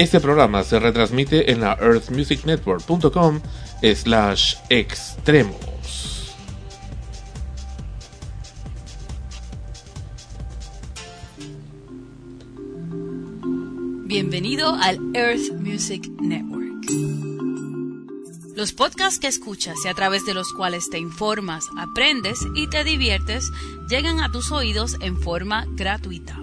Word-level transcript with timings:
Este 0.00 0.18
programa 0.18 0.64
se 0.64 0.80
retransmite 0.80 1.52
en 1.52 1.60
la 1.60 1.76
earthmusicnetwork.com 1.78 3.42
slash 3.82 4.54
extremos. 4.70 6.34
Bienvenido 14.06 14.72
al 14.72 14.98
Earth 15.12 15.52
Music 15.60 16.08
Network. 16.18 16.86
Los 18.56 18.72
podcasts 18.72 19.18
que 19.18 19.26
escuchas 19.26 19.76
y 19.84 19.88
a 19.88 19.92
través 19.92 20.24
de 20.24 20.32
los 20.32 20.54
cuales 20.54 20.88
te 20.88 20.98
informas, 20.98 21.66
aprendes 21.76 22.38
y 22.56 22.70
te 22.70 22.84
diviertes 22.84 23.44
llegan 23.90 24.20
a 24.20 24.32
tus 24.32 24.50
oídos 24.50 24.96
en 25.02 25.18
forma 25.18 25.66
gratuita. 25.72 26.38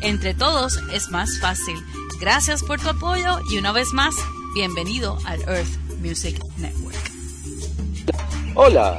Entre 0.03 0.35
todos 0.35 0.79
es 0.93 1.09
más 1.09 1.41
fácil. 1.41 1.83
Gracias 2.21 2.63
por 2.63 2.79
tu 2.81 2.91
apoyo 2.91 3.41
y 3.51 3.57
una 3.57 3.73
vez 3.73 3.95
más, 3.95 4.15
bienvenido 4.55 5.17
al 5.25 5.41
Earth 5.41 5.75
Music 6.03 6.39
Network. 6.59 6.99
Hola, 8.55 8.99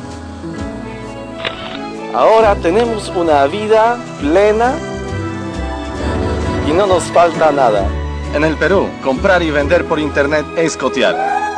Ahora 2.13 2.55
tenemos 2.55 3.07
una 3.09 3.47
vida 3.47 3.97
plena 4.19 4.73
y 6.67 6.73
no 6.73 6.85
nos 6.85 7.05
falta 7.05 7.51
nada. 7.51 7.87
En 8.33 8.43
el 8.43 8.55
Perú, 8.57 8.89
comprar 9.01 9.41
y 9.41 9.49
vender 9.49 9.85
por 9.85 9.97
internet 9.97 10.45
es 10.57 10.75
cotear. 10.75 11.50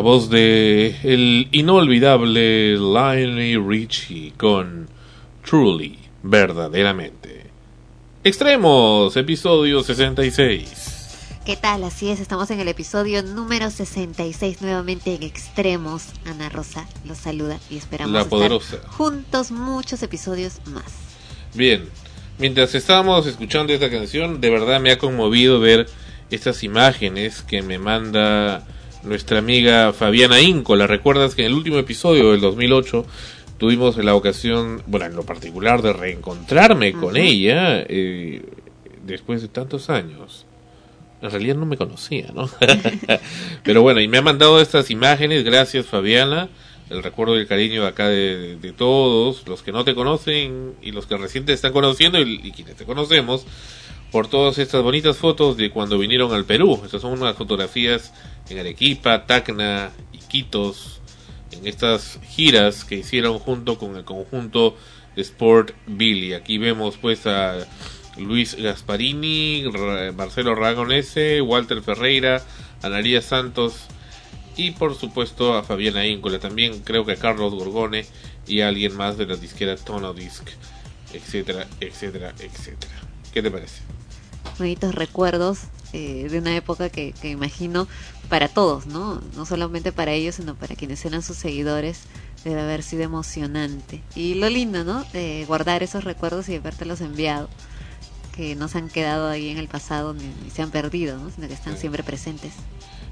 La 0.00 0.04
voz 0.04 0.30
de 0.30 0.96
el 1.02 1.48
inolvidable 1.52 2.72
Lionel 2.76 3.62
Richie 3.68 4.32
con 4.38 4.88
Truly, 5.44 5.98
verdaderamente. 6.22 7.50
Extremos, 8.24 9.14
episodio 9.18 9.82
66. 9.82 11.40
¿Qué 11.44 11.54
tal? 11.54 11.84
Así 11.84 12.08
es, 12.08 12.18
estamos 12.18 12.50
en 12.50 12.60
el 12.60 12.68
episodio 12.68 13.22
número 13.22 13.68
66 13.68 14.62
nuevamente 14.62 15.16
en 15.16 15.22
Extremos. 15.22 16.06
Ana 16.24 16.48
Rosa 16.48 16.88
los 17.04 17.18
saluda 17.18 17.60
y 17.68 17.76
esperamos 17.76 18.10
La 18.10 18.22
estar 18.22 18.82
juntos 18.88 19.50
muchos 19.50 20.02
episodios 20.02 20.62
más. 20.72 20.94
Bien, 21.52 21.86
mientras 22.38 22.74
estábamos 22.74 23.26
escuchando 23.26 23.74
esta 23.74 23.90
canción, 23.90 24.40
de 24.40 24.48
verdad 24.48 24.80
me 24.80 24.92
ha 24.92 24.98
conmovido 24.98 25.60
ver 25.60 25.90
estas 26.30 26.64
imágenes 26.64 27.42
que 27.42 27.60
me 27.60 27.78
manda 27.78 28.66
nuestra 29.02 29.38
amiga 29.38 29.92
Fabiana 29.92 30.40
Inco. 30.40 30.76
¿La 30.76 30.86
recuerdas 30.86 31.34
que 31.34 31.42
en 31.42 31.48
el 31.48 31.54
último 31.54 31.78
episodio 31.78 32.32
del 32.32 32.40
2008 32.40 33.04
tuvimos 33.58 33.96
la 33.98 34.14
ocasión, 34.14 34.82
bueno, 34.86 35.06
en 35.06 35.16
lo 35.16 35.24
particular 35.24 35.82
de 35.82 35.92
reencontrarme 35.92 36.92
con 36.92 37.16
ella 37.16 37.84
eh, 37.88 38.44
después 39.04 39.42
de 39.42 39.48
tantos 39.48 39.90
años? 39.90 40.46
En 41.22 41.30
realidad 41.30 41.56
no 41.56 41.66
me 41.66 41.76
conocía, 41.76 42.30
¿no? 42.34 42.48
Pero 43.62 43.82
bueno, 43.82 44.00
y 44.00 44.08
me 44.08 44.18
ha 44.18 44.22
mandado 44.22 44.60
estas 44.60 44.90
imágenes, 44.90 45.44
gracias 45.44 45.86
Fabiana, 45.86 46.48
el 46.88 47.02
recuerdo 47.02 47.36
y 47.36 47.40
el 47.40 47.46
cariño 47.46 47.86
acá 47.86 48.08
de 48.08 48.74
todos, 48.76 49.46
los 49.46 49.62
que 49.62 49.70
no 49.70 49.84
te 49.84 49.94
conocen 49.94 50.74
y 50.80 50.92
los 50.92 51.06
que 51.06 51.18
recién 51.18 51.44
te 51.44 51.52
están 51.52 51.72
conociendo 51.72 52.18
y, 52.18 52.40
y 52.42 52.52
quienes 52.52 52.76
te 52.76 52.86
conocemos, 52.86 53.44
por 54.10 54.28
todas 54.28 54.58
estas 54.58 54.82
bonitas 54.82 55.16
fotos 55.16 55.56
de 55.56 55.70
cuando 55.70 55.98
vinieron 55.98 56.32
al 56.32 56.44
Perú. 56.44 56.80
Estas 56.84 57.02
son 57.02 57.12
unas 57.12 57.36
fotografías 57.36 58.12
en 58.48 58.58
Arequipa, 58.58 59.26
Tacna, 59.26 59.92
Iquitos, 60.12 61.00
en 61.52 61.66
estas 61.66 62.18
giras 62.28 62.84
que 62.84 62.96
hicieron 62.96 63.38
junto 63.38 63.78
con 63.78 63.96
el 63.96 64.04
conjunto 64.04 64.76
Sport 65.16 65.72
Billy. 65.86 66.34
Aquí 66.34 66.58
vemos 66.58 66.96
pues 66.96 67.26
a 67.26 67.66
Luis 68.16 68.56
Gasparini, 68.56 69.64
Marcelo 70.16 70.54
Ragonese, 70.54 71.40
Walter 71.40 71.82
Ferreira, 71.82 72.42
Analia 72.82 73.22
Santos 73.22 73.86
y 74.56 74.72
por 74.72 74.94
supuesto 74.94 75.54
a 75.54 75.62
Fabiana 75.62 76.06
Íncola, 76.06 76.38
también 76.38 76.80
creo 76.80 77.06
que 77.06 77.12
a 77.12 77.16
Carlos 77.16 77.54
Gorgone 77.54 78.04
y 78.46 78.60
a 78.60 78.68
alguien 78.68 78.96
más 78.96 79.16
de 79.16 79.26
la 79.26 79.36
disquera 79.36 79.76
Tonodisc, 79.76 80.48
etcétera, 81.14 81.66
etcétera, 81.80 82.34
etcétera. 82.38 83.09
¿Qué 83.32 83.42
te 83.42 83.50
parece? 83.50 83.80
Bonitos 84.58 84.94
recuerdos 84.94 85.60
eh, 85.92 86.28
de 86.30 86.38
una 86.38 86.54
época 86.56 86.88
que, 86.90 87.12
que 87.12 87.30
imagino 87.30 87.88
para 88.28 88.48
todos, 88.48 88.86
¿no? 88.86 89.20
No 89.36 89.46
solamente 89.46 89.92
para 89.92 90.12
ellos, 90.12 90.36
sino 90.36 90.54
para 90.54 90.74
quienes 90.76 91.04
eran 91.04 91.22
sus 91.22 91.36
seguidores. 91.36 92.00
Debe 92.44 92.60
haber 92.60 92.82
sido 92.82 93.02
emocionante. 93.02 94.02
Y 94.14 94.34
lo 94.34 94.48
lindo, 94.48 94.82
¿no? 94.84 95.04
De 95.12 95.44
guardar 95.46 95.82
esos 95.82 96.04
recuerdos 96.04 96.48
y 96.48 96.56
habértelos 96.56 97.00
enviado. 97.00 97.48
Que 98.34 98.54
no 98.56 98.68
se 98.68 98.78
han 98.78 98.88
quedado 98.88 99.28
ahí 99.28 99.50
en 99.50 99.58
el 99.58 99.68
pasado 99.68 100.14
ni, 100.14 100.24
ni 100.42 100.50
se 100.50 100.62
han 100.62 100.70
perdido, 100.70 101.18
¿no? 101.18 101.30
Sino 101.30 101.48
que 101.48 101.54
están 101.54 101.74
Sí. 101.74 101.80
siempre 101.80 102.02
presentes. 102.02 102.52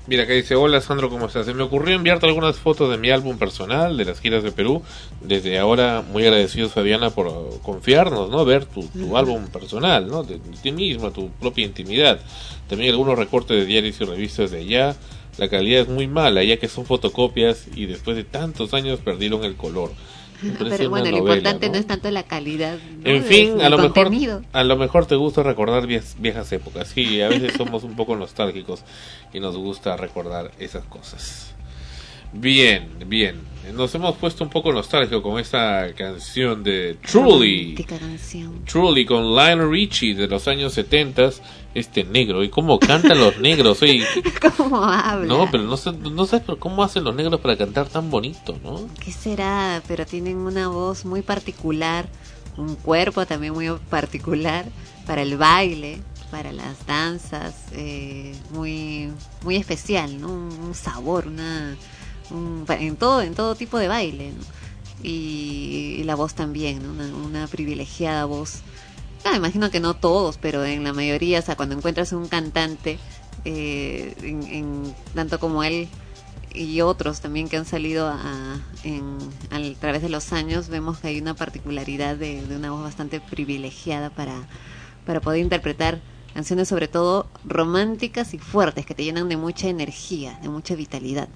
Mira, 0.09 0.23
acá 0.23 0.33
dice, 0.33 0.55
hola 0.55 0.81
Sandro, 0.81 1.11
¿cómo 1.11 1.27
estás? 1.27 1.45
Se 1.45 1.53
me 1.53 1.63
ocurrió 1.63 1.95
enviarte 1.95 2.25
algunas 2.25 2.57
fotos 2.57 2.91
de 2.91 2.97
mi 2.97 3.11
álbum 3.11 3.37
personal, 3.37 3.95
de 3.99 4.07
las 4.07 4.21
giras 4.21 4.43
de 4.43 4.53
Perú. 4.53 4.83
Desde 5.21 5.59
ahora, 5.59 6.03
muy 6.03 6.23
agradecidos, 6.23 6.73
Fabiana, 6.73 7.11
por 7.11 7.61
confiarnos, 7.61 8.31
¿no? 8.31 8.43
Ver 8.47 8.65
tu, 8.65 8.85
tu 8.85 9.19
álbum 9.19 9.49
personal, 9.49 10.09
¿no? 10.09 10.23
De, 10.23 10.39
de 10.39 10.57
ti 10.63 10.73
misma, 10.73 11.11
tu 11.11 11.29
propia 11.33 11.67
intimidad. 11.67 12.21
También 12.71 12.91
algunos 12.91 13.19
recortes 13.19 13.59
de 13.59 13.67
diarios 13.67 14.01
y 14.01 14.05
revistas 14.05 14.51
de 14.51 14.61
allá. 14.61 14.97
La 15.37 15.51
calidad 15.51 15.83
es 15.83 15.89
muy 15.89 16.07
mala, 16.07 16.43
ya 16.43 16.57
que 16.57 16.69
son 16.69 16.87
fotocopias 16.87 17.67
y 17.77 17.85
después 17.85 18.17
de 18.17 18.25
tantos 18.25 18.73
años 18.73 19.01
perdieron 19.01 19.45
el 19.45 19.57
color. 19.57 19.91
Pero 20.41 20.91
bueno, 20.91 21.07
lo 21.07 21.19
novela, 21.19 21.19
importante 21.19 21.67
no 21.67 21.75
¿no? 21.75 21.79
es 21.81 21.87
tanto 21.87 22.11
la 22.11 22.23
calidad. 22.23 22.79
¿no? 23.03 23.11
En 23.11 23.25
fin, 23.25 23.61
a 23.61 23.69
lo 23.69 23.79
mejor 23.79 24.11
a 24.53 24.65
lo 24.65 24.77
mejor 24.77 25.07
te 25.07 25.17
gusta 25.17 25.43
recordar 25.43 25.87
viejas, 25.87 26.17
viejas 26.19 26.53
épocas. 26.53 26.89
Sí, 26.89 27.21
a 27.21 27.29
veces 27.29 27.55
somos 27.57 27.85
un 27.85 27.97
poco 27.97 28.17
nostálgicos 28.17 28.85
y 29.33 29.41
nos 29.41 29.57
gusta 29.57 29.97
recordar 29.97 30.53
esas 30.59 30.85
cosas. 30.85 31.53
Bien, 32.33 32.89
bien. 33.07 33.41
Nos 33.75 33.95
hemos 33.95 34.17
puesto 34.17 34.45
un 34.45 34.51
poco 34.51 34.73
nostálgicos 34.73 35.23
con 35.23 35.39
esta 35.39 35.93
canción 35.95 36.63
de 36.65 36.97
Truly. 37.11 37.75
Canción. 37.87 38.65
Truly 38.65 39.05
con 39.07 39.35
Lionel 39.35 39.71
Richie 39.71 40.15
de 40.15 40.27
los 40.27 40.49
años 40.49 40.73
70 40.75 41.31
este 41.75 42.03
negro 42.05 42.43
y 42.43 42.49
cómo 42.49 42.79
cantan 42.81 43.19
los 43.19 43.39
negros 43.39 43.83
oye, 43.83 44.05
¿Cómo 44.57 44.83
habla? 44.83 45.27
no 45.27 45.49
pero 45.51 45.65
no 45.65 45.77
sé 45.77 45.93
no 45.93 46.25
sabes 46.27 46.45
pero 46.47 46.59
cómo 46.59 46.83
hacen 46.83 47.05
los 47.05 47.15
negros 47.15 47.41
para 47.41 47.57
cantar 47.57 47.87
tan 47.89 48.11
bonito 48.11 48.59
no 48.65 48.89
¿Qué 49.05 49.13
será? 49.13 49.83
Pero 49.87 50.05
tienen 50.07 50.39
una 50.39 50.69
voz 50.69 51.05
muy 51.05 51.23
particular, 51.23 52.09
un 52.57 52.75
cuerpo 52.75 53.27
también 53.27 53.53
muy 53.53 53.69
particular 53.91 54.65
para 55.07 55.23
el 55.23 55.37
baile, 55.37 56.01
para 56.31 56.53
las 56.53 56.85
danzas, 56.87 57.55
eh, 57.73 58.35
muy 58.51 59.11
muy 59.45 59.57
especial, 59.57 60.21
¿no? 60.21 60.29
Un, 60.33 60.75
sabor, 60.75 61.27
una 61.29 61.77
un- 61.77 61.98
en 62.31 62.97
todo 62.97 63.23
en 63.23 63.35
todo 63.35 63.55
tipo 63.55 63.79
de 63.79 63.89
baile, 63.89 64.33
y, 65.03 66.03
la 66.05 66.15
voz 66.15 66.35
también, 66.35 66.83
una, 66.87 67.47
privilegiada 67.47 68.25
voz. 68.25 68.63
Ah, 69.25 69.37
imagino 69.37 69.71
que 69.71 69.81
no 69.81 69.95
todos, 69.95 70.39
pero 70.39 70.65
en 70.65 70.85
la 70.85 70.93
mayoría, 70.93 71.41
o 71.41 71.43
sea, 71.43 71.57
cuando 71.57 71.77
encuentras 71.77 72.13
un 72.13 72.29
cantante, 72.29 72.99
eh, 73.45 74.15
en, 74.23 74.95
tanto 75.15 75.39
como 75.39 75.63
él 75.65 75.89
y 76.55 76.81
otros 76.81 77.21
también 77.21 77.49
que 77.49 77.57
han 77.57 77.67
salido 77.67 78.09
a, 78.09 78.61
en, 78.85 79.19
a 79.51 79.81
través 79.81 80.03
de 80.03 80.09
los 80.09 80.33
años, 80.33 80.69
vemos 80.69 80.99
que 80.99 81.09
hay 81.09 81.21
una 81.21 81.35
particularidad 81.35 82.17
de, 82.17 82.47
de 82.47 82.57
una 82.57 82.71
voz 82.71 82.83
bastante 82.83 83.21
privilegiada 83.21 84.11
para, 84.11 84.49
para 85.05 85.21
poder 85.21 85.41
interpretar 85.41 86.01
canciones 86.35 86.69
sobre 86.69 86.89
todo 86.89 87.27
románticas 87.45 88.35
y 88.35 88.39
fuertes, 88.39 88.87
que 88.87 88.95
te 88.95 89.05
llenan 89.05 89.29
de 89.29 89.37
mucha 89.37 89.69
energía, 89.69 90.39
de 90.43 90.49
mucha 90.49 90.75
vitalidad. 90.75 91.29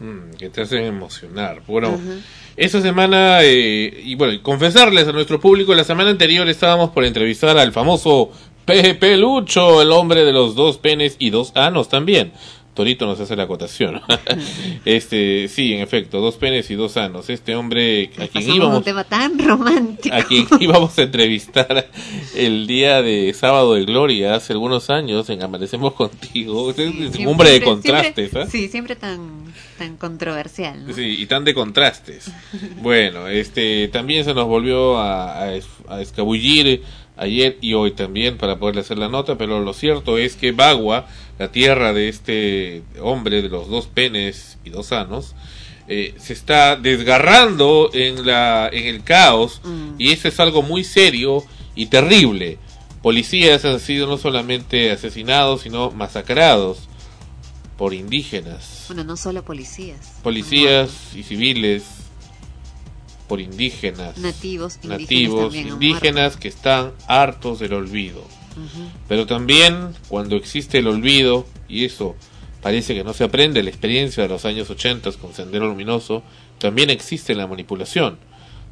Mm, 0.00 0.36
que 0.38 0.48
te 0.48 0.62
hacen 0.62 0.84
emocionar 0.84 1.62
bueno. 1.66 1.98
Esta 2.56 2.80
semana, 2.80 3.42
eh, 3.42 4.02
y 4.04 4.14
bueno, 4.14 4.40
confesarles 4.42 5.08
a 5.08 5.12
nuestro 5.12 5.40
público, 5.40 5.74
la 5.74 5.84
semana 5.84 6.10
anterior 6.10 6.48
estábamos 6.48 6.90
por 6.90 7.04
entrevistar 7.04 7.58
al 7.58 7.72
famoso 7.72 8.30
Pepe 8.64 9.16
Lucho, 9.16 9.80
el 9.80 9.90
hombre 9.92 10.24
de 10.24 10.32
los 10.32 10.54
dos 10.54 10.78
penes 10.78 11.16
y 11.18 11.30
dos 11.30 11.52
anos 11.56 11.88
también. 11.88 12.32
Torito 12.78 13.06
nos 13.06 13.18
hace 13.18 13.34
la 13.34 13.42
acotación. 13.42 14.00
este, 14.84 15.48
sí, 15.48 15.72
en 15.72 15.80
efecto, 15.80 16.20
dos 16.20 16.36
penes 16.36 16.70
y 16.70 16.76
dos 16.76 16.96
anos. 16.96 17.28
Este 17.28 17.56
hombre 17.56 18.10
a 18.18 18.28
quien 18.28 18.54
íbamos 18.54 18.76
un 18.78 18.84
tema 18.84 19.02
tan 19.02 19.36
romántico. 19.36 20.14
a 20.14 20.22
quien 20.22 20.46
íbamos 20.60 20.96
a 20.96 21.02
entrevistar 21.02 21.88
el 22.36 22.68
día 22.68 23.02
de 23.02 23.34
sábado 23.34 23.74
de 23.74 23.84
gloria 23.84 24.36
hace 24.36 24.52
algunos 24.52 24.90
años 24.90 25.28
en 25.28 25.42
Amanecemos 25.42 25.94
contigo. 25.94 26.68
Usted 26.68 26.84
es 26.84 26.90
un 26.94 26.98
Siempre- 27.12 27.26
hombre 27.26 27.50
de 27.50 27.60
contrastes, 27.62 28.30
siempre- 28.30 28.42
¿ah? 28.42 28.46
Sí, 28.48 28.68
siempre 28.68 28.94
tan, 28.94 29.52
tan 29.76 29.96
controversial. 29.96 30.86
¿no? 30.86 30.94
Sí, 30.94 31.16
y 31.18 31.26
tan 31.26 31.44
de 31.44 31.54
contrastes. 31.54 32.30
Bueno, 32.80 33.26
este 33.26 33.88
también 33.88 34.24
se 34.24 34.34
nos 34.34 34.46
volvió 34.46 34.98
a, 34.98 35.46
a 35.46 35.50
a 35.88 36.00
escabullir 36.00 36.82
ayer 37.18 37.58
y 37.60 37.74
hoy 37.74 37.92
también 37.92 38.38
para 38.38 38.58
poderle 38.58 38.80
hacer 38.82 38.98
la 38.98 39.08
nota, 39.08 39.36
pero 39.38 39.60
lo 39.60 39.72
cierto 39.72 40.18
es 40.18 40.36
que 40.36 40.52
Bagua, 40.52 41.06
la 41.38 41.50
tierra 41.52 41.92
de 41.92 42.08
este 42.08 42.82
hombre 43.00 43.42
de 43.42 43.48
los 43.48 43.68
dos 43.68 43.86
penes 43.86 44.58
y 44.64 44.70
dos 44.70 44.92
anos, 44.92 45.34
eh, 45.88 46.14
se 46.18 46.32
está 46.34 46.76
desgarrando 46.76 47.90
en 47.94 48.26
la 48.26 48.68
en 48.72 48.86
el 48.86 49.02
caos 49.02 49.60
Mm. 49.64 49.94
y 49.98 50.12
eso 50.12 50.28
es 50.28 50.38
algo 50.40 50.62
muy 50.62 50.84
serio 50.84 51.42
y 51.74 51.86
terrible. 51.86 52.58
Policías 53.02 53.64
han 53.64 53.80
sido 53.80 54.06
no 54.06 54.18
solamente 54.18 54.90
asesinados, 54.90 55.62
sino 55.62 55.90
masacrados 55.92 56.88
por 57.78 57.94
indígenas 57.94 58.84
Bueno, 58.88 59.04
no 59.04 59.16
solo 59.16 59.44
policías. 59.44 60.14
policías 60.22 60.90
y 61.14 61.22
civiles 61.22 61.84
por 63.28 63.40
indígenas, 63.40 64.16
Nativos, 64.18 64.78
indígenas 64.82 65.00
nativos, 65.00 65.54
indígenas 65.54 66.36
que 66.36 66.48
están 66.48 66.92
hartos 67.06 67.58
del 67.58 67.74
olvido. 67.74 68.24
Pero 69.06 69.26
también 69.26 69.90
cuando 70.08 70.34
existe 70.34 70.78
el 70.78 70.88
olvido, 70.88 71.46
y 71.68 71.84
eso 71.84 72.16
parece 72.60 72.94
que 72.94 73.04
no 73.04 73.14
se 73.14 73.22
aprende, 73.22 73.62
la 73.62 73.70
experiencia 73.70 74.24
de 74.24 74.28
los 74.28 74.44
años 74.44 74.68
80 74.68 75.12
con 75.12 75.32
Sendero 75.32 75.68
Luminoso, 75.68 76.24
también 76.58 76.90
existe 76.90 77.36
la 77.36 77.46
manipulación 77.46 78.18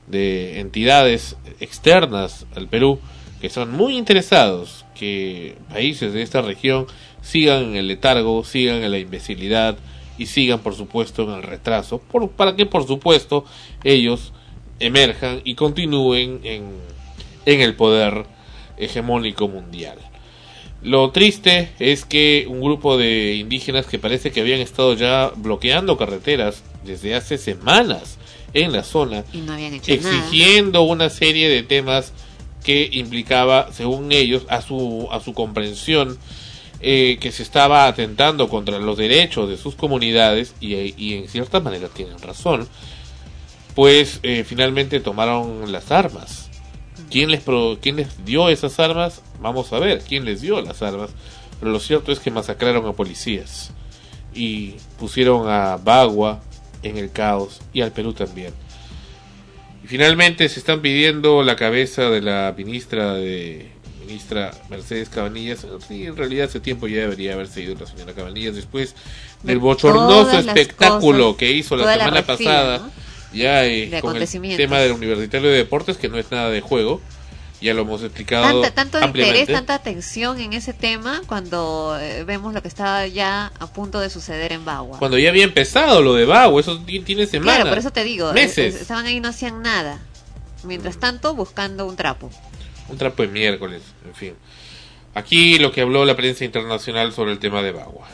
de 0.09 0.61
entidades 0.61 1.37
externas 1.61 2.47
al 2.55 2.69
Perú 2.69 2.99
que 3.41 3.51
son 3.51 3.71
muy 3.71 3.97
interesados 3.97 4.85
que 4.95 5.57
países 5.69 6.13
de 6.13 6.23
esta 6.23 6.43
región 6.43 6.87
sigan 7.23 7.65
en 7.65 7.77
el 7.77 7.89
letargo, 7.89 8.45
sigan 8.45 8.83
en 8.83 8.91
la 8.91 8.99
imbecilidad 8.99 9.77
y 10.19 10.27
sigan 10.27 10.61
por 10.61 10.75
supuesto 10.75 11.25
en 11.25 11.31
el 11.31 11.43
retraso, 11.43 11.99
por, 11.99 12.31
para 12.31 12.57
que 12.57 12.67
por 12.67 12.87
supuesto 12.87 13.45
ellos 13.85 14.33
emerjan 14.81 15.41
y 15.45 15.55
continúen 15.55 16.41
en, 16.45 16.71
en 17.45 17.61
el 17.61 17.75
poder 17.75 18.27
hegemónico 18.77 19.49
mundial. 19.49 19.99
Lo 20.83 21.11
triste 21.11 21.71
es 21.79 22.05
que 22.05 22.47
un 22.49 22.61
grupo 22.61 22.97
de 22.97 23.35
indígenas 23.35 23.87
que 23.87 23.99
parece 23.99 24.31
que 24.31 24.41
habían 24.41 24.61
estado 24.61 24.95
ya 24.95 25.33
bloqueando 25.35 25.97
carreteras 25.97 26.63
desde 26.85 27.15
hace 27.15 27.39
semanas 27.39 28.19
en 28.53 28.73
la 28.73 28.85
zona, 28.85 29.25
no 29.33 29.45
nada. 29.45 29.69
exigiendo 29.87 30.83
una 30.83 31.11
serie 31.11 31.49
de 31.49 31.63
temas 31.63 32.13
que 32.63 32.89
implicaba, 32.93 33.73
según 33.73 34.13
ellos, 34.13 34.45
a 34.49 34.61
su, 34.61 35.09
a 35.11 35.21
su 35.21 35.33
comprensión, 35.35 36.19
eh, 36.81 37.17
que 37.21 37.33
se 37.33 37.43
estaba 37.43 37.87
atentando 37.87 38.49
contra 38.49 38.79
los 38.79 38.99
derechos 38.99 39.49
de 39.49 39.57
sus 39.57 39.75
comunidades 39.75 40.55
y, 40.61 40.75
y 40.97 41.15
en 41.15 41.29
cierta 41.29 41.61
manera 41.61 41.89
tienen 41.89 42.19
razón, 42.19 42.69
pues 43.77 44.19
eh, 44.25 44.43
finalmente 44.45 44.99
tomaron 44.99 45.71
las 45.71 45.93
armas. 45.93 46.49
¿Quién 47.11 47.31
les, 47.31 47.41
pro- 47.43 47.79
¿Quién 47.81 47.97
les 47.97 48.25
dio 48.25 48.49
esas 48.49 48.81
armas? 48.81 49.23
Vamos 49.41 49.73
a 49.73 49.79
ver 49.79 50.01
quién 50.01 50.25
les 50.25 50.41
dio 50.41 50.61
las 50.63 50.83
armas. 50.83 51.11
Pero 51.61 51.71
lo 51.71 51.79
cierto 51.79 52.11
es 52.11 52.19
que 52.19 52.31
masacraron 52.31 52.85
a 52.87 52.93
policías 52.93 53.71
y 54.35 54.75
pusieron 54.99 55.49
a 55.49 55.77
Bagua 55.77 56.41
en 56.83 56.97
el 56.97 57.13
caos 57.13 57.61
y 57.73 57.83
al 57.83 57.93
Perú 57.93 58.13
también. 58.15 58.53
Y 59.85 59.87
finalmente 59.89 60.49
se 60.49 60.59
están 60.59 60.81
pidiendo 60.81 61.43
la 61.43 61.55
cabeza 61.55 62.09
de 62.11 62.23
la 62.23 62.53
ministra 62.57 63.13
de 63.15 63.71
ministra 64.01 64.53
Mercedes 64.71 65.09
Cabanillas. 65.11 65.67
Sí, 65.87 66.07
en 66.07 66.17
realidad 66.17 66.47
hace 66.49 66.61
tiempo 66.61 66.89
ya 66.89 67.01
debería 67.03 67.35
haberse 67.35 67.61
ido 67.63 67.75
la 67.79 67.87
señora 67.87 68.15
Cabanillas 68.15 68.55
después 68.57 68.95
del 69.43 69.57
De 69.57 69.61
bochornoso 69.61 70.39
espectáculo 70.39 71.25
cosas, 71.27 71.39
que 71.39 71.53
hizo 71.53 71.77
la 71.77 71.85
semana 71.93 72.23
pasada. 72.27 72.79
¿no? 72.79 73.06
Ya 73.37 73.65
eh, 73.67 73.89
De 73.89 74.01
con 74.01 74.17
el 74.17 74.27
tema 74.57 74.79
del 74.81 74.93
Universitario 74.93 75.51
de 75.51 75.57
Deportes, 75.59 75.97
que 75.97 76.09
no 76.09 76.19
es 76.19 76.31
nada 76.31 76.51
de 76.51 76.61
juego, 76.61 77.01
ya 77.61 77.73
lo 77.75 77.83
hemos 77.83 78.03
explicado 78.03 78.61
Tanta, 78.63 78.75
tanto 78.75 78.99
ampliamente. 78.99 79.41
interés, 79.41 79.57
tanta 79.59 79.75
atención 79.75 80.41
en 80.41 80.53
ese 80.53 80.73
tema 80.73 81.23
cuando 81.27 81.97
eh, 82.01 82.25
vemos 82.25 82.53
lo 82.55 82.61
que 82.63 82.69
estaba 82.69 83.07
ya 83.07 83.53
a 83.59 83.67
punto 83.67 83.99
de 84.01 84.11
suceder 84.11 84.53
en 84.53 84.65
Bagua. 84.65 84.99
Cuando 84.99 85.19
ya 85.19 85.31
había 85.31 85.45
empezado 85.45 86.03
lo 86.03 86.15
de 86.15 86.25
Bago, 86.27 86.61
eso 86.61 86.79
ti- 86.81 87.01
tiene 87.01 87.27
semanas. 87.27 87.55
Claro, 87.57 87.71
por 87.71 87.79
eso 87.79 87.91
te 87.93 88.05
digo, 88.05 88.33
Meses. 88.33 88.75
estaban 88.75 89.07
ahí 89.07 89.17
y 89.17 89.21
no 89.21 89.29
hacían 89.29 89.63
nada. 89.63 90.01
Mientras 90.65 90.99
tanto, 90.99 91.35
buscando 91.35 91.87
un 91.87 91.97
trapo. 91.97 92.31
Un 92.89 92.99
trapo 92.99 93.23
de 93.23 93.29
miércoles, 93.29 93.83
en 94.07 94.15
fin. 94.15 94.35
Aquí 95.15 95.59
lo 95.59 95.73
que 95.73 95.81
habló 95.81 96.05
la 96.05 96.15
prensa 96.17 96.45
internacional 96.45 97.13
sobre 97.13 97.33
el 97.33 97.39
tema 97.39 97.63
de 97.63 97.73
Bagua. 97.73 98.07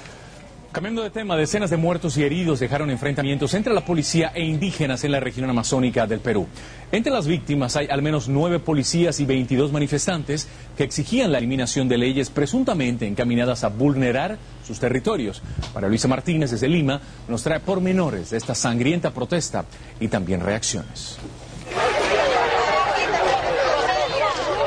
Cambiando 0.72 1.02
de 1.02 1.10
tema, 1.10 1.36
decenas 1.36 1.68
de 1.68 1.76
muertos 1.76 2.16
y 2.16 2.24
heridos 2.24 2.58
dejaron 2.58 2.88
enfrentamientos 2.88 3.52
entre 3.52 3.74
la 3.74 3.84
policía 3.84 4.32
e 4.34 4.42
indígenas 4.42 5.04
en 5.04 5.12
la 5.12 5.20
región 5.20 5.50
amazónica 5.50 6.06
del 6.06 6.20
Perú. 6.20 6.46
Entre 6.90 7.12
las 7.12 7.26
víctimas 7.26 7.76
hay 7.76 7.88
al 7.90 8.00
menos 8.00 8.26
nueve 8.26 8.58
policías 8.58 9.20
y 9.20 9.26
22 9.26 9.70
manifestantes 9.70 10.48
que 10.74 10.84
exigían 10.84 11.30
la 11.30 11.36
eliminación 11.36 11.88
de 11.88 11.98
leyes 11.98 12.30
presuntamente 12.30 13.06
encaminadas 13.06 13.64
a 13.64 13.68
vulnerar 13.68 14.38
sus 14.66 14.80
territorios. 14.80 15.42
Para 15.74 15.88
Luisa 15.88 16.08
Martínez 16.08 16.52
desde 16.52 16.68
Lima 16.68 17.02
nos 17.28 17.42
trae 17.42 17.60
pormenores 17.60 18.30
de 18.30 18.38
esta 18.38 18.54
sangrienta 18.54 19.10
protesta 19.10 19.66
y 20.00 20.08
también 20.08 20.40
reacciones. 20.40 21.18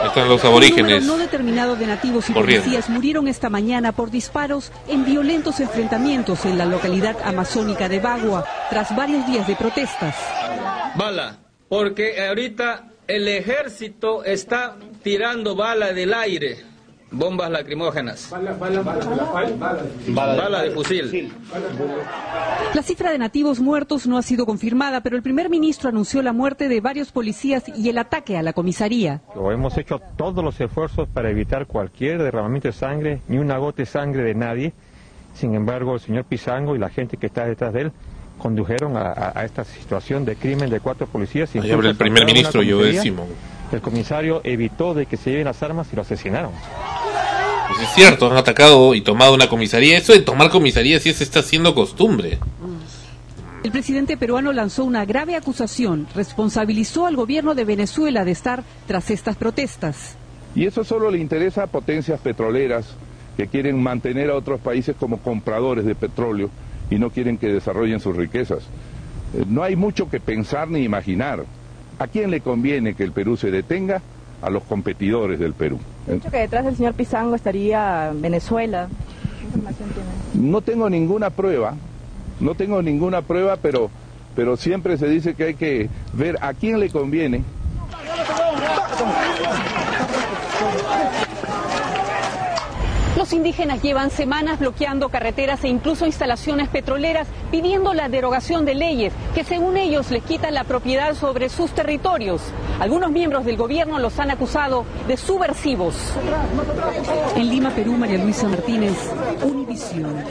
Están 0.08 0.30
los 0.30 0.42
Un 0.44 0.50
aborígenes. 0.50 1.02
número 1.04 1.06
no 1.06 1.18
determinado 1.18 1.76
de 1.76 1.88
nativos 1.88 2.30
y 2.30 2.34
corriendo. 2.34 2.64
policías 2.64 2.90
murieron 2.90 3.28
esta 3.28 3.50
mañana 3.50 3.92
por 3.92 4.12
disparos 4.12 4.72
en 4.88 5.06
violentos 5.06 5.60
enfrentamientos 5.60 6.46
en 6.46 6.58
la 6.58 6.66
localidad 6.66 7.16
amazónica 7.24 7.90
de 7.90 8.00
Bagua, 8.00 8.46
tras 8.70 8.96
varios 8.96 9.26
días 9.28 9.48
de 9.48 9.56
protestas. 9.56 10.16
bala, 10.96 11.38
porque 11.68 12.26
ahorita 12.28 12.86
el 13.08 13.28
ejército 13.28 14.24
está 14.24 14.76
tirando 15.04 15.56
bala 15.56 15.94
del 15.94 16.14
aire, 16.14 16.64
bombas 17.18 17.50
lacrimógenas, 17.50 18.30
bala 20.10 20.62
de 20.64 20.72
fusil. 20.72 21.32
La 22.74 22.82
cifra 22.82 23.12
de 23.12 23.18
nativos 23.18 23.60
muertos 23.60 24.06
no 24.08 24.18
ha 24.18 24.22
sido 24.22 24.46
confirmada, 24.46 25.02
pero 25.02 25.16
el 25.16 25.24
primer 25.24 25.50
ministro 25.50 25.90
anunció 25.90 26.22
la 26.22 26.34
muerte 26.34 26.68
de 26.68 26.82
varios 26.82 27.12
policías 27.12 27.64
y 27.70 27.90
el 27.90 27.98
ataque 27.98 28.38
a 28.38 28.44
la 28.44 28.54
comisaría. 28.54 29.22
Hemos 29.52 29.78
hecho 29.78 30.00
todos 30.18 30.44
los 30.44 30.60
esfuerzos 30.60 31.08
para 31.08 31.30
evitar 31.30 31.68
cualquier 31.68 32.22
derramamiento 32.22 32.68
de 32.68 32.74
sangre, 32.74 33.22
ni 33.28 33.38
una 33.38 33.58
gota 33.58 33.78
de 33.78 33.86
sangre 33.86 34.24
de 34.24 34.36
nadie. 34.36 34.74
Sin 35.34 35.54
embargo, 35.56 35.96
el 35.96 36.00
señor 36.02 36.26
Pizango 36.26 36.76
y 36.76 36.80
la 36.80 36.90
gente 36.90 37.18
que 37.18 37.28
está 37.28 37.46
detrás 37.46 37.74
de 37.74 37.82
él 37.82 37.92
condujeron 38.38 38.98
a, 38.98 39.12
a- 39.12 39.40
a 39.40 39.46
esta 39.46 39.64
situación 39.64 40.26
de 40.26 40.36
crimen 40.36 40.70
de 40.70 40.80
cuatro 40.82 41.08
policías. 41.08 41.54
Habla 41.56 41.90
el 41.92 41.96
primer 41.96 42.26
ministro, 42.26 42.62
comisaría. 42.62 43.02
Simón. 43.02 43.28
El 43.72 43.82
comisario 43.82 44.42
evitó 44.44 44.94
de 44.94 45.06
que 45.06 45.18
se 45.18 45.32
lleven 45.32 45.46
las 45.46 45.62
armas 45.64 45.88
y 45.92 45.96
lo 45.96 46.04
asesinaron. 46.04 46.52
Pues 47.68 47.82
es 47.82 47.96
cierto, 47.96 48.30
han 48.30 48.38
atacado 48.38 48.94
y 48.94 49.02
tomado 49.02 49.34
una 49.34 49.50
comisaría. 49.50 49.98
Eso 49.98 50.14
de 50.14 50.20
tomar 50.20 50.50
comisaría 50.50 51.00
sí 51.00 51.12
se 51.14 51.24
está 51.24 51.40
haciendo 51.40 51.74
costumbre. 51.74 52.38
El 53.64 53.72
presidente 53.72 54.16
peruano 54.16 54.54
lanzó 54.54 54.84
una 54.84 55.06
grave 55.06 55.36
acusación, 55.36 56.08
responsabilizó 56.14 57.08
al 57.08 57.16
gobierno 57.16 57.56
de 57.56 57.66
Venezuela 57.66 58.24
de 58.24 58.32
estar 58.32 58.64
tras 58.86 59.10
estas 59.10 59.36
protestas. 59.36 60.16
Y 60.54 60.68
eso 60.68 60.84
solo 60.84 61.10
le 61.10 61.18
interesa 61.18 61.64
a 61.64 61.68
potencias 61.68 62.20
petroleras 62.20 62.86
que 63.36 63.48
quieren 63.48 63.82
mantener 63.82 64.30
a 64.30 64.36
otros 64.36 64.62
países 64.62 64.96
como 64.98 65.18
compradores 65.18 65.84
de 65.84 65.96
petróleo 65.96 66.50
y 66.92 66.96
no 67.00 67.10
quieren 67.10 67.38
que 67.40 67.48
desarrollen 67.48 68.00
sus 68.00 68.16
riquezas. 68.16 68.60
Eh, 69.34 69.44
No 69.48 69.64
hay 69.64 69.76
mucho 69.76 70.10
que 70.10 70.20
pensar 70.20 70.70
ni 70.70 70.84
imaginar. 70.84 71.44
¿A 72.00 72.08
quién 72.08 72.32
le 72.32 72.42
conviene 72.42 72.94
que 72.94 73.04
el 73.04 73.12
Perú 73.12 73.38
se 73.38 73.52
detenga? 73.52 74.02
A 74.42 74.50
los 74.50 74.64
competidores 74.64 75.40
del 75.40 75.54
Perú. 75.54 75.80
Eh, 76.08 76.20
que 76.30 76.38
detrás 76.38 76.66
del 76.66 76.76
señor 76.76 76.94
Pizango 76.94 77.36
estaría 77.36 78.12
Venezuela. 78.14 78.90
¿Qué 79.40 79.46
información 79.46 79.90
tiene? 79.90 80.50
No 80.50 80.62
tengo 80.62 80.90
ninguna 80.90 81.30
prueba, 81.30 81.76
no 82.40 82.54
tengo 82.54 82.82
ninguna 82.82 83.22
prueba, 83.22 83.58
pero, 83.62 83.90
pero 84.36 84.58
siempre 84.58 84.98
se 84.98 85.08
dice 85.08 85.36
que 85.36 85.44
hay 85.46 85.56
que 85.56 85.90
ver 86.14 86.38
a 86.42 86.54
quién 86.54 86.80
le 86.80 86.90
conviene 86.90 87.44
Los 93.26 93.34
indígenas 93.34 93.82
llevan 93.82 94.12
semanas 94.12 94.60
bloqueando 94.60 95.10
carreteras 95.10 95.64
e 95.64 95.68
incluso 95.68 96.06
instalaciones 96.06 96.70
petroleras 96.70 97.28
pidiendo 97.50 97.96
la 97.96 98.08
derogación 98.08 98.66
de 98.66 98.76
leyes 98.76 99.14
que 99.34 99.44
según 99.44 99.78
ellos 99.78 100.12
les 100.12 100.22
quitan 100.22 100.54
la 100.54 100.64
propiedad 100.64 101.16
sobre 101.16 101.50
sus 101.50 101.72
territorios. 101.72 102.44
Algunos 102.80 103.10
miembros 103.10 103.44
del 103.44 103.58
gobierno 103.58 103.98
los 103.98 104.20
han 104.20 104.30
acusado 104.30 104.86
de 105.08 105.18
subversivos. 105.18 105.96
En 107.36 107.50
Lima, 107.50 107.72
Perú, 107.72 107.94
María 107.94 108.20
Luisa 108.20 108.48
Martínez, 108.48 108.94
Univisión. 109.42 110.24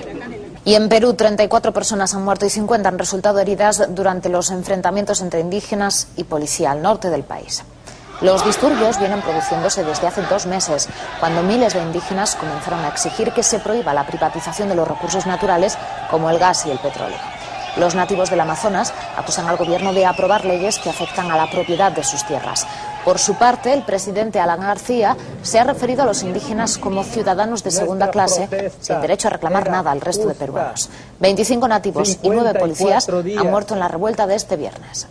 Y 0.65 0.77
en 0.77 0.89
Perú, 0.89 1.15
34 1.15 1.73
personas 1.73 2.15
han 2.15 2.23
muerto 2.23 2.47
y 2.47 2.51
50 2.51 2.89
han 2.89 2.99
resultado 3.01 3.41
heridas 3.41 3.89
durante 3.93 4.29
los 4.29 4.53
enfrentamientos 4.53 5.21
entre 5.21 5.41
indígenas 5.41 6.07
y 6.17 6.23
policía 6.23 6.71
al 6.71 6.81
norte 6.81 7.11
del 7.11 7.25
país. 7.25 7.65
Los 8.21 8.45
disturbios 8.45 8.99
vienen 8.99 9.21
produciéndose 9.23 9.85
desde 9.85 10.07
hace 10.07 10.23
dos 10.23 10.47
meses, 10.47 10.89
cuando 11.21 11.43
miles 11.43 11.75
de 11.75 11.83
indígenas 11.83 12.37
comenzaron 12.37 12.85
a 12.85 12.89
exigir 12.89 13.33
que 13.33 13.43
se 13.43 13.59
prohíba 13.59 13.93
la 13.93 14.07
privatización 14.07 14.69
de 14.69 14.77
los 14.77 14.87
recursos 14.87 15.27
naturales 15.27 15.77
como 16.11 16.31
el 16.31 16.39
gas 16.39 16.65
y 16.67 16.71
el 16.71 16.79
petróleo. 16.79 17.19
Los 17.77 17.97
nativos 17.97 18.31
del 18.31 18.41
Amazonas 18.41 18.95
acusan 19.17 19.49
al 19.49 19.57
gobierno 19.57 19.93
de 19.93 20.07
aprobar 20.07 20.45
leyes 20.45 20.79
que 20.79 20.91
afectan 20.91 21.31
a 21.33 21.37
la 21.37 21.51
propiedad 21.51 21.91
de 21.91 22.05
sus 22.05 22.25
tierras. 22.25 22.67
Por 23.05 23.19
su 23.19 23.35
parte, 23.35 23.73
el 23.73 23.83
presidente 23.83 24.39
Alan 24.39 24.61
García 24.61 25.17
se 25.43 25.59
ha 25.59 25.65
referido 25.65 26.05
a 26.05 26.07
los 26.07 26.23
indígenas 26.23 26.79
como 26.79 27.03
ciudadanos 27.03 27.65
de 27.65 27.73
segunda 27.73 28.11
clase 28.11 28.71
sin 28.81 29.01
derecho 29.01 29.27
a 29.27 29.33
reclamar 29.33 29.71
nada 29.71 29.91
al 29.91 30.01
resto 30.01 30.29
de 30.29 30.35
peruanos. 30.35 30.89
25 31.19 31.67
nativos 31.67 32.19
y 32.23 32.31
9 32.31 32.59
policías 32.61 33.05
54 33.05 33.23
días. 33.25 33.43
han 33.43 33.51
muerto 33.51 33.75
en 33.75 33.81
la 33.81 33.89
revuelta 33.89 34.27
de 34.29 34.37
este 34.37 34.57
viernes. 34.57 35.09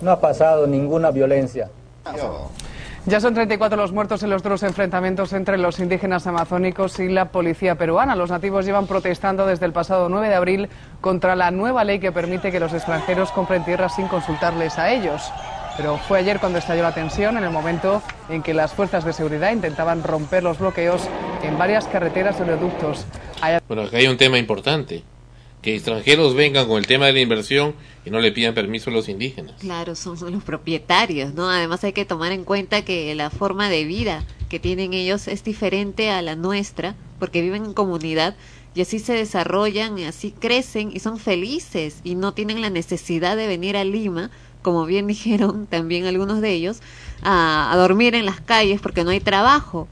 No 0.00 0.10
ha 0.10 0.20
pasado 0.20 0.66
ninguna 0.66 1.10
violencia. 1.10 1.68
Ya 3.06 3.20
son 3.20 3.34
34 3.34 3.76
los 3.76 3.92
muertos 3.92 4.24
en 4.24 4.30
los 4.30 4.42
duros 4.42 4.64
enfrentamientos 4.64 5.32
entre 5.32 5.58
los 5.58 5.78
indígenas 5.78 6.26
amazónicos 6.26 6.98
y 6.98 7.08
la 7.08 7.26
policía 7.26 7.76
peruana. 7.76 8.16
Los 8.16 8.30
nativos 8.30 8.66
llevan 8.66 8.88
protestando 8.88 9.46
desde 9.46 9.64
el 9.64 9.72
pasado 9.72 10.08
9 10.08 10.28
de 10.28 10.34
abril 10.34 10.68
contra 11.00 11.36
la 11.36 11.52
nueva 11.52 11.84
ley 11.84 12.00
que 12.00 12.10
permite 12.10 12.50
que 12.50 12.58
los 12.58 12.72
extranjeros 12.72 13.30
compren 13.30 13.64
tierras 13.64 13.94
sin 13.94 14.08
consultarles 14.08 14.76
a 14.78 14.92
ellos. 14.92 15.22
Pero 15.76 15.98
fue 15.98 16.18
ayer 16.18 16.40
cuando 16.40 16.58
estalló 16.58 16.82
la 16.82 16.94
tensión, 16.94 17.36
en 17.36 17.44
el 17.44 17.50
momento 17.50 18.02
en 18.28 18.42
que 18.42 18.54
las 18.54 18.72
fuerzas 18.72 19.04
de 19.04 19.12
seguridad 19.12 19.52
intentaban 19.52 20.02
romper 20.02 20.42
los 20.42 20.58
bloqueos 20.58 21.02
en 21.44 21.56
varias 21.58 21.86
carreteras 21.86 22.36
y 22.40 22.42
oleoductos. 22.42 23.06
Bueno, 23.68 23.82
acá 23.82 23.98
hay 23.98 24.08
un 24.08 24.16
tema 24.16 24.38
importante. 24.38 25.04
Que 25.66 25.74
extranjeros 25.74 26.36
vengan 26.36 26.68
con 26.68 26.78
el 26.78 26.86
tema 26.86 27.06
de 27.06 27.12
la 27.12 27.18
inversión 27.18 27.74
y 28.04 28.10
no 28.10 28.20
le 28.20 28.30
pidan 28.30 28.54
permiso 28.54 28.88
a 28.90 28.92
los 28.92 29.08
indígenas. 29.08 29.56
Claro, 29.58 29.96
son, 29.96 30.16
los 30.30 30.44
propietarios, 30.44 31.34
¿no? 31.34 31.50
Además 31.50 31.82
hay 31.82 31.92
que 31.92 32.04
tomar 32.04 32.30
en 32.30 32.44
cuenta 32.44 32.84
que 32.84 33.12
la 33.16 33.30
forma 33.30 33.68
de 33.68 33.84
vida 33.84 34.22
que 34.48 34.60
tienen 34.60 34.92
ellos 34.92 35.26
es 35.26 35.42
diferente 35.42 36.08
a 36.10 36.22
la 36.22 36.36
nuestra, 36.36 36.94
porque 37.18 37.42
viven 37.42 37.64
en 37.64 37.74
comunidad 37.74 38.36
y 38.76 38.82
así 38.82 39.00
se 39.00 39.14
desarrollan, 39.14 39.98
y 39.98 40.04
así 40.04 40.30
crecen 40.30 40.92
y 40.94 41.00
son 41.00 41.18
felices 41.18 41.96
y 42.04 42.14
no 42.14 42.32
tienen 42.32 42.60
la 42.60 42.70
necesidad 42.70 43.36
de 43.36 43.48
venir 43.48 43.76
a 43.76 43.82
Lima, 43.82 44.30
como 44.62 44.86
bien 44.86 45.06
dijeron 45.08 45.66
también 45.66 46.06
algunos 46.06 46.40
de 46.40 46.52
ellos, 46.52 46.78
a, 47.22 47.72
a 47.72 47.76
dormir 47.76 48.14
en 48.14 48.24
las 48.24 48.40
calles 48.40 48.80
porque 48.80 49.02
no 49.02 49.10
hay 49.10 49.18
trabajo. 49.18 49.88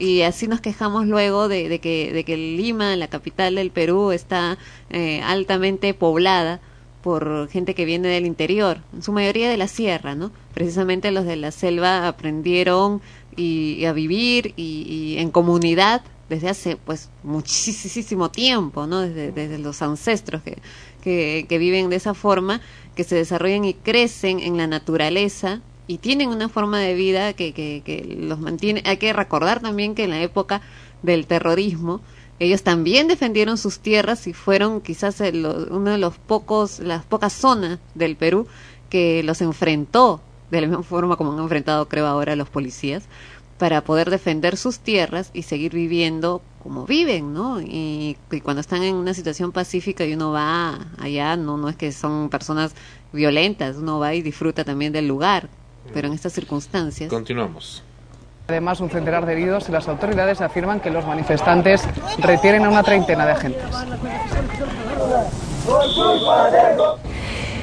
Y 0.00 0.22
así 0.22 0.48
nos 0.48 0.62
quejamos 0.62 1.06
luego 1.06 1.46
de, 1.46 1.78
que, 1.78 2.10
de 2.12 2.24
que 2.24 2.36
Lima, 2.36 2.96
la 2.96 3.08
capital 3.08 3.54
del 3.56 3.70
Perú, 3.70 4.12
está 4.12 4.56
eh, 4.88 5.20
altamente 5.22 5.92
poblada 5.92 6.60
por 7.02 7.48
gente 7.50 7.74
que 7.74 7.84
viene 7.84 8.08
del 8.08 8.24
interior, 8.24 8.80
en 8.94 9.02
su 9.02 9.12
mayoría 9.12 9.50
de 9.50 9.58
la 9.58 9.68
sierra, 9.68 10.14
¿no? 10.14 10.32
Precisamente 10.54 11.10
los 11.10 11.26
de 11.26 11.36
la 11.36 11.50
selva 11.50 12.08
aprendieron 12.08 13.02
y, 13.36 13.84
a 13.84 13.92
vivir 13.92 14.54
y, 14.56 14.86
y, 14.88 15.18
en 15.18 15.30
comunidad 15.30 16.02
desde 16.30 16.48
hace 16.48 16.76
pues 16.76 17.10
muchísimo 17.22 18.30
tiempo, 18.30 18.86
¿no? 18.86 19.00
Desde, 19.00 19.32
desde 19.32 19.58
los 19.58 19.82
ancestros 19.82 20.42
que, 20.42 20.56
que, 21.02 21.44
que 21.46 21.58
viven 21.58 21.90
de 21.90 21.96
esa 21.96 22.14
forma, 22.14 22.62
que 22.94 23.04
se 23.04 23.16
desarrollan 23.16 23.66
y 23.66 23.74
crecen 23.74 24.40
en 24.40 24.56
la 24.56 24.66
naturaleza 24.66 25.60
y 25.90 25.98
tienen 25.98 26.28
una 26.28 26.48
forma 26.48 26.78
de 26.78 26.94
vida 26.94 27.32
que, 27.32 27.52
que, 27.52 28.16
los 28.20 28.38
mantiene. 28.38 28.80
Hay 28.86 28.98
que 28.98 29.12
recordar 29.12 29.58
también 29.58 29.96
que 29.96 30.04
en 30.04 30.10
la 30.10 30.22
época 30.22 30.60
del 31.02 31.26
terrorismo, 31.26 32.00
ellos 32.38 32.62
también 32.62 33.08
defendieron 33.08 33.58
sus 33.58 33.80
tierras 33.80 34.28
y 34.28 34.32
fueron 34.32 34.82
quizás 34.82 35.20
el, 35.20 35.44
uno 35.44 35.90
de 35.90 35.98
los 35.98 36.16
pocos, 36.16 36.78
las 36.78 37.04
pocas 37.04 37.32
zonas 37.32 37.80
del 37.96 38.14
Perú 38.14 38.46
que 38.88 39.24
los 39.24 39.40
enfrentó 39.40 40.20
de 40.52 40.60
la 40.60 40.68
misma 40.68 40.84
forma 40.84 41.16
como 41.16 41.32
han 41.32 41.40
enfrentado 41.40 41.88
creo 41.88 42.06
ahora 42.06 42.36
los 42.36 42.48
policías 42.48 43.02
para 43.58 43.82
poder 43.82 44.10
defender 44.10 44.56
sus 44.56 44.78
tierras 44.78 45.30
y 45.34 45.42
seguir 45.42 45.72
viviendo 45.72 46.40
como 46.62 46.86
viven, 46.86 47.34
¿no? 47.34 47.60
Y, 47.60 48.16
y, 48.30 48.40
cuando 48.42 48.60
están 48.60 48.84
en 48.84 48.94
una 48.94 49.12
situación 49.12 49.50
pacífica 49.50 50.04
y 50.04 50.14
uno 50.14 50.30
va 50.30 50.86
allá, 50.98 51.36
no, 51.36 51.56
no 51.56 51.68
es 51.68 51.74
que 51.74 51.90
son 51.90 52.28
personas 52.30 52.74
violentas, 53.12 53.76
uno 53.76 53.98
va 53.98 54.14
y 54.14 54.22
disfruta 54.22 54.62
también 54.64 54.92
del 54.92 55.08
lugar, 55.08 55.48
pero 55.92 56.08
en 56.08 56.14
estas 56.14 56.32
circunstancias. 56.32 57.08
Continuamos. 57.10 57.82
Además, 58.48 58.80
un 58.80 58.90
centenar 58.90 59.26
de 59.26 59.32
heridos 59.32 59.68
y 59.68 59.72
las 59.72 59.86
autoridades 59.86 60.40
afirman 60.40 60.80
que 60.80 60.90
los 60.90 61.06
manifestantes 61.06 61.82
retienen 62.18 62.64
a 62.64 62.68
una 62.68 62.82
treintena 62.82 63.24
de 63.24 63.32
agentes. 63.32 63.64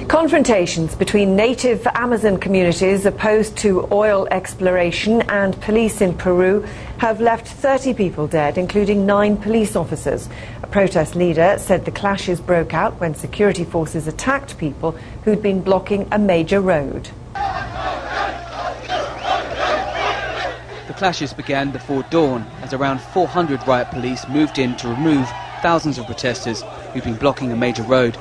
Confrontations 0.07 0.95
between 0.95 1.36
native 1.36 1.86
Amazon 1.93 2.38
communities 2.38 3.05
opposed 3.05 3.57
to 3.57 3.86
oil 3.91 4.25
exploration 4.31 5.21
and 5.24 5.59
police 5.59 6.00
in 6.00 6.13
Peru 6.13 6.65
have 7.00 7.19
left 7.19 7.45
30 7.45 7.93
people 7.93 8.25
dead, 8.25 8.57
including 8.57 9.05
nine 9.05 9.36
police 9.36 9.75
officers. 9.75 10.29
A 10.63 10.67
protest 10.67 11.15
leader 11.15 11.57
said 11.59 11.83
the 11.83 11.91
clashes 11.91 12.39
broke 12.39 12.74
out 12.74 12.97
when 13.01 13.13
security 13.13 13.65
forces 13.65 14.07
attacked 14.07 14.57
people 14.57 14.91
who'd 15.25 15.43
been 15.43 15.62
blocking 15.62 16.07
a 16.13 16.17
major 16.17 16.62
road. 16.62 17.09
The 20.87 20.93
clashes 20.93 21.33
began 21.33 21.72
before 21.72 22.03
dawn 22.03 22.46
as 22.61 22.74
around 22.74 23.01
400 23.01 23.67
riot 23.67 23.91
police 23.91 24.27
moved 24.27 24.57
in 24.57 24.75
to 24.77 24.87
remove 24.87 25.31
thousands 25.61 25.98
of 25.98 26.05
protesters 26.05 26.61
who'd 26.93 27.03
been 27.03 27.17
blocking 27.17 27.51
a 27.51 27.55
major 27.55 27.83
road. 27.83 28.17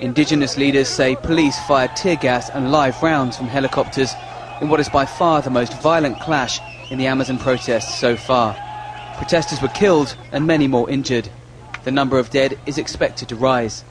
Indigenous 0.00 0.56
leaders 0.56 0.88
say 0.88 1.14
police 1.16 1.58
fired 1.58 1.94
tear 1.94 2.16
gas 2.16 2.48
and 2.50 2.72
live 2.72 3.02
rounds 3.02 3.36
from 3.36 3.48
helicopters 3.48 4.16
in 4.60 4.68
what 4.68 4.80
is 4.80 4.88
by 4.88 5.04
far 5.04 5.42
the 5.42 5.50
most 5.50 5.72
violent 5.74 6.18
clash 6.20 6.60
in 6.90 6.98
the 6.98 7.06
Amazon 7.06 7.38
protests 7.38 7.94
so 7.94 8.16
far. 8.16 8.54
Protesters 9.14 9.62
were 9.62 9.68
killed 9.68 10.16
and 10.32 10.46
many 10.46 10.66
more 10.66 10.88
injured. 10.90 11.28
The 11.84 11.90
number 11.90 12.18
of 12.18 12.30
dead 12.30 12.58
is 12.66 12.78
expected 12.78 13.28
to 13.28 13.36
rise. 13.36 13.84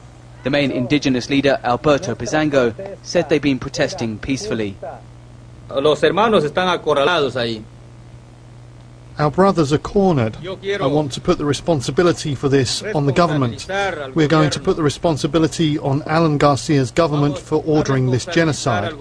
The 0.44 0.50
main 0.50 0.72
indigenous 0.72 1.30
leader, 1.30 1.60
Alberto 1.64 2.16
Pizango, 2.16 2.98
said 3.02 3.30
they've 3.30 3.42
been 3.42 3.60
protesting 3.60 4.20
peacefully. 4.20 4.76
Los 5.70 6.02
hermanos 6.02 6.44
están 6.44 6.68
acorralados 6.68 7.36
ahí. 7.36 7.64
Our 9.18 9.30
brothers 9.30 9.72
are 9.72 9.78
cornered. 9.78 10.38
I 10.44 10.88
want 10.88 11.12
to 11.14 11.22
put 11.22 11.38
the 11.38 11.46
responsibility 11.46 12.36
for 12.36 12.50
this 12.50 12.82
on 12.96 13.06
the 13.06 13.14
government. 13.14 13.68
We're 14.16 14.28
going 14.28 14.50
to 14.50 14.60
put 14.60 14.76
the 14.76 14.84
responsibility 14.84 15.78
on 15.78 16.02
Alan 16.08 16.38
Garcia's 16.40 16.92
government 16.92 17.38
for 17.38 17.64
ordering 17.64 18.10
this 18.10 18.26
genocide. 18.26 18.94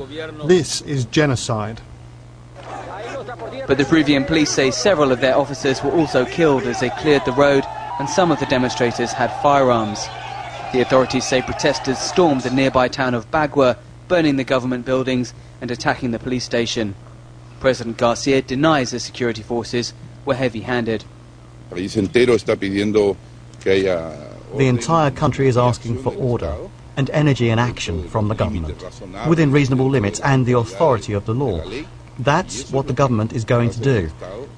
This 0.44 0.82
is 0.82 1.06
genocide. 1.06 1.80
But 3.66 3.78
the 3.78 3.86
Peruvian 3.88 4.24
police 4.24 4.50
say 4.50 4.70
several 4.70 5.12
of 5.12 5.20
their 5.20 5.36
officers 5.36 5.82
were 5.82 5.92
also 5.92 6.24
killed 6.24 6.64
as 6.64 6.80
they 6.80 6.90
cleared 6.90 7.24
the 7.24 7.32
road, 7.32 7.64
and 7.98 8.08
some 8.08 8.30
of 8.30 8.38
the 8.38 8.46
demonstrators 8.46 9.12
had 9.12 9.32
firearms. 9.42 10.06
The 10.72 10.80
authorities 10.80 11.26
say 11.26 11.42
protesters 11.42 11.98
stormed 11.98 12.40
the 12.40 12.50
nearby 12.50 12.88
town 12.88 13.12
of 13.12 13.30
Bagua, 13.30 13.76
burning 14.08 14.36
the 14.36 14.44
government 14.44 14.86
buildings 14.86 15.34
and 15.60 15.70
attacking 15.70 16.12
the 16.12 16.18
police 16.18 16.44
station. 16.44 16.94
President 17.60 17.98
Garcia 17.98 18.40
denies 18.40 18.90
the 18.90 18.98
security 18.98 19.42
forces 19.42 19.92
were 20.24 20.34
heavy-handed. 20.34 21.04
The 21.70 22.26
entire 24.56 25.10
country 25.10 25.46
is 25.46 25.58
asking 25.58 25.98
for 26.02 26.14
order 26.14 26.56
and 26.96 27.10
energy 27.10 27.50
and 27.50 27.60
action 27.60 28.08
from 28.08 28.28
the 28.28 28.34
government, 28.34 28.82
within 29.28 29.52
reasonable 29.52 29.90
limits 29.90 30.20
and 30.20 30.46
the 30.46 30.56
authority 30.56 31.12
of 31.12 31.26
the 31.26 31.34
law. 31.34 31.62
That's 32.18 32.70
what 32.72 32.86
the 32.86 32.94
government 32.94 33.34
is 33.34 33.44
going 33.44 33.70
to 33.70 33.80
do. 33.80 34.10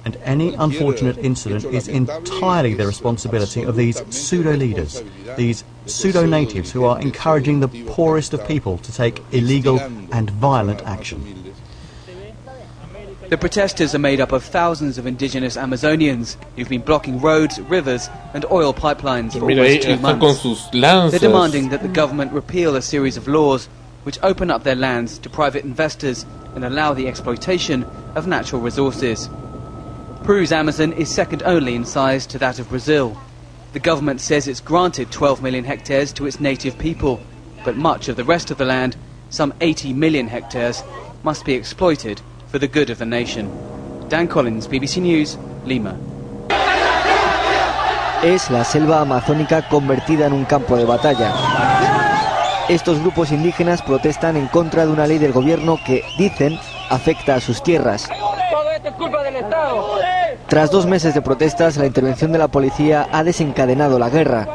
And 0.05 0.17
any 0.23 0.53
unfortunate 0.53 1.17
incident 1.17 1.65
is 1.65 1.87
entirely 1.87 2.75
the 2.75 2.85
responsibility 2.85 3.63
of 3.63 3.75
these 3.75 4.03
pseudo-leaders, 4.15 5.03
these 5.35 5.63
pseudo-natives 5.87 6.71
who 6.71 6.85
are 6.85 7.01
encouraging 7.01 7.59
the 7.59 7.67
poorest 7.87 8.33
of 8.33 8.47
people 8.47 8.77
to 8.77 8.93
take 8.93 9.23
illegal 9.31 9.79
and 9.79 10.29
violent 10.29 10.83
action. 10.83 11.53
The 13.29 13.37
protesters 13.39 13.95
are 13.95 13.99
made 13.99 14.21
up 14.21 14.31
of 14.31 14.43
thousands 14.43 14.99
of 14.99 15.07
indigenous 15.07 15.57
Amazonians 15.57 16.37
who've 16.55 16.69
been 16.69 16.81
blocking 16.81 17.19
roads, 17.19 17.59
rivers, 17.59 18.07
and 18.35 18.45
oil 18.51 18.71
pipelines 18.71 19.33
for 19.33 19.47
Mira, 19.47 19.63
almost 19.63 19.81
two 19.81 19.97
months. 19.97 21.11
They're 21.11 21.19
demanding 21.19 21.69
that 21.69 21.81
the 21.81 21.87
government 21.87 22.31
repeal 22.33 22.75
a 22.75 22.83
series 22.83 23.17
of 23.17 23.27
laws 23.27 23.67
which 24.03 24.19
open 24.21 24.51
up 24.51 24.63
their 24.63 24.75
lands 24.75 25.17
to 25.17 25.29
private 25.31 25.65
investors 25.65 26.27
and 26.53 26.63
allow 26.63 26.93
the 26.93 27.07
exploitation 27.07 27.83
of 28.13 28.27
natural 28.27 28.61
resources. 28.61 29.27
Peru's 30.25 30.51
Amazon 30.51 30.91
is 30.93 31.13
second 31.13 31.43
only 31.43 31.75
in 31.75 31.85
size 31.85 32.25
to 32.25 32.39
that 32.39 32.57
of 32.57 32.67
Brazil. 32.69 33.15
The 33.73 33.79
government 33.79 34.19
says 34.19 34.47
it's 34.47 34.59
granted 34.59 35.11
12 35.11 35.43
million 35.43 35.63
hectares 35.63 36.11
to 36.13 36.25
its 36.25 36.39
native 36.39 36.79
people, 36.79 37.21
but 37.63 37.75
much 37.75 38.07
of 38.09 38.15
the 38.15 38.23
rest 38.23 38.49
of 38.49 38.57
the 38.57 38.65
land, 38.65 38.97
some 39.29 39.53
80 39.61 39.93
million 39.93 40.27
hectares, 40.27 40.81
must 41.21 41.45
be 41.45 41.53
exploited 41.53 42.21
for 42.47 42.57
the 42.57 42.67
good 42.67 42.89
of 42.89 42.97
the 42.97 43.05
nation. 43.05 43.51
Dan 44.09 44.27
Collins, 44.27 44.67
BBC 44.67 44.99
News, 44.99 45.37
Lima. 45.63 45.95
Es 48.23 48.49
la 48.49 48.63
selva 48.63 49.01
amazónica 49.01 49.69
convertida 49.69 50.25
en 50.25 50.33
un 50.33 50.45
campo 50.45 50.75
de 50.75 50.85
batalla. 50.85 51.35
Estos 52.67 52.99
grupos 52.99 53.31
indígenas 53.31 53.83
protestan 53.83 54.37
en 54.37 54.47
contra 54.47 54.87
de 54.87 54.91
una 54.91 55.05
ley 55.05 55.19
del 55.19 55.33
gobierno 55.33 55.77
que, 55.85 56.03
dicen, 56.17 56.57
afecta 56.89 57.35
a 57.35 57.41
sus 57.41 57.61
tierras. 57.61 58.09
Todo 58.75 58.89
esto 58.89 58.89
es 58.89 58.95
culpa 58.95 59.23
del 59.23 59.35
Estado. 59.37 59.99
Tras 60.49 60.69
dos 60.69 60.85
meses 60.85 61.13
de 61.13 61.21
protestas, 61.21 61.77
la 61.77 61.85
intervención 61.85 62.33
de 62.33 62.37
la 62.37 62.49
policía 62.49 63.07
ha 63.09 63.23
desencadenado 63.23 63.97
la 63.97 64.09
guerra. 64.09 64.47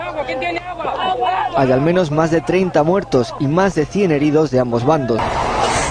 Hay 1.56 1.72
al 1.72 1.80
menos 1.80 2.11
más 2.11 2.30
de 2.30 2.42
30 2.42 2.83
muertos 2.83 3.35
y 3.40 3.46
más 3.46 3.74
de 3.74 3.87
100 3.87 4.12
heridos 4.12 4.50
de 4.50 4.61
ambos 4.61 4.85
bandos. 4.85 5.20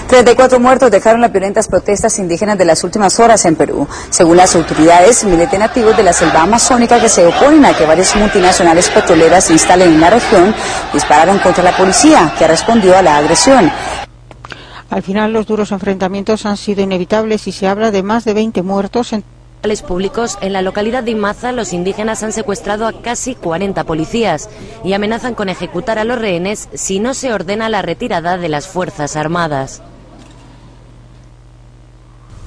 34 0.06 0.60
muertos 0.60 0.90
dejaron 0.92 1.20
las 1.20 1.32
violentas 1.32 1.66
protestas 1.66 2.18
indígenas 2.20 2.56
de 2.56 2.64
las 2.64 2.84
últimas 2.84 3.18
horas 3.18 3.44
en 3.46 3.56
Perú. 3.56 3.88
Según 4.10 4.36
las 4.36 4.54
autoridades, 4.54 5.24
miles 5.24 5.50
de 5.50 5.58
nativos 5.58 5.96
de 5.96 6.04
la 6.04 6.12
selva 6.12 6.42
amazónica 6.42 7.00
que 7.00 7.08
se 7.08 7.26
oponen 7.26 7.64
a 7.64 7.74
que 7.74 7.84
varias 7.84 8.14
multinacionales 8.14 8.90
petroleras 8.90 9.44
se 9.44 9.54
instalen 9.54 9.94
en 9.94 10.00
la 10.00 10.10
región 10.10 10.54
dispararon 10.92 11.38
contra 11.40 11.64
la 11.64 11.76
policía, 11.76 12.32
que 12.38 12.46
respondió 12.46 12.96
a 12.96 13.02
la 13.02 13.16
agresión. 13.16 13.72
Al 14.90 15.02
final, 15.02 15.32
los 15.32 15.46
duros 15.46 15.72
enfrentamientos 15.72 16.44
han 16.46 16.56
sido 16.56 16.82
inevitables 16.82 17.46
y 17.46 17.52
se 17.52 17.68
habla 17.68 17.90
de 17.90 18.02
más 18.02 18.24
de 18.24 18.34
20 18.34 18.62
muertos 18.62 19.12
en 19.12 19.24
públicos, 19.86 20.38
en 20.40 20.54
la 20.54 20.62
localidad 20.62 21.02
de 21.02 21.10
Imaza 21.10 21.52
los 21.52 21.74
indígenas 21.74 22.22
han 22.22 22.32
secuestrado 22.32 22.86
a 22.86 23.02
casi 23.02 23.34
40 23.34 23.84
policías 23.84 24.48
y 24.82 24.94
amenazan 24.94 25.34
con 25.34 25.50
ejecutar 25.50 25.98
a 25.98 26.04
los 26.04 26.18
rehenes 26.18 26.70
si 26.72 26.98
no 26.98 27.12
se 27.12 27.32
ordena 27.32 27.68
la 27.68 27.82
retirada 27.82 28.38
de 28.38 28.48
las 28.48 28.66
Fuerzas 28.66 29.16
Armadas. 29.16 29.82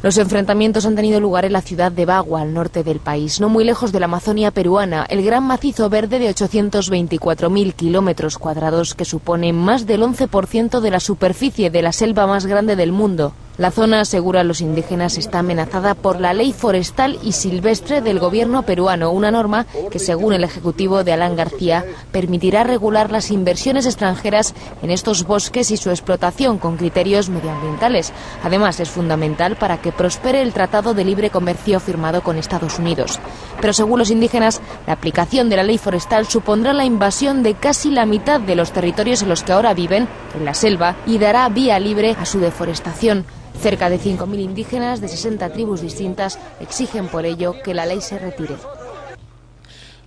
Los 0.03 0.17
enfrentamientos 0.17 0.85
han 0.85 0.97
tenido 0.97 1.21
lugar 1.21 1.45
en 1.45 1.53
la 1.53 1.61
ciudad 1.61 1.89
de 1.89 2.05
Bagua, 2.05 2.41
al 2.41 2.53
norte 2.53 2.83
del 2.83 2.99
país, 2.99 3.39
no 3.39 3.47
muy 3.47 3.63
lejos 3.63 3.93
de 3.93 4.01
la 4.01 4.05
Amazonia 4.05 4.51
peruana, 4.51 5.05
el 5.07 5.23
gran 5.23 5.47
macizo 5.47 5.89
verde 5.89 6.19
de 6.19 6.29
824.000 6.29 7.73
kilómetros 7.73 8.37
cuadrados 8.37 8.95
que 8.95 9.05
supone 9.05 9.53
más 9.53 9.87
del 9.87 10.01
11% 10.01 10.81
de 10.81 10.91
la 10.91 10.99
superficie 10.99 11.69
de 11.69 11.81
la 11.81 11.93
selva 11.93 12.27
más 12.27 12.45
grande 12.45 12.75
del 12.75 12.91
mundo. 12.91 13.33
La 13.55 13.69
zona, 13.69 14.01
asegura 14.01 14.43
los 14.43 14.61
indígenas, 14.61 15.19
está 15.19 15.39
amenazada 15.39 15.93
por 15.93 16.19
la 16.19 16.33
ley 16.33 16.53
forestal 16.53 17.19
y 17.21 17.33
silvestre 17.33 18.01
del 18.01 18.17
gobierno 18.17 18.63
peruano, 18.63 19.11
una 19.11 19.29
norma 19.29 19.67
que, 19.91 19.99
según 19.99 20.33
el 20.33 20.43
ejecutivo 20.43 21.03
de 21.03 21.13
Alan 21.13 21.35
García, 21.35 21.85
permitirá 22.11 22.63
regular 22.63 23.11
las 23.11 23.29
inversiones 23.29 23.85
extranjeras 23.85 24.55
en 24.81 24.89
estos 24.89 25.25
bosques 25.25 25.69
y 25.69 25.77
su 25.77 25.91
explotación 25.91 26.57
con 26.57 26.77
criterios 26.77 27.29
medioambientales. 27.29 28.11
Además, 28.43 28.79
es 28.79 28.89
fundamental 28.89 29.55
para 29.55 29.79
que 29.79 29.91
prospere 29.91 30.41
el 30.41 30.51
Tratado 30.51 30.95
de 30.95 31.05
Libre 31.05 31.29
Comercio 31.29 31.79
firmado 31.79 32.23
con 32.23 32.37
Estados 32.37 32.79
Unidos. 32.79 33.19
Pero 33.61 33.73
según 33.73 33.99
los 33.99 34.09
indígenas, 34.09 34.61
la 34.87 34.93
aplicación 34.93 35.49
de 35.49 35.57
la 35.57 35.63
ley 35.63 35.77
forestal 35.77 36.25
supondrá 36.25 36.73
la 36.73 36.85
invasión 36.85 37.43
de 37.43 37.53
casi 37.53 37.91
la 37.91 38.07
mitad 38.07 38.39
de 38.41 38.55
los 38.55 38.71
territorios 38.71 39.21
en 39.21 39.29
los 39.29 39.43
que 39.43 39.51
ahora 39.51 39.75
viven, 39.75 40.07
en 40.35 40.43
la 40.43 40.55
selva, 40.55 40.95
y 41.05 41.19
dará 41.19 41.47
vía 41.49 41.77
libre 41.77 42.15
a 42.19 42.25
su 42.25 42.39
deforestación. 42.39 43.25
Cerca 43.61 43.89
de 43.89 43.99
5.000 43.99 44.39
indígenas 44.39 45.01
de 45.01 45.07
60 45.07 45.53
tribus 45.53 45.81
distintas 45.81 46.39
exigen 46.59 47.07
por 47.07 47.25
ello 47.25 47.55
que 47.63 47.73
la 47.73 47.85
ley 47.85 48.01
se 48.01 48.19
retire. 48.19 48.55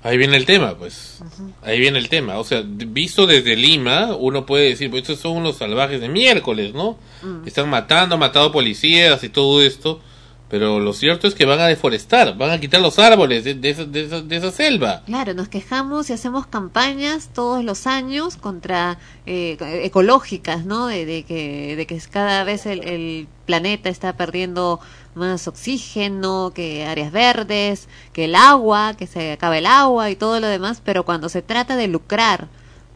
Ahí 0.02 0.18
viene 0.18 0.36
el 0.36 0.46
tema, 0.46 0.76
pues. 0.76 1.20
Ahí 1.62 1.80
viene 1.80 1.98
el 1.98 2.08
tema. 2.08 2.38
O 2.38 2.44
sea, 2.44 2.62
visto 2.64 3.26
desde 3.26 3.56
Lima, 3.56 4.14
uno 4.14 4.46
puede 4.46 4.68
decir, 4.68 4.88
pues 4.88 5.02
estos 5.02 5.18
son 5.18 5.32
unos 5.32 5.56
salvajes 5.56 6.00
de 6.00 6.08
miércoles, 6.08 6.74
¿no? 6.74 6.96
Están 7.44 7.68
matando, 7.68 8.14
han 8.14 8.20
matado 8.20 8.52
policías 8.52 9.24
y 9.24 9.28
todo 9.28 9.62
esto. 9.62 10.00
Pero 10.48 10.78
lo 10.78 10.92
cierto 10.92 11.26
es 11.26 11.34
que 11.34 11.44
van 11.44 11.58
a 11.58 11.66
deforestar, 11.66 12.36
van 12.38 12.50
a 12.50 12.60
quitar 12.60 12.80
los 12.80 13.00
árboles 13.00 13.42
de, 13.42 13.54
de 13.54 13.74
de 13.74 14.22
de 14.22 14.36
esa 14.36 14.52
selva. 14.52 15.02
Claro, 15.04 15.34
nos 15.34 15.48
quejamos 15.48 16.08
y 16.08 16.12
hacemos 16.12 16.46
campañas 16.46 17.30
todos 17.34 17.64
los 17.64 17.88
años 17.88 18.36
contra 18.36 18.98
eh, 19.26 19.56
ecológicas, 19.82 20.64
¿no? 20.64 20.86
De, 20.86 21.04
de 21.04 21.24
que 21.24 21.74
de 21.74 21.86
que 21.86 22.00
cada 22.10 22.44
vez 22.44 22.64
el, 22.66 22.84
el 22.84 23.28
planeta 23.44 23.88
está 23.88 24.16
perdiendo 24.16 24.78
más 25.16 25.48
oxígeno, 25.48 26.52
que 26.54 26.84
áreas 26.86 27.10
verdes, 27.10 27.88
que 28.12 28.26
el 28.26 28.36
agua, 28.36 28.94
que 28.96 29.08
se 29.08 29.32
acaba 29.32 29.58
el 29.58 29.66
agua 29.66 30.10
y 30.10 30.16
todo 30.16 30.38
lo 30.38 30.46
demás, 30.46 30.80
pero 30.84 31.04
cuando 31.04 31.28
se 31.28 31.42
trata 31.42 31.74
de 31.74 31.88
lucrar, 31.88 32.48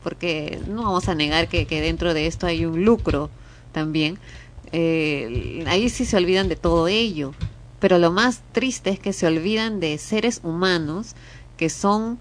porque 0.04 0.60
no 0.68 0.84
vamos 0.84 1.08
a 1.08 1.16
negar 1.16 1.48
que, 1.48 1.66
que 1.66 1.80
dentro 1.80 2.14
de 2.14 2.26
esto 2.26 2.46
hay 2.46 2.64
un 2.64 2.84
lucro 2.84 3.30
también, 3.72 4.18
eh, 4.72 5.64
ahí 5.66 5.88
sí 5.88 6.04
se 6.04 6.16
olvidan 6.16 6.48
de 6.48 6.56
todo 6.56 6.88
ello. 6.88 7.32
Pero 7.78 7.98
lo 7.98 8.10
más 8.10 8.42
triste 8.52 8.90
es 8.90 8.98
que 8.98 9.12
se 9.12 9.26
olvidan 9.26 9.80
de 9.80 9.96
seres 9.98 10.40
humanos 10.42 11.14
que 11.56 11.70
son 11.70 12.18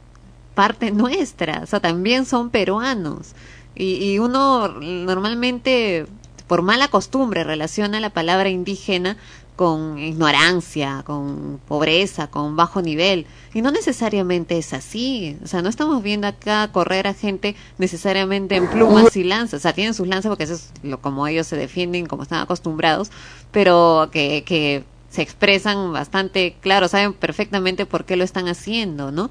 parte 0.55 0.91
nuestra, 0.91 1.61
o 1.63 1.65
sea, 1.65 1.79
también 1.79 2.25
son 2.25 2.49
peruanos. 2.49 3.33
Y, 3.75 3.95
y 3.95 4.19
uno 4.19 4.67
normalmente, 4.67 6.05
por 6.47 6.61
mala 6.61 6.87
costumbre, 6.87 7.43
relaciona 7.43 7.99
la 7.99 8.09
palabra 8.09 8.49
indígena 8.49 9.17
con 9.59 9.99
ignorancia, 9.99 11.03
con 11.05 11.59
pobreza, 11.67 12.27
con 12.27 12.55
bajo 12.55 12.81
nivel. 12.81 13.25
Y 13.53 13.61
no 13.61 13.71
necesariamente 13.71 14.57
es 14.57 14.71
así. 14.71 15.37
O 15.43 15.47
sea, 15.47 15.61
no 15.61 15.67
estamos 15.67 16.01
viendo 16.01 16.27
acá 16.27 16.71
correr 16.71 17.07
a 17.07 17.13
gente 17.13 17.57
necesariamente 17.77 18.55
en 18.55 18.69
plumas 18.69 19.17
y 19.17 19.25
lanzas. 19.25 19.59
O 19.59 19.61
sea, 19.61 19.73
tienen 19.73 19.93
sus 19.93 20.07
lanzas 20.07 20.29
porque 20.29 20.45
eso 20.45 20.53
es 20.53 20.71
lo, 20.81 21.01
como 21.01 21.27
ellos 21.27 21.45
se 21.45 21.57
defienden, 21.57 22.05
como 22.05 22.23
están 22.23 22.39
acostumbrados, 22.39 23.11
pero 23.51 24.07
que, 24.13 24.45
que 24.45 24.85
se 25.09 25.23
expresan 25.23 25.91
bastante 25.91 26.55
claro, 26.61 26.87
saben 26.87 27.11
perfectamente 27.11 27.85
por 27.85 28.05
qué 28.05 28.15
lo 28.15 28.23
están 28.23 28.47
haciendo, 28.47 29.11
¿no? 29.11 29.29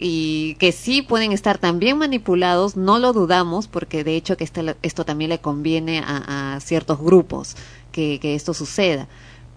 y 0.00 0.54
que 0.56 0.70
sí 0.70 1.02
pueden 1.02 1.32
estar 1.32 1.58
también 1.58 1.98
manipulados, 1.98 2.76
no 2.76 2.98
lo 2.98 3.12
dudamos, 3.12 3.66
porque 3.66 4.04
de 4.04 4.16
hecho 4.16 4.36
que 4.36 4.48
esto 4.82 5.04
también 5.04 5.28
le 5.28 5.40
conviene 5.40 6.02
a, 6.04 6.58
ciertos 6.60 7.00
grupos 7.00 7.56
que 7.92 8.20
esto 8.22 8.54
suceda. 8.54 9.08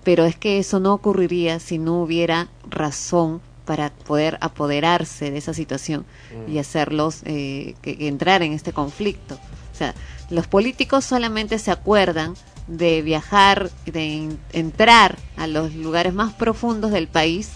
Pero 0.03 0.25
es 0.25 0.35
que 0.35 0.57
eso 0.59 0.79
no 0.79 0.93
ocurriría 0.93 1.59
si 1.59 1.77
no 1.77 2.01
hubiera 2.01 2.47
razón 2.69 3.41
para 3.65 3.91
poder 3.91 4.37
apoderarse 4.41 5.29
de 5.31 5.37
esa 5.37 5.53
situación 5.53 6.05
y 6.51 6.57
hacerlos 6.57 7.21
eh, 7.25 7.75
que, 7.81 7.97
que 7.97 8.07
entrar 8.07 8.41
en 8.41 8.53
este 8.53 8.73
conflicto. 8.73 9.35
O 9.73 9.77
sea, 9.77 9.93
los 10.29 10.47
políticos 10.47 11.05
solamente 11.05 11.59
se 11.59 11.71
acuerdan 11.71 12.35
de 12.67 13.01
viajar, 13.01 13.69
de 13.85 14.13
en- 14.15 14.39
entrar 14.53 15.17
a 15.37 15.45
los 15.47 15.73
lugares 15.75 16.13
más 16.13 16.33
profundos 16.33 16.91
del 16.91 17.07
país 17.07 17.49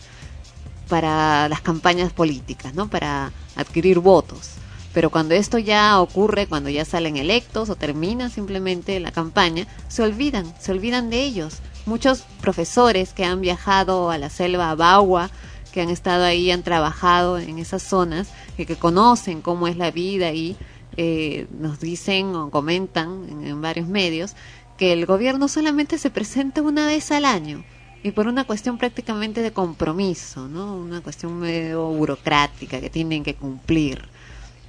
para 0.88 1.50
las 1.50 1.62
campañas 1.62 2.14
políticas, 2.14 2.74
¿no? 2.76 2.88
Para 2.90 3.32
adquirir 3.56 4.00
votos. 4.00 4.52
Pero 4.94 5.10
cuando 5.10 5.34
esto 5.34 5.58
ya 5.58 6.00
ocurre, 6.00 6.48
cuando 6.48 6.70
ya 6.70 6.86
salen 6.86 7.18
electos 7.18 7.70
o 7.70 7.76
termina 7.76 8.30
simplemente 8.30 9.00
la 9.00 9.12
campaña, 9.12 9.68
se 9.90 10.04
olvidan, 10.04 10.54
se 10.60 10.72
olvidan 10.72 11.10
de 11.10 11.24
ellos. 11.24 11.56
Muchos 11.86 12.24
profesores 12.42 13.14
que 13.14 13.26
han 13.26 13.42
viajado 13.42 14.10
a 14.10 14.18
la 14.18 14.30
selva 14.30 14.72
a 14.72 14.76
Bagua, 14.76 15.30
que 15.72 15.82
han 15.82 15.90
estado 15.90 16.24
ahí, 16.24 16.52
han 16.52 16.64
trabajado 16.64 17.38
en 17.38 17.60
esas 17.60 17.84
zonas, 17.84 18.30
y 18.58 18.66
que 18.66 18.76
conocen 18.76 19.42
cómo 19.42 19.68
es 19.68 19.78
la 19.78 19.92
vida 19.92 20.28
ahí, 20.28 20.56
eh, 20.98 21.48
nos 21.60 21.80
dicen 21.80 22.36
o 22.36 22.50
comentan 22.50 23.28
en, 23.30 23.46
en 23.46 23.62
varios 23.62 23.88
medios 23.88 24.36
que 24.78 24.94
el 24.94 25.06
gobierno 25.06 25.48
solamente 25.48 25.98
se 25.98 26.10
presenta 26.10 26.62
una 26.62 26.88
vez 26.88 27.12
al 27.12 27.26
año 27.26 27.64
y 28.06 28.12
por 28.12 28.28
una 28.28 28.44
cuestión 28.44 28.78
prácticamente 28.78 29.42
de 29.42 29.52
compromiso, 29.52 30.48
¿no? 30.48 30.76
Una 30.76 31.02
cuestión 31.02 31.40
medio 31.40 31.88
burocrática 31.88 32.80
que 32.80 32.92
tienen 32.92 33.24
que 33.24 33.34
cumplir. 33.34 34.08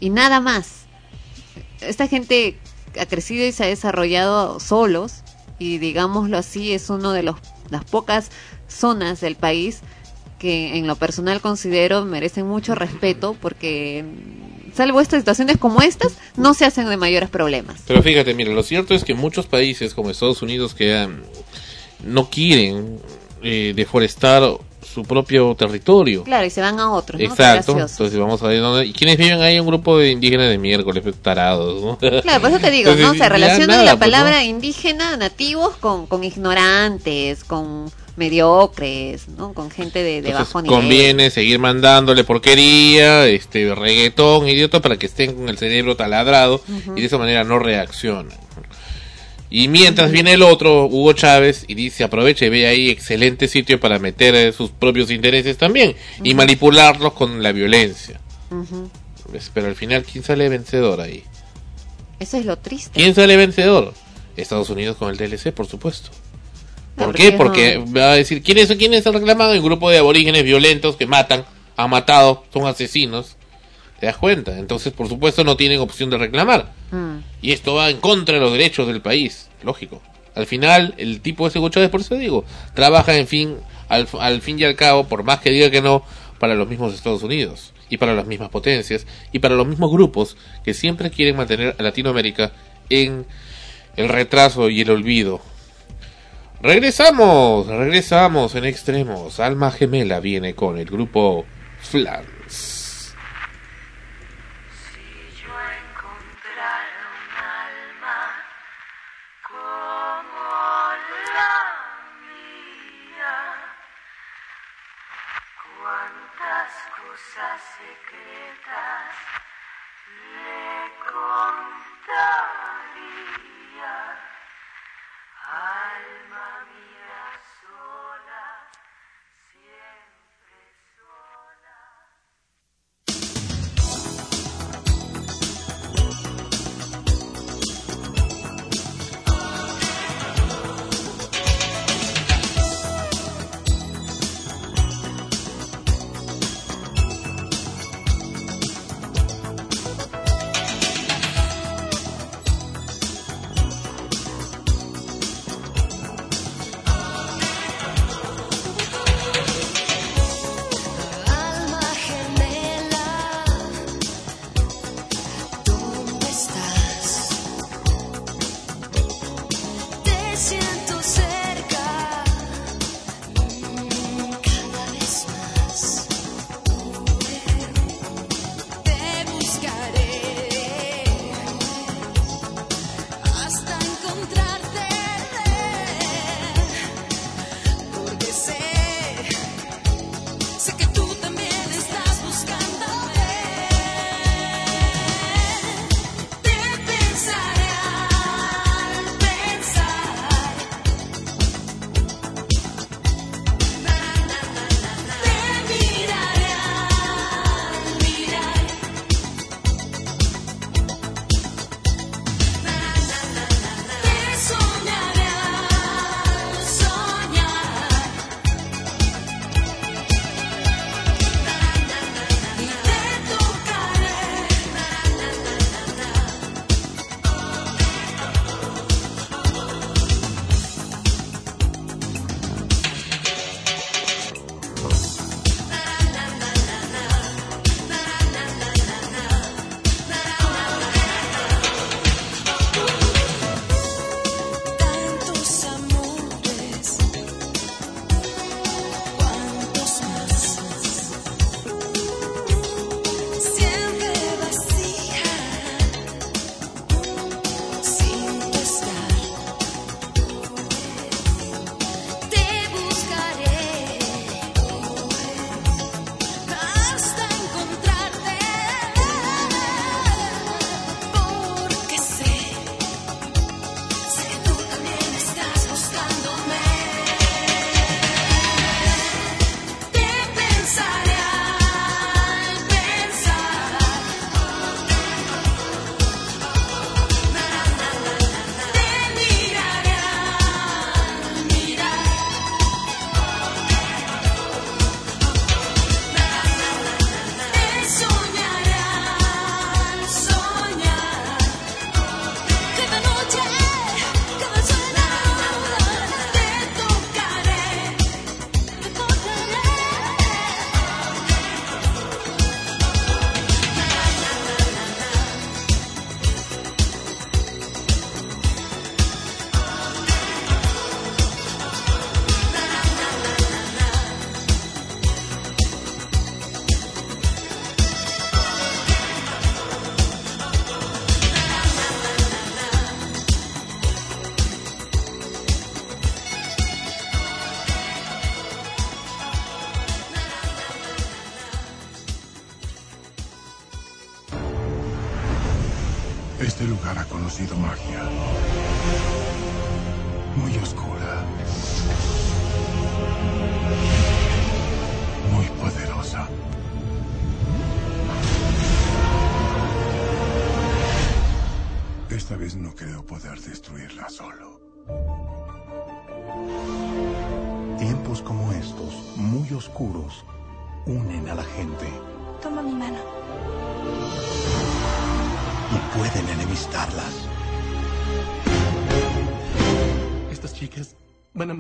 Y 0.01 0.09
nada 0.09 0.41
más. 0.41 0.87
Esta 1.83 2.09
gente 2.09 2.59
ha 2.99 3.05
crecido 3.05 3.45
y 3.45 3.53
se 3.53 3.65
ha 3.65 3.67
desarrollado 3.67 4.59
solos 4.59 5.23
y 5.59 5.79
digámoslo 5.79 6.39
así 6.39 6.73
es 6.73 6.91
uno 6.91 7.13
de 7.13 7.23
los 7.23 7.37
las 7.71 7.85
pocas 7.85 8.31
zonas 8.69 9.21
del 9.21 9.37
país 9.37 9.81
que 10.39 10.77
en 10.77 10.87
lo 10.87 10.97
personal 10.97 11.41
considero 11.41 12.05
merecen 12.05 12.47
mucho 12.47 12.75
respeto 12.75 13.37
porque 13.41 14.05
salvo 14.75 15.01
estas 15.01 15.21
situaciones 15.21 15.57
como 15.57 15.81
estas 15.81 16.17
no 16.37 16.53
se 16.53 16.67
hacen 16.67 16.89
de 16.89 16.97
mayores 16.97 17.31
problemas. 17.31 17.81
Pero 17.87 18.03
fíjate, 18.03 18.35
mira, 18.35 18.53
lo 18.53 18.63
cierto 18.63 18.95
es 18.95 19.05
que 19.05 19.15
muchos 19.15 19.47
países 19.47 19.95
como 19.95 20.11
Estados 20.11 20.43
Unidos 20.43 20.75
que 20.75 21.07
um, 21.07 21.23
no 22.05 22.29
quieren 22.29 22.99
eh, 23.43 23.73
deforestar 23.75 24.43
su 24.97 25.03
propio 25.03 25.55
territorio. 25.55 26.25
Claro, 26.25 26.47
y 26.47 26.51
se 26.51 26.63
van 26.63 26.81
a 26.81 26.91
otros, 26.91 27.21
¿no? 27.21 27.27
Exacto, 27.27 27.73
entonces 27.73 28.17
vamos 28.17 28.43
a 28.43 28.47
ver 28.47 28.61
dónde... 28.63 28.87
¿Y 28.87 28.95
quiénes 28.95 29.19
viven 29.19 29.43
ahí? 29.43 29.61
Un 29.61 29.67
grupo 29.67 29.99
de 29.99 30.11
indígenas 30.11 30.49
de 30.49 30.57
miércoles, 30.57 31.03
pues, 31.03 31.17
tarados, 31.17 31.83
¿no? 31.83 31.99
Claro, 31.99 32.41
por 32.41 32.51
eso 32.51 32.59
te 32.61 32.71
digo, 32.71 32.93
¿no? 32.93 32.97
Entonces, 32.97 33.19
Se 33.19 33.25
ya 33.25 33.29
relaciona 33.29 33.77
la 33.83 33.83
pues, 33.83 33.93
¿no? 33.93 33.99
palabra 33.99 34.43
indígena, 34.45 35.19
nativos, 35.19 35.77
con, 35.77 36.07
con 36.07 36.25
ignorantes, 36.25 37.45
con 37.45 37.91
mediocres, 38.17 39.29
¿no? 39.29 39.53
Con 39.53 39.71
gente 39.71 39.99
de, 39.99 40.23
de 40.23 40.31
Entonces, 40.31 40.47
bajo 40.55 40.63
nivel. 40.63 40.79
conviene 40.81 41.29
seguir 41.29 41.59
mandándole 41.59 42.25
porquería, 42.25 43.27
este 43.27 43.75
reggaetón, 43.75 44.49
idiota, 44.49 44.81
para 44.81 44.97
que 44.97 45.05
estén 45.05 45.35
con 45.35 45.51
el 45.51 45.59
cerebro 45.59 45.95
taladrado 45.97 46.63
Ujú. 46.67 46.97
y 46.97 47.03
de 47.03 47.07
esa 47.07 47.19
manera 47.19 47.45
no 47.45 47.59
reaccionan. 47.59 48.46
Y 49.49 49.69
mientras 49.69 50.11
viene 50.11 50.33
el 50.33 50.43
otro, 50.43 50.87
Hugo 50.87 51.13
Chávez, 51.13 51.65
y 51.69 51.75
dice, 51.75 52.05
aprovecha 52.05 52.47
y 52.47 52.49
ve 52.49 52.67
ahí 52.67 52.91
excelente 52.91 53.47
sitio 53.47 53.79
para 53.79 53.99
meter 53.99 54.35
eh, 54.35 54.53
sus 54.53 54.71
propios 54.71 55.11
intereses 55.11 55.57
también 55.57 55.95
y 56.23 56.35
manipularlos 56.35 57.13
con 57.13 57.43
la 57.43 57.53
violencia. 57.53 58.21
¿Ves? 59.33 59.51
Pero 59.55 59.69
al 59.69 59.77
final, 59.77 60.05
¿quién 60.05 60.25
sale 60.25 60.49
vencedor 60.49 61.01
ahí? 61.01 61.23
Eso 62.19 62.39
es 62.39 62.47
lo 62.47 62.57
triste. 62.57 62.91
¿Quién 62.95 63.15
sale 63.15 63.37
vencedor? 63.37 63.95
Estados 64.37 64.71
Unidos 64.71 64.97
con 64.97 65.11
el 65.11 65.17
DLC, 65.17 65.53
por 65.53 65.67
supuesto. 65.67 66.11
¿Por 66.97 67.15
qué? 67.15 67.29
es 67.29 67.35
Porque 67.35 67.79
va 67.79 68.13
a 68.13 68.15
decir, 68.15 68.43
¿quiénes, 68.43 68.69
¿quiénes 68.77 68.99
están 68.99 69.15
reclamando? 69.15 69.55
Un 69.55 69.65
grupo 69.65 69.91
de 69.91 69.99
aborígenes 69.99 70.45
violentos 70.45 70.97
que 70.97 71.07
matan, 71.07 71.45
han 71.77 71.91
matado, 71.91 72.45
son 72.53 72.67
asesinos. 72.67 73.37
¿Te 74.01 74.07
das 74.07 74.17
cuenta? 74.17 74.59
Entonces, 74.59 74.93
por 74.93 75.09
supuesto, 75.09 75.43
no 75.45 75.57
tienen 75.57 75.81
opción 75.81 76.11
de 76.11 76.19
reclamar. 76.19 76.73
Mm. 76.91 77.19
Y 77.41 77.53
esto 77.53 77.75
va 77.75 77.91
en 77.91 77.99
contra 77.99 78.35
de 78.35 78.41
los 78.41 78.53
derechos 78.53 78.87
del 78.87 79.01
país. 79.01 79.49
Lógico. 79.63 80.03
Al 80.35 80.47
final, 80.47 80.95
el 80.99 81.21
tipo 81.21 81.47
ese 81.47 81.61
Chávez, 81.71 81.89
por 81.89 82.01
eso 82.01 82.15
digo, 82.15 82.45
trabaja, 82.75 83.17
en 83.17 83.27
fin, 83.27 83.57
al, 83.89 84.07
al 84.21 84.43
fin 84.43 84.59
y 84.59 84.65
al 84.65 84.77
cabo, 84.77 85.05
por 85.09 85.23
más 85.23 85.41
que 85.41 85.51
diga 85.51 85.71
que 85.71 85.81
no, 85.81 86.05
para 86.39 86.55
los 86.55 86.69
mismos 86.69 86.95
Estados 86.95 87.23
Unidos. 87.23 87.73
Y 87.89 87.97
para 87.97 88.15
las 88.15 88.27
mismas 88.27 88.51
potencias. 88.51 89.07
Y 89.33 89.39
para 89.39 89.55
los 89.55 89.67
mismos 89.67 89.91
grupos 89.91 90.37
que 90.65 90.75
siempre 90.75 91.11
quieren 91.11 91.37
mantener 91.37 91.75
a 91.79 91.83
Latinoamérica 91.83 92.53
en 92.91 93.25
el 93.97 94.09
retraso 94.09 94.69
y 94.69 94.83
el 94.83 94.91
olvido. 94.91 95.41
Regresamos, 96.61 97.67
regresamos 97.67 98.55
en 98.55 98.65
extremos. 98.65 99.41
Alma 99.41 99.71
Gemela 99.71 100.21
viene 100.21 100.55
con 100.55 100.79
el 100.79 100.87
grupo 100.87 101.45
Flans. 101.79 102.36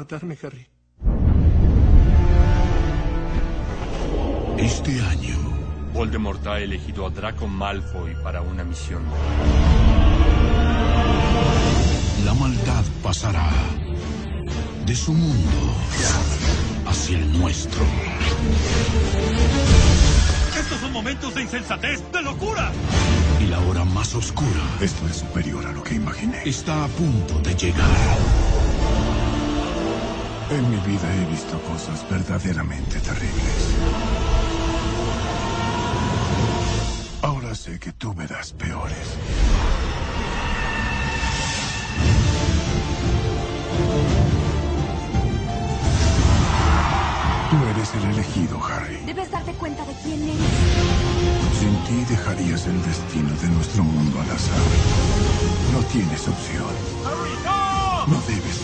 Matarme, 0.06 0.38
Harry. 0.40 0.68
Este 4.56 5.00
año, 5.00 5.36
Voldemort 5.92 6.46
ha 6.46 6.60
elegido 6.60 7.06
a 7.06 7.10
Draco 7.10 7.48
Malfoy 7.48 8.14
para 8.22 8.40
una 8.40 8.62
misión. 8.62 9.02
la 12.24 12.34
maldad 12.34 12.84
pasará 13.02 13.50
de 14.84 14.94
su 14.94 15.12
mundo 15.12 15.74
hacia 16.86 17.18
el 17.18 17.38
nuestro. 17.38 17.84
Estos 20.58 20.80
son 20.80 20.92
momentos 20.92 21.34
de 21.34 21.42
insensatez, 21.42 22.00
de 22.12 22.22
locura. 22.22 22.70
Y 23.40 23.46
la 23.46 23.58
hora 23.60 23.84
más 23.84 24.14
oscura. 24.14 24.62
Esto 24.80 25.06
es 25.08 25.16
superior 25.16 25.66
a 25.66 25.72
lo 25.72 25.82
que 25.82 25.94
imaginé. 25.94 26.42
Está 26.44 26.84
a 26.84 26.88
punto 26.88 27.38
de 27.40 27.54
llegar. 27.54 28.25
En 30.48 30.70
mi 30.70 30.76
vida 30.76 31.12
he 31.12 31.24
visto 31.26 31.60
cosas 31.62 32.08
verdaderamente 32.08 33.00
terribles. 33.00 33.76
Ahora 37.20 37.52
sé 37.54 37.80
que 37.80 37.92
tú 37.92 38.14
verás 38.14 38.52
peores. 38.52 39.18
Tú 47.50 47.56
eres 47.70 47.94
el 47.94 48.04
elegido, 48.10 48.60
Harry. 48.64 48.98
Debes 49.04 49.30
darte 49.32 49.52
cuenta 49.52 49.84
de 49.84 49.94
quién 50.04 50.22
eres. 50.22 50.36
Sin 51.58 51.74
ti 51.84 52.04
dejarías 52.08 52.66
el 52.66 52.80
destino 52.84 53.30
de 53.42 53.48
nuestro 53.48 53.82
mundo 53.82 54.20
al 54.20 54.30
azar. 54.30 54.60
No 55.72 55.80
tienes 55.88 56.28
opción. 56.28 56.74
No 58.06 58.20
debes 58.28 58.58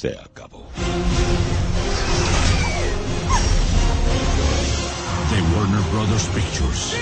Se 0.00 0.16
acabó. 0.18 0.66
De 5.30 5.42
Warner 5.54 5.82
Brothers 5.92 6.26
Pictures. 6.28 6.96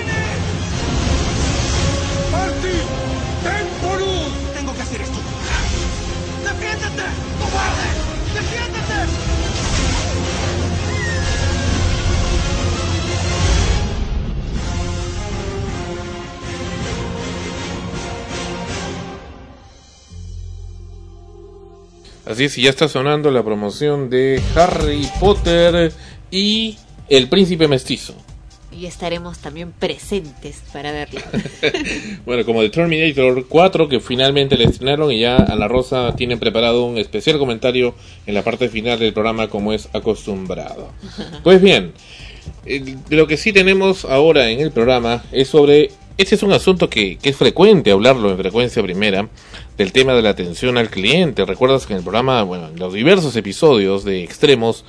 Así 22.29 22.43
es, 22.43 22.55
y 22.59 22.61
ya 22.61 22.69
está 22.69 22.87
sonando 22.87 23.31
la 23.31 23.41
promoción 23.41 24.07
de 24.11 24.39
Harry 24.53 25.01
Potter 25.19 25.91
y 26.29 26.77
El 27.09 27.27
Príncipe 27.27 27.67
Mestizo. 27.67 28.13
Y 28.71 28.85
estaremos 28.85 29.39
también 29.39 29.71
presentes 29.71 30.61
para 30.71 30.91
verlo. 30.91 31.21
Bueno, 32.27 32.45
como 32.45 32.61
The 32.61 32.69
Terminator 32.69 33.47
4, 33.47 33.89
que 33.89 33.99
finalmente 33.99 34.57
le 34.57 34.65
estrenaron 34.65 35.11
y 35.11 35.21
ya 35.21 35.37
a 35.37 35.55
la 35.55 35.67
Rosa 35.67 36.15
tienen 36.15 36.37
preparado 36.37 36.85
un 36.85 36.99
especial 36.99 37.39
comentario 37.39 37.95
en 38.27 38.35
la 38.35 38.43
parte 38.43 38.69
final 38.69 38.99
del 38.99 39.11
programa 39.11 39.47
como 39.47 39.73
es 39.73 39.89
acostumbrado. 39.93 40.93
Pues 41.43 41.63
bien, 41.63 41.93
eh, 42.67 42.95
lo 43.09 43.25
que 43.25 43.37
sí 43.37 43.51
tenemos 43.53 44.05
ahora 44.05 44.51
en 44.51 44.59
el 44.59 44.71
programa 44.71 45.23
es 45.31 45.47
sobre... 45.47 45.89
Este 46.19 46.35
es 46.35 46.43
un 46.43 46.51
asunto 46.51 46.89
que, 46.89 47.17
que 47.17 47.29
es 47.29 47.37
frecuente 47.37 47.91
hablarlo 47.91 48.29
en 48.29 48.37
frecuencia 48.37 48.83
primera, 48.83 49.29
del 49.79 49.93
tema 49.93 50.13
de 50.13 50.21
la 50.21 50.31
atención 50.31 50.77
al 50.77 50.89
cliente. 50.89 51.45
Recuerdas 51.45 51.87
que 51.87 51.93
en 51.93 51.99
el 51.99 52.03
programa, 52.03 52.43
bueno, 52.43 52.67
en 52.67 52.77
los 52.77 52.93
diversos 52.93 53.33
episodios 53.37 54.03
de 54.03 54.25
Extremos, 54.25 54.83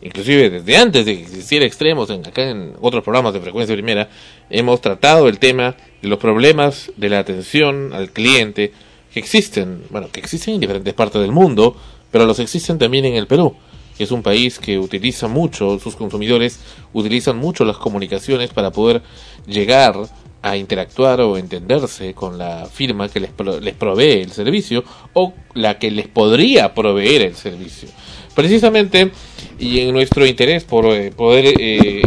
inclusive 0.00 0.50
desde 0.50 0.76
antes 0.76 1.06
de 1.06 1.14
que 1.14 1.22
existiera 1.22 1.64
Extremos, 1.64 2.10
en, 2.10 2.26
acá 2.26 2.50
en 2.50 2.74
otros 2.80 3.04
programas 3.04 3.34
de 3.34 3.40
frecuencia 3.40 3.76
primera, 3.76 4.10
hemos 4.50 4.80
tratado 4.80 5.28
el 5.28 5.38
tema 5.38 5.76
de 6.02 6.08
los 6.08 6.18
problemas 6.18 6.90
de 6.96 7.08
la 7.08 7.20
atención 7.20 7.92
al 7.94 8.10
cliente 8.10 8.72
que 9.14 9.20
existen, 9.20 9.84
bueno, 9.90 10.08
que 10.10 10.18
existen 10.18 10.54
en 10.54 10.60
diferentes 10.60 10.92
partes 10.92 11.22
del 11.22 11.30
mundo, 11.30 11.76
pero 12.10 12.26
los 12.26 12.40
existen 12.40 12.78
también 12.78 13.04
en 13.04 13.14
el 13.14 13.28
Perú, 13.28 13.54
que 13.96 14.02
es 14.02 14.10
un 14.10 14.24
país 14.24 14.58
que 14.58 14.76
utiliza 14.76 15.28
mucho, 15.28 15.78
sus 15.78 15.94
consumidores 15.94 16.58
utilizan 16.92 17.36
mucho 17.36 17.64
las 17.64 17.76
comunicaciones 17.76 18.50
para 18.50 18.72
poder 18.72 19.02
llegar 19.46 19.94
a 20.42 20.56
interactuar 20.56 21.20
o 21.20 21.36
entenderse 21.36 22.14
con 22.14 22.36
la 22.36 22.66
firma 22.66 23.08
que 23.08 23.20
les, 23.20 23.30
pro- 23.30 23.60
les 23.60 23.74
provee 23.74 24.22
el 24.22 24.32
servicio 24.32 24.82
o 25.12 25.32
la 25.54 25.78
que 25.78 25.90
les 25.90 26.08
podría 26.08 26.74
proveer 26.74 27.22
el 27.22 27.36
servicio. 27.36 27.88
Precisamente, 28.34 29.12
y 29.58 29.80
en 29.80 29.92
nuestro 29.92 30.26
interés 30.26 30.64
por 30.64 30.86
eh, 30.86 31.12
poder 31.12 31.54
eh, 31.58 32.02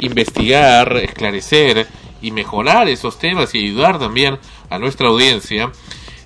investigar, 0.00 0.96
esclarecer 0.96 1.86
y 2.22 2.30
mejorar 2.30 2.88
esos 2.88 3.18
temas 3.18 3.54
y 3.54 3.58
ayudar 3.58 3.98
también 3.98 4.38
a 4.70 4.78
nuestra 4.78 5.08
audiencia, 5.08 5.70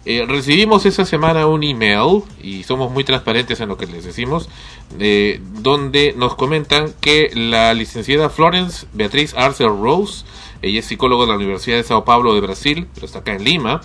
eh, 0.06 0.24
recibimos 0.26 0.86
esa 0.86 1.04
semana 1.04 1.46
un 1.46 1.62
email 1.62 2.22
y 2.42 2.62
somos 2.62 2.90
muy 2.90 3.04
transparentes 3.04 3.60
en 3.60 3.68
lo 3.68 3.76
que 3.76 3.86
les 3.86 4.04
decimos, 4.04 4.48
donde 4.90 6.14
nos 6.16 6.36
comentan 6.36 6.94
que 7.00 7.30
la 7.34 7.74
licenciada 7.74 8.30
Florence 8.30 8.86
Beatriz 8.94 9.34
Arce 9.36 9.64
Rose, 9.64 10.24
ella 10.62 10.80
es 10.80 10.86
psicóloga 10.86 11.24
de 11.24 11.30
la 11.30 11.36
Universidad 11.36 11.76
de 11.76 11.82
Sao 11.84 12.04
Paulo 12.04 12.34
de 12.34 12.40
Brasil, 12.40 12.86
pero 12.94 13.06
está 13.06 13.20
acá 13.20 13.32
en 13.34 13.44
Lima, 13.44 13.80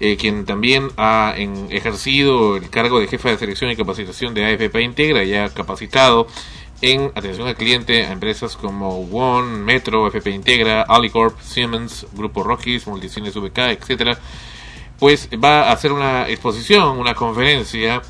eh, 0.00 0.16
quien 0.16 0.44
también 0.44 0.88
ha 0.96 1.34
en- 1.36 1.68
ejercido 1.70 2.56
el 2.56 2.68
cargo 2.70 3.00
de 3.00 3.06
jefa 3.08 3.30
de 3.30 3.38
selección 3.38 3.70
y 3.70 3.76
capacitación 3.76 4.34
de 4.34 4.44
AFP 4.44 4.82
Integra 4.82 5.24
y 5.24 5.34
ha 5.34 5.48
capacitado 5.48 6.26
en 6.82 7.10
atención 7.14 7.48
al 7.48 7.54
cliente 7.56 8.04
a 8.04 8.12
empresas 8.12 8.56
como 8.56 9.00
One, 9.00 9.58
Metro, 9.58 10.06
FP 10.08 10.30
Integra, 10.30 10.82
Alicorp, 10.82 11.40
Siemens, 11.40 12.06
Grupo 12.12 12.42
Rockies, 12.42 12.86
Multicines 12.86 13.34
VK, 13.34 13.58
etcétera, 13.72 14.18
pues 14.98 15.28
va 15.42 15.68
a 15.68 15.72
hacer 15.72 15.92
una 15.92 16.28
exposición, 16.28 16.98
una 16.98 17.14
conferencia 17.14 18.02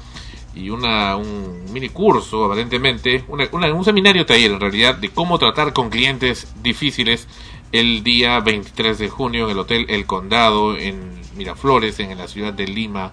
y 0.56 0.70
una, 0.70 1.14
un 1.16 1.64
mini 1.72 1.90
curso, 1.90 2.44
aparentemente, 2.46 3.22
una- 3.28 3.46
una- 3.52 3.72
un 3.72 3.84
seminario 3.84 4.26
taller 4.26 4.50
en 4.52 4.60
realidad 4.60 4.94
de 4.96 5.10
cómo 5.10 5.38
tratar 5.38 5.72
con 5.72 5.90
clientes 5.90 6.48
difíciles 6.62 7.28
el 7.72 8.02
día 8.02 8.40
23 8.40 8.98
de 8.98 9.08
junio 9.08 9.44
en 9.46 9.50
el 9.50 9.58
Hotel 9.58 9.86
El 9.88 10.06
Condado 10.06 10.76
en 10.76 11.20
Miraflores, 11.36 11.98
en 12.00 12.16
la 12.16 12.28
ciudad 12.28 12.52
de 12.52 12.66
Lima, 12.66 13.12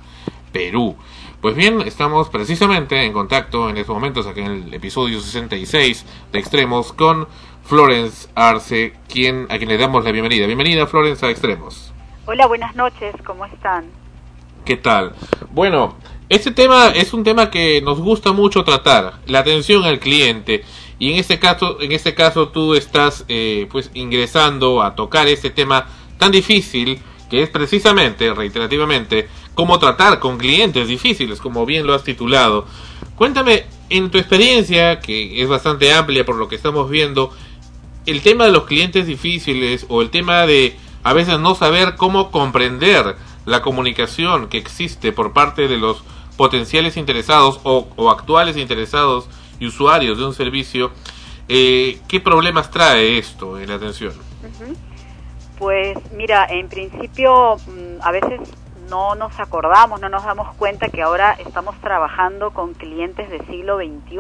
Perú. 0.52 0.96
Pues 1.42 1.56
bien, 1.56 1.82
estamos 1.82 2.30
precisamente 2.30 3.04
en 3.04 3.12
contacto 3.12 3.70
en 3.70 3.78
estos 3.78 3.94
momentos, 3.94 4.28
aquí 4.28 4.40
en 4.40 4.66
el 4.68 4.74
episodio 4.74 5.20
66 5.20 6.06
de 6.32 6.40
Extremos, 6.40 6.94
con 6.94 7.28
Florence 7.64 8.30
Arce, 8.36 8.94
quien, 9.10 9.48
a 9.50 9.58
quien 9.58 9.70
le 9.70 9.78
damos 9.78 10.06
la 10.06 10.12
bienvenida. 10.12 10.46
Bienvenida, 10.46 10.88
Florence, 10.88 11.26
a 11.26 11.30
Extremos. 11.30 11.92
Hola, 12.26 12.48
buenas 12.48 12.76
noches, 12.76 13.14
¿cómo 13.26 13.46
están? 13.46 13.86
¿Qué 14.64 14.78
tal? 14.78 15.14
Bueno, 15.52 15.98
este 16.30 16.52
tema 16.52 16.88
es 16.96 17.14
un 17.14 17.26
tema 17.26 17.52
que 17.52 17.82
nos 17.82 18.00
gusta 18.00 18.32
mucho 18.32 18.64
tratar, 18.64 19.20
la 19.26 19.40
atención 19.40 19.84
al 19.84 20.00
cliente. 20.00 20.64
Y 21.04 21.12
en 21.12 21.20
este 21.20 21.38
caso, 21.38 21.82
en 21.82 21.92
este 21.92 22.14
caso 22.16 22.48
tú 22.48 22.76
estás 22.76 23.26
eh, 23.28 23.68
pues 23.70 23.92
ingresando 23.94 24.82
a 24.82 24.96
tocar 24.96 25.28
este 25.28 25.50
tema 25.50 25.86
tan 26.18 26.32
difícil 26.32 26.98
que 27.30 27.44
es 27.44 27.50
precisamente, 27.50 28.34
reiterativamente, 28.34 29.28
cómo 29.54 29.80
tratar 29.80 30.20
con 30.20 30.38
clientes 30.38 30.88
difíciles, 30.88 31.42
como 31.42 31.66
bien 31.66 31.86
lo 31.86 31.94
has 31.94 32.06
titulado. 32.06 32.66
Cuéntame, 33.18 33.66
en 33.90 34.12
tu 34.12 34.18
experiencia, 34.18 35.02
que 35.02 35.42
es 35.42 35.50
bastante 35.50 35.92
amplia 35.92 36.24
por 36.26 36.38
lo 36.38 36.48
que 36.48 36.56
estamos 36.56 36.90
viendo, 36.90 37.32
el 38.06 38.22
tema 38.22 38.46
de 38.46 38.54
los 38.54 38.64
clientes 38.64 39.06
difíciles 39.06 39.86
o 39.90 40.02
el 40.02 40.10
tema 40.10 40.46
de 40.46 40.78
a 41.04 41.12
veces 41.12 41.38
no 41.38 41.54
saber 41.54 41.96
cómo 41.98 42.32
comprender 42.32 43.18
la 43.46 43.62
comunicación 43.62 44.48
que 44.48 44.58
existe 44.58 45.12
por 45.12 45.34
parte 45.34 45.68
de 45.68 45.78
los 45.78 46.02
potenciales 46.38 46.96
interesados 46.96 47.60
o, 47.64 47.90
o 47.98 48.10
actuales 48.10 48.56
interesados 48.56 49.28
y 49.60 49.68
usuarios 49.68 50.18
de 50.18 50.26
un 50.26 50.34
servicio, 50.34 50.92
eh, 51.48 52.00
¿qué 52.08 52.20
problemas 52.20 52.72
trae 52.72 53.18
esto 53.18 53.60
en 53.60 53.70
la 53.70 53.76
atención? 53.76 54.14
Pues 55.58 55.98
mira, 56.14 56.46
en 56.50 56.68
principio 56.70 57.58
mm, 57.58 58.02
a 58.02 58.12
veces 58.12 58.40
no 58.90 59.16
nos 59.16 59.40
acordamos, 59.40 60.02
no 60.02 60.10
nos 60.10 60.24
damos 60.24 60.54
cuenta 60.56 60.90
que 60.90 61.02
ahora 61.02 61.34
estamos 61.34 61.76
trabajando 61.82 62.52
con 62.52 62.74
clientes 62.74 63.30
del 63.30 63.46
siglo 63.48 63.78
XXI. 63.78 64.18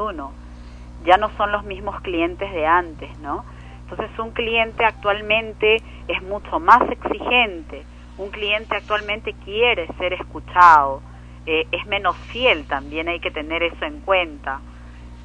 Ya 1.05 1.17
no 1.17 1.29
son 1.37 1.51
los 1.51 1.63
mismos 1.65 1.99
clientes 2.01 2.51
de 2.51 2.65
antes, 2.65 3.17
¿no? 3.19 3.43
Entonces 3.89 4.17
un 4.17 4.31
cliente 4.31 4.85
actualmente 4.85 5.77
es 6.07 6.21
mucho 6.23 6.59
más 6.59 6.81
exigente. 6.89 7.85
Un 8.17 8.29
cliente 8.29 8.75
actualmente 8.75 9.33
quiere 9.43 9.87
ser 9.97 10.13
escuchado. 10.13 11.01
eh, 11.45 11.67
es 11.71 11.85
menos 11.87 12.15
fiel 12.31 12.65
también, 12.67 13.09
hay 13.09 13.19
que 13.19 13.29
tener 13.29 13.63
eso 13.63 13.83
en 13.83 13.99
cuenta. 13.99 14.61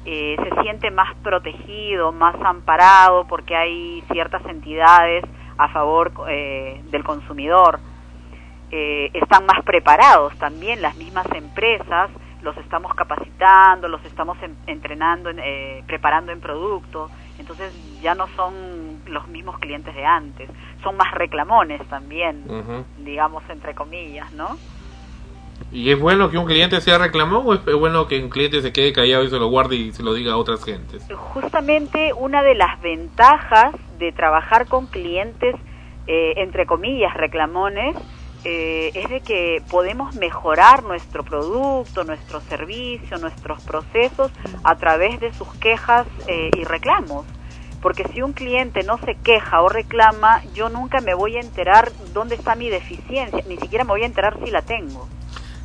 Eh, 0.05 0.35
se 0.41 0.61
siente 0.61 0.89
más 0.91 1.13
protegido, 1.21 2.11
más 2.11 2.35
amparado 2.43 3.25
porque 3.27 3.55
hay 3.55 4.03
ciertas 4.11 4.43
entidades 4.45 5.23
a 5.57 5.67
favor 5.69 6.11
eh, 6.29 6.81
del 6.85 7.03
consumidor. 7.03 7.79
Eh, 8.71 9.09
están 9.13 9.45
más 9.45 9.63
preparados 9.63 10.35
también 10.37 10.81
las 10.81 10.95
mismas 10.95 11.25
empresas, 11.33 12.09
los 12.41 12.55
estamos 12.57 12.93
capacitando, 12.93 13.87
los 13.87 14.03
estamos 14.05 14.37
en- 14.43 14.55
entrenando, 14.67 15.29
en, 15.31 15.39
eh, 15.43 15.83
preparando 15.87 16.31
en 16.31 16.39
producto, 16.39 17.09
entonces 17.39 17.73
ya 18.01 18.13
no 18.15 18.27
son 18.35 19.01
los 19.07 19.27
mismos 19.27 19.57
clientes 19.59 19.93
de 19.95 20.05
antes, 20.05 20.49
son 20.83 20.95
más 20.97 21.11
reclamones 21.15 21.85
también, 21.89 22.43
digamos 22.99 23.43
entre 23.49 23.73
comillas, 23.73 24.31
¿no? 24.33 24.57
¿Y 25.71 25.91
es 25.91 25.99
bueno 25.99 26.31
que 26.31 26.37
un 26.37 26.45
cliente 26.45 26.81
sea 26.81 26.97
reclamón 26.97 27.43
o 27.45 27.53
es 27.53 27.75
bueno 27.75 28.07
que 28.07 28.21
un 28.21 28.29
cliente 28.29 28.61
se 28.61 28.73
quede 28.73 28.91
callado 28.91 29.23
y 29.23 29.29
se 29.29 29.37
lo 29.37 29.47
guarde 29.47 29.75
y 29.75 29.91
se 29.91 30.01
lo 30.01 30.13
diga 30.13 30.33
a 30.33 30.37
otras 30.37 30.63
gentes? 30.63 31.05
justamente 31.33 32.11
una 32.13 32.41
de 32.41 32.55
las 32.55 32.81
ventajas 32.81 33.73
de 33.99 34.11
trabajar 34.11 34.67
con 34.67 34.87
clientes, 34.87 35.55
eh, 36.07 36.33
entre 36.37 36.65
comillas, 36.65 37.13
reclamones, 37.13 37.95
eh, 38.45 38.91
es 38.93 39.09
de 39.09 39.19
que 39.21 39.61
podemos 39.69 40.15
mejorar 40.15 40.83
nuestro 40.83 41.23
producto, 41.23 42.03
nuestro 42.03 42.39
servicio, 42.41 43.17
nuestros 43.17 43.61
procesos 43.63 44.31
a 44.63 44.75
través 44.77 45.19
de 45.19 45.33
sus 45.33 45.53
quejas 45.55 46.07
eh, 46.27 46.49
y 46.57 46.63
reclamos. 46.63 47.25
Porque 47.81 48.05
si 48.13 48.21
un 48.21 48.33
cliente 48.33 48.83
no 48.83 48.97
se 48.97 49.15
queja 49.15 49.61
o 49.61 49.69
reclama, 49.69 50.41
yo 50.53 50.69
nunca 50.69 50.99
me 51.01 51.13
voy 51.13 51.37
a 51.37 51.41
enterar 51.41 51.91
dónde 52.13 52.35
está 52.35 52.55
mi 52.55 52.69
deficiencia, 52.69 53.43
ni 53.47 53.57
siquiera 53.57 53.83
me 53.83 53.91
voy 53.91 54.03
a 54.03 54.05
enterar 54.05 54.37
si 54.43 54.51
la 54.51 54.61
tengo. 54.61 55.07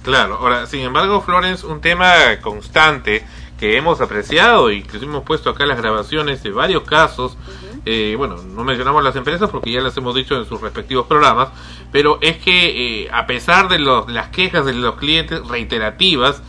Claro, 0.05 0.34
ahora, 0.34 0.66
sin 0.66 0.80
embargo, 0.80 1.22
Florence, 1.22 1.66
un 1.66 1.80
tema 1.80 2.12
constante 2.42 3.24
que 3.59 3.78
hemos 3.78 4.02
apreciado 4.02 4.70
y 4.70 4.82
que 4.82 4.98
hemos 4.98 5.24
puesto 5.24 5.48
acá 5.48 5.64
las 5.64 5.78
grabaciones 5.78 6.42
de 6.42 6.50
varios 6.50 6.82
casos, 6.82 7.38
eh, 7.86 8.14
bueno, 8.18 8.36
no 8.36 8.64
mencionamos 8.64 9.02
las 9.02 9.16
empresas 9.16 9.48
porque 9.48 9.72
ya 9.72 9.80
las 9.80 9.96
hemos 9.96 10.14
dicho 10.14 10.36
en 10.36 10.44
sus 10.44 10.61
respectivos 10.61 11.07
programas, 11.07 11.48
pero 11.90 12.18
es 12.20 12.36
que 12.36 13.05
eh, 13.05 13.11
a 13.11 13.26
pesar 13.26 13.68
de 13.68 13.78
los, 13.78 14.07
las 14.12 14.28
quejas 14.28 14.66
de 14.66 14.74
los 14.74 14.96
clientes 14.96 15.40
reiterativas, 15.48 16.42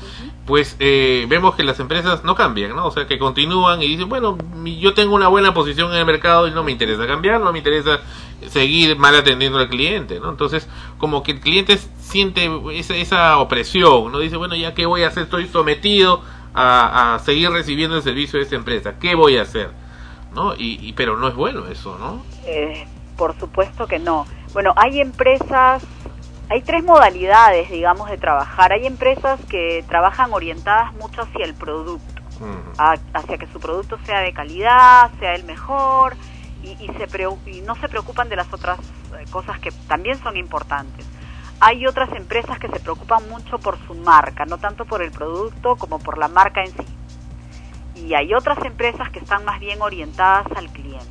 pues 0.46 0.76
eh, 0.80 1.26
vemos 1.28 1.56
que 1.56 1.64
las 1.64 1.80
empresas 1.80 2.24
no 2.24 2.36
cambian, 2.36 2.76
¿no? 2.76 2.86
O 2.86 2.92
sea, 2.92 3.08
que 3.08 3.18
continúan 3.18 3.82
y 3.82 3.88
dicen, 3.88 4.08
bueno, 4.10 4.38
yo 4.80 4.94
tengo 4.94 5.16
una 5.16 5.28
buena 5.28 5.54
posición 5.54 5.92
en 5.92 5.98
el 6.00 6.06
mercado 6.06 6.48
y 6.48 6.52
no 6.52 6.64
me 6.64 6.72
interesa 6.72 7.08
cambiar, 7.08 7.42
no 7.42 7.52
me 7.52 7.58
interesa 7.60 8.00
seguir 8.50 8.96
mal 8.98 9.16
atendiendo 9.16 9.58
al 9.58 9.70
cliente, 9.70 10.20
¿no? 10.20 10.30
Entonces, 10.30 10.68
como 11.00 11.24
que 11.24 11.32
el 11.34 11.40
cliente 11.40 11.78
siente 12.00 12.50
esa, 12.74 12.96
esa 12.96 13.38
opresión, 13.40 14.12
¿no? 14.12 14.20
Dice, 14.20 14.38
bueno, 14.38 14.56
ya 14.56 14.74
qué 14.76 14.86
voy 14.86 15.04
a 15.04 15.08
hacer, 15.08 15.24
estoy 15.24 15.48
sometido 15.48 16.22
a, 16.54 17.16
a 17.16 17.20
seguir 17.20 17.50
recibiendo 17.50 17.98
el 17.98 18.04
servicio 18.04 18.38
de 18.38 18.44
esta 18.44 18.56
empresa, 18.56 19.00
¿qué 19.00 19.16
voy 19.16 19.38
a 19.38 19.42
hacer? 19.42 19.72
¿No? 20.34 20.54
Y, 20.54 20.80
y- 20.82 20.94
pero 20.94 21.18
no 21.18 21.28
es 21.28 21.36
bueno 21.36 21.66
eso, 21.68 21.98
¿no? 21.98 22.24
Eh, 22.46 22.86
por 23.18 23.38
supuesto 23.40 23.88
que 23.88 23.98
no. 24.00 24.28
Bueno, 24.54 24.74
hay 24.76 25.00
empresas, 25.02 25.82
hay 26.50 26.62
tres 26.62 26.84
modalidades, 26.84 27.70
digamos, 27.72 28.10
de 28.10 28.18
trabajar. 28.18 28.72
Hay 28.74 28.86
empresas 28.86 29.40
que 29.50 29.84
trabajan 29.88 30.32
orientadas 30.34 30.94
mucho 30.94 31.24
hacia 31.24 31.46
el 31.46 31.54
producto, 31.56 32.22
a- 32.78 32.98
hacia 33.14 33.38
que 33.38 33.48
su 33.48 33.60
producto 33.60 33.98
sea 34.06 34.20
de 34.20 34.34
calidad, 34.34 35.10
sea 35.20 35.34
el 35.34 35.44
mejor, 35.46 36.16
y, 36.64 36.72
y 36.84 36.88
se 36.98 37.08
preu- 37.08 37.38
y 37.48 37.62
no 37.62 37.76
se 37.76 37.88
preocupan 37.90 38.28
de 38.30 38.36
las 38.36 38.52
otras 38.54 38.80
eh, 38.80 39.26
cosas 39.32 39.60
que 39.60 39.72
también 39.88 40.20
son 40.22 40.36
importantes. 40.38 41.06
Hay 41.62 41.88
otras 41.88 42.10
empresas 42.12 42.60
que 42.60 42.68
se 42.68 42.80
preocupan 42.80 43.28
mucho 43.30 43.58
por 43.60 43.78
su 43.88 43.96
marca, 43.96 44.46
no 44.46 44.58
tanto 44.58 44.86
por 44.86 45.02
el 45.02 45.12
producto 45.12 45.76
como 45.78 46.00
por 46.00 46.18
la 46.18 46.28
marca 46.28 46.62
en 46.62 46.72
sí. 46.74 46.86
Y 47.96 48.14
hay 48.14 48.34
otras 48.34 48.58
empresas 48.66 49.10
que 49.10 49.20
están 49.20 49.46
más 49.46 49.60
bien 49.60 49.82
orientadas 49.82 50.46
al 50.56 50.68
cliente. 50.70 51.06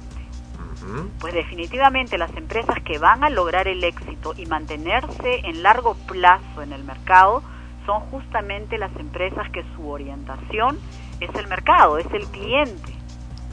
Pues 1.19 1.35
definitivamente 1.35 2.19
las 2.19 2.35
empresas 2.37 2.77
que 2.85 2.99
van 2.99 3.25
a 3.25 3.31
lograr 3.31 3.69
el 3.69 3.83
éxito 3.85 4.35
y 4.37 4.47
mantenerse 4.47 5.41
en 5.45 5.63
largo 5.63 5.95
plazo 6.07 6.63
en 6.63 6.73
el 6.73 6.85
mercado 6.85 7.43
son 7.87 8.01
justamente 8.11 8.79
las 8.79 8.95
empresas 8.97 9.51
que 9.51 9.65
su 9.75 9.89
orientación 9.89 10.79
es 11.21 11.35
el 11.35 11.47
mercado, 11.49 11.99
es 11.99 12.07
el 12.13 12.27
cliente. 12.27 12.93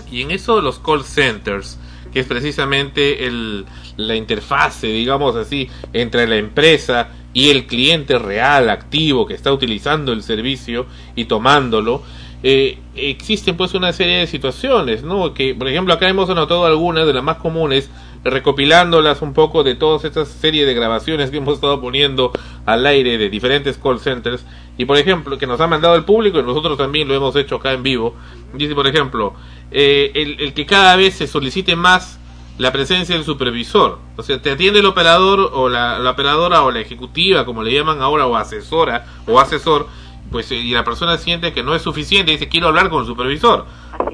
Y 0.09 0.21
en 0.21 0.31
eso 0.31 0.57
de 0.57 0.61
los 0.61 0.79
call 0.79 1.03
centers, 1.03 1.79
que 2.11 2.19
es 2.19 2.25
precisamente 2.25 3.25
el, 3.25 3.65
la 3.97 4.15
interfase, 4.15 4.87
digamos 4.87 5.35
así, 5.35 5.69
entre 5.93 6.27
la 6.27 6.35
empresa 6.35 7.09
y 7.33 7.49
el 7.49 7.65
cliente 7.65 8.19
real, 8.19 8.69
activo, 8.69 9.25
que 9.25 9.33
está 9.33 9.53
utilizando 9.53 10.11
el 10.11 10.23
servicio 10.23 10.85
y 11.15 11.25
tomándolo, 11.25 12.03
eh, 12.43 12.79
existen 12.95 13.55
pues 13.55 13.73
una 13.73 13.93
serie 13.93 14.17
de 14.17 14.27
situaciones, 14.27 15.03
¿no? 15.03 15.33
Que, 15.33 15.53
por 15.53 15.67
ejemplo, 15.67 15.93
acá 15.93 16.09
hemos 16.09 16.29
anotado 16.29 16.65
algunas 16.65 17.05
de 17.05 17.13
las 17.13 17.23
más 17.23 17.37
comunes, 17.37 17.89
recopilándolas 18.23 19.21
un 19.21 19.33
poco 19.33 19.63
de 19.63 19.75
todas 19.75 20.05
estas 20.05 20.27
serie 20.27 20.65
de 20.65 20.73
grabaciones 20.73 21.31
que 21.31 21.37
hemos 21.37 21.55
estado 21.55 21.81
poniendo 21.81 22.31
al 22.65 22.85
aire 22.85 23.17
de 23.17 23.29
diferentes 23.29 23.77
call 23.77 23.99
centers. 23.99 24.45
Y 24.77 24.85
por 24.85 24.97
ejemplo 24.97 25.37
que 25.37 25.47
nos 25.47 25.59
ha 25.61 25.67
mandado 25.67 25.95
el 25.95 26.05
público 26.05 26.39
y 26.39 26.43
nosotros 26.43 26.77
también 26.77 27.07
lo 27.07 27.15
hemos 27.15 27.35
hecho 27.35 27.55
acá 27.55 27.73
en 27.73 27.83
vivo. 27.83 28.15
Dice 28.53 28.75
por 28.75 28.87
ejemplo 28.87 29.33
eh, 29.71 30.11
el, 30.13 30.53
que 30.53 30.65
cada 30.65 30.95
vez 30.95 31.15
se 31.15 31.27
solicite 31.27 31.75
más 31.75 32.19
la 32.57 32.71
presencia 32.71 33.15
del 33.15 33.25
supervisor. 33.25 33.99
O 34.17 34.23
sea 34.23 34.39
te 34.41 34.51
atiende 34.51 34.79
el 34.79 34.85
operador 34.85 35.51
o 35.53 35.67
la 35.69 36.09
operadora 36.09 36.63
o 36.63 36.71
la 36.71 36.79
ejecutiva 36.79 37.45
como 37.45 37.63
le 37.63 37.73
llaman 37.73 38.01
ahora 38.01 38.27
o 38.27 38.35
asesora 38.35 39.05
o 39.25 39.39
asesor 39.39 39.87
pues 40.31 40.51
eh, 40.51 40.55
y 40.55 40.71
la 40.71 40.83
persona 40.83 41.17
siente 41.17 41.53
que 41.53 41.63
no 41.63 41.75
es 41.75 41.81
suficiente 41.81 42.31
y 42.31 42.35
dice 42.35 42.49
quiero 42.49 42.67
hablar 42.67 42.89
con 42.89 43.01
el 43.01 43.07
supervisor 43.07 43.65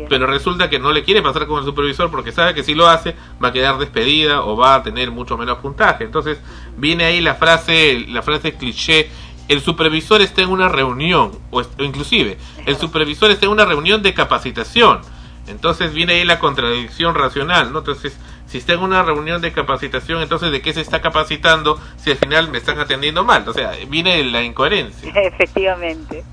pero 0.09 0.27
resulta 0.27 0.69
que 0.69 0.79
no 0.79 0.91
le 0.91 1.03
quiere 1.03 1.21
pasar 1.21 1.47
con 1.47 1.59
el 1.59 1.65
supervisor 1.65 2.09
porque 2.09 2.31
sabe 2.31 2.53
que 2.53 2.63
si 2.63 2.73
lo 2.75 2.87
hace 2.87 3.15
va 3.43 3.49
a 3.49 3.53
quedar 3.53 3.77
despedida 3.77 4.43
o 4.43 4.55
va 4.55 4.75
a 4.75 4.83
tener 4.83 5.11
mucho 5.11 5.37
menos 5.37 5.59
puntaje. 5.59 6.03
Entonces 6.03 6.39
viene 6.77 7.05
ahí 7.05 7.21
la 7.21 7.35
frase, 7.35 8.05
la 8.09 8.21
frase 8.21 8.53
cliché, 8.53 9.09
el 9.47 9.61
supervisor 9.61 10.21
está 10.21 10.41
en 10.41 10.49
una 10.49 10.69
reunión 10.69 11.31
o, 11.51 11.61
inclusive 11.79 12.37
el 12.65 12.75
supervisor 12.75 13.31
está 13.31 13.45
en 13.45 13.51
una 13.51 13.65
reunión 13.65 14.01
de 14.01 14.13
capacitación. 14.13 15.01
Entonces 15.47 15.93
viene 15.93 16.13
ahí 16.13 16.25
la 16.25 16.39
contradicción 16.39 17.15
racional, 17.15 17.71
¿no? 17.71 17.79
Entonces, 17.79 18.17
si 18.47 18.57
está 18.57 18.73
en 18.73 18.79
una 18.79 19.03
reunión 19.03 19.41
de 19.41 19.51
capacitación, 19.51 20.21
entonces 20.21 20.51
¿de 20.51 20.61
qué 20.61 20.73
se 20.73 20.81
está 20.81 21.01
capacitando 21.01 21.79
si 21.97 22.11
al 22.11 22.17
final 22.17 22.49
me 22.49 22.57
están 22.57 22.79
atendiendo 22.79 23.23
mal? 23.23 23.47
O 23.47 23.53
sea, 23.53 23.73
viene 23.87 24.23
la 24.23 24.41
incoherencia. 24.43 25.11
Efectivamente, 25.15 26.23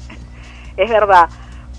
es 0.76 0.90
verdad. 0.90 1.28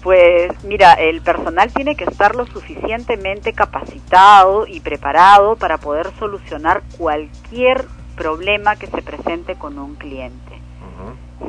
Pues 0.04 0.52
mira, 0.64 0.94
el 0.94 1.22
personal 1.22 1.74
tiene 1.74 1.96
que 1.96 2.04
estar 2.04 2.36
lo 2.36 2.46
suficientemente 2.46 3.54
capacitado 3.54 4.68
y 4.68 4.80
preparado 4.82 5.56
para 5.56 5.80
poder 5.80 6.12
solucionar 6.20 6.84
cualquier 6.98 7.86
problema 8.16 8.76
que 8.76 8.86
se 8.86 9.02
presente 9.02 9.56
con 9.56 9.80
un 9.80 9.96
cliente. 9.96 10.62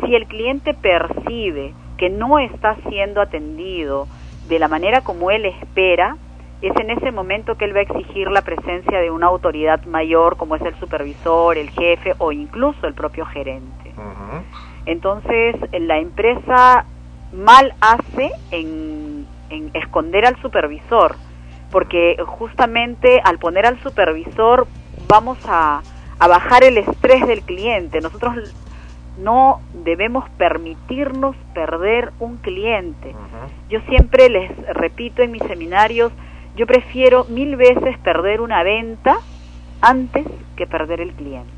Si 0.04 0.14
el 0.14 0.26
cliente 0.26 0.72
percibe 0.72 1.74
que 1.98 2.08
no 2.08 2.38
está 2.38 2.76
siendo 2.88 3.20
atendido 3.20 4.08
de 4.48 4.58
la 4.58 4.68
manera 4.68 5.02
como 5.02 5.30
él 5.30 5.44
espera, 5.44 6.16
es 6.62 6.74
en 6.76 6.90
ese 6.90 7.12
momento 7.12 7.56
que 7.56 7.66
él 7.66 7.74
va 7.74 7.80
a 7.80 7.82
exigir 7.82 8.30
la 8.30 8.42
presencia 8.42 9.00
de 9.00 9.10
una 9.10 9.26
autoridad 9.26 9.84
mayor 9.84 10.36
como 10.36 10.56
es 10.56 10.62
el 10.62 10.74
supervisor, 10.76 11.58
el 11.58 11.70
jefe 11.70 12.14
o 12.18 12.32
incluso 12.32 12.86
el 12.86 12.94
propio 12.94 13.26
gerente. 13.26 13.92
Entonces, 14.86 15.56
la 15.72 15.98
empresa 15.98 16.84
mal 17.32 17.74
hace 17.80 18.30
en, 18.50 19.26
en 19.50 19.70
esconder 19.74 20.24
al 20.26 20.40
supervisor, 20.40 21.16
porque 21.70 22.16
justamente 22.24 23.20
al 23.24 23.38
poner 23.38 23.66
al 23.66 23.82
supervisor 23.82 24.66
vamos 25.08 25.38
a, 25.48 25.82
a 26.18 26.28
bajar 26.28 26.64
el 26.64 26.78
estrés 26.78 27.26
del 27.26 27.42
cliente. 27.42 28.00
Nosotros 28.00 28.54
no 29.18 29.60
debemos 29.84 30.28
permitirnos 30.36 31.36
perder 31.54 32.12
un 32.20 32.36
cliente. 32.36 33.14
Yo 33.68 33.80
siempre 33.88 34.28
les 34.28 34.50
repito 34.74 35.22
en 35.22 35.32
mis 35.32 35.42
seminarios, 35.42 36.12
yo 36.56 36.66
prefiero 36.66 37.24
mil 37.28 37.56
veces 37.56 37.98
perder 37.98 38.40
una 38.40 38.62
venta 38.62 39.16
antes 39.80 40.26
que 40.56 40.66
perder 40.66 41.00
el 41.00 41.12
cliente. 41.12 41.52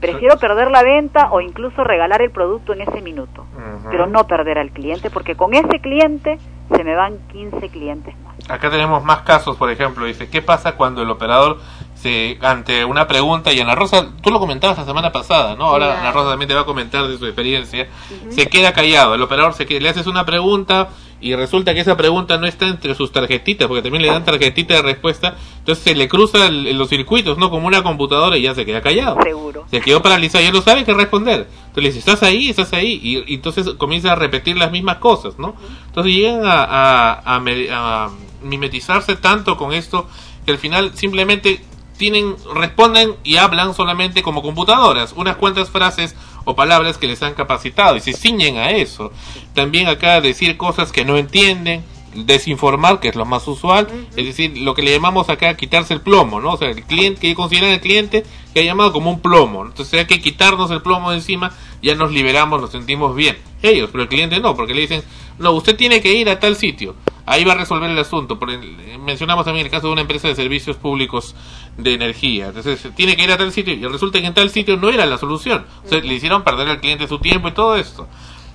Prefiero 0.00 0.36
perder 0.38 0.70
la 0.70 0.82
venta 0.82 1.30
o 1.32 1.40
incluso 1.40 1.82
regalar 1.82 2.20
el 2.20 2.30
producto 2.30 2.74
en 2.74 2.82
ese 2.82 3.00
minuto, 3.00 3.46
pero 3.90 4.06
no 4.06 4.26
perder 4.26 4.58
al 4.58 4.70
cliente, 4.70 5.10
porque 5.10 5.34
con 5.34 5.54
ese 5.54 5.80
cliente 5.80 6.38
se 6.74 6.84
me 6.84 6.94
van 6.94 7.18
15 7.32 7.68
clientes 7.70 8.14
más. 8.22 8.34
Acá 8.50 8.70
tenemos 8.70 9.02
más 9.02 9.20
casos, 9.20 9.56
por 9.56 9.70
ejemplo, 9.70 10.04
dice, 10.04 10.28
¿qué 10.28 10.42
pasa 10.42 10.76
cuando 10.76 11.02
el 11.02 11.10
operador 11.10 11.58
se 12.04 12.36
ante 12.42 12.84
una 12.84 13.06
pregunta 13.08 13.50
y 13.50 13.60
Ana 13.60 13.74
Rosa, 13.74 14.08
tú 14.22 14.30
lo 14.30 14.38
comentabas 14.38 14.76
la 14.76 14.84
semana 14.84 15.10
pasada, 15.10 15.56
¿no? 15.56 15.64
Ahora 15.64 15.86
Claro. 15.86 16.00
Ana 16.02 16.12
Rosa 16.12 16.30
también 16.30 16.48
te 16.48 16.54
va 16.54 16.60
a 16.60 16.64
comentar 16.66 17.08
de 17.08 17.16
su 17.16 17.24
experiencia. 17.24 17.88
Se 18.28 18.46
queda 18.48 18.74
callado, 18.74 19.14
el 19.14 19.22
operador 19.22 19.54
se 19.54 19.64
queda, 19.64 19.80
le 19.80 19.88
haces 19.88 20.06
una 20.06 20.26
pregunta 20.26 20.90
y 21.22 21.34
resulta 21.34 21.72
que 21.72 21.80
esa 21.80 21.96
pregunta 21.96 22.36
no 22.36 22.46
está 22.46 22.66
entre 22.66 22.94
sus 22.94 23.10
tarjetitas, 23.10 23.66
porque 23.68 23.80
también 23.80 24.02
le 24.02 24.08
dan 24.08 24.22
tarjetita 24.22 24.74
de 24.74 24.82
respuesta, 24.82 25.36
entonces 25.60 25.82
se 25.82 25.94
le 25.94 26.06
cruza 26.06 26.46
el- 26.46 26.76
los 26.76 26.90
circuitos, 26.90 27.38
¿no? 27.38 27.48
Como 27.48 27.66
una 27.66 27.82
computadora 27.82 28.36
y 28.36 28.42
ya 28.42 28.54
se 28.54 28.66
queda 28.66 28.82
callado. 28.82 29.16
Seguro. 29.22 29.64
Se 29.70 29.80
quedó 29.80 30.02
paralizado, 30.02 30.44
ya 30.44 30.52
no 30.52 30.60
sabe 30.60 30.84
qué 30.84 30.92
responder. 30.92 31.48
Entonces 31.68 31.82
le 31.82 31.88
dice, 31.88 31.98
estás 32.00 32.22
ahí, 32.22 32.50
estás 32.50 32.74
ahí. 32.74 33.00
Y, 33.02 33.32
y 33.32 33.36
entonces 33.36 33.66
comienza 33.78 34.12
a 34.12 34.14
repetir 34.16 34.58
las 34.58 34.70
mismas 34.70 34.98
cosas, 34.98 35.38
¿no? 35.38 35.54
Entonces 35.86 36.12
llegan 36.12 36.44
a, 36.44 36.64
a, 36.64 37.36
a 37.36 37.40
me- 37.40 37.68
a 37.70 38.10
mimetizarse 38.42 39.16
tanto 39.16 39.56
con 39.56 39.72
esto 39.72 40.06
que 40.44 40.52
al 40.52 40.58
final 40.58 40.90
simplemente 40.94 41.64
tienen, 41.96 42.36
responden 42.54 43.14
y 43.22 43.36
hablan 43.36 43.74
solamente 43.74 44.22
como 44.22 44.42
computadoras, 44.42 45.12
unas 45.16 45.36
cuantas 45.36 45.70
frases 45.70 46.14
o 46.44 46.54
palabras 46.54 46.98
que 46.98 47.06
les 47.06 47.22
han 47.22 47.34
capacitado 47.34 47.96
y 47.96 48.00
se 48.00 48.12
ciñen 48.12 48.56
a 48.58 48.70
eso. 48.70 49.12
También 49.54 49.88
acá 49.88 50.20
decir 50.20 50.56
cosas 50.56 50.92
que 50.92 51.04
no 51.04 51.16
entienden, 51.16 51.84
desinformar, 52.14 53.00
que 53.00 53.08
es 53.08 53.16
lo 53.16 53.24
más 53.24 53.46
usual, 53.48 53.88
es 54.16 54.24
decir, 54.24 54.58
lo 54.58 54.74
que 54.74 54.82
le 54.82 54.92
llamamos 54.92 55.28
acá 55.28 55.56
quitarse 55.56 55.94
el 55.94 56.00
plomo, 56.00 56.40
¿no? 56.40 56.52
O 56.52 56.56
sea, 56.56 56.68
el 56.68 56.84
cliente, 56.84 57.22
que 57.22 57.34
consideran 57.34 57.70
el 57.70 57.80
cliente 57.80 58.24
que 58.52 58.60
ha 58.60 58.64
llamado 58.64 58.92
como 58.92 59.10
un 59.10 59.20
plomo, 59.20 59.64
entonces 59.66 59.98
hay 59.98 60.06
que 60.06 60.20
quitarnos 60.20 60.70
el 60.70 60.82
plomo 60.82 61.10
de 61.10 61.16
encima, 61.16 61.52
ya 61.82 61.94
nos 61.94 62.12
liberamos, 62.12 62.60
nos 62.60 62.70
sentimos 62.70 63.16
bien. 63.16 63.36
Ellos, 63.62 63.88
pero 63.90 64.04
el 64.04 64.08
cliente 64.08 64.38
no, 64.40 64.54
porque 64.54 64.74
le 64.74 64.82
dicen, 64.82 65.02
no, 65.38 65.52
usted 65.52 65.76
tiene 65.76 66.00
que 66.00 66.12
ir 66.14 66.28
a 66.28 66.38
tal 66.40 66.56
sitio, 66.56 66.94
ahí 67.26 67.44
va 67.44 67.52
a 67.52 67.56
resolver 67.56 67.90
el 67.90 67.98
asunto. 67.98 68.38
Por 68.38 68.50
el- 68.50 68.76
mencionamos 69.00 69.44
también 69.44 69.66
el 69.66 69.70
caso 69.72 69.86
de 69.88 69.92
una 69.92 70.02
empresa 70.02 70.28
de 70.28 70.34
servicios 70.34 70.76
públicos 70.76 71.34
de 71.76 71.94
energía, 71.94 72.46
entonces 72.48 72.86
tiene 72.96 73.16
que 73.16 73.24
ir 73.24 73.32
a 73.32 73.36
tal 73.36 73.52
sitio 73.52 73.74
y 73.74 73.84
resulta 73.86 74.20
que 74.20 74.26
en 74.26 74.34
tal 74.34 74.50
sitio 74.50 74.76
no 74.76 74.88
era 74.90 75.06
la 75.06 75.18
solución, 75.18 75.66
o 75.84 75.88
sea, 75.88 76.00
le 76.00 76.14
hicieron 76.14 76.42
perder 76.44 76.68
al 76.68 76.80
cliente 76.80 77.06
su 77.08 77.18
tiempo 77.18 77.48
y 77.48 77.52
todo 77.52 77.76
esto. 77.76 78.08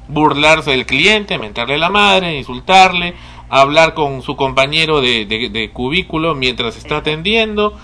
Burlarse 0.07 0.71
del 0.71 0.85
cliente, 0.87 1.37
mentarle 1.37 1.77
la 1.77 1.89
madre, 1.91 2.35
insultarle, 2.35 3.13
hablar 3.47 3.93
con 3.93 4.21
su 4.23 4.35
compañero 4.35 5.01
de, 5.01 5.25
de- 5.25 5.49
de 5.49 5.69
cubículo 5.71 6.33
mientras 6.33 6.77
está 6.77 6.97
atendiendo, 6.97 7.77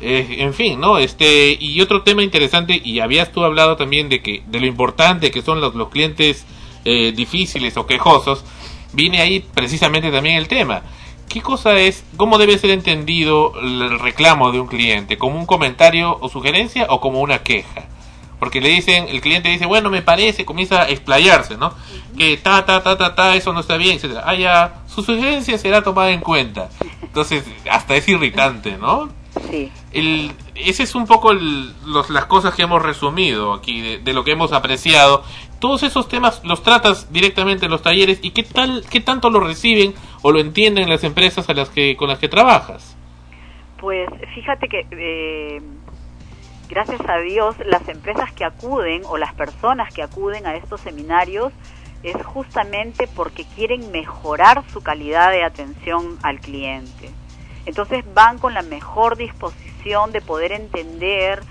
eh, 0.00 0.36
en 0.40 0.54
fin, 0.54 0.80
¿no? 0.80 0.96
Este 0.98 1.56
y 1.60 1.78
otro 1.82 2.02
tema 2.02 2.22
interesante 2.22 2.80
y 2.82 3.00
habías 3.00 3.32
tú 3.32 3.44
hablado 3.44 3.76
también 3.76 4.08
de 4.08 4.22
que 4.22 4.42
de 4.46 4.60
lo 4.60 4.66
importante 4.66 5.30
que 5.30 5.42
son 5.42 5.60
los, 5.60 5.74
los 5.74 5.88
clientes 5.90 6.46
eh, 6.84 7.12
difíciles 7.12 7.76
o 7.76 7.86
quejosos, 7.86 8.44
viene 8.92 9.20
ahí 9.20 9.40
precisamente 9.40 10.10
también 10.10 10.36
el 10.36 10.48
tema. 10.48 10.82
¿Qué 11.28 11.42
cosa 11.42 11.74
es, 11.78 12.04
cómo 12.16 12.38
debe 12.38 12.56
ser 12.58 12.70
entendido 12.70 13.52
el 13.60 13.98
reclamo 13.98 14.50
de 14.50 14.60
un 14.60 14.66
cliente? 14.66 15.18
¿Como 15.18 15.38
un 15.38 15.44
comentario 15.46 16.16
o 16.20 16.28
sugerencia 16.30 16.86
o 16.88 17.00
como 17.00 17.20
una 17.20 17.40
queja? 17.42 17.84
Porque 18.38 18.60
le 18.60 18.68
dicen, 18.68 19.06
el 19.08 19.20
cliente 19.20 19.48
dice, 19.48 19.66
bueno, 19.66 19.90
me 19.90 20.00
parece, 20.00 20.44
comienza 20.44 20.82
a 20.82 20.88
explayarse, 20.88 21.56
¿no? 21.56 21.74
Que 22.16 22.36
ta, 22.36 22.64
ta, 22.64 22.82
ta, 22.82 22.96
ta, 22.96 23.14
ta, 23.14 23.34
eso 23.34 23.52
no 23.52 23.60
está 23.60 23.76
bien, 23.76 23.96
etcétera. 23.96 24.22
Ah, 24.24 24.34
ya, 24.36 24.82
su 24.86 25.02
sugerencia 25.02 25.58
será 25.58 25.82
tomada 25.82 26.10
en 26.12 26.20
cuenta. 26.20 26.70
Entonces, 27.02 27.44
hasta 27.70 27.96
es 27.96 28.08
irritante, 28.08 28.78
¿no? 28.78 29.10
Sí. 29.50 29.70
El, 29.92 30.32
ese 30.54 30.84
es 30.84 30.94
un 30.94 31.06
poco 31.06 31.32
el- 31.32 31.74
los, 31.84 32.10
las 32.10 32.26
cosas 32.26 32.54
que 32.54 32.62
hemos 32.62 32.80
resumido 32.80 33.52
aquí, 33.52 33.80
de, 33.80 33.98
de 33.98 34.12
lo 34.12 34.22
que 34.24 34.30
hemos 34.30 34.52
apreciado. 34.52 35.24
Todos 35.58 35.82
esos 35.82 36.08
temas 36.08 36.42
los 36.44 36.62
tratas 36.62 37.12
directamente 37.12 37.64
en 37.64 37.70
los 37.70 37.82
talleres 37.82 38.20
y 38.22 38.30
qué 38.30 38.42
tal, 38.44 38.84
qué 38.88 39.00
tanto 39.00 39.30
lo 39.30 39.40
reciben 39.40 39.94
o 40.22 40.30
lo 40.30 40.40
entienden 40.40 40.88
las 40.88 41.04
empresas 41.04 41.48
a 41.48 41.54
las 41.54 41.68
que, 41.70 41.96
con 41.96 42.08
las 42.08 42.18
que 42.18 42.28
trabajas. 42.28 42.96
Pues 43.80 44.08
fíjate 44.34 44.68
que 44.68 44.86
eh, 44.90 45.62
gracias 46.68 47.00
a 47.08 47.18
Dios 47.18 47.56
las 47.64 47.88
empresas 47.88 48.32
que 48.32 48.44
acuden 48.44 49.02
o 49.06 49.16
las 49.16 49.34
personas 49.34 49.92
que 49.92 50.02
acuden 50.02 50.46
a 50.46 50.56
estos 50.56 50.80
seminarios 50.80 51.52
es 52.02 52.16
justamente 52.24 53.08
porque 53.14 53.44
quieren 53.56 53.90
mejorar 53.90 54.62
su 54.72 54.82
calidad 54.82 55.30
de 55.32 55.44
atención 55.44 56.18
al 56.22 56.40
cliente. 56.40 57.10
Entonces 57.66 58.04
van 58.14 58.38
con 58.38 58.54
la 58.54 58.62
mejor 58.62 59.16
disposición 59.16 60.12
de 60.12 60.20
poder 60.20 60.52
entender 60.52 61.42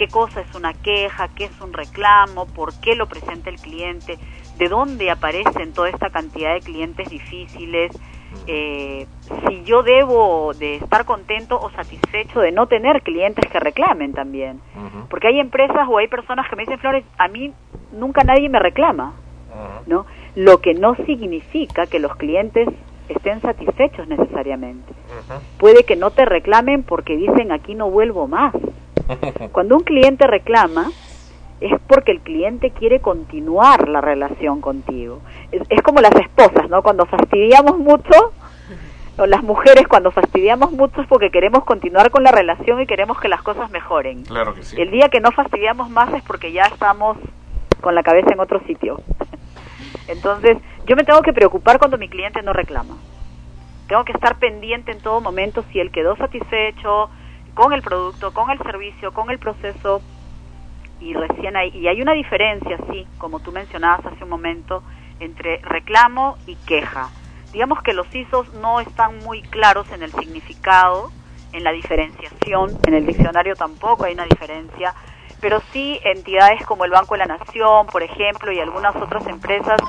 qué 0.00 0.08
cosa 0.08 0.40
es 0.40 0.54
una 0.54 0.72
queja, 0.72 1.28
qué 1.28 1.44
es 1.44 1.60
un 1.60 1.74
reclamo, 1.74 2.46
por 2.46 2.72
qué 2.80 2.94
lo 2.94 3.06
presenta 3.06 3.50
el 3.50 3.60
cliente, 3.60 4.16
de 4.56 4.68
dónde 4.70 5.10
aparecen 5.10 5.74
toda 5.74 5.90
esta 5.90 6.08
cantidad 6.08 6.54
de 6.54 6.60
clientes 6.60 7.10
difíciles, 7.10 7.92
eh, 8.46 9.06
si 9.46 9.62
yo 9.64 9.82
debo 9.82 10.54
de 10.54 10.76
estar 10.76 11.04
contento 11.04 11.60
o 11.60 11.70
satisfecho 11.72 12.40
de 12.40 12.50
no 12.50 12.66
tener 12.66 13.02
clientes 13.02 13.44
que 13.50 13.60
reclamen 13.60 14.14
también. 14.14 14.62
Porque 15.10 15.28
hay 15.28 15.38
empresas 15.38 15.86
o 15.86 15.98
hay 15.98 16.08
personas 16.08 16.48
que 16.48 16.56
me 16.56 16.62
dicen, 16.62 16.78
Flores, 16.78 17.04
a 17.18 17.28
mí 17.28 17.52
nunca 17.92 18.24
nadie 18.24 18.48
me 18.48 18.58
reclama, 18.58 19.12
¿no? 19.86 20.06
Lo 20.34 20.62
que 20.62 20.72
no 20.72 20.94
significa 21.04 21.86
que 21.86 21.98
los 21.98 22.16
clientes 22.16 22.66
estén 23.10 23.42
satisfechos 23.42 24.08
necesariamente. 24.08 24.94
Puede 25.58 25.84
que 25.84 25.96
no 25.96 26.10
te 26.10 26.24
reclamen 26.24 26.84
porque 26.84 27.16
dicen 27.16 27.52
aquí 27.52 27.74
no 27.74 27.90
vuelvo 27.90 28.26
más. 28.26 28.54
Cuando 29.52 29.76
un 29.76 29.82
cliente 29.82 30.26
reclama 30.26 30.90
es 31.60 31.72
porque 31.86 32.12
el 32.12 32.20
cliente 32.20 32.70
quiere 32.70 33.00
continuar 33.00 33.88
la 33.88 34.00
relación 34.00 34.60
contigo. 34.60 35.20
Es, 35.52 35.62
es 35.68 35.82
como 35.82 36.00
las 36.00 36.14
esposas, 36.14 36.70
¿no? 36.70 36.82
Cuando 36.82 37.04
fastidiamos 37.06 37.78
mucho, 37.78 38.32
o 39.18 39.26
las 39.26 39.42
mujeres 39.42 39.86
cuando 39.86 40.10
fastidiamos 40.10 40.72
mucho 40.72 41.02
es 41.02 41.06
porque 41.06 41.30
queremos 41.30 41.64
continuar 41.64 42.10
con 42.10 42.24
la 42.24 42.32
relación 42.32 42.80
y 42.80 42.86
queremos 42.86 43.20
que 43.20 43.28
las 43.28 43.42
cosas 43.42 43.70
mejoren. 43.70 44.22
Claro 44.22 44.54
que 44.54 44.62
sí. 44.62 44.80
El 44.80 44.90
día 44.90 45.10
que 45.10 45.20
no 45.20 45.30
fastidiamos 45.32 45.90
más 45.90 46.12
es 46.14 46.22
porque 46.22 46.52
ya 46.52 46.62
estamos 46.62 47.18
con 47.82 47.94
la 47.94 48.02
cabeza 48.02 48.32
en 48.32 48.40
otro 48.40 48.60
sitio. 48.66 49.00
Entonces, 50.08 50.56
yo 50.86 50.96
me 50.96 51.04
tengo 51.04 51.20
que 51.22 51.34
preocupar 51.34 51.78
cuando 51.78 51.98
mi 51.98 52.08
cliente 52.08 52.42
no 52.42 52.54
reclama. 52.54 52.96
Tengo 53.88 54.04
que 54.04 54.12
estar 54.12 54.38
pendiente 54.38 54.92
en 54.92 55.00
todo 55.00 55.20
momento 55.20 55.64
si 55.70 55.80
él 55.80 55.90
quedó 55.90 56.16
satisfecho 56.16 57.10
con 57.54 57.72
el 57.72 57.82
producto, 57.82 58.32
con 58.32 58.50
el 58.50 58.58
servicio, 58.58 59.12
con 59.12 59.30
el 59.30 59.38
proceso. 59.38 60.02
Y 61.00 61.14
recién 61.14 61.56
hay, 61.56 61.70
y 61.70 61.88
hay 61.88 62.02
una 62.02 62.12
diferencia, 62.12 62.76
sí, 62.90 63.06
como 63.18 63.40
tú 63.40 63.52
mencionabas 63.52 64.04
hace 64.04 64.24
un 64.24 64.30
momento, 64.30 64.82
entre 65.18 65.58
reclamo 65.58 66.36
y 66.46 66.56
queja. 66.56 67.08
Digamos 67.52 67.82
que 67.82 67.94
los 67.94 68.12
ISOs 68.14 68.52
no 68.54 68.80
están 68.80 69.18
muy 69.18 69.42
claros 69.42 69.90
en 69.92 70.02
el 70.02 70.12
significado, 70.12 71.10
en 71.52 71.64
la 71.64 71.72
diferenciación, 71.72 72.78
en 72.86 72.94
el 72.94 73.06
diccionario 73.06 73.56
tampoco 73.56 74.04
hay 74.04 74.14
una 74.14 74.24
diferencia, 74.24 74.94
pero 75.40 75.60
sí 75.72 75.98
entidades 76.04 76.64
como 76.66 76.84
el 76.84 76.90
Banco 76.90 77.14
de 77.14 77.18
la 77.18 77.38
Nación, 77.38 77.86
por 77.86 78.02
ejemplo, 78.02 78.52
y 78.52 78.60
algunas 78.60 78.94
otras 78.94 79.26
empresas 79.26 79.80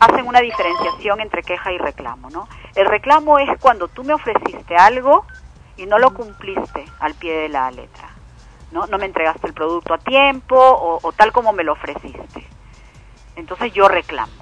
hacen 0.00 0.26
una 0.26 0.40
diferenciación 0.40 1.20
entre 1.20 1.42
queja 1.42 1.72
y 1.72 1.78
reclamo, 1.78 2.30
¿no? 2.30 2.48
El 2.74 2.86
reclamo 2.86 3.38
es 3.38 3.50
cuando 3.60 3.88
tú 3.88 4.04
me 4.04 4.14
ofreciste 4.14 4.74
algo 4.76 5.26
y 5.82 5.86
no 5.86 5.98
lo 5.98 6.14
cumpliste 6.14 6.84
al 7.00 7.14
pie 7.14 7.32
de 7.32 7.48
la 7.48 7.70
letra, 7.70 8.08
¿no? 8.70 8.86
No 8.86 8.98
me 8.98 9.06
entregaste 9.06 9.48
el 9.48 9.52
producto 9.52 9.94
a 9.94 9.98
tiempo 9.98 10.56
o, 10.56 11.00
o 11.02 11.12
tal 11.12 11.32
como 11.32 11.52
me 11.52 11.64
lo 11.64 11.72
ofreciste. 11.72 12.46
Entonces 13.34 13.72
yo 13.72 13.88
reclamo. 13.88 14.32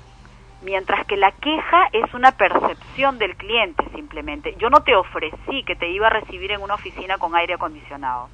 Mientras 0.63 1.07
que 1.07 1.17
la 1.17 1.33
queja 1.33 1.89
es 1.93 2.13
una 2.13 2.33
percepción 2.33 3.19
del 3.19 3.35
cliente 3.37 3.83
simplemente. 3.95 4.55
Yo 4.59 4.69
no 4.69 4.83
te 4.83 4.95
ofrecí 4.95 5.65
que 5.65 5.75
te 5.77 5.89
iba 5.89 6.09
a 6.09 6.11
recibir 6.11 6.53
en 6.53 6.61
una 6.61 6.75
oficina 6.75 7.17
con 7.17 7.35
aire 7.35 7.55
acondicionado, 7.55 8.29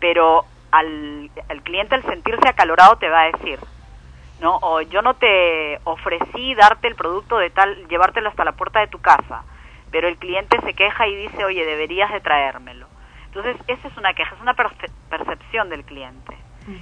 pero 0.00 0.44
al, 0.72 1.30
al 1.48 1.62
cliente 1.62 1.94
al 1.94 2.02
sentirse 2.02 2.48
acalorado 2.48 2.96
te 2.96 3.08
va 3.08 3.22
a 3.22 3.30
decir, 3.30 3.60
¿no? 4.40 4.58
O 4.62 4.80
yo 4.80 5.02
no 5.02 5.14
te 5.14 5.78
ofrecí 5.84 6.56
darte 6.56 6.88
el 6.88 6.96
producto 6.96 7.38
de 7.38 7.50
tal, 7.50 7.86
llevártelo 7.86 8.28
hasta 8.28 8.44
la 8.44 8.52
puerta 8.52 8.80
de 8.80 8.88
tu 8.88 9.00
casa, 9.00 9.44
pero 9.90 10.08
el 10.08 10.16
cliente 10.18 10.58
se 10.64 10.74
queja 10.74 11.06
y 11.06 11.14
dice, 11.16 11.44
oye, 11.44 11.64
deberías 11.64 12.12
de 12.12 12.20
traérmelo. 12.20 12.86
Entonces, 13.26 13.56
esa 13.68 13.88
es 13.88 13.96
una 13.96 14.12
queja, 14.14 14.34
es 14.34 14.40
una 14.40 14.54
perce- 14.54 14.90
percepción 15.08 15.68
del 15.68 15.84
cliente, 15.84 16.36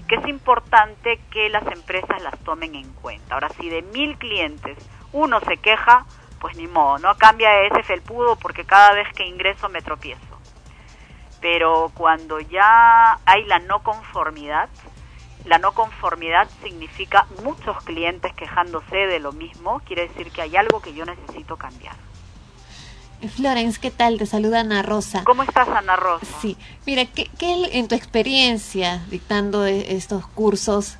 que 0.08 0.14
es 0.16 0.26
importante 0.26 1.18
que 1.30 1.48
las 1.50 1.66
empresas 1.66 2.22
las 2.22 2.38
tomen 2.44 2.74
en 2.74 2.92
cuenta. 2.94 3.34
Ahora, 3.34 3.48
si 3.50 3.68
de 3.68 3.82
mil 3.82 4.16
clientes 4.18 4.76
uno 5.12 5.40
se 5.40 5.56
queja, 5.58 6.04
pues 6.40 6.56
ni 6.56 6.66
modo, 6.66 6.98
no 6.98 7.14
cambia 7.16 7.62
ese 7.62 7.82
felpudo 7.82 8.36
porque 8.36 8.64
cada 8.64 8.92
vez 8.92 9.08
que 9.14 9.26
ingreso 9.26 9.68
me 9.68 9.82
tropiezo. 9.82 10.38
Pero 11.40 11.90
cuando 11.94 12.40
ya 12.40 13.18
hay 13.24 13.44
la 13.44 13.58
no 13.60 13.82
conformidad, 13.82 14.68
la 15.44 15.58
no 15.58 15.72
conformidad 15.72 16.48
significa 16.62 17.26
muchos 17.42 17.80
clientes 17.82 18.32
quejándose 18.34 18.96
de 18.96 19.20
lo 19.20 19.32
mismo, 19.32 19.80
quiere 19.80 20.08
decir 20.08 20.32
que 20.32 20.42
hay 20.42 20.56
algo 20.56 20.80
que 20.80 20.94
yo 20.94 21.04
necesito 21.04 21.56
cambiar. 21.56 21.94
Florence, 23.26 23.78
¿qué 23.80 23.90
tal? 23.90 24.16
Te 24.18 24.26
saluda 24.26 24.60
Ana 24.60 24.82
Rosa. 24.82 25.24
¿Cómo 25.24 25.42
estás, 25.42 25.68
Ana 25.68 25.96
Rosa? 25.96 26.26
Sí, 26.40 26.56
mira, 26.86 27.04
¿qué, 27.06 27.28
qué 27.38 27.70
en 27.78 27.88
tu 27.88 27.94
experiencia 27.94 29.02
dictando 29.10 29.66
e- 29.66 29.96
estos 29.96 30.26
cursos, 30.28 30.96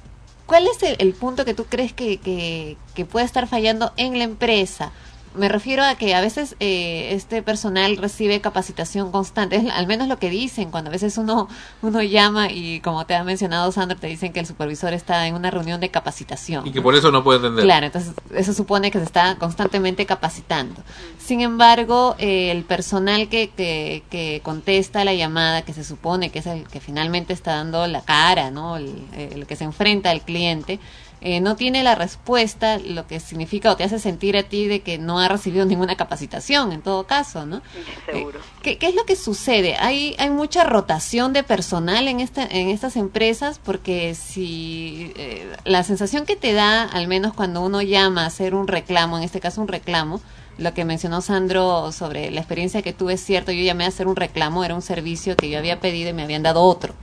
cuál 0.47 0.67
es 0.67 0.83
el, 0.83 0.97
el 0.99 1.15
punto 1.15 1.45
que 1.45 1.55
tú 1.55 1.65
crees 1.67 1.93
que, 1.93 2.17
que, 2.19 2.77
que 2.95 3.05
puede 3.05 3.25
estar 3.25 3.47
fallando 3.47 3.93
en 3.97 4.19
la 4.19 4.25
empresa? 4.25 4.91
Me 5.39 5.49
refiero 5.49 5.85
a 5.85 5.95
que 5.95 6.15
a 6.15 6.21
veces 6.21 6.57
eh, 6.61 7.11
este 7.13 7.43
personal 7.43 7.97
recibe 7.97 8.41
capacitación 8.41 9.11
constante, 9.11 9.57
es 9.57 9.71
al 9.73 9.87
menos 9.87 10.09
lo 10.09 10.19
que 10.19 10.31
dicen, 10.31 10.71
cuando 10.71 10.91
a 10.91 10.93
veces 10.93 11.17
uno, 11.17 11.49
uno 11.83 12.03
llama 12.03 12.51
y 12.51 12.81
como 12.81 13.07
te 13.07 13.15
ha 13.15 13.25
mencionado 13.25 13.71
Sandra, 13.73 13.97
te 13.97 14.09
dicen 14.09 14.33
que 14.33 14.41
el 14.41 14.47
supervisor 14.47 14.93
está 14.93 15.27
en 15.27 15.35
una 15.35 15.51
reunión 15.51 15.81
de 15.81 15.91
capacitación. 15.91 16.67
Y 16.67 16.73
que 16.73 16.83
por 16.83 16.95
eso 16.95 17.11
no 17.11 17.23
puede 17.23 17.39
entender. 17.39 17.65
Claro, 17.65 17.87
entonces 17.87 18.13
eso 18.35 18.53
supone 18.53 18.91
que 18.91 18.99
se 18.99 19.05
está 19.05 19.37
constantemente 19.37 20.05
capacitando. 20.07 20.83
Sin 21.19 21.41
embargo, 21.41 22.17
eh, 22.19 22.51
el 22.51 22.65
personal 22.65 23.29
que, 23.29 23.51
que, 23.51 24.03
que 24.11 24.41
contesta 24.43 25.05
la 25.05 25.15
llamada, 25.15 25.63
que 25.63 25.73
se 25.73 25.85
supone 25.85 26.31
que 26.31 26.41
es 26.41 26.47
el 26.47 26.67
que 26.67 26.81
finalmente 26.81 27.33
está 27.33 27.57
dando 27.57 27.87
la 27.87 28.03
cara, 28.03 28.51
¿no? 28.51 28.77
el, 28.77 29.05
el 29.17 29.47
que 29.47 29.57
se 29.57 29.65
enfrenta 29.65 30.11
al 30.11 30.23
cliente, 30.23 30.81
eh, 31.21 31.41
no 31.41 31.57
tiene 31.57 31.83
la 31.83 31.95
respuesta, 31.95 32.79
lo 32.79 33.07
que 33.07 33.21
significa 33.21 33.73
o 33.73 33.77
te 33.77 33.85
hace 33.85 33.99
sentir 33.99 34.37
a 34.37 34.45
ti 34.45 34.67
de 34.67 34.81
que 34.81 34.99
no 34.99 35.19
ha 35.19 35.29
recibido 35.29 35.65
ninguna 35.65 35.97
capacitación, 35.97 36.73
en 36.73 36.83
todo 36.83 37.07
caso, 37.07 37.47
¿no? 37.47 37.63
Seguro. 38.07 38.41
¿Qué, 38.63 38.79
qué 38.79 38.89
es 38.89 38.95
lo 38.95 39.05
que 39.05 39.17
sucede? 39.17 39.77
Hay, 39.77 40.15
hay 40.19 40.31
mucha 40.31 40.65
rotación 40.65 41.33
de 41.33 41.43
personal 41.43 42.09
en, 42.09 42.21
esta, 42.21 42.45
en 42.45 42.69
estas 42.69 42.97
empresas 42.97 43.61
porque 43.63 44.15
si 44.15 45.13
eh, 45.17 45.51
la 45.65 45.83
sensación 45.83 46.27
que 46.27 46.37
te 46.37 46.53
da, 46.53 46.85
al 46.85 47.09
menos 47.09 47.35
cuando 47.35 47.61
uno 47.61 47.83
llama 47.83 48.25
a 48.25 48.27
hacer 48.27 48.55
un 48.55 48.69
reclamo, 48.69 49.19
en 49.19 49.25
este 49.25 49.41
caso 49.41 49.61
un 49.61 49.69
reclamo, 49.69 50.21
lo 50.59 50.75
que 50.75 50.85
mencionó 50.85 51.21
Sandro 51.21 51.93
sobre 51.93 52.31
la 52.31 52.41
experiencia 52.41 52.83
que 52.83 52.93
tuve 52.93 53.15
es 53.15 53.21
cierto, 53.21 53.53
yo 53.53 53.63
llamé 53.63 53.85
a 53.85 53.89
hacer 53.89 54.09
un 54.09 54.17
reclamo, 54.17 54.65
era 54.65 54.75
un 54.75 54.83
servicio 54.83 55.37
que 55.37 55.49
yo 55.49 55.59
había 55.59 55.81
pedido 55.81 56.11
y 56.11 56.13
me 56.13 56.23
habían 56.23 56.43
dado 56.43 56.63
otro. 56.63 56.95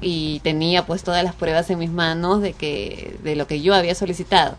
Y 0.00 0.40
tenía 0.40 0.86
pues 0.86 1.02
todas 1.02 1.24
las 1.24 1.34
pruebas 1.34 1.68
en 1.70 1.78
mis 1.78 1.90
manos 1.90 2.40
de 2.40 2.52
que 2.52 3.16
de 3.22 3.36
lo 3.36 3.46
que 3.46 3.60
yo 3.60 3.74
había 3.74 3.94
solicitado. 3.94 4.56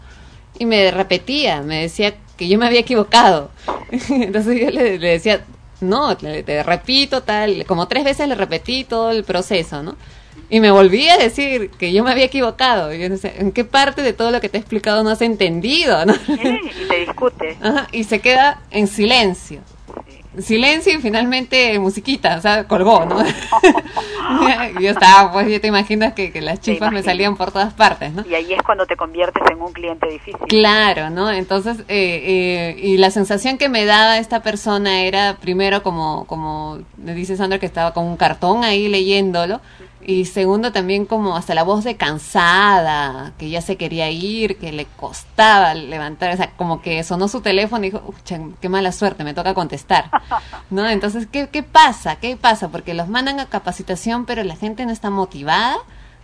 Y 0.60 0.66
me 0.66 0.92
repetía, 0.92 1.62
me 1.62 1.82
decía 1.82 2.16
que 2.38 2.48
yo 2.48 2.60
me 2.60 2.66
había 2.66 2.82
equivocado. 2.82 3.50
Entonces 4.10 4.60
yo 4.60 4.70
le, 4.70 5.00
le 5.00 5.10
decía, 5.10 5.46
no, 5.82 6.16
te, 6.18 6.44
te 6.44 6.64
repito 6.64 7.24
tal, 7.24 7.66
como 7.66 7.88
tres 7.88 8.04
veces 8.04 8.28
le 8.28 8.36
repetí 8.36 8.84
todo 8.84 9.12
el 9.12 9.24
proceso, 9.24 9.82
¿no? 9.82 9.96
Y 10.50 10.60
me 10.60 10.72
volví 10.72 11.08
a 11.10 11.18
decir 11.18 11.72
que 11.72 11.92
yo 11.92 12.04
me 12.04 12.12
había 12.12 12.26
equivocado. 12.26 12.94
Y 12.94 13.00
yo 13.00 13.10
no 13.10 13.18
sé, 13.18 13.36
¿en 13.40 13.52
qué 13.52 13.66
parte 13.66 14.02
de 14.02 14.14
todo 14.14 14.32
lo 14.32 14.42
que 14.42 14.50
te 14.50 14.58
he 14.58 14.60
explicado 14.62 15.04
no 15.04 15.10
has 15.10 15.22
entendido? 15.22 16.06
¿no? 16.06 16.14
Y 16.28 16.88
te 16.88 17.00
discute. 17.00 17.58
Ajá, 17.62 17.88
y 17.92 18.04
se 18.04 18.20
queda 18.20 18.62
en 18.72 18.88
silencio. 18.88 19.62
Silencio 20.40 20.94
y 20.94 21.02
finalmente 21.02 21.80
musiquita, 21.80 22.36
o 22.38 22.42
sea, 22.42 22.68
colgó, 22.68 23.06
¿no? 23.06 23.24
yo 24.82 24.90
estaba, 24.90 25.32
pues 25.32 25.48
ya 25.48 25.60
te 25.62 25.68
imaginas 25.68 26.14
que, 26.14 26.32
que 26.32 26.42
las 26.42 26.60
chifas 26.60 26.92
me 26.92 27.02
salían 27.04 27.38
por 27.38 27.52
todas 27.52 27.74
partes, 27.74 28.14
¿no? 28.14 28.26
Y 28.28 28.36
ahí 28.36 28.54
es 28.54 28.62
cuando 28.62 28.86
te 28.86 28.98
conviertes 28.98 29.42
en 29.50 29.62
un 29.62 29.72
cliente 29.72 30.10
difícil. 30.10 30.46
Claro, 30.48 31.10
¿no? 31.10 31.32
Entonces, 31.32 31.80
eh, 31.88 31.88
eh, 31.88 32.76
y 32.78 32.98
la 32.98 33.12
sensación 33.12 33.58
que 33.58 33.70
me 33.70 33.86
daba 33.86 34.18
esta 34.18 34.42
persona 34.42 35.04
era, 35.04 35.38
primero, 35.40 35.84
como, 35.84 36.26
como 36.26 36.80
me 36.98 37.14
dice 37.14 37.38
Sandra, 37.38 37.60
que 37.60 37.66
estaba 37.66 37.94
con 37.94 38.04
un 38.06 38.18
cartón 38.18 38.66
ahí 38.66 38.90
leyéndolo, 38.90 39.62
y 40.08 40.26
segundo, 40.26 40.72
también 40.72 41.06
como 41.06 41.36
hasta 41.36 41.56
la 41.56 41.64
voz 41.64 41.84
de 41.84 41.98
cansada, 41.98 43.34
que 43.40 43.50
ya 43.50 43.62
se 43.62 43.76
quería 43.76 44.12
ir, 44.12 44.58
que 44.58 44.72
le 44.72 44.86
costaba 44.86 45.74
levantar, 45.74 46.32
o 46.32 46.38
sea, 46.38 46.52
como 46.52 46.82
que 46.82 47.04
sonó 47.04 47.28
su 47.28 47.42
teléfono 47.42 47.84
y 47.84 47.90
dijo, 47.90 48.04
"Ucha, 48.06 48.40
qué 48.62 48.70
mala 48.70 48.92
suerte, 48.92 49.24
me 49.24 49.34
toca 49.34 49.56
contestar. 49.56 50.12
¿No? 50.70 50.88
Entonces, 50.88 51.28
¿qué, 51.32 51.50
¿qué 51.50 51.64
pasa? 51.64 52.18
¿Qué 52.18 52.38
pasa? 52.38 52.70
Porque 52.70 52.94
los 52.94 53.08
mandan 53.08 53.40
a 53.40 53.48
capacitación, 53.48 54.26
pero 54.26 54.44
la 54.44 54.56
gente 54.56 54.86
no 54.86 54.92
está 54.92 55.10
motivada, 55.10 55.78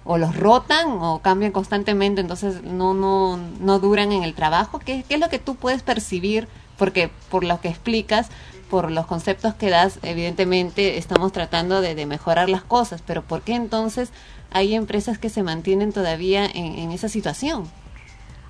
o 0.04 0.18
los 0.18 0.36
rotan, 0.36 0.90
o 1.00 1.20
cambian 1.24 1.52
constantemente, 1.52 2.22
entonces 2.22 2.64
no, 2.64 2.94
no, 2.94 3.38
no 3.60 3.80
duran 3.80 4.12
en 4.12 4.24
el 4.24 4.34
trabajo. 4.34 4.80
¿Qué, 4.80 5.04
¿Qué 5.08 5.16
es 5.16 5.20
lo 5.20 5.30
que 5.30 5.40
tú 5.40 5.56
puedes 5.56 5.82
percibir? 5.84 6.48
Porque 6.78 7.10
por 7.30 7.44
lo 7.44 7.62
que 7.62 7.70
explicas, 7.70 8.30
por 8.72 8.90
los 8.90 9.06
conceptos 9.06 9.54
que 9.54 9.70
das, 9.70 10.00
evidentemente 10.02 10.98
estamos 10.98 11.34
tratando 11.34 11.82
de, 11.82 12.06
mejorar 12.06 12.48
las 12.48 12.64
cosas, 12.64 13.02
pero 13.02 13.22
¿por 13.22 13.42
qué 13.42 13.54
entonces 13.54 14.14
hay 14.50 14.76
empresas 14.76 15.20
que 15.20 15.30
se 15.30 15.44
mantienen 15.44 15.92
todavía 15.92 16.46
en, 16.46 16.90
esa 16.92 17.10
situación? 17.10 17.70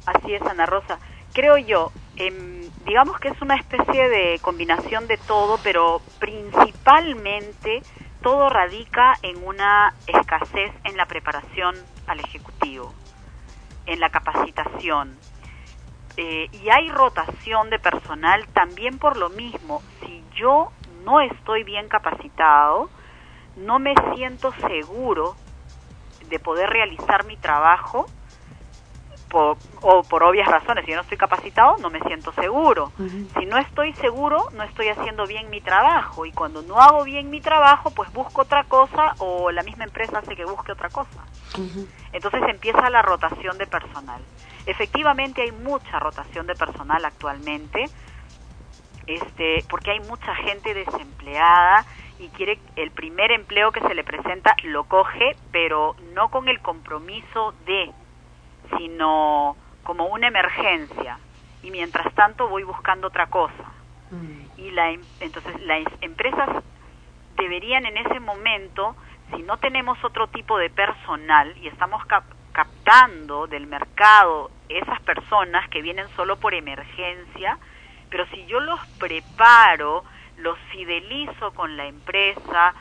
Así 0.05 0.35
es, 0.35 0.41
Ana 0.43 0.67
Rosa. 0.67 0.99
Creo 1.33 1.57
yo, 1.57 1.91
em, 2.17 2.69
digamos 2.85 3.19
que 3.19 3.29
es 3.29 3.41
una 3.41 3.55
especie 3.55 4.09
de 4.09 4.37
combinación 4.43 5.07
de 5.07 5.17
todo, 5.17 5.59
pero 5.63 6.03
principalmente 6.19 7.81
todo 8.21 8.47
radica 8.47 9.15
en 9.23 9.43
una 9.43 9.95
escasez 10.05 10.71
en 10.83 10.97
la 10.97 11.07
preparación 11.07 11.75
al 12.05 12.19
Ejecutivo, 12.19 12.93
en 13.87 13.99
la 13.99 14.11
capacitación. 14.11 15.17
Eh, 16.17 16.49
y 16.51 16.69
hay 16.69 16.89
rotación 16.89 17.69
de 17.69 17.79
personal 17.79 18.45
también 18.53 18.99
por 18.99 19.17
lo 19.17 19.29
mismo. 19.29 19.81
Si 20.01 20.23
yo 20.35 20.71
no 21.03 21.21
estoy 21.21 21.63
bien 21.63 21.87
capacitado, 21.87 22.89
no 23.55 23.79
me 23.79 23.93
siento 24.15 24.53
seguro 24.67 25.35
de 26.29 26.39
poder 26.39 26.69
realizar 26.69 27.25
mi 27.25 27.37
trabajo 27.37 28.05
por, 29.29 29.57
o 29.81 30.03
por 30.03 30.23
obvias 30.23 30.47
razones. 30.47 30.85
Si 30.85 30.91
yo 30.91 30.97
no 30.97 31.03
estoy 31.03 31.17
capacitado, 31.17 31.77
no 31.77 31.89
me 31.89 31.99
siento 32.01 32.31
seguro. 32.33 32.91
Si 33.37 33.45
no 33.45 33.57
estoy 33.57 33.93
seguro, 33.93 34.47
no 34.53 34.63
estoy 34.63 34.89
haciendo 34.89 35.25
bien 35.25 35.49
mi 35.49 35.61
trabajo. 35.61 36.25
Y 36.25 36.31
cuando 36.31 36.61
no 36.61 36.79
hago 36.79 37.03
bien 37.03 37.29
mi 37.29 37.41
trabajo, 37.41 37.91
pues 37.91 38.11
busco 38.13 38.41
otra 38.41 38.65
cosa 38.65 39.15
o 39.19 39.51
la 39.51 39.63
misma 39.63 39.85
empresa 39.85 40.19
hace 40.19 40.35
que 40.35 40.45
busque 40.45 40.71
otra 40.71 40.89
cosa. 40.89 41.23
Entonces 42.13 42.41
empieza 42.47 42.89
la 42.89 43.01
rotación 43.01 43.57
de 43.57 43.67
personal. 43.67 44.21
Efectivamente 44.65 45.41
hay 45.41 45.51
mucha 45.51 45.99
rotación 45.99 46.47
de 46.47 46.55
personal 46.55 47.03
actualmente, 47.05 47.89
este, 49.07 49.65
porque 49.69 49.91
hay 49.91 49.99
mucha 49.99 50.33
gente 50.35 50.73
desempleada 50.73 51.85
y 52.19 52.29
quiere 52.29 52.59
el 52.75 52.91
primer 52.91 53.31
empleo 53.31 53.71
que 53.71 53.81
se 53.81 53.93
le 53.95 54.03
presenta 54.03 54.55
lo 54.63 54.83
coge, 54.85 55.37
pero 55.51 55.95
no 56.13 56.29
con 56.29 56.47
el 56.47 56.61
compromiso 56.61 57.53
de, 57.65 57.91
sino 58.77 59.57
como 59.83 60.05
una 60.07 60.27
emergencia. 60.27 61.19
Y 61.63 61.71
mientras 61.71 62.13
tanto 62.15 62.47
voy 62.47 62.63
buscando 62.63 63.07
otra 63.07 63.27
cosa. 63.27 63.71
Y 64.57 64.71
la, 64.71 64.91
em- 64.91 65.05
entonces 65.19 65.59
las 65.61 65.83
empresas 66.01 66.49
deberían 67.37 67.85
en 67.85 67.97
ese 67.97 68.19
momento, 68.19 68.95
si 69.35 69.41
no 69.43 69.57
tenemos 69.57 69.97
otro 70.03 70.27
tipo 70.27 70.57
de 70.57 70.69
personal 70.69 71.55
y 71.57 71.67
estamos 71.67 72.05
cap- 72.05 72.25
captando 72.51 73.47
del 73.47 73.67
mercado 73.67 74.51
esas 74.69 75.01
personas 75.01 75.67
que 75.69 75.81
vienen 75.81 76.07
solo 76.15 76.37
por 76.37 76.53
emergencia, 76.53 77.57
pero 78.09 78.25
si 78.27 78.45
yo 78.45 78.59
los 78.59 78.79
preparo, 78.99 80.03
los 80.37 80.57
fidelizo 80.71 81.51
con 81.51 81.77
la 81.77 81.85
empresa, 81.85 82.73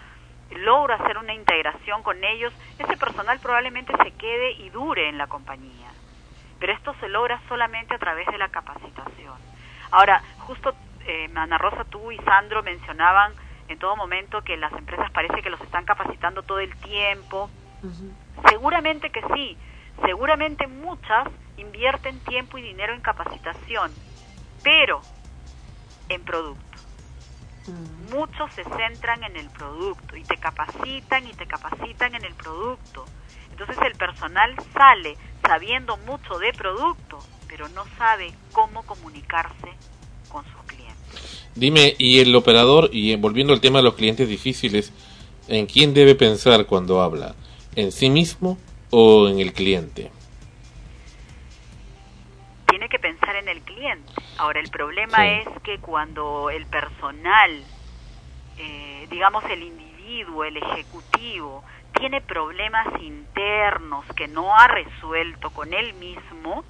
logro 0.50 0.94
hacer 0.94 1.18
una 1.18 1.34
integración 1.34 2.02
con 2.02 2.22
ellos, 2.24 2.52
ese 2.78 2.96
personal 2.96 3.38
probablemente 3.40 3.92
se 4.02 4.10
quede 4.12 4.52
y 4.52 4.70
dure 4.70 5.08
en 5.08 5.18
la 5.18 5.26
compañía. 5.26 5.88
Pero 6.58 6.72
esto 6.72 6.94
se 7.00 7.08
logra 7.08 7.40
solamente 7.48 7.94
a 7.94 7.98
través 7.98 8.26
de 8.26 8.38
la 8.38 8.48
capacitación. 8.48 9.38
Ahora, 9.90 10.22
justo 10.38 10.74
eh, 11.06 11.30
Ana 11.34 11.58
Rosa, 11.58 11.84
tú 11.84 12.12
y 12.12 12.18
Sandro 12.18 12.62
mencionaban 12.62 13.32
en 13.68 13.78
todo 13.78 13.96
momento 13.96 14.42
que 14.42 14.56
las 14.56 14.72
empresas 14.72 15.10
parece 15.12 15.42
que 15.42 15.50
los 15.50 15.60
están 15.60 15.84
capacitando 15.84 16.42
todo 16.42 16.58
el 16.58 16.74
tiempo. 16.76 17.48
Seguramente 18.48 19.10
que 19.10 19.20
sí, 19.34 19.56
seguramente 20.04 20.66
muchas 20.66 21.28
invierten 21.56 22.18
tiempo 22.20 22.58
y 22.58 22.62
dinero 22.62 22.94
en 22.94 23.00
capacitación, 23.00 23.92
pero 24.62 25.00
en 26.08 26.22
producto. 26.22 26.64
Muchos 28.10 28.52
se 28.54 28.64
centran 28.64 29.22
en 29.22 29.36
el 29.36 29.48
producto 29.50 30.16
y 30.16 30.24
te 30.24 30.36
capacitan 30.36 31.26
y 31.26 31.32
te 31.34 31.46
capacitan 31.46 32.14
en 32.14 32.24
el 32.24 32.34
producto. 32.34 33.04
Entonces 33.50 33.76
el 33.84 33.96
personal 33.96 34.54
sale 34.72 35.16
sabiendo 35.42 35.96
mucho 35.98 36.38
de 36.38 36.52
producto, 36.52 37.18
pero 37.48 37.68
no 37.68 37.84
sabe 37.98 38.32
cómo 38.52 38.82
comunicarse 38.82 39.72
con 40.28 40.44
sus 40.44 40.62
clientes. 40.66 41.50
Dime, 41.54 41.94
y 41.98 42.20
el 42.20 42.34
operador, 42.34 42.88
y 42.92 43.14
volviendo 43.16 43.52
al 43.52 43.60
tema 43.60 43.78
de 43.78 43.84
los 43.84 43.94
clientes 43.94 44.28
difíciles, 44.28 44.92
¿en 45.48 45.66
quién 45.66 45.92
debe 45.92 46.14
pensar 46.14 46.66
cuando 46.66 47.02
habla? 47.02 47.34
¿En 47.76 47.92
sí 47.92 48.10
mismo 48.10 48.58
o 48.90 49.28
en 49.28 49.38
el 49.38 49.52
cliente? 49.52 50.10
Tiene 52.68 52.88
que 52.88 52.98
pensar 52.98 53.36
en 53.36 53.48
el 53.48 53.60
cliente. 53.62 54.12
Ahora, 54.38 54.60
el 54.60 54.70
problema 54.70 55.28
es 55.28 55.48
que 55.62 55.78
cuando 55.78 56.50
el 56.50 56.66
personal, 56.66 57.50
eh, 58.58 59.06
digamos 59.10 59.44
el 59.50 59.62
individuo, 59.62 60.44
el 60.44 60.56
ejecutivo, 60.56 61.62
tiene 61.98 62.20
problemas 62.20 62.86
internos 63.02 64.04
que 64.16 64.26
no 64.26 64.56
ha 64.56 64.66
resuelto 64.66 65.50
con 65.50 65.72
él 65.72 65.94
mismo, 65.94 66.64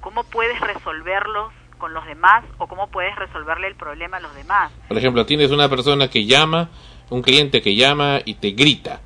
¿cómo 0.00 0.24
puedes 0.24 0.60
resolverlos 0.60 1.52
con 1.78 1.94
los 1.94 2.04
demás 2.06 2.44
o 2.58 2.66
cómo 2.66 2.88
puedes 2.88 3.16
resolverle 3.16 3.68
el 3.68 3.74
problema 3.74 4.18
a 4.18 4.20
los 4.20 4.34
demás? 4.34 4.72
Por 4.88 4.98
ejemplo, 4.98 5.26
tienes 5.26 5.50
una 5.50 5.68
persona 5.68 6.08
que 6.08 6.26
llama, 6.26 6.70
un 7.10 7.22
cliente 7.22 7.62
que 7.62 7.74
llama 7.74 8.20
y 8.24 8.34
te 8.34 8.50
grita 8.50 9.00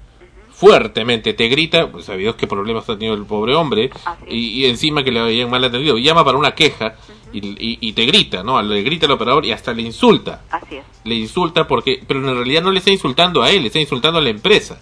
fuertemente, 0.59 1.35
te 1.35 1.47
grita, 1.49 1.89
pues 1.91 2.07
sabías 2.07 2.35
qué 2.35 2.47
problemas 2.49 2.83
ha 2.89 2.95
tenido 2.99 3.15
el 3.15 3.25
pobre 3.25 3.55
hombre, 3.55 3.91
y, 4.27 4.61
y 4.61 4.67
encima 4.67 5.05
que 5.05 5.13
le 5.13 5.21
habían 5.21 5.49
mal 5.51 5.63
atendido, 5.63 5.97
llama 5.99 6.25
para 6.25 6.37
una 6.37 6.53
queja 6.53 6.95
y, 7.33 7.39
y- 7.39 7.79
y 7.81 7.93
te 7.93 8.05
grita, 8.07 8.43
¿no? 8.43 8.61
Le 8.61 8.83
grita 8.83 9.07
al 9.07 9.13
operador 9.13 9.47
y 9.47 9.53
hasta 9.53 9.73
le 9.73 9.83
insulta. 9.83 10.43
Así 10.51 10.77
es, 10.77 10.85
Le 11.05 11.15
insulta 11.15 11.69
porque, 11.69 12.03
pero 12.07 12.19
en 12.19 12.35
realidad 12.35 12.63
no 12.63 12.73
le 12.73 12.79
está 12.81 12.91
insultando 12.91 13.43
a 13.43 13.51
él, 13.51 13.61
le 13.63 13.67
está 13.69 13.79
insultando 13.79 14.19
a 14.19 14.23
la 14.23 14.31
empresa. 14.31 14.81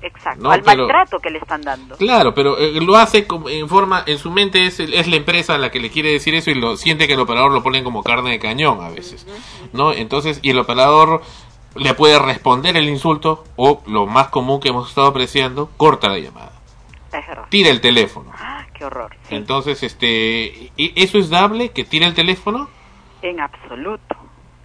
exacto. 0.00 0.42
No, 0.44 0.52
Al 0.52 0.62
pero- 0.62 0.84
maltrato 0.86 1.18
que 1.18 1.30
le 1.30 1.38
están 1.38 1.62
dando. 1.62 1.96
Claro, 1.96 2.32
pero 2.32 2.56
eh, 2.58 2.80
lo 2.80 2.94
hace 2.96 3.26
como 3.26 3.48
en 3.48 3.68
forma, 3.68 4.04
en 4.06 4.16
su 4.18 4.30
mente 4.30 4.64
es, 4.66 4.78
es 4.78 5.08
la 5.08 5.16
empresa 5.16 5.58
la 5.58 5.70
que 5.72 5.80
le 5.80 5.90
quiere 5.90 6.12
decir 6.12 6.34
eso 6.36 6.50
y 6.52 6.54
lo 6.54 6.76
siente 6.76 7.06
que 7.08 7.14
el 7.14 7.20
operador 7.20 7.50
lo 7.52 7.62
ponen 7.64 7.82
como 7.82 8.04
carne 8.04 8.30
de 8.30 8.38
cañón 8.38 8.80
a 8.80 8.90
veces, 8.90 9.26
¿no? 9.72 9.92
Entonces, 9.92 10.38
y 10.42 10.50
el 10.50 10.58
operador 10.60 11.20
le 11.74 11.94
puede 11.94 12.18
responder 12.18 12.76
el 12.76 12.88
insulto 12.88 13.44
o 13.56 13.82
lo 13.86 14.06
más 14.06 14.28
común 14.28 14.60
que 14.60 14.68
hemos 14.68 14.88
estado 14.88 15.08
apreciando, 15.08 15.70
corta 15.76 16.08
la 16.08 16.18
llamada, 16.18 16.52
Es 17.12 17.24
tira 17.48 17.70
el 17.70 17.80
teléfono. 17.80 18.30
Ah, 18.34 18.66
qué 18.74 18.84
horror. 18.84 19.14
Sí, 19.28 19.34
Entonces, 19.34 19.82
este, 19.82 20.72
¿y 20.76 20.92
¿eso 21.02 21.18
es 21.18 21.30
dable 21.30 21.70
que 21.70 21.84
tire 21.84 22.06
el 22.06 22.14
teléfono? 22.14 22.68
en 23.22 23.38
absoluto. 23.40 24.16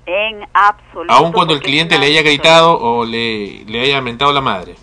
En 0.06 0.47
absoluto. 0.53 1.12
Aun 1.14 1.32
cuando 1.34 1.53
el 1.53 1.62
cliente 1.62 1.97
le 1.99 2.06
haya 2.06 2.22
gritado 2.22 2.80
o 2.80 3.06
le, 3.06 3.66
le 3.66 3.82
haya 3.82 3.99
mentado 4.01 4.32
la 4.32 4.39
madre. 4.41 4.76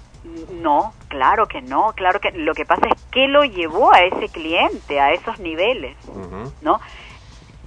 No, 0.61 0.93
claro 1.09 1.47
que 1.47 1.62
no, 1.62 1.93
claro 1.97 2.20
que 2.20 2.31
lo 2.33 2.55
que 2.55 2.64
pasa 2.64 2.89
es 2.89 3.01
que 3.11 3.29
lo 3.29 3.45
llevó 3.45 3.93
a 3.93 4.01
ese 4.03 4.29
cliente 4.29 5.01
a 5.01 5.12
esos 5.12 5.39
niveles, 5.39 5.97
¿no? 6.61 6.81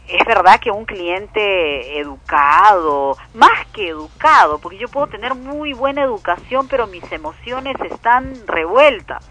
Es 0.08 0.26
verdad 0.26 0.60
que 0.60 0.70
un 0.70 0.86
cliente 0.86 1.99
educado, 1.99 3.18
más 3.34 3.66
que 3.74 3.89
educado, 3.89 4.60
porque 4.60 4.78
yo 4.78 4.88
puedo 4.88 5.08
tener 5.08 5.34
muy 5.34 5.74
buena 5.74 6.03
educación, 6.03 6.68
pero 6.68 6.86
mis 6.86 7.12
emociones 7.12 7.76
están 7.91 8.36
revueltas. 8.45 9.28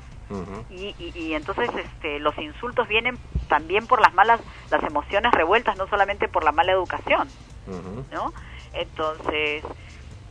Y, 0.71 0.97
y, 0.99 1.13
y 1.15 1.35
entonces 1.35 1.71
este, 1.77 2.19
los 2.19 2.37
insultos 2.39 2.89
vienen 2.89 3.19
también 3.49 3.87
por 3.87 4.01
las 4.01 4.13
malas, 4.15 4.41
las 4.69 4.83
emociones 4.83 5.31
revueltas, 5.33 5.77
no 5.77 5.87
solamente 5.87 6.27
por 6.27 6.43
la 6.43 6.51
mala 6.51 6.73
educación, 6.73 7.29
¿no? 8.13 8.33
Entonces, 8.73 9.63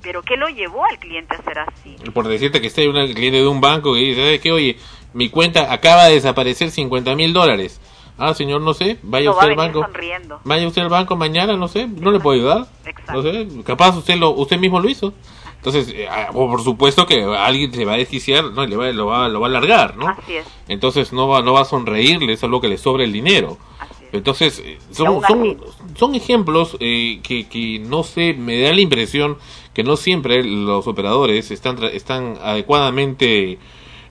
¿pero 0.02 0.22
qué 0.24 0.36
lo 0.36 0.50
llevó 0.50 0.84
al 0.84 1.00
cliente 1.00 1.36
a 1.36 1.42
ser 1.44 1.60
así? 1.60 1.96
Por 2.14 2.28
decirte 2.28 2.60
que 2.60 2.68
está 2.68 2.82
un 2.82 3.14
cliente 3.14 3.40
de 3.40 3.48
un 3.48 3.62
banco 3.62 3.94
que 3.94 4.00
dice, 4.00 4.22
¿sabes 4.22 4.42
qué? 4.42 4.52
Oye, 4.52 4.78
mi 5.14 5.30
cuenta 5.30 5.72
acaba 5.72 6.06
de 6.06 6.16
desaparecer 6.16 6.70
50 6.70 7.16
mil 7.16 7.32
dólares. 7.32 7.80
Ah, 8.18 8.34
señor, 8.34 8.62
no 8.62 8.74
sé, 8.74 9.00
vaya 9.04 9.26
No, 9.26 9.32
usted 9.34 9.50
al 9.50 9.56
banco. 9.56 9.82
sonriendo. 9.82 10.40
Vaya 10.44 10.68
usted 10.68 10.82
al 10.84 10.90
banco 10.90 11.16
mañana, 11.16 11.58
no 11.58 11.68
sé, 11.68 11.88
no 11.88 12.12
le 12.12 12.20
puedo 12.20 12.38
ayudar. 12.40 12.68
No 13.12 13.22
sé, 13.24 13.48
capaz 13.66 13.98
usted 13.98 14.16
lo 14.18 14.32
usted 14.32 14.58
mismo 14.60 14.80
lo 14.80 14.90
hizo. 14.90 15.14
Entonces, 15.58 15.90
eh, 15.96 16.08
ah, 16.10 16.30
o 16.34 16.50
por 16.50 16.62
supuesto 16.62 17.06
que 17.08 17.24
alguien 17.24 17.74
se 17.74 17.86
va 17.86 17.94
a 17.94 17.98
desquiciar, 17.98 18.44
no, 18.46 18.64
y 18.66 18.68
le 18.68 18.76
va, 18.76 18.92
lo 18.92 19.06
va 19.08 19.30
lo 19.30 19.40
va 19.40 19.48
a 19.48 19.50
alargar, 19.50 19.96
¿no? 19.96 20.10
Así 20.10 20.36
es. 20.36 20.46
Entonces 20.68 21.14
no 21.14 21.28
va 21.28 21.42
no 21.42 21.54
va 21.54 21.62
a 21.62 21.66
sonreírle, 21.66 22.34
es 22.34 22.44
algo 22.44 22.60
que 22.62 22.68
le 22.68 22.78
sobra 22.78 23.04
el 23.04 23.14
dinero. 23.14 23.58
Entonces, 24.12 24.62
eh, 24.64 24.78
son, 24.92 25.22
son, 25.28 25.58
son 25.96 26.14
ejemplos 26.14 26.78
eh, 26.80 27.20
que, 27.24 27.48
que 27.48 27.80
no 27.80 28.04
sé, 28.04 28.36
me 28.36 28.62
da 28.62 28.72
la 28.72 28.82
impresión 28.82 29.38
que 29.74 29.84
no 29.84 29.96
siempre 29.96 30.44
los 30.44 30.86
operadores 30.86 31.50
están, 31.50 31.84
están 31.84 32.38
adecuadamente 32.44 33.58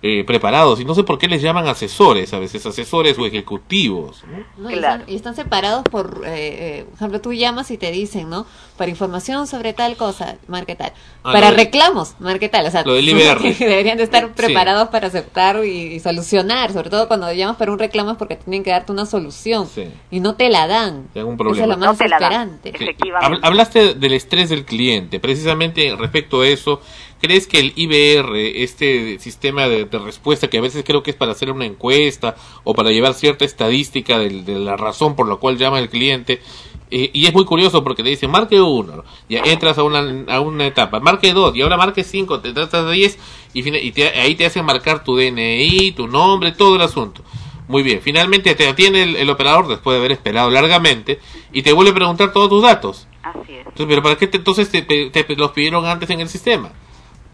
eh, 0.04 0.24
preparados 0.24 0.80
y 0.80 0.84
no 0.84 0.94
sé 0.96 1.04
por 1.04 1.16
qué 1.18 1.28
les 1.28 1.40
llaman 1.42 1.68
asesores, 1.68 2.34
a 2.34 2.38
veces 2.40 2.66
asesores 2.66 3.16
o 3.18 3.24
ejecutivos. 3.26 4.24
¿no? 4.58 4.64
¿no? 4.64 4.70
Y, 4.70 4.74
están, 4.74 5.04
y 5.06 5.14
están 5.14 5.34
separados 5.36 5.84
por, 5.84 6.22
eh, 6.26 6.80
eh, 6.80 6.84
por 6.86 6.94
ejemplo, 6.96 7.20
tú 7.20 7.32
llamas 7.32 7.70
y 7.70 7.78
te 7.78 7.90
dicen, 7.92 8.28
¿no? 8.28 8.44
Para 8.76 8.90
información 8.90 9.46
sobre 9.46 9.72
tal 9.74 9.96
cosa, 9.96 10.36
marque 10.48 10.74
tal. 10.74 10.92
Ah, 11.22 11.32
para 11.32 11.50
reclamos, 11.52 12.14
marque 12.18 12.48
tal. 12.48 12.66
O 12.66 12.70
sea, 12.70 12.82
Lo 12.84 12.94
del 12.94 13.08
IBR. 13.08 13.40
que 13.40 13.54
deberían 13.68 13.96
de 13.96 14.02
estar 14.04 14.24
Sí. 14.24 14.30
preparados 14.34 14.88
para 14.88 15.06
aceptar 15.06 15.64
y, 15.64 15.68
y 15.94 16.00
solucionar. 16.00 16.72
Sobre 16.72 16.90
todo 16.90 17.06
cuando 17.06 17.32
llamas 17.32 17.56
para 17.56 17.70
un 17.70 17.78
reclamo 17.78 18.10
es 18.12 18.16
porque 18.16 18.34
tienen 18.36 18.64
que 18.64 18.70
darte 18.70 18.90
una 18.90 19.06
solución. 19.06 19.68
Sí. 19.68 19.84
Y 20.10 20.18
no 20.20 20.34
te 20.34 20.48
la 20.48 20.66
dan. 20.66 21.08
Hay 21.14 21.20
algún 21.20 21.34
Eso 21.34 21.42
es 21.50 21.58
problema. 21.58 21.74
lo 21.74 21.78
más 21.92 21.98
desesperante. 21.98 22.72
Sí. 22.76 22.86
Hab- 23.12 23.38
Hablaste 23.42 23.94
del 23.94 24.12
estrés 24.14 24.48
del 24.48 24.64
cliente. 24.64 25.20
Precisamente 25.20 25.94
respecto 25.96 26.40
a 26.40 26.48
eso, 26.48 26.80
¿crees 27.22 27.46
que 27.46 27.60
el 27.60 27.72
IBR, 27.76 28.34
este 28.62 29.18
sistema 29.20 29.68
de, 29.68 29.86
de 29.86 29.98
respuesta 29.98 30.48
que 30.50 30.58
a 30.58 30.60
veces 30.60 30.84
creo 30.84 31.02
que 31.02 31.12
es 31.12 31.16
para 31.16 31.32
hacer 31.32 31.50
una 31.50 31.64
encuesta 31.64 32.36
o 32.64 32.74
para 32.74 32.90
llevar 32.90 33.14
cierta 33.14 33.44
estadística 33.46 34.18
del- 34.18 34.44
de, 34.44 34.58
la 34.58 34.76
razón 34.76 35.16
por 35.16 35.28
la 35.28 35.36
cual 35.36 35.56
llama 35.56 35.78
el 35.78 35.88
cliente, 35.88 36.42
eh, 36.90 37.10
y 37.14 37.24
es 37.26 37.32
muy 37.32 37.44
curioso 37.46 37.82
porque 37.82 38.02
te 38.02 38.10
dicen 38.10 38.30
marque 38.30 38.60
uno, 38.60 39.04
ya 39.28 39.40
entras 39.46 39.78
a 39.78 39.82
una, 39.82 40.24
a 40.34 40.40
una 40.40 40.66
etapa, 40.66 41.00
marque 41.00 41.32
dos, 41.32 41.56
y 41.56 41.62
ahora 41.62 41.76
marque 41.78 42.04
cinco, 42.04 42.40
te 42.40 42.52
tratas 42.52 42.84
de 42.84 42.92
diez, 42.92 43.18
y, 43.54 43.62
fina- 43.62 43.78
y 43.78 43.92
te- 43.92 44.08
ahí 44.20 44.34
te 44.34 44.44
hacen 44.44 44.64
marcar 44.66 45.02
tu 45.04 45.16
DNI, 45.16 45.92
tu 45.92 46.06
nombre, 46.08 46.52
todo 46.52 46.76
el 46.76 46.82
asunto. 46.82 47.22
Muy 47.68 47.82
bien, 47.82 48.00
finalmente 48.02 48.54
te 48.54 48.68
atiende 48.68 49.02
el, 49.04 49.16
el 49.16 49.30
operador 49.30 49.68
después 49.68 49.94
de 49.94 50.00
haber 50.00 50.12
esperado 50.12 50.50
largamente 50.50 51.20
y 51.52 51.62
te 51.62 51.72
vuelve 51.72 51.92
a 51.92 51.94
preguntar 51.94 52.32
todos 52.32 52.50
tus 52.50 52.62
datos. 52.62 53.06
Así 53.22 53.52
es. 53.52 53.58
Entonces, 53.60 53.86
pero 53.86 54.02
¿para 54.02 54.16
qué 54.16 54.26
te- 54.26 54.36
entonces 54.38 54.68
te, 54.68 54.82
te- 54.82 55.08
te 55.10 55.36
los 55.36 55.52
pidieron 55.52 55.86
antes 55.86 56.10
en 56.10 56.20
el 56.20 56.28
sistema? 56.28 56.72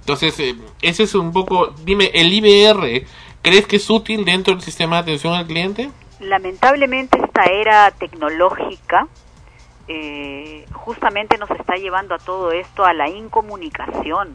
Entonces, 0.09 0.41
eh, 0.41 0.57
ese 0.81 1.03
es 1.03 1.15
un 1.15 1.35
poco, 1.35 1.67
dime, 1.85 2.11
¿el 2.15 2.33
IBR 2.33 3.05
crees 3.43 3.67
que 3.67 3.77
es 3.77 3.91
útil 3.91 4.25
dentro 4.25 4.55
del 4.55 4.63
sistema 4.63 4.97
de 4.97 5.03
atención 5.03 5.35
al 5.35 5.47
cliente? 5.47 5.91
Lamentablemente 6.19 7.19
esta 7.23 7.45
era 7.45 7.91
tecnológica 7.91 9.07
eh, 9.87 10.65
justamente 10.73 11.37
nos 11.37 11.51
está 11.51 11.75
llevando 11.75 12.15
a 12.15 12.19
todo 12.19 12.53
esto 12.53 12.87
a 12.87 12.95
la 12.95 13.11
incomunicación. 13.11 14.35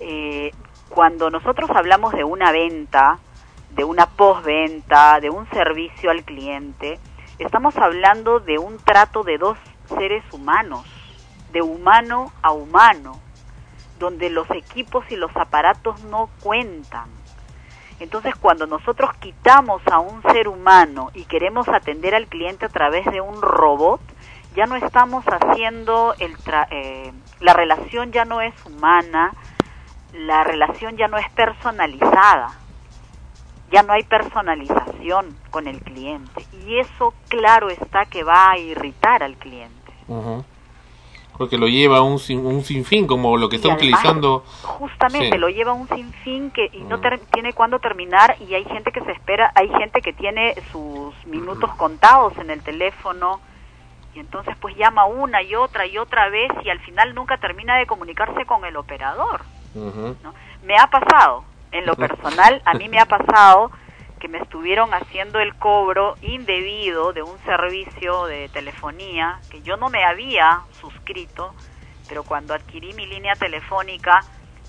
Eh, 0.00 0.52
cuando 0.88 1.28
nosotros 1.28 1.68
hablamos 1.68 2.14
de 2.14 2.24
una 2.24 2.50
venta, 2.50 3.18
de 3.76 3.84
una 3.84 4.06
postventa, 4.06 5.20
de 5.20 5.28
un 5.28 5.46
servicio 5.50 6.10
al 6.10 6.24
cliente, 6.24 6.98
estamos 7.38 7.76
hablando 7.76 8.40
de 8.40 8.56
un 8.56 8.78
trato 8.78 9.22
de 9.22 9.36
dos 9.36 9.58
seres 9.98 10.24
humanos, 10.32 10.86
de 11.52 11.60
humano 11.60 12.32
a 12.40 12.52
humano, 12.52 13.21
donde 14.02 14.30
los 14.30 14.50
equipos 14.50 15.04
y 15.10 15.16
los 15.16 15.30
aparatos 15.36 16.02
no 16.04 16.28
cuentan. 16.40 17.08
Entonces, 18.00 18.34
cuando 18.34 18.66
nosotros 18.66 19.10
quitamos 19.20 19.80
a 19.86 20.00
un 20.00 20.22
ser 20.22 20.48
humano 20.48 21.10
y 21.14 21.24
queremos 21.24 21.68
atender 21.68 22.12
al 22.16 22.26
cliente 22.26 22.66
a 22.66 22.68
través 22.68 23.04
de 23.12 23.20
un 23.20 23.40
robot, 23.40 24.00
ya 24.56 24.66
no 24.66 24.74
estamos 24.74 25.24
haciendo 25.26 26.16
el 26.18 26.36
tra- 26.36 26.66
eh, 26.72 27.12
la 27.38 27.52
relación 27.52 28.10
ya 28.10 28.24
no 28.24 28.40
es 28.40 28.52
humana, 28.66 29.32
la 30.12 30.42
relación 30.42 30.96
ya 30.96 31.06
no 31.06 31.16
es 31.16 31.30
personalizada, 31.30 32.50
ya 33.70 33.84
no 33.84 33.92
hay 33.92 34.02
personalización 34.02 35.36
con 35.50 35.68
el 35.68 35.80
cliente 35.80 36.44
y 36.66 36.80
eso 36.80 37.14
claro 37.28 37.70
está 37.70 38.04
que 38.06 38.24
va 38.24 38.50
a 38.50 38.58
irritar 38.58 39.22
al 39.22 39.36
cliente. 39.36 39.92
Porque 41.38 41.56
lo 41.58 41.66
lleva 41.66 41.98
a 41.98 42.02
un, 42.02 42.18
sin- 42.18 42.44
un 42.44 42.62
sinfín, 42.62 43.06
como 43.06 43.36
lo 43.36 43.48
que 43.48 43.56
está 43.56 43.68
además, 43.68 43.82
utilizando. 43.82 44.44
justamente 44.62 45.30
Sí. 45.32 45.38
lo 45.38 45.48
lleva 45.48 45.70
a 45.72 45.74
un 45.74 45.88
sinfín 45.88 46.50
que 46.50 46.70
y 46.72 46.82
no 46.82 47.00
ter- 47.00 47.20
tiene 47.32 47.52
cuándo 47.52 47.78
terminar 47.78 48.36
y 48.40 48.54
hay 48.54 48.64
gente 48.64 48.92
que 48.92 49.00
se 49.00 49.12
espera, 49.12 49.50
hay 49.54 49.68
gente 49.70 50.00
que 50.02 50.12
tiene 50.12 50.54
sus 50.70 51.14
minutos 51.26 51.70
contados 51.74 52.36
en 52.38 52.50
el 52.50 52.60
teléfono 52.62 53.40
y 54.14 54.20
entonces 54.20 54.54
pues 54.60 54.76
llama 54.76 55.06
una 55.06 55.42
y 55.42 55.54
otra 55.54 55.86
y 55.86 55.96
otra 55.98 56.28
vez 56.28 56.50
y 56.64 56.68
al 56.70 56.78
final 56.80 57.14
nunca 57.14 57.38
termina 57.38 57.76
de 57.78 57.86
comunicarse 57.86 58.44
con 58.44 58.64
el 58.66 58.76
operador. 58.76 59.40
Ujú. 59.74 60.14
Me 60.64 60.76
ha 60.76 60.86
pasado, 60.88 61.44
en 61.72 61.86
lo 61.86 61.94
personal, 61.96 62.60
a 62.66 62.74
mí 62.74 62.88
me 62.90 63.00
ha 63.00 63.06
pasado 63.06 63.70
que 64.22 64.28
me 64.28 64.38
estuvieron 64.38 64.94
haciendo 64.94 65.40
el 65.40 65.52
cobro 65.56 66.14
indebido 66.22 67.12
de 67.12 67.24
un 67.24 67.36
servicio 67.40 68.26
de 68.26 68.48
telefonía 68.50 69.40
que 69.50 69.62
yo 69.62 69.76
no 69.76 69.90
me 69.90 70.04
había 70.04 70.60
suscrito, 70.80 71.52
pero 72.08 72.22
cuando 72.22 72.54
adquirí 72.54 72.92
mi 72.94 73.04
línea 73.04 73.34
telefónica, 73.34 74.20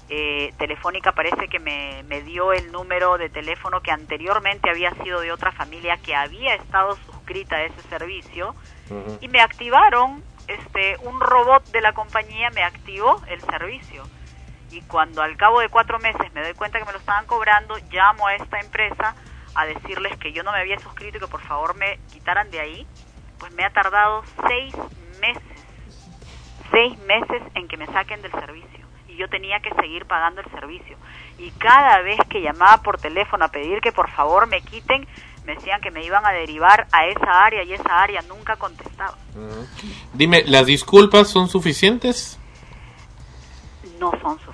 eh, 0.10 0.52
Telefónica 0.58 1.12
parece 1.12 1.48
que 1.50 1.60
me, 1.60 2.02
me 2.08 2.24
dio 2.24 2.52
el 2.52 2.72
número 2.72 3.20
de 3.20 3.30
teléfono 3.30 3.82
que 3.82 3.92
anteriormente 3.92 4.72
había 4.72 4.92
sido 5.04 5.22
de 5.22 5.32
otra 5.32 5.52
familia 5.52 5.98
que 5.98 6.16
había 6.16 6.56
estado 6.56 6.96
suscrita 7.06 7.58
a 7.58 7.64
ese 7.64 7.82
servicio 7.90 8.56
y 9.22 9.28
me 9.28 9.40
activaron, 9.40 10.24
este, 10.48 10.98
un 11.04 11.20
robot 11.22 11.64
de 11.68 11.82
la 11.82 11.94
compañía 11.94 12.50
me 12.50 12.64
activó 12.64 13.22
el 13.28 13.40
servicio. 13.42 14.04
Y 14.72 14.82
cuando 14.82 15.22
al 15.22 15.38
cabo 15.38 15.60
de 15.60 15.70
cuatro 15.70 16.00
meses 16.00 16.34
me 16.34 16.42
doy 16.42 16.56
cuenta 16.56 16.80
que 16.80 16.86
me 16.86 16.92
lo 16.92 16.98
estaban 16.98 17.28
cobrando, 17.28 17.76
llamo 17.92 18.26
a 18.26 18.36
esta 18.36 18.60
empresa 18.60 19.16
a 19.56 19.66
decirles 19.66 20.18
que 20.18 20.32
yo 20.32 20.44
no 20.44 20.52
me 20.52 20.60
había 20.60 20.80
suscrito 20.80 21.18
y 21.18 21.20
que 21.20 21.28
por 21.28 21.42
favor 21.42 21.76
me 21.76 22.00
quitaran 22.12 22.50
de 22.52 22.60
ahí, 22.60 22.88
pues 23.40 23.52
me 23.54 23.64
ha 23.64 23.70
tardado 23.70 24.24
seis 24.48 24.74
meses, 25.20 25.44
seis 26.72 26.98
meses 27.00 27.42
en 27.56 27.68
que 27.68 27.78
me 27.78 27.86
saquen 27.88 28.22
del 28.22 28.32
servicio. 28.32 28.86
Y 29.08 29.16
yo 29.16 29.28
tenía 29.30 29.60
que 29.60 29.70
seguir 29.76 30.06
pagando 30.06 30.42
el 30.42 30.50
servicio. 30.52 30.98
Y 31.38 31.52
cada 31.52 32.02
vez 32.02 32.20
que 32.30 32.42
llamaba 32.42 32.82
por 32.82 33.00
teléfono 33.00 33.46
a 33.46 33.50
pedir 33.50 33.80
que 33.82 33.92
por 33.92 34.10
favor 34.10 34.48
me 34.48 34.62
quiten, 34.62 35.08
me 35.46 35.56
decían 35.56 35.82
que 35.82 35.92
me 35.92 36.04
iban 36.04 36.26
a 36.26 36.32
derivar 36.32 36.88
a 36.92 37.06
esa 37.06 37.46
área 37.46 37.64
y 37.64 37.74
esa 37.74 38.02
área 38.02 38.22
nunca 38.24 38.56
contestaba. 38.56 39.18
Dime, 40.14 40.44
¿las 40.46 40.66
disculpas 40.66 41.28
son 41.28 41.50
suficientes? 41.50 42.40
No 44.00 44.12
son 44.22 44.40
suficientes. 44.40 44.53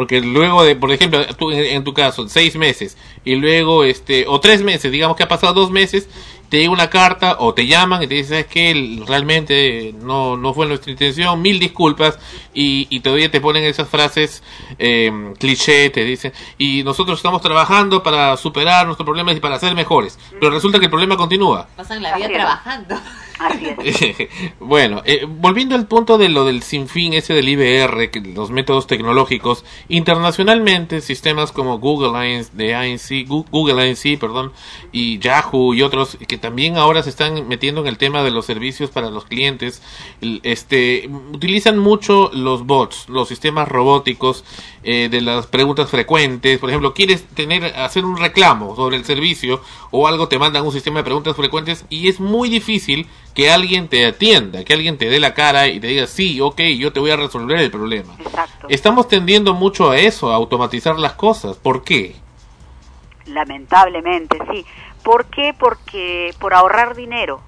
Porque 0.00 0.22
luego 0.22 0.64
de, 0.64 0.76
por 0.76 0.90
ejemplo, 0.92 1.22
tú, 1.36 1.50
en, 1.50 1.58
en 1.58 1.84
tu 1.84 1.92
caso, 1.92 2.26
seis 2.26 2.56
meses 2.56 2.96
y 3.22 3.34
luego, 3.34 3.84
este, 3.84 4.24
o 4.26 4.40
tres 4.40 4.62
meses, 4.62 4.90
digamos 4.90 5.14
que 5.14 5.24
ha 5.24 5.28
pasado 5.28 5.52
dos 5.52 5.70
meses, 5.70 6.08
te 6.48 6.56
llega 6.56 6.70
una 6.70 6.88
carta 6.88 7.36
o 7.38 7.52
te 7.52 7.66
llaman 7.66 8.02
y 8.02 8.06
te 8.06 8.14
dicen, 8.14 8.38
es 8.38 8.46
que 8.46 9.02
realmente 9.06 9.94
no, 10.00 10.38
no 10.38 10.54
fue 10.54 10.66
nuestra 10.66 10.90
intención, 10.90 11.42
mil 11.42 11.58
disculpas, 11.58 12.18
y, 12.54 12.86
y 12.88 13.00
todavía 13.00 13.30
te 13.30 13.42
ponen 13.42 13.62
esas 13.64 13.90
frases 13.90 14.42
eh, 14.78 15.34
cliché, 15.38 15.90
te 15.90 16.02
dicen, 16.02 16.32
y 16.56 16.82
nosotros 16.82 17.18
estamos 17.18 17.42
trabajando 17.42 18.02
para 18.02 18.38
superar 18.38 18.86
nuestros 18.86 19.04
problemas 19.04 19.36
y 19.36 19.40
para 19.40 19.58
ser 19.58 19.74
mejores, 19.74 20.18
pero 20.30 20.50
resulta 20.50 20.78
que 20.78 20.86
el 20.86 20.90
problema 20.90 21.18
continúa. 21.18 21.68
Pasan 21.76 22.02
la 22.02 22.16
vida 22.16 22.28
trabajando. 22.28 22.96
bueno, 24.60 25.02
eh, 25.04 25.26
volviendo 25.26 25.74
al 25.74 25.86
punto 25.86 26.18
de 26.18 26.28
lo 26.28 26.44
del 26.44 26.62
sinfín 26.62 27.14
ese 27.14 27.34
del 27.34 27.48
IBR, 27.48 28.10
que 28.10 28.20
los 28.20 28.50
métodos 28.50 28.86
tecnológicos, 28.86 29.64
internacionalmente 29.88 31.00
sistemas 31.00 31.52
como 31.52 31.78
Google 31.78 32.44
de 32.52 32.88
INC, 32.88 33.28
Google 33.28 33.88
INC, 33.88 34.18
perdón, 34.18 34.52
y 34.92 35.18
Yahoo 35.18 35.74
y 35.74 35.82
otros 35.82 36.18
que 36.28 36.38
también 36.38 36.76
ahora 36.76 37.02
se 37.02 37.10
están 37.10 37.48
metiendo 37.48 37.80
en 37.80 37.86
el 37.86 37.98
tema 37.98 38.22
de 38.22 38.30
los 38.30 38.46
servicios 38.46 38.90
para 38.90 39.10
los 39.10 39.24
clientes, 39.24 39.82
este, 40.42 41.08
utilizan 41.32 41.78
mucho 41.78 42.30
los 42.34 42.66
bots, 42.66 43.08
los 43.08 43.28
sistemas 43.28 43.68
robóticos 43.68 44.44
eh, 44.82 45.08
de 45.10 45.20
las 45.20 45.46
preguntas 45.46 45.90
frecuentes. 45.90 46.58
Por 46.58 46.70
ejemplo, 46.70 46.94
quieres 46.94 47.24
tener 47.34 47.64
hacer 47.76 48.04
un 48.04 48.16
reclamo 48.16 48.76
sobre 48.76 48.96
el 48.96 49.04
servicio 49.04 49.62
o 49.90 50.06
algo 50.06 50.28
te 50.28 50.38
mandan 50.38 50.64
un 50.64 50.72
sistema 50.72 51.00
de 51.00 51.04
preguntas 51.04 51.36
frecuentes 51.36 51.84
y 51.88 52.08
es 52.08 52.20
muy 52.20 52.48
difícil 52.48 53.06
que 53.34 53.50
alguien 53.50 53.88
te 53.88 54.06
atienda, 54.06 54.64
que 54.64 54.72
alguien 54.72 54.98
te 54.98 55.08
dé 55.08 55.20
la 55.20 55.34
cara 55.34 55.68
y 55.68 55.80
te 55.80 55.86
diga, 55.88 56.06
sí, 56.06 56.40
ok, 56.40 56.60
yo 56.78 56.92
te 56.92 57.00
voy 57.00 57.10
a 57.10 57.16
resolver 57.16 57.58
el 57.58 57.70
problema. 57.70 58.14
Estamos 58.68 59.08
tendiendo 59.08 59.54
mucho 59.54 59.90
a 59.90 59.98
eso, 59.98 60.30
a 60.30 60.34
automatizar 60.34 60.98
las 60.98 61.12
cosas. 61.12 61.56
¿Por 61.56 61.84
qué? 61.84 62.16
Lamentablemente, 63.26 64.38
sí. 64.50 64.66
¿Por 65.02 65.26
qué? 65.26 65.54
Porque 65.58 66.34
por 66.38 66.54
ahorrar 66.54 66.94
dinero. 66.94 67.40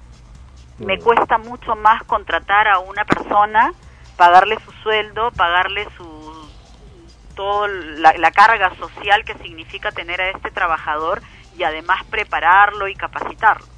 Me 0.79 0.97
cuesta 0.99 1.37
mucho 1.37 1.75
más 1.75 2.03
contratar 2.03 2.67
a 2.67 2.79
una 2.79 3.05
persona, 3.05 3.73
pagarle 4.17 4.57
su 4.65 4.71
sueldo, 4.83 5.31
pagarle 5.31 5.87
su 5.95 6.23
toda 7.35 7.67
la, 7.67 8.13
la 8.17 8.31
carga 8.31 8.75
social 8.75 9.23
que 9.23 9.33
significa 9.35 9.91
tener 9.91 10.21
a 10.21 10.29
este 10.29 10.51
trabajador 10.51 11.21
y 11.57 11.63
además 11.63 12.03
prepararlo 12.09 12.87
y 12.87 12.95
capacitarlo. 12.95 13.72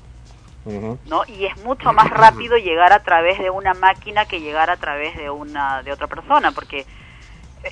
¿No? 0.66 1.24
Y 1.28 1.46
es 1.46 1.64
mucho 1.64 1.94
más 1.94 2.10
rápido 2.10 2.58
llegar 2.58 2.92
a 2.92 3.04
través 3.04 3.40
de 3.40 3.50
una 3.50 3.74
máquina 3.74 4.26
que 4.26 4.40
llegar 4.40 4.70
a 4.70 4.78
través 4.78 5.16
de 5.16 5.30
una 5.30 5.84
de 5.84 5.92
otra 5.92 6.08
persona, 6.08 6.52
porque 6.52 6.80
eh, 6.80 6.86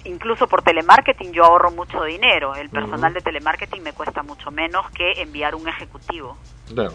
incluso 0.06 0.48
por 0.48 0.62
telemarketing 0.62 1.32
yo 1.32 1.44
ahorro 1.44 1.72
mucho 1.72 2.04
dinero. 2.04 2.56
El 2.56 2.70
personal 2.70 3.14
de 3.14 3.22
telemarketing 3.22 3.82
me 3.84 3.94
cuesta 3.94 4.22
mucho 4.24 4.52
menos 4.52 4.90
que 4.92 5.22
enviar 5.22 5.56
un 5.56 5.68
ejecutivo. 5.68 6.38
Claro. 6.68 6.94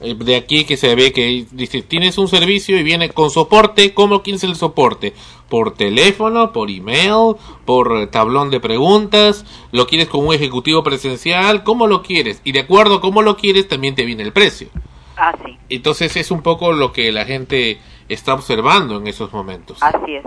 De 0.00 0.36
aquí 0.36 0.64
que 0.64 0.76
se 0.76 0.94
ve 0.94 1.12
que 1.12 1.46
dice, 1.50 1.82
tienes 1.82 2.18
un 2.18 2.28
servicio 2.28 2.78
y 2.78 2.82
viene 2.82 3.10
con 3.10 3.30
soporte, 3.30 3.94
¿cómo 3.94 4.22
quieres 4.22 4.42
el 4.42 4.56
soporte? 4.56 5.14
¿Por 5.48 5.74
teléfono, 5.74 6.52
por 6.52 6.70
email, 6.70 7.36
por 7.64 8.08
tablón 8.10 8.50
de 8.50 8.58
preguntas? 8.58 9.44
¿Lo 9.72 9.86
quieres 9.86 10.08
con 10.08 10.26
un 10.26 10.34
ejecutivo 10.34 10.82
presencial? 10.82 11.62
¿Cómo 11.62 11.86
lo 11.86 12.02
quieres? 12.02 12.40
Y 12.42 12.52
de 12.52 12.60
acuerdo 12.60 12.96
a 12.96 13.00
cómo 13.00 13.22
lo 13.22 13.36
quieres 13.36 13.68
también 13.68 13.94
te 13.94 14.04
viene 14.04 14.22
el 14.22 14.32
precio. 14.32 14.68
Ah, 15.16 15.34
sí. 15.44 15.58
Entonces 15.68 16.16
es 16.16 16.30
un 16.30 16.42
poco 16.42 16.72
lo 16.72 16.92
que 16.92 17.10
la 17.12 17.24
gente 17.24 17.80
está 18.08 18.34
observando 18.34 18.98
en 18.98 19.06
esos 19.06 19.32
momentos. 19.32 19.82
Así 19.82 20.16
es. 20.16 20.24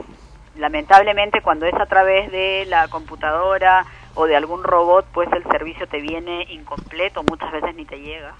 Lamentablemente 0.55 1.41
cuando 1.41 1.65
es 1.65 1.73
a 1.75 1.85
través 1.85 2.31
de 2.31 2.65
la 2.67 2.87
computadora 2.87 3.85
o 4.15 4.25
de 4.25 4.35
algún 4.35 4.63
robot, 4.63 5.05
pues 5.13 5.29
el 5.31 5.43
servicio 5.43 5.87
te 5.87 6.01
viene 6.01 6.47
incompleto, 6.51 7.23
muchas 7.23 7.51
veces 7.51 7.75
ni 7.75 7.85
te 7.85 7.97
llega. 7.97 8.35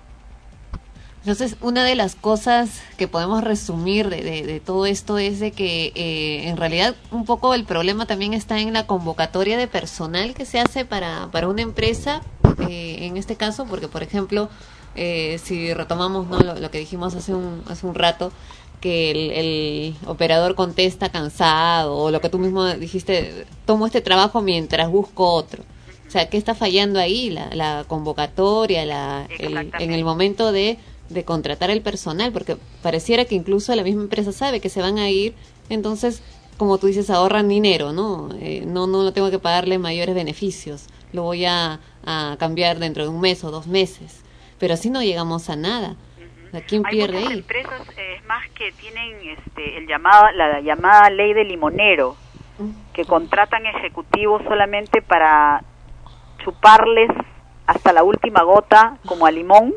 Entonces, 1.19 1.57
una 1.59 1.83
de 1.83 1.95
las 1.95 2.15
cosas 2.15 2.81
que 2.97 3.09
podemos 3.09 3.43
resumir 3.43 4.09
de, 4.09 4.23
de, 4.23 4.43
de 4.43 4.59
todo 4.61 4.85
esto 4.85 5.17
es 5.17 5.41
de 5.41 5.51
que 5.51 5.91
eh, 5.93 6.47
en 6.47 6.55
realidad 6.55 6.95
un 7.11 7.25
poco 7.25 7.53
el 7.53 7.65
problema 7.65 8.05
también 8.05 8.33
está 8.33 8.59
en 8.59 8.71
la 8.71 8.87
convocatoria 8.87 9.57
de 9.57 9.67
personal 9.67 10.33
que 10.33 10.45
se 10.45 10.61
hace 10.61 10.85
para, 10.85 11.27
para 11.31 11.49
una 11.49 11.61
empresa, 11.61 12.21
eh, 12.69 12.99
en 13.01 13.17
este 13.17 13.35
caso, 13.35 13.65
porque 13.65 13.89
por 13.89 14.01
ejemplo, 14.01 14.49
eh, 14.95 15.39
si 15.43 15.73
retomamos 15.73 16.27
¿no? 16.27 16.39
lo, 16.39 16.55
lo, 16.59 16.71
que 16.71 16.79
dijimos 16.79 17.15
hace 17.15 17.33
un, 17.33 17.63
hace 17.67 17.85
un 17.85 17.95
rato, 17.95 18.31
que 18.81 19.11
el, 19.11 19.31
el, 19.31 19.95
operador 20.07 20.55
contesta 20.55 21.09
cansado, 21.09 21.95
o 21.95 22.11
lo 22.11 22.21
que 22.21 22.29
tú 22.29 22.39
mismo 22.39 22.65
dijiste, 22.65 23.45
tomo 23.65 23.85
este 23.85 24.01
trabajo 24.01 24.41
mientras 24.41 24.89
busco 24.89 25.33
otro. 25.33 25.63
O 26.07 26.11
sea, 26.11 26.29
¿qué 26.29 26.37
está 26.37 26.55
fallando 26.55 26.99
ahí? 26.99 27.29
La, 27.29 27.53
la 27.53 27.85
convocatoria, 27.87 28.85
la, 28.85 29.27
el, 29.37 29.71
en 29.77 29.91
el 29.91 30.03
momento 30.03 30.51
de 30.51 30.79
de 31.09 31.25
contratar 31.25 31.69
el 31.69 31.81
personal, 31.81 32.31
porque 32.31 32.57
pareciera 32.81 33.25
que 33.25 33.35
incluso 33.35 33.75
la 33.75 33.83
misma 33.83 34.03
empresa 34.03 34.31
sabe 34.31 34.59
que 34.59 34.69
se 34.69 34.81
van 34.81 34.97
a 34.97 35.09
ir, 35.09 35.33
entonces, 35.69 36.21
como 36.57 36.77
tú 36.77 36.87
dices, 36.87 37.09
ahorran 37.09 37.47
dinero, 37.49 37.91
¿no? 37.93 38.29
Eh, 38.39 38.63
no, 38.65 38.87
no, 38.87 39.03
no 39.03 39.13
tengo 39.13 39.31
que 39.31 39.39
pagarle 39.39 39.77
mayores 39.79 40.15
beneficios, 40.15 40.83
lo 41.11 41.23
voy 41.23 41.45
a, 41.45 41.79
a, 42.05 42.35
cambiar 42.39 42.79
dentro 42.79 43.03
de 43.03 43.09
un 43.09 43.19
mes 43.19 43.43
o 43.43 43.51
dos 43.51 43.67
meses, 43.67 44.21
pero 44.59 44.73
así 44.73 44.89
no 44.89 45.01
llegamos 45.01 45.49
a 45.49 45.55
nada. 45.55 45.95
Uh 46.51 46.55
-huh. 46.55 46.63
¿Quién 46.67 46.85
Hay 46.85 46.91
pierde 46.91 47.17
muchas 47.17 47.31
ahí? 47.31 47.37
empresas, 47.39 47.81
eh, 47.97 48.15
es 48.17 48.25
más 48.25 48.47
que 48.49 48.71
tienen 48.73 49.15
este, 49.37 49.77
el 49.77 49.87
llamado, 49.87 50.31
la 50.31 50.59
llamada 50.61 51.09
ley 51.09 51.33
de 51.33 51.43
limonero, 51.43 52.15
que 52.93 53.05
contratan 53.05 53.65
ejecutivos 53.65 54.43
solamente 54.43 55.01
para 55.01 55.63
chuparles 56.43 57.09
hasta 57.67 57.93
la 57.93 58.03
última 58.03 58.43
gota 58.43 58.97
como 59.05 59.25
a 59.25 59.31
limón 59.31 59.73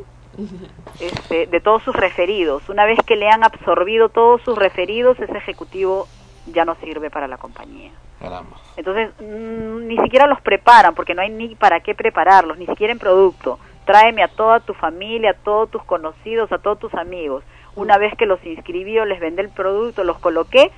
este, 0.99 1.47
de 1.47 1.61
todos 1.61 1.83
sus 1.83 1.95
referidos. 1.95 2.69
Una 2.69 2.85
vez 2.85 2.99
que 3.07 3.17
le 3.17 3.29
han 3.29 3.45
absorbido 3.45 4.09
todos 4.09 4.43
sus 4.43 4.57
referidos, 4.59 5.19
ese 5.21 5.37
ejecutivo 5.39 6.09
ya 6.47 6.65
no 6.65 6.75
sirve 6.77 7.11
para 7.11 7.29
la 7.29 7.37
compañía. 7.39 7.93
Caramba. 8.19 8.57
Entonces, 8.77 9.11
mmm, 9.21 9.87
ni 9.87 9.97
siquiera 9.99 10.27
los 10.27 10.41
preparan, 10.41 10.95
porque 10.95 11.15
no 11.15 11.23
hay 11.23 11.31
ni 11.31 11.55
para 11.55 11.81
qué 11.81 11.95
prepararlos, 11.95 12.57
ni 12.59 12.67
siquiera 12.67 12.93
en 12.93 12.99
producto. 12.99 13.59
Tráeme 13.85 14.23
a 14.23 14.29
toda 14.29 14.61
tu 14.61 14.75
familia, 14.75 15.31
a 15.31 15.35
todos 15.35 15.71
tus 15.71 15.83
conocidos, 15.85 16.53
a 16.53 16.59
todos 16.59 16.79
tus 16.79 16.95
amigos. 16.95 17.43
Una 17.75 17.99
vez 17.99 18.15
que 18.17 18.27
los 18.27 18.45
inscribió, 18.45 19.05
les 19.05 19.21
vendé 19.21 19.43
el 19.43 19.49
producto, 19.49 20.05
los 20.05 20.19
coloqué, 20.19 20.71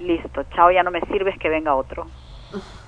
listo, 0.00 0.44
chao, 0.54 0.70
ya 0.70 0.82
no 0.82 0.90
me 0.90 1.00
sirves 1.02 1.38
que 1.38 1.48
venga 1.48 1.74
otro. 1.74 2.06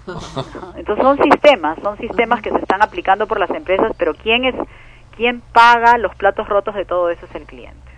Entonces 0.77 1.05
son 1.05 1.19
sistemas, 1.23 1.79
son 1.83 1.99
sistemas 1.99 2.41
que 2.43 2.51
se 2.51 2.59
están 2.59 2.83
aplicando 2.83 3.27
por 3.27 3.39
las 3.39 3.51
empresas, 3.51 3.93
pero 3.99 4.15
¿quién 4.15 4.45
es 4.45 4.55
quien 5.21 5.43
paga 5.53 5.99
los 5.99 6.15
platos 6.15 6.49
rotos 6.49 6.75
de 6.75 6.87
todo 6.87 7.11
eso 7.11 7.27
es 7.27 7.35
el 7.35 7.45
cliente. 7.45 7.93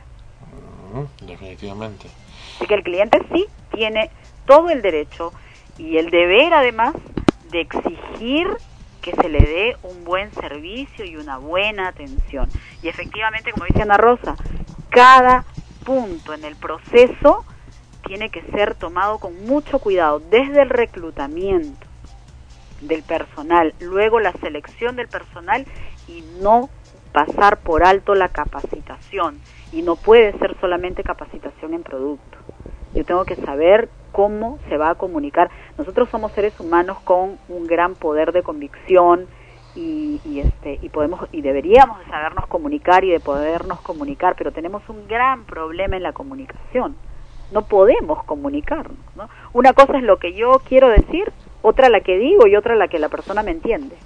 Mm, 0.92 1.26
definitivamente. 1.26 2.08
Así 2.56 2.66
que 2.66 2.74
el 2.74 2.82
cliente 2.82 3.24
sí 3.32 3.46
tiene 3.72 4.10
todo 4.44 4.70
el 4.70 4.82
derecho 4.82 5.32
y 5.78 5.98
el 5.98 6.10
deber 6.10 6.52
además 6.52 6.94
de 7.52 7.60
exigir 7.60 8.48
que 9.02 9.12
se 9.12 9.28
le 9.28 9.40
dé 9.40 9.76
un 9.82 10.04
buen 10.04 10.32
servicio 10.32 11.04
y 11.04 11.16
una 11.16 11.36
buena 11.36 11.88
atención. 11.88 12.48
Y 12.82 12.88
efectivamente, 12.88 13.52
como 13.52 13.66
dice 13.66 13.82
Ana 13.82 13.98
Rosa, 13.98 14.36
cada 14.88 15.44
punto 15.84 16.32
en 16.32 16.44
el 16.44 16.56
proceso 16.56 17.44
tiene 18.06 18.30
que 18.30 18.42
ser 18.52 18.74
tomado 18.74 19.18
con 19.18 19.44
mucho 19.44 19.78
cuidado, 19.78 20.20
desde 20.20 20.62
el 20.62 20.70
reclutamiento 20.70 21.86
del 22.80 23.02
personal, 23.02 23.74
luego 23.80 24.20
la 24.20 24.32
selección 24.32 24.96
del 24.96 25.08
personal 25.08 25.66
y 26.08 26.22
no 26.40 26.68
pasar 27.12 27.58
por 27.58 27.84
alto 27.84 28.14
la 28.14 28.28
capacitación 28.28 29.38
y 29.72 29.82
no 29.82 29.96
puede 29.96 30.36
ser 30.38 30.56
solamente 30.60 31.02
capacitación 31.02 31.74
en 31.74 31.82
producto. 31.82 32.38
Yo 32.94 33.04
tengo 33.04 33.24
que 33.24 33.36
saber 33.36 33.88
cómo 34.12 34.58
se 34.68 34.76
va 34.76 34.90
a 34.90 34.94
comunicar. 34.94 35.50
Nosotros 35.78 36.08
somos 36.10 36.32
seres 36.32 36.58
humanos 36.60 36.98
con 37.04 37.38
un 37.48 37.66
gran 37.66 37.94
poder 37.94 38.32
de 38.32 38.42
convicción 38.42 39.26
y, 39.74 40.20
y 40.24 40.40
este 40.40 40.78
y 40.82 40.90
podemos 40.90 41.26
y 41.32 41.40
deberíamos 41.40 41.98
de 42.00 42.04
sabernos 42.06 42.46
comunicar 42.46 43.04
y 43.04 43.10
de 43.10 43.20
podernos 43.20 43.80
comunicar, 43.80 44.34
pero 44.36 44.52
tenemos 44.52 44.86
un 44.88 45.08
gran 45.08 45.44
problema 45.44 45.96
en 45.96 46.02
la 46.02 46.12
comunicación. 46.12 46.94
No 47.52 47.62
podemos 47.62 48.22
comunicarnos. 48.24 48.96
¿no? 49.16 49.28
Una 49.52 49.72
cosa 49.72 49.98
es 49.98 50.04
lo 50.04 50.18
que 50.18 50.34
yo 50.34 50.60
quiero 50.66 50.88
decir, 50.88 51.32
otra 51.62 51.88
la 51.88 52.00
que 52.00 52.18
digo 52.18 52.46
y 52.46 52.56
otra 52.56 52.76
la 52.76 52.88
que 52.88 52.98
la 52.98 53.08
persona 53.08 53.42
me 53.42 53.50
entiende. 53.50 53.96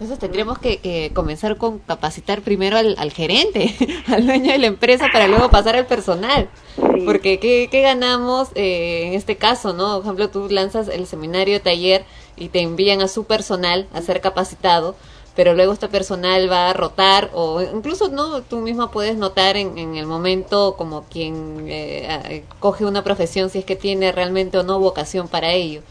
Entonces 0.00 0.18
tendríamos 0.18 0.58
que, 0.58 0.78
que, 0.78 1.10
comenzar 1.12 1.58
con 1.58 1.78
capacitar 1.78 2.40
primero 2.40 2.78
al, 2.78 2.94
al, 2.96 3.12
gerente, 3.12 3.76
al 4.06 4.24
dueño 4.24 4.50
de 4.50 4.56
la 4.56 4.66
empresa, 4.66 5.08
para 5.12 5.28
luego 5.28 5.50
pasar 5.50 5.76
al 5.76 5.84
personal. 5.84 6.48
Sí. 6.76 7.02
Porque 7.04 7.38
¿qué, 7.38 7.68
qué 7.70 7.82
ganamos 7.82 8.48
eh, 8.54 9.02
en 9.08 9.12
este 9.12 9.36
caso? 9.36 9.74
no 9.74 9.96
Por 9.96 10.04
ejemplo, 10.04 10.30
tú 10.30 10.48
lanzas 10.48 10.88
el 10.88 11.06
seminario 11.06 11.60
taller 11.60 12.06
y 12.38 12.48
te 12.48 12.60
envían 12.60 13.02
a 13.02 13.08
su 13.08 13.24
personal 13.24 13.88
a 13.92 14.00
ser 14.00 14.22
capacitado, 14.22 14.96
pero 15.36 15.52
luego 15.52 15.74
este 15.74 15.88
personal 15.88 16.50
va 16.50 16.70
a 16.70 16.72
rotar 16.72 17.28
o 17.34 17.60
incluso 17.60 18.08
no 18.08 18.40
tú 18.40 18.60
misma 18.60 18.90
puedes 18.90 19.18
notar 19.18 19.58
en, 19.58 19.76
en 19.76 19.96
el 19.96 20.06
momento 20.06 20.76
como 20.78 21.04
quien 21.10 21.66
eh, 21.68 22.42
coge 22.58 22.86
una 22.86 23.04
profesión 23.04 23.50
si 23.50 23.58
es 23.58 23.66
que 23.66 23.76
tiene 23.76 24.12
realmente 24.12 24.56
o 24.56 24.62
no 24.62 24.78
vocación 24.78 25.28
para 25.28 25.52
ello 25.52 25.82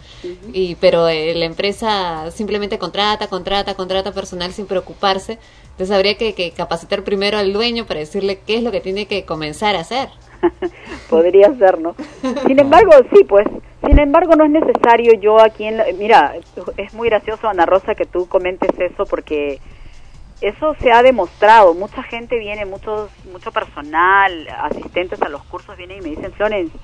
y 0.54 0.76
pero 0.76 1.08
eh, 1.08 1.34
la 1.36 1.46
empresa 1.46 2.30
simplemente 2.32 2.78
contrata 2.78 3.28
contrata 3.28 3.76
contrata 3.76 4.12
personal 4.12 4.52
sin 4.52 4.66
preocuparse. 4.66 5.40
Entonces 5.72 5.96
habría 5.96 6.18
que, 6.18 6.34
que 6.34 6.52
capacitar 6.52 7.04
primero 7.04 7.38
al 7.38 7.54
dueño 7.54 7.86
para 7.86 8.02
decirle 8.02 8.40
qué 8.46 8.58
es 8.58 8.64
lo 8.64 8.72
que 8.72 8.82
tiene 8.82 9.06
que 9.06 9.26
comenzar 9.26 9.76
a 9.76 9.82
hacer. 9.82 10.10
Podría 11.10 11.54
ser, 11.58 11.80
¿no? 11.80 11.96
Sin 12.46 12.60
embargo, 12.60 12.92
sí, 13.14 13.24
pues, 13.24 13.48
sin 13.86 14.00
embargo 14.00 14.36
no 14.36 14.46
es 14.46 14.52
necesario. 14.52 15.14
Yo 15.14 15.40
aquí 15.40 15.66
en... 15.66 15.78
La, 15.78 15.86
mira, 15.98 16.36
es 16.78 16.94
muy 16.94 17.10
gracioso, 17.10 17.48
Ana 17.48 17.66
Rosa, 17.66 17.96
que 17.96 18.06
tú 18.06 18.28
comentes 18.28 18.70
eso 18.80 19.06
porque 19.06 19.60
eso 20.42 20.76
se 20.82 20.92
ha 20.92 21.02
demostrado. 21.04 21.74
Mucha 21.74 22.04
gente 22.04 22.38
viene, 22.40 22.66
muchos, 22.66 23.10
mucho 23.32 23.52
personal, 23.52 24.48
asistentes 24.62 25.22
a 25.22 25.30
los 25.30 25.44
cursos 25.44 25.78
vienen 25.78 26.00
y 26.00 26.02
me 26.02 26.10
dicen, 26.10 26.32
Florence, 26.34 26.78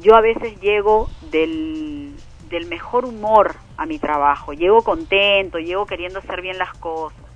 yo 0.00 0.14
a 0.14 0.20
veces 0.20 0.60
llego 0.60 1.08
del, 1.30 2.12
del 2.48 2.66
mejor 2.66 3.04
humor 3.04 3.54
a 3.76 3.86
mi 3.86 3.98
trabajo, 3.98 4.52
llego 4.52 4.82
contento, 4.82 5.58
llego 5.58 5.86
queriendo 5.86 6.18
hacer 6.18 6.42
bien 6.42 6.58
las 6.58 6.72
cosas 6.74 7.28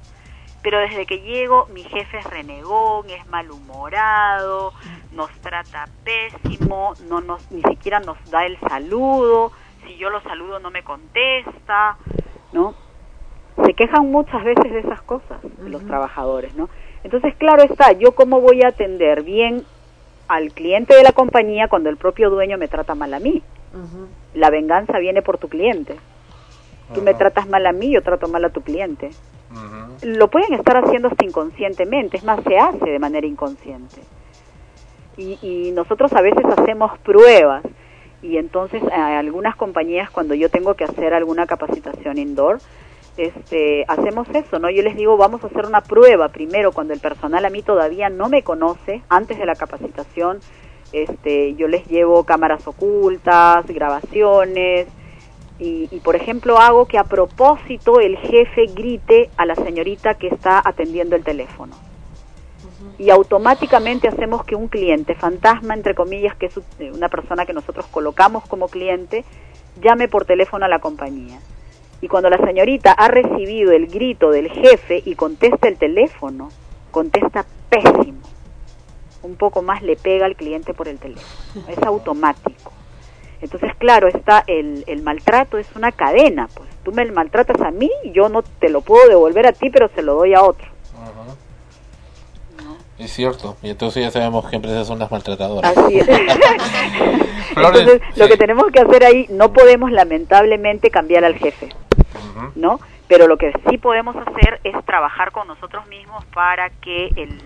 pero 0.62 0.78
desde 0.78 1.06
que 1.06 1.20
llego 1.20 1.66
mi 1.74 1.82
jefe 1.82 2.18
es 2.18 2.24
renegón, 2.24 3.10
es 3.10 3.26
malhumorado, 3.26 4.72
nos 5.12 5.30
trata 5.40 5.86
pésimo, 6.04 6.94
no 7.08 7.20
nos 7.20 7.50
ni 7.50 7.62
siquiera 7.62 8.00
nos 8.00 8.16
da 8.30 8.46
el 8.46 8.58
saludo, 8.60 9.52
si 9.84 9.96
yo 9.96 10.08
lo 10.08 10.20
saludo 10.22 10.60
no 10.60 10.70
me 10.70 10.84
contesta, 10.84 11.96
¿no? 12.52 12.74
Se 13.64 13.74
quejan 13.74 14.10
muchas 14.10 14.42
veces 14.44 14.72
de 14.72 14.78
esas 14.78 15.02
cosas 15.02 15.40
los 15.58 15.84
trabajadores, 15.84 16.54
¿no? 16.54 16.68
Entonces, 17.04 17.34
claro 17.36 17.64
está, 17.64 17.92
yo 17.92 18.12
cómo 18.14 18.40
voy 18.40 18.62
a 18.62 18.68
atender 18.68 19.24
bien 19.24 19.64
al 20.34 20.52
cliente 20.52 20.94
de 20.94 21.02
la 21.02 21.12
compañía 21.12 21.68
cuando 21.68 21.90
el 21.90 21.96
propio 21.96 22.30
dueño 22.30 22.58
me 22.58 22.68
trata 22.68 22.94
mal 22.94 23.14
a 23.14 23.20
mí. 23.20 23.42
La 24.34 24.50
venganza 24.50 24.98
viene 24.98 25.22
por 25.22 25.38
tu 25.38 25.48
cliente. 25.48 25.96
Tú 26.94 27.02
me 27.02 27.14
tratas 27.14 27.48
mal 27.48 27.66
a 27.66 27.72
mí, 27.72 27.90
yo 27.90 28.02
trato 28.02 28.28
mal 28.28 28.44
a 28.44 28.50
tu 28.50 28.60
cliente 28.60 29.10
lo 30.02 30.28
pueden 30.28 30.54
estar 30.54 30.76
haciendo 30.76 31.08
hasta 31.08 31.24
inconscientemente, 31.24 32.16
es 32.16 32.24
más, 32.24 32.42
se 32.44 32.58
hace 32.58 32.90
de 32.90 32.98
manera 32.98 33.26
inconsciente. 33.26 34.00
Y, 35.16 35.38
y 35.42 35.72
nosotros 35.72 36.12
a 36.14 36.22
veces 36.22 36.44
hacemos 36.44 36.98
pruebas 37.00 37.62
y 38.22 38.38
entonces 38.38 38.82
a 38.92 39.18
algunas 39.18 39.56
compañías 39.56 40.10
cuando 40.10 40.34
yo 40.34 40.48
tengo 40.48 40.74
que 40.74 40.84
hacer 40.84 41.12
alguna 41.12 41.46
capacitación 41.46 42.18
indoor, 42.18 42.58
este, 43.16 43.84
hacemos 43.88 44.26
eso, 44.32 44.58
¿no? 44.58 44.70
Yo 44.70 44.82
les 44.82 44.96
digo, 44.96 45.16
vamos 45.16 45.44
a 45.44 45.48
hacer 45.48 45.66
una 45.66 45.82
prueba 45.82 46.28
primero 46.28 46.72
cuando 46.72 46.94
el 46.94 47.00
personal 47.00 47.44
a 47.44 47.50
mí 47.50 47.62
todavía 47.62 48.08
no 48.08 48.28
me 48.28 48.42
conoce, 48.42 49.02
antes 49.08 49.38
de 49.38 49.46
la 49.46 49.54
capacitación, 49.54 50.40
este, 50.92 51.54
yo 51.54 51.68
les 51.68 51.86
llevo 51.86 52.24
cámaras 52.24 52.66
ocultas, 52.66 53.66
grabaciones, 53.66 54.86
y, 55.58 55.88
y, 55.90 56.00
por 56.00 56.16
ejemplo 56.16 56.58
hago 56.58 56.86
que 56.86 56.98
a 56.98 57.04
propósito 57.04 58.00
el 58.00 58.16
jefe 58.16 58.66
grite 58.74 59.30
a 59.36 59.46
la 59.46 59.54
señorita 59.54 60.14
que 60.14 60.28
está 60.28 60.60
atendiendo 60.64 61.14
el 61.14 61.22
teléfono. 61.22 61.76
Y 62.98 63.10
automáticamente 63.10 64.08
hacemos 64.08 64.44
que 64.44 64.54
un 64.54 64.68
cliente 64.68 65.14
fantasma, 65.14 65.74
entre 65.74 65.94
comillas, 65.94 66.36
que 66.36 66.46
es 66.46 66.60
una 66.92 67.08
persona 67.08 67.46
que 67.46 67.52
nosotros 67.52 67.86
colocamos 67.86 68.44
como 68.46 68.68
cliente, 68.68 69.24
llame 69.80 70.08
por 70.08 70.24
teléfono 70.24 70.64
a 70.64 70.68
la 70.68 70.78
compañía. 70.78 71.40
Y 72.02 72.08
cuando 72.08 72.28
la 72.28 72.36
señorita 72.36 72.92
ha 72.92 73.08
recibido 73.08 73.72
el 73.72 73.86
grito 73.86 74.30
del 74.30 74.50
jefe 74.50 75.02
y 75.04 75.14
contesta 75.14 75.68
el 75.68 75.78
teléfono, 75.78 76.50
contesta 76.90 77.46
pésimo. 77.70 78.20
Un 79.22 79.36
poco 79.36 79.62
más 79.62 79.82
le 79.82 79.96
pega 79.96 80.26
al 80.26 80.36
cliente 80.36 80.74
por 80.74 80.88
el 80.88 80.98
teléfono. 80.98 81.64
Es 81.68 81.78
automático. 81.84 82.72
Entonces, 83.40 83.70
claro, 83.78 84.08
está 84.08 84.44
el, 84.46 84.84
el 84.86 85.02
maltrato 85.02 85.58
es 85.58 85.66
una 85.74 85.90
cadena, 85.90 86.48
pues 86.54 86.68
tú 86.84 86.92
me 86.92 87.04
maltratas 87.10 87.60
a 87.60 87.70
mí, 87.70 87.90
yo 88.12 88.28
no 88.28 88.42
te 88.42 88.68
lo 88.68 88.82
puedo 88.82 89.08
devolver 89.08 89.46
a 89.46 89.52
ti, 89.52 89.70
pero 89.70 89.88
se 89.94 90.02
lo 90.02 90.14
doy 90.14 90.34
a 90.34 90.42
otro. 90.42 90.72
Es 92.98 93.12
cierto, 93.12 93.56
y 93.62 93.70
entonces 93.70 94.00
ya 94.00 94.10
sabemos 94.12 94.48
qué 94.48 94.56
empresas 94.56 94.86
son 94.86 95.00
las 95.00 95.10
maltratadoras. 95.10 95.76
Así 95.76 95.98
es. 95.98 96.08
entonces, 97.56 98.00
lo 98.14 98.28
que 98.28 98.36
tenemos 98.36 98.66
que 98.72 98.78
hacer 98.78 99.04
ahí, 99.04 99.26
no 99.28 99.52
podemos 99.52 99.90
lamentablemente 99.90 100.90
cambiar 100.90 101.24
al 101.24 101.34
jefe, 101.34 101.70
¿no? 102.54 102.80
Pero 103.08 103.26
lo 103.26 103.36
que 103.36 103.52
sí 103.68 103.78
podemos 103.78 104.16
hacer 104.16 104.60
es 104.64 104.84
trabajar 104.84 105.32
con 105.32 105.46
nosotros 105.46 105.86
mismos 105.88 106.24
para 106.26 106.70
que 106.70 107.08
el 107.16 107.38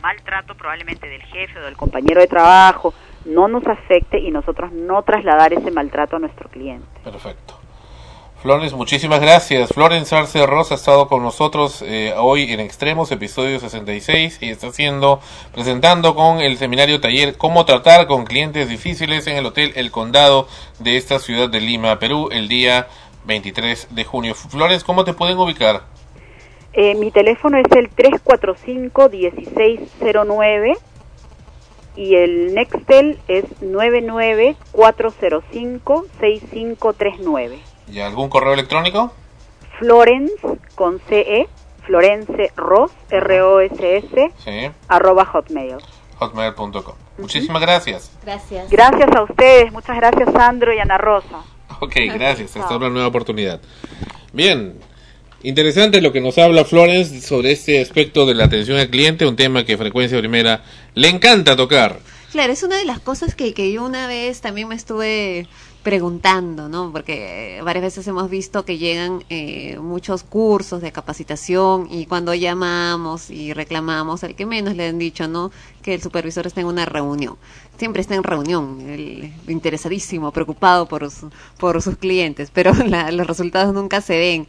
maltrato 0.00 0.54
probablemente 0.54 1.08
del 1.08 1.22
jefe 1.22 1.58
o 1.58 1.62
del 1.62 1.76
compañero 1.76 2.20
de 2.20 2.26
trabajo, 2.26 2.94
no 3.24 3.48
nos 3.48 3.66
afecte 3.66 4.18
y 4.18 4.30
nosotros 4.30 4.72
no 4.72 5.02
trasladar 5.02 5.52
ese 5.52 5.70
maltrato 5.70 6.16
a 6.16 6.18
nuestro 6.18 6.48
cliente. 6.48 6.86
Perfecto. 7.04 7.60
Florence, 8.42 8.74
muchísimas 8.74 9.20
gracias. 9.20 9.68
Florence 9.68 10.16
Arce 10.16 10.46
Rosa 10.46 10.72
ha 10.72 10.78
estado 10.78 11.08
con 11.08 11.22
nosotros 11.22 11.82
eh, 11.82 12.14
hoy 12.16 12.50
en 12.50 12.60
Extremos, 12.60 13.12
episodio 13.12 13.60
66, 13.60 14.38
y 14.40 14.48
está 14.48 14.68
haciendo, 14.68 15.20
presentando 15.52 16.14
con 16.14 16.40
el 16.40 16.56
seminario 16.56 17.02
taller 17.02 17.36
Cómo 17.36 17.66
tratar 17.66 18.06
con 18.06 18.24
clientes 18.24 18.70
difíciles 18.70 19.26
en 19.26 19.36
el 19.36 19.44
Hotel 19.44 19.74
El 19.76 19.90
Condado 19.90 20.48
de 20.78 20.96
esta 20.96 21.18
ciudad 21.18 21.50
de 21.50 21.60
Lima, 21.60 21.98
Perú, 21.98 22.30
el 22.32 22.48
día 22.48 22.88
23 23.24 23.88
de 23.90 24.04
junio. 24.04 24.34
Florence, 24.34 24.84
¿cómo 24.84 25.04
te 25.04 25.12
pueden 25.12 25.38
ubicar? 25.38 25.82
Eh, 26.72 26.94
mi 26.94 27.10
teléfono 27.10 27.58
es 27.58 27.70
el 27.72 27.90
345-1609 27.90 30.78
y 31.96 32.14
el 32.14 32.54
Nextel 32.54 33.18
es 33.28 33.44
99405-6539. 36.30 37.58
¿Y 37.92 38.00
algún 38.00 38.28
correo 38.28 38.54
electrónico? 38.54 39.12
Florence 39.78 40.34
con 40.74 41.00
CE, 41.08 41.48
Florence 41.86 42.52
Ross, 42.56 42.92
R-O-S-S, 43.10 44.32
Sí, 44.38 44.70
arroba 44.88 45.24
hotmail. 45.24 45.76
hotmail.com. 46.18 46.94
Muchísimas 47.18 47.62
gracias. 47.62 48.10
Gracias. 48.24 48.70
Gracias 48.70 49.10
a 49.14 49.22
ustedes, 49.22 49.72
muchas 49.72 49.96
gracias 49.96 50.32
Sandro 50.32 50.72
y 50.72 50.78
Ana 50.78 50.98
Rosa. 50.98 51.42
Ok, 51.86 51.96
gracias. 52.14 52.56
Hasta 52.56 52.76
una 52.76 52.90
nueva 52.90 53.08
oportunidad. 53.08 53.60
Bien, 54.32 54.74
interesante 55.42 56.00
lo 56.00 56.12
que 56.12 56.20
nos 56.20 56.38
habla 56.38 56.64
Florence 56.64 57.20
sobre 57.22 57.52
este 57.52 57.80
aspecto 57.80 58.26
de 58.26 58.34
la 58.34 58.44
atención 58.44 58.78
al 58.78 58.90
cliente, 58.90 59.26
un 59.26 59.36
tema 59.36 59.64
que 59.64 59.78
Frecuencia 59.78 60.18
Primera 60.18 60.62
le 60.94 61.08
encanta 61.08 61.56
tocar. 61.56 61.98
Claro, 62.32 62.52
es 62.52 62.62
una 62.62 62.76
de 62.76 62.84
las 62.84 63.00
cosas 63.00 63.34
que, 63.34 63.54
que 63.54 63.72
yo 63.72 63.84
una 63.84 64.06
vez 64.06 64.40
también 64.40 64.68
me 64.68 64.76
estuve 64.76 65.48
preguntando, 65.82 66.68
¿no? 66.68 66.92
Porque 66.92 67.60
varias 67.64 67.82
veces 67.84 68.06
hemos 68.06 68.28
visto 68.28 68.64
que 68.64 68.78
llegan 68.78 69.24
eh, 69.30 69.78
muchos 69.80 70.22
cursos 70.24 70.82
de 70.82 70.92
capacitación 70.92 71.88
y 71.90 72.06
cuando 72.06 72.34
llamamos 72.34 73.30
y 73.30 73.52
reclamamos, 73.54 74.22
al 74.24 74.34
que 74.34 74.44
menos 74.46 74.76
le 74.76 74.88
han 74.88 74.98
dicho, 74.98 75.26
¿no? 75.28 75.50
Que 75.82 75.94
el 75.94 76.02
supervisor 76.02 76.46
está 76.46 76.60
en 76.60 76.66
una 76.66 76.84
reunión. 76.84 77.36
Siempre 77.78 78.02
está 78.02 78.14
en 78.14 78.22
reunión, 78.24 78.80
el, 78.90 79.32
interesadísimo, 79.48 80.32
preocupado 80.32 80.86
por, 80.86 81.10
su- 81.10 81.30
por 81.58 81.80
sus 81.80 81.96
clientes, 81.96 82.50
pero 82.52 82.72
la- 82.86 83.10
los 83.10 83.26
resultados 83.26 83.72
nunca 83.74 84.00
se 84.02 84.18
ven. 84.18 84.46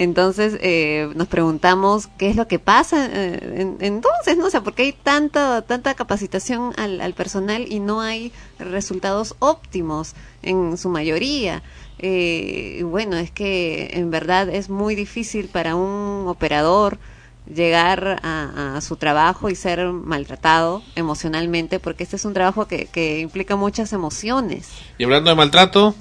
Entonces 0.00 0.56
eh, 0.62 1.10
nos 1.14 1.28
preguntamos 1.28 2.06
qué 2.16 2.30
es 2.30 2.36
lo 2.36 2.48
que 2.48 2.58
pasa 2.58 3.06
eh, 3.12 3.38
en- 3.60 3.76
entonces, 3.80 4.38
¿no? 4.38 4.46
O 4.46 4.50
sea, 4.50 4.62
porque 4.62 4.84
hay 4.84 4.92
tanta, 4.92 5.60
tanta 5.60 5.92
capacitación 5.92 6.72
al, 6.78 7.02
al 7.02 7.12
personal 7.12 7.66
y 7.68 7.80
no 7.80 8.00
hay 8.00 8.32
resultados 8.58 9.34
óptimos 9.40 10.14
en 10.42 10.78
su 10.78 10.88
mayoría. 10.88 11.62
Eh, 11.98 12.82
bueno, 12.86 13.16
es 13.18 13.30
que 13.30 13.90
en 13.92 14.10
verdad 14.10 14.48
es 14.48 14.70
muy 14.70 14.94
difícil 14.94 15.48
para 15.48 15.76
un 15.76 16.24
operador 16.28 16.98
llegar 17.46 18.20
a, 18.22 18.76
a 18.76 18.80
su 18.80 18.96
trabajo 18.96 19.50
y 19.50 19.54
ser 19.54 19.84
maltratado 19.92 20.82
emocionalmente, 20.96 21.78
porque 21.78 22.04
este 22.04 22.16
es 22.16 22.24
un 22.24 22.32
trabajo 22.32 22.66
que, 22.66 22.86
que 22.86 23.18
implica 23.20 23.54
muchas 23.54 23.92
emociones. 23.92 24.70
Y 24.96 25.04
hablando 25.04 25.28
de 25.28 25.36
maltrato, 25.36 25.94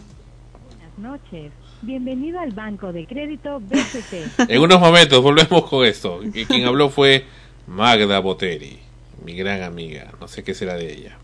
Buenas 0.70 0.98
noches. 0.98 1.52
Bienvenido 1.82 2.40
al 2.40 2.52
Banco 2.52 2.92
de 2.92 3.06
Crédito 3.06 3.60
BCT. 3.62 4.50
en 4.50 4.62
unos 4.62 4.80
momentos 4.80 5.22
volvemos 5.24 5.66
con 5.70 5.86
esto. 5.86 6.20
Y 6.34 6.46
quien 6.46 6.66
habló 6.66 6.90
fue 6.90 7.26
Magda 7.68 8.20
Boteri, 8.20 8.80
mi 9.24 9.34
gran 9.34 9.64
amiga. 9.64 10.12
No 10.20 10.28
sé 10.28 10.44
qué 10.44 10.54
será 10.54 10.74
de 10.76 10.92
ella. 10.92 11.18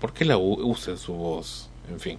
¿Por 0.00 0.12
qué 0.12 0.24
la 0.24 0.38
u- 0.38 0.60
usa 0.68 0.96
su 0.96 1.14
voz? 1.14 1.68
En 1.88 2.00
fin. 2.00 2.18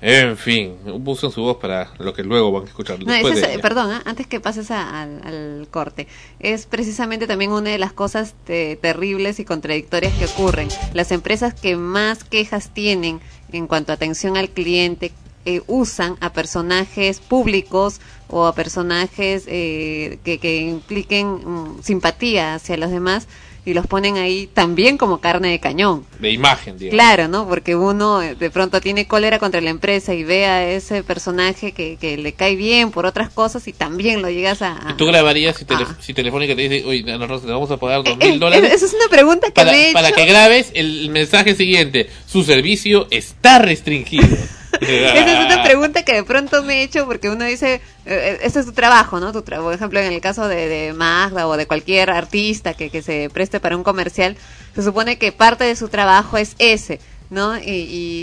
En 0.00 0.36
fin, 0.36 0.76
usan 1.04 1.30
su 1.32 1.42
voz 1.42 1.56
para 1.56 1.92
lo 1.98 2.12
que 2.12 2.22
luego 2.24 2.50
van 2.52 2.64
a 2.64 2.66
escuchar 2.66 2.98
No, 3.04 3.12
después 3.12 3.34
es- 3.36 3.42
de 3.42 3.52
ella. 3.54 3.62
perdón, 3.62 3.90
¿ah? 3.92 4.02
antes 4.04 4.26
que 4.26 4.38
pases 4.40 4.70
a- 4.72 5.02
al, 5.02 5.22
al 5.24 5.68
corte, 5.70 6.06
es 6.40 6.66
precisamente 6.66 7.26
también 7.28 7.52
una 7.52 7.70
de 7.70 7.78
las 7.78 7.92
cosas 7.92 8.34
te- 8.44 8.76
terribles 8.76 9.38
y 9.40 9.44
contradictorias 9.44 10.12
que 10.14 10.26
ocurren. 10.26 10.68
Las 10.92 11.12
empresas 11.12 11.54
que 11.54 11.76
más 11.76 12.24
quejas 12.24 12.70
tienen 12.74 13.20
en 13.52 13.66
cuanto 13.68 13.92
a 13.92 13.94
atención 13.96 14.36
al 14.36 14.50
cliente 14.50 15.12
eh, 15.48 15.62
usan 15.66 16.16
a 16.20 16.32
personajes 16.32 17.20
públicos 17.20 18.00
o 18.28 18.46
a 18.46 18.54
personajes 18.54 19.44
eh, 19.46 20.18
que, 20.24 20.38
que 20.38 20.56
impliquen 20.58 21.26
mm, 21.28 21.82
simpatía 21.82 22.54
hacia 22.54 22.76
los 22.76 22.90
demás 22.90 23.26
y 23.64 23.74
los 23.74 23.86
ponen 23.86 24.16
ahí 24.16 24.48
también 24.54 24.96
como 24.96 25.18
carne 25.20 25.48
de 25.50 25.60
cañón. 25.60 26.06
De 26.20 26.30
imagen, 26.32 26.78
digamos. 26.78 26.94
Claro, 26.94 27.28
¿no? 27.28 27.46
Porque 27.46 27.76
uno 27.76 28.22
eh, 28.22 28.34
de 28.34 28.50
pronto 28.50 28.80
tiene 28.80 29.06
cólera 29.06 29.38
contra 29.38 29.60
la 29.60 29.68
empresa 29.68 30.14
y 30.14 30.24
ve 30.24 30.46
a 30.46 30.66
ese 30.70 31.02
personaje 31.02 31.72
que, 31.72 31.96
que 32.00 32.16
le 32.16 32.32
cae 32.32 32.56
bien 32.56 32.90
por 32.90 33.04
otras 33.04 33.28
cosas 33.30 33.68
y 33.68 33.74
también 33.74 34.22
lo 34.22 34.30
llegas 34.30 34.62
a... 34.62 34.72
a- 34.90 34.96
¿Tú 34.96 35.04
grabarías 35.06 35.56
si, 35.56 35.66
tele- 35.66 35.84
Ah. 35.86 35.96
si 36.00 36.14
Telefónica 36.14 36.56
te 36.56 36.62
dice, 36.68 36.86
oye, 36.86 37.12
Ana 37.12 37.26
Rosa, 37.26 37.44
te 37.46 37.52
vamos 37.52 37.70
a 37.70 37.76
pagar 37.76 38.02
dos 38.04 38.16
Eh, 38.20 38.30
mil 38.30 38.40
dólares? 38.40 38.72
Esa 38.72 38.86
es 38.86 38.94
una 38.94 39.08
pregunta 39.10 39.48
que 39.48 39.52
para, 39.52 39.72
me 39.72 39.90
he 39.90 39.92
para 39.92 40.08
hecho. 40.08 40.16
que 40.16 40.24
grabes 40.26 40.70
el 40.74 41.10
mensaje 41.10 41.54
siguiente. 41.54 42.08
Su 42.26 42.44
servicio 42.44 43.06
está 43.10 43.58
restringido. 43.58 44.26
Esa 44.80 45.40
es 45.40 45.46
una 45.54 45.62
pregunta 45.64 46.04
que 46.04 46.14
de 46.14 46.24
pronto 46.24 46.62
me 46.62 46.80
he 46.80 46.82
hecho 46.82 47.04
porque 47.06 47.28
uno 47.30 47.44
dice, 47.44 47.80
eh, 48.06 48.38
ese 48.42 48.60
es 48.60 48.66
tu 48.66 48.72
trabajo, 48.72 49.20
¿no? 49.20 49.32
Tu 49.32 49.40
tra- 49.42 49.60
por 49.60 49.72
ejemplo, 49.74 49.98
en 50.00 50.12
el 50.12 50.20
caso 50.20 50.48
de, 50.48 50.68
de 50.68 50.92
Magda 50.92 51.46
o 51.48 51.56
de 51.56 51.66
cualquier 51.66 52.10
artista 52.10 52.74
que, 52.74 52.90
que 52.90 53.02
se 53.02 53.30
preste 53.32 53.60
para 53.60 53.76
un 53.76 53.82
comercial, 53.84 54.36
se 54.74 54.82
supone 54.82 55.18
que 55.18 55.32
parte 55.32 55.64
de 55.64 55.76
su 55.76 55.88
trabajo 55.88 56.36
es 56.38 56.54
ese, 56.58 57.00
¿no? 57.30 57.58
Y, 57.58 57.62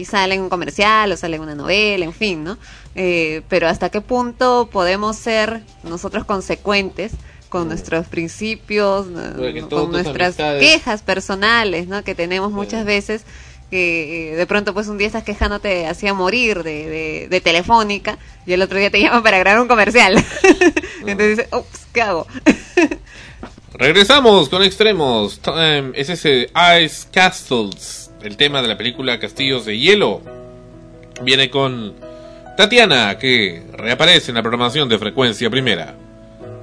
y 0.01 0.05
sale 0.05 0.35
en 0.35 0.41
un 0.41 0.49
comercial 0.49 1.11
o 1.11 1.17
sale 1.17 1.35
en 1.37 1.41
una 1.43 1.55
novela, 1.55 2.05
en 2.05 2.13
fin, 2.13 2.43
¿no? 2.43 2.57
Eh, 2.95 3.41
pero 3.49 3.67
hasta 3.67 3.89
qué 3.89 4.01
punto 4.01 4.69
podemos 4.71 5.15
ser 5.17 5.61
nosotros 5.83 6.23
consecuentes 6.25 7.11
con 7.49 7.67
nuestros 7.67 8.07
principios, 8.07 9.05
con 9.05 9.91
nuestras 9.91 10.35
amistades- 10.35 10.59
quejas 10.59 11.01
personales, 11.03 11.87
¿no? 11.87 12.03
Que 12.03 12.15
tenemos 12.15 12.51
muchas 12.51 12.85
veces 12.85 13.23
que 13.71 14.33
eh, 14.33 14.35
de 14.35 14.45
pronto 14.45 14.73
pues 14.73 14.87
un 14.87 14.97
día 14.97 15.07
estás 15.07 15.23
quejándote 15.23 15.87
hacía 15.87 16.13
morir 16.13 16.63
de, 16.63 16.87
de, 16.89 17.27
de 17.29 17.41
telefónica 17.41 18.17
y 18.45 18.53
el 18.53 18.61
otro 18.61 18.77
día 18.77 18.89
te 18.91 19.01
llaman 19.01 19.23
para 19.23 19.39
grabar 19.39 19.61
un 19.61 19.67
comercial. 19.67 20.15
Entonces 21.01 21.37
dices, 21.37 21.47
ups, 21.53 21.87
¿qué 21.93 22.01
hago? 22.01 22.27
Regresamos 23.73 24.47
con 24.49 24.63
extremos. 24.63 25.39
Time- 25.39 25.91
es 25.95 26.09
ese 26.09 26.49
Ice 26.81 27.07
Castles, 27.11 28.09
el 28.21 28.37
tema 28.37 28.61
de 28.61 28.67
la 28.69 28.77
película 28.77 29.19
Castillos 29.19 29.65
de 29.65 29.77
Hielo. 29.77 30.21
Viene 31.21 31.49
con 31.49 31.95
Tatiana, 32.57 33.17
que 33.17 33.63
reaparece 33.73 34.31
en 34.31 34.35
la 34.35 34.41
programación 34.41 34.87
de 34.87 34.97
Frecuencia 34.97 35.49
Primera. 35.49 35.95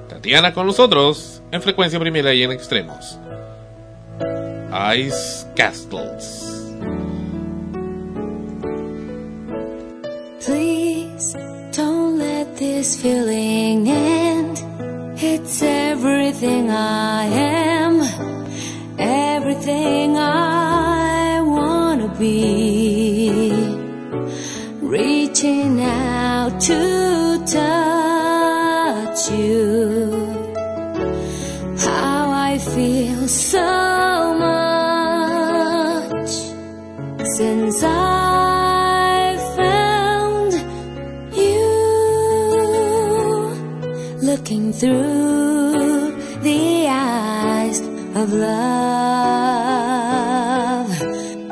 Tatiana 0.09 0.55
con 0.55 0.67
nosotros 0.67 1.43
en 1.51 1.61
Frecuencia 1.63 1.99
Primera 2.01 2.33
y 2.33 2.43
en 2.43 2.53
extremos. 2.53 3.19
Ice 4.97 5.47
Castles. 5.55 6.52
This 12.63 12.95
feeling 13.03 13.89
end. 13.89 14.57
It's 15.17 15.63
everything 15.63 16.71
I 16.71 17.25
am, 17.25 18.01
everything 18.99 20.17
I 20.17 21.41
wanna 21.41 22.09
be. 22.19 23.53
Reaching 24.81 25.81
out 25.81 26.61
to 26.69 26.81
touch 27.59 29.21
you. 29.33 30.13
How 31.87 32.31
I 32.49 32.59
feel 32.59 33.27
so 33.27 34.35
much 34.47 36.33
since 37.37 37.83
I 37.83 38.22
looking 44.53 44.73
through 44.73 46.13
the 46.43 46.87
eyes 46.89 47.81
of 47.81 48.33
love 48.33 48.53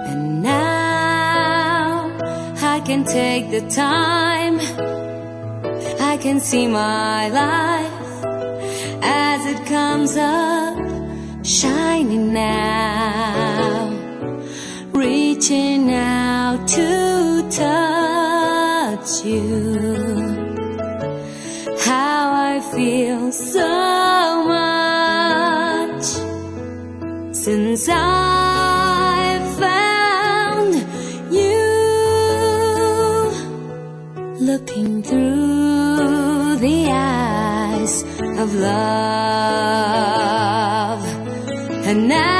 and 0.01 0.43
now 0.43 2.19
I 2.61 2.81
can 2.85 3.05
take 3.05 3.51
the 3.51 3.63
time 3.71 4.61
I 6.11 6.19
can 6.19 6.41
see 6.41 6.67
my 6.67 7.29
life 7.29 8.25
as 9.03 9.47
it 9.47 9.67
comes 9.67 10.17
up 10.17 10.77
shining 11.43 12.35
now 12.35 13.89
reaching 14.93 15.95
out 15.95 16.69
to 16.69 17.49
touch 17.51 19.25
you. 19.25 20.10
Feel 22.81 23.29
so 23.31 23.71
much 24.49 26.07
since 27.37 27.89
I 27.91 29.39
found 29.61 30.73
you. 31.31 31.67
Looking 34.41 35.03
through 35.03 36.57
the 36.57 36.89
eyes 36.91 38.03
of 38.43 38.49
love, 38.55 38.71
and 41.85 42.09
now 42.09 42.40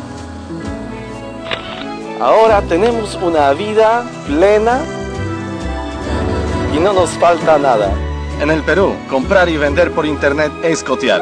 Ahora 2.21 2.61
tenemos 2.61 3.15
una 3.15 3.51
vida 3.53 4.05
plena 4.27 4.79
y 6.71 6.77
no 6.77 6.93
nos 6.93 7.09
falta 7.17 7.57
nada. 7.57 7.91
En 8.39 8.51
el 8.51 8.61
Perú, 8.61 8.95
comprar 9.09 9.49
y 9.49 9.57
vender 9.57 9.91
por 9.91 10.05
internet 10.05 10.51
es 10.61 10.83
cotear. 10.83 11.19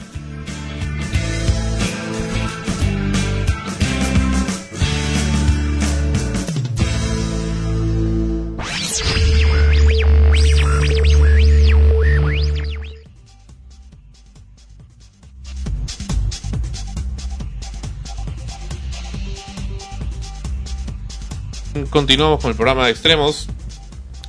Continuamos 21.90 22.40
con 22.40 22.51
el 22.51 22.56
programa 22.56 22.86
de 22.86 22.90
extremos 22.90 23.47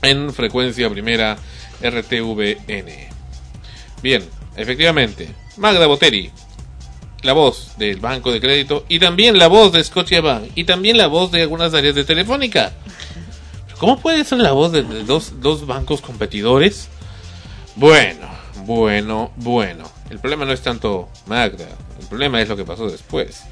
en 0.04 0.32
frecuencia 0.32 0.90
primera 0.92 1.38
RTVN. 1.82 2.92
Bien, 4.04 4.24
efectivamente, 4.56 5.28
Magda 5.58 5.88
Boteri, 5.88 6.30
la 7.24 7.34
voz 7.34 7.74
del 7.78 8.00
Banco 8.00 8.32
de 8.32 8.40
Crédito 8.40 8.86
y 8.88 9.00
también 9.00 9.40
la 9.40 9.48
voz 9.48 9.72
de 9.72 9.84
Scotiabank 9.84 10.52
y 10.54 10.66
también 10.66 11.00
la 11.00 11.08
voz 11.08 11.32
de 11.32 11.42
algunas 11.42 11.74
áreas 11.74 11.96
de 11.96 12.04
Telefónica. 12.04 12.74
¿Cómo 13.80 14.00
puede 14.00 14.24
ser 14.24 14.38
la 14.38 14.52
voz 14.52 14.72
de, 14.72 14.84
dos, 14.84 15.42
dos 15.42 15.66
bancos 15.66 16.02
competidores? 16.02 16.90
Bueno, 17.76 18.28
bueno, 18.66 19.32
bueno. 19.38 19.92
El 20.12 20.20
problema 20.20 20.46
no 20.46 20.52
es 20.52 20.62
tanto 20.62 21.10
Magda, 21.26 21.68
el 22.00 22.06
problema 22.06 22.40
es 22.40 22.50
lo 22.50 22.56
que 22.56 22.66
pasó 22.66 22.88
después. 22.88 23.46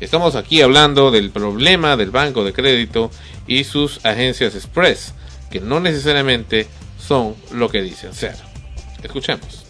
Estamos 0.00 0.34
aquí 0.34 0.62
hablando 0.62 1.10
del 1.10 1.30
problema 1.30 1.94
del 1.94 2.10
banco 2.10 2.42
de 2.42 2.54
crédito 2.54 3.10
y 3.46 3.64
sus 3.64 4.04
agencias 4.06 4.54
express, 4.54 5.14
que 5.50 5.60
no 5.60 5.78
necesariamente 5.78 6.66
son 6.96 7.34
lo 7.52 7.68
que 7.68 7.82
dicen 7.82 8.14
ser. 8.14 8.34
Escuchemos. 9.02 9.66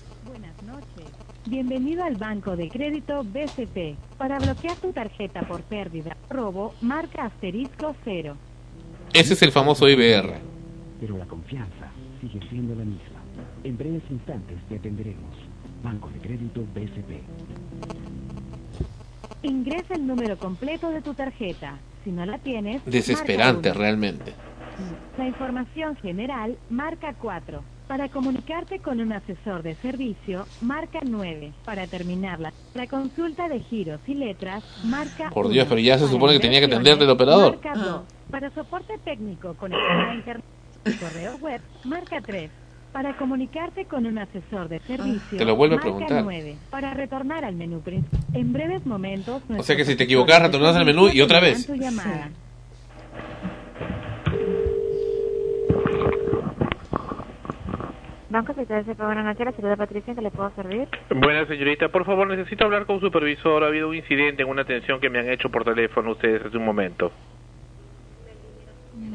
Bienvenido 1.47 2.05
al 2.05 2.15
Banco 2.15 2.55
de 2.55 2.69
Crédito 2.69 3.24
BCP. 3.24 3.97
Para 4.19 4.39
bloquear 4.39 4.77
tu 4.77 4.93
tarjeta 4.93 5.40
por 5.40 5.62
pérdida 5.62 6.16
o 6.28 6.32
robo, 6.32 6.74
marca 6.81 7.24
asterisco 7.24 7.97
cero. 8.05 8.36
Ese 9.12 9.35
es 9.35 9.43
el 9.43 9.51
famoso 9.51 9.89
IBR. 9.89 10.39
Pero 11.01 11.19
la 11.19 11.27
confianza 11.27 11.90
sigue 12.20 12.39
siendo 12.48 12.77
la 12.77 12.85
misma. 12.85 13.20
En 13.65 13.77
breves 13.77 14.02
instantes 14.09 14.59
te 14.69 14.77
atenderemos. 14.77 15.35
Banco 15.82 16.09
de 16.11 16.20
Crédito 16.20 16.61
BCP. 16.73 18.09
Ingresa 19.42 19.94
el 19.94 20.06
número 20.06 20.36
completo 20.38 20.90
de 20.90 21.00
tu 21.00 21.14
tarjeta. 21.14 21.78
Si 22.04 22.10
no 22.10 22.26
la 22.26 22.38
tienes, 22.38 22.82
Desesperante 22.84 23.72
realmente. 23.72 24.32
La 25.18 25.26
información 25.26 25.96
general 25.96 26.56
marca 26.68 27.14
4. 27.20 27.62
Para 27.88 28.08
comunicarte 28.08 28.78
con 28.78 29.00
un 29.00 29.12
asesor 29.12 29.62
de 29.62 29.74
servicio, 29.76 30.46
marca 30.60 31.00
9. 31.02 31.52
Para 31.64 31.86
terminarla, 31.86 32.52
la 32.74 32.86
consulta 32.86 33.48
de 33.48 33.60
giros 33.60 34.00
y 34.06 34.14
letras, 34.14 34.62
marca 34.84 35.30
Por 35.30 35.48
Dios, 35.48 35.64
uno. 35.64 35.70
pero 35.70 35.80
ya 35.80 35.98
se 35.98 36.06
supone 36.06 36.34
que 36.34 36.40
tenía 36.40 36.60
que 36.60 36.66
inversiones, 36.66 36.92
atender 36.94 36.98
del 36.98 37.10
operador. 37.10 37.52
Marca 37.62 37.74
2. 37.74 38.02
Para 38.30 38.50
soporte 38.50 38.98
técnico 39.04 39.54
conectado 39.54 40.10
a 40.10 40.14
internet 40.14 40.44
y 40.86 40.92
correo 40.92 41.36
web, 41.38 41.60
marca 41.84 42.20
3. 42.20 42.50
Para 42.92 43.16
comunicarte 43.16 43.84
con 43.84 44.04
un 44.04 44.18
asesor 44.18 44.68
de 44.68 44.80
servicio, 44.80 45.38
Te 45.38 45.44
lo 45.44 45.54
vuelve 45.54 45.76
a 45.76 45.80
preguntar. 45.80 46.24
9. 46.24 46.56
Para 46.70 46.92
retornar 46.92 47.44
al 47.44 47.54
menú 47.54 47.80
principal, 47.80 48.20
en 48.34 48.52
breves 48.52 48.84
momentos... 48.84 49.42
O 49.56 49.62
sea 49.62 49.76
que 49.76 49.84
si 49.84 49.94
te 49.94 50.04
equivocas, 50.04 50.42
retornas 50.42 50.74
al 50.74 50.84
menú 50.84 51.08
y 51.08 51.20
otra 51.20 51.40
vez. 51.40 51.66
Tu 51.66 51.76
llamada. 51.76 52.30
Banco 58.30 58.54
Sector 58.54 58.84
de 58.84 58.94
buenas 58.94 59.24
noches, 59.24 59.58
la 59.60 59.70
de 59.70 59.76
Patricia, 59.76 60.12
¿en 60.12 60.16
qué 60.16 60.22
le 60.22 60.30
puedo 60.30 60.50
servir? 60.54 60.88
Buenas 61.10 61.48
señorita, 61.48 61.88
por 61.88 62.04
favor 62.04 62.28
necesito 62.28 62.64
hablar 62.64 62.86
con 62.86 62.96
un 62.96 63.00
supervisor. 63.00 63.64
Ha 63.64 63.66
habido 63.66 63.88
un 63.88 63.96
incidente 63.96 64.44
en 64.44 64.48
una 64.48 64.62
atención 64.62 65.00
que 65.00 65.10
me 65.10 65.18
han 65.18 65.28
hecho 65.30 65.48
por 65.48 65.64
teléfono 65.64 66.12
ustedes 66.12 66.46
hace 66.46 66.56
un 66.56 66.64
momento. 66.64 67.10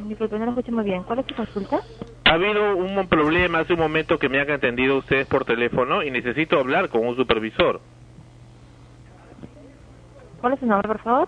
Disculpe, 0.07 0.37
no 0.37 0.45
lo 0.45 0.51
escucho 0.51 0.71
muy 0.71 0.83
bien. 0.83 1.03
¿Cuál 1.03 1.19
es 1.19 1.25
su 1.27 1.35
consulta? 1.35 1.79
Ha 2.25 2.33
habido 2.33 2.75
un 2.75 3.07
problema 3.07 3.59
hace 3.59 3.73
un 3.73 3.79
momento 3.79 4.19
que 4.19 4.29
me 4.29 4.39
han 4.39 4.49
atendido 4.51 4.97
ustedes 4.97 5.27
por 5.27 5.45
teléfono 5.45 6.03
y 6.03 6.11
necesito 6.11 6.59
hablar 6.59 6.89
con 6.89 7.05
un 7.07 7.15
supervisor. 7.15 7.81
¿Cuál 10.41 10.53
es 10.53 10.59
su 10.59 10.65
nombre, 10.65 10.87
por 10.87 10.99
favor? 10.99 11.27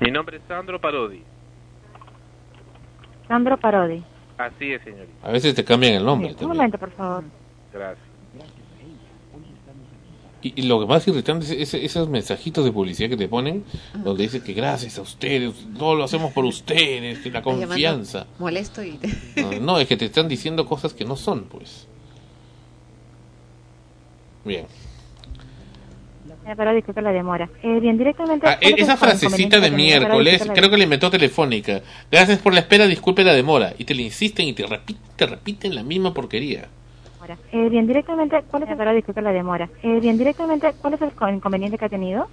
Mi 0.00 0.10
nombre 0.10 0.36
es 0.36 0.42
Sandro 0.46 0.80
Parodi. 0.80 1.22
Sandro 3.26 3.56
Parodi. 3.56 4.04
Así 4.38 4.72
es, 4.72 4.82
señorita. 4.82 5.26
A 5.28 5.32
veces 5.32 5.54
te 5.54 5.64
cambian 5.64 5.94
el 5.94 6.04
nombre. 6.04 6.28
Un 6.30 6.34
también. 6.36 6.56
momento, 6.56 6.78
por 6.78 6.90
favor. 6.92 7.24
Gracias. 7.72 8.03
Y, 10.44 10.52
y 10.56 10.62
lo 10.62 10.78
que 10.78 10.86
más 10.86 11.08
irritante 11.08 11.46
es 11.46 11.52
ese- 11.52 11.84
esos 11.84 12.08
mensajitos 12.08 12.64
de 12.66 12.70
publicidad 12.70 13.08
que 13.08 13.16
te 13.16 13.26
ponen, 13.28 13.64
donde 14.04 14.24
dice 14.24 14.42
que 14.42 14.52
gracias 14.52 14.98
a 14.98 15.02
ustedes, 15.02 15.54
todo 15.78 15.94
lo 15.96 16.04
hacemos 16.04 16.32
por 16.32 16.44
ustedes, 16.44 17.18
que 17.20 17.30
la 17.30 17.40
confianza. 17.42 18.26
Molesto 18.38 18.84
y... 18.84 18.98
No, 19.36 19.52
no, 19.60 19.78
es 19.80 19.88
que 19.88 19.96
te 19.96 20.04
están 20.04 20.28
diciendo 20.28 20.66
cosas 20.66 20.92
que 20.92 21.04
no 21.06 21.16
son, 21.16 21.44
pues. 21.44 21.88
Bien. 24.44 24.66
Parodi, 26.56 26.76
disculpe 26.76 27.00
la 27.00 27.10
demora. 27.10 27.48
Eh, 27.62 27.80
bien, 27.80 27.96
directamente... 27.96 28.46
Ah, 28.46 28.58
e- 28.60 28.74
esa 28.76 28.98
frasecita 28.98 29.60
de 29.60 29.70
miércoles, 29.70 30.46
creo 30.54 30.68
que 30.68 30.76
le 30.76 30.84
inventó 30.84 31.08
Telefónica. 31.10 31.80
Gracias 32.12 32.38
por 32.40 32.52
la 32.52 32.60
espera, 32.60 32.86
disculpe 32.86 33.24
la 33.24 33.32
demora. 33.32 33.72
Y 33.78 33.84
te 33.84 33.94
le 33.94 34.02
insisten 34.02 34.46
y 34.48 34.52
te 34.52 34.66
repiten, 34.66 35.02
te 35.16 35.24
repiten 35.24 35.74
la 35.74 35.82
misma 35.82 36.12
porquería. 36.12 36.68
Eh, 37.52 37.68
bien, 37.68 37.86
directamente... 37.86 38.42
¿Cuál 38.50 38.64
es 38.64 38.70
el... 38.70 38.94
Disculpe 38.96 39.22
la 39.22 39.32
demora. 39.32 39.68
Eh, 39.82 40.00
bien, 40.00 40.18
directamente... 40.18 40.74
¿Cuál 40.80 40.94
es 40.94 41.02
el 41.02 41.12
co- 41.14 41.28
inconveniente 41.28 41.78
que 41.78 41.84
ha 41.86 41.88
tenido? 41.88 42.28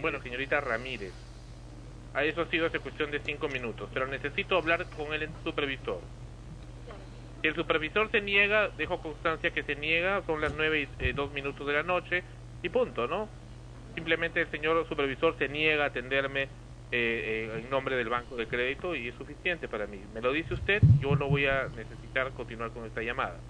Bueno, 0.00 0.20
señorita 0.22 0.60
Ramírez. 0.60 1.12
A 2.14 2.24
eso 2.24 2.42
ha 2.42 2.46
sido 2.46 2.66
hace 2.66 2.78
cuestión 2.80 3.10
de 3.10 3.20
cinco 3.20 3.48
minutos, 3.48 3.90
pero 3.92 4.06
necesito 4.06 4.56
hablar 4.56 4.86
con 4.96 5.12
el 5.12 5.28
supervisor. 5.44 6.00
Si 7.42 7.48
el 7.48 7.54
supervisor 7.54 8.10
se 8.10 8.20
niega, 8.22 8.70
dejo 8.78 9.00
constancia 9.00 9.50
que 9.50 9.62
se 9.62 9.76
niega, 9.76 10.22
son 10.26 10.40
las 10.40 10.52
nueve 10.52 10.88
y 11.00 11.04
eh, 11.04 11.12
dos 11.12 11.30
minutos 11.32 11.66
de 11.66 11.74
la 11.74 11.82
noche 11.82 12.24
y 12.62 12.68
punto, 12.70 13.06
¿no? 13.06 13.28
Simplemente 13.94 14.40
el 14.40 14.50
señor 14.50 14.86
supervisor 14.88 15.36
se 15.38 15.48
niega 15.48 15.84
a 15.84 15.88
atenderme 15.88 16.42
eh, 16.44 16.48
eh, 16.92 17.60
en 17.62 17.70
nombre 17.70 17.96
del 17.96 18.08
banco 18.08 18.36
de 18.36 18.46
crédito 18.46 18.94
y 18.94 19.08
es 19.08 19.14
suficiente 19.16 19.68
para 19.68 19.86
mí. 19.86 20.00
Me 20.14 20.20
lo 20.22 20.32
dice 20.32 20.54
usted, 20.54 20.82
yo 21.00 21.16
no 21.16 21.28
voy 21.28 21.46
a 21.46 21.68
necesitar 21.76 22.32
continuar 22.32 22.70
con 22.70 22.86
esta 22.86 23.02
llamada. 23.02 23.40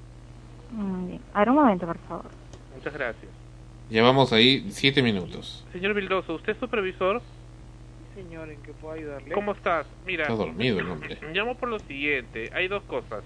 Bien. 0.71 1.21
A 1.33 1.41
ver, 1.41 1.51
un 1.51 1.57
momento, 1.57 1.87
por 1.87 1.99
favor. 2.09 2.27
Muchas 2.75 2.93
gracias. 2.93 3.33
Llevamos 3.89 4.33
ahí 4.33 4.67
siete 4.71 5.03
minutos. 5.03 5.65
Señor 5.73 5.95
Vildoso, 5.95 6.35
¿usted 6.35 6.53
es 6.53 6.59
supervisor? 6.59 7.23
Señor, 8.15 8.51
¿en 8.51 8.61
qué 8.63 8.73
puedo 8.73 8.95
ayudarle? 8.95 9.33
¿Cómo 9.33 9.53
estás? 9.53 9.87
Mira, 10.07 10.23
Está 10.23 10.35
dormido 10.35 10.81
el 10.81 10.89
hombre. 10.89 11.19
llamo 11.33 11.57
por 11.57 11.69
lo 11.69 11.79
siguiente. 11.81 12.51
Hay 12.55 12.67
dos 12.69 12.83
cosas. 12.85 13.23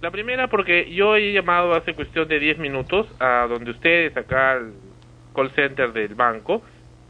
La 0.00 0.10
primera 0.10 0.48
porque 0.48 0.90
yo 0.92 1.14
he 1.14 1.32
llamado 1.32 1.74
hace 1.74 1.94
cuestión 1.94 2.26
de 2.26 2.38
10 2.40 2.58
minutos 2.58 3.06
a 3.20 3.46
donde 3.48 3.70
ustedes, 3.70 4.16
acá 4.16 4.52
al 4.52 4.72
call 5.34 5.50
center 5.50 5.92
del 5.92 6.14
banco, 6.14 6.62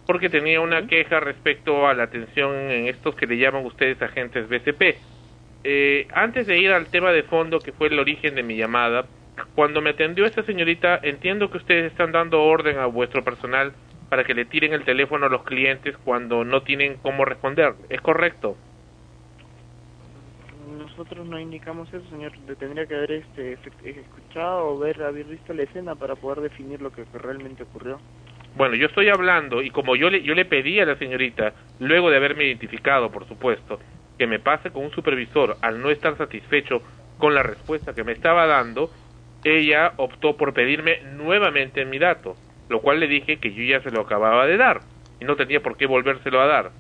porque 0.07 0.29
tenía 0.29 0.61
una 0.61 0.89
queja 0.89 1.21
respecto 1.21 1.87
a 1.87 1.95
la 1.95 2.03
atención 2.03 2.53
en 2.57 2.89
estos 2.89 3.15
que 3.15 3.27
le 3.27 3.39
llaman 3.39 3.65
ustedes 3.65 4.03
agentes 4.03 4.49
BCP. 4.49 4.97
Eh, 5.63 6.09
antes 6.13 6.49
de 6.49 6.59
ir 6.59 6.73
al 6.73 6.87
tema 6.89 7.13
de 7.13 7.23
fondo, 7.23 7.61
que 7.61 7.71
fue 7.71 7.87
el 7.89 7.99
origen 7.99 8.35
de 8.35 8.43
mi 8.43 8.57
llamada, 8.57 9.07
cuando 9.55 9.81
me 9.81 9.91
atendió 9.91 10.27
esta 10.27 10.43
señorita, 10.45 11.01
entiendo 11.03 11.51
que 11.51 11.59
ustedes 11.59 11.91
están 11.93 12.13
dando 12.13 12.43
orden 12.43 12.79
a 12.79 12.87
vuestro 12.87 13.23
personal 13.25 13.73
para 14.09 14.25
que 14.25 14.35
le 14.35 14.45
tiren 14.45 14.73
el 14.73 14.85
teléfono 14.85 15.27
a 15.27 15.29
los 15.29 15.45
clientes 15.45 15.97
cuando 16.05 16.45
no 16.45 16.63
tienen 16.63 16.97
cómo 16.97 17.25
responder. 17.25 17.75
¿Es 17.89 18.01
correcto? 18.01 18.57
Nosotros 20.79 21.27
no 21.27 21.39
indicamos 21.39 21.93
eso, 21.93 22.07
señor. 22.09 22.33
Tendría 22.59 22.87
que 22.87 22.95
haber 22.95 23.13
este, 23.13 23.57
efect- 23.57 23.85
escuchado 23.85 24.69
o 24.69 24.79
ver, 24.79 25.03
haber 25.03 25.27
visto 25.27 25.55
la 25.55 25.63
escena 25.63 25.95
para 25.95 26.17
poder 26.17 26.41
definir 26.41 26.81
lo 26.81 26.91
que 26.91 27.05
realmente 27.13 27.63
ocurrió. 27.63 28.01
Bueno, 28.55 28.75
yo 28.75 28.87
estoy 28.87 29.09
hablando 29.09 29.63
y 29.63 29.71
como 29.71 29.95
yo 29.95 30.11
le, 30.11 30.23
yo 30.23 30.35
le 30.35 30.45
pedí 30.45 30.81
a 30.81 30.87
la 30.87 30.97
señorita, 30.97 31.55
luego 31.79 32.11
de 32.11 32.17
haberme 32.17 32.45
identificado, 32.45 33.11
por 33.11 33.27
supuesto, 33.29 33.79
que 34.19 34.27
me 34.27 34.41
pase 34.41 34.71
con 34.73 34.85
un 34.85 34.91
supervisor 34.91 35.57
al 35.63 35.81
no 35.81 35.91
estar 35.91 36.17
satisfecho 36.19 36.83
con 37.17 37.35
la 37.35 37.43
respuesta 37.43 37.95
que 37.95 38.03
me 38.03 38.13
estaba 38.13 38.47
dando, 38.47 38.91
ella 39.45 39.93
optó 39.97 40.37
por 40.37 40.53
pedirme 40.53 41.01
nuevamente 41.17 41.85
mi 41.85 41.99
dato, 41.99 42.37
lo 42.69 42.81
cual 42.81 43.01
le 43.01 43.07
dije 43.09 43.39
que 43.39 43.53
yo 43.53 43.63
ya 43.63 43.81
se 43.83 43.91
lo 43.91 44.03
acababa 44.03 44.47
de 44.47 44.57
dar 44.57 44.81
y 45.21 45.25
no 45.25 45.37
tenía 45.37 45.61
por 45.63 45.77
qué 45.77 45.87
volvérselo 45.87 46.41
a 46.41 46.47
dar. 46.47 46.71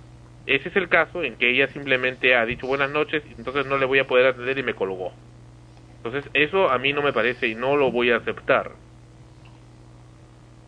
Ese 0.46 0.68
es 0.68 0.76
el 0.76 0.88
caso 0.88 1.22
en 1.22 1.36
que 1.36 1.50
ella 1.50 1.68
simplemente 1.68 2.34
ha 2.34 2.44
dicho 2.44 2.66
buenas 2.66 2.90
noches 2.90 3.22
y 3.30 3.34
entonces 3.38 3.66
no 3.66 3.78
le 3.78 3.86
voy 3.86 3.98
a 3.98 4.06
poder 4.06 4.26
atender 4.26 4.58
y 4.58 4.62
me 4.62 4.74
colgó. 4.74 5.12
Entonces 5.98 6.24
eso 6.34 6.70
a 6.70 6.78
mí 6.78 6.92
no 6.92 7.02
me 7.02 7.12
parece 7.12 7.46
y 7.48 7.54
no 7.54 7.76
lo 7.76 7.90
voy 7.90 8.10
a 8.10 8.16
aceptar. 8.16 8.72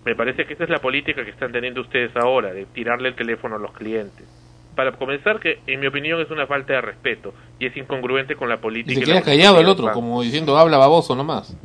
Me 0.05 0.15
parece 0.17 0.45
que 0.47 0.55
esa 0.55 0.65
es 0.65 0.71
la 0.71 0.81
política 0.81 1.25
que 1.25 1.31
están 1.31 1.53
teniendo 1.53 1.81
ustedes 1.81 2.15
ahora, 2.17 2.53
de 2.53 2.67
tirarle 2.67 3.09
el 3.09 3.15
teléfono 3.15 3.57
a 3.57 3.59
los 3.59 3.73
clientes. 3.73 4.27
Para 4.75 4.93
comenzar, 4.93 5.39
que 5.39 5.61
en 5.67 5.81
mi 5.81 5.87
opinión 5.87 6.21
es 6.21 6.31
una 6.31 6.47
falta 6.47 6.73
de 6.73 6.81
respeto 6.81 7.35
y 7.59 7.67
es 7.67 7.77
incongruente 7.77 8.35
con 8.35 8.49
la 8.49 8.57
Y 8.57 8.59
política. 8.59 8.95
se 8.95 9.01
y 9.01 9.05
queda 9.05 9.15
la 9.17 9.23
callado 9.23 9.61
el 9.61 9.69
otro, 9.69 9.93
como 9.93 10.23
diciendo 10.23 10.57
habla 10.59 10.77
baboso 10.79 11.15
nomás. 11.15 11.57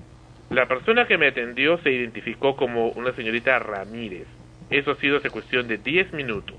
La 0.50 0.68
persona 0.68 1.06
que 1.08 1.18
me 1.18 1.28
atendió 1.28 1.78
se 1.80 1.92
identificó 1.92 2.56
como 2.56 2.90
una 2.90 3.14
señorita 3.14 3.60
Ramírez. 3.60 4.28
Eso 4.70 4.92
ha 4.92 4.96
sido 4.98 5.18
hace 5.18 5.30
cuestión 5.30 5.68
de 5.68 5.78
10 5.78 6.14
minutos. 6.14 6.56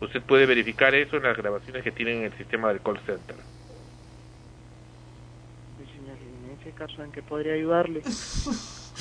Usted 0.00 0.22
puede 0.22 0.46
verificar 0.46 0.94
eso 0.94 1.16
en 1.16 1.24
las 1.24 1.36
grabaciones 1.36 1.82
que 1.82 1.90
tienen 1.90 2.18
en 2.18 2.24
el 2.24 2.32
sistema 2.38 2.68
del 2.68 2.80
call 2.80 2.98
center. 3.06 3.36
Sí, 5.78 5.84
señor, 5.96 6.16
en 6.16 6.60
ese 6.60 6.70
caso, 6.76 7.02
¿en 7.04 7.12
qué 7.12 7.22
podría 7.22 7.54
ayudarle? 7.54 8.02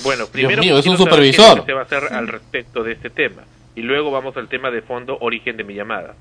Bueno, 0.02 0.27
primero 0.27 0.61
mío, 0.61 0.77
es 0.77 0.88
un 0.88 0.95
supervisor. 0.98 1.65
se 1.65 1.73
va 1.73 1.81
a 1.81 1.84
hacer 1.84 2.14
al 2.14 2.30
respecto 2.30 2.84
de 2.86 2.94
este 2.94 3.10
tema. 3.10 3.44
Y 3.76 3.81
luego 3.81 4.11
vamos 4.11 4.38
al 4.38 4.48
tema 4.48 4.72
de 4.72 4.81
fondo, 4.81 5.18
origen 5.19 5.57
de 5.57 5.65
mi 5.65 5.73
llamada. 5.73 6.15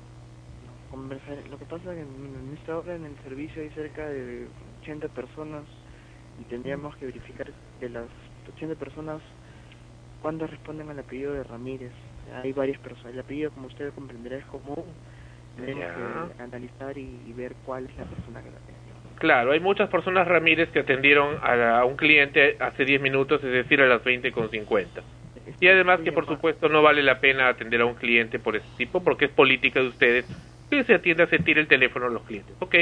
Conversar- 0.91 1.47
Lo 1.49 1.57
que 1.57 1.63
pasa 1.63 1.93
es 1.93 1.97
que 1.97 2.01
en, 2.01 2.07
en 2.49 2.57
esta 2.59 2.77
hora 2.77 2.93
en 2.95 3.05
el 3.05 3.15
servicio 3.23 3.61
hay 3.61 3.69
cerca 3.69 4.05
de 4.09 4.47
80 4.81 5.07
personas 5.09 5.61
y 6.39 6.43
tendríamos 6.45 6.95
que 6.97 7.05
verificar 7.05 7.47
de 7.79 7.89
las 7.89 8.05
80 8.55 8.75
personas 8.75 9.21
cuántas 10.21 10.49
responden 10.49 10.89
al 10.89 10.99
apellido 10.99 11.33
de 11.33 11.43
Ramírez. 11.43 11.91
Hay 12.43 12.53
varias 12.53 12.79
personas. 12.79 13.13
El 13.13 13.19
apellido, 13.19 13.51
como 13.51 13.67
usted 13.67 13.93
comprenderá, 13.93 14.37
es 14.37 14.45
común. 14.45 14.85
Tenemos 15.57 15.85
que 16.35 16.41
analizar 16.43 16.97
y, 16.97 17.19
y 17.27 17.33
ver 17.33 17.53
cuál 17.65 17.85
es 17.85 17.97
la 17.97 18.05
persona 18.05 18.41
que 18.41 18.51
la 18.51 18.59
tiene. 18.59 18.79
Claro, 19.17 19.51
hay 19.51 19.59
muchas 19.59 19.89
personas 19.89 20.25
Ramírez 20.25 20.69
que 20.69 20.79
atendieron 20.79 21.37
a, 21.41 21.79
a 21.79 21.85
un 21.85 21.97
cliente 21.97 22.55
hace 22.59 22.85
10 22.85 23.01
minutos, 23.01 23.43
es 23.43 23.51
decir, 23.51 23.81
a 23.81 23.87
las 23.87 24.01
20 24.01 24.31
con 24.31 24.49
50. 24.49 25.01
Y 25.59 25.67
además 25.67 25.99
que 26.01 26.13
por 26.13 26.25
supuesto 26.25 26.69
no 26.69 26.81
vale 26.81 27.03
la 27.03 27.19
pena 27.19 27.49
atender 27.49 27.81
a 27.81 27.85
un 27.85 27.95
cliente 27.95 28.39
por 28.39 28.55
ese 28.55 28.67
tipo 28.77 29.03
porque 29.03 29.25
es 29.25 29.31
política 29.31 29.81
de 29.81 29.87
ustedes 29.87 30.25
que 30.69 30.83
se 30.83 30.95
atienda, 30.95 31.27
se 31.27 31.39
tire 31.39 31.61
el 31.61 31.67
teléfono 31.67 32.07
a 32.07 32.09
los 32.09 32.23
clientes. 32.23 32.55
Ok, 32.59 32.75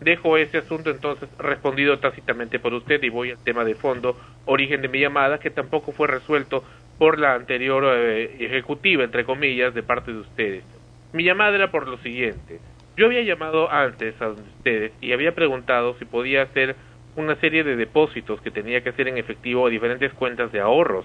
dejo 0.00 0.36
ese 0.36 0.58
asunto 0.58 0.90
entonces 0.90 1.28
respondido 1.38 1.98
tácitamente 1.98 2.58
por 2.58 2.74
usted 2.74 3.02
y 3.02 3.08
voy 3.08 3.30
al 3.30 3.42
tema 3.42 3.64
de 3.64 3.74
fondo, 3.74 4.18
origen 4.46 4.82
de 4.82 4.88
mi 4.88 5.00
llamada, 5.00 5.38
que 5.38 5.50
tampoco 5.50 5.92
fue 5.92 6.08
resuelto 6.08 6.64
por 6.98 7.18
la 7.18 7.34
anterior 7.34 7.84
eh, 7.86 8.36
ejecutiva, 8.40 9.04
entre 9.04 9.24
comillas, 9.24 9.74
de 9.74 9.82
parte 9.82 10.12
de 10.12 10.18
ustedes. 10.18 10.64
Mi 11.12 11.24
llamada 11.24 11.54
era 11.56 11.70
por 11.70 11.88
lo 11.88 11.98
siguiente. 11.98 12.60
Yo 12.96 13.06
había 13.06 13.22
llamado 13.22 13.70
antes 13.70 14.20
a 14.22 14.28
ustedes 14.28 14.92
y 15.00 15.12
había 15.12 15.34
preguntado 15.34 15.96
si 15.98 16.04
podía 16.04 16.42
hacer 16.42 16.76
una 17.16 17.36
serie 17.36 17.64
de 17.64 17.76
depósitos 17.76 18.40
que 18.40 18.50
tenía 18.50 18.82
que 18.82 18.90
hacer 18.90 19.08
en 19.08 19.18
efectivo 19.18 19.66
a 19.66 19.70
diferentes 19.70 20.12
cuentas 20.12 20.52
de 20.52 20.60
ahorros. 20.60 21.04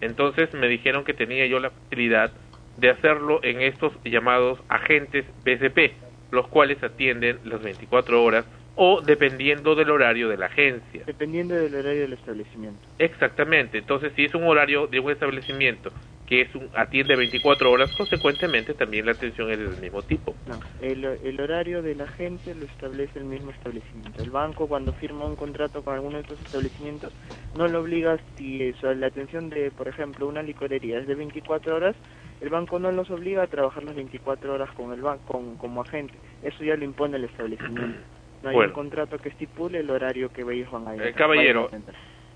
Entonces 0.00 0.52
me 0.54 0.68
dijeron 0.68 1.04
que 1.04 1.14
tenía 1.14 1.46
yo 1.46 1.58
la 1.58 1.70
facilidad 1.70 2.32
de 2.78 2.90
hacerlo 2.90 3.40
en 3.42 3.60
estos 3.60 3.92
llamados 4.04 4.60
agentes 4.68 5.24
BCP, 5.44 5.92
los 6.30 6.46
cuales 6.48 6.82
atienden 6.82 7.38
las 7.44 7.62
24 7.62 8.22
horas 8.22 8.44
o 8.76 9.00
dependiendo 9.00 9.74
del 9.74 9.90
horario 9.90 10.28
de 10.28 10.36
la 10.36 10.46
agencia. 10.46 11.02
Dependiendo 11.04 11.56
del 11.56 11.74
horario 11.74 12.02
del 12.02 12.12
establecimiento. 12.12 12.78
Exactamente. 12.98 13.78
Entonces, 13.78 14.12
si 14.14 14.24
es 14.24 14.34
un 14.34 14.44
horario 14.44 14.86
de 14.86 15.00
un 15.00 15.10
establecimiento 15.10 15.90
que 16.28 16.42
es 16.42 16.54
un 16.54 16.68
atiende 16.74 17.16
24 17.16 17.70
horas, 17.70 17.90
consecuentemente 17.96 18.74
también 18.74 19.06
la 19.06 19.12
atención 19.12 19.50
es 19.50 19.58
del 19.58 19.78
mismo 19.78 20.02
tipo. 20.02 20.34
No, 20.46 20.60
el, 20.82 21.02
el 21.04 21.40
horario 21.40 21.82
de 21.82 21.94
la 21.94 22.06
gente 22.06 22.54
lo 22.54 22.66
establece 22.66 23.18
el 23.18 23.24
mismo 23.24 23.50
establecimiento. 23.50 24.22
El 24.22 24.30
banco 24.30 24.68
cuando 24.68 24.92
firma 24.92 25.24
un 25.24 25.36
contrato 25.36 25.82
con 25.82 25.94
alguno 25.94 26.16
de 26.18 26.22
estos 26.22 26.38
establecimientos 26.42 27.14
no 27.56 27.66
lo 27.66 27.80
obliga 27.80 28.18
si 28.36 28.62
eso, 28.62 28.92
la 28.92 29.06
atención 29.06 29.48
de, 29.48 29.70
por 29.70 29.88
ejemplo, 29.88 30.28
una 30.28 30.42
licorería 30.42 30.98
es 30.98 31.06
de 31.06 31.14
24 31.14 31.74
horas, 31.74 31.96
el 32.40 32.48
banco 32.50 32.78
no 32.78 32.92
los 32.92 33.10
obliga 33.10 33.42
a 33.42 33.46
trabajar 33.46 33.82
las 33.84 33.94
24 33.94 34.52
horas 34.52 34.70
con 34.72 34.92
el 34.92 35.00
banco 35.00 35.24
con, 35.26 35.56
como 35.56 35.82
agente. 35.82 36.14
Eso 36.42 36.62
ya 36.64 36.76
lo 36.76 36.84
impone 36.84 37.16
el 37.16 37.24
establecimiento. 37.24 37.98
No 38.42 38.48
hay 38.50 38.54
Bueno. 38.54 38.70
un 38.70 38.74
contrato 38.74 39.18
que 39.18 39.30
estipule 39.30 39.80
el 39.80 39.90
horario 39.90 40.32
que 40.32 40.42
ellos 40.42 40.70
van 40.70 40.86
a 40.86 40.94
ir. 40.96 41.02
Eh, 41.02 41.12
caballero, 41.12 41.68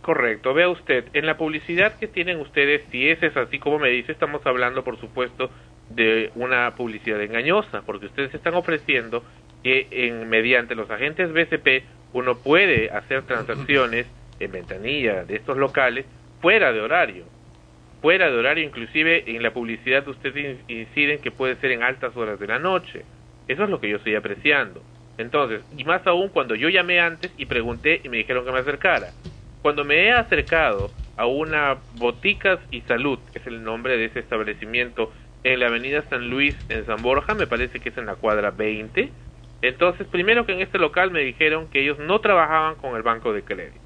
correcto. 0.00 0.52
Vea 0.52 0.68
usted, 0.68 1.04
en 1.12 1.26
la 1.26 1.36
publicidad 1.36 1.96
que 1.98 2.08
tienen 2.08 2.40
ustedes, 2.40 2.82
si 2.90 3.08
ese 3.08 3.26
es 3.26 3.36
así 3.36 3.58
como 3.60 3.78
me 3.78 3.88
dice, 3.90 4.10
estamos 4.12 4.44
hablando, 4.44 4.82
por 4.82 4.98
supuesto, 4.98 5.50
de 5.90 6.32
una 6.34 6.74
publicidad 6.74 7.20
engañosa, 7.22 7.82
porque 7.82 8.06
ustedes 8.06 8.34
están 8.34 8.54
ofreciendo 8.54 9.22
que 9.62 9.86
en, 9.90 10.28
mediante 10.28 10.74
los 10.74 10.90
agentes 10.90 11.32
BCP 11.32 11.84
uno 12.14 12.36
puede 12.36 12.90
hacer 12.90 13.22
transacciones 13.22 14.06
en 14.40 14.50
ventanilla 14.50 15.24
de 15.24 15.36
estos 15.36 15.56
locales 15.56 16.04
fuera 16.40 16.72
de 16.72 16.80
horario. 16.80 17.24
Fuera 18.02 18.30
de 18.30 18.36
horario, 18.38 18.64
inclusive 18.64 19.30
en 19.34 19.42
la 19.42 19.54
publicidad 19.54 20.06
ustedes 20.08 20.60
in- 20.68 20.78
inciden 20.80 21.20
que 21.20 21.30
puede 21.32 21.56
ser 21.56 21.72
en 21.72 21.82
altas 21.84 22.16
horas 22.16 22.38
de 22.40 22.48
la 22.48 22.58
noche. 22.60 23.06
Eso 23.48 23.64
es 23.64 23.70
lo 23.70 23.80
que 23.80 23.88
yo 23.90 23.98
estoy 23.98 24.14
apreciando. 24.16 24.86
Entonces, 25.18 25.64
y 25.70 25.84
más 25.84 26.06
aún 26.06 26.30
cuando 26.30 26.54
yo 26.56 26.68
llamé 26.68 27.00
antes 27.00 27.32
y 27.36 27.46
pregunté 27.46 28.00
y 28.04 28.08
me 28.10 28.18
dijeron 28.18 28.44
que 28.44 28.52
me 28.52 28.60
acercara. 28.60 29.14
Cuando 29.62 29.84
me 29.84 30.04
he 30.06 30.12
acercado 30.12 30.94
a 31.16 31.26
una 31.26 31.84
Boticas 31.92 32.60
y 32.70 32.82
Salud, 32.82 33.20
que 33.32 33.38
es 33.40 33.46
el 33.48 33.64
nombre 33.64 33.96
de 33.96 34.06
ese 34.06 34.20
establecimiento, 34.20 35.12
en 35.44 35.60
la 35.60 35.68
avenida 35.68 36.04
San 36.10 36.30
Luis, 36.30 36.56
en 36.68 36.86
San 36.86 37.02
Borja, 37.02 37.34
me 37.34 37.46
parece 37.48 37.80
que 37.80 37.90
es 37.90 37.98
en 37.98 38.06
la 38.06 38.16
cuadra 38.16 38.50
20. 38.52 39.14
Entonces, 39.62 40.08
primero 40.08 40.46
que 40.46 40.52
en 40.54 40.60
este 40.62 40.78
local 40.78 41.10
me 41.12 41.20
dijeron 41.22 41.68
que 41.70 41.80
ellos 41.82 41.98
no 42.00 42.20
trabajaban 42.20 42.76
con 42.76 42.96
el 42.96 43.02
banco 43.02 43.32
de 43.32 43.44
crédito. 43.44 43.81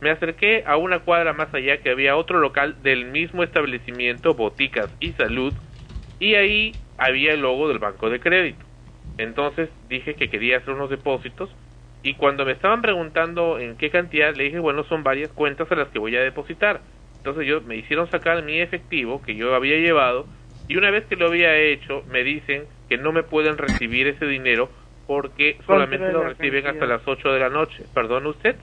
Me 0.00 0.10
acerqué 0.10 0.64
a 0.66 0.76
una 0.76 1.00
cuadra 1.00 1.32
más 1.32 1.52
allá 1.52 1.78
que 1.78 1.90
había 1.90 2.16
otro 2.16 2.38
local 2.38 2.76
del 2.82 3.06
mismo 3.06 3.42
establecimiento, 3.42 4.34
Boticas 4.34 4.90
y 4.98 5.12
Salud, 5.12 5.52
y 6.18 6.34
ahí 6.34 6.72
había 6.96 7.34
el 7.34 7.42
logo 7.42 7.68
del 7.68 7.78
banco 7.78 8.08
de 8.08 8.20
crédito. 8.20 8.64
Entonces 9.18 9.68
dije 9.88 10.14
que 10.14 10.30
quería 10.30 10.58
hacer 10.58 10.72
unos 10.72 10.88
depósitos 10.88 11.50
y 12.02 12.14
cuando 12.14 12.46
me 12.46 12.52
estaban 12.52 12.80
preguntando 12.80 13.58
en 13.58 13.76
qué 13.76 13.90
cantidad, 13.90 14.34
le 14.34 14.44
dije, 14.44 14.58
bueno, 14.58 14.84
son 14.84 15.02
varias 15.02 15.30
cuentas 15.32 15.70
a 15.70 15.74
las 15.74 15.88
que 15.88 15.98
voy 15.98 16.16
a 16.16 16.22
depositar. 16.22 16.80
Entonces 17.18 17.46
yo 17.46 17.60
me 17.60 17.76
hicieron 17.76 18.10
sacar 18.10 18.42
mi 18.42 18.60
efectivo 18.60 19.20
que 19.22 19.34
yo 19.34 19.54
había 19.54 19.76
llevado 19.76 20.26
y 20.66 20.76
una 20.76 20.90
vez 20.90 21.04
que 21.04 21.16
lo 21.16 21.26
había 21.26 21.54
hecho, 21.56 22.02
me 22.10 22.24
dicen 22.24 22.64
que 22.88 22.96
no 22.96 23.12
me 23.12 23.22
pueden 23.22 23.58
recibir 23.58 24.06
ese 24.06 24.24
dinero 24.24 24.70
porque 25.06 25.58
solamente 25.66 26.12
lo 26.12 26.22
reciben 26.22 26.66
hasta 26.66 26.86
las 26.86 27.02
8 27.04 27.32
de 27.32 27.40
la 27.40 27.50
noche. 27.50 27.84
¿Perdón 27.92 28.26
usted? 28.26 28.56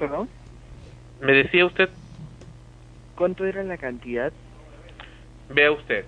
¿Perdón? 0.00 0.28
Me 1.20 1.32
decía 1.32 1.66
usted, 1.66 1.90
¿Cuánto 3.16 3.44
era 3.44 3.62
la 3.62 3.76
cantidad? 3.76 4.32
vea 5.50 5.70
usted, 5.72 6.06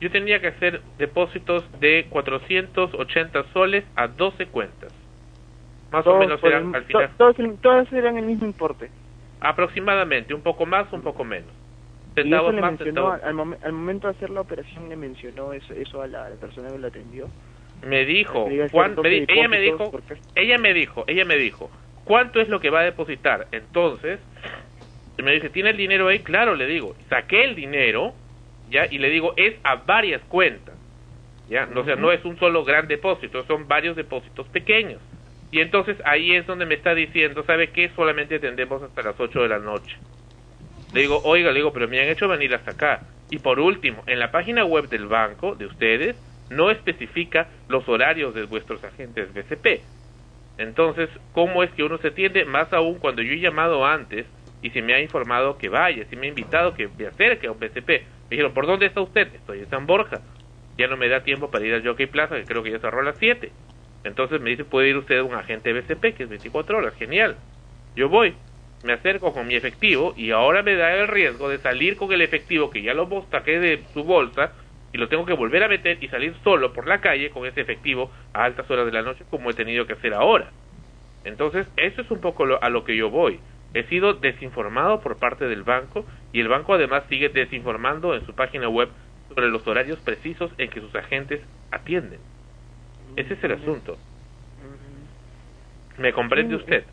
yo 0.00 0.10
tenía 0.10 0.40
que 0.40 0.48
hacer 0.48 0.80
depósitos 0.98 1.64
de 1.80 2.06
480 2.10 3.44
soles 3.52 3.84
a 3.96 4.06
12 4.06 4.46
cuentas. 4.46 4.92
Más 5.90 6.06
o 6.06 6.18
menos 6.18 6.42
eran 6.44 6.68
el- 6.68 6.74
al 6.76 6.84
final. 6.84 7.10
to- 7.18 7.34
todos, 7.34 7.60
todas 7.60 7.92
eran 7.92 8.16
el 8.16 8.26
mismo 8.26 8.46
importe. 8.46 8.90
Aproximadamente, 9.40 10.32
un 10.34 10.42
poco 10.42 10.64
más, 10.66 10.92
un 10.92 11.02
poco 11.02 11.24
menos. 11.24 11.50
Y 12.16 12.32
eso 12.32 12.52
le 12.52 12.60
más, 12.60 12.72
mencionó, 12.72 13.10
al, 13.10 13.34
momen- 13.34 13.58
al 13.62 13.72
momento 13.72 14.06
de 14.06 14.12
hacer 14.12 14.30
la 14.30 14.42
operación, 14.42 14.88
le 14.88 14.96
mencionó 14.96 15.52
eso, 15.52 15.72
eso 15.74 16.02
a 16.02 16.06
la, 16.06 16.26
a 16.26 16.30
la 16.30 16.36
persona 16.36 16.70
que 16.70 16.78
lo 16.78 16.86
atendió. 16.86 17.28
Me 17.82 18.04
dijo, 18.04 18.46
me 18.48 19.08
di- 19.08 19.24
ella 19.28 19.48
me 19.48 19.60
dijo, 19.60 19.90
ella 20.36 20.58
me 20.58 20.74
dijo, 20.74 21.04
ella 21.08 21.24
me 21.24 21.36
dijo, 21.36 21.70
¿cuánto 22.04 22.40
es 22.40 22.48
lo 22.48 22.60
que 22.60 22.70
va 22.70 22.80
a 22.80 22.84
depositar? 22.84 23.46
Entonces, 23.52 24.20
me 25.22 25.32
dice, 25.32 25.50
¿tiene 25.50 25.70
el 25.70 25.76
dinero 25.76 26.08
ahí? 26.08 26.20
Claro, 26.20 26.54
le 26.54 26.66
digo, 26.66 26.94
saqué 27.08 27.44
el 27.44 27.54
dinero, 27.54 28.14
ya, 28.70 28.86
y 28.90 28.98
le 28.98 29.10
digo, 29.10 29.34
es 29.36 29.54
a 29.64 29.76
varias 29.76 30.22
cuentas, 30.22 30.74
ya, 31.48 31.66
no, 31.66 31.82
o 31.82 31.84
sea, 31.84 31.96
no 31.96 32.12
es 32.12 32.24
un 32.24 32.38
solo 32.38 32.64
gran 32.64 32.88
depósito, 32.88 33.44
son 33.44 33.68
varios 33.68 33.96
depósitos 33.96 34.46
pequeños. 34.48 35.00
Y 35.50 35.60
entonces 35.60 35.98
ahí 36.06 36.34
es 36.34 36.46
donde 36.46 36.64
me 36.64 36.74
está 36.74 36.94
diciendo, 36.94 37.44
¿sabe 37.44 37.70
qué? 37.70 37.90
Solamente 37.94 38.36
atendemos 38.36 38.82
hasta 38.82 39.02
las 39.02 39.20
8 39.20 39.42
de 39.42 39.48
la 39.48 39.58
noche. 39.58 39.96
Le 40.94 41.02
digo, 41.02 41.20
oiga, 41.24 41.50
le 41.50 41.56
digo, 41.56 41.72
pero 41.72 41.88
me 41.88 42.00
han 42.00 42.08
hecho 42.08 42.26
venir 42.26 42.54
hasta 42.54 42.70
acá. 42.70 43.02
Y 43.30 43.38
por 43.38 43.60
último, 43.60 44.02
en 44.06 44.18
la 44.18 44.30
página 44.30 44.64
web 44.64 44.88
del 44.88 45.06
banco 45.06 45.54
de 45.54 45.66
ustedes 45.66 46.16
no 46.50 46.70
especifica 46.70 47.48
los 47.68 47.86
horarios 47.88 48.34
de 48.34 48.44
vuestros 48.44 48.82
agentes 48.84 49.32
BCP. 49.32 49.82
Entonces, 50.62 51.10
¿cómo 51.32 51.62
es 51.62 51.70
que 51.72 51.82
uno 51.82 51.98
se 51.98 52.08
atiende? 52.08 52.44
Más 52.44 52.72
aún 52.72 52.98
cuando 52.98 53.20
yo 53.22 53.32
he 53.32 53.40
llamado 53.40 53.84
antes 53.84 54.26
y 54.62 54.70
se 54.70 54.80
me 54.80 54.94
ha 54.94 55.00
informado 55.00 55.58
que 55.58 55.68
vaya, 55.68 56.04
se 56.08 56.16
me 56.16 56.26
ha 56.26 56.28
invitado 56.28 56.74
que 56.74 56.88
me 56.96 57.06
acerque 57.06 57.48
a 57.48 57.52
un 57.52 57.58
BCP. 57.58 57.88
Me 57.88 58.30
dijeron, 58.30 58.54
¿por 58.54 58.66
dónde 58.66 58.86
está 58.86 59.00
usted? 59.00 59.34
Estoy 59.34 59.58
en 59.58 59.70
San 59.70 59.86
Borja. 59.86 60.20
Ya 60.78 60.86
no 60.86 60.96
me 60.96 61.08
da 61.08 61.24
tiempo 61.24 61.50
para 61.50 61.66
ir 61.66 61.74
al 61.74 61.84
Jockey 61.84 62.06
Plaza, 62.06 62.36
que 62.36 62.44
creo 62.44 62.62
que 62.62 62.70
ya 62.70 62.78
cerró 62.78 63.00
a 63.00 63.04
las 63.04 63.16
7. 63.18 63.50
Entonces 64.04 64.40
me 64.40 64.50
dice, 64.50 64.64
puede 64.64 64.88
ir 64.88 64.96
usted 64.96 65.18
a 65.18 65.24
un 65.24 65.34
agente 65.34 65.72
BCP, 65.72 66.14
que 66.14 66.22
es 66.22 66.28
24 66.28 66.78
horas. 66.78 66.94
Genial. 66.94 67.36
Yo 67.96 68.08
voy, 68.08 68.34
me 68.84 68.92
acerco 68.92 69.32
con 69.32 69.46
mi 69.46 69.56
efectivo 69.56 70.14
y 70.16 70.30
ahora 70.30 70.62
me 70.62 70.76
da 70.76 70.94
el 70.94 71.08
riesgo 71.08 71.48
de 71.48 71.58
salir 71.58 71.96
con 71.96 72.12
el 72.12 72.22
efectivo 72.22 72.70
que 72.70 72.82
ya 72.82 72.94
lo 72.94 73.26
saqué 73.30 73.58
de 73.58 73.82
su 73.92 74.04
bolsa 74.04 74.52
y 74.92 74.98
lo 74.98 75.08
tengo 75.08 75.24
que 75.24 75.32
volver 75.32 75.62
a 75.62 75.68
meter 75.68 75.98
y 76.02 76.08
salir 76.08 76.34
solo 76.44 76.72
por 76.72 76.86
la 76.86 77.00
calle 77.00 77.30
con 77.30 77.46
ese 77.46 77.60
efectivo 77.60 78.10
a 78.34 78.44
altas 78.44 78.70
horas 78.70 78.86
de 78.86 78.92
la 78.92 79.02
noche 79.02 79.24
como 79.30 79.50
he 79.50 79.54
tenido 79.54 79.86
que 79.86 79.94
hacer 79.94 80.12
ahora. 80.14 80.50
Entonces, 81.24 81.66
eso 81.76 82.02
es 82.02 82.10
un 82.10 82.20
poco 82.20 82.44
lo- 82.46 82.62
a 82.62 82.68
lo 82.68 82.84
que 82.84 82.96
yo 82.96 83.08
voy. 83.10 83.40
He 83.74 83.84
sido 83.84 84.12
desinformado 84.14 85.00
por 85.00 85.16
parte 85.18 85.46
del 85.46 85.62
banco 85.62 86.04
y 86.32 86.40
el 86.40 86.48
banco 86.48 86.74
además 86.74 87.04
sigue 87.08 87.30
desinformando 87.30 88.14
en 88.14 88.26
su 88.26 88.34
página 88.34 88.68
web 88.68 88.88
sobre 89.28 89.48
los 89.48 89.66
horarios 89.66 89.98
precisos 90.00 90.50
en 90.58 90.68
que 90.68 90.80
sus 90.80 90.94
agentes 90.94 91.40
atienden. 91.70 92.20
Ese 93.16 93.32
es 93.34 93.44
el 93.44 93.52
asunto. 93.52 93.96
¿Me 95.96 96.12
comprende 96.12 96.56
usted? 96.56 96.84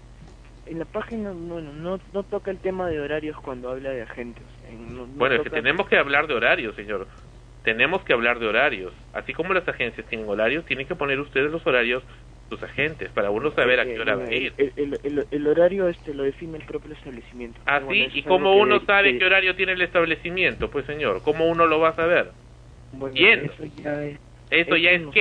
En 0.65 0.80
la 0.80 0.85
página 0.85 1.31
bueno, 1.31 1.73
no, 1.73 1.99
no 2.13 2.23
toca 2.23 2.51
el 2.51 2.59
tema 2.59 2.88
de 2.88 2.99
horarios 2.99 3.35
cuando 3.38 3.69
habla 3.71 3.89
de 3.89 4.03
agentes. 4.03 4.43
En- 4.69 4.95
no- 4.95 5.07
no 5.07 5.13
Bueno, 5.15 5.35
es 5.35 5.41
que 5.41 5.49
tenemos 5.49 5.88
que 5.88 5.97
hablar 5.97 6.27
de 6.27 6.35
horarios, 6.35 6.76
señor. 6.76 7.07
Tenemos 7.64 8.03
que 8.03 8.14
hablar 8.14 8.40
de 8.40 8.48
horarios. 8.48 8.94
Así 9.14 9.34
como 9.34 9.53
las 9.53 9.68
agencias 9.68 10.07
tienen 10.07 10.27
horarios, 10.30 10.65
tienen 10.65 10.88
que 10.88 10.95
poner 10.95 11.19
ustedes 11.19 11.52
los 11.52 11.65
horarios 11.68 12.03
sus 12.49 12.64
agentes 12.64 13.11
para 13.11 13.30
uno 13.30 13.52
saber 13.52 13.80
a 13.80 13.86
qué 13.86 13.99
hora 13.99 14.15
va 14.15 14.26
a 14.26 14.34
ir. 14.34 14.53
El, 14.57 14.73
el- 14.76 14.99
el- 15.03 15.27
el 15.30 15.48
horario 15.48 15.88
este 15.88 16.14
lo 16.15 16.23
define 16.23 16.57
el 16.57 16.65
propio 16.65 16.94
establecimiento. 16.94 17.61
Así, 17.65 17.86
Bueno, 17.86 18.06
eso 18.06 18.18
¿y 18.18 18.23
cómo 18.23 18.53
que- 18.56 18.61
uno 18.61 18.80
sabe 18.86 19.11
que- 19.14 19.19
qué 19.19 19.26
horario 19.26 19.56
tiene 19.56 19.73
el 19.73 19.81
establecimiento? 19.81 20.72
Pues, 20.72 20.86
señor, 20.88 21.22
¿cómo 21.22 21.48
uno 21.48 21.68
lo 21.68 21.80
va 21.80 21.90
a 21.90 21.95
saber? 21.95 22.31
bueno, 22.91 23.14
Yendo. 23.14 23.53
Eso 23.53 23.65
ya 23.65 24.03
es, 24.06 24.19
¿Eso 24.49 24.76
ya 24.77 24.91
es 24.91 25.02
lo- 25.02 25.11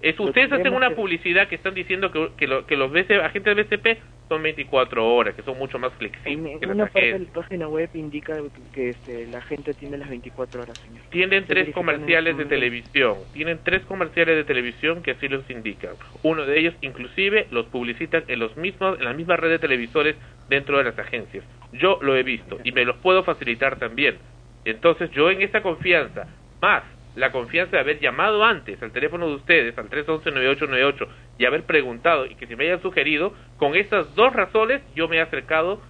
Es, 0.00 0.18
ustedes 0.20 0.52
hacen 0.52 0.74
una 0.74 0.90
que- 0.90 0.94
publicidad 0.94 1.48
que 1.48 1.54
están 1.56 1.74
diciendo 1.74 2.10
que, 2.12 2.30
que, 2.36 2.46
lo- 2.46 2.66
que 2.66 2.76
los 2.76 2.90
BC 2.92 3.16
agentes 3.22 3.56
BCP 3.56 3.98
son 4.28 4.42
24 4.42 5.06
horas, 5.06 5.34
que 5.36 5.42
son 5.42 5.56
mucho 5.56 5.78
más 5.78 5.92
flexibles 5.94 6.58
que 6.58 6.64
en 6.64 6.68
las 6.68 6.74
una 6.76 6.86
parte 6.86 7.12
de 7.12 7.18
la 7.20 7.32
página 7.32 7.68
web 7.68 7.88
indica 7.94 8.36
que 8.72 8.90
este, 8.90 9.26
la 9.28 9.40
gente 9.42 9.72
tiene 9.74 9.96
las 9.98 10.08
24 10.08 10.62
horas, 10.62 10.76
señor. 10.84 11.04
Tienen 11.10 11.42
Estoy 11.42 11.54
tres 11.62 11.74
comerciales 11.74 12.36
de 12.36 12.44
televisión. 12.44 13.18
Tienen 13.32 13.60
tres 13.62 13.82
comerciales 13.82 14.34
de 14.36 14.44
televisión 14.44 15.02
que 15.02 15.12
así 15.12 15.28
los 15.28 15.48
indican. 15.48 15.94
Uno 16.22 16.44
de 16.44 16.58
ellos, 16.58 16.74
inclusive, 16.80 17.46
los 17.50 17.66
publicitan 17.66 18.24
en 18.26 18.40
los 18.40 18.56
mismos, 18.56 18.98
en 18.98 19.04
la 19.04 19.12
misma 19.12 19.36
red 19.36 19.50
de 19.50 19.58
televisores 19.60 20.16
dentro 20.48 20.78
de 20.78 20.84
las 20.84 20.98
agencias. 20.98 21.44
Yo 21.72 21.98
lo 22.02 22.16
he 22.16 22.24
visto 22.24 22.58
y 22.64 22.72
me 22.72 22.84
los 22.84 22.96
puedo 22.96 23.22
facilitar 23.22 23.78
también. 23.78 24.18
Entonces, 24.64 25.08
yo 25.12 25.30
en 25.30 25.42
esa 25.42 25.62
confianza, 25.62 26.26
más 26.60 26.82
la 27.16 27.32
confianza 27.32 27.76
de 27.76 27.80
haber 27.80 27.98
llamado 27.98 28.44
antes 28.44 28.80
al 28.82 28.92
teléfono 28.92 29.26
de 29.26 29.34
ustedes, 29.34 29.76
al 29.78 29.90
311-9898, 29.90 31.08
y 31.38 31.46
haber 31.46 31.64
preguntado 31.64 32.26
y 32.26 32.36
que 32.36 32.46
se 32.46 32.56
me 32.56 32.64
hayan 32.64 32.82
sugerido, 32.82 33.32
con 33.56 33.74
estas 33.74 34.14
dos 34.14 34.32
razones 34.32 34.82
yo 34.94 35.08
me 35.08 35.16
he 35.16 35.20
acercado 35.20 35.80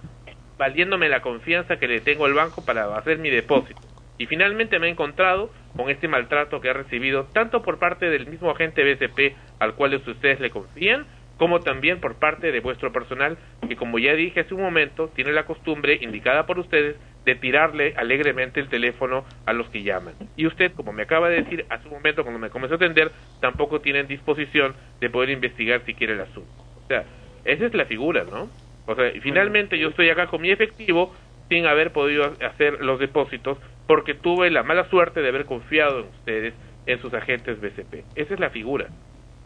valiéndome 0.57 1.09
la 1.09 1.21
confianza 1.21 1.77
que 1.77 1.87
le 1.87 1.99
tengo 1.99 2.25
al 2.25 2.33
banco 2.33 2.65
para 2.65 2.97
hacer 2.97 3.19
mi 3.19 3.29
depósito. 3.29 3.79
Y 4.17 4.25
finalmente 4.25 4.79
me 4.79 4.87
he 4.87 4.89
encontrado 4.89 5.51
con 5.75 5.89
este 5.89 6.07
maltrato 6.07 6.59
que 6.59 6.69
he 6.69 6.73
recibido 6.73 7.25
tanto 7.33 7.61
por 7.61 7.77
parte 7.77 8.09
del 8.09 8.25
mismo 8.25 8.49
agente 8.49 8.83
BCP 8.83 9.35
al 9.59 9.75
cual 9.75 9.93
ustedes 9.95 10.39
le 10.39 10.49
confían, 10.49 11.05
como 11.37 11.59
también 11.59 11.99
por 11.99 12.15
parte 12.15 12.51
de 12.51 12.59
vuestro 12.59 12.91
personal 12.91 13.37
que 13.67 13.75
como 13.75 13.99
ya 13.99 14.13
dije 14.13 14.41
hace 14.41 14.53
un 14.53 14.61
momento 14.61 15.09
tiene 15.15 15.31
la 15.31 15.45
costumbre 15.45 15.97
indicada 16.01 16.45
por 16.45 16.59
ustedes 16.59 16.95
de 17.25 17.35
tirarle 17.35 17.93
alegremente 17.97 18.61
el 18.61 18.69
teléfono 18.69 19.25
a 19.45 19.51
los 19.51 19.67
que 19.69 19.83
llaman. 19.83 20.13
Y 20.37 20.47
usted, 20.47 20.71
como 20.73 20.93
me 20.93 21.03
acaba 21.03 21.27
de 21.27 21.43
decir 21.43 21.65
hace 21.69 21.85
un 21.87 21.95
momento 21.95 22.23
cuando 22.23 22.39
me 22.39 22.49
comenzó 22.49 22.75
a 22.75 22.77
atender, 22.77 23.11
tampoco 23.41 23.81
tiene 23.81 24.03
disposición 24.05 24.73
de 25.01 25.09
poder 25.09 25.31
investigar 25.31 25.81
si 25.85 25.93
quiere 25.93 26.13
el 26.13 26.21
asunto. 26.21 26.49
O 26.85 26.87
sea, 26.87 27.03
esa 27.43 27.65
es 27.65 27.73
la 27.73 27.85
figura, 27.85 28.23
¿no? 28.23 28.49
O 28.85 28.95
sea, 28.95 29.11
finalmente 29.21 29.77
yo 29.77 29.89
estoy 29.89 30.09
acá 30.09 30.27
con 30.27 30.41
mi 30.41 30.51
efectivo 30.51 31.13
sin 31.49 31.65
haber 31.65 31.91
podido 31.91 32.33
hacer 32.41 32.79
los 32.79 32.97
depósitos 32.97 33.57
porque 33.87 34.13
tuve 34.13 34.49
la 34.49 34.63
mala 34.63 34.89
suerte 34.89 35.21
de 35.21 35.27
haber 35.27 35.45
confiado 35.45 35.99
en 35.99 36.05
ustedes, 36.07 36.53
en 36.85 37.01
sus 37.01 37.13
agentes 37.13 37.59
BCP. 37.59 38.05
Esa 38.15 38.33
es 38.33 38.39
la 38.39 38.49
figura. 38.51 38.87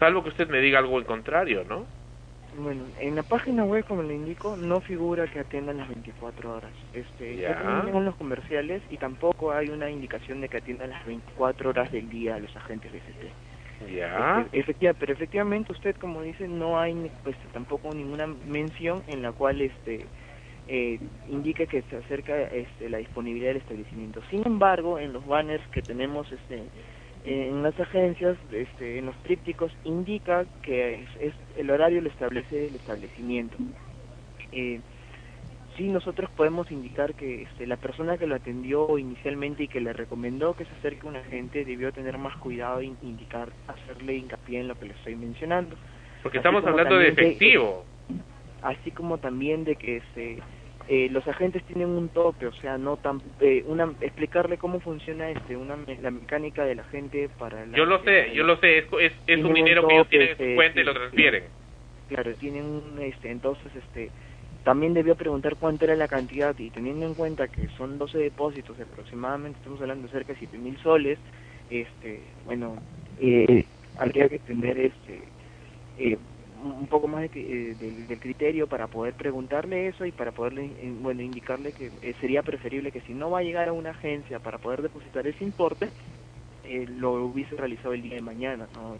Salvo 0.01 0.23
que 0.23 0.29
usted 0.29 0.49
me 0.49 0.61
diga 0.61 0.79
algo 0.79 0.97
en 0.97 1.05
contrario, 1.05 1.63
¿no? 1.63 1.85
Bueno, 2.57 2.85
en 2.99 3.15
la 3.15 3.21
página 3.21 3.63
web, 3.65 3.85
como 3.85 4.01
le 4.01 4.15
indico, 4.15 4.57
no 4.57 4.81
figura 4.81 5.27
que 5.27 5.41
atiendan 5.41 5.77
las 5.77 5.89
24 5.89 6.55
horas. 6.55 6.71
Este, 6.91 7.35
Ya. 7.35 7.83
los 7.93 8.15
comerciales 8.15 8.81
y 8.89 8.97
tampoco 8.97 9.51
hay 9.51 9.69
una 9.69 9.91
indicación 9.91 10.41
de 10.41 10.49
que 10.49 10.57
atiendan 10.57 10.89
las 10.89 11.05
24 11.05 11.69
horas 11.69 11.91
del 11.91 12.09
día 12.09 12.33
a 12.33 12.39
los 12.39 12.53
agentes 12.55 12.91
BCP. 12.91 13.95
Ya. 13.95 14.41
Este, 14.41 14.59
efectiva, 14.59 14.93
pero 14.93 15.13
efectivamente 15.13 15.71
usted, 15.71 15.95
como 15.97 16.23
dice, 16.23 16.47
no 16.47 16.79
hay 16.79 17.11
pues 17.23 17.35
tampoco 17.53 17.93
ninguna 17.93 18.25
mención 18.25 19.03
en 19.05 19.21
la 19.21 19.31
cual 19.33 19.61
este 19.61 20.07
eh, 20.67 20.99
indique 21.29 21.67
que 21.67 21.83
se 21.83 21.97
acerca 21.97 22.41
este, 22.41 22.89
la 22.89 22.97
disponibilidad 22.97 23.49
del 23.49 23.57
establecimiento. 23.57 24.23
Sin 24.31 24.41
embargo, 24.47 24.97
en 24.97 25.13
los 25.13 25.23
banners 25.27 25.63
que 25.67 25.83
tenemos 25.83 26.31
este 26.31 26.63
en 27.23 27.61
las 27.63 27.79
agencias, 27.79 28.37
este, 28.51 28.97
en 28.97 29.05
los 29.07 29.15
trípticos, 29.23 29.71
indica 29.83 30.45
que 30.63 30.95
es, 31.03 31.09
es- 31.19 31.57
el 31.57 31.69
horario 31.69 32.01
lo 32.01 32.09
establece 32.09 32.67
el 32.67 32.75
establecimiento. 32.75 33.57
Eh, 34.51 34.81
sí, 35.77 35.87
nosotros 35.87 36.29
podemos 36.31 36.71
indicar 36.71 37.13
que 37.15 37.43
este, 37.43 37.67
la 37.67 37.77
persona 37.77 38.17
que 38.17 38.27
lo 38.27 38.35
atendió 38.35 38.97
inicialmente 38.97 39.63
y 39.63 39.67
que 39.67 39.81
le 39.81 39.93
recomendó 39.93 40.53
que 40.55 40.65
se 40.65 40.73
acerque 40.75 41.05
a 41.05 41.09
un 41.09 41.15
agente 41.17 41.63
debió 41.65 41.91
tener 41.91 42.17
más 42.17 42.35
cuidado 42.37 42.79
e 42.81 42.85
indicar, 43.01 43.51
hacerle 43.67 44.15
hincapié 44.15 44.59
en 44.61 44.67
lo 44.67 44.75
que 44.75 44.85
le 44.85 44.93
estoy 44.93 45.15
mencionando. 45.15 45.77
Porque 46.23 46.39
Así 46.39 46.47
estamos 46.47 46.65
hablando 46.65 46.97
de 46.97 47.07
efectivo. 47.09 47.85
así 48.61 48.91
como 48.91 49.17
también 49.17 49.63
de 49.63 49.75
que 49.75 49.97
este, 49.97 50.39
eh, 50.87 51.07
los 51.09 51.27
agentes 51.27 51.63
tienen 51.65 51.87
un 51.89 52.09
tope, 52.09 52.47
o 52.47 52.53
sea, 52.53 52.77
no 52.77 52.97
tan, 52.97 53.21
eh, 53.39 53.63
una, 53.65 53.93
explicarle 54.01 54.57
cómo 54.57 54.79
funciona 54.79 55.29
este, 55.29 55.55
una, 55.55 55.75
me- 55.75 55.97
la 56.01 56.11
mecánica 56.11 56.65
del 56.65 56.79
agente 56.79 57.29
para 57.37 57.65
la, 57.65 57.77
Yo 57.77 57.85
lo 57.85 58.03
sé, 58.03 58.33
yo 58.33 58.43
lo 58.43 58.57
sé. 58.57 58.79
Es, 58.79 58.85
es, 58.99 59.13
es 59.27 59.43
un 59.43 59.53
dinero 59.53 59.87
que 59.87 59.93
ellos 59.93 60.09
tienen 60.09 60.29
en 60.29 60.37
su 60.37 60.43
este, 60.43 60.55
cuenta 60.55 60.81
y 60.81 60.83
lo 60.83 60.93
transfieren. 60.93 61.43
Claro, 62.07 62.35
tienen 62.35 62.65
un, 62.65 62.99
este, 62.99 63.31
entonces, 63.31 63.73
este, 63.75 64.11
también 64.63 64.93
debió 64.93 65.15
preguntar 65.15 65.55
cuánto 65.55 65.85
era 65.85 65.95
la 65.95 66.07
cantidad 66.07 66.57
y 66.57 66.69
teniendo 66.69 67.05
en 67.05 67.15
cuenta 67.15 67.47
que 67.47 67.67
son 67.77 67.97
12 67.97 68.17
depósitos, 68.17 68.79
aproximadamente 68.79 69.57
estamos 69.57 69.79
hablando 69.81 70.07
de 70.07 70.11
cerca 70.13 70.33
de 70.33 70.39
7 70.39 70.57
mil 70.57 70.77
soles, 70.79 71.19
este, 71.69 72.33
bueno, 72.43 72.83
eh, 73.17 73.65
habría 73.97 74.27
que 74.27 74.39
tener 74.39 74.77
este, 74.77 75.31
eh, 75.97 76.17
un 76.63 76.87
poco 76.87 77.07
más 77.07 77.21
de, 77.21 77.29
eh, 77.35 77.75
del, 77.79 78.07
del 78.07 78.19
criterio 78.19 78.67
para 78.67 78.87
poder 78.87 79.13
preguntarle 79.13 79.87
eso 79.87 80.05
y 80.05 80.11
para 80.11 80.31
poderle, 80.31 80.65
eh, 80.65 80.93
bueno, 80.99 81.21
indicarle 81.21 81.71
que 81.71 81.91
eh, 82.01 82.13
sería 82.21 82.43
preferible 82.43 82.91
que 82.91 83.01
si 83.01 83.13
no 83.13 83.31
va 83.31 83.39
a 83.39 83.43
llegar 83.43 83.67
a 83.69 83.73
una 83.73 83.91
agencia 83.91 84.39
para 84.39 84.57
poder 84.57 84.81
depositar 84.81 85.25
ese 85.27 85.43
importe, 85.43 85.89
eh, 86.65 86.85
lo 86.87 87.13
hubiese 87.13 87.55
realizado 87.55 87.93
el 87.93 88.01
día 88.01 88.15
de 88.15 88.21
mañana, 88.21 88.67
¿no? 88.75 88.95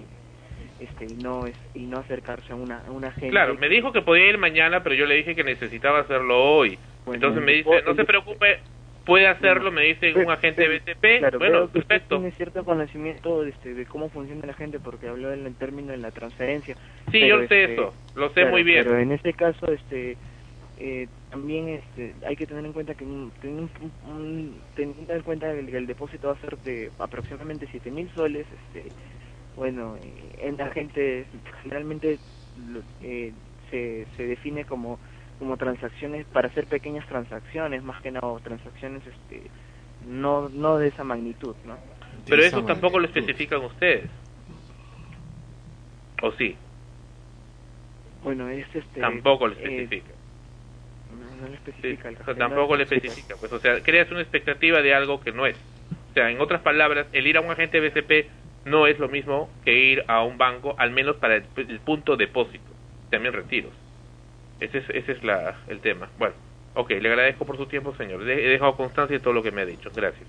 Este, 0.80 1.06
y 1.06 1.16
no 1.24 1.46
es 1.46 1.56
y 1.76 1.82
no 1.82 1.98
acercarse 1.98 2.54
a 2.54 2.56
una, 2.56 2.80
a 2.88 2.92
una 2.92 3.08
agencia 3.10 3.30
Claro, 3.30 3.56
me 3.56 3.70
dijo 3.70 3.92
que 3.92 4.02
podía 4.02 4.30
ir 4.30 4.38
mañana, 4.38 4.82
pero 4.82 4.96
yo 4.96 5.06
le 5.06 5.16
dije 5.16 5.36
que 5.36 5.44
necesitaba 5.44 6.00
hacerlo 6.00 6.44
hoy. 6.44 6.78
Bueno, 7.06 7.16
Entonces 7.16 7.44
me 7.44 7.52
dice, 7.54 7.84
no 7.86 7.96
se 7.96 8.04
preocupe, 8.04 8.60
puede 9.04 9.28
hacerlo, 9.28 9.72
me 9.72 9.84
dice 9.84 10.14
un 10.14 10.30
agente 10.30 10.68
de 10.68 10.80
BCP, 10.80 11.20
Claro, 11.20 11.40
bueno, 11.40 11.64
usted 11.66 11.80
perfecto. 11.80 12.18
tiene 12.18 12.32
cierto 12.34 12.64
conocimiento 12.64 13.44
este, 13.44 13.74
de 13.74 13.86
cómo 13.86 14.10
funciona 14.10 14.46
la 14.46 14.54
gente 14.54 14.80
porque 14.80 15.08
habló 15.08 15.34
en 15.34 15.46
el 15.46 15.56
término 15.56 15.92
de 15.92 15.98
la 15.98 16.12
transferencia. 16.12 16.76
Sí, 17.12 17.20
Pero, 17.20 17.42
yo 17.42 17.48
sé 17.48 17.64
este, 17.64 17.74
eso, 17.74 17.96
lo 18.16 18.28
sé 18.30 18.36
claro, 18.36 18.52
muy 18.52 18.64
bien. 18.64 18.84
Pero 18.84 19.00
en 19.00 19.12
este 19.12 19.34
caso, 19.34 19.72
este, 19.72 20.18
eh, 20.78 21.08
también 21.30 21.70
este, 21.70 22.16
hay 22.26 22.36
que 22.36 22.48
tener 22.48 22.66
en 22.66 22.74
cuenta 22.74 22.96
que 22.96 23.04
un- 23.06 23.32
un- 23.44 23.72
un- 24.04 24.62
teniendo 24.76 25.14
en 25.14 25.22
cuenta 25.24 25.52
que 25.54 25.60
el, 25.78 25.88
depósito 25.88 26.28
va 26.28 26.34
a 26.34 26.42
ser 26.42 26.58
de 26.60 26.92
aproximadamente 27.00 27.68
7 27.72 27.90
mil 27.92 28.10
soles, 28.14 28.46
este, 28.52 28.92
bueno, 29.56 29.98
eh, 29.98 30.32
en 30.40 30.58
la 30.58 30.72
gente 30.72 31.26
generalmente 31.64 32.20
eh, 33.02 33.34
se, 33.70 34.08
se 34.18 34.24
define 34.26 34.66
como 34.66 35.00
como 35.42 35.58
transacciones 35.58 36.28
para 36.28 36.50
hacer 36.50 36.68
pequeñas 36.68 37.04
transacciones 37.08 37.82
más 37.82 38.00
que 38.04 38.12
nada 38.12 38.28
o 38.28 38.40
transacciones 38.40 39.02
este 39.08 39.50
no 40.08 40.50
no 40.50 40.78
de 40.78 40.90
esa 40.90 41.04
magnitud 41.04 41.56
no 41.66 41.78
Pero 42.28 42.44
eso 42.44 42.64
tampoco 42.64 43.00
lo 43.00 43.08
especifican 43.08 43.60
ustedes. 43.66 44.08
¿O 46.22 46.32
sí? 46.34 46.56
bueno 48.24 48.50
es 48.50 48.68
este 48.76 49.00
Tampoco 49.00 49.48
lo 49.48 49.56
eh, 49.56 49.64
especifica. 49.64 50.14
no, 51.10 51.42
no 51.42 51.48
lo 51.48 51.54
especifica 51.56 52.10
el 52.10 52.18
O 52.18 52.24
sea, 52.24 52.36
tampoco 52.36 52.74
no 52.74 52.78
le 52.78 52.84
especifica. 52.84 53.14
especifica. 53.14 53.40
Pues, 53.40 53.52
o 53.52 53.60
sea, 53.60 53.82
creas 53.82 54.12
una 54.12 54.22
expectativa 54.22 54.84
de 54.84 54.94
algo 54.94 55.22
que 55.22 55.32
no 55.32 55.48
es. 55.48 55.58
O 56.12 56.14
sea, 56.14 56.30
en 56.30 56.40
otras 56.40 56.62
palabras, 56.62 57.08
el 57.14 57.26
ir 57.26 57.38
a 57.38 57.42
un 57.42 57.50
agente 57.50 57.80
BCP 57.80 58.30
no 58.66 58.86
es 58.86 59.00
lo 59.00 59.08
mismo 59.10 59.50
que 59.66 59.74
ir 59.74 60.04
a 60.08 60.24
un 60.24 60.38
banco, 60.38 60.76
al 60.78 60.92
menos 60.92 61.16
para 61.16 61.38
el, 61.38 61.46
el 61.58 61.80
punto 61.80 62.16
depósito, 62.16 62.70
también 63.10 63.34
retiros. 63.34 63.74
Ese 64.62 64.78
es, 64.78 64.86
ese 64.94 65.12
es 65.14 65.24
la, 65.24 65.58
el 65.68 65.80
tema. 65.82 66.08
Bueno, 66.18 66.36
ok, 66.76 66.92
le 67.02 67.10
agradezco 67.10 67.46
por 67.46 67.58
su 67.58 67.66
tiempo, 67.66 67.94
señor. 67.98 68.22
He 68.30 68.48
dejado 68.48 68.78
constancia 68.78 69.18
de 69.18 69.22
todo 69.22 69.34
lo 69.34 69.44
que 69.44 69.52
me 69.52 69.62
ha 69.62 69.66
dicho. 69.66 69.90
Gracias. 69.94 70.24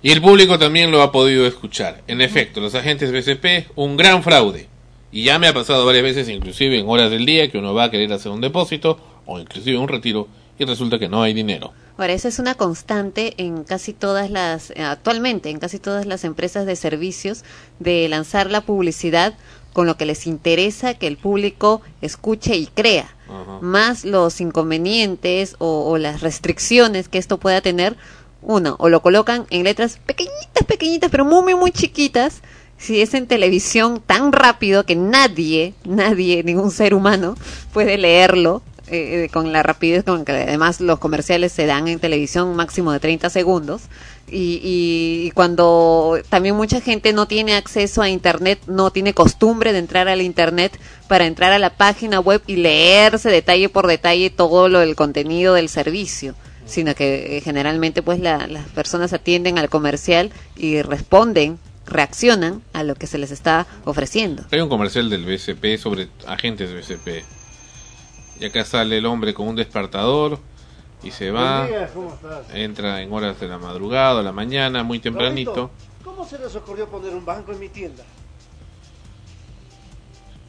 Y 0.00 0.10
el 0.10 0.22
público 0.22 0.58
también 0.58 0.90
lo 0.90 1.02
ha 1.02 1.12
podido 1.12 1.46
escuchar. 1.46 2.02
En 2.06 2.20
efecto, 2.20 2.60
los 2.60 2.74
agentes 2.74 3.12
BCP, 3.12 3.72
un 3.76 3.96
gran 3.96 4.22
fraude. 4.22 4.68
Y 5.10 5.24
ya 5.24 5.38
me 5.38 5.48
ha 5.48 5.52
pasado 5.52 5.84
varias 5.84 6.04
veces, 6.04 6.28
inclusive 6.28 6.78
en 6.78 6.88
horas 6.88 7.10
del 7.10 7.26
día, 7.26 7.50
que 7.50 7.58
uno 7.58 7.74
va 7.74 7.84
a 7.84 7.90
querer 7.90 8.12
hacer 8.12 8.32
un 8.32 8.40
depósito 8.40 8.98
o 9.26 9.38
inclusive 9.38 9.76
un 9.76 9.88
retiro 9.88 10.28
y 10.58 10.64
resulta 10.64 10.98
que 10.98 11.08
no 11.08 11.22
hay 11.22 11.34
dinero. 11.34 11.72
Ahora, 11.96 12.14
esa 12.14 12.28
es 12.28 12.38
una 12.38 12.54
constante 12.54 13.34
en 13.36 13.64
casi 13.64 13.92
todas 13.92 14.30
las, 14.30 14.70
eh, 14.70 14.82
actualmente, 14.82 15.50
en 15.50 15.58
casi 15.58 15.78
todas 15.78 16.06
las 16.06 16.24
empresas 16.24 16.66
de 16.66 16.76
servicios, 16.76 17.44
de 17.78 18.08
lanzar 18.08 18.50
la 18.50 18.62
publicidad 18.62 19.34
con 19.72 19.86
lo 19.86 19.96
que 19.96 20.06
les 20.06 20.26
interesa 20.26 20.94
que 20.94 21.06
el 21.06 21.16
público 21.16 21.82
escuche 22.00 22.56
y 22.56 22.66
crea, 22.66 23.14
más 23.60 24.04
los 24.04 24.40
inconvenientes 24.40 25.56
o, 25.58 25.90
o 25.90 25.96
las 25.98 26.20
restricciones 26.20 27.08
que 27.08 27.18
esto 27.18 27.38
pueda 27.38 27.60
tener. 27.60 27.96
Uno, 28.42 28.76
o 28.80 28.88
lo 28.88 29.02
colocan 29.02 29.46
en 29.50 29.64
letras 29.64 29.98
pequeñitas, 30.04 30.64
pequeñitas, 30.66 31.10
pero 31.10 31.24
muy, 31.24 31.42
muy, 31.42 31.54
muy 31.54 31.70
chiquitas. 31.70 32.42
Si 32.76 33.00
es 33.00 33.14
en 33.14 33.28
televisión 33.28 34.02
tan 34.04 34.32
rápido 34.32 34.84
que 34.84 34.96
nadie, 34.96 35.74
nadie, 35.84 36.42
ningún 36.42 36.72
ser 36.72 36.94
humano 36.94 37.36
puede 37.72 37.96
leerlo 37.96 38.60
eh, 38.88 39.28
con 39.32 39.52
la 39.52 39.62
rapidez 39.62 40.04
con 40.04 40.24
que 40.24 40.32
además 40.32 40.80
los 40.80 40.98
comerciales 40.98 41.52
se 41.52 41.66
dan 41.66 41.88
en 41.88 41.98
televisión 42.00 42.54
máximo 42.56 42.92
de 42.92 43.00
30 43.00 43.30
segundos 43.30 43.82
y, 44.28 44.60
y- 44.62 45.30
cuando 45.32 46.18
también 46.28 46.56
mucha 46.56 46.80
gente 46.80 47.12
no 47.12 47.26
tiene 47.26 47.54
acceso 47.54 48.02
a 48.02 48.08
internet, 48.08 48.58
no 48.66 48.90
tiene 48.90 49.14
costumbre 49.14 49.72
de 49.72 49.78
entrar 49.78 50.08
al 50.08 50.22
internet 50.22 50.78
para 51.08 51.26
entrar 51.26 51.52
a 51.52 51.58
la 51.58 51.70
página 51.76 52.20
web 52.20 52.42
y 52.46 52.56
leerse 52.56 53.30
detalle 53.30 53.68
por 53.68 53.86
detalle 53.86 54.30
todo 54.30 54.68
lo 54.68 54.80
del 54.80 54.94
contenido 54.96 55.54
del 55.54 55.68
servicio 55.68 56.34
sino 56.64 56.94
que 56.94 57.36
eh, 57.36 57.40
generalmente 57.40 58.02
pues 58.02 58.20
la- 58.20 58.46
las 58.46 58.66
personas 58.68 59.12
atienden 59.12 59.58
al 59.58 59.68
comercial 59.68 60.30
y 60.56 60.80
responden, 60.80 61.58
reaccionan 61.86 62.62
a 62.72 62.84
lo 62.84 62.94
que 62.94 63.06
se 63.08 63.18
les 63.18 63.32
está 63.32 63.66
ofreciendo. 63.84 64.44
Hay 64.52 64.60
un 64.60 64.68
comercial 64.68 65.10
del 65.10 65.24
BCP 65.24 65.76
sobre 65.78 66.08
agentes 66.26 66.70
de 66.70 66.76
BCP. 66.76 67.24
Y 68.42 68.46
acá 68.46 68.64
sale 68.64 68.98
el 68.98 69.06
hombre 69.06 69.32
con 69.34 69.46
un 69.46 69.54
despertador 69.54 70.40
y 71.04 71.12
se 71.12 71.30
va. 71.30 71.60
Buen 71.60 71.70
día, 71.70 71.90
¿cómo 71.94 72.12
estás? 72.12 72.46
Entra 72.52 73.00
en 73.00 73.12
horas 73.12 73.38
de 73.38 73.46
la 73.46 73.56
madrugada, 73.58 74.18
a 74.18 74.22
la 74.24 74.32
mañana, 74.32 74.82
muy 74.82 74.98
tempranito. 74.98 75.70
¿Cómo 76.02 76.26
se 76.26 76.40
les 76.40 76.52
ocurrió 76.56 76.88
poner 76.88 77.14
un 77.14 77.24
banco 77.24 77.52
en 77.52 77.60
mi 77.60 77.68
tienda? 77.68 78.02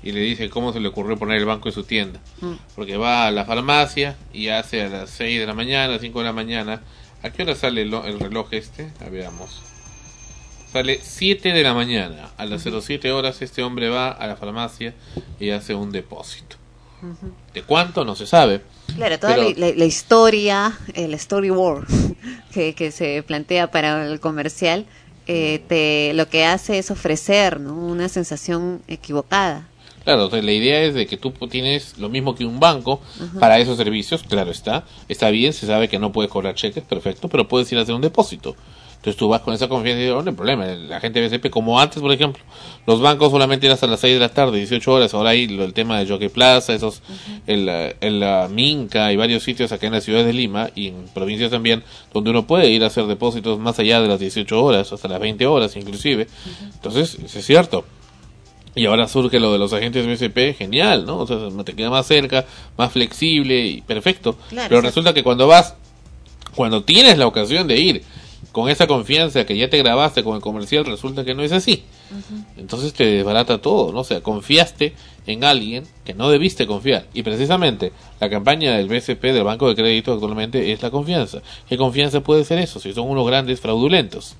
y 0.06 0.12
le 0.12 0.20
dice 0.20 0.50
cómo 0.50 0.74
se 0.74 0.82
le 0.82 0.90
ocurrió 0.90 1.18
poner 1.18 1.38
el 1.38 1.46
banco 1.46 1.70
en 1.70 1.74
su 1.76 1.84
tienda. 1.84 2.20
Mm. 2.42 2.54
Porque 2.76 2.98
va 2.98 3.28
a 3.28 3.32
la 3.32 3.46
farmacia 3.46 4.18
y 4.34 4.50
hace 4.50 4.82
a 4.82 4.90
las 4.90 5.10
6 5.12 5.40
de 5.40 5.46
la 5.46 5.54
mañana, 5.54 5.98
5 6.00 6.20
de 6.20 6.26
la 6.26 6.34
mañana. 6.34 6.82
¿A 7.22 7.30
qué 7.30 7.44
hora 7.44 7.54
sale 7.56 7.84
el, 7.84 7.92
lo- 7.92 8.06
el 8.06 8.20
reloj 8.20 8.48
este? 8.52 8.92
A 9.00 9.10
veamos. 9.10 9.62
Sale 10.74 11.00
7 11.02 11.54
de 11.54 11.64
la 11.64 11.74
mañana. 11.74 12.32
A 12.38 12.46
las 12.46 12.64
07 12.64 13.14
horas 13.14 13.42
este 13.44 13.62
hombre 13.64 13.88
va 13.90 14.10
a 14.10 14.28
la 14.28 14.36
farmacia 14.36 14.94
y 15.40 15.52
hace 15.52 15.74
un 15.76 15.92
depósito. 15.94 16.58
¿De 17.54 17.64
cuánto? 17.64 18.04
No 18.06 18.16
se 18.16 18.26
sabe. 18.28 18.62
Claro, 18.96 19.20
toda 19.20 19.36
Pero- 19.36 19.50
la, 19.58 19.72
la- 19.76 19.86
historia, 19.86 20.78
el 20.94 21.18
storyboard 21.20 21.86
que, 22.54 22.74
que 22.76 22.92
se 22.92 23.24
plantea 23.24 23.72
para 23.72 24.06
el 24.08 24.20
comercial, 24.20 24.86
eh, 25.28 25.62
te, 25.68 26.14
lo 26.16 26.28
que 26.30 26.46
hace 26.46 26.78
es 26.80 26.92
ofrecer 26.92 27.60
¿no? 27.60 27.74
una 27.74 28.10
sensación 28.10 28.82
equivocada. 28.88 29.68
Claro, 30.04 30.26
entonces 30.26 30.44
la 30.44 30.52
idea 30.52 30.82
es 30.82 30.94
de 30.96 31.08
que 31.08 31.16
tú 31.16 31.32
tienes 31.50 31.98
lo 31.98 32.10
mismo 32.10 32.36
que 32.36 32.44
un 32.46 32.60
banco 32.60 33.00
Ujú. 33.22 33.40
para 33.40 33.58
esos 33.60 33.78
servicios, 33.78 34.22
claro 34.24 34.52
está, 34.52 34.84
está 35.08 35.30
bien, 35.30 35.54
se 35.54 35.66
sabe 35.66 35.88
que 35.88 35.98
no 35.98 36.12
puedes 36.12 36.30
cobrar 36.30 36.56
cheques, 36.56 36.84
perfecto, 36.84 37.30
pero 37.30 37.48
puedes 37.48 37.72
ir 37.72 37.78
a 37.78 37.84
hacer 37.84 37.96
un 37.96 38.02
depósito. 38.02 38.54
Entonces 39.04 39.20
tú 39.20 39.28
vas 39.28 39.42
con 39.42 39.54
esa 39.54 39.68
confianza 39.68 40.00
y 40.00 40.04
dices, 40.04 40.16
"Oh, 40.18 40.24
no 40.24 40.30
hay 40.30 40.36
problema, 40.38 40.66
la 40.66 41.02
gente 41.02 41.20
de 41.20 41.28
BCP, 41.28 41.50
como 41.50 41.78
antes, 41.78 42.02
por 42.02 42.10
ejemplo, 42.14 42.42
los 42.88 43.02
bancos 43.02 43.32
solamente 43.32 43.66
eran 43.66 43.74
hasta 43.74 43.86
las 43.86 44.00
6 44.00 44.14
de 44.14 44.20
la 44.22 44.30
tarde, 44.30 44.60
18 44.60 44.94
horas, 44.94 45.14
ahora 45.14 45.32
hay 45.32 45.44
el 45.44 45.74
tema 45.74 46.00
de 46.00 46.08
Jockey 46.08 46.30
Plaza, 46.30 46.74
esos, 46.74 47.02
el, 47.46 47.68
eh, 47.68 47.98
el, 48.00 48.24
eh, 48.24 48.48
Minca 48.50 49.12
y 49.12 49.18
varios 49.18 49.44
sitios 49.44 49.74
acá 49.74 49.88
en 49.88 49.92
la 49.92 50.00
ciudad 50.00 50.24
de 50.24 50.32
Lima 50.32 50.70
y 50.74 50.88
en 50.88 51.10
provincias 51.14 51.52
también, 51.52 51.84
donde 52.14 52.30
uno 52.30 52.48
puede 52.48 52.70
ir 52.70 52.82
a 52.86 52.88
hacer 52.88 53.06
depósitos 53.08 53.60
más 53.60 53.78
allá 53.78 54.02
de 54.02 54.08
las 54.08 54.22
18 54.22 54.64
horas, 54.64 54.94
hasta 54.94 55.10
las 55.10 55.20
20 55.20 55.46
horas 55.48 55.76
inclusive. 55.76 56.28
Entonces, 56.74 57.16
eso 57.16 57.40
es 57.40 57.46
cierto. 57.46 57.84
Y 58.74 58.86
ahora 58.86 59.10
surge 59.10 59.38
lo 59.38 59.52
de 59.52 59.60
los 59.60 59.74
agentes 59.74 60.08
BCP, 60.08 60.58
genial, 60.58 61.06
¿no? 61.06 61.18
O 61.18 61.28
sea, 61.28 61.38
te 61.66 61.74
queda 61.74 61.90
más 61.90 62.08
cerca, 62.08 62.46
más 62.78 62.94
flexible 62.94 63.68
y 63.68 63.82
perfecto. 63.82 64.38
Claro, 64.48 64.70
Pero 64.70 64.80
resulta 64.80 65.14
que 65.14 65.24
cuando 65.24 65.46
vas, 65.46 65.76
cuando 66.56 66.84
tienes 66.84 67.18
la 67.18 67.28
ocasión 67.28 67.68
de 67.68 67.80
ir 67.80 68.04
con 68.54 68.70
esa 68.70 68.86
confianza 68.86 69.46
que 69.48 69.58
ya 69.58 69.68
te 69.68 69.80
grabaste 69.80 70.24
con 70.24 70.36
el 70.36 70.42
comercial, 70.42 70.86
resulta 70.86 71.26
que 71.26 71.34
no 71.34 71.42
es 71.42 71.52
así. 71.52 71.84
Entonces 72.56 72.94
te 72.94 73.04
desbarata 73.04 73.58
todo, 73.58 73.92
¿no? 73.92 74.02
O 74.02 74.04
sea, 74.04 74.22
confiaste 74.22 74.94
en 75.26 75.44
alguien 75.44 75.86
que 76.06 76.14
no 76.14 76.30
debiste 76.30 76.68
confiar. 76.68 77.08
Y 77.16 77.24
precisamente 77.24 77.92
la 78.20 78.30
campaña 78.30 78.78
del 78.78 78.88
BCP, 78.88 79.24
del 79.24 79.44
Banco 79.44 79.68
de 79.68 79.76
Crédito 79.76 80.14
actualmente, 80.14 80.72
es 80.72 80.84
la 80.84 80.92
confianza. 80.92 81.42
¿Qué 81.68 81.78
confianza 81.78 82.22
puede 82.22 82.44
ser 82.44 82.60
eso? 82.60 82.80
Si 82.80 82.94
son 82.94 83.10
unos 83.10 83.26
grandes 83.26 83.60
fraudulentos. 83.60 84.36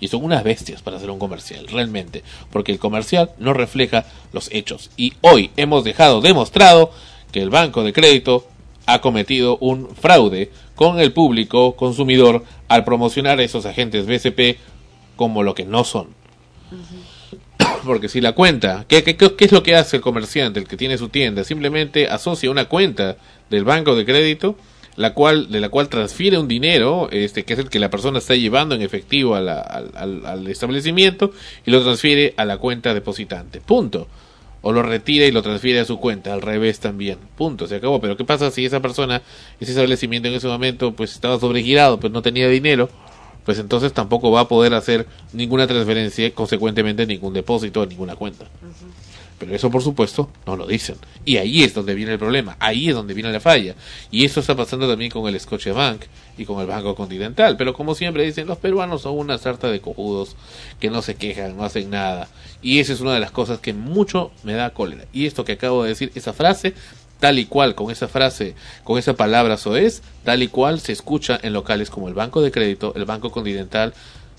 Y 0.00 0.08
son 0.08 0.24
unas 0.24 0.44
bestias 0.44 0.80
para 0.80 0.96
hacer 0.96 1.10
un 1.10 1.18
comercial, 1.18 1.66
realmente. 1.68 2.22
Porque 2.50 2.72
el 2.72 2.78
comercial 2.78 3.32
no 3.38 3.52
refleja 3.52 4.06
los 4.32 4.48
hechos. 4.50 4.90
Y 4.96 5.12
hoy 5.20 5.50
hemos 5.58 5.84
dejado 5.84 6.22
demostrado 6.22 6.90
que 7.32 7.42
el 7.42 7.50
Banco 7.50 7.84
de 7.84 7.92
Crédito 7.92 8.46
ha 8.88 9.00
cometido 9.00 9.58
un 9.58 9.88
fraude 9.94 10.50
con 10.74 10.98
el 10.98 11.12
público 11.12 11.76
consumidor 11.76 12.44
al 12.68 12.84
promocionar 12.84 13.38
a 13.38 13.42
esos 13.44 13.66
agentes 13.66 14.06
BCP 14.06 14.58
como 15.16 15.42
lo 15.42 15.54
que 15.54 15.64
no 15.64 15.84
son. 15.84 16.08
Porque 17.84 18.08
si 18.08 18.20
la 18.20 18.32
cuenta, 18.32 18.84
¿qué, 18.88 19.02
qué, 19.02 19.16
qué 19.16 19.44
es 19.44 19.52
lo 19.52 19.62
que 19.62 19.76
hace 19.76 19.96
el 19.96 20.02
comerciante, 20.02 20.58
el 20.60 20.66
que 20.66 20.76
tiene 20.76 20.98
su 20.98 21.08
tienda? 21.08 21.44
Simplemente 21.44 22.08
asocia 22.08 22.50
una 22.50 22.66
cuenta 22.66 23.16
del 23.50 23.64
banco 23.64 23.94
de 23.94 24.04
crédito, 24.04 24.56
la 24.96 25.14
cual, 25.14 25.50
de 25.50 25.60
la 25.60 25.68
cual 25.68 25.88
transfiere 25.88 26.38
un 26.38 26.48
dinero, 26.48 27.08
este, 27.12 27.44
que 27.44 27.52
es 27.52 27.58
el 27.58 27.68
que 27.70 27.78
la 27.78 27.90
persona 27.90 28.18
está 28.18 28.34
llevando 28.34 28.74
en 28.74 28.82
efectivo 28.82 29.34
a 29.34 29.40
la- 29.40 29.60
al, 29.60 29.90
al- 29.94 30.26
al 30.26 30.46
establecimiento, 30.48 31.32
y 31.66 31.70
lo 31.70 31.82
transfiere 31.82 32.34
a 32.36 32.44
la 32.44 32.58
cuenta 32.58 32.94
depositante. 32.94 33.60
Punto. 33.60 34.08
O 34.60 34.72
lo 34.72 34.82
retira 34.82 35.26
y 35.26 35.30
lo 35.30 35.42
transfiere 35.42 35.80
a 35.80 35.84
su 35.84 35.98
cuenta, 35.98 36.32
al 36.32 36.42
revés 36.42 36.80
también. 36.80 37.18
Punto, 37.36 37.66
se 37.66 37.76
acabó. 37.76 38.00
Pero 38.00 38.16
¿qué 38.16 38.24
pasa 38.24 38.50
si 38.50 38.64
esa 38.64 38.80
persona, 38.80 39.22
ese 39.60 39.72
establecimiento 39.72 40.28
en 40.28 40.34
ese 40.34 40.48
momento, 40.48 40.92
pues 40.92 41.12
estaba 41.12 41.38
sobregirado, 41.38 42.00
pues 42.00 42.12
no 42.12 42.22
tenía 42.22 42.48
dinero? 42.48 42.88
Pues 43.44 43.58
entonces 43.58 43.92
tampoco 43.92 44.30
va 44.30 44.40
a 44.40 44.48
poder 44.48 44.74
hacer 44.74 45.06
ninguna 45.32 45.66
transferencia, 45.66 46.30
consecuentemente 46.34 47.06
ningún 47.06 47.32
depósito, 47.32 47.86
ninguna 47.86 48.14
cuenta. 48.14 48.46
Pero 49.38 49.54
eso, 49.54 49.70
por 49.70 49.82
supuesto, 49.82 50.30
no 50.46 50.56
lo 50.56 50.66
dicen. 50.66 50.96
Y 51.24 51.36
ahí 51.36 51.62
es 51.62 51.72
donde 51.72 51.94
viene 51.94 52.12
el 52.12 52.18
problema, 52.18 52.56
ahí 52.58 52.88
es 52.88 52.94
donde 52.94 53.14
viene 53.14 53.30
la 53.30 53.38
falla. 53.40 53.74
Y 54.10 54.24
eso 54.24 54.40
está 54.40 54.56
pasando 54.56 54.88
también 54.88 55.10
con 55.12 55.28
el 55.28 55.38
Scotiabank 55.38 56.02
y 56.36 56.44
con 56.44 56.60
el 56.60 56.66
Banco 56.66 56.94
Continental. 56.96 57.56
Pero 57.56 57.72
como 57.72 57.94
siempre 57.94 58.24
dicen, 58.24 58.48
los 58.48 58.58
peruanos 58.58 59.02
son 59.02 59.16
una 59.16 59.38
sarta 59.38 59.70
de 59.70 59.80
cojudos 59.80 60.34
que 60.80 60.90
no 60.90 61.02
se 61.02 61.14
quejan, 61.14 61.56
no 61.56 61.64
hacen 61.64 61.90
nada. 61.90 62.28
Y 62.62 62.80
esa 62.80 62.92
es 62.92 63.00
una 63.00 63.14
de 63.14 63.20
las 63.20 63.30
cosas 63.30 63.60
que 63.60 63.72
mucho 63.72 64.32
me 64.42 64.54
da 64.54 64.70
cólera. 64.70 65.04
Y 65.12 65.26
esto 65.26 65.44
que 65.44 65.52
acabo 65.52 65.84
de 65.84 65.90
decir, 65.90 66.10
esa 66.16 66.32
frase, 66.32 66.74
tal 67.20 67.38
y 67.38 67.46
cual, 67.46 67.76
con 67.76 67.92
esa 67.92 68.08
frase, 68.08 68.56
con 68.82 68.98
esa 68.98 69.14
palabra 69.14 69.56
soez, 69.56 70.02
tal 70.24 70.42
y 70.42 70.48
cual 70.48 70.80
se 70.80 70.90
escucha 70.92 71.38
en 71.42 71.52
locales 71.52 71.90
como 71.90 72.08
el 72.08 72.14
Banco 72.14 72.42
de 72.42 72.50
Crédito, 72.50 72.92
el 72.96 73.04
Banco 73.04 73.30
Continental, 73.30 73.94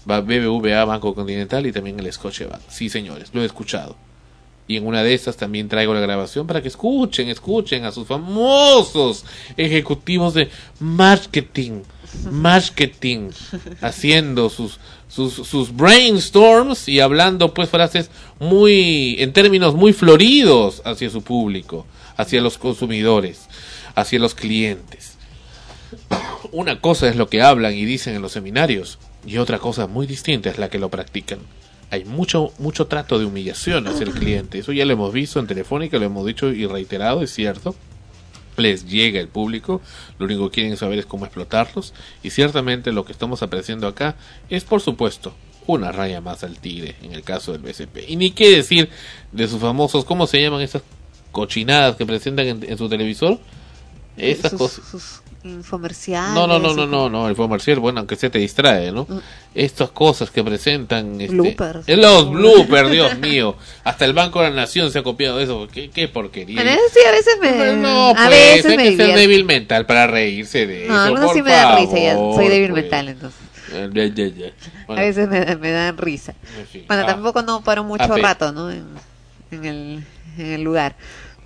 va- 0.10 0.20
BBVA, 0.20 0.84
Banco 0.84 1.16
Continental 1.16 1.66
y 1.66 1.72
también 1.72 1.98
el 2.02 2.12
Scotiabank. 2.12 2.62
Sí, 2.68 2.90
señores, 2.90 3.30
lo 3.34 3.42
he 3.42 3.46
escuchado. 3.46 3.96
Y 4.70 4.78
en 4.78 4.86
una 4.86 5.02
de 5.02 5.16
esas 5.16 5.36
también 5.36 5.68
traigo 5.68 5.96
la 5.96 6.00
grabación 6.00 6.46
para 6.46 6.62
que 6.62 6.68
escuchen, 6.68 7.28
escuchen 7.28 7.86
a 7.86 7.92
sus 7.92 8.06
famosos 8.06 9.26
ejecutivos 9.58 10.36
de 10.36 10.48
marketing, 10.80 11.82
marketing, 12.30 13.32
haciendo 13.82 14.48
sus, 14.52 14.80
sus, 15.08 15.34
sus 15.34 15.76
brainstorms 15.76 16.88
y 16.88 17.00
hablando 17.00 17.52
pues 17.52 17.70
frases 17.70 18.12
muy, 18.40 19.16
en 19.18 19.34
términos 19.34 19.74
muy 19.74 19.92
floridos 19.92 20.84
hacia 20.86 21.10
su 21.10 21.24
público, 21.24 21.88
hacia 22.16 22.40
los 22.40 22.60
consumidores, 22.60 23.48
hacia 23.96 24.20
los 24.20 24.36
clientes. 24.36 25.18
Una 26.52 26.80
cosa 26.80 27.10
es 27.10 27.16
lo 27.16 27.28
que 27.28 27.42
hablan 27.42 27.74
y 27.74 27.86
dicen 27.86 28.16
en 28.16 28.22
los 28.22 28.34
seminarios 28.34 29.00
y 29.26 29.40
otra 29.40 29.58
cosa 29.58 29.88
muy 29.88 30.06
distinta 30.06 30.52
es 30.52 30.60
la 30.60 30.70
que 30.70 30.78
lo 30.78 30.90
practican. 30.90 31.40
Hay 31.92 32.06
mucho 32.06 32.54
mucho 32.60 32.88
trato 32.88 33.18
de 33.18 33.26
humillación 33.26 33.88
hacia 33.88 34.06
el 34.06 34.14
cliente. 34.14 34.60
Eso 34.60 34.72
ya 34.72 34.86
lo 34.86 34.94
hemos 34.94 35.14
visto 35.14 35.40
en 35.40 35.48
Telefónica, 35.48 35.98
lo 35.98 36.06
hemos 36.06 36.26
dicho 36.26 36.50
y 36.50 36.66
reiterado, 36.66 37.22
es 37.22 37.34
cierto. 37.34 37.76
Les 38.58 38.88
llega 38.88 39.20
el 39.22 39.30
público, 39.30 39.82
lo 40.18 40.26
único 40.26 40.50
que 40.50 40.56
quieren 40.56 40.78
saber 40.78 41.00
es 41.00 41.06
cómo 41.06 41.26
explotarlos 41.26 41.94
y 42.24 42.32
ciertamente 42.32 42.92
lo 42.92 43.06
que 43.06 43.14
estamos 43.14 43.42
apreciando 43.42 43.88
acá 43.88 44.16
es 44.50 44.66
por 44.66 44.82
supuesto 44.82 45.34
una 45.66 45.92
raya 45.92 46.20
más 46.20 46.44
al 46.44 46.60
tigre 46.60 46.96
en 47.02 47.14
el 47.14 47.24
caso 47.24 47.54
del 47.54 47.62
BCP. 47.62 48.10
Y 48.10 48.18
ni 48.18 48.32
qué 48.32 48.50
decir 48.56 48.90
de 49.32 49.48
sus 49.48 49.62
famosos, 49.62 50.04
¿cómo 50.04 50.28
se 50.28 50.42
llaman 50.42 50.62
esas 50.62 50.82
cochinadas 51.32 51.96
que 51.96 52.06
presentan 52.06 52.48
en, 52.48 52.70
en 52.70 52.78
su 52.78 52.90
televisor? 52.90 53.40
Esas 54.18 54.54
cosas. 54.54 55.22
Sus 55.42 55.52
infomerciales. 55.52 56.34
No, 56.34 56.48
no, 56.48 56.60
no, 56.60 56.74
no, 56.74 56.86
no, 56.88 57.10
no, 57.10 57.28
el 57.30 57.36
comercial, 57.36 57.80
bueno, 57.80 58.00
aunque 58.00 58.16
se 58.16 58.30
te 58.30 58.40
distrae, 58.40 58.92
¿no? 58.92 59.08
Estas 59.56 59.90
cosas 59.92 60.30
que 60.32 60.44
presentan... 60.44 61.20
Este, 61.20 61.34
Bloopers. 61.36 61.88
eh, 61.88 61.98
Los 61.98 62.30
bloopers, 62.30 62.92
Dios 62.92 63.18
mío. 63.20 63.56
Hasta 63.84 64.06
el 64.06 64.14
Banco 64.14 64.42
de 64.42 64.50
la 64.50 64.56
Nación 64.56 64.92
se 64.92 65.00
ha 65.00 65.04
copiado 65.04 65.38
de 65.38 65.46
eso. 65.46 65.68
Qué, 65.72 65.90
qué 65.90 66.08
porquería. 66.08 66.62
Eso 66.62 66.80
sí, 66.94 67.00
a 67.08 67.12
veces 67.12 67.38
me. 67.42 67.74
No, 67.78 68.10
a 68.10 68.14
pues, 68.14 68.30
veces 68.30 68.66
hay 68.72 68.78
me 68.78 68.84
que 68.92 68.96
ser 68.98 69.16
débil 69.16 69.46
mental 69.46 69.86
para 69.86 70.08
reírse 70.08 70.68
de 70.68 70.88
No, 70.88 71.06
eso, 71.06 71.26
por 71.26 71.34
sí 71.36 71.42
me 71.42 71.52
dan 71.52 71.78
risa, 71.80 71.98
ya 72.00 72.16
soy 72.16 72.48
débil 72.48 72.72
pues. 72.72 72.82
mental 72.84 73.08
entonces. 73.10 73.40
Eh, 73.72 73.90
ya, 73.94 74.06
ya, 74.08 74.28
ya. 74.28 74.52
Bueno, 74.88 75.02
A 75.02 75.06
veces 75.06 75.28
me, 75.30 75.56
me 75.58 75.72
dan 75.72 75.98
risa. 75.98 76.34
en 76.60 76.66
fin. 76.68 76.84
Bueno, 76.88 77.04
Ah, 77.04 77.08
tampoco 77.08 77.42
no 77.44 77.62
paro 77.64 77.84
mucho 77.84 78.18
rato, 78.18 78.52
¿no? 78.52 78.72
En, 78.72 78.84
en 79.52 79.66
el, 79.66 80.04
en 80.38 80.46
el 80.46 80.62
lugar. 80.64 80.96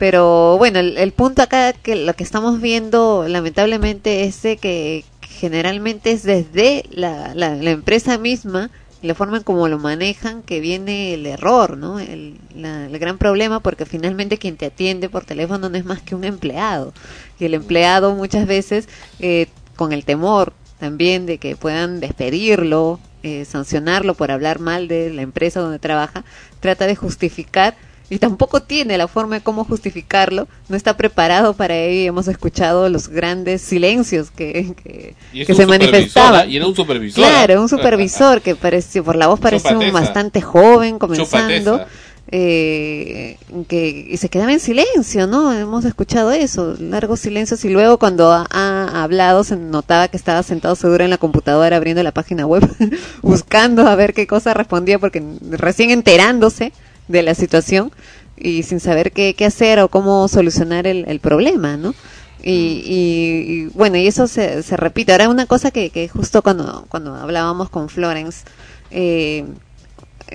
Pero 0.03 0.57
bueno, 0.57 0.79
el, 0.79 0.97
el 0.97 1.13
punto 1.13 1.41
acá 1.41 1.71
que 1.71 1.95
lo 1.95 2.13
que 2.13 2.25
estamos 2.25 2.59
viendo 2.59 3.25
lamentablemente 3.29 4.25
es 4.25 4.41
de 4.41 4.57
que 4.57 5.05
generalmente 5.21 6.11
es 6.11 6.23
desde 6.23 6.83
la, 6.91 7.33
la, 7.35 7.55
la 7.55 7.71
empresa 7.71 8.17
misma, 8.17 8.69
la 9.01 9.15
forma 9.15 9.37
en 9.37 9.43
cómo 9.43 9.69
lo 9.69 9.79
manejan, 9.79 10.43
que 10.43 10.59
viene 10.59 11.13
el 11.13 11.25
error, 11.25 11.77
¿no? 11.77 12.01
El, 12.01 12.35
la- 12.53 12.89
gran 12.89 13.17
problema 13.17 13.61
porque 13.61 13.85
finalmente 13.85 14.37
quien 14.37 14.57
te 14.57 14.65
atiende 14.65 15.07
por 15.07 15.23
teléfono 15.23 15.69
no 15.69 15.77
es 15.77 15.85
más 15.85 16.01
que 16.01 16.15
un 16.15 16.25
empleado. 16.25 16.93
Y 17.39 17.45
el 17.45 17.53
empleado 17.53 18.13
muchas 18.13 18.45
veces, 18.45 18.89
eh, 19.19 19.47
con 19.77 19.93
el 19.93 20.03
temor 20.03 20.51
también 20.79 21.25
de 21.25 21.37
que 21.37 21.55
puedan 21.55 22.01
despedirlo, 22.01 22.99
eh, 23.23 23.45
sancionarlo 23.45 24.15
por 24.15 24.31
hablar 24.31 24.59
mal 24.59 24.89
de 24.89 25.13
la 25.13 25.21
empresa 25.21 25.61
donde 25.61 25.79
trabaja, 25.79 26.25
trata 26.59 26.87
de 26.87 26.97
justificar 26.97 27.77
y 28.09 28.19
tampoco 28.19 28.61
tiene 28.61 28.97
la 28.97 29.07
forma 29.07 29.35
de 29.35 29.41
cómo 29.41 29.63
justificarlo, 29.63 30.47
no 30.69 30.75
está 30.75 30.97
preparado 30.97 31.53
para 31.53 31.75
ello 31.75 32.01
y 32.01 32.07
hemos 32.07 32.27
escuchado 32.27 32.89
los 32.89 33.07
grandes 33.07 33.61
silencios 33.61 34.29
que, 34.29 34.75
que, 34.83 35.15
que 35.45 35.55
se 35.55 35.65
manifestaban. 35.65 36.41
¿ah? 36.41 36.45
Y 36.45 36.57
era 36.57 36.67
un 36.67 36.75
supervisor. 36.75 37.23
Claro, 37.23 37.61
un 37.61 37.69
supervisor 37.69 38.41
que 38.41 38.55
pareció, 38.55 39.03
por 39.03 39.15
la 39.15 39.27
voz 39.27 39.39
parecía 39.39 39.77
un 39.77 39.91
bastante 39.91 40.41
joven, 40.41 40.99
comenzando, 40.99 41.85
eh, 42.27 43.37
que 43.67 44.07
y 44.09 44.17
se 44.17 44.29
quedaba 44.29 44.51
en 44.51 44.59
silencio, 44.59 45.27
¿no? 45.27 45.53
Hemos 45.53 45.85
escuchado 45.85 46.31
eso, 46.31 46.75
largos 46.79 47.19
silencios 47.19 47.63
y 47.65 47.69
luego 47.69 47.99
cuando 47.99 48.31
ha, 48.31 48.47
ha 48.49 49.03
hablado 49.03 49.43
se 49.43 49.55
notaba 49.55 50.07
que 50.07 50.17
estaba 50.17 50.41
sentado 50.41 50.75
seguro 50.75 51.03
en 51.03 51.09
la 51.09 51.17
computadora 51.17 51.77
abriendo 51.77 52.01
la 52.01 52.11
página 52.11 52.45
web, 52.45 52.67
buscando 53.21 53.87
a 53.87 53.95
ver 53.95 54.13
qué 54.13 54.25
cosa 54.25 54.53
respondía 54.53 54.99
porque 54.99 55.21
recién 55.51 55.91
enterándose 55.91 56.73
de 57.07 57.23
la 57.23 57.35
situación 57.35 57.91
y 58.37 58.63
sin 58.63 58.79
saber 58.79 59.11
qué, 59.11 59.35
qué 59.35 59.45
hacer 59.45 59.79
o 59.79 59.89
cómo 59.89 60.27
solucionar 60.27 60.87
el, 60.87 61.05
el 61.07 61.19
problema, 61.19 61.77
¿no? 61.77 61.95
Y, 62.43 62.83
y- 62.85 63.65
bueno, 63.73 63.97
y 63.97 64.07
eso 64.07 64.27
se, 64.27 64.63
se 64.63 64.75
repite. 64.77 65.11
Ahora 65.13 65.29
una 65.29 65.45
cosa 65.45 65.71
que, 65.71 65.89
que 65.91 66.07
justo 66.09 66.41
cuando, 66.41 66.85
cuando 66.89 67.15
hablábamos 67.15 67.69
con 67.69 67.87
Florence, 67.89 68.43
eh, 68.91 69.45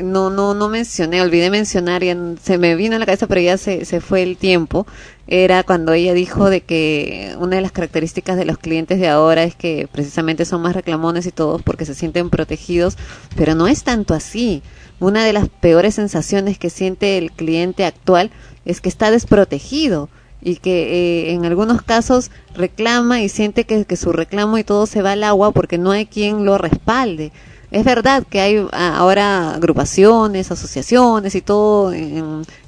no, 0.03 0.31
no, 0.31 0.55
no 0.55 0.69
mencioné, 0.69 1.21
olvidé 1.23 1.51
mencionar, 1.51 2.05
ya 2.05 2.17
se 2.43 2.59
me 2.59 2.77
vino 2.77 2.97
a 2.97 2.99
la 2.99 3.07
cabeza, 3.07 3.27
pero 3.27 3.41
ya 3.41 3.59
se, 3.59 3.85
se 3.85 4.01
fue 4.01 4.23
el 4.23 4.37
tiempo, 4.37 4.87
era 5.27 5.65
cuando 5.65 5.93
ella 5.93 6.13
dijo 6.15 6.51
de 6.51 6.61
que 6.61 7.35
una 7.39 7.57
de 7.57 7.63
las 7.63 7.73
características 7.73 8.37
de 8.37 8.45
los 8.45 8.59
clientes 8.59 9.01
de 9.01 9.09
ahora 9.09 9.43
es 9.43 9.57
que 9.57 9.89
precisamente 9.91 10.45
son 10.45 10.63
más 10.63 10.75
reclamones 10.77 11.27
y 11.27 11.33
todos 11.33 11.63
porque 11.63 11.85
se 11.85 11.95
sienten 11.95 12.31
protegidos, 12.31 12.97
pero 13.37 13.55
no 13.55 13.67
es 13.67 13.83
tanto 13.83 14.15
así. 14.15 14.63
Una 15.01 15.25
de 15.25 15.33
las 15.33 15.49
peores 15.49 15.95
sensaciones 15.95 16.59
que 16.59 16.71
siente 16.71 17.19
el 17.19 17.31
cliente 17.31 17.85
actual 17.85 18.31
es 18.65 18.81
que 18.81 18.89
está 18.89 19.11
desprotegido 19.11 20.09
y 20.41 20.57
que 20.57 21.29
eh, 21.29 21.33
en 21.33 21.45
algunos 21.45 21.83
casos 21.83 22.31
reclama 22.55 23.23
y 23.23 23.29
siente 23.29 23.65
que, 23.65 23.97
su 23.97 24.13
reclamo 24.13 24.59
y 24.59 24.65
todo 24.65 24.87
se 24.87 25.03
va 25.03 25.13
al 25.13 25.25
agua 25.25 25.53
porque 25.53 25.79
no 25.79 25.91
hay 25.91 26.07
quien 26.07 26.45
lo 26.45 26.59
respalde. 26.59 27.33
Es 27.71 27.85
verdad 27.85 28.25
que 28.29 28.41
hay 28.41 28.67
ah, 28.73 28.97
ahora 28.97 29.55
agrupaciones, 29.55 30.51
asociaciones 30.51 31.35
y 31.35 31.43
todo 31.43 31.93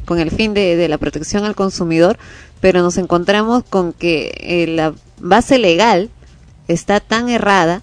con 0.05 0.19
el 0.19 0.31
fin 0.31 0.53
de, 0.53 0.77
de 0.77 0.89
la 0.89 0.99
protección 0.99 1.45
al 1.45 1.55
consumidor, 1.55 2.19
pero 2.61 2.83
nos 2.83 2.99
encontramos 2.99 3.65
con 3.65 3.93
que 3.93 4.33
eh, 4.41 4.67
la 4.67 4.95
base 5.19 5.59
legal 5.59 6.11
está 6.69 7.01
tan 7.01 7.29
errada 7.29 7.83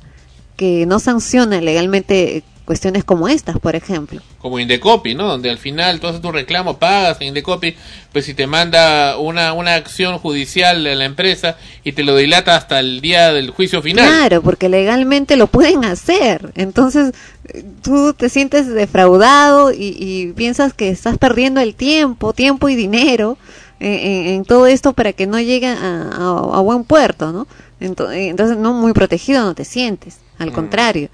que 0.55 0.85
no 0.85 0.99
sanciona 0.99 1.61
legalmente 1.61 2.43
cuestiones 2.67 3.03
como 3.03 3.27
estas, 3.29 3.57
por 3.59 3.75
ejemplo. 3.75 4.21
como 4.39 4.59
Indecopi, 4.59 5.15
¿no? 5.15 5.25
Donde 5.27 5.49
al 5.49 5.57
final 5.57 5.99
tú 5.99 6.07
haces 6.07 6.21
tu 6.21 6.31
reclamo, 6.31 6.77
pagas 6.77 7.17
en 7.21 7.29
Indecopi, 7.29 7.75
pues 8.11 8.25
si 8.25 8.33
te 8.35 8.45
manda 8.45 9.17
una, 9.17 9.53
una 9.53 9.73
acción 9.75 10.19
judicial 10.19 10.85
a 10.85 10.93
la 10.95 11.05
empresa 11.05 11.57
y 11.83 11.93
te 11.93 12.03
lo 12.03 12.15
dilata 12.15 12.55
hasta 12.57 12.79
el 12.79 12.99
día 13.01 13.31
del 13.33 13.49
juicio 13.51 13.81
final. 13.81 14.05
Claro, 14.05 14.41
porque 14.43 14.67
legalmente 14.69 15.37
lo 15.37 15.47
pueden 15.47 15.85
hacer. 15.85 16.51
Entonces, 16.55 17.13
eh, 17.45 17.63
tú 17.81 18.13
te 18.13 18.27
sientes 18.29 18.67
defraudado 18.67 19.71
y, 19.71 19.95
y 19.97 20.33
piensas 20.33 20.73
que 20.73 20.89
estás 20.89 21.17
perdiendo 21.17 21.61
el 21.61 21.73
tiempo, 21.73 22.33
tiempo 22.33 22.69
y 22.69 22.75
dinero 22.75 23.37
en, 23.79 23.93
en- 23.93 24.27
en 24.35 24.45
todo 24.45 24.67
esto 24.67 24.91
para 24.93 25.13
que 25.13 25.25
no 25.25 25.39
llegue 25.39 25.67
a, 25.67 25.73
a- 25.73 26.57
a 26.57 26.59
buen 26.61 26.83
puerto, 26.83 27.31
¿no? 27.31 27.47
Ento- 27.79 28.11
eh, 28.11 28.27
Entonces, 28.27 28.57
no 28.57 28.73
muy 28.73 28.91
protegido 28.93 29.43
no 29.43 29.55
te 29.55 29.63
sientes, 29.63 30.17
al 30.37 30.51
contrario. 30.51 31.09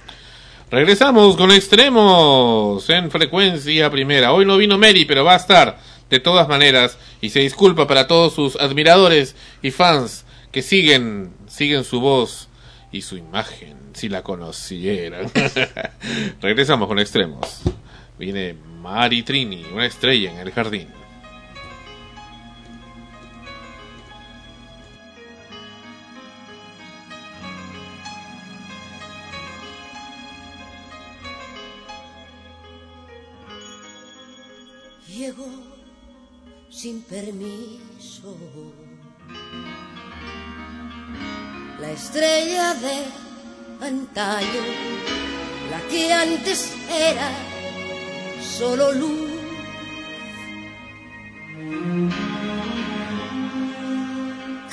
Regresamos 0.74 1.38
con 1.38 1.52
extremos 1.52 2.90
en 2.90 3.12
frecuencia 3.12 3.92
primera. 3.92 4.34
Hoy 4.34 4.44
no 4.44 4.58
vino 4.58 4.80
Mary, 4.80 5.06
pero 5.06 5.24
va 5.24 5.34
a 5.34 5.38
estar 5.38 5.78
de 6.10 6.20
todas 6.20 6.48
maneras 6.48 6.98
y 7.22 7.30
se 7.30 7.42
disculpa 7.42 7.86
para 7.86 8.08
todos 8.08 8.34
sus 8.34 8.56
admiradores 8.56 9.36
y 9.62 9.70
fans 9.70 10.26
que 10.52 10.64
siguen 10.64 11.32
siguen 11.46 11.84
su 11.84 12.00
voz 12.00 12.50
y 12.92 13.04
su 13.04 13.18
imagen 13.18 13.78
si 13.94 14.10
la 14.10 14.24
conocieran. 14.24 15.32
Regresamos 16.42 16.88
con 16.88 16.98
extremos. 16.98 17.62
Viene 18.18 18.56
Mari 18.82 19.22
Trini, 19.22 19.64
una 19.72 19.86
estrella 19.86 20.32
en 20.32 20.40
el 20.40 20.52
jardín. 20.52 21.03
Llegó 35.24 35.48
sin 36.70 37.02
permiso 37.04 38.36
la 41.80 41.92
estrella 41.92 42.74
de 42.74 43.86
antaño, 43.88 44.64
la 45.72 45.80
que 45.90 46.12
antes 46.12 46.76
era 46.90 47.32
solo 48.58 48.92
luz. 48.92 49.32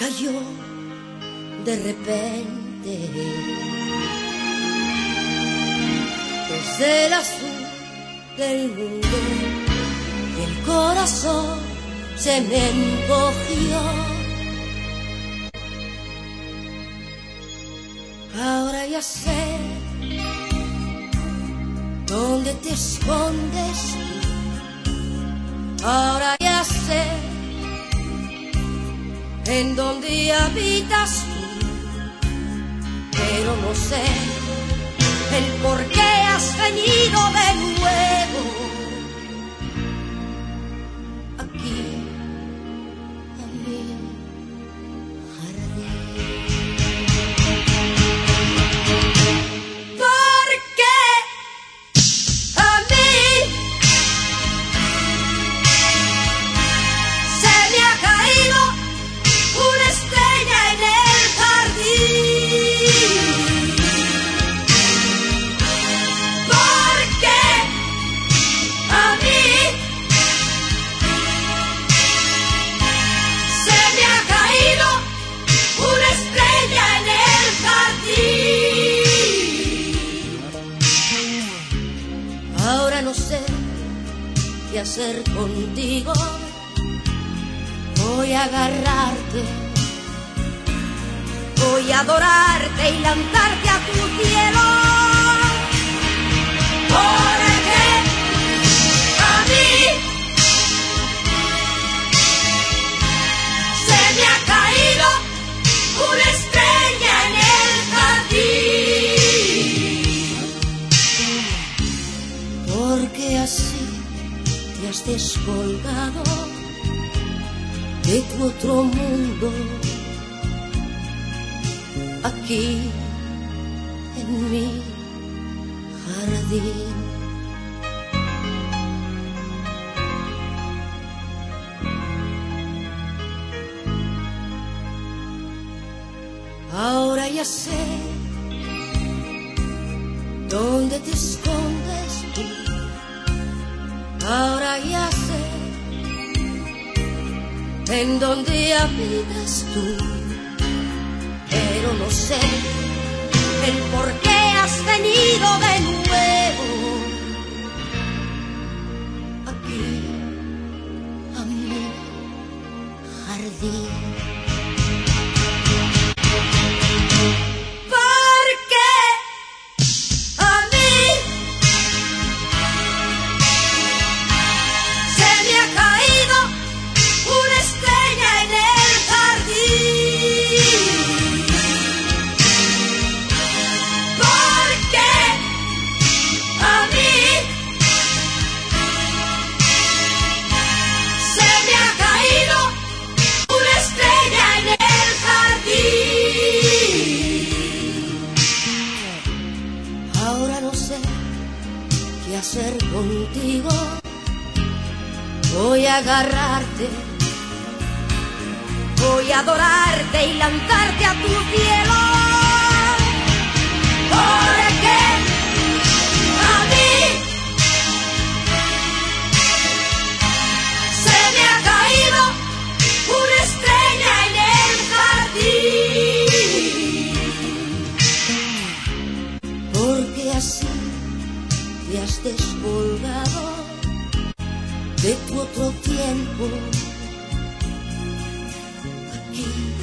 Cayó 0.01 0.33
de 1.65 1.77
repente 1.77 2.93
desde 6.51 7.07
el 7.07 7.13
azul 7.13 7.61
del 8.37 8.69
mundo 8.73 9.30
corazón 10.73 11.59
se 12.17 12.41
me 12.49 12.61
encogió. 12.77 13.81
Ahora 18.49 18.87
ya 18.87 19.03
sé 19.03 19.43
dónde 22.07 22.53
te 22.63 22.71
escondes. 22.73 23.79
Ahora 25.83 26.37
ya 26.39 26.63
sé 26.65 27.03
en 29.47 29.75
dónde 29.75 30.33
habitas 30.33 31.25
pero 33.13 33.57
no 33.57 33.75
sé 33.75 34.03
el 35.39 35.47
por 35.63 35.79
qué 35.87 36.11
has 36.33 36.47
venido 36.59 37.21
de 37.39 37.49
nuevo. 37.79 38.70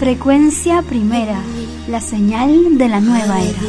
Frecuencia 0.07 0.81
primera, 0.83 1.37
la 1.89 1.99
señal 1.99 2.77
de 2.77 2.87
la 2.87 3.01
nueva 3.01 3.41
era. 3.43 3.59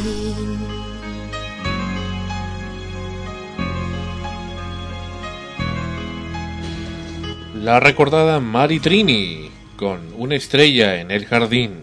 La 7.60 7.80
recordada 7.80 8.38
Mari 8.38 8.78
Trini 8.78 9.50
con 9.76 10.14
una 10.16 10.36
estrella 10.36 11.00
en 11.00 11.10
el 11.10 11.26
jardín. 11.26 11.80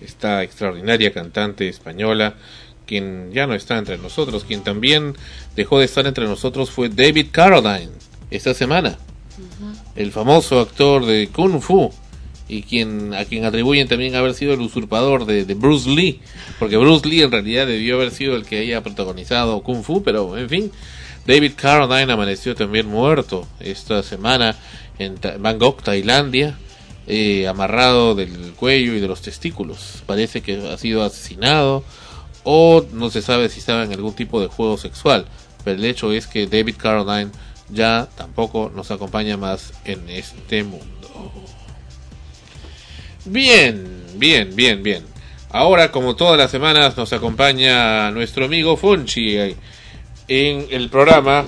Esta 0.00 0.44
extraordinaria 0.44 1.12
cantante 1.12 1.68
española, 1.68 2.36
quien 2.86 3.32
ya 3.32 3.48
no 3.48 3.54
está 3.54 3.78
entre 3.78 3.98
nosotros, 3.98 4.44
quien 4.44 4.62
también 4.62 5.16
dejó 5.56 5.80
de 5.80 5.86
estar 5.86 6.06
entre 6.06 6.26
nosotros 6.26 6.70
fue 6.70 6.88
David 6.88 7.30
Carradine 7.32 7.90
esta 8.30 8.54
semana. 8.54 8.96
El 9.96 10.12
famoso 10.12 10.60
actor 10.60 11.04
de 11.04 11.30
Kung 11.32 11.60
Fu 11.60 11.92
y 12.52 12.62
quien 12.62 13.14
a 13.14 13.24
quien 13.24 13.46
atribuyen 13.46 13.88
también 13.88 14.14
haber 14.14 14.34
sido 14.34 14.52
el 14.52 14.60
usurpador 14.60 15.24
de, 15.24 15.44
Bruce 15.54 15.88
Lee, 15.88 16.20
porque 16.58 16.76
Bruce 16.76 17.08
Lee 17.08 17.22
en 17.22 17.32
realidad 17.32 17.66
debió 17.66 17.94
haber 17.94 18.10
sido 18.10 18.36
el 18.36 18.44
que 18.44 18.58
haya 18.58 18.82
protagonizado 18.82 19.62
Kung 19.62 19.82
Fu, 19.82 20.02
pero 20.02 20.36
en 20.36 20.50
fin, 20.50 20.70
David 21.26 21.52
Carradine 21.56 22.12
amaneció 22.12 22.54
también 22.54 22.88
muerto 22.88 23.46
esta 23.58 24.02
semana 24.02 24.54
en 24.98 25.18
Bangkok, 25.38 25.82
Tailandia, 25.82 26.58
eh, 27.06 27.48
amarrado 27.48 28.14
del 28.14 28.52
cuello 28.52 28.94
y 28.94 29.00
de 29.00 29.08
los 29.08 29.22
testículos. 29.22 30.02
Parece 30.04 30.42
que 30.42 30.68
ha 30.68 30.76
sido 30.76 31.02
asesinado 31.02 31.84
o 32.44 32.84
no 32.92 33.08
se 33.08 33.22
sabe 33.22 33.48
si 33.48 33.60
estaba 33.60 33.84
en 33.84 33.92
algún 33.92 34.14
tipo 34.14 34.42
de 34.42 34.48
juego 34.48 34.76
sexual, 34.76 35.24
pero 35.64 35.78
el 35.78 35.84
hecho 35.86 36.12
es 36.12 36.26
que 36.26 36.46
David 36.46 36.76
Carradine 36.76 37.30
ya 37.70 38.08
tampoco 38.14 38.70
nos 38.74 38.90
acompaña 38.90 39.38
más 39.38 39.72
en 39.86 40.06
este 40.10 40.64
mundo. 40.64 40.91
Bien, 43.24 44.04
bien, 44.16 44.50
bien, 44.56 44.82
bien. 44.82 45.06
Ahora, 45.50 45.92
como 45.92 46.16
todas 46.16 46.36
las 46.36 46.50
semanas, 46.50 46.96
nos 46.96 47.12
acompaña 47.12 48.10
nuestro 48.10 48.46
amigo 48.46 48.76
Fonchi 48.76 49.56
en 50.26 50.66
el 50.70 50.90
programa 50.90 51.44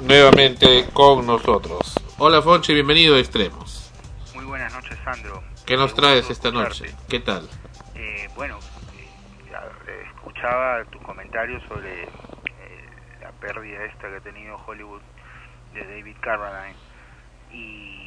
nuevamente 0.00 0.86
con 0.94 1.26
nosotros. 1.26 1.94
Hola 2.16 2.40
Fonchi, 2.40 2.72
bienvenido 2.72 3.16
a 3.16 3.18
Extremos. 3.18 3.92
Muy 4.34 4.46
buenas 4.46 4.72
noches, 4.72 4.96
Sandro. 5.04 5.42
¿Qué 5.66 5.76
nos 5.76 5.92
traes 5.94 6.30
esta 6.30 6.50
noche? 6.50 6.94
¿Qué 7.10 7.20
tal? 7.20 7.46
Eh, 7.94 8.28
bueno, 8.34 8.58
eh, 8.96 10.02
escuchaba 10.14 10.82
tus 10.86 11.02
comentarios 11.02 11.62
sobre 11.68 12.04
eh, 12.04 12.08
la 13.20 13.32
pérdida 13.32 13.84
esta 13.84 14.08
que 14.08 14.16
ha 14.16 14.20
tenido 14.20 14.56
Hollywood 14.66 15.02
de 15.74 15.84
David 15.84 16.16
Carradine 16.22 16.76
y 17.52 17.99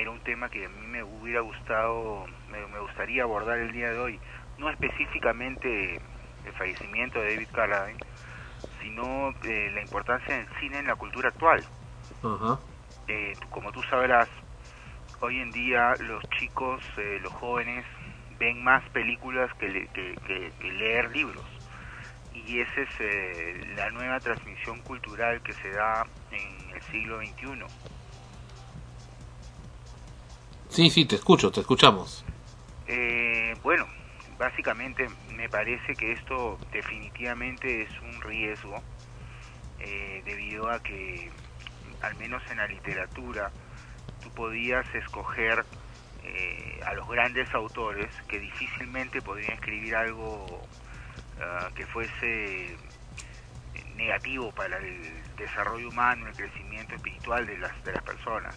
era 0.00 0.10
un 0.10 0.22
tema 0.22 0.50
que 0.50 0.64
a 0.64 0.68
mí 0.70 0.86
me 0.86 1.02
hubiera 1.04 1.40
gustado, 1.40 2.26
me, 2.48 2.66
me 2.68 2.80
gustaría 2.80 3.24
abordar 3.24 3.58
el 3.58 3.72
día 3.72 3.90
de 3.92 3.98
hoy, 3.98 4.20
no 4.58 4.70
específicamente 4.70 6.00
el 6.44 6.52
fallecimiento 6.54 7.20
de 7.20 7.32
David 7.32 7.48
Carradine, 7.52 8.00
sino 8.82 9.30
eh, 9.44 9.70
la 9.74 9.82
importancia 9.82 10.36
del 10.36 10.48
cine 10.60 10.80
en 10.80 10.86
la 10.88 10.96
cultura 10.96 11.30
actual. 11.30 11.66
Eh, 13.08 13.36
como 13.50 13.72
tú 13.72 13.82
sabrás, 13.84 14.28
hoy 15.20 15.40
en 15.40 15.52
día 15.52 15.96
los 16.00 16.28
chicos, 16.38 16.82
eh, 16.98 17.18
los 17.22 17.32
jóvenes, 17.34 17.86
ven 18.30 18.62
más 18.62 18.88
películas 18.90 19.52
que, 19.58 19.68
le- 19.68 19.88
que- 19.88 20.18
que- 20.26 20.52
que 20.58 20.72
leer 20.72 21.10
libros. 21.10 21.46
Y 22.32 22.60
esa 22.60 22.82
es 22.82 22.88
eh, 23.00 23.62
la 23.76 23.90
nueva 23.90 24.20
transmisión 24.20 24.82
cultural 24.82 25.42
que 25.42 25.54
se 25.56 25.70
da 25.72 26.04
en 26.30 26.70
el 26.70 26.82
siglo 26.92 27.18
XXI. 27.20 27.66
Sí, 30.68 30.90
sí, 30.90 31.04
te 31.04 31.16
escucho, 31.16 31.50
te 31.50 31.60
escuchamos. 31.60 32.24
Eh, 32.86 33.54
bueno, 33.62 33.86
básicamente 34.38 35.08
me 35.34 35.48
parece 35.48 35.94
que 35.94 36.12
esto 36.12 36.58
definitivamente 36.72 37.82
es 37.82 37.90
un 38.00 38.20
riesgo 38.22 38.82
eh, 39.80 40.22
debido 40.24 40.70
a 40.70 40.82
que 40.82 41.30
al 42.00 42.14
menos 42.16 42.42
en 42.50 42.58
la 42.58 42.66
literatura 42.66 43.50
tú 44.22 44.30
podías 44.30 44.86
escoger 44.94 45.64
eh, 46.24 46.80
a 46.86 46.94
los 46.94 47.08
grandes 47.08 47.52
autores 47.54 48.08
que 48.28 48.38
difícilmente 48.38 49.22
podrían 49.22 49.52
escribir 49.52 49.96
algo 49.96 50.66
ah, 51.40 51.70
que 51.74 51.86
fuese 51.86 52.76
negativo 53.96 54.52
para 54.52 54.78
el 54.78 55.02
desarrollo 55.36 55.88
humano, 55.88 56.28
el 56.28 56.34
crecimiento 56.34 56.94
espiritual 56.94 57.46
de 57.46 57.58
las, 57.58 57.84
de 57.84 57.92
las 57.92 58.02
personas. 58.02 58.56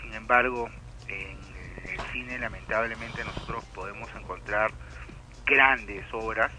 Sin 0.00 0.12
embargo, 0.14 0.68
en 1.12 1.90
el 1.90 2.00
cine 2.12 2.38
lamentablemente 2.38 3.24
nosotros 3.24 3.64
podemos 3.74 4.08
encontrar 4.14 4.72
grandes 5.44 6.04
obras 6.12 6.50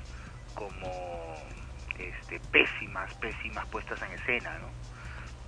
como 0.53 1.35
este, 1.97 2.39
pésimas, 2.51 3.13
pésimas 3.15 3.65
puestas 3.67 4.01
en 4.01 4.11
escena, 4.11 4.57
¿no? 4.59 4.67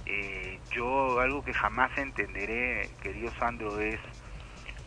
Eh, 0.06 0.60
yo 0.72 1.20
algo 1.20 1.44
que 1.44 1.54
jamás 1.54 1.96
entenderé, 1.98 2.90
querido 3.02 3.32
Sandro, 3.40 3.80
es 3.80 4.00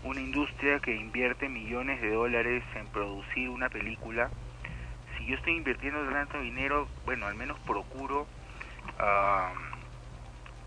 una 0.05 0.21
industria 0.21 0.79
que 0.79 0.95
invierte 0.95 1.49
millones 1.49 2.01
de 2.01 2.11
dólares 2.11 2.63
en 2.77 2.87
producir 2.87 3.49
una 3.49 3.69
película. 3.69 4.31
Si 5.17 5.27
yo 5.27 5.35
estoy 5.35 5.57
invirtiendo 5.57 6.09
tanto 6.09 6.41
dinero, 6.41 6.89
bueno, 7.05 7.27
al 7.27 7.35
menos 7.35 7.59
procuro 7.61 8.29
ah, 9.01 9.53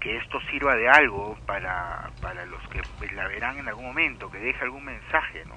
que 0.01 0.17
esto 0.17 0.41
sirva 0.49 0.75
de 0.75 0.89
algo 0.89 1.37
para, 1.45 2.09
para 2.19 2.45
los 2.47 2.61
que 2.69 2.81
la 3.13 3.27
verán 3.27 3.59
en 3.59 3.67
algún 3.67 3.85
momento, 3.85 4.29
que 4.31 4.39
deje 4.39 4.63
algún 4.63 4.83
mensaje, 4.83 5.45
¿no? 5.45 5.55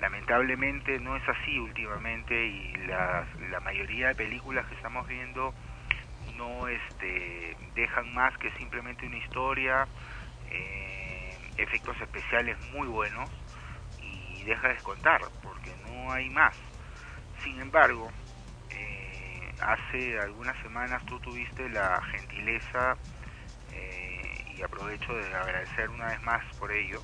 Lamentablemente 0.00 0.98
no 0.98 1.14
es 1.14 1.28
así 1.28 1.58
últimamente 1.58 2.34
y 2.34 2.72
la, 2.86 3.26
la 3.50 3.60
mayoría 3.60 4.08
de 4.08 4.14
películas 4.14 4.66
que 4.66 4.74
estamos 4.74 5.06
viendo 5.06 5.54
no 6.36 6.68
este, 6.68 7.54
dejan 7.74 8.14
más 8.14 8.36
que 8.38 8.50
simplemente 8.52 9.06
una 9.06 9.18
historia, 9.18 9.86
eh, 10.50 11.36
efectos 11.58 12.00
especiales 12.00 12.56
muy 12.72 12.88
buenos 12.88 13.28
y 14.02 14.42
deja 14.44 14.68
de 14.68 14.76
contar 14.78 15.20
porque 15.42 15.70
no 15.86 16.10
hay 16.10 16.30
más. 16.30 16.56
Sin 17.44 17.60
embargo, 17.60 18.10
eh, 18.70 19.52
hace 19.60 20.18
algunas 20.18 20.56
semanas 20.62 21.04
tú 21.04 21.20
tuviste 21.20 21.68
la 21.68 22.00
gentileza 22.10 22.96
y 24.60 24.62
aprovecho 24.62 25.14
de 25.14 25.34
agradecer 25.34 25.88
una 25.88 26.08
vez 26.10 26.22
más 26.22 26.42
por 26.58 26.70
ello 26.70 27.02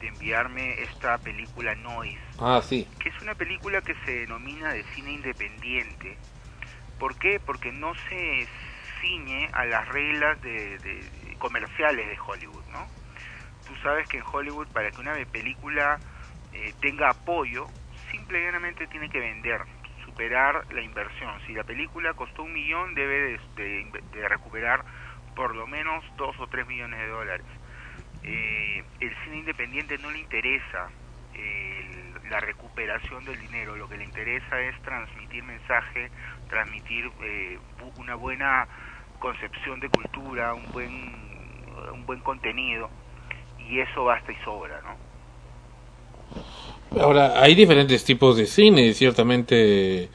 de 0.00 0.08
enviarme 0.08 0.82
esta 0.82 1.16
película 1.18 1.74
Noise 1.74 2.20
Ah, 2.38 2.60
sí. 2.62 2.86
que 3.00 3.08
es 3.08 3.20
una 3.22 3.34
película 3.34 3.80
que 3.82 3.94
se 4.04 4.10
denomina 4.10 4.72
de 4.72 4.84
cine 4.94 5.12
independiente. 5.12 6.18
¿Por 6.98 7.16
qué? 7.16 7.40
Porque 7.40 7.72
no 7.72 7.94
se 8.08 8.46
ciñe 9.00 9.48
a 9.52 9.64
las 9.64 9.88
reglas 9.88 10.40
de, 10.42 10.78
de- 10.80 11.10
de 11.10 11.36
comerciales 11.36 12.06
de 12.06 12.18
Hollywood, 12.26 12.64
¿no? 12.68 12.90
Tú 13.66 13.74
sabes 13.82 14.06
que 14.08 14.18
en 14.18 14.24
Hollywood 14.30 14.68
para 14.68 14.90
que 14.90 15.00
una 15.00 15.14
película 15.26 15.98
eh, 16.52 16.74
tenga 16.80 17.08
apoyo, 17.08 17.68
simple 18.10 18.40
y 18.40 18.44
llanamente 18.44 18.86
tiene 18.88 19.08
que 19.08 19.18
vender, 19.20 19.62
superar 20.04 20.64
la 20.70 20.82
inversión. 20.82 21.40
Si 21.46 21.54
la 21.54 21.64
película 21.64 22.12
costó 22.14 22.42
un 22.42 22.52
millón, 22.52 22.94
debe 22.94 23.38
de, 23.56 23.62
de- 23.64 24.00
de 24.12 24.28
recuperar 24.28 24.84
por 25.34 25.54
lo 25.54 25.66
menos 25.66 26.04
dos 26.16 26.34
o 26.38 26.46
tres 26.46 26.66
millones 26.66 27.00
de 27.00 27.08
dólares. 27.08 27.46
Eh, 28.24 28.84
el 29.00 29.10
cine 29.24 29.38
independiente 29.38 29.98
no 29.98 30.10
le 30.10 30.20
interesa 30.20 30.90
el- 31.34 32.30
la 32.30 32.40
recuperación 32.40 33.24
del 33.24 33.38
dinero, 33.40 33.76
lo 33.76 33.88
que 33.88 33.96
le 33.96 34.04
interesa 34.04 34.60
es 34.60 34.80
transmitir 34.82 35.42
mensaje, 35.42 36.10
transmitir 36.48 37.10
eh, 37.22 37.58
una 37.96 38.14
buena 38.14 38.68
concepción 39.18 39.80
de 39.80 39.88
cultura, 39.88 40.54
un 40.54 40.70
buen, 40.72 40.92
un 41.92 42.06
buen 42.06 42.20
contenido, 42.20 42.90
y 43.58 43.80
eso 43.80 44.04
basta 44.04 44.32
y 44.32 44.36
sobra, 44.44 44.80
¿no? 44.82 44.96
Ahora, 47.00 47.40
hay 47.40 47.54
diferentes 47.54 48.04
tipos 48.04 48.36
de 48.36 48.46
cine, 48.46 48.92
ciertamente, 48.92 50.10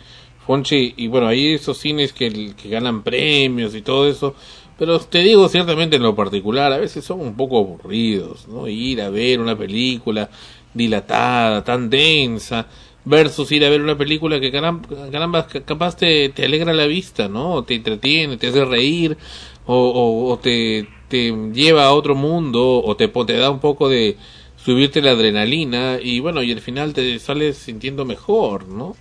Fonchi, 0.46 0.94
y 0.98 1.08
bueno, 1.08 1.28
hay 1.28 1.56
esos 1.56 1.78
cines 1.80 2.14
que, 2.14 2.54
que 2.56 2.70
ganan 2.70 3.02
premios 3.04 3.74
y 3.76 3.82
todo 3.82 4.08
eso, 4.08 4.36
pero 4.78 5.00
te 5.00 5.20
digo 5.20 5.50
ciertamente 5.50 5.96
en 5.98 6.04
lo 6.04 6.16
particular, 6.16 6.72
a 6.72 6.78
veces 6.78 7.04
son 7.06 7.22
un 7.22 7.36
poco 7.36 7.58
aburridos, 7.60 8.48
¿no? 8.48 8.68
Ir 8.68 9.02
a 9.02 9.10
ver 9.10 9.40
una 9.40 9.58
película 9.58 10.30
dilatada, 10.74 11.64
tan 11.64 11.90
densa, 11.90 12.68
versus 13.06 13.52
ir 13.52 13.66
a 13.66 13.70
ver 13.70 13.82
una 13.82 13.98
película 13.98 14.40
que 14.40 14.52
caramba, 14.52 14.88
caramba, 15.12 15.48
ca- 15.48 15.62
capaz 15.64 15.96
te, 15.98 16.30
te 16.30 16.46
alegra 16.46 16.74
la 16.74 16.86
vista, 16.86 17.28
¿no? 17.28 17.64
Te 17.64 17.76
entretiene, 17.76 18.38
te 18.38 18.48
hace 18.48 18.66
reír, 18.66 19.18
o, 19.66 20.40
te, 20.42 20.88
te 21.10 21.32
lleva 21.54 21.86
a 21.86 21.94
otro 21.94 22.16
mundo, 22.16 22.82
o 22.84 22.96
te, 22.96 23.08
te 23.08 23.34
da 23.38 23.50
un 23.50 23.60
poco 23.60 23.90
de 23.90 24.18
subirte 24.58 25.02
la 25.02 25.12
adrenalina, 25.12 26.00
y 26.02 26.20
bueno, 26.20 26.44
y 26.44 26.52
al 26.52 26.62
final 26.62 26.94
te 26.94 27.18
sales 27.20 27.58
sintiendo 27.58 28.06
mejor, 28.06 28.68
¿no? 28.68 28.96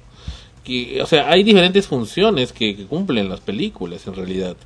Que, 0.64 1.00
o 1.02 1.06
sea, 1.06 1.30
hay 1.30 1.42
diferentes 1.44 1.86
funciones 1.86 2.52
que, 2.52 2.76
que 2.76 2.86
cumplen 2.86 3.28
las 3.28 3.40
películas 3.40 4.06
en 4.06 4.14
realidad. 4.14 4.56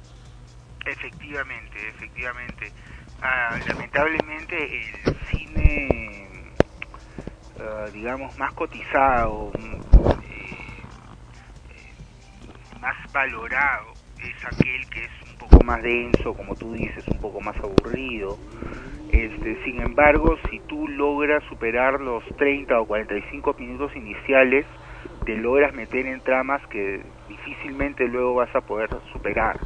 Efectivamente, 0.85 1.89
efectivamente. 1.89 2.73
Ah, 3.20 3.59
lamentablemente 3.66 4.57
el 4.57 5.15
cine, 5.31 6.52
ah, 7.59 7.90
digamos, 7.93 8.36
más 8.39 8.52
cotizado, 8.55 9.52
mm, 9.55 9.78
eh, 10.23 10.86
más 12.81 12.97
valorado, 13.12 13.94
es 14.19 14.35
aquel 14.44 14.89
que 14.89 15.05
es 15.05 15.11
un 15.24 15.36
poco 15.36 15.61
más 15.61 15.82
denso, 15.82 16.35
como 16.35 16.57
tú 16.57 16.73
dices, 16.73 17.05
un 17.11 17.20
poco 17.20 17.40
más 17.40 17.57
aburrido. 17.62 18.39
Este, 19.09 19.57
sin 19.65 19.81
embargo, 19.81 20.36
si 20.51 20.61
tú 20.61 20.86
logras 20.89 21.43
superar 21.44 22.01
los 22.01 22.24
30 22.36 22.81
o 22.81 22.86
45 22.86 23.55
minutos 23.59 23.94
iniciales, 23.97 24.66
te 25.24 25.36
logras 25.36 25.74
meter 25.74 26.07
en 26.07 26.23
tramas 26.23 26.62
que 26.69 27.05
difícilmente 27.28 28.07
luego 28.09 28.35
vas 28.36 28.55
a 28.55 28.61
poder 28.62 28.90
superar. 29.12 29.59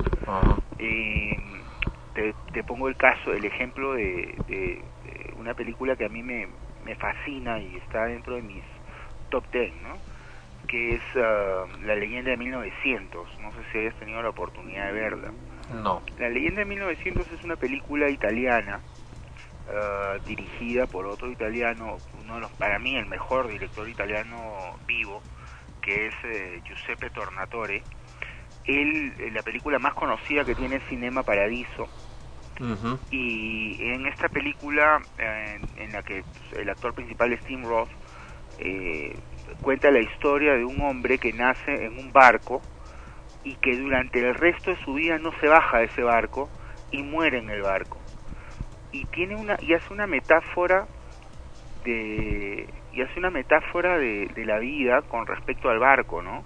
Eh, 0.85 1.65
te, 2.12 2.35
te 2.52 2.65
pongo 2.65 2.89
el 2.89 2.97
caso, 2.97 3.32
el 3.32 3.44
ejemplo 3.44 3.94
de, 3.94 4.43
de- 4.47 4.90
de 5.02 5.31
una 5.35 5.55
película 5.55 5.97
que 5.97 6.05
a 6.06 6.09
mí 6.11 6.23
me, 6.23 6.48
me 6.81 6.97
fascina 6.97 7.61
y 7.61 7.77
está 7.77 8.06
dentro 8.06 8.36
de 8.36 8.43
mis 8.43 8.65
top 9.31 9.47
10, 9.52 9.73
¿no? 9.82 10.02
que 10.69 10.97
es 10.97 11.02
ah, 11.16 11.66
La 11.82 11.97
leyenda 11.97 12.31
de 12.32 12.36
1900. 12.39 13.28
No 13.40 13.52
sé 13.55 13.61
si 13.73 13.78
hayas 13.78 13.97
tenido 13.97 14.23
la 14.23 14.31
oportunidad 14.31 14.86
de 14.86 14.93
verla. 14.93 15.35
No. 15.70 16.02
La 16.16 16.28
leyenda 16.31 16.61
de 16.61 16.66
1900 16.66 17.31
es 17.32 17.44
una 17.44 17.56
película 17.56 18.11
italiana 18.11 18.82
ah, 19.69 20.19
dirigida 20.27 20.86
por 20.86 21.06
otro 21.06 21.31
italiano, 21.31 22.02
uno 22.15 22.36
de 22.36 22.40
los, 22.43 22.55
para 22.55 22.78
mí 22.78 22.97
el 22.97 23.06
mejor 23.06 23.48
director 23.48 23.89
italiano 23.89 24.77
vivo, 24.86 25.24
que 25.82 26.06
es 26.09 26.15
eh, 26.24 26.62
Giuseppe 26.65 27.11
Tornatore. 27.11 27.86
Él, 28.66 29.15
eh, 29.19 29.31
la 29.32 29.43
película 29.43 29.78
más 29.78 29.95
conocida 29.95 30.45
que 30.45 30.55
tiene 30.55 30.81
Cinema 30.89 31.23
Paradiso, 31.23 31.89
y 33.11 33.77
en 33.81 34.07
esta 34.07 34.28
película 34.28 35.01
eh, 35.19 35.59
en, 35.77 35.82
en 35.82 35.93
la 35.93 36.03
que 36.03 36.23
el 36.57 36.69
actor 36.69 36.95
principal 36.95 37.32
es 37.32 37.43
Tim 37.45 37.65
Roth 37.65 37.91
eh, 38.59 39.16
cuenta 39.61 39.91
la 39.91 40.01
historia 40.01 40.55
de 40.55 40.65
un 40.65 40.81
hombre 40.81 41.19
que 41.19 41.32
nace 41.32 41.86
en 41.86 41.99
un 41.99 42.12
barco 42.12 42.62
y 43.43 43.55
que 43.57 43.77
durante 43.77 44.20
el 44.20 44.35
resto 44.35 44.70
de 44.70 44.77
su 44.85 44.95
vida 44.95 45.19
no 45.19 45.32
se 45.41 45.49
baja 45.49 45.78
de 45.78 45.85
ese 45.86 46.03
barco 46.03 46.49
y 46.91 47.03
muere 47.03 47.39
en 47.39 47.51
el 47.51 47.62
barco. 47.62 47.99
Y 48.93 49.05
tiene 49.07 49.36
una 49.36 49.57
y 49.61 49.74
hace 49.74 49.93
una 49.93 50.07
metáfora 50.07 50.86
de 51.85 52.69
y 52.93 53.03
hace 53.03 53.19
una 53.19 53.31
metáfora 53.31 53.99
de, 53.99 54.28
de 54.35 54.45
la 54.47 54.59
vida 54.59 55.03
con 55.03 55.27
respecto 55.27 55.69
al 55.69 55.81
barco 55.81 56.23
no 56.23 56.45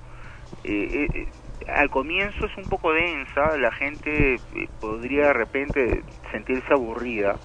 eh, 0.64 1.08
eh, 1.14 1.28
al 1.66 1.90
comienzo 1.90 2.46
es 2.46 2.56
un 2.56 2.64
poco 2.64 2.92
densa, 2.92 3.56
la 3.56 3.72
gente 3.72 4.34
eh, 4.34 4.68
podría 4.80 5.28
de 5.28 5.32
repente 5.32 6.02
sentirse 6.30 6.72
aburrida, 6.72 7.36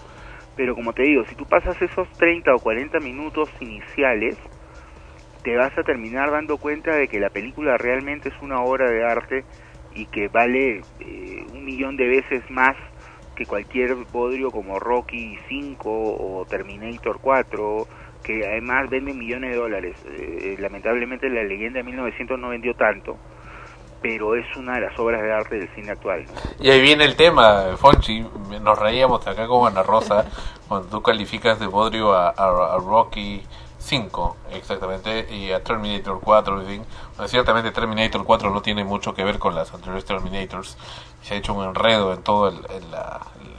pero 0.56 0.76
como 0.76 0.94
te 0.94 1.03
digo, 1.03 1.23
si 1.26 1.35
tú 1.35 1.45
pasas 1.45 1.81
esos 1.81 2.07
30 2.14 2.53
o 2.53 2.60
40 2.60 2.99
minutos 2.99 3.49
iniciales, 3.60 4.38
te 5.44 5.57
vas 5.57 5.77
a 5.77 5.84
terminar 5.84 6.31
dando 6.31 6.57
cuenta 6.57 6.95
de 6.95 7.07
que 7.07 7.19
la 7.19 7.30
película 7.30 7.77
realmente 7.77 8.30
es 8.30 8.35
una 8.41 8.61
obra 8.61 8.90
de 8.90 9.03
arte 9.03 9.44
y 9.94 10.06
que 10.06 10.27
vale 10.27 10.81
eh, 10.99 11.45
un 11.53 11.65
millón 11.65 11.98
de 11.98 12.07
veces 12.07 12.49
más 12.49 12.76
que 13.35 13.45
cualquier 13.45 13.95
bodrio 14.11 14.52
como 14.52 14.80
Rocky 14.80 15.38
5 15.49 15.90
o 15.90 16.45
Terminator 16.45 17.19
4, 17.19 17.88
que 18.23 18.45
además 18.45 18.90
venden 18.90 19.18
millones 19.18 19.52
de 19.52 19.57
dólares. 19.57 19.95
Eh, 20.06 20.56
lamentablemente 20.60 21.30
la 21.30 21.44
leyenda 21.44 21.80
de 21.80 21.84
1900 21.84 22.40
no 22.40 22.49
vendió 22.49 22.76
tanto, 22.76 23.18
pero 24.03 24.35
es 24.35 24.45
una 24.55 24.75
de 24.75 24.81
las 24.81 24.99
obras 24.99 25.21
de 25.23 25.34
arte 25.34 25.55
del 25.55 25.73
cine 25.73 25.91
actual. 25.91 26.25
Y 26.59 26.69
ahí 26.69 26.81
viene 26.81 27.05
el 27.05 27.15
tema, 27.15 27.75
Fonchi, 27.77 28.23
nos 28.61 28.77
reíamos 28.77 29.25
acá 29.25 29.47
con 29.47 29.65
Ana 29.65 29.81
Rosa 29.81 30.25
cuando 30.67 30.88
tú 30.89 31.01
calificas 31.01 31.59
de 31.59 31.65
bodrio 31.65 32.13
a 32.13 32.77
Rocky 32.85 33.41
5, 33.84 34.38
exactamente, 34.53 35.27
y 35.30 35.51
a 35.51 35.61
Terminator 35.61 36.22
4, 36.22 36.61
en 36.61 36.68
fin. 36.68 36.85
Bueno, 37.18 37.27
ciertamente 37.27 37.72
Terminator 37.72 38.23
4 38.23 38.49
no 38.49 38.61
tiene 38.61 38.85
mucho 38.85 39.14
que 39.14 39.26
ver 39.26 39.39
con 39.39 39.55
las 39.55 39.73
anteriores 39.73 40.05
Terminators, 40.05 40.77
se 41.22 41.34
ha 41.34 41.38
hecho 41.38 41.53
un 41.53 41.65
enredo 41.65 42.14
en 42.14 42.23
todo 42.23 42.47
el, 42.47 42.55
el, 42.55 42.95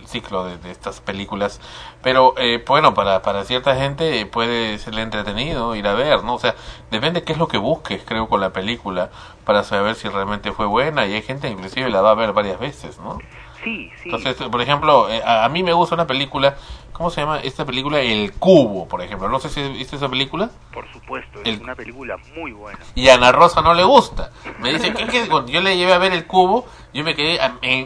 ciclo 0.06 0.44
de, 0.44 0.58
de 0.58 0.70
estas 0.70 1.00
películas, 1.00 1.60
pero 2.02 2.34
eh, 2.36 2.62
bueno, 2.66 2.94
para, 2.94 3.22
para 3.22 3.44
cierta 3.44 3.74
gente 3.74 4.20
eh, 4.20 4.26
puede 4.26 4.78
ser 4.78 4.98
entretenido 4.98 5.74
ir 5.74 5.86
a 5.88 5.94
ver, 5.94 6.22
¿no? 6.24 6.34
O 6.34 6.38
sea, 6.38 6.54
depende 6.90 7.24
qué 7.24 7.32
es 7.32 7.38
lo 7.38 7.48
que 7.48 7.58
busques, 7.58 8.02
creo, 8.04 8.28
con 8.28 8.40
la 8.40 8.52
película, 8.52 9.10
para 9.44 9.64
saber 9.64 9.94
si 9.94 10.08
realmente 10.08 10.52
fue 10.52 10.66
buena, 10.66 11.06
y 11.06 11.14
hay 11.14 11.22
gente 11.22 11.48
inclusive 11.48 11.90
la 11.90 12.00
va 12.02 12.10
a 12.12 12.14
ver 12.14 12.32
varias 12.32 12.58
veces, 12.58 12.98
¿no? 12.98 13.18
Sí, 13.64 13.90
sí. 14.02 14.10
Entonces, 14.10 14.36
por 14.36 14.60
ejemplo, 14.60 15.08
eh, 15.10 15.22
a, 15.24 15.48
mí 15.48 15.62
me 15.62 15.72
gusta 15.72 15.94
una 15.94 16.06
película, 16.06 16.56
¿cómo 16.92 17.10
se 17.10 17.22
llama 17.22 17.40
esta 17.40 17.64
película? 17.64 18.00
El 18.00 18.32
Cubo, 18.34 18.86
por 18.86 19.00
ejemplo. 19.02 19.28
No 19.28 19.40
sé 19.40 19.48
si 19.48 19.62
viste 19.70 19.96
esa 19.96 20.08
película. 20.08 20.50
Por 20.72 20.90
supuesto, 20.92 21.40
es 21.40 21.48
El- 21.48 21.62
una 21.62 21.74
película 21.74 22.16
muy 22.36 22.52
buena. 22.52 22.78
Y 22.94 23.08
a 23.08 23.14
Ana 23.14 23.32
Rosa 23.32 23.62
no 23.62 23.74
le 23.74 23.84
gusta. 23.84 24.30
Me 24.60 24.72
dice 24.72 24.92
que, 24.92 25.28
cuando 25.28 25.50
yo 25.50 25.60
le 25.60 25.76
llevé 25.76 25.94
a 25.94 25.98
ver 25.98 26.12
el 26.12 26.26
cubo, 26.26 26.66
yo 26.92 27.02
me 27.02 27.14
quedé 27.14 27.40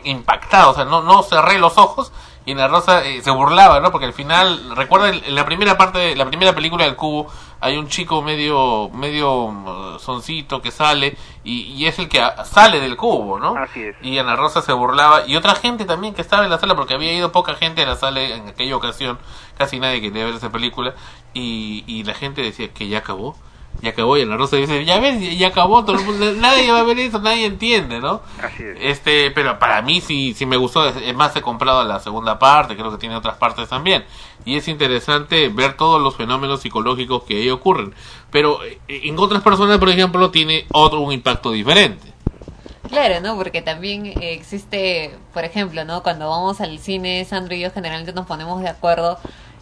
impactado, 0.05 0.72
o 0.72 0.74
sea, 0.74 0.84
no, 0.84 1.02
no 1.02 1.22
cerré 1.22 1.59
los 1.59 1.78
ojos 1.78 2.12
y 2.48 2.52
Ana 2.52 2.66
Rosa 2.68 3.04
eh, 3.04 3.20
se 3.20 3.30
burlaba, 3.30 3.80
¿no? 3.80 3.90
Porque 3.90 4.06
al 4.06 4.12
final, 4.14 4.74
recuerda 4.74 5.10
en 5.10 5.34
la 5.34 5.44
primera 5.44 5.76
parte, 5.76 5.98
de, 5.98 6.16
la 6.16 6.24
primera 6.26 6.54
película 6.54 6.84
del 6.84 6.96
cubo, 6.96 7.26
hay 7.60 7.76
un 7.76 7.88
chico 7.88 8.22
medio, 8.22 8.88
medio 8.90 9.48
mm, 9.48 9.98
soncito 9.98 10.62
que 10.62 10.70
sale 10.70 11.16
y, 11.44 11.62
y 11.74 11.86
es 11.86 11.98
el 11.98 12.08
que 12.08 12.20
a- 12.20 12.44
sale 12.44 12.80
del 12.80 12.96
cubo, 12.96 13.38
¿no? 13.38 13.56
Así 13.56 13.82
es. 13.82 13.96
Y 14.00 14.18
Ana 14.18 14.34
Rosa 14.36 14.62
se 14.62 14.72
burlaba 14.72 15.26
y 15.26 15.36
otra 15.36 15.54
gente 15.56 15.84
también 15.84 16.14
que 16.14 16.22
estaba 16.22 16.44
en 16.44 16.50
la 16.50 16.58
sala 16.58 16.74
porque 16.74 16.94
había 16.94 17.12
ido 17.12 17.32
poca 17.32 17.54
gente 17.54 17.82
a 17.82 17.86
la 17.86 17.96
sala 17.96 18.20
en 18.22 18.48
aquella 18.48 18.76
ocasión, 18.76 19.18
casi 19.58 19.78
nadie 19.78 20.00
quería 20.00 20.24
ver 20.24 20.34
esa 20.34 20.50
película 20.50 20.94
y, 21.34 21.84
y 21.86 22.04
la 22.04 22.14
gente 22.14 22.42
decía 22.42 22.72
que 22.72 22.88
ya 22.88 22.98
acabó, 22.98 23.36
ya 23.80 23.90
acabó 23.90 24.16
y 24.16 24.22
Ana 24.22 24.36
Rosa 24.36 24.56
dice, 24.56 24.84
ya 24.84 24.98
ves, 24.98 25.38
ya 25.38 25.48
acabó, 25.48 25.84
todo 25.84 25.98
el 25.98 26.05
mundo, 26.05 26.32
nadie 26.36 26.70
va 26.72 26.80
a 26.80 26.84
ver 26.84 26.98
eso, 26.98 27.20
nadie 27.20 27.46
entiende, 27.46 28.00
¿no? 28.00 28.22
Así 28.42 28.64
es. 28.64 28.78
Este, 28.80 29.30
pero 29.30 29.59
para 29.59 29.82
mí 29.82 30.00
sí, 30.00 30.34
sí 30.34 30.46
me 30.46 30.56
gustó, 30.56 30.88
es 30.88 30.96
es 30.96 31.14
más 31.14 31.34
he 31.36 31.42
comprado 31.42 31.84
la 31.84 32.00
segunda 32.00 32.38
parte, 32.38 32.76
creo 32.76 32.90
que 32.90 32.98
tiene 32.98 33.16
otras 33.16 33.36
partes 33.36 33.68
también. 33.68 34.05
Y 34.44 34.56
es 34.56 34.66
interesante 34.68 35.48
ver 35.48 35.76
todos 35.76 36.00
los 36.00 36.16
fenómenos 36.16 36.60
psicológicos 36.62 37.22
que 37.24 37.36
ahí 37.36 37.50
ocurren. 37.50 37.94
Pero 38.30 38.64
eh, 38.64 38.78
en 38.88 39.18
otras 39.18 39.42
personas, 39.42 39.78
por 39.78 39.90
ejemplo, 39.90 40.30
tiene 40.30 40.66
otro 40.72 41.00
un 41.00 41.12
impacto 41.12 41.50
diferente. 41.50 42.12
Claro, 42.88 43.20
¿no? 43.20 43.36
Porque 43.36 43.60
también 43.62 44.06
eh, 44.06 44.32
existe, 44.32 45.14
por 45.34 45.44
ejemplo, 45.44 45.84
¿no? 45.84 46.02
Cuando 46.02 46.28
vamos 46.30 46.60
al 46.60 46.78
cine, 46.78 47.24
Sandro 47.24 47.55
y 47.55 47.60
yo 47.60 47.70
generalmente 47.70 48.12
nos 48.12 48.26
ponemos 48.26 48.62
de 48.62 48.68
acuerdo 48.68 49.18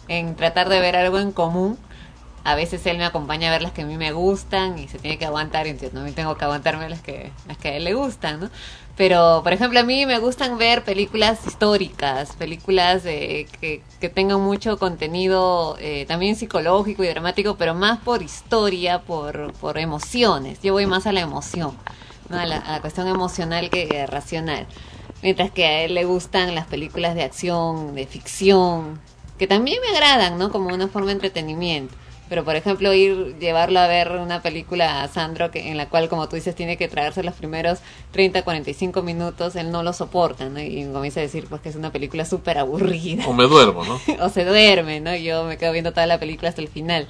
en 0.07 0.35
tratar 0.35 0.69
de 0.69 0.79
ver 0.79 0.95
algo 0.95 1.19
en 1.19 1.31
común. 1.31 1.77
A 2.47 2.55
veces 2.55 2.85
él 2.85 2.97
me 2.97 3.03
acompaña 3.03 3.49
a 3.49 3.51
ver 3.51 3.61
las 3.61 3.73
que 3.73 3.81
a 3.81 3.85
mí 3.85 3.97
me 3.97 4.13
gustan 4.13 4.79
y 4.79 4.87
se 4.87 4.99
tiene 4.99 5.17
que 5.17 5.25
aguantar, 5.25 5.67
y 5.67 5.77
yo 5.77 5.89
también 5.91 6.15
tengo 6.15 6.37
que 6.37 6.45
aguantarme 6.45 6.87
las 6.87 7.01
que, 7.01 7.33
las 7.45 7.57
que 7.57 7.67
a 7.67 7.75
él 7.75 7.83
le 7.83 7.93
gustan, 7.93 8.39
¿no? 8.39 8.49
Pero, 8.95 9.41
por 9.43 9.51
ejemplo, 9.51 9.81
a 9.81 9.83
mí 9.83 10.05
me 10.05 10.17
gustan 10.19 10.57
ver 10.57 10.85
películas 10.85 11.45
históricas, 11.45 12.37
películas 12.37 13.05
eh, 13.05 13.47
que, 13.59 13.83
que 13.99 14.07
tengan 14.07 14.39
mucho 14.39 14.79
contenido 14.79 15.75
eh, 15.81 16.05
también 16.07 16.37
psicológico 16.37 17.03
y 17.03 17.07
dramático, 17.09 17.57
pero 17.57 17.75
más 17.75 17.99
por 17.99 18.23
historia, 18.23 19.01
por, 19.01 19.51
por 19.59 19.77
emociones. 19.77 20.61
Yo 20.61 20.71
voy 20.71 20.85
más 20.85 21.05
a 21.05 21.11
la 21.11 21.19
emoción, 21.19 21.77
¿no? 22.29 22.39
a, 22.39 22.45
la, 22.45 22.59
a 22.59 22.71
la 22.71 22.79
cuestión 22.81 23.09
emocional 23.09 23.69
que 23.69 24.07
racional. 24.07 24.67
Mientras 25.21 25.51
que 25.51 25.65
a 25.65 25.81
él 25.81 25.95
le 25.95 26.05
gustan 26.05 26.55
las 26.55 26.67
películas 26.67 27.13
de 27.13 27.23
acción, 27.23 27.93
de 27.93 28.07
ficción, 28.07 29.01
que 29.37 29.47
también 29.47 29.79
me 29.81 29.97
agradan, 29.97 30.37
¿no? 30.37 30.49
Como 30.49 30.73
una 30.73 30.87
forma 30.87 31.07
de 31.07 31.13
entretenimiento. 31.13 31.93
Pero, 32.29 32.43
por 32.43 32.55
ejemplo, 32.55 32.93
ir, 32.93 33.37
llevarlo 33.39 33.79
a 33.79 33.87
ver 33.87 34.11
una 34.11 34.41
película 34.41 35.03
a 35.03 35.07
Sandro, 35.07 35.51
que, 35.51 35.69
en 35.69 35.77
la 35.77 35.87
cual, 35.87 36.09
como 36.09 36.27
tú 36.27 36.35
dices, 36.35 36.55
tiene 36.55 36.77
que 36.77 36.87
traerse 36.87 37.23
los 37.23 37.35
primeros 37.35 37.79
30, 38.11 38.43
45 38.43 39.01
minutos, 39.01 39.55
él 39.55 39.71
no 39.71 39.83
lo 39.83 39.93
soporta, 39.93 40.49
¿no? 40.49 40.59
Y 40.59 40.85
comienza 40.91 41.19
a 41.19 41.23
decir, 41.23 41.47
pues, 41.47 41.61
que 41.61 41.69
es 41.69 41.75
una 41.75 41.91
película 41.91 42.25
súper 42.25 42.57
aburrida. 42.57 43.27
O 43.27 43.33
me 43.33 43.45
duermo, 43.45 43.83
¿no? 43.85 43.99
o 44.25 44.29
se 44.29 44.45
duerme, 44.45 44.99
¿no? 44.99 45.15
Yo 45.15 45.45
me 45.45 45.57
quedo 45.57 45.71
viendo 45.71 45.91
toda 45.91 46.05
la 46.05 46.19
película 46.19 46.49
hasta 46.49 46.61
el 46.61 46.67
final. 46.67 47.07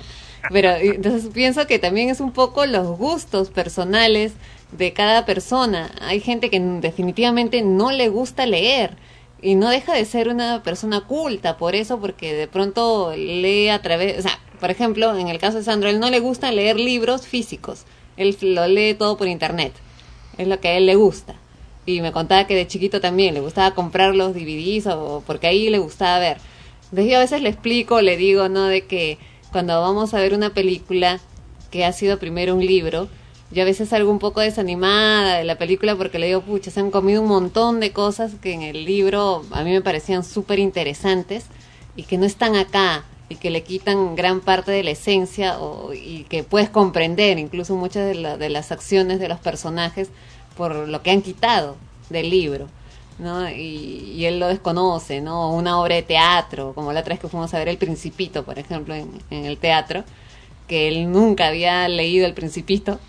Pero 0.51 0.69
entonces 0.71 1.31
pienso 1.33 1.67
que 1.67 1.79
también 1.79 2.09
es 2.09 2.19
un 2.19 2.31
poco 2.31 2.65
los 2.65 2.97
gustos 2.97 3.49
personales 3.49 4.33
de 4.71 4.93
cada 4.93 5.25
persona. 5.25 5.91
Hay 6.01 6.19
gente 6.19 6.49
que 6.49 6.59
definitivamente 6.59 7.61
no 7.61 7.91
le 7.91 8.09
gusta 8.09 8.45
leer 8.45 8.97
y 9.41 9.55
no 9.55 9.69
deja 9.69 9.93
de 9.93 10.05
ser 10.05 10.29
una 10.29 10.63
persona 10.63 11.01
culta 11.01 11.57
por 11.57 11.75
eso, 11.75 11.99
porque 11.99 12.33
de 12.33 12.47
pronto 12.47 13.13
lee 13.15 13.69
a 13.69 13.81
través, 13.81 14.19
o 14.19 14.21
sea, 14.21 14.39
por 14.59 14.71
ejemplo, 14.71 15.15
en 15.17 15.27
el 15.27 15.37
caso 15.37 15.57
de 15.57 15.63
Sandro, 15.63 15.89
él 15.89 15.99
no 15.99 16.09
le 16.09 16.19
gusta 16.19 16.51
leer 16.51 16.79
libros 16.79 17.27
físicos, 17.27 17.83
él 18.17 18.35
lo 18.41 18.67
lee 18.67 18.95
todo 18.95 19.17
por 19.17 19.27
internet, 19.27 19.73
es 20.37 20.47
lo 20.47 20.59
que 20.59 20.69
a 20.69 20.77
él 20.77 20.85
le 20.85 20.95
gusta. 20.95 21.35
Y 21.85 22.01
me 22.01 22.11
contaba 22.11 22.47
que 22.47 22.55
de 22.55 22.67
chiquito 22.67 22.99
también 22.99 23.33
le 23.33 23.39
gustaba 23.39 23.73
comprar 23.73 24.13
los 24.13 24.33
DVDs 24.33 24.87
o 24.87 25.23
porque 25.25 25.47
ahí 25.47 25.69
le 25.69 25.79
gustaba 25.79 26.19
ver. 26.19 26.37
Entonces 26.89 27.11
yo 27.11 27.17
a 27.17 27.21
veces 27.21 27.41
le 27.41 27.49
explico, 27.49 28.01
le 28.01 28.17
digo, 28.17 28.49
¿no? 28.49 28.65
De 28.65 28.85
que 28.85 29.17
cuando 29.53 29.79
vamos 29.79 30.13
a 30.13 30.19
ver 30.19 30.33
una 30.33 30.49
película 30.53 31.21
que 31.71 31.85
ha 31.85 31.93
sido 31.93 32.19
primero 32.19 32.55
un 32.55 32.65
libro, 32.65 33.07
yo 33.51 33.61
a 33.61 33.65
veces 33.65 33.89
salgo 33.89 34.11
un 34.11 34.19
poco 34.19 34.41
desanimada 34.41 35.37
de 35.37 35.43
la 35.45 35.57
película 35.57 35.95
porque 35.95 36.19
le 36.19 36.27
digo, 36.27 36.41
pucha, 36.41 36.69
se 36.71 36.79
han 36.81 36.91
comido 36.91 37.21
un 37.21 37.27
montón 37.29 37.79
de 37.79 37.91
cosas 37.91 38.33
que 38.41 38.53
en 38.53 38.61
el 38.61 38.83
libro 38.85 39.43
a 39.51 39.63
mí 39.63 39.71
me 39.71 39.81
parecían 39.81 40.23
súper 40.23 40.59
interesantes 40.59 41.45
y 41.95 42.03
que 42.03 42.17
no 42.17 42.25
están 42.25 42.55
acá 42.55 43.05
y 43.29 43.35
que 43.35 43.49
le 43.49 43.63
quitan 43.63 44.15
gran 44.15 44.41
parte 44.41 44.71
de 44.71 44.83
la 44.83 44.91
esencia 44.91 45.59
o, 45.59 45.93
y 45.93 46.25
que 46.29 46.43
puedes 46.43 46.69
comprender 46.69 47.39
incluso 47.39 47.75
muchas 47.75 48.05
de, 48.05 48.15
la- 48.15 48.37
de 48.37 48.49
las 48.49 48.71
acciones 48.71 49.19
de 49.19 49.27
los 49.29 49.39
personajes 49.39 50.09
por 50.55 50.75
lo 50.87 51.01
que 51.01 51.11
han 51.11 51.21
quitado 51.21 51.75
del 52.09 52.29
libro. 52.29 52.67
¿no? 53.19 53.49
Y, 53.49 54.13
y 54.15 54.25
él 54.25 54.39
lo 54.39 54.47
desconoce, 54.47 55.21
¿no? 55.21 55.51
Una 55.51 55.79
obra 55.81 55.95
de 55.95 56.03
teatro, 56.03 56.73
como 56.75 56.93
la 56.93 56.99
otra 56.99 57.13
vez 57.15 57.19
que 57.19 57.27
fuimos 57.27 57.51
a 57.53 57.57
ver 57.57 57.67
El 57.69 57.77
Principito, 57.79 58.43
por 58.43 58.59
ejemplo, 58.59 58.93
en, 58.93 59.09
en 59.31 59.45
el 59.45 59.57
teatro, 59.57 60.03
que 60.67 60.87
él 60.87 61.11
nunca 61.11 61.47
había 61.47 61.87
leído 61.89 62.25
El 62.27 62.33
Principito, 62.33 62.99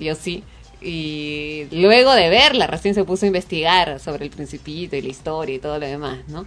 yo 0.00 0.14
sí, 0.14 0.42
y 0.82 1.66
luego 1.72 2.14
de 2.14 2.30
verla 2.30 2.66
recién 2.66 2.94
se 2.94 3.04
puso 3.04 3.26
a 3.26 3.28
investigar 3.28 4.00
sobre 4.00 4.24
El 4.24 4.30
Principito 4.30 4.96
y 4.96 5.02
la 5.02 5.08
historia 5.08 5.54
y 5.54 5.58
todo 5.58 5.78
lo 5.78 5.86
demás, 5.86 6.26
¿no? 6.28 6.44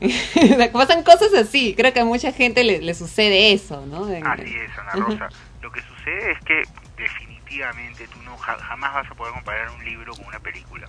Pasan 0.72 1.02
cosas 1.02 1.34
así, 1.34 1.74
creo 1.74 1.92
que 1.92 2.00
a 2.00 2.04
mucha 2.04 2.32
gente 2.32 2.64
le, 2.64 2.80
le 2.80 2.94
sucede 2.94 3.52
eso, 3.52 3.84
¿no? 3.86 4.04
Así 4.04 4.56
es, 4.56 4.78
Ana 4.78 4.92
Rosa. 4.92 5.28
Lo 5.60 5.70
que 5.70 5.80
sucede 5.82 6.32
es 6.32 6.38
que 6.44 6.62
definitivamente 6.96 8.06
tú 8.08 8.20
no 8.22 8.36
ja- 8.38 8.58
jamás 8.58 8.94
vas 8.94 9.10
a 9.10 9.14
poder 9.14 9.34
comparar 9.34 9.70
un 9.70 9.84
libro 9.84 10.14
con 10.14 10.26
una 10.26 10.38
película. 10.40 10.88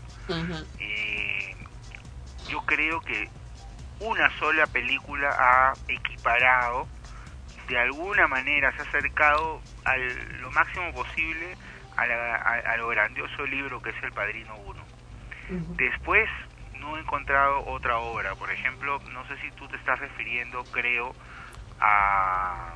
Eh, 0.80 1.56
yo 2.50 2.62
creo 2.66 3.02
que 3.02 3.28
una 4.00 4.30
sola 4.40 4.66
película 4.68 5.30
ha 5.38 5.74
equiparado, 5.88 6.88
de 7.68 7.78
alguna 7.80 8.28
manera 8.28 8.72
se 8.76 8.82
ha 8.82 8.86
acercado 8.86 9.62
a 9.84 9.98
lo 9.98 10.52
máximo 10.52 10.94
posible 10.94 11.58
a, 11.98 12.06
la- 12.06 12.36
a- 12.36 12.72
a 12.74 12.78
lo 12.78 12.88
grandioso 12.90 13.46
libro 13.46 13.82
que 13.82 13.90
es 13.90 14.04
El 14.04 14.12
Padrino 14.14 14.56
1. 14.58 14.84
Después 15.78 16.30
no 16.74 16.98
he 16.98 17.02
encontrado 17.02 17.66
otra 17.68 17.98
obra, 18.00 18.36
por 18.36 18.52
ejemplo, 18.52 19.00
no 19.12 19.26
sé 19.26 19.38
si 19.40 19.52
tú 19.52 19.68
te 19.68 19.76
estás 19.78 20.00
refiriendo, 20.00 20.64
creo, 20.72 21.16
a 21.80 22.76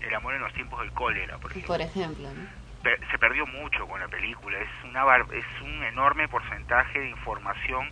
El 0.00 0.14
amor 0.14 0.34
en 0.34 0.40
los 0.42 0.52
tiempos 0.54 0.78
del 0.80 0.92
cólera, 0.92 1.38
por 1.38 1.50
ejemplo 1.50 1.68
Por 1.68 1.80
ejemplo, 1.80 2.28
¿no? 2.32 2.46
per- 2.82 3.00
se 3.10 3.18
perdió 3.18 3.46
mucho 3.46 3.86
con 3.88 3.98
la 3.98 4.08
película. 4.08 4.58
Es 4.58 4.68
una 4.84 5.04
bar- 5.04 5.26
es 5.32 5.44
un 5.62 5.82
enorme 5.84 6.28
porcentaje 6.28 7.00
de 7.00 7.08
información 7.08 7.90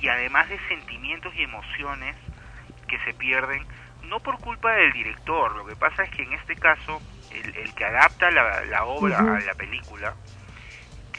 y 0.00 0.08
además 0.08 0.48
de 0.48 0.58
sentimientos 0.68 1.32
y 1.36 1.42
emociones 1.42 2.16
que 2.88 2.98
se 3.00 3.14
pierden 3.14 3.64
no 4.02 4.20
por 4.20 4.38
culpa 4.40 4.72
del 4.72 4.92
director. 4.92 5.54
Lo 5.56 5.66
que 5.66 5.76
pasa 5.76 6.02
es 6.04 6.10
que 6.10 6.22
en 6.22 6.32
este 6.32 6.56
caso 6.56 7.00
el, 7.44 7.56
el 7.56 7.74
que 7.74 7.84
adapta 7.84 8.30
la, 8.30 8.64
la 8.64 8.84
obra 8.84 9.18
a 9.18 9.40
la 9.40 9.54
película 9.54 10.14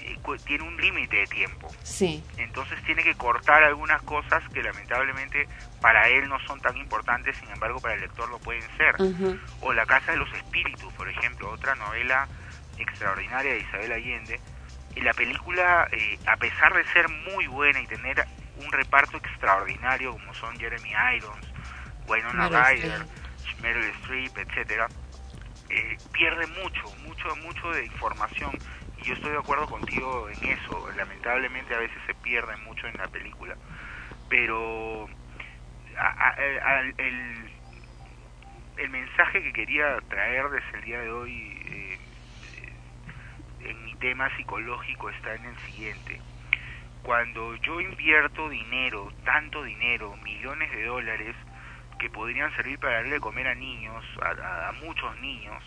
eh, 0.02 0.18
tiene 0.46 0.64
un 0.64 0.78
límite 0.78 1.18
de 1.18 1.28
tiempo. 1.28 1.74
Sí. 1.84 2.24
Entonces 2.38 2.82
tiene 2.84 3.04
que 3.04 3.16
cortar 3.16 3.64
algunas 3.64 4.02
cosas 4.04 4.44
que 4.54 4.64
lamentablemente 4.64 5.48
para 5.82 6.10
él 6.10 6.28
no 6.28 6.40
son 6.48 6.60
tan 6.62 6.78
importantes, 6.78 7.38
sin 7.38 7.50
embargo 7.50 7.80
para 7.80 7.96
el 7.96 8.02
lector 8.02 8.30
lo 8.30 8.40
pueden 8.40 8.64
ser. 8.78 8.96
O 9.62 9.74
La 9.74 9.86
Casa 9.86 10.12
de 10.12 10.18
los 10.18 10.32
Espíritus, 10.34 10.92
por 10.94 11.10
ejemplo, 11.10 11.50
otra 11.52 11.76
novela 11.76 12.28
extraordinaria 12.78 13.54
de 13.54 13.60
Isabel 13.60 13.92
Allende. 13.92 14.40
Y 14.96 15.02
la 15.02 15.14
película, 15.14 15.88
eh, 15.92 16.18
a 16.26 16.38
pesar 16.38 16.74
de 16.74 16.84
ser 16.86 17.08
muy 17.10 17.46
buena 17.48 17.80
y 17.80 17.88
tener 17.88 18.26
un 18.58 18.72
reparto 18.72 19.18
extraordinario 19.18 20.12
como 20.14 20.34
son 20.34 20.58
Jeremy 20.58 20.92
Irons, 21.16 21.48
Winona 22.08 22.50
Ryder, 22.50 23.06
Meryl 23.62 23.86
Streep, 24.02 24.38
etcétera, 24.38 24.88
eh, 25.70 25.98
pierde 26.12 26.48
mucho, 26.48 26.92
mucho, 26.96 27.36
mucho 27.38 27.72
de 27.74 27.86
información. 27.86 28.60
Y 28.98 29.04
yo 29.06 29.14
estoy 29.14 29.32
de 29.34 29.40
acuerdo 29.40 29.68
contigo 29.70 30.30
en 30.30 30.44
eso. 30.44 30.92
Lamentablemente 30.94 31.74
a 31.76 31.80
veces 31.80 32.02
se 32.08 32.16
pierde 32.16 32.58
mucho 32.58 32.88
en 32.88 32.98
la 32.98 33.08
película. 33.10 33.58
Pero 34.30 35.08
a- 35.98 36.30
a- 36.30 36.82
el, 36.98 37.52
el 38.78 38.90
mensaje 38.90 39.42
que 39.44 39.54
quería 39.54 40.00
traer 40.10 40.50
desde 40.50 40.78
el 40.78 40.82
día 40.84 41.02
de 41.02 41.12
hoy 41.12 41.62
eh, 41.66 42.00
eh, 42.44 42.74
en 43.60 43.86
mi 43.86 43.96
tema 43.96 44.36
psicológico 44.38 45.10
está 45.10 45.36
en 45.36 45.46
el 45.46 45.58
siguiente. 45.66 46.22
Cuando 47.02 47.56
yo 47.58 47.80
invierto 47.82 48.50
dinero, 48.50 49.12
tanto 49.24 49.64
dinero, 49.64 50.16
millones 50.18 50.72
de 50.72 50.86
dólares, 50.86 51.36
que 51.98 52.10
podrían 52.10 52.54
servir 52.56 52.80
para 52.80 52.96
darle 52.96 53.16
de 53.16 53.20
comer 53.20 53.48
a 53.48 53.56
niños, 53.56 54.06
a, 54.22 54.72
muchos 54.74 55.18
niños, 55.18 55.64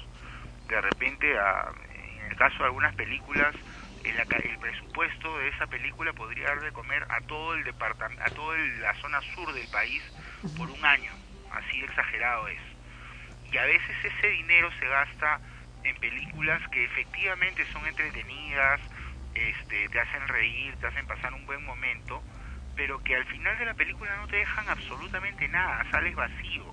de 0.68 0.80
repente, 0.80 1.38
a- 1.38 1.72
en 2.18 2.26
el 2.26 2.36
caso 2.36 2.58
de 2.58 2.64
algunas 2.66 2.94
películas, 2.94 3.54
el, 4.04 4.16
el 4.18 4.58
presupuesto 4.58 5.38
de 5.38 5.48
esa 5.48 5.66
película 5.66 6.12
podría 6.12 6.48
dar 6.48 6.60
de 6.60 6.72
comer 6.72 7.04
a 7.10 7.20
todo 7.22 7.54
el 7.54 7.64
departamento, 7.64 8.22
a 8.24 8.30
toda 8.30 8.56
la 8.58 8.94
zona 8.94 9.20
sur 9.34 9.52
del 9.52 9.68
país 9.68 10.02
por 10.54 10.70
un 10.70 10.84
año, 10.84 11.12
así 11.50 11.82
exagerado 11.82 12.48
es. 12.48 12.60
Y 13.44 13.58
a 13.58 13.64
veces 13.64 13.96
ese 14.04 14.28
dinero 14.28 14.70
se 14.78 14.86
gasta 14.88 15.40
en 15.82 15.96
películas 15.98 16.62
que 16.70 16.84
efectivamente 16.84 17.66
son 17.72 17.86
entretenidas, 17.86 18.80
este, 19.34 19.88
te 19.88 20.00
hacen 20.00 20.28
reír, 20.28 20.76
te 20.78 20.86
hacen 20.86 21.06
pasar 21.06 21.32
un 21.34 21.46
buen 21.46 21.64
momento, 21.64 22.24
pero 22.80 22.98
que 23.04 23.14
al 23.14 23.26
final 23.26 23.58
de 23.58 23.66
la 23.66 23.74
película 23.74 24.16
no 24.16 24.26
te 24.26 24.36
dejan 24.36 24.66
absolutamente 24.66 25.46
nada, 25.48 25.84
sales 25.90 26.16
vacío. 26.16 26.64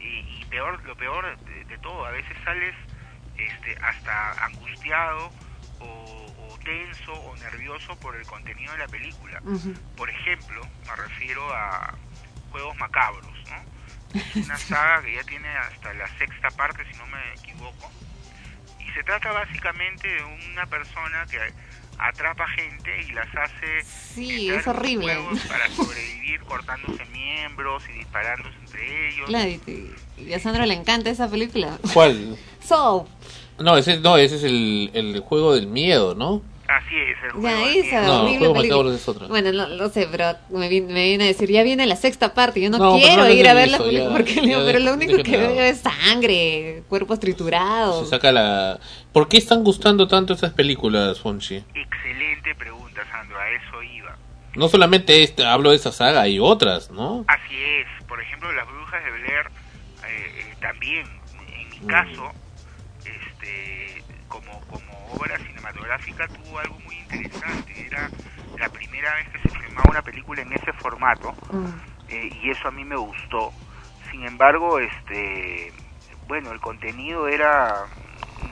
Y, 0.00 0.40
y 0.40 0.44
peor, 0.50 0.82
lo 0.82 0.96
peor 0.96 1.38
de, 1.44 1.64
de 1.66 1.78
todo, 1.78 2.04
a 2.04 2.10
veces 2.10 2.36
sales 2.44 2.74
este, 3.38 3.76
hasta 3.80 4.44
angustiado 4.44 5.30
o, 5.78 6.34
o 6.48 6.58
tenso 6.64 7.12
o 7.12 7.36
nervioso 7.36 7.96
por 8.00 8.16
el 8.16 8.26
contenido 8.26 8.72
de 8.72 8.78
la 8.78 8.88
película. 8.88 9.40
Por 9.96 10.10
ejemplo, 10.10 10.66
me 10.84 10.96
refiero 10.96 11.54
a 11.54 11.94
Juegos 12.50 12.76
Macabros, 12.78 13.38
¿no? 13.50 14.18
Es 14.18 14.34
una 14.46 14.56
saga 14.56 15.00
que 15.02 15.14
ya 15.14 15.22
tiene 15.22 15.48
hasta 15.48 15.94
la 15.94 16.08
sexta 16.18 16.50
parte, 16.50 16.84
si 16.90 16.98
no 16.98 17.06
me 17.06 17.34
equivoco. 17.34 17.88
Y 18.80 18.90
se 18.94 19.04
trata 19.04 19.30
básicamente 19.30 20.08
de 20.08 20.24
una 20.24 20.66
persona 20.66 21.24
que 21.30 21.38
atrapa 22.08 22.46
gente 22.48 22.90
y 23.08 23.12
las 23.12 23.28
hace 23.34 23.82
Sí, 23.84 24.50
es 24.50 24.66
horrible. 24.66 25.16
para 25.48 25.68
sobrevivir 25.70 26.40
cortándose 26.42 27.04
miembros 27.12 27.82
y 27.94 27.98
disparándose 27.98 28.54
entre 28.64 29.08
ellos. 29.10 29.26
Claro, 29.28 29.48
y, 29.50 29.90
y 30.18 30.32
a 30.34 30.38
Sandra 30.40 30.66
le 30.66 30.74
encanta 30.74 31.10
esa 31.10 31.28
película. 31.28 31.78
¿Cuál? 31.92 32.36
So, 32.62 33.08
No, 33.58 33.76
ese, 33.76 33.98
no, 34.00 34.16
ese 34.16 34.36
es 34.36 34.44
el, 34.44 34.90
el 34.94 35.20
juego 35.20 35.54
del 35.54 35.66
miedo, 35.66 36.14
¿no? 36.14 36.40
Así 36.70 36.94
es, 36.96 37.16
el 37.24 37.30
juego 37.32 37.48
ya 37.48 37.72
esa 37.72 38.02
No, 38.02 38.20
horrible 38.22 38.38
Juego 38.38 38.54
película. 38.54 38.76
Macabro 38.78 38.92
es 38.94 39.08
otra. 39.08 39.26
Bueno, 39.26 39.52
no, 39.52 39.66
no 39.68 39.88
sé, 39.88 40.06
pero 40.10 40.36
me 40.50 40.68
viene, 40.68 40.92
me 40.92 41.04
viene 41.08 41.24
a 41.24 41.26
decir, 41.26 41.50
ya 41.50 41.62
viene 41.64 41.84
la 41.86 41.96
sexta 41.96 42.32
parte, 42.32 42.60
yo 42.60 42.70
no, 42.70 42.96
quiero 42.96 43.28
ir 43.28 43.48
a 43.48 43.54
ver 43.54 43.68
la 43.70 43.78
película, 43.78 44.04
ya, 44.10 44.16
porque 44.16 44.34
ya 44.46 44.58
pero 44.64 44.78
lo 44.78 44.94
único 44.94 45.22
que 45.22 45.36
veo 45.36 45.60
es 45.60 45.80
sangre, 45.80 46.84
cuerpos 46.88 47.18
triturados. 47.18 48.04
Se 48.04 48.10
saca 48.10 48.30
la... 48.30 48.78
¿Por 49.12 49.28
qué 49.28 49.38
están 49.38 49.64
gustando 49.64 50.06
tanto 50.06 50.32
esas 50.34 50.52
películas, 50.52 51.18
Fonchi? 51.18 51.56
Excelente 51.74 52.54
pregunta, 52.54 53.02
Sandro, 53.10 53.36
a 53.38 53.50
eso 53.50 53.82
iba. 53.82 54.16
No 54.54 54.68
solamente 54.68 55.22
este, 55.24 55.44
hablo 55.44 55.70
de 55.70 55.76
esa 55.76 55.90
saga, 55.90 56.20
hay 56.22 56.38
otras, 56.38 56.90
¿no? 56.92 57.24
Así 57.26 57.56
es, 57.56 57.86
por 58.06 58.20
ejemplo, 58.22 58.52
Las 58.52 58.66
Brujas 58.68 59.04
de 59.04 59.10
Blair 59.10 59.46
eh, 59.46 60.44
eh, 60.50 60.54
también, 60.60 61.06
en 61.48 61.70
mi 61.70 61.76
Mm. 61.80 61.86
caso, 61.86 62.30
este, 63.04 64.02
como, 64.28 64.60
como 64.68 65.14
obra 65.14 65.38
cinematográfica 65.60 66.26
tuvo 66.28 66.58
algo 66.58 66.78
muy 66.80 66.96
interesante, 66.96 67.86
era 67.86 68.10
la 68.58 68.68
primera 68.68 69.14
vez 69.14 69.28
que 69.28 69.38
se 69.40 69.58
filmaba 69.58 69.90
una 69.90 70.02
película 70.02 70.42
en 70.42 70.52
ese 70.52 70.72
formato 70.74 71.34
eh, 72.08 72.30
y 72.42 72.50
eso 72.50 72.68
a 72.68 72.70
mí 72.70 72.84
me 72.84 72.96
gustó. 72.96 73.52
Sin 74.10 74.26
embargo, 74.26 74.78
este, 74.78 75.72
bueno, 76.26 76.50
el 76.52 76.60
contenido 76.60 77.28
era 77.28 77.86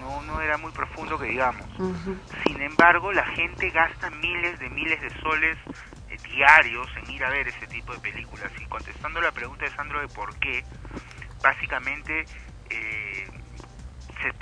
no 0.01 0.23
no 0.23 0.41
era 0.41 0.57
muy 0.59 0.71
profundo 0.73 1.19
que 1.19 1.27
digamos. 1.27 1.67
Sin 2.47 2.61
embargo, 2.61 3.13
la 3.13 3.25
gente 3.27 3.71
gasta 3.71 4.11
miles 4.11 4.59
de 4.59 4.69
miles 4.71 5.01
de 5.01 5.11
soles 5.21 5.57
eh, 6.11 6.17
diarios 6.35 6.89
en 6.97 7.11
ir 7.11 7.25
a 7.25 7.31
ver 7.31 7.49
ese 7.49 7.67
tipo 7.67 7.93
de 7.93 7.99
películas. 8.01 8.53
Y 8.61 8.67
contestando 8.67 9.21
la 9.21 9.33
pregunta 9.33 9.65
de 9.65 9.71
Sandro 9.73 10.01
de 10.01 10.09
por 10.09 10.39
qué, 10.39 10.65
básicamente 11.43 12.27
eh, 12.71 13.29
se, 14.23 14.33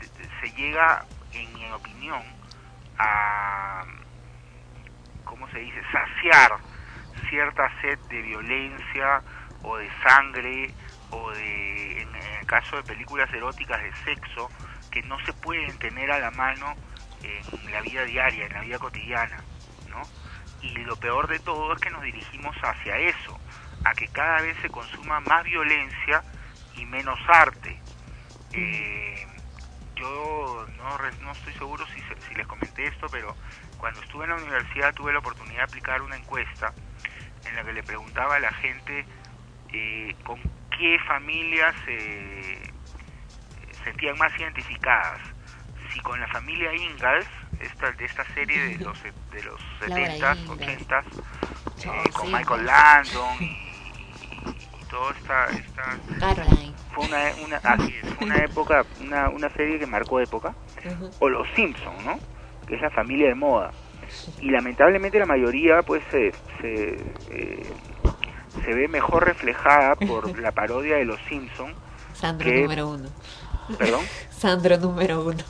se 0.40 0.56
llega, 0.56 1.04
en 1.32 1.52
mi 1.54 1.70
opinión, 1.70 2.22
a, 2.98 3.84
¿cómo 5.24 5.48
se 5.50 5.58
dice?, 5.58 5.80
saciar 5.92 6.52
cierta 7.28 7.70
sed 7.80 7.98
de 8.08 8.22
violencia 8.22 9.22
o 9.62 9.76
de 9.76 9.90
sangre 10.06 10.70
o 11.10 11.30
de, 11.32 12.02
en, 12.02 12.14
en 12.14 12.34
el 12.40 12.46
caso 12.46 12.76
de 12.76 12.82
películas 12.82 13.32
eróticas, 13.32 13.82
de 13.82 13.92
sexo, 14.04 14.50
que 14.90 15.02
no 15.02 15.18
se 15.24 15.32
pueden 15.32 15.78
tener 15.78 16.10
a 16.10 16.18
la 16.18 16.30
mano 16.30 16.74
en 17.22 17.72
la 17.72 17.80
vida 17.80 18.04
diaria, 18.04 18.46
en 18.46 18.52
la 18.52 18.60
vida 18.60 18.78
cotidiana, 18.78 19.38
¿no? 19.88 20.02
Y 20.62 20.70
lo 20.84 20.96
peor 20.96 21.28
de 21.28 21.38
todo 21.40 21.72
es 21.74 21.80
que 21.80 21.90
nos 21.90 22.02
dirigimos 22.02 22.56
hacia 22.62 22.96
eso, 22.98 23.38
a 23.84 23.92
que 23.92 24.08
cada 24.08 24.40
vez 24.42 24.56
se 24.62 24.68
consuma 24.68 25.20
más 25.20 25.44
violencia 25.44 26.22
y 26.76 26.84
menos 26.86 27.18
arte. 27.28 27.78
Eh, 28.52 29.26
yo 29.96 30.66
no, 30.76 30.98
no 31.22 31.32
estoy 31.32 31.52
seguro 31.54 31.84
si, 31.86 32.00
si 32.28 32.34
les 32.34 32.46
comenté 32.46 32.86
esto, 32.86 33.06
pero 33.10 33.34
cuando 33.78 34.00
estuve 34.00 34.24
en 34.24 34.30
la 34.30 34.36
universidad 34.36 34.94
tuve 34.94 35.12
la 35.12 35.18
oportunidad 35.18 35.58
de 35.58 35.64
aplicar 35.64 36.02
una 36.02 36.16
encuesta 36.16 36.72
en 37.46 37.56
la 37.56 37.64
que 37.64 37.72
le 37.72 37.82
preguntaba 37.82 38.36
a 38.36 38.40
la 38.40 38.52
gente 38.52 39.04
eh, 39.72 40.14
con 40.24 40.40
qué 40.76 40.98
familias 41.06 41.74
se 41.84 42.72
sentían 43.84 44.16
más 44.18 44.32
identificadas. 44.38 45.20
Si 45.92 46.00
con 46.00 46.20
la 46.20 46.26
familia 46.28 46.74
Ingalls, 46.74 47.28
esta, 47.60 47.92
de 47.92 48.04
esta 48.04 48.24
serie 48.34 48.76
de 48.76 48.84
los, 48.84 49.02
de 49.02 49.42
los 49.42 49.60
Laura 49.88 50.06
70s, 50.08 50.16
Ingalls. 50.16 50.48
80s, 50.48 51.04
eh, 51.84 52.10
con. 52.12 52.32
Michael 52.32 52.66
Landon 52.66 53.42
y, 53.42 53.66
toda 54.90 55.12
esta, 55.12 55.46
esta 55.46 55.98
Caroline. 56.20 56.72
fue 56.94 57.04
una, 57.06 57.18
una, 57.44 57.56
así 57.58 57.94
es, 58.02 58.14
fue 58.14 58.26
una 58.26 58.36
época, 58.44 58.84
una, 59.00 59.28
una 59.30 59.48
serie 59.50 59.78
que 59.78 59.86
marcó 59.86 60.20
época, 60.20 60.54
o 61.18 61.28
Los 61.28 61.46
Simpson, 61.54 61.94
¿no? 62.04 62.18
Que 62.66 62.76
es 62.76 62.80
la 62.82 62.90
familia 62.90 63.28
de 63.28 63.34
moda. 63.34 63.70
Y 64.40 64.50
lamentablemente 64.50 65.18
la 65.18 65.26
mayoría, 65.26 65.82
pues, 65.82 66.02
se, 66.10 66.32
se, 66.60 66.94
eh, 67.30 67.66
se 68.64 68.74
ve 68.74 68.88
mejor 68.88 69.24
reflejada 69.26 69.96
por 69.96 70.38
la 70.40 70.52
parodia 70.52 70.96
de 70.96 71.04
Los 71.04 71.20
Simpson. 71.28 71.72
Sandro 72.12 72.48
que- 72.50 72.62
número 72.62 72.88
uno. 72.88 73.08
Perdón. 73.78 74.04
Sandro 74.30 74.78
número 74.78 75.24
uno. 75.24 75.42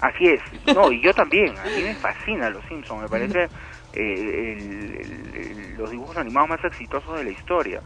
Así 0.00 0.26
es. 0.28 0.40
No, 0.74 0.92
y 0.92 1.02
yo 1.02 1.12
también. 1.12 1.58
A 1.58 1.64
mí 1.64 1.82
me 1.82 1.94
fascina 1.96 2.48
Los 2.50 2.64
Simpsons. 2.66 3.02
Me 3.02 3.08
parece 3.08 3.48
eh, 3.94 4.56
el- 4.56 5.74
los 5.76 5.90
dibujos 5.90 6.16
animados 6.16 6.48
más 6.50 6.64
exitosos 6.64 7.18
de 7.18 7.24
la 7.24 7.30
historia. 7.30 7.80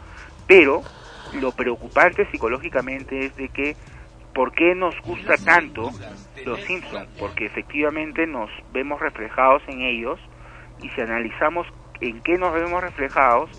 Pero 0.47 0.83
lo 1.41 1.53
preocupante 1.53 2.31
psicológicamente 2.31 3.27
es 3.27 3.37
de 3.37 3.49
que 3.49 3.77
¿por 4.35 4.53
qué 4.53 4.75
nos 4.75 4.95
gusta 5.03 5.35
tanto 5.37 5.91
Los 6.45 6.61
Simpsons? 6.63 7.09
Porque 7.19 7.47
efectivamente 7.47 8.27
nos 8.27 8.51
vemos 8.73 9.01
reflejados 9.01 9.63
en 9.69 9.83
ellos 9.83 10.19
y 10.83 10.89
si 10.91 11.01
analizamos 11.01 11.67
en 12.01 12.21
qué 12.23 12.37
nos 12.37 12.53
vemos 12.53 12.83
reflejados, 12.83 13.51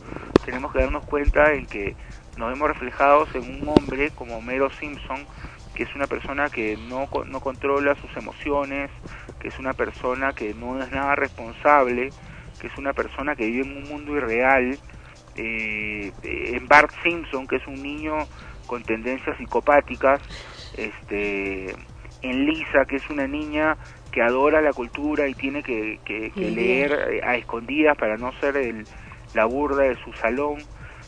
tenemos 0.46 0.74
que 0.74 0.80
darnos 0.80 1.06
cuenta 1.06 1.54
en 1.54 1.66
que 1.66 1.96
nos 2.38 2.52
vemos 2.52 2.68
reflejados 2.68 3.34
en 3.36 3.62
un 3.62 3.70
hombre 3.70 4.12
como 4.12 4.38
Homero 4.38 4.70
Simpson, 4.72 5.26
que 5.74 5.84
es 5.84 5.96
una 5.96 6.08
persona 6.08 6.50
que 6.50 6.78
no, 6.78 7.08
no 7.26 7.40
controla 7.40 7.96
sus 7.96 8.16
emociones, 8.18 8.92
que 9.40 9.48
es 9.48 9.60
una 9.60 9.74
persona 9.74 10.34
que 10.34 10.54
no 10.54 10.82
es 10.82 10.92
nada 10.92 11.16
responsable, 11.16 12.10
que 12.60 12.68
es 12.68 12.78
una 12.78 12.94
persona 12.94 13.36
que 13.36 13.46
vive 13.46 13.66
en 13.66 13.78
un 13.78 13.90
mundo 13.90 14.16
irreal, 14.16 14.78
eh, 15.36 16.14
en 16.22 16.68
Bart 16.68 16.92
Simpson, 17.04 17.48
que 17.48 17.58
es 17.58 17.68
un 17.68 17.82
niño 17.82 18.28
con 18.66 18.84
tendencias 18.84 19.38
psicopáticas, 19.38 20.22
este, 20.74 21.72
en 22.22 22.46
Lisa, 22.46 22.86
que 22.86 22.98
es 22.98 23.10
una 23.10 23.28
niña 23.28 23.78
que 24.12 24.22
adora 24.22 24.62
la 24.62 24.74
cultura 24.74 25.28
y 25.28 25.36
tiene 25.36 25.64
que, 25.64 26.00
que- 26.06 26.32
que 26.38 26.50
Sí. 26.50 26.52
leer 26.52 26.92
eh, 27.12 27.22
a 27.24 27.36
escondidas 27.36 27.98
para 27.98 28.18
no 28.18 28.32
ser 28.40 28.58
el, 28.58 28.88
la 29.34 29.46
burla 29.46 29.84
de 29.84 29.98
su 30.04 30.14
salón. 30.14 30.68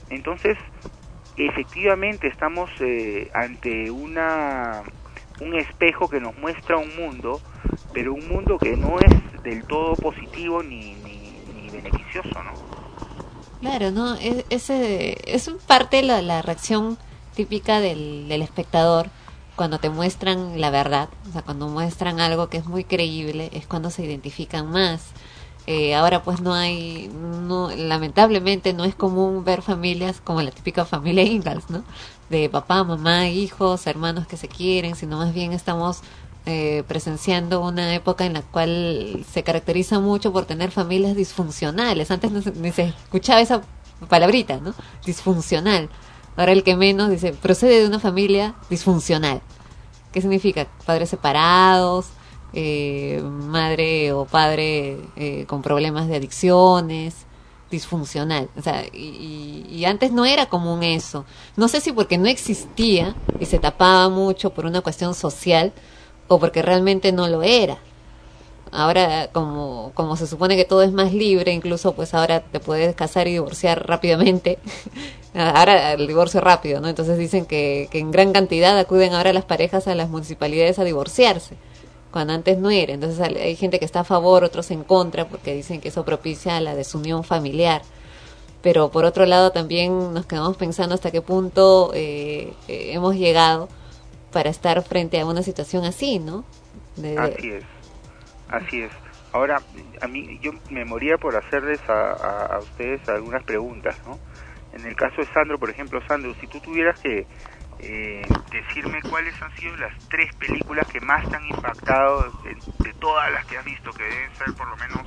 Entonces, 0.09 0.57
efectivamente 1.35 2.27
estamos 2.27 2.69
eh, 2.79 3.29
ante 3.33 3.91
una 3.91 4.83
un 5.39 5.55
espejo 5.55 6.07
que 6.09 6.19
nos 6.21 6.35
muestra 6.37 6.77
un 6.77 6.95
mundo, 6.95 7.43
pero 7.91 8.13
un 8.13 8.27
mundo 8.27 8.59
que 8.59 8.77
no 8.77 9.01
es 9.01 9.13
del 9.43 9.65
todo 9.65 9.97
positivo 9.97 10.63
ni, 10.63 10.95
ni, 10.95 11.39
ni 11.41 11.69
beneficioso, 11.69 12.43
¿no? 12.43 12.74
Claro, 13.65 13.89
¿no? 13.89 14.13
Es, 14.13 14.45
ese, 14.51 15.17
es 15.25 15.49
parte 15.65 16.03
la, 16.03 16.21
la 16.21 16.43
reacción 16.43 16.99
típica 17.35 17.79
del, 17.79 18.27
del 18.29 18.43
espectador 18.43 19.09
cuando 19.55 19.79
te 19.79 19.89
muestran 19.89 20.61
la 20.61 20.69
verdad, 20.69 21.09
o 21.27 21.31
sea, 21.31 21.41
cuando 21.41 21.67
muestran 21.67 22.19
algo 22.19 22.47
que 22.47 22.57
es 22.57 22.67
muy 22.67 22.83
creíble, 22.83 23.49
es 23.53 23.65
cuando 23.65 23.89
se 23.89 24.05
identifican 24.05 24.69
más. 24.69 25.07
Eh, 25.65 25.95
ahora 25.95 26.21
pues 26.21 26.41
no 26.41 26.53
hay, 26.53 27.09
no, 27.11 27.71
lamentablemente 27.75 28.71
no 28.73 28.83
es 28.85 28.93
común 28.93 29.43
ver 29.43 29.63
familias 29.63 30.21
como 30.23 30.43
la 30.43 30.51
típica 30.51 30.85
familia 30.85 31.23
Ingalls, 31.25 31.71
¿no? 31.71 31.83
De 32.29 32.49
papá, 32.49 32.83
mamá, 32.83 33.29
hijos, 33.29 33.87
hermanos 33.87 34.27
que 34.27 34.37
se 34.37 34.47
quieren, 34.47 34.95
sino 34.95 35.17
más 35.17 35.33
bien 35.33 35.53
estamos 35.53 36.01
eh, 36.45 36.83
presenciando 36.87 37.61
una 37.61 37.93
época 37.95 38.25
en 38.25 38.33
la 38.33 38.41
cual 38.41 39.25
se 39.31 39.43
caracteriza 39.43 39.99
mucho 39.99 40.31
por 40.31 40.45
tener 40.45 40.71
familias 40.71 41.15
disfuncionales. 41.15 42.11
Antes 42.11 42.31
no 42.31 42.41
se- 42.41 42.51
ni 42.51 42.71
se 42.71 42.83
escuchaba 43.03 43.41
esa 43.41 43.61
palabrita, 44.09 44.57
¿no? 44.57 44.73
Disfuncional. 45.05 45.89
Ahora 46.37 46.51
el 46.51 46.63
que 46.63 46.75
menos 46.75 47.09
dice, 47.09 47.33
procede 47.33 47.81
de 47.81 47.87
una 47.87 47.99
familia 47.99 48.55
disfuncional. 48.69 49.41
¿Qué 50.11 50.21
significa? 50.21 50.67
Padres 50.85 51.09
separados, 51.09 52.07
eh, 52.53 53.21
madre 53.23 54.11
o 54.13 54.25
padre 54.25 54.97
eh, 55.15 55.45
con 55.47 55.61
problemas 55.61 56.07
de 56.07 56.15
adicciones, 56.17 57.15
disfuncional. 57.71 58.49
O 58.57 58.61
sea, 58.61 58.83
y, 58.93 59.65
y- 59.69 59.85
antes 59.85 60.11
no 60.11 60.25
era 60.25 60.45
común 60.47 60.83
eso. 60.83 61.25
No 61.57 61.67
sé 61.67 61.81
si 61.81 61.91
porque 61.91 62.17
no 62.17 62.27
existía 62.27 63.15
y 63.39 63.45
se 63.45 63.59
tapaba 63.59 64.09
mucho 64.09 64.51
por 64.51 64.65
una 64.65 64.81
cuestión 64.81 65.15
social 65.15 65.73
o 66.27 66.39
porque 66.39 66.61
realmente 66.61 67.11
no 67.11 67.27
lo 67.27 67.43
era. 67.43 67.77
Ahora, 68.71 69.29
como, 69.31 69.91
como 69.93 70.17
se 70.17 70.27
supone 70.27 70.57
que 70.57 70.65
todo 70.65 70.81
es 70.83 70.91
más 70.91 71.13
libre, 71.13 71.53
incluso 71.53 71.93
pues 71.93 72.13
ahora 72.13 72.41
te 72.41 72.59
puedes 72.59 72.93
casar 72.95 73.27
y 73.27 73.31
divorciar 73.33 73.87
rápidamente. 73.87 74.59
ahora 75.33 75.93
el 75.93 76.07
divorcio 76.07 76.41
rápido, 76.41 76.81
¿no? 76.81 76.89
Entonces 76.89 77.17
dicen 77.17 77.45
que, 77.45 77.87
que 77.91 77.99
en 77.99 78.11
gran 78.11 78.33
cantidad 78.33 78.77
acuden 78.77 79.13
ahora 79.13 79.33
las 79.33 79.45
parejas 79.45 79.87
a 79.87 79.95
las 79.95 80.09
municipalidades 80.09 80.79
a 80.79 80.83
divorciarse, 80.83 81.55
cuando 82.11 82.33
antes 82.33 82.57
no 82.57 82.69
era. 82.69 82.93
Entonces 82.93 83.19
hay 83.21 83.37
hay 83.37 83.55
gente 83.55 83.79
que 83.79 83.85
está 83.85 84.01
a 84.01 84.03
favor, 84.03 84.43
otros 84.43 84.71
en 84.71 84.83
contra, 84.83 85.27
porque 85.27 85.53
dicen 85.53 85.79
que 85.79 85.89
eso 85.89 86.03
propicia 86.03 86.59
la 86.59 86.75
desunión 86.75 87.23
familiar. 87.23 87.81
Pero 88.61 88.89
por 88.89 89.05
otro 89.05 89.25
lado 89.25 89.51
también 89.51 90.13
nos 90.13 90.25
quedamos 90.25 90.57
pensando 90.57 90.95
hasta 90.95 91.11
qué 91.11 91.21
punto 91.21 91.91
eh, 91.93 92.53
eh, 92.67 92.91
hemos 92.93 93.15
llegado 93.15 93.69
para 94.35 94.49
estar 94.49 94.83
frente 94.83 95.17
a 95.17 95.25
una 95.25 95.41
situación 95.43 95.85
así, 95.85 96.19
¿no? 96.19 96.43
De- 96.97 97.17
Así 97.17 97.51
es, 97.51 97.63
así 98.49 98.81
es. 98.81 98.91
Ahora, 99.31 99.61
a 100.01 100.07
mí, 100.07 100.37
yo 100.41 100.51
me 100.69 100.83
moría 100.83 101.17
por 101.17 101.37
hacerles 101.37 101.79
a, 101.87 102.11
a, 102.11 102.45
a 102.55 102.59
ustedes 102.59 103.07
algunas 103.07 103.43
preguntas, 103.45 103.95
¿no? 104.05 104.19
En 104.73 104.85
el 104.85 104.93
caso 104.97 105.21
de 105.21 105.27
Sandro, 105.33 105.57
por 105.57 105.69
ejemplo, 105.69 106.01
Sandro, 106.05 106.35
si 106.41 106.47
tú 106.47 106.59
tuvieras 106.59 106.99
que 106.99 107.25
eh, 107.79 108.21
decirme 108.51 109.01
cuáles 109.09 109.41
han 109.41 109.55
sido 109.55 109.73
las 109.77 109.93
tres 110.09 110.35
películas 110.35 110.85
que 110.87 110.99
más 110.99 111.25
te 111.29 111.35
han 111.37 111.45
impactado 111.47 112.23
de, 112.43 112.55
de 112.83 112.93
todas 112.99 113.31
las 113.31 113.45
que 113.45 113.57
has 113.57 113.63
visto, 113.63 113.89
que 113.93 114.03
deben 114.03 114.35
ser 114.37 114.53
por 114.53 114.67
lo 114.67 114.75
menos 114.75 115.01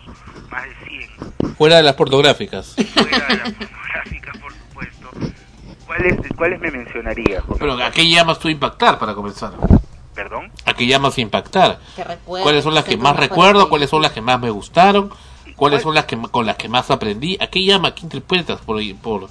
más 0.50 0.64
de 0.64 0.74
100, 0.88 1.54
Fuera 1.56 1.76
de 1.76 1.82
las 1.82 1.94
pornográficas. 1.96 2.76
fuera 2.94 3.26
de 3.28 3.36
las 3.36 3.52
pornográficas, 3.52 4.37
¿cuáles, 5.98 6.32
¿cuáles 6.36 6.60
me 6.60 6.70
mencionarías? 6.70 7.44
Pero 7.58 7.72
¿a 7.74 7.90
qué 7.90 8.08
llamas 8.08 8.38
tú 8.38 8.48
impactar 8.48 8.98
para 8.98 9.14
comenzar? 9.14 9.52
¿Perdón? 10.14 10.50
¿A 10.64 10.74
qué 10.74 10.86
llamas 10.86 11.18
impactar? 11.18 11.78
¿Cuáles 12.24 12.64
son 12.64 12.74
las 12.74 12.84
que 12.84 12.96
más 12.96 13.16
recuerdo? 13.16 13.68
¿Cuáles 13.68 13.90
son 13.90 14.02
las 14.02 14.12
que 14.12 14.20
más 14.20 14.40
me 14.40 14.50
gustaron? 14.50 15.10
¿Cuáles 15.56 15.82
son 15.82 15.94
las 15.94 16.04
que 16.04 16.16
con 16.16 16.46
las 16.46 16.56
que 16.56 16.68
más 16.68 16.90
aprendí? 16.90 17.36
¿A 17.40 17.48
qué 17.48 17.64
llama? 17.64 17.94
¿Qué 17.94 18.02
interpretas 18.02 18.60
por 18.60 18.80
por 19.02 19.28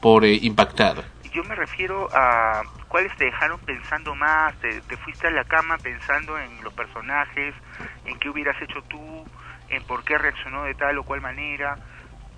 por 0.00 0.24
eh, 0.24 0.38
impactar? 0.42 1.04
Yo 1.32 1.44
me 1.44 1.54
refiero 1.54 2.08
a 2.12 2.62
cuáles 2.88 3.14
te 3.16 3.26
dejaron 3.26 3.60
pensando 3.60 4.14
más, 4.14 4.54
te, 4.60 4.80
te 4.82 4.96
fuiste 4.96 5.28
a 5.28 5.30
la 5.30 5.44
cama 5.44 5.78
pensando 5.78 6.38
en 6.38 6.62
los 6.64 6.72
personajes, 6.72 7.54
en 8.04 8.18
qué 8.18 8.28
hubieras 8.28 8.60
hecho 8.60 8.82
tú, 8.88 9.24
en 9.68 9.82
por 9.84 10.02
qué 10.04 10.18
reaccionó 10.18 10.64
de 10.64 10.74
tal 10.74 10.98
o 10.98 11.04
cual 11.04 11.20
manera, 11.20 11.78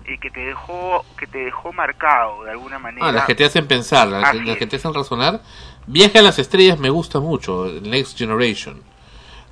y 0.07 0.17
que 0.17 0.29
te 0.31 0.41
dejó 0.41 1.05
que 1.17 1.27
te 1.27 1.37
dejó 1.39 1.71
marcado 1.73 2.43
de 2.43 2.51
alguna 2.51 2.79
manera. 2.79 3.07
Ah, 3.07 3.11
las 3.11 3.25
que 3.25 3.35
te 3.35 3.45
hacen 3.45 3.67
pensar, 3.67 4.07
las, 4.07 4.35
las 4.35 4.57
que 4.57 4.67
te 4.67 4.75
hacen 4.75 4.93
razonar. 4.93 5.41
Viaje 5.87 6.19
a 6.19 6.21
las 6.21 6.39
estrellas 6.39 6.79
me 6.79 6.89
gusta 6.89 7.19
mucho, 7.19 7.67
Next 7.81 8.17
Generation, 8.17 8.81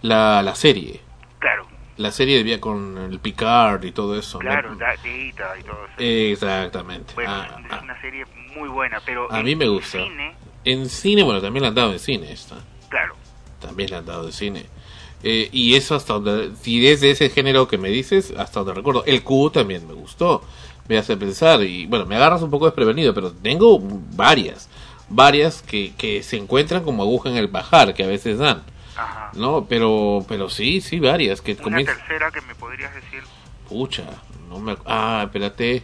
la, 0.02 0.42
la 0.42 0.56
serie. 0.56 1.02
Claro. 1.40 1.68
La 1.98 2.12
serie 2.12 2.44
de 2.44 2.60
con 2.60 2.98
el 2.98 3.20
Picard 3.20 3.84
y 3.84 3.92
todo 3.92 4.18
eso. 4.18 4.40
Claro, 4.40 4.72
Me- 4.72 4.78
da- 4.78 4.88
Data 4.96 5.08
y 5.10 5.32
todo 5.34 5.86
eso. 5.86 5.94
Exactamente. 5.98 7.14
Bueno, 7.14 7.32
Ah, 7.32 7.62
es 7.78 7.84
una 7.84 8.02
serie 8.02 8.26
muy 8.58 8.70
buena, 8.70 9.00
pero 9.06 9.32
a 9.32 9.40
en 9.40 9.46
mí 9.46 9.56
me 9.56 9.68
gusta. 9.68 10.00
cine, 10.00 10.36
En 10.64 10.90
cine, 10.90 11.24
bueno, 11.24 11.42
también 11.42 11.64
la 11.64 11.70
han 11.70 11.76
dado 11.76 11.92
en 11.92 12.00
cine 12.00 12.32
esta. 12.32 12.56
claro, 12.90 13.16
También 13.60 13.92
la 13.92 13.98
han 14.00 14.06
dado 14.06 14.26
de 14.26 14.32
cine. 14.32 14.66
Eh, 15.24 15.50
y 15.52 15.76
eso 15.76 15.96
hasta 15.96 16.14
donde, 16.14 16.52
si 16.62 16.88
es 16.88 17.02
de 17.02 17.12
ese 17.12 17.30
género 17.30 17.68
que 17.68 17.78
me 17.78 17.90
dices, 17.90 18.34
hasta 18.38 18.62
donde 18.62 18.76
recuerdo. 18.76 19.04
El 19.06 19.24
Q 19.24 19.52
también 19.52 19.88
me 19.88 19.94
gustó, 19.94 20.44
me 20.88 20.98
hace 20.98 21.18
pensar. 21.18 21.62
Y 21.64 21.86
bueno, 21.86 22.06
me 22.06 22.16
agarras 22.16 22.42
un 22.42 22.50
poco 22.50 22.66
desprevenido, 22.66 23.14
pero 23.14 23.32
tengo 23.32 23.80
varias, 23.82 24.70
varias 25.10 25.62
que, 25.62 25.94
que 25.98 26.24
se 26.24 26.38
encuentran 26.38 26.84
como 26.84 27.04
aguja 27.04 27.30
en 27.30 27.38
el 27.38 27.48
bajar, 27.48 27.94
que 27.94 28.04
a 28.04 28.08
veces 28.08 28.40
dan. 28.40 28.64
¿No? 29.34 29.66
Pero, 29.68 30.26
pero 30.28 30.50
sí, 30.50 30.82
sí, 30.82 31.00
varias 31.00 31.42
que 31.42 31.58
una 31.66 31.84
tercera 31.84 32.30
que 32.30 32.42
me 32.42 32.54
podrías 32.54 32.94
decir, 32.94 33.24
Pucha, 33.68 34.04
no 34.50 34.60
me. 34.60 34.76
Ah, 34.86 35.22
espérate. 35.24 35.84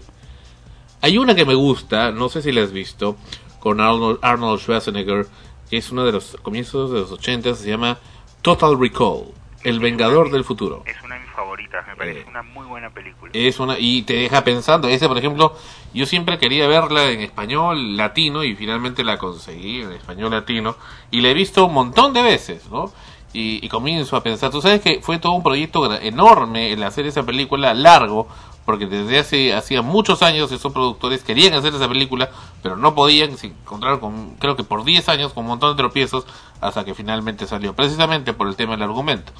Hay 1.02 1.18
una 1.18 1.34
que 1.34 1.46
me 1.46 1.56
gusta, 1.56 2.12
no 2.12 2.28
sé 2.28 2.42
si 2.42 2.52
la 2.52 2.64
has 2.64 2.72
visto, 2.74 3.16
con 3.60 3.80
Arnold, 3.80 4.20
Arnold 4.22 4.60
Schwarzenegger, 4.60 5.26
que 5.70 5.78
es 5.78 5.92
uno 5.92 6.06
de 6.06 6.12
los 6.12 6.38
comienzos 6.42 6.92
de 6.92 7.00
los 7.00 7.12
80, 7.12 7.56
se 7.56 7.70
llama 7.70 7.98
Total 8.42 8.80
Recall, 8.80 9.26
El 9.64 9.80
Vengador 9.80 10.32
del 10.32 10.44
Futuro. 10.44 10.84
es 10.86 10.96
una 11.04 11.16
de 11.16 11.22
mis 11.22 11.32
favoritas, 11.32 11.86
me 11.88 11.96
parece 11.96 12.20
Eh. 12.22 12.26
una 12.30 12.42
muy 12.44 12.66
buena 12.66 12.90
película. 12.90 13.32
Es 13.34 13.60
una 13.60 13.78
y 13.78 14.04
te 14.04 14.14
deja 14.14 14.44
pensando. 14.44 14.88
Ese, 14.88 15.08
por 15.08 15.18
ejemplo, 15.18 15.56
yo 15.94 16.06
siempre 16.06 16.38
quería 16.38 16.68
verla 16.68 17.12
en 17.12 17.22
español 17.22 17.98
latino 17.98 18.44
y 18.44 18.56
finalmente 18.56 19.04
la 19.04 19.18
conseguí 19.18 19.82
en 19.82 19.92
español 19.92 20.32
latino 20.32 20.76
y 21.12 21.22
la 21.22 21.30
he 21.30 21.34
visto 21.34 21.66
un 21.66 21.74
montón 21.74 22.14
de 22.14 22.22
veces, 22.22 22.70
¿no? 22.72 22.92
Y, 23.34 23.64
y 23.64 23.70
comienzo 23.70 24.16
a 24.16 24.24
pensar, 24.24 24.52
tú 24.52 24.62
sabes 24.62 24.82
que 24.82 25.02
fue 25.02 25.20
todo 25.20 25.34
un 25.34 25.44
proyecto 25.44 25.94
enorme 26.00 26.72
el 26.72 26.82
hacer 26.84 27.06
esa 27.06 27.24
película 27.24 27.74
largo, 27.74 28.28
porque 28.68 28.86
desde 28.86 29.18
hace 29.18 29.54
hacía 29.54 29.82
muchos 29.82 30.22
años 30.22 30.52
esos 30.52 30.74
productores 30.74 31.24
querían 31.24 31.54
hacer 31.54 31.74
esa 31.74 31.88
película, 31.88 32.32
pero 32.62 32.76
no 32.76 32.96
podían, 32.96 33.38
se 33.38 33.48
encontraron 33.48 34.02
con, 34.02 34.36
creo 34.40 34.58
que 34.58 34.66
por 34.66 34.84
10 34.84 35.08
años 35.08 35.32
con 35.32 35.46
un 35.46 35.52
montón 35.52 35.72
de 35.72 35.78
tropiezos 35.82 36.26
hasta 36.60 36.84
que 36.84 36.94
finalmente 36.94 37.48
salió, 37.48 37.74
precisamente 37.74 38.34
por 38.34 38.50
el 38.50 38.58
tema 38.58 38.74
del 38.74 38.84
argumento. 38.84 39.32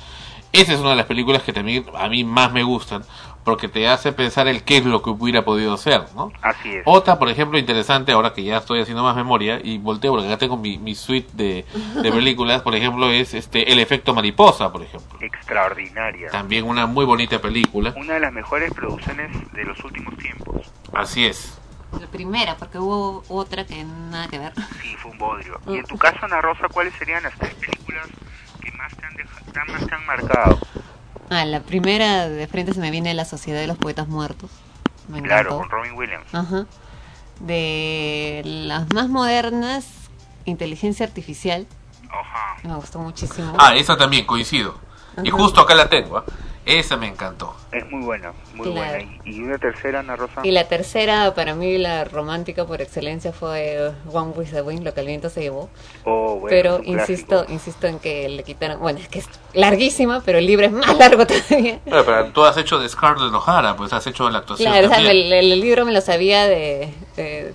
Esa 0.54 0.72
es 0.72 0.80
una 0.80 0.92
de 0.92 0.96
las 0.96 1.08
películas 1.08 1.44
que 1.44 1.52
también 1.52 1.86
a 1.98 2.08
mí 2.08 2.24
más 2.24 2.54
me 2.54 2.64
gustan, 2.64 3.04
porque 3.48 3.70
te 3.70 3.88
hace 3.88 4.12
pensar 4.12 4.50
el 4.50 4.64
qué 4.66 4.76
es 4.76 4.86
lo 4.86 5.02
que 5.02 5.10
hubiera 5.10 5.46
podido 5.46 5.78
ser, 5.78 6.04
¿no? 6.14 6.34
Así 6.42 6.68
es. 6.76 6.84
Otra, 6.86 7.18
por 7.18 7.30
ejemplo, 7.30 7.58
interesante, 7.58 8.12
ahora 8.12 8.34
que 8.34 8.44
ya 8.44 8.58
estoy 8.58 8.82
haciendo 8.82 9.04
más 9.04 9.16
memoria, 9.16 9.58
y 9.64 9.78
volteo 9.78 10.12
porque 10.12 10.28
acá 10.28 10.38
tengo 10.38 10.58
mi, 10.58 10.78
mi 10.78 10.96
suite 10.96 11.30
de, 11.32 11.66
de 12.04 12.12
películas, 12.12 12.62
por 12.62 12.76
ejemplo, 12.76 13.10
es 13.10 13.34
este 13.34 13.72
El 13.72 13.80
efecto 13.80 14.14
mariposa, 14.14 14.70
por 14.70 14.82
ejemplo. 14.84 15.18
Extraordinaria. 15.22 16.30
También 16.30 16.66
una 16.66 16.88
muy 16.88 17.06
bonita 17.06 17.40
película. 17.40 17.94
Una 17.96 18.16
de 18.16 18.20
las 18.20 18.34
mejores 18.34 18.74
producciones 18.74 19.32
de 19.54 19.64
los 19.64 19.82
últimos 19.86 20.18
tiempos. 20.18 20.70
Así 20.94 21.26
es. 21.26 21.58
La 22.02 22.08
primera, 22.08 22.58
porque 22.58 22.80
hubo 22.80 23.24
otra 23.30 23.66
que 23.66 23.82
nada 23.86 24.28
que 24.28 24.40
ver. 24.40 24.52
Sí, 24.82 24.94
fue 25.02 25.12
un 25.12 25.18
bodrio. 25.20 25.58
Y 25.68 25.78
en 25.78 25.86
tu 25.86 25.98
caso, 25.98 26.18
Ana 26.24 26.42
Rosa, 26.42 26.68
¿cuáles 26.68 26.94
serían 26.96 27.24
las 27.24 27.34
tres 27.38 27.54
películas 27.56 28.08
que 28.62 28.72
más 28.74 28.94
te 28.94 29.06
han, 29.06 29.16
deja- 29.16 29.40
te 29.54 29.58
han- 29.62 29.72
más 29.72 29.88
te 29.88 29.96
han 29.96 30.06
marcado? 30.06 30.60
Ah, 31.30 31.46
la 31.46 31.60
primera 31.62 32.30
de 32.30 32.48
frente 32.48 32.74
se 32.74 32.80
me 32.80 32.92
viene 32.92 33.14
La 33.14 33.26
Sociedad 33.26 33.60
de 33.60 33.68
los 33.68 33.78
Poetas 33.78 34.08
Muertos. 34.08 34.50
Me 35.10 35.22
Claro, 35.22 35.58
con 35.60 35.70
Robin 35.70 35.94
Williams. 35.94 36.34
Ajá. 36.34 36.66
De 37.40 38.42
las 38.46 38.92
más 38.94 39.10
modernas, 39.10 39.86
Inteligencia 40.46 41.06
Artificial. 41.06 41.68
Me 42.64 42.76
gustó 42.76 43.00
muchísimo. 43.00 43.54
Ah, 43.60 43.76
esa 43.76 43.98
también, 43.98 44.26
coincido. 44.26 44.76
Y 45.24 45.30
Ajá. 45.30 45.38
justo 45.38 45.62
acá 45.62 45.76
la 45.76 45.90
tengo. 45.90 46.18
¿ah? 46.18 46.24
Esa 46.68 46.98
me 46.98 47.08
encantó. 47.08 47.56
Es 47.72 47.90
muy 47.90 48.04
buena, 48.04 48.34
muy 48.54 48.72
Claro. 48.72 48.92
buena. 49.06 49.20
Y, 49.26 49.38
y 49.38 49.40
una 49.42 49.58
tercera, 49.58 50.02
Ana 50.02 50.18
Rosa. 50.18 50.42
Y 50.44 50.52
la 50.52 50.68
tercera, 50.68 51.34
para 51.34 51.56
mí, 51.56 51.78
la 51.78 52.04
romántica 52.04 52.66
por 52.66 52.82
excelencia 52.82 53.32
fue 53.32 53.94
One 54.12 54.34
with 54.36 54.50
the 54.52 54.62
Wind, 54.62 54.84
lo 54.84 54.94
que 54.94 55.00
el 55.00 55.08
viento 55.08 55.30
se 55.30 55.42
llevó. 55.42 55.70
Oh, 56.04 56.40
bueno, 56.40 56.48
pero 56.50 56.82
insisto, 56.84 57.46
insisto 57.48 57.88
en 57.88 58.00
que 58.00 58.28
le 58.28 58.44
quitaron, 58.44 58.80
bueno, 58.80 59.00
es 59.00 59.08
que 59.08 59.20
es 59.20 59.30
larguísima, 59.54 60.22
pero 60.26 60.40
el 60.40 60.46
libro 60.46 60.66
es 60.66 60.74
más 60.74 60.98
largo 60.98 61.26
todavía. 61.28 61.80
Pero, 61.86 62.06
pero 62.06 62.26
tú 62.34 62.44
has 62.44 62.58
hecho 62.58 62.78
de 62.80 62.90
Scarlett 62.90 63.34
O'Hara, 63.34 63.76
pues 63.78 63.94
has 63.94 64.06
hecho 64.06 64.30
la 64.30 64.40
actuación 64.40 64.70
Claro, 64.72 64.88
o 64.88 64.90
sea, 64.90 64.98
también. 64.98 65.16
el, 65.34 65.52
el 65.52 65.62
libro 65.62 65.86
me 65.86 65.94
lo 65.94 66.02
sabía 66.02 66.48
de, 66.48 66.94
de 67.16 67.54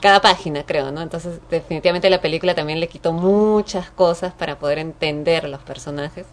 cada 0.00 0.22
página, 0.22 0.64
creo, 0.64 0.90
¿no? 0.92 1.02
Entonces, 1.02 1.40
definitivamente 1.50 2.08
la 2.08 2.22
película 2.22 2.54
también 2.54 2.80
le 2.80 2.88
quitó 2.88 3.12
muchas 3.12 3.90
cosas 3.90 4.32
para 4.32 4.58
poder 4.58 4.78
entender 4.78 5.46
los 5.46 5.60
personajes. 5.60 6.24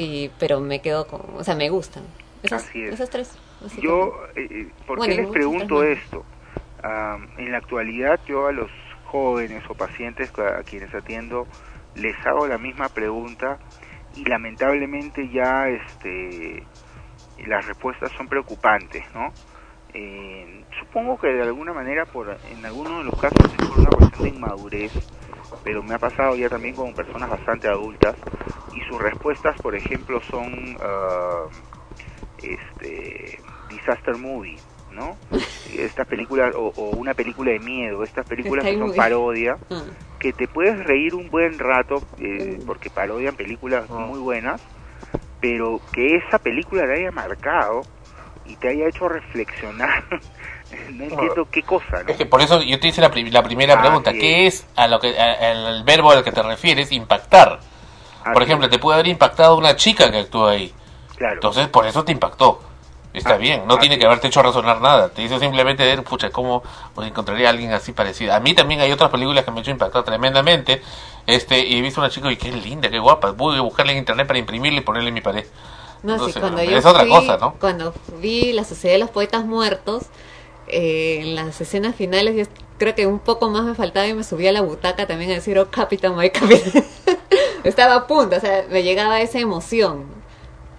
Y, 0.00 0.30
pero 0.38 0.60
me 0.60 0.80
quedo 0.80 1.08
con, 1.08 1.20
o 1.36 1.42
sea, 1.42 1.56
me 1.56 1.68
gustan. 1.70 2.04
Esas, 2.44 2.64
Así 2.64 2.84
es. 2.84 2.94
esas 2.94 3.10
tres. 3.10 3.36
Yo, 3.82 4.14
eh, 4.36 4.46
eh, 4.48 4.68
¿por 4.86 4.98
Bueno, 4.98 5.12
qué 5.12 5.22
les 5.22 5.30
pregunto 5.32 5.82
esto? 5.82 6.24
En 7.38 7.50
la 7.50 7.58
actualidad 7.58 8.20
yo 8.24 8.46
a 8.46 8.52
los 8.52 8.70
jóvenes 9.06 9.64
o 9.68 9.74
pacientes 9.74 10.30
a 10.38 10.62
quienes 10.62 10.94
atiendo 10.94 11.48
les 11.96 12.14
hago 12.24 12.46
la 12.46 12.58
misma 12.58 12.88
pregunta 12.88 13.58
y 14.14 14.24
lamentablemente 14.24 15.28
ya 15.30 15.68
este 15.68 16.62
las 17.44 17.66
respuestas 17.66 18.12
son 18.12 18.28
preocupantes, 18.28 19.02
¿no? 19.14 19.32
Eh, 19.94 20.62
supongo 20.78 21.18
que 21.18 21.28
de 21.28 21.42
alguna 21.42 21.72
manera 21.72 22.04
por 22.04 22.38
en 22.52 22.64
algunos 22.64 22.98
de 22.98 23.04
los 23.10 23.20
casos 23.20 23.38
es 23.44 23.68
por 23.68 23.80
una 23.80 23.90
cuestión 23.90 24.22
de 24.22 24.28
inmadurez, 24.28 24.92
pero 25.62 25.82
me 25.82 25.94
ha 25.94 25.98
pasado 25.98 26.36
ya 26.36 26.48
también 26.48 26.74
con 26.74 26.94
personas 26.94 27.30
bastante 27.30 27.68
adultas 27.68 28.16
y 28.72 28.80
sus 28.88 29.00
respuestas, 29.00 29.58
por 29.60 29.74
ejemplo, 29.74 30.20
son 30.30 30.76
ah, 30.80 31.46
este 32.42 33.40
disaster 33.68 34.16
movie, 34.16 34.58
¿no? 34.90 35.18
Estas 35.78 36.06
películas 36.06 36.54
o, 36.56 36.72
o 36.76 36.90
una 36.92 37.14
película 37.14 37.52
de 37.52 37.58
miedo, 37.58 38.02
estas 38.04 38.26
películas 38.26 38.64
que 38.64 38.72
son 38.72 38.88
movie. 38.88 38.96
parodia, 38.96 39.58
Ah. 39.70 39.84
que 40.18 40.32
te 40.32 40.48
puedes 40.48 40.84
reír 40.84 41.14
un 41.14 41.28
buen 41.30 41.58
rato 41.58 42.02
eh, 42.18 42.58
porque 42.66 42.90
parodian 42.90 43.36
películas 43.36 43.88
muy 43.90 44.18
buenas, 44.18 44.60
pero 45.40 45.80
que 45.92 46.16
esa 46.16 46.38
película 46.38 46.84
te 46.86 46.94
haya 46.94 47.12
marcado 47.12 47.82
y 48.44 48.56
te 48.56 48.68
haya 48.68 48.88
hecho 48.88 49.08
reflexionar, 49.08 50.02
no 50.90 51.04
entiendo 51.04 51.48
qué 51.50 51.62
cosa, 51.62 52.02
¿no? 52.02 52.08
Es 52.10 52.16
que 52.16 52.26
por 52.26 52.40
eso 52.42 52.62
yo 52.62 52.78
te 52.78 52.88
hice 52.88 53.00
la, 53.00 53.10
pri- 53.10 53.30
la 53.30 53.42
primera 53.42 53.74
Ah, 53.74 53.80
pregunta. 53.80 54.12
sí. 54.12 54.18
¿Qué 54.18 54.46
es 54.46 54.66
a 54.76 54.86
lo 54.88 55.00
que 55.00 55.18
a- 55.18 55.50
al 55.50 55.82
verbo 55.84 56.10
al 56.10 56.22
que 56.24 56.32
te 56.32 56.42
refieres 56.42 56.92
impactar? 56.92 57.60
Por 58.24 58.42
Así 58.42 58.42
ejemplo, 58.42 58.68
te 58.68 58.78
puede 58.78 58.94
haber 58.96 59.08
impactado 59.08 59.56
una 59.56 59.76
chica 59.76 60.10
que 60.10 60.18
actúa 60.18 60.50
ahí. 60.52 60.72
Claro. 61.16 61.34
Entonces, 61.34 61.68
por 61.68 61.86
eso 61.86 62.04
te 62.04 62.12
impactó. 62.12 62.60
Está 63.14 63.34
Ah, 63.34 63.36
bien, 63.38 63.66
no 63.66 63.78
tiene 63.78 63.98
que 63.98 64.04
haberte 64.04 64.28
hecho 64.28 64.42
razonar 64.42 64.82
nada. 64.82 65.08
Te 65.08 65.22
hizo 65.22 65.40
simplemente 65.40 65.82
ver, 65.82 66.04
pucha, 66.04 66.28
¿cómo 66.30 66.62
encontraría 67.02 67.46
a 67.48 67.50
alguien 67.50 67.72
así 67.72 67.92
parecido? 67.92 68.34
A 68.34 68.38
mí 68.40 68.52
también 68.54 68.80
hay 68.82 68.92
otras 68.92 69.10
películas 69.10 69.44
que 69.44 69.50
me 69.50 69.56
han 69.56 69.62
hecho 69.62 69.70
impactar 69.70 70.04
tremendamente. 70.04 70.82
Este, 71.26 71.58
y 71.58 71.78
he 71.78 71.80
visto 71.80 72.00
una 72.00 72.10
chica 72.10 72.30
y 72.30 72.36
qué 72.36 72.52
linda, 72.52 72.90
qué 72.90 72.98
guapa. 72.98 73.30
Voy 73.30 73.56
a 73.56 73.62
buscarla 73.62 73.92
en 73.92 73.98
internet 73.98 74.26
para 74.26 74.38
imprimirla 74.38 74.80
y 74.80 74.82
ponerla 74.82 75.08
en 75.08 75.14
mi 75.14 75.20
pared. 75.22 75.46
No, 76.02 76.18
sí, 76.26 76.32
cuando 76.38 76.62
yo 76.62 76.76
es 76.76 76.84
otra 76.84 77.08
cosa, 77.08 77.38
¿no? 77.38 77.54
Cuando 77.54 77.92
vi 78.20 78.52
La 78.52 78.64
Sociedad 78.64 78.94
de 78.94 79.00
los 79.00 79.10
Poetas 79.10 79.44
Muertos, 79.46 80.04
eh, 80.70 81.20
en 81.20 81.34
las 81.34 81.60
escenas 81.60 81.94
finales, 81.94 82.36
yo 82.36 82.44
creo 82.78 82.94
que 82.94 83.06
un 83.06 83.18
poco 83.18 83.50
más 83.50 83.64
me 83.64 83.74
faltaba 83.74 84.06
y 84.06 84.14
me 84.14 84.24
subí 84.24 84.46
a 84.46 84.52
la 84.52 84.60
butaca 84.60 85.06
también 85.06 85.30
a 85.30 85.34
decir, 85.34 85.58
oh, 85.58 85.70
capitán, 85.70 86.16
my 86.16 86.30
capitán. 86.30 86.84
Estaba 87.64 87.94
a 87.96 88.06
punto, 88.06 88.36
o 88.36 88.40
sea, 88.40 88.64
me 88.70 88.82
llegaba 88.82 89.20
esa 89.20 89.38
emoción. 89.40 90.06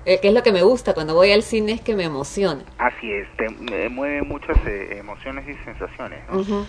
Eh, 0.05 0.19
que 0.21 0.29
es 0.29 0.33
lo 0.33 0.41
que 0.41 0.51
me 0.53 0.63
gusta 0.63 0.93
cuando 0.93 1.13
voy 1.13 1.31
al 1.33 1.43
cine, 1.43 1.73
es 1.73 1.81
que 1.81 1.93
me 1.93 2.05
emociona. 2.05 2.63
Así 2.77 3.11
es, 3.11 3.27
te 3.37 3.49
me 3.49 3.89
mueve 3.89 4.21
muchas 4.23 4.57
eh, 4.65 4.97
emociones 4.97 5.47
y 5.47 5.53
sensaciones, 5.65 6.21
¿no? 6.31 6.65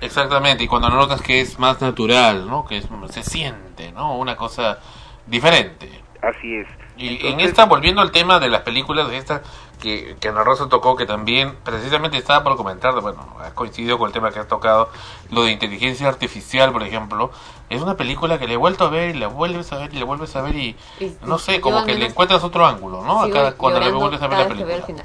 Exactamente, 0.00 0.64
y 0.64 0.66
cuando 0.66 0.88
notas 0.88 1.20
que 1.20 1.40
es 1.40 1.58
más 1.58 1.80
natural, 1.80 2.46
¿no? 2.48 2.64
Que 2.64 2.78
es- 2.78 2.88
se 3.10 3.22
siente, 3.22 3.92
¿no? 3.92 4.16
Una 4.18 4.36
cosa 4.36 4.78
diferente. 5.26 5.90
Así 6.22 6.56
es. 6.56 6.66
Y 7.00 7.26
en 7.26 7.40
esta, 7.40 7.64
volviendo 7.64 8.02
al 8.02 8.10
tema 8.12 8.38
de 8.40 8.50
las 8.50 8.60
películas 8.60 9.08
de 9.08 9.16
esta 9.16 9.42
que, 9.80 10.16
que 10.20 10.28
Ana 10.28 10.44
Rosa 10.44 10.68
tocó, 10.68 10.96
que 10.96 11.06
también 11.06 11.56
precisamente 11.64 12.18
estaba 12.18 12.44
por 12.44 12.56
comentar, 12.58 12.92
bueno, 13.00 13.26
ha 13.42 13.50
coincidido 13.54 13.96
con 13.98 14.08
el 14.08 14.12
tema 14.12 14.30
que 14.30 14.38
has 14.38 14.48
tocado, 14.48 14.90
lo 15.30 15.44
de 15.44 15.52
inteligencia 15.52 16.08
artificial, 16.08 16.72
por 16.72 16.82
ejemplo, 16.82 17.30
es 17.70 17.80
una 17.80 17.96
película 17.96 18.38
que 18.38 18.46
le 18.46 18.54
he 18.54 18.56
vuelto 18.58 18.84
a 18.84 18.90
ver 18.90 19.16
y 19.16 19.18
la 19.18 19.28
vuelves 19.28 19.72
a 19.72 19.78
ver 19.78 19.94
y 19.94 19.98
la 19.98 20.04
vuelves 20.04 20.36
a 20.36 20.42
ver 20.42 20.54
y, 20.54 20.76
Y- 20.98 21.16
no 21.24 21.38
sé, 21.38 21.62
como 21.62 21.84
que 21.86 21.94
le 21.94 22.04
encuentras 22.06 22.44
otro 22.44 22.66
ángulo, 22.66 23.02
¿no? 23.02 23.22
A 23.22 23.30
cada- 23.30 23.52
cuando 23.56 23.80
le 23.80 23.90
vuelves 23.92 24.20
a 24.20 24.28
ver 24.28 24.38
la 24.38 24.48
película. 24.48 25.02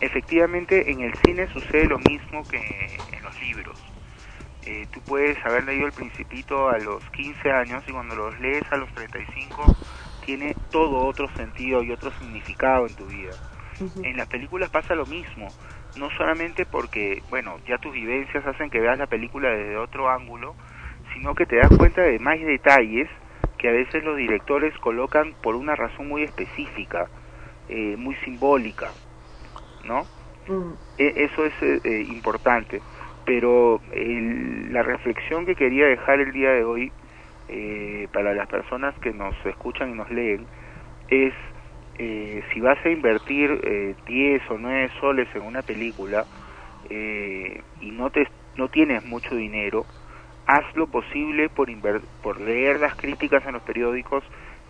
Efectivamente, 0.00 0.90
en 0.90 1.02
el 1.02 1.14
cine 1.26 1.46
sucede 1.52 1.84
lo 1.84 1.98
mismo 1.98 2.42
que 2.48 2.98
en 3.12 3.22
los 3.22 3.38
libros. 3.42 3.76
Eh, 4.62 4.86
tú 4.92 5.00
puedes 5.02 5.36
haber 5.44 5.64
leído 5.64 5.86
El 5.86 5.92
Principito 5.92 6.70
a 6.70 6.78
los 6.78 7.02
15 7.10 7.50
años 7.52 7.82
y 7.86 7.92
cuando 7.92 8.14
los 8.14 8.38
lees 8.40 8.62
a 8.70 8.76
los 8.76 8.88
35 8.94 9.76
tiene 10.20 10.56
todo 10.70 11.06
otro 11.06 11.28
sentido 11.36 11.82
y 11.82 11.90
otro 11.92 12.10
significado 12.18 12.86
en 12.86 12.94
tu 12.94 13.06
vida. 13.08 13.36
En 14.02 14.16
las 14.16 14.28
películas 14.28 14.70
pasa 14.70 14.94
lo 14.94 15.06
mismo, 15.06 15.54
no 15.94 16.10
solamente 16.16 16.66
porque, 16.66 17.22
bueno, 17.28 17.58
ya 17.66 17.78
tus 17.78 17.92
vivencias 17.92 18.46
hacen 18.46 18.70
que 18.70 18.80
veas 18.80 18.98
la 18.98 19.06
película 19.06 19.50
desde 19.50 19.76
otro 19.76 20.08
ángulo, 20.10 20.56
sino 21.14 21.34
que 21.34 21.46
te 21.46 21.56
das 21.56 21.70
cuenta 21.76 22.02
de 22.02 22.18
más 22.18 22.38
detalles 22.40 23.08
que 23.58 23.68
a 23.68 23.72
veces 23.72 24.04
los 24.04 24.16
directores 24.16 24.76
colocan 24.78 25.34
por 25.40 25.56
una 25.56 25.76
razón 25.76 26.08
muy 26.08 26.22
específica, 26.22 27.10
eh, 27.68 27.96
muy 27.98 28.14
simbólica, 28.24 28.94
¿no? 29.84 30.08
Mm. 30.48 30.74
E- 30.98 31.14
eso 31.16 31.44
es 31.46 31.54
eh, 31.62 31.80
eh, 31.84 32.04
importante. 32.08 32.82
Pero 33.24 33.80
el- 33.92 34.72
la 34.72 34.82
reflexión 34.82 35.46
que 35.46 35.54
quería 35.56 35.86
dejar 35.86 36.20
el 36.20 36.32
día 36.32 36.50
de 36.52 36.64
hoy 36.64 36.92
eh, 37.50 38.08
para 38.12 38.32
las 38.34 38.46
personas 38.48 38.94
que 39.00 39.12
nos 39.12 39.34
escuchan 39.44 39.90
y 39.90 39.94
nos 39.94 40.10
leen 40.10 40.46
es 41.08 41.34
eh, 41.98 42.42
si 42.52 42.60
vas 42.60 42.78
a 42.84 42.88
invertir 42.88 43.60
eh, 43.64 43.94
10 44.06 44.42
o 44.50 44.58
9 44.58 44.90
soles 45.00 45.28
en 45.34 45.42
una 45.42 45.62
película 45.62 46.26
eh, 46.88 47.62
y 47.80 47.90
no 47.90 48.10
te 48.10 48.26
no 48.56 48.68
tienes 48.68 49.04
mucho 49.04 49.34
dinero, 49.34 49.86
haz 50.46 50.64
lo 50.74 50.86
posible 50.86 51.48
por 51.48 51.68
inver- 51.68 52.02
por 52.22 52.40
leer 52.40 52.80
las 52.80 52.94
críticas 52.96 53.44
en 53.46 53.52
los 53.52 53.62
periódicos 53.62 54.24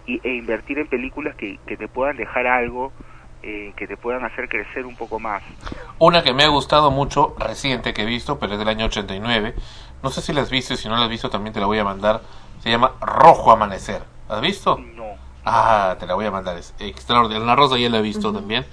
y, 0.07 0.21
e 0.27 0.35
invertir 0.35 0.79
en 0.79 0.87
películas 0.87 1.35
que, 1.37 1.59
te 1.67 1.89
puedan 1.89 2.17
dejar 2.17 2.47
algo, 2.47 2.93
eh, 3.43 3.73
que 3.77 3.87
te 3.87 3.97
puedan 3.97 4.25
hacer 4.25 4.49
crecer 4.49 4.87
un 4.87 4.97
poco 4.97 5.19
más. 5.19 5.43
Una 5.99 6.23
que 6.23 6.35
me 6.35 6.45
ha 6.45 6.49
gustado 6.49 6.91
mucho, 6.91 7.35
reciente 7.39 7.93
que 7.93 8.03
he 8.03 8.07
visto, 8.07 8.39
pero 8.39 8.53
es 8.53 8.59
del 8.59 8.69
año 8.69 8.87
89. 8.87 9.55
No 10.03 10.11
sé 10.11 10.21
si 10.21 10.33
la 10.33 10.43
has 10.43 10.51
visto 10.51 10.77
si 10.77 10.89
no 10.89 10.97
la 10.97 11.05
has 11.05 11.11
visto 11.11 11.31
también 11.31 11.53
te 11.53 11.61
la 11.61 11.67
voy 11.67 11.79
a 11.79 11.85
mandar. 11.85 12.21
Se 12.63 12.71
llama 12.71 12.93
Rojo 13.01 13.53
Amanecer. 13.53 14.03
¿La 14.29 14.37
¿Has 14.37 14.41
visto? 14.43 14.79
No. 14.79 15.17
Ah, 15.45 15.97
te 15.99 16.07
la 16.07 16.15
voy 16.15 16.27
a 16.27 16.31
mandar. 16.31 16.57
Es 16.57 16.75
extraordinaria. 16.79 17.47
La 17.47 17.57
Rosa 17.57 17.79
ya 17.79 17.89
la 17.89 17.99
he 17.99 18.03
visto 18.03 18.33
también. 18.33 18.67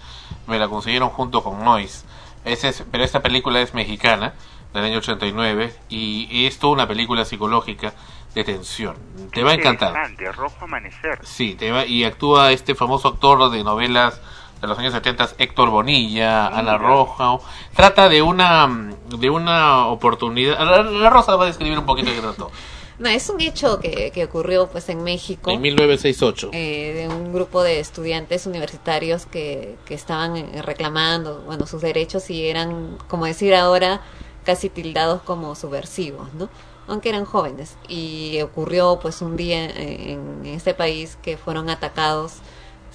Me 0.47 0.59
la 0.59 0.67
consiguieron 0.67 1.09
junto 1.09 1.43
con 1.43 1.63
Noise. 1.63 2.05
Ese 2.45 2.69
es, 2.69 2.83
pero 2.91 3.03
esta 3.03 3.21
película 3.21 3.59
es 3.59 3.73
mexicana, 3.73 4.33
del 4.73 4.85
año 4.85 4.99
89, 4.99 5.73
y, 5.89 6.27
y 6.29 6.45
es 6.45 6.59
toda 6.59 6.73
una 6.73 6.87
película 6.87 7.25
psicológica 7.25 7.93
de 8.35 8.43
tensión. 8.43 8.95
Te 9.33 9.43
va 9.43 9.51
a 9.51 9.53
encantar. 9.55 9.93
Rojo 10.35 10.55
Amanecer. 10.61 11.19
Sí, 11.23 11.55
te 11.55 11.71
va, 11.71 11.85
y 11.85 12.03
actúa 12.03 12.51
este 12.51 12.75
famoso 12.75 13.09
actor 13.09 13.49
de 13.49 13.63
novelas 13.63 14.21
de 14.61 14.67
los 14.67 14.77
años 14.79 14.93
70, 14.93 15.29
Héctor 15.37 15.69
Bonilla, 15.69 16.47
Ana 16.47 16.77
Roja. 16.77 17.37
Trata 17.75 18.09
de 18.09 18.21
una 18.21 18.91
de 19.07 19.29
una 19.29 19.87
oportunidad. 19.87 20.59
La, 20.59 20.83
la 20.83 21.09
Rosa 21.09 21.35
va 21.35 21.43
a 21.43 21.47
describir 21.47 21.77
un 21.77 21.85
poquito 21.85 22.09
de 22.09 22.15
qué 22.15 22.21
trató. 22.21 22.51
No, 22.99 23.09
es 23.09 23.29
un 23.29 23.39
hecho 23.41 23.79
que, 23.79 24.09
que 24.11 24.23
ocurrió 24.25 24.67
pues 24.67 24.89
en 24.89 25.03
México. 25.03 25.51
En 25.51 25.61
1968. 25.61 26.49
eh, 26.53 26.93
de 26.93 27.07
un 27.07 27.31
grupo 27.31 27.61
de 27.61 27.79
estudiantes 27.79 28.47
universitarios 28.47 29.25
que, 29.27 29.75
que 29.85 29.93
estaban 29.93 30.35
eh, 30.35 30.61
reclamando 30.63 31.41
bueno 31.45 31.67
sus 31.67 31.81
derechos 31.81 32.29
y 32.31 32.47
eran 32.47 32.97
como 33.07 33.25
decir 33.25 33.53
ahora 33.53 34.01
casi 34.45 34.69
tildados 34.69 35.21
como 35.21 35.53
subversivos 35.55 36.33
no 36.33 36.49
aunque 36.87 37.09
eran 37.09 37.25
jóvenes 37.25 37.75
y 37.87 38.39
ocurrió 38.41 38.97
pues 39.01 39.21
un 39.21 39.35
día 39.37 39.65
en, 39.65 40.41
en 40.43 40.45
este 40.45 40.73
país 40.73 41.17
que 41.21 41.37
fueron 41.37 41.69
atacados 41.69 42.35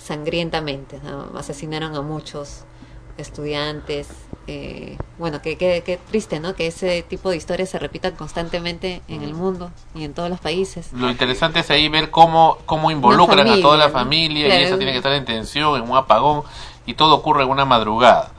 sangrientamente 0.02 0.98
¿no? 1.04 1.38
asesinaron 1.38 1.94
a 1.94 2.00
muchos 2.02 2.64
estudiantes 3.18 4.08
eh, 4.46 4.96
bueno 5.18 5.40
que, 5.40 5.56
que, 5.56 5.82
que 5.82 5.96
triste 5.96 6.40
no 6.40 6.54
que 6.54 6.66
ese 6.66 7.02
tipo 7.02 7.30
de 7.30 7.36
historias 7.36 7.70
se 7.70 7.78
repitan 7.78 8.16
constantemente 8.16 9.02
en 9.08 9.22
el 9.22 9.34
mundo 9.34 9.70
y 9.94 10.04
en 10.04 10.14
todos 10.14 10.28
los 10.28 10.40
países 10.40 10.92
Lo 10.92 11.10
interesante 11.10 11.60
es 11.60 11.70
ahí 11.70 11.88
ver 11.88 12.10
cómo, 12.10 12.58
cómo 12.66 12.90
involucran 12.90 13.48
a 13.48 13.60
toda 13.60 13.76
la 13.76 13.88
familia, 13.90 13.92
¿no? 13.92 13.92
familia 13.92 14.46
Claro. 14.46 14.60
y 14.60 14.64
eso 14.64 14.76
tiene 14.76 14.92
que 14.92 14.98
estar 14.98 15.12
en 15.12 15.24
tensión, 15.24 15.82
en 15.82 15.88
un 15.88 15.96
apagón 15.96 16.42
y 16.86 16.94
todo 16.94 17.14
ocurre 17.14 17.44
en 17.44 17.50
una 17.50 17.64
madrugada. 17.64 18.32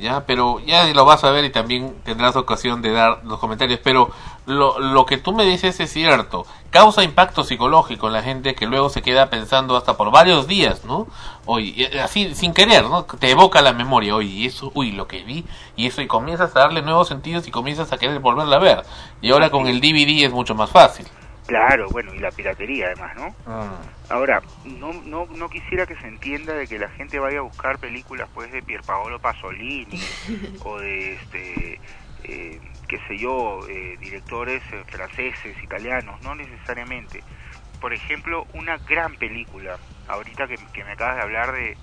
Ya, 0.00 0.24
pero 0.26 0.60
ya 0.60 0.84
lo 0.92 1.04
vas 1.04 1.24
a 1.24 1.30
ver 1.30 1.44
y 1.44 1.50
también 1.50 1.94
tendrás 2.04 2.36
ocasión 2.36 2.82
de 2.82 2.92
dar 2.92 3.20
los 3.24 3.38
comentarios, 3.38 3.80
pero 3.82 4.10
lo, 4.46 4.78
lo 4.78 5.06
que 5.06 5.18
tú 5.18 5.32
me 5.32 5.44
dices 5.44 5.78
es 5.80 5.92
cierto, 5.92 6.46
causa 6.70 7.02
impacto 7.02 7.44
psicológico 7.44 8.08
en 8.08 8.12
la 8.12 8.22
gente 8.22 8.54
que 8.54 8.66
luego 8.66 8.88
se 8.88 9.02
queda 9.02 9.30
pensando 9.30 9.76
hasta 9.76 9.96
por 9.96 10.10
varios 10.10 10.46
días, 10.46 10.84
¿no? 10.84 11.06
Oye, 11.46 11.72
eh, 11.76 12.00
así 12.00 12.34
sin 12.34 12.52
querer, 12.52 12.84
¿no? 12.84 13.04
Te 13.04 13.30
evoca 13.30 13.62
la 13.62 13.72
memoria, 13.72 14.16
oye, 14.16 14.28
y 14.28 14.46
eso, 14.46 14.72
uy, 14.74 14.92
lo 14.92 15.06
que 15.06 15.22
vi, 15.22 15.44
y 15.76 15.86
eso, 15.86 16.02
y 16.02 16.06
comienzas 16.06 16.54
a 16.56 16.60
darle 16.60 16.82
nuevos 16.82 17.08
sentidos 17.08 17.46
y 17.46 17.50
comienzas 17.50 17.92
a 17.92 17.98
querer 17.98 18.18
volverla 18.18 18.56
a 18.56 18.60
ver. 18.60 18.82
Y 19.22 19.30
ahora 19.30 19.50
con 19.50 19.66
el 19.66 19.80
DVD 19.80 20.24
es 20.24 20.32
mucho 20.32 20.54
más 20.54 20.70
fácil. 20.70 21.06
Claro, 21.46 21.88
bueno, 21.90 22.14
y 22.14 22.18
la 22.18 22.30
piratería 22.30 22.86
además, 22.86 23.16
¿no? 23.16 23.34
Ah. 23.46 23.80
Ahora, 24.08 24.42
no, 24.64 24.92
no, 25.04 25.26
no 25.26 25.48
quisiera 25.50 25.86
que 25.86 25.96
se 25.96 26.06
entienda 26.06 26.54
de 26.54 26.66
que 26.66 26.78
la 26.78 26.88
gente 26.90 27.18
vaya 27.18 27.38
a 27.38 27.42
buscar 27.42 27.78
películas 27.78 28.28
pues 28.32 28.50
de 28.50 28.62
Pierpaolo 28.62 29.18
Pasolini 29.18 30.00
o 30.64 30.78
de 30.78 31.14
este 31.14 31.80
eh, 32.24 32.60
qué 32.88 32.98
sé 33.06 33.18
yo, 33.18 33.60
eh, 33.68 33.96
directores 34.00 34.62
eh, 34.72 34.82
franceses, 34.86 35.62
italianos, 35.62 36.20
no 36.22 36.34
necesariamente. 36.34 37.22
Por 37.80 37.92
ejemplo, 37.92 38.46
una 38.54 38.78
gran 38.78 39.14
película, 39.16 39.78
ahorita 40.08 40.46
que, 40.46 40.56
que 40.72 40.84
me 40.84 40.92
acabas 40.92 41.16
de 41.16 41.22
hablar 41.22 41.52
de, 41.52 41.76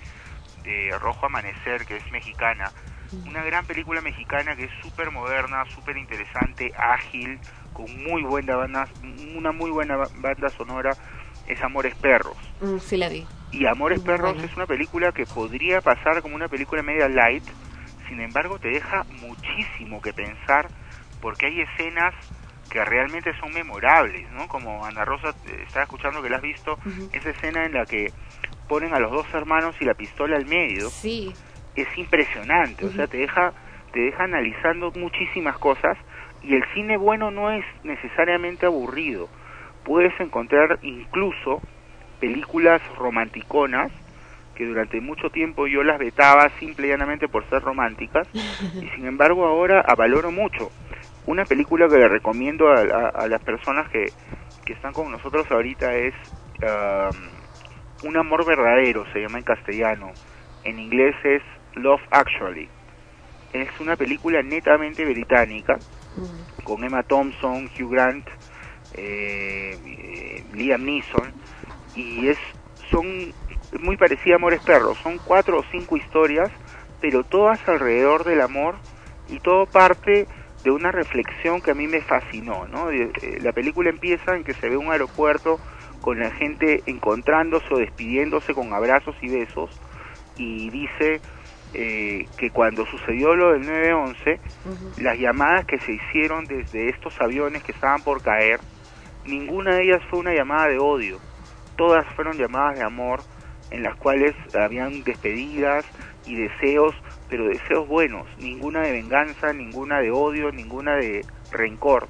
de 0.64 0.98
Rojo 0.98 1.26
Amanecer, 1.26 1.86
que 1.86 1.96
es 1.96 2.10
mexicana, 2.10 2.72
una 3.26 3.44
gran 3.44 3.66
película 3.66 4.00
mexicana 4.00 4.56
que 4.56 4.64
es 4.64 4.72
súper 4.82 5.10
moderna, 5.10 5.64
súper 5.66 5.96
interesante, 5.96 6.72
ágil, 6.76 7.38
con 7.72 7.86
muy 8.04 8.22
buena 8.22 8.56
banda, 8.56 8.88
una 9.36 9.52
muy 9.52 9.70
buena 9.70 9.96
ba- 9.96 10.08
banda 10.16 10.50
sonora, 10.50 10.96
es 11.46 11.60
Amores 11.62 11.94
Perros. 11.96 12.36
Mm, 12.60 12.78
sí 12.78 12.96
la 12.96 13.08
vi. 13.08 13.26
Y 13.52 13.66
Amores 13.66 13.98
Muy 13.98 14.06
Perros 14.06 14.36
es 14.42 14.56
una 14.56 14.66
película 14.66 15.12
que 15.12 15.26
podría 15.26 15.80
pasar 15.80 16.22
como 16.22 16.34
una 16.34 16.48
película 16.48 16.82
media 16.82 17.08
light, 17.08 17.44
sin 18.08 18.20
embargo 18.20 18.58
te 18.58 18.68
deja 18.68 19.04
muchísimo 19.20 20.00
que 20.00 20.12
pensar 20.12 20.68
porque 21.20 21.46
hay 21.46 21.60
escenas 21.60 22.14
que 22.70 22.82
realmente 22.84 23.34
son 23.38 23.52
memorables, 23.52 24.30
¿no? 24.32 24.48
Como 24.48 24.84
Ana 24.84 25.04
Rosa 25.04 25.28
eh, 25.46 25.62
estaba 25.66 25.82
escuchando 25.84 26.22
que 26.22 26.30
la 26.30 26.36
has 26.36 26.42
visto, 26.42 26.78
esa 27.12 27.30
escena 27.30 27.66
en 27.66 27.74
la 27.74 27.84
que 27.84 28.10
ponen 28.68 28.94
a 28.94 28.98
los 28.98 29.12
dos 29.12 29.26
hermanos 29.34 29.74
y 29.80 29.84
la 29.84 29.92
pistola 29.94 30.36
al 30.36 30.46
medio. 30.46 30.88
Sí. 30.88 31.34
Es 31.74 31.86
impresionante, 31.96 32.86
o 32.86 32.92
sea, 32.92 33.06
te 33.06 33.18
deja 33.18 33.52
te 33.92 34.00
deja 34.00 34.24
analizando 34.24 34.90
muchísimas 34.94 35.58
cosas 35.58 35.98
y 36.42 36.54
el 36.54 36.64
cine 36.74 36.96
bueno 36.96 37.30
no 37.30 37.50
es 37.52 37.64
necesariamente 37.84 38.66
aburrido. 38.66 39.30
Puedes 39.84 40.18
encontrar 40.20 40.78
incluso 40.82 41.62
películas 42.20 42.80
romanticonas 42.98 43.92
que 44.54 44.66
durante 44.66 45.00
mucho 45.00 45.30
tiempo 45.30 45.66
yo 45.66 45.82
las 45.82 45.98
vetaba 45.98 46.50
simple 46.60 46.86
y 46.88 46.90
llanamente 46.90 47.28
por 47.28 47.48
ser 47.48 47.62
románticas 47.62 48.28
y 48.80 48.88
sin 48.90 49.06
embargo 49.06 49.46
ahora 49.46 49.80
avaloro 49.86 50.30
mucho. 50.30 50.72
Una 51.24 51.46
película 51.46 51.88
que 51.88 51.96
le 51.98 52.08
recomiendo 52.08 52.68
a, 52.68 52.80
a- 52.80 53.08
a 53.24 53.28
las 53.28 53.42
personas 53.42 53.88
que, 53.90 54.12
que 54.64 54.72
están 54.74 54.92
con 54.92 55.10
nosotros 55.10 55.46
ahorita 55.50 55.94
es 55.96 56.14
um, 56.62 57.30
Un 58.02 58.16
amor 58.16 58.44
verdadero, 58.44 59.04
se 59.12 59.20
llama 59.20 59.38
en 59.38 59.44
castellano. 59.44 60.16
En 60.64 60.78
inglés 60.78 61.14
es 61.24 61.42
Love 61.74 62.02
Actually. 62.10 62.68
Es 63.52 63.68
una 63.80 63.96
película 63.96 64.42
netamente 64.42 65.04
británica 65.04 65.80
con 66.64 66.84
Emma 66.84 67.02
Thompson, 67.02 67.70
Hugh 67.78 67.90
Grant, 67.90 68.26
eh, 68.94 69.78
eh, 69.84 70.44
Liam 70.52 70.84
Neeson 70.84 71.32
y 71.94 72.28
es 72.28 72.38
son 72.90 73.32
muy 73.80 73.96
parecida 73.96 74.34
a 74.34 74.36
Amores 74.36 74.60
Perros, 74.60 74.98
son 75.02 75.18
cuatro 75.18 75.60
o 75.60 75.64
cinco 75.70 75.96
historias, 75.96 76.50
pero 77.00 77.24
todas 77.24 77.66
alrededor 77.66 78.24
del 78.24 78.42
amor 78.42 78.76
y 79.28 79.40
todo 79.40 79.66
parte 79.66 80.26
de 80.62 80.70
una 80.70 80.92
reflexión 80.92 81.60
que 81.60 81.70
a 81.70 81.74
mí 81.74 81.86
me 81.86 82.02
fascinó, 82.02 82.66
¿no? 82.68 82.90
Eh, 82.90 83.10
La 83.40 83.52
película 83.52 83.90
empieza 83.90 84.36
en 84.36 84.44
que 84.44 84.54
se 84.54 84.68
ve 84.68 84.76
un 84.76 84.92
aeropuerto 84.92 85.58
con 86.00 86.18
la 86.18 86.30
gente 86.30 86.82
encontrándose 86.86 87.66
o 87.72 87.78
despidiéndose 87.78 88.54
con 88.54 88.72
abrazos 88.72 89.16
y 89.22 89.28
besos 89.28 89.70
y 90.36 90.70
dice 90.70 91.20
eh, 91.74 92.26
que 92.36 92.50
cuando 92.50 92.84
sucedió 92.86 93.34
lo 93.34 93.52
del 93.52 93.62
911, 93.66 94.40
las 94.98 95.18
llamadas 95.18 95.64
que 95.66 95.78
se 95.80 95.92
hicieron 95.92 96.44
desde 96.46 96.88
estos 96.90 97.14
aviones 97.20 97.62
que 97.62 97.72
estaban 97.72 98.02
por 98.02 98.22
caer, 98.22 98.60
ninguna 99.24 99.76
de 99.76 99.84
ellas 99.84 100.02
fue 100.10 100.18
una 100.20 100.34
llamada 100.34 100.68
de 100.68 100.78
odio, 100.78 101.18
todas 101.76 102.06
fueron 102.14 102.36
llamadas 102.36 102.76
de 102.78 102.84
amor 102.84 103.22
en 103.70 103.82
las 103.82 103.96
cuales 103.96 104.34
habían 104.54 105.02
despedidas 105.02 105.84
y 106.26 106.36
deseos, 106.36 106.94
pero 107.28 107.46
deseos 107.46 107.88
buenos, 107.88 108.26
ninguna 108.36 108.82
de 108.82 108.92
venganza, 108.92 109.52
ninguna 109.52 110.00
de 110.00 110.10
odio, 110.10 110.52
ninguna 110.52 110.96
de 110.96 111.24
rencor. 111.50 112.06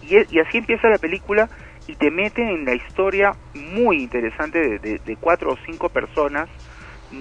Y, 0.00 0.16
y 0.34 0.38
así 0.40 0.58
empieza 0.58 0.88
la 0.88 0.98
película 0.98 1.50
y 1.86 1.94
te 1.96 2.10
mete 2.10 2.42
en 2.42 2.64
la 2.64 2.74
historia 2.74 3.32
muy 3.54 4.02
interesante 4.02 4.58
de, 4.58 4.78
de- 4.78 4.98
de 5.04 5.16
cuatro 5.16 5.50
o 5.52 5.56
cinco 5.66 5.90
personas, 5.90 6.48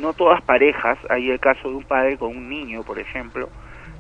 no 0.02 0.14
todas 0.14 0.42
parejas, 0.44 0.98
hay 1.10 1.30
el 1.30 1.40
caso 1.40 1.70
de 1.70 1.76
un 1.76 1.84
padre 1.84 2.18
con 2.18 2.36
un 2.36 2.50
niño, 2.50 2.84
por 2.84 3.00
ejemplo, 3.00 3.50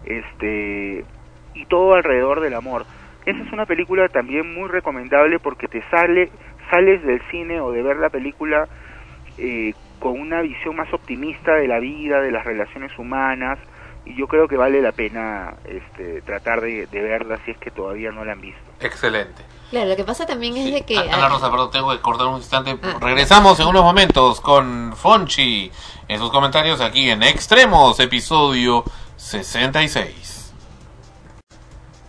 este 0.06 1.06
y 1.53 1.65
todo 1.68 1.94
alrededor 1.94 2.41
del 2.41 2.53
amor. 2.56 2.86
Esa 3.26 3.41
es 3.41 3.53
una 3.53 3.65
película 3.65 4.07
también 4.10 4.53
muy 4.53 4.68
recomendable 4.70 5.40
porque 5.40 5.68
te 5.68 5.82
sale, 5.90 6.30
sales 6.70 7.03
del 7.03 7.22
cine 7.32 7.61
o 7.61 7.72
de 7.72 7.82
ver 7.82 7.98
la 7.98 8.10
película 8.10 8.68
eh, 9.38 9.74
con 9.99 10.20
una 10.20 10.41
visión 10.41 10.76
más 10.76 10.91
optimista 10.94 11.56
de 11.56 11.68
la 11.68 11.80
vida, 11.80 12.22
de 12.22 12.32
las 12.32 12.44
relaciones 12.44 12.91
humanas, 12.98 13.60
y 14.06 14.15
yo 14.15 14.28
creo 14.28 14.48
que 14.48 14.57
vale 14.57 14.82
la 14.82 14.91
pena 14.91 15.53
este, 15.65 16.22
tratar 16.22 16.60
de, 16.60 16.88
de 16.88 17.02
verla 17.02 17.38
si 17.45 17.52
es 17.52 17.57
que 17.57 17.72
todavía 17.72 18.11
no 18.11 18.26
la 18.26 18.34
han 18.34 18.41
visto. 18.41 18.61
Excelente. 18.82 19.44
Claro, 19.74 19.90
lo 19.90 19.95
que 19.95 20.04
pasa 20.04 20.28
también 20.28 20.56
es 20.56 20.72
de 20.72 20.84
que... 20.84 21.00
Ana 21.00 21.30
Rosa, 21.30 21.50
perdón, 21.50 21.72
tengo 21.72 21.90
que 21.90 22.00
cortar 22.00 22.28
un 22.28 22.38
instante. 22.38 22.78
Regresamos 23.00 23.60
en 23.60 23.66
unos 23.66 23.82
momentos 23.82 24.40
con 24.40 24.94
Fonchi 24.95 25.72
en 26.08 26.20
sus 26.20 26.30
comentarios 26.30 26.80
aquí 26.80 27.10
en 27.10 27.24
Extremos, 27.24 28.00
episodio 28.00 28.84
66. 29.16 30.54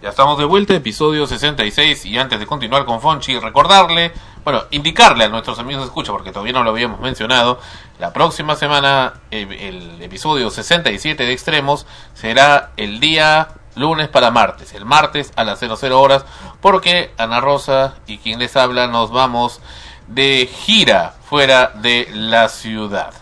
Ya 0.03 0.11
estamos 0.11 0.37
de 0.37 0.45
vuelta, 0.45 0.75
episodio 0.75 1.27
66, 1.27 2.05
y 2.05 2.19
antes 2.19 2.39
de 2.39 2.45
continuar 2.45 2.85
con 2.85 3.01
Fonchi, 3.01 3.39
recordarle, 3.39 4.13
bueno, 4.45 4.65
indicarle 4.71 5.25
a 5.25 5.29
nuestros 5.29 5.59
amigos 5.59 5.85
de 5.85 5.87
escucha, 5.87 6.13
porque 6.13 6.33
todavía 6.33 6.53
no 6.53 6.65
lo 6.65 6.69
habíamos 6.69 7.01
mencionado, 7.01 7.59
la 7.99 8.13
próxima 8.13 8.57
semana 8.57 9.23
eh, 9.31 9.47
el 9.59 10.03
episodio 10.03 10.51
67 10.51 11.25
de 11.25 11.33
Extremos 11.33 11.87
será 12.13 12.73
el 12.77 13.01
día 13.01 13.49
lunes 13.75 14.09
para 14.09 14.31
martes, 14.31 14.75
el 14.75 14.85
martes 14.85 15.33
a 15.37 15.45
las 15.45 15.59
00 15.59 16.01
horas, 16.01 16.25
porque 16.61 17.13
Ana 17.19 17.41
Rosa 17.41 17.97
y 18.07 18.19
quien 18.19 18.39
les 18.39 18.57
habla 18.57 18.87
nos 18.87 19.11
vamos 19.11 19.61
de 20.09 20.49
gira 20.53 21.15
fuera 21.29 21.73
de 21.75 22.09
la 22.13 22.49
ciudad. 22.49 23.13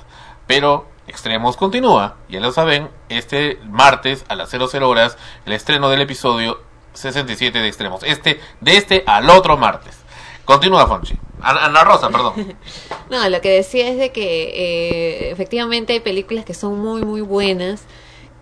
Pero 0.47 0.93
Extremos 1.09 1.57
continúa, 1.57 2.17
ya 2.29 2.39
lo 2.39 2.53
saben, 2.53 2.89
este 3.09 3.59
martes 3.65 4.25
a 4.29 4.37
las 4.37 4.51
00 4.51 4.89
horas 4.89 5.19
el 5.45 5.53
estreno 5.53 5.91
del 5.91 6.01
episodio 6.01 6.61
67 6.95 7.59
de 7.59 7.69
Extremos. 7.69 8.03
Este, 8.05 8.41
de 8.61 8.77
este 8.77 9.03
al 9.07 9.29
otro 9.29 9.57
martes. 9.57 9.97
Continúa, 10.45 10.87
Fonchi. 10.87 11.15
Ana, 11.41 11.67
Ana 11.67 11.85
Rosa, 11.85 12.09
perdón. 12.09 12.57
No, 13.11 13.29
lo 13.29 13.41
que 13.41 13.51
decía 13.51 13.89
es 13.89 13.99
de 13.99 14.11
que 14.11 15.29
eh, 15.29 15.31
efectivamente 15.31 15.93
hay 15.93 16.01
películas 16.01 16.45
que 16.45 16.55
son 16.55 16.79
muy, 16.79 17.03
muy 17.03 17.21
buenas 17.21 17.85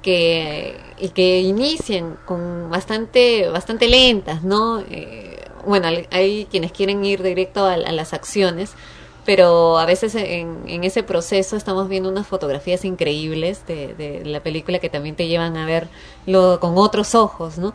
que 0.02 0.76
y 0.98 1.10
que 1.10 1.40
inician 1.40 2.18
con 2.26 2.70
bastante 2.70 3.48
bastante 3.48 3.88
lentas, 3.88 4.42
¿no? 4.42 4.80
Eh, 4.90 5.38
bueno, 5.66 5.88
hay- 6.10 6.46
quienes 6.50 6.72
quieren 6.72 7.04
ir 7.04 7.22
directo 7.22 7.66
a, 7.66 7.76
las 7.76 8.12
acciones, 8.14 8.72
pero 9.26 9.78
a 9.78 9.84
veces 9.86 10.14
en, 10.14 10.62
en 10.66 10.84
ese 10.84 11.02
proceso 11.02 11.56
estamos 11.56 11.88
viendo 11.88 12.08
unas 12.08 12.26
fotografías 12.26 12.84
increíbles 12.84 13.66
de, 13.66 13.94
de 13.94 14.24
la 14.24 14.42
película 14.42 14.78
que 14.78 14.88
también 14.88 15.16
te 15.16 15.28
llevan 15.28 15.56
a 15.56 15.66
verlo 15.66 16.58
con 16.60 16.78
otros 16.78 17.14
ojos, 17.14 17.58
¿no? 17.58 17.74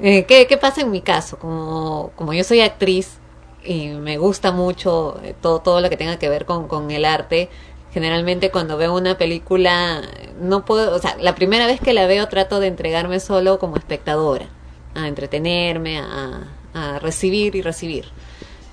Eh, 0.00 0.24
¿qué, 0.26 0.46
¿Qué 0.46 0.56
pasa 0.56 0.80
en 0.82 0.90
mi 0.90 1.00
caso? 1.00 1.38
Como, 1.38 2.12
como 2.16 2.32
yo 2.32 2.44
soy 2.44 2.60
actriz 2.60 3.18
y 3.64 3.88
me 3.88 4.16
gusta 4.18 4.52
mucho 4.52 5.18
eh, 5.24 5.34
todo, 5.40 5.60
todo 5.60 5.80
lo 5.80 5.90
que 5.90 5.96
tenga 5.96 6.18
que 6.18 6.28
ver 6.28 6.46
con, 6.46 6.68
con 6.68 6.90
el 6.90 7.04
arte, 7.04 7.50
generalmente 7.92 8.50
cuando 8.50 8.76
veo 8.76 8.94
una 8.94 9.16
película, 9.18 10.02
no 10.40 10.64
puedo, 10.64 10.94
o 10.94 10.98
sea, 10.98 11.16
la 11.20 11.34
primera 11.34 11.66
vez 11.66 11.80
que 11.80 11.92
la 11.92 12.06
veo 12.06 12.28
trato 12.28 12.60
de 12.60 12.68
entregarme 12.68 13.20
solo 13.20 13.58
como 13.58 13.76
espectadora, 13.76 14.46
a 14.94 15.08
entretenerme, 15.08 15.98
a, 15.98 16.54
recibir 17.00 17.56
y 17.56 17.62
recibir. 17.62 18.04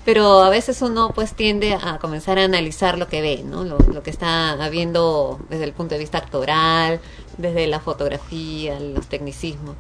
Pero 0.03 0.43
a 0.43 0.49
veces 0.51 0.83
uno 0.83 1.09
pues 1.15 1.33
tiende 1.33 1.73
a 1.73 1.97
comenzar 1.97 2.37
a 2.37 2.43
analizar 2.43 2.99
lo 2.99 3.07
que 3.07 3.19
ve, 3.21 3.41
¿no? 3.43 3.63
Lo, 3.63 3.79
lo 3.79 4.03
que 4.03 4.11
está 4.11 4.55
viendo 4.69 5.39
desde 5.49 5.63
el 5.63 5.73
punto 5.73 5.95
de 5.95 5.99
vista 5.99 6.19
actoral, 6.19 6.99
desde 7.39 7.65
la 7.65 7.79
fotografía, 7.79 8.79
los 8.79 9.07
tecnicismos. 9.07 9.75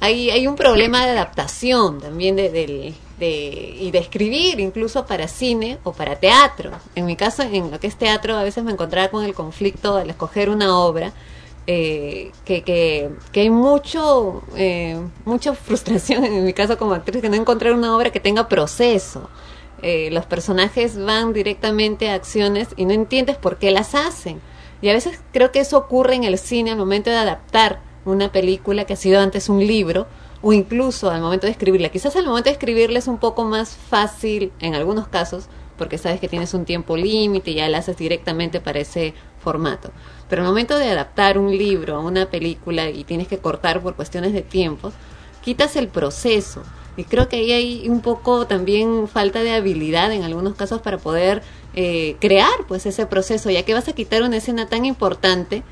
Hay, 0.00 0.30
hay 0.30 0.46
un 0.46 0.54
problema 0.54 1.04
de 1.04 1.10
adaptación 1.12 2.00
también 2.00 2.36
de, 2.36 2.50
de- 2.50 2.94
y 3.20 3.90
de 3.90 3.98
escribir 3.98 4.60
incluso 4.60 5.04
para 5.04 5.26
cine 5.26 5.78
o 5.82 5.92
para 5.92 6.16
teatro. 6.16 6.70
En 6.94 7.04
mi 7.04 7.16
caso, 7.16 7.42
en 7.42 7.70
lo 7.72 7.80
que 7.80 7.88
es 7.88 7.96
teatro, 7.96 8.36
a 8.36 8.44
veces 8.44 8.62
me 8.62 8.70
encontraba 8.70 9.08
con 9.08 9.24
el 9.24 9.34
conflicto 9.34 9.96
al 9.96 10.08
escoger 10.08 10.50
una 10.50 10.78
obra 10.78 11.12
eh, 11.66 12.30
que, 12.44 12.62
que, 12.62 13.10
que 13.32 13.40
hay 13.40 13.50
mucho, 13.50 14.42
eh, 14.56 15.00
mucha 15.24 15.52
frustración 15.54 16.24
en 16.24 16.44
mi 16.44 16.52
caso 16.52 16.78
como 16.78 16.94
actriz 16.94 17.20
que 17.20 17.28
no 17.28 17.34
encontrar 17.34 17.72
una 17.74 17.96
obra 17.96 18.10
que 18.10 18.20
tenga 18.20 18.48
proceso. 18.48 19.28
Eh, 19.82 20.10
los 20.12 20.24
personajes 20.26 20.96
van 20.96 21.32
directamente 21.32 22.08
a 22.10 22.14
acciones 22.14 22.68
y 22.76 22.84
no 22.84 22.92
entiendes 22.92 23.36
por 23.36 23.58
qué 23.58 23.72
las 23.72 23.96
hacen. 23.96 24.40
Y 24.80 24.88
a 24.90 24.92
veces 24.92 25.18
creo 25.32 25.50
que 25.50 25.58
eso 25.60 25.76
ocurre 25.76 26.14
en 26.14 26.22
el 26.22 26.38
cine 26.38 26.70
al 26.70 26.76
momento 26.78 27.10
de 27.10 27.16
adaptar 27.16 27.80
una 28.04 28.32
película 28.32 28.84
que 28.84 28.94
ha 28.94 28.96
sido 28.96 29.20
antes 29.20 29.48
un 29.48 29.66
libro 29.66 30.06
o 30.42 30.52
incluso 30.52 31.10
al 31.10 31.20
momento 31.20 31.46
de 31.46 31.52
escribirla. 31.52 31.88
Quizás 31.88 32.16
al 32.16 32.26
momento 32.26 32.48
de 32.48 32.54
escribirla 32.54 32.98
es 32.98 33.08
un 33.08 33.18
poco 33.18 33.44
más 33.44 33.76
fácil 33.76 34.52
en 34.60 34.74
algunos 34.74 35.08
casos 35.08 35.48
porque 35.76 35.96
sabes 35.96 36.20
que 36.20 36.28
tienes 36.28 36.52
un 36.54 36.64
tiempo 36.64 36.96
límite 36.96 37.52
y 37.52 37.54
ya 37.54 37.68
la 37.68 37.78
haces 37.78 37.96
directamente 37.96 38.60
para 38.60 38.80
ese 38.80 39.14
formato. 39.38 39.90
Pero 40.28 40.42
al 40.42 40.48
momento 40.48 40.76
de 40.76 40.90
adaptar 40.90 41.38
un 41.38 41.56
libro 41.56 41.96
a 41.96 42.00
una 42.00 42.26
película 42.26 42.90
y 42.90 43.04
tienes 43.04 43.28
que 43.28 43.38
cortar 43.38 43.80
por 43.80 43.94
cuestiones 43.94 44.32
de 44.32 44.42
tiempos, 44.42 44.92
quitas 45.42 45.76
el 45.76 45.88
proceso. 45.88 46.62
Y 46.96 47.04
creo 47.04 47.28
que 47.28 47.36
ahí 47.36 47.52
hay 47.52 47.88
un 47.88 48.00
poco 48.00 48.48
también 48.48 49.06
falta 49.06 49.42
de 49.42 49.52
habilidad 49.52 50.12
en 50.12 50.24
algunos 50.24 50.56
casos 50.56 50.82
para 50.82 50.98
poder 50.98 51.42
eh, 51.74 52.16
crear 52.18 52.66
pues 52.66 52.86
ese 52.86 53.06
proceso, 53.06 53.50
ya 53.50 53.62
que 53.62 53.72
vas 53.72 53.86
a 53.86 53.92
quitar 53.92 54.22
una 54.24 54.38
escena 54.38 54.68
tan 54.68 54.84
importante, 54.84 55.62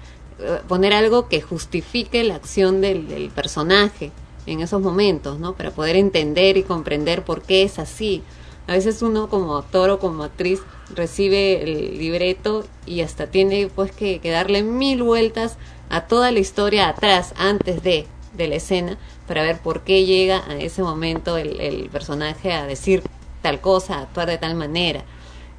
poner 0.69 0.93
algo 0.93 1.29
que 1.29 1.41
justifique 1.41 2.23
la 2.25 2.35
acción 2.35 2.81
del, 2.81 3.31
personaje 3.35 4.13
en 4.47 4.61
esos 4.61 4.81
momentos, 4.81 5.39
¿no? 5.39 5.55
Para 5.55 5.71
poder 5.71 5.97
entender 5.97 6.57
y 6.57 6.63
comprender 6.63 7.25
por 7.25 7.43
qué 7.43 7.63
es 7.63 7.79
así. 7.79 8.23
A 8.69 8.73
veces 8.73 9.03
uno 9.03 9.29
como 9.29 9.57
actor 9.57 9.91
o 9.91 9.99
como 9.99 10.25
actriz 10.25 10.61
recibe 10.95 11.63
el 11.63 11.99
libreto 11.99 12.65
y 12.85 13.01
hasta 13.01 13.29
tiene 13.29 13.69
pues 13.75 13.93
que, 13.93 14.21
que 14.21 14.31
darle 14.31 14.63
mil 14.63 15.03
vueltas 15.03 15.57
a 15.89 16.03
toda 16.03 16.31
la 16.31 16.41
historia 16.41 16.89
atrás, 16.89 17.33
antes 17.37 17.83
de, 17.83 18.07
de 18.35 18.49
la 18.49 18.57
escena, 18.57 18.99
para 19.27 19.43
ver 19.43 19.61
por 19.61 19.83
qué 19.83 20.05
llega 20.05 20.45
a 20.49 20.57
ese 20.57 20.83
momento 20.83 21.37
el, 21.37 21.61
el 21.61 21.89
personaje 21.89 22.53
a 22.53 22.67
decir 22.67 23.03
tal 23.43 23.61
cosa, 23.61 23.99
a 23.99 24.03
actuar 24.03 24.29
de 24.29 24.39
tal 24.39 24.55
manera. 24.55 25.05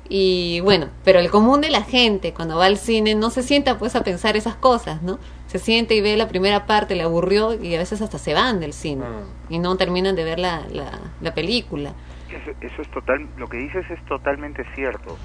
Y 0.10 0.62
bueno, 0.62 0.90
pero 1.04 1.20
el 1.20 1.30
común 1.30 1.62
de 1.62 1.70
la 1.70 1.84
gente 1.84 2.34
cuando 2.34 2.58
va 2.58 2.66
al 2.66 2.78
cine 2.78 3.16
no 3.16 3.30
se 3.30 3.44
sienta 3.44 3.78
pues 3.78 3.96
a 3.96 4.04
pensar 4.04 4.38
esas 4.38 4.56
cosas, 4.56 5.02
¿no? 5.02 5.20
Se 5.48 5.60
siente 5.60 5.96
y 5.96 6.02
ve 6.02 6.18
la 6.18 6.28
primera 6.28 6.66
parte, 6.66 6.96
le 6.96 7.04
aburrió 7.04 7.54
y 7.54 7.76
a 7.76 7.80
veces 7.80 8.02
hasta 8.02 8.18
se 8.18 8.34
van 8.34 8.60
del 8.60 8.74
cine 8.74 9.06
y 9.50 9.60
no 9.60 9.76
terminan 9.78 10.16
de 10.16 10.24
ver 10.24 10.40
la, 10.40 10.66
la, 10.70 10.92
la 11.22 11.34
película. 11.34 11.94
Eso, 12.30 12.52
eso 12.60 12.82
es 12.82 12.92
total, 12.92 13.26
lo 13.38 13.48
que 13.48 13.58
dices 13.58 13.90
es 13.90 14.04
totalmente 14.06 14.66
cierto. 14.76 15.18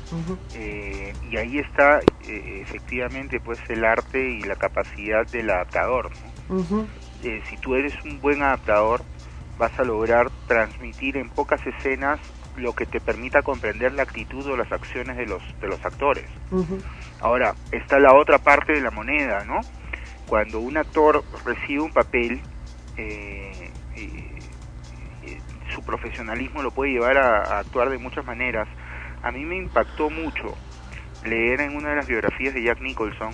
Eh, 0.54 1.12
y 1.30 1.36
ahí 1.36 1.58
está 1.58 1.98
eh, 2.28 2.60
efectivamente 2.62 3.40
pues 3.40 3.58
el 3.68 3.84
arte 3.84 4.30
y 4.30 4.42
la 4.42 4.54
capacidad 4.56 5.26
del 5.26 5.50
adaptador. 5.50 6.10
¿no? 6.48 6.86
Eh, 7.24 7.42
si 7.48 7.56
tú 7.56 7.74
eres 7.74 7.94
un 8.04 8.20
buen 8.20 8.42
adaptador, 8.42 9.02
vas 9.58 9.76
a 9.78 9.84
lograr 9.84 10.30
transmitir 10.46 11.16
en 11.16 11.28
pocas 11.28 11.64
escenas 11.66 12.20
lo 12.56 12.74
que 12.74 12.86
te 12.86 13.00
permita 13.00 13.42
comprender 13.42 13.92
la 13.92 14.02
actitud 14.02 14.46
o 14.46 14.56
las 14.56 14.70
acciones 14.72 15.16
de 15.16 15.26
los 15.26 15.42
de 15.60 15.68
los 15.68 15.84
actores. 15.84 16.26
Ahora, 17.20 17.54
está 17.70 17.98
la 17.98 18.14
otra 18.14 18.38
parte 18.38 18.72
de 18.72 18.80
la 18.80 18.90
moneda, 18.90 19.44
¿no? 19.44 19.60
Cuando 20.26 20.60
un 20.60 20.76
actor 20.76 21.24
recibe 21.44 21.82
un 21.82 21.92
papel, 21.92 22.40
eh, 22.96 23.70
eh, 23.96 24.38
eh, 25.24 25.40
su 25.74 25.82
profesionalismo 25.82 26.62
lo 26.62 26.70
puede 26.70 26.92
llevar 26.92 27.16
a, 27.18 27.42
a 27.42 27.58
actuar 27.60 27.90
de 27.90 27.98
muchas 27.98 28.24
maneras. 28.24 28.68
A 29.22 29.30
mí 29.30 29.44
me 29.44 29.56
impactó 29.56 30.10
mucho 30.10 30.56
leer 31.24 31.60
en 31.60 31.76
una 31.76 31.90
de 31.90 31.96
las 31.96 32.06
biografías 32.06 32.54
de 32.54 32.62
Jack 32.62 32.80
Nicholson 32.80 33.32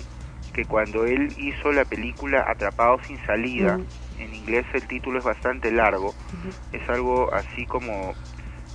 que 0.53 0.65
cuando 0.65 1.05
él 1.05 1.33
hizo 1.37 1.71
la 1.71 1.85
película 1.85 2.45
Atrapado 2.47 2.99
sin 3.07 3.17
salida, 3.25 3.79
en 4.19 4.33
inglés 4.33 4.65
el 4.73 4.87
título 4.87 5.19
es 5.19 5.25
bastante 5.25 5.71
largo, 5.71 6.13
es 6.71 6.87
algo 6.89 7.33
así 7.33 7.65
como 7.65 8.13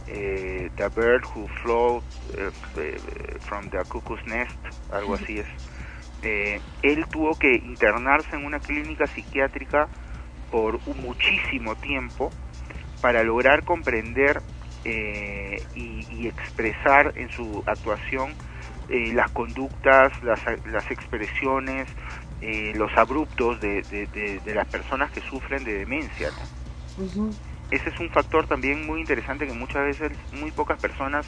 The 0.06 0.88
Bird 0.94 1.24
Who 1.34 1.48
Flew 1.62 2.02
eh, 2.36 2.50
eh, 2.76 3.38
from 3.40 3.68
the 3.70 3.78
Cuckoo's 3.88 4.24
Nest, 4.26 4.58
algo 4.92 5.14
así 5.14 5.38
es. 5.38 5.46
Eh, 6.22 6.60
él 6.82 7.04
tuvo 7.10 7.38
que 7.38 7.54
internarse 7.54 8.36
en 8.36 8.44
una 8.44 8.58
clínica 8.58 9.06
psiquiátrica 9.06 9.88
por 10.50 10.78
muchísimo 10.96 11.74
tiempo 11.76 12.30
para 13.00 13.22
lograr 13.22 13.64
comprender 13.64 14.42
eh, 14.84 15.62
y, 15.74 16.06
y 16.10 16.28
expresar 16.28 17.12
en 17.16 17.30
su 17.30 17.62
actuación 17.66 18.34
eh, 18.88 19.12
las 19.14 19.30
conductas, 19.30 20.12
las, 20.22 20.40
las 20.66 20.90
expresiones, 20.90 21.88
eh, 22.40 22.72
los 22.76 22.90
abruptos 22.96 23.60
de, 23.60 23.82
de, 23.82 24.06
de, 24.06 24.40
de 24.40 24.54
las 24.54 24.66
personas 24.68 25.10
que 25.10 25.20
sufren 25.22 25.64
de 25.64 25.74
demencia. 25.78 26.30
¿no? 26.30 26.48
Ese 27.70 27.90
es 27.90 27.98
un 28.00 28.10
factor 28.10 28.46
también 28.46 28.86
muy 28.86 29.00
interesante 29.00 29.46
que 29.46 29.52
muchas 29.52 29.84
veces 29.84 30.12
muy 30.32 30.50
pocas 30.50 30.78
personas 30.78 31.26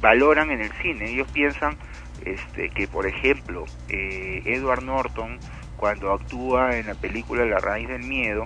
valoran 0.00 0.50
en 0.50 0.60
el 0.60 0.72
cine. 0.82 1.10
Ellos 1.10 1.30
piensan 1.32 1.76
este, 2.24 2.70
que, 2.70 2.88
por 2.88 3.06
ejemplo, 3.06 3.64
eh, 3.88 4.42
Edward 4.46 4.82
Norton, 4.82 5.38
cuando 5.76 6.12
actúa 6.12 6.76
en 6.76 6.86
la 6.86 6.94
película 6.94 7.44
La 7.44 7.58
raíz 7.58 7.88
del 7.88 8.02
miedo, 8.02 8.44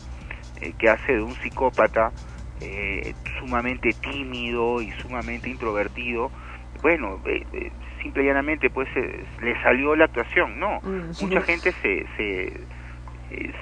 eh, 0.61 0.73
que 0.79 0.89
hace 0.89 1.13
de 1.13 1.23
un 1.23 1.35
psicópata 1.37 2.13
eh, 2.61 3.15
sumamente 3.39 3.93
tímido 3.93 4.83
y 4.83 4.91
sumamente 5.03 5.49
introvertido, 5.49 6.33
bueno, 6.83 7.21
eh, 7.27 7.45
eh, 7.53 7.71
simple 8.03 8.25
y 8.25 8.27
llanamente 8.27 8.71
pues 8.71 8.89
le 9.43 9.63
salió 9.63 9.95
la 9.95 10.07
actuación, 10.07 10.59
no. 10.59 10.81
Mucha 11.21 11.41
gente 11.43 11.73
se, 11.83 12.07
se 12.17 12.53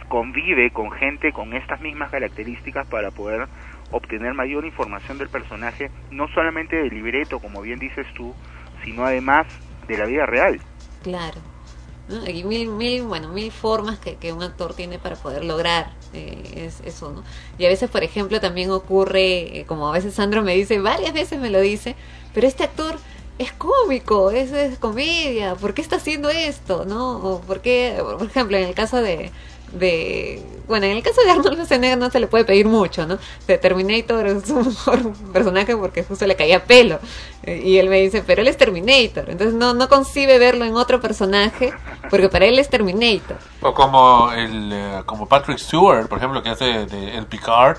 convive 0.09 0.71
con 0.71 0.91
gente 0.93 1.33
con 1.33 1.53
estas 1.55 1.81
mismas 1.81 2.11
características 2.11 2.87
para 2.87 3.11
poder 3.11 3.49
obtener 3.91 4.35
mayor 4.35 4.65
información 4.65 5.19
del 5.19 5.29
personaje, 5.29 5.91
no 6.11 6.29
solamente 6.29 6.77
del 6.77 6.91
libreto, 6.91 7.39
como 7.39 7.63
bien 7.63 7.79
dices 7.79 8.07
tú, 8.15 8.35
sino 8.85 9.05
además 9.05 9.47
de 9.89 9.99
la 9.99 10.07
vida 10.07 10.27
real. 10.27 10.61
Claro. 11.03 11.41
¿no? 12.09 12.23
Hay 12.23 12.45
mil, 12.45 12.69
mil, 12.69 13.03
bueno, 13.03 13.29
mil 13.29 13.51
formas 13.51 13.99
que, 13.99 14.17
que 14.17 14.33
un 14.33 14.43
actor 14.43 14.75
tiene 14.75 14.99
para 14.99 15.17
poder 15.17 15.45
lograr 15.45 15.91
eh, 16.13 16.67
es, 16.67 16.81
eso, 16.85 17.13
¿no? 17.13 17.25
Y 17.59 17.67
a 17.67 17.69
veces, 17.69 17.91
por 17.91 18.03
ejemplo, 18.03 18.41
también 18.41 18.71
ocurre, 18.71 19.59
eh, 19.61 19.65
como 19.67 19.89
a 19.89 19.93
veces 19.93 20.15
Sandro 20.15 20.43
me 20.43 20.55
dice, 20.55 20.79
varias 20.81 21.13
veces 21.13 21.41
me 21.41 21.51
lo 21.51 21.61
dice, 21.61 21.97
pero 22.33 22.47
este 22.47 22.65
actor 22.65 22.97
es 23.39 23.53
cómico, 23.53 24.31
es, 24.31 24.53
es 24.53 24.79
comedia, 24.79 25.57
¿por 25.57 25.75
qué 25.75 25.83
está 25.83 25.97
haciendo 25.97 26.31
esto, 26.31 26.85
no? 26.85 27.19
O 27.19 27.41
por 27.41 27.61
qué, 27.61 27.99
por 28.01 28.27
ejemplo, 28.27 28.57
en 28.57 28.69
el 28.69 28.75
caso 28.75 29.03
de, 29.03 29.31
de 29.73 30.43
bueno, 30.69 30.87
en 30.87 30.97
el 30.97 31.03
caso 31.03 31.23
de 31.23 31.31
Arnold 31.31 31.55
Schwarzenegger 31.55 31.99
no 31.99 32.11
se 32.11 32.19
le 32.19 32.27
puede 32.27 32.45
pedir 32.45 32.67
mucho, 32.67 33.07
¿no? 33.07 33.19
De 33.47 33.59
Terminator 33.59 34.27
es 34.27 34.51
un 34.51 34.67
mejor 34.67 35.13
personaje 35.33 35.77
porque 35.77 36.03
justo 36.03 36.27
le 36.27 36.35
caía 36.35 36.65
pelo. 36.65 36.99
Eh, 37.45 37.63
Y 37.65 37.79
él 37.79 37.89
me 37.89 38.01
dice, 38.01 38.23
pero 38.27 38.43
él 38.43 38.49
es 38.49 38.57
Terminator. 38.57 39.31
Entonces 39.31 39.55
no, 39.55 39.75
no 39.75 39.89
concibe 39.89 40.39
verlo 40.39 40.65
en 40.65 40.75
otro 40.75 41.01
personaje 41.01 41.73
porque 42.11 42.29
para 42.29 42.47
él 42.47 42.59
es 42.59 42.69
Terminator. 42.69 43.39
O 43.63 43.75
como 43.75 44.33
el 44.33 44.73
eh, 44.73 45.03
como 45.07 45.29
Patrick 45.29 45.59
Stewart, 45.59 46.09
por 46.09 46.19
ejemplo, 46.19 46.43
que 46.43 46.51
hace 46.51 46.87
de 46.87 47.17
el 47.17 47.27
Picard 47.27 47.79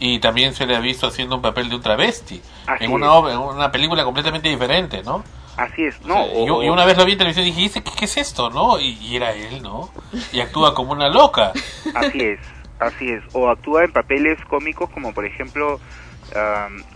y 0.00 0.18
también 0.18 0.54
se 0.54 0.66
le 0.66 0.74
ha 0.74 0.80
visto 0.80 1.06
haciendo 1.06 1.36
un 1.36 1.42
papel 1.42 1.68
de 1.68 1.76
un 1.76 1.82
travesti 1.82 2.42
Así 2.66 2.84
en 2.84 2.92
una 2.92 3.16
en 3.30 3.38
una 3.38 3.70
película 3.70 4.02
completamente 4.04 4.48
diferente, 4.48 5.04
¿no? 5.04 5.22
Así 5.56 5.84
es, 5.84 6.00
no. 6.04 6.26
Y 6.26 6.50
o- 6.50 6.62
yo- 6.62 6.72
una 6.72 6.84
vez 6.84 6.96
lo 6.98 7.04
vi 7.04 7.12
en 7.12 7.18
televisión 7.18 7.46
y 7.46 7.50
dije, 7.50 7.66
"¿Ese 7.66 7.82
¿qué, 7.82 7.90
qué 7.96 8.04
es 8.06 8.16
esto, 8.16 8.50
no? 8.50 8.80
Y, 8.80 8.98
y 9.00 9.16
era 9.16 9.32
él, 9.32 9.62
¿no? 9.62 9.88
Y 10.32 10.40
actúa 10.40 10.74
como 10.74 10.92
una 10.92 11.08
loca. 11.08 11.52
Así 11.94 12.18
es, 12.20 12.40
así 12.80 13.08
es. 13.10 13.22
O 13.32 13.48
actúa 13.48 13.84
en 13.84 13.92
papeles 13.92 14.38
cómicos 14.48 14.90
como 14.90 15.12
por 15.14 15.24
ejemplo 15.24 15.78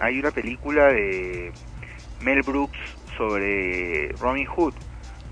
hay 0.01 0.19
una 0.19 0.31
película 0.33 0.87
de 0.87 1.53
Mel 2.21 2.43
Brooks 2.43 2.79
sobre 3.17 4.09
Robin 4.21 4.47
Hood 4.47 4.75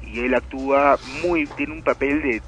y 0.03 0.21
él 0.21 0.35
actúa 0.35 0.97
muy, 1.25 1.47
tiene 1.57 1.73
un 1.73 1.83
papel 1.83 2.23
de 2.23 2.43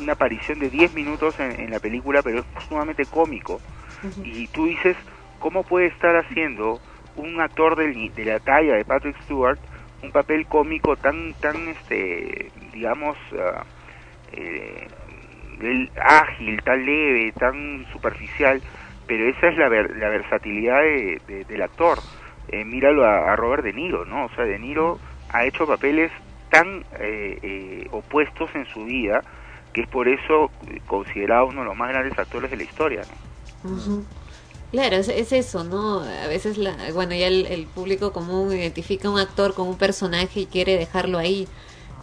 una 0.00 0.12
aparición 0.12 0.58
de 0.60 0.70
10 0.70 0.92
minutos 0.94 1.34
en, 1.40 1.58
en 1.60 1.70
la 1.70 1.80
película 1.80 2.22
pero 2.22 2.40
es 2.40 2.44
sumamente 2.68 3.04
cómico 3.06 3.60
y 4.22 4.46
tú 4.48 4.66
dices, 4.66 4.96
¿cómo 5.40 5.64
puede 5.64 5.86
estar 5.86 6.14
haciendo 6.16 6.78
un 7.16 7.40
actor 7.40 7.74
del- 7.76 8.14
de 8.14 8.24
la 8.24 8.38
talla 8.38 8.74
de 8.74 8.84
Patrick 8.84 9.16
Stewart 9.24 9.58
un 10.06 10.12
papel 10.12 10.46
cómico 10.46 10.96
tan, 10.96 11.34
tan 11.40 11.68
este, 11.68 12.50
digamos, 12.72 13.16
ah, 13.38 13.64
eh, 14.32 14.88
ágil, 16.02 16.62
tan 16.62 16.84
leve, 16.84 17.32
tan 17.32 17.86
superficial, 17.92 18.62
pero 19.06 19.28
esa 19.28 19.48
es 19.48 19.56
la, 19.56 19.68
ver- 19.68 19.96
la 19.96 20.08
versatilidad 20.08 20.80
de- 20.82 21.20
de- 21.26 21.44
del 21.44 21.62
actor. 21.62 22.02
Eh, 22.48 22.64
míralo 22.64 23.04
a, 23.04 23.32
a 23.32 23.36
Robert 23.36 23.64
De 23.64 23.72
Niro, 23.72 24.04
¿no? 24.04 24.26
O 24.26 24.28
sea, 24.30 24.44
De 24.44 24.58
Niro 24.58 25.00
ha 25.28 25.44
hecho 25.44 25.66
papeles 25.66 26.12
tan 26.50 26.84
eh, 27.00 27.38
eh, 27.42 27.86
opuestos 27.90 28.50
en 28.54 28.64
su 28.66 28.84
vida 28.84 29.24
que 29.72 29.82
es 29.82 29.88
por 29.88 30.08
eso 30.08 30.50
considerado 30.86 31.46
uno 31.46 31.60
de 31.60 31.66
los 31.66 31.76
más 31.76 31.88
grandes 31.90 32.18
actores 32.18 32.50
de 32.50 32.56
la 32.56 32.62
historia, 32.62 33.04
¿no? 33.04 33.70
Ujú. 33.70 34.06
Claro, 34.72 34.96
es, 34.96 35.08
es 35.08 35.32
eso, 35.32 35.64
¿no? 35.64 36.00
A 36.00 36.26
veces, 36.26 36.58
la, 36.58 36.76
bueno, 36.92 37.14
ya 37.14 37.28
el, 37.28 37.66
público 37.74 38.12
común 38.12 38.52
identifica 38.52 39.08
un 39.08 39.18
actor 39.18 39.54
con 39.54 39.68
un 39.68 39.78
personaje 39.78 40.40
y 40.40 40.46
quiere 40.46 40.76
dejarlo 40.76 41.18
ahí. 41.18 41.48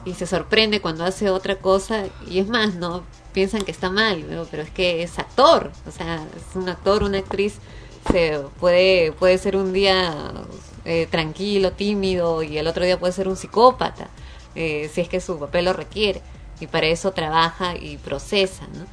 y 0.06 0.14
se 0.16 0.28
sorprende 0.28 0.82
cuando 0.82 1.06
hace 1.06 1.30
otra 1.30 1.58
cosa 1.58 2.06
y 2.30 2.40
es 2.40 2.48
más, 2.48 2.76
no 2.76 3.04
piensan 3.34 3.64
que 3.64 3.72
está 3.72 3.90
mal, 3.90 4.30
¿no? 4.30 4.46
pero 4.50 4.64
es 4.64 4.70
que 4.70 5.04
es 5.04 5.20
actor, 5.20 5.72
o 5.88 5.92
sea, 5.92 6.26
es 6.38 6.56
un 6.56 6.70
actor, 6.70 7.04
una 7.04 7.20
actriz, 7.20 7.56
se 8.12 8.40
puede, 8.60 9.12
puede 9.14 9.38
ser 9.38 9.56
un 9.56 9.74
día 9.74 10.14
eh, 10.86 11.08
tranquilo, 11.10 11.72
tímido 11.72 12.44
y 12.44 12.58
el 12.58 12.68
otro 12.68 12.86
día 12.86 13.00
puede 13.00 13.14
ser 13.14 13.28
un 13.28 13.38
psicópata, 13.38 14.10
eh, 14.56 14.90
si 14.94 15.02
es 15.02 15.10
que 15.10 15.20
su 15.22 15.40
papel 15.40 15.66
lo 15.66 15.74
requiere 15.74 16.22
y 16.60 16.68
para 16.68 16.88
eso 16.88 17.12
trabaja 17.12 17.76
y 17.76 17.98
procesa, 17.98 18.68
¿no? 18.68 18.86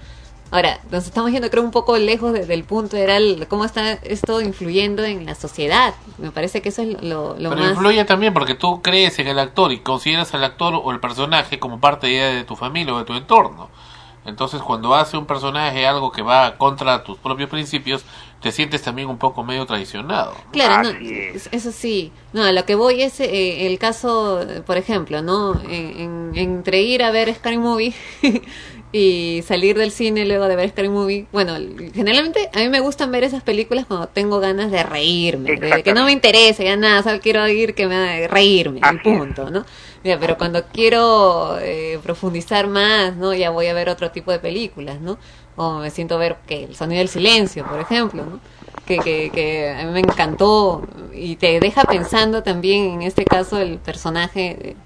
Ahora, 0.52 0.81
nos 0.90 1.05
estamos 1.06 1.31
yendo 1.31 1.48
creo 1.48 1.62
un 1.62 1.70
poco 1.70 1.97
lejos 1.97 2.32
de- 2.32 2.44
del 2.44 2.64
punto, 2.64 2.97
era 2.97 3.16
el, 3.16 3.47
cómo 3.48 3.64
está 3.64 3.93
esto 3.93 4.40
influyendo 4.40 5.05
en 5.05 5.24
la 5.27 5.35
sociedad. 5.36 5.94
Me 6.18 6.32
parece 6.32 6.60
que 6.60 6.70
eso 6.70 6.82
es 6.82 7.01
lo, 7.02 7.36
lo 7.39 7.51
Pero 7.51 7.62
más... 7.62 7.70
influye 7.72 8.05
también 8.05 8.35
porque 8.35 8.55
tú 8.56 8.82
crees 8.82 9.18
en 9.20 9.28
el 9.28 9.39
actor 9.39 9.70
y 9.72 9.78
consideras 9.78 10.35
al 10.35 10.43
actor 10.43 10.74
o 10.74 10.90
el 10.90 10.98
personaje 11.01 11.59
como 11.60 11.78
parte 11.78 12.09
de 12.09 12.43
tu 12.44 12.56
familia 12.56 12.94
o 12.94 12.98
de 12.98 13.05
tu 13.05 13.14
entorno. 13.14 13.68
Entonces, 14.27 14.60
cuando 14.60 14.94
hace 14.94 15.16
un 15.16 15.24
personaje 15.24 15.86
algo 15.86 16.12
que 16.12 16.20
va 16.20 16.56
contra 16.59 17.02
tus 17.05 17.16
propios 17.16 17.48
principios, 17.48 18.05
te 18.43 18.52
sientes 18.52 18.82
también 18.82 19.09
un 19.09 19.16
poco 19.16 19.43
medio 19.44 19.64
traicionado. 19.64 20.35
Claro, 20.52 20.93
no, 20.93 20.98
es- 21.01 21.48
eso 21.52 21.72
sí. 21.72 22.12
No, 22.35 22.43
a 22.44 22.52
lo 22.52 22.66
que 22.66 22.74
voy 22.74 23.02
es 23.02 23.18
eh, 23.20 23.66
el 23.66 23.78
caso, 23.78 24.40
por 24.66 24.77
ejemplo, 24.77 25.22
¿no? 25.22 25.59
En- 25.62 26.01
en- 26.01 26.32
entre 26.35 26.82
ir 26.82 27.02
a 27.02 27.10
ver 27.10 27.35
Scary 27.35 27.56
Movie 27.59 27.94
y 28.93 29.43
salir 29.47 29.79
del 29.79 29.93
cine 29.93 30.25
luego 30.25 30.49
de 30.49 30.57
ver 30.57 30.71
Scary 30.71 30.89
Movie. 30.89 31.27
Bueno, 31.33 31.55
generalmente 31.95 32.51
a 32.53 32.59
mí 32.59 32.69
me 32.69 32.81
gustan 32.81 33.12
ver 33.12 33.23
esas 33.23 33.43
películas 33.43 33.87
cuando 33.87 34.09
tengo 34.09 34.41
ganas 34.41 34.71
de 34.71 34.83
reírme, 34.83 35.57
de 35.57 35.83
que 35.83 35.93
no 35.95 36.05
me 36.05 36.12
interese 36.12 36.65
ya 36.65 36.77
nada, 36.77 37.03
solo 37.03 37.21
quiero 37.21 37.47
ir 37.49 37.75
que 37.75 37.87
me 37.87 38.27
reírme, 38.27 38.81
el 38.89 39.01
punto, 39.01 39.51
¿no? 39.51 39.65
Ya, 40.03 40.19
pero 40.19 40.39
cuando 40.39 40.65
quiero 40.67 41.59
eh, 41.61 41.99
profundizar 42.03 42.67
más, 42.67 43.17
¿no? 43.17 43.35
Ya 43.35 43.51
voy 43.51 43.67
a 43.67 43.75
ver 43.75 43.89
otro 43.91 44.11
tipo 44.11 44.33
de 44.33 44.39
películas, 44.39 45.01
¿no? 45.01 45.19
O 45.57 45.79
me 45.79 45.91
siento 45.91 46.15
a 46.15 46.19
ver 46.19 46.37
que 46.47 46.65
el 46.65 46.75
sonido 46.75 47.01
del 47.01 47.09
silencio, 47.09 47.67
por 47.67 47.81
ejemplo, 47.81 48.25
¿no? 48.25 48.41
Que, 48.87 48.99
que, 48.99 49.31
que 49.31 49.71
a 49.71 49.85
mí 49.85 49.93
me 49.93 50.01
encantó 50.01 50.83
y 51.15 51.37
te 51.37 51.61
deja 51.61 51.85
pensando 51.85 52.43
también, 52.43 52.95
en 52.95 53.03
este 53.03 53.25
caso, 53.25 53.59
el 53.59 53.79
personaje 53.79 54.57
de, 54.59 54.77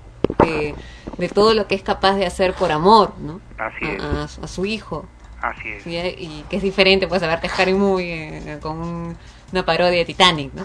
de- 0.41 0.75
de 1.19 1.29
todo 1.29 1.55
lo 1.55 1.67
que 1.67 1.75
es 1.75 1.83
capaz 1.83 2.15
de 2.17 2.27
hacer 2.27 2.55
por 2.55 2.73
amor, 2.73 3.15
¿no? 3.21 3.41
Así 3.59 3.85
a, 3.85 3.93
es. 3.95 4.03
a 4.03 4.29
su- 4.29 4.45
a 4.45 4.49
su 4.49 4.65
hijo. 4.67 5.07
Así 5.41 5.69
es. 5.69 5.87
Y, 5.87 5.97
y 5.97 6.45
que 6.49 6.57
es 6.57 6.63
diferente, 6.63 7.07
pues, 7.07 7.23
a 7.23 7.27
verte 7.27 7.49
Scary 7.49 7.75
Movie 7.75 8.39
eh, 8.55 8.59
con 8.61 8.79
un- 8.79 9.17
una 9.53 9.65
parodia 9.65 9.99
de 9.99 10.05
Titanic, 10.05 10.53
¿no? 10.55 10.65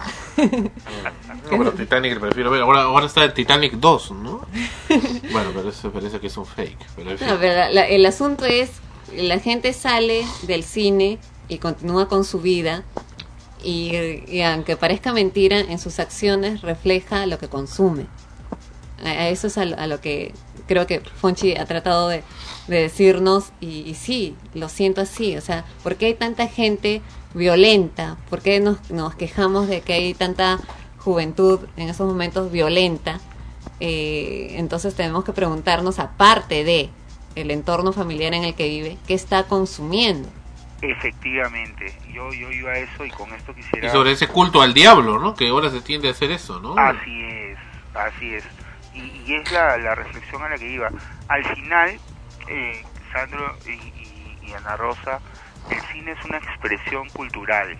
No, 1.52 1.58
pero 1.58 1.72
Titanic 1.74 2.20
prefiero 2.20 2.50
ver. 2.50 2.62
Ahora, 2.62 2.84
ahora 2.84 3.06
está 3.06 3.24
el 3.24 3.34
Titanic 3.34 3.74
2, 3.74 4.12
¿no? 4.12 4.42
bueno, 5.32 5.52
pero 5.54 5.70
eso 5.70 5.92
parece 5.92 6.20
que 6.20 6.28
es 6.28 6.38
un 6.38 6.46
fake. 6.46 6.78
Pero 6.96 7.12
en 7.12 7.18
fin. 7.18 7.28
No, 7.28 7.38
pero 7.40 7.54
la- 7.56 7.70
la- 7.70 7.88
el 7.88 8.06
asunto 8.06 8.46
es, 8.46 8.72
la 9.16 9.40
gente 9.40 9.74
sale 9.74 10.26
del 10.44 10.64
cine 10.64 11.20
y 11.50 11.58
continúa 11.58 12.08
con 12.08 12.24
su 12.24 12.40
vida 12.42 12.84
y, 13.64 13.92
y 14.28 14.42
aunque 14.42 14.78
parezca 14.78 15.14
mentira, 15.14 15.60
en 15.60 15.78
sus 15.80 16.00
acciones 16.00 16.62
refleja 16.62 17.26
lo 17.26 17.38
que 17.38 17.48
consume. 17.50 18.06
A, 19.04 19.30
eso 19.30 19.48
es 19.48 19.58
a, 19.58 19.66
lo- 19.66 19.78
a 19.80 19.88
lo 19.88 20.02
que 20.02 20.34
creo 20.68 20.86
que 20.88 21.00
Fonchi 21.00 21.56
ha 21.56 21.66
tratado 21.66 22.10
de, 22.10 22.24
de 22.68 22.82
decirnos 22.82 23.52
y, 23.60 23.82
y 23.90 23.96
sí, 23.96 24.36
lo 24.54 24.70
siento 24.70 25.02
así. 25.02 25.36
O 25.38 25.42
sea, 25.42 25.66
¿por 25.84 25.96
qué 25.96 26.08
hay 26.08 26.14
tanta 26.16 26.48
gente 26.48 27.02
violenta? 27.34 28.18
¿Por 28.30 28.42
qué 28.42 28.60
nos, 28.60 28.90
nos 28.92 29.16
quejamos 29.16 29.68
de 29.68 29.82
que 29.82 29.94
hay 29.94 30.14
tanta 30.14 30.60
juventud 30.98 31.60
en 31.78 31.90
esos 31.90 32.08
momentos 32.08 32.52
violenta? 32.52 33.20
Eh, 33.80 34.56
entonces 34.58 34.94
tenemos 34.96 35.24
que 35.24 35.32
preguntarnos, 35.34 36.00
aparte 36.00 36.64
de 36.64 36.90
el 37.36 37.52
entorno 37.52 37.94
familiar 37.94 38.34
en 38.34 38.44
el 38.44 38.54
que 38.56 38.68
vive, 38.68 38.98
¿qué 39.08 39.14
está 39.14 39.44
consumiendo? 39.44 40.28
Efectivamente, 40.82 41.94
yo, 42.14 42.32
yo 42.34 42.52
iba 42.52 42.72
a 42.72 42.78
eso 42.80 43.06
y 43.06 43.10
con 43.12 43.34
esto 43.34 43.54
quisiera... 43.54 43.88
Y 43.88 43.92
sobre 43.92 44.12
ese 44.12 44.28
culto 44.28 44.62
al 44.62 44.74
diablo, 44.74 45.20
¿no? 45.20 45.36
Que 45.36 45.50
ahora 45.50 45.70
se 45.70 45.82
tiende 45.82 46.08
a 46.08 46.12
hacer 46.12 46.32
eso, 46.32 46.60
¿no? 46.60 46.76
Así 46.78 47.22
es, 47.24 47.58
así 47.94 48.34
es. 48.34 48.44
Y, 49.00 49.32
y 49.32 49.36
es 49.36 49.52
la, 49.52 49.78
la 49.78 49.96
reflexión 49.96 50.44
a 50.44 50.50
la 50.50 50.58
que 50.58 50.70
iba. 50.70 50.90
Al 51.28 51.44
final, 51.56 52.00
eh, 52.48 52.84
Sandro 53.14 53.56
y, 53.66 53.72
y- 53.72 54.38
y 54.42 54.54
Ana 54.54 54.76
Rosa, 54.78 55.20
el 55.70 55.82
cine 55.92 56.12
es 56.12 56.26
una 56.26 56.38
expresión 56.38 57.10
cultural, 57.10 57.78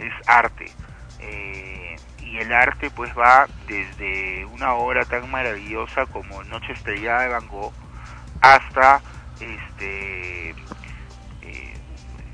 es 0.00 0.12
arte. 0.26 0.72
Eh, 1.18 1.96
y 2.18 2.38
el 2.38 2.52
arte 2.52 2.90
pues 2.90 3.12
va 3.16 3.46
desde 3.66 4.44
una 4.46 4.72
obra 4.74 5.04
tan 5.04 5.30
maravillosa 5.30 6.06
como 6.06 6.42
Noche 6.44 6.72
Estrellada 6.72 7.22
de 7.22 7.28
Van 7.28 7.46
Gogh 7.48 7.72
hasta 8.40 9.02
este 9.38 10.50
eh, 11.42 11.74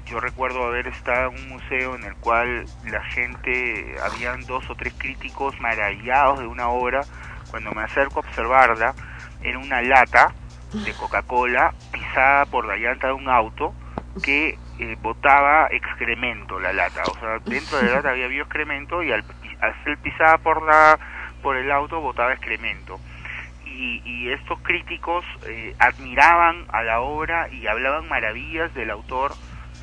yo 0.06 0.20
recuerdo 0.20 0.64
haber 0.66 0.86
estado 0.86 1.30
en 1.32 1.38
un 1.38 1.48
museo 1.48 1.96
en 1.96 2.04
el 2.04 2.14
cual 2.16 2.64
la 2.84 3.02
gente, 3.04 3.96
habían 4.04 4.44
dos 4.44 4.62
o 4.70 4.74
tres 4.76 4.94
críticos 4.96 5.58
maravillados 5.60 6.38
de 6.38 6.46
una 6.46 6.68
obra, 6.68 7.00
cuando 7.50 7.72
me 7.72 7.82
acerco 7.82 8.20
a 8.20 8.28
observarla, 8.28 8.94
era 9.42 9.58
una 9.58 9.82
lata 9.82 10.32
de 10.72 10.92
Coca-Cola 10.94 11.74
pisada 11.92 12.46
por 12.46 12.66
la 12.66 12.76
llanta 12.76 13.08
de 13.08 13.12
un 13.12 13.28
auto 13.28 13.74
que 14.22 14.58
eh, 14.78 14.96
botaba 15.00 15.68
excremento 15.70 16.58
la 16.58 16.72
lata, 16.72 17.02
o 17.04 17.18
sea, 17.18 17.38
dentro 17.44 17.78
de 17.78 17.84
la 17.84 17.96
lata 17.96 18.10
había 18.10 18.42
excremento 18.42 19.02
y 19.02 19.12
al, 19.12 19.24
al 19.60 19.84
ser 19.84 19.98
pisada 19.98 20.38
por 20.38 20.62
la 20.64 20.98
por 21.42 21.56
el 21.56 21.70
auto 21.70 22.00
botaba 22.00 22.32
excremento. 22.32 22.98
Y, 23.64 24.02
y 24.04 24.30
estos 24.30 24.58
críticos 24.60 25.24
eh, 25.46 25.74
admiraban 25.78 26.64
a 26.68 26.82
la 26.82 27.00
obra 27.00 27.48
y 27.50 27.66
hablaban 27.66 28.08
maravillas 28.08 28.72
del 28.74 28.90
autor 28.90 29.32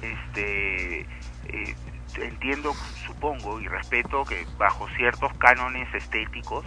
este 0.02 1.02
eh, 1.02 1.76
entiendo 2.22 2.73
supongo 3.06 3.60
y 3.60 3.68
respeto 3.68 4.26
que 4.26 4.45
bajo 4.57 4.88
ciertos 4.95 5.31
cánones 5.35 5.94
estéticos 5.94 6.65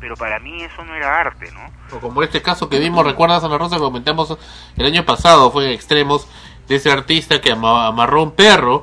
pero 0.00 0.16
para 0.16 0.38
mí 0.38 0.62
eso 0.62 0.84
no 0.84 0.94
era 0.94 1.20
arte 1.20 1.50
no 1.52 1.96
O 1.96 2.00
como 2.00 2.22
este 2.22 2.40
caso 2.42 2.68
que 2.68 2.78
vimos, 2.78 3.04
recuerdas 3.04 3.42
Ana 3.44 3.58
Rosa, 3.58 3.76
que 3.76 3.82
comentamos 3.82 4.36
el 4.76 4.86
año 4.86 5.04
pasado, 5.04 5.50
fue 5.50 5.66
en 5.66 5.72
extremos 5.72 6.28
de 6.68 6.76
ese 6.76 6.90
artista 6.90 7.40
que 7.40 7.52
ama- 7.52 7.86
amarró 7.86 8.22
un 8.22 8.32
perro 8.32 8.82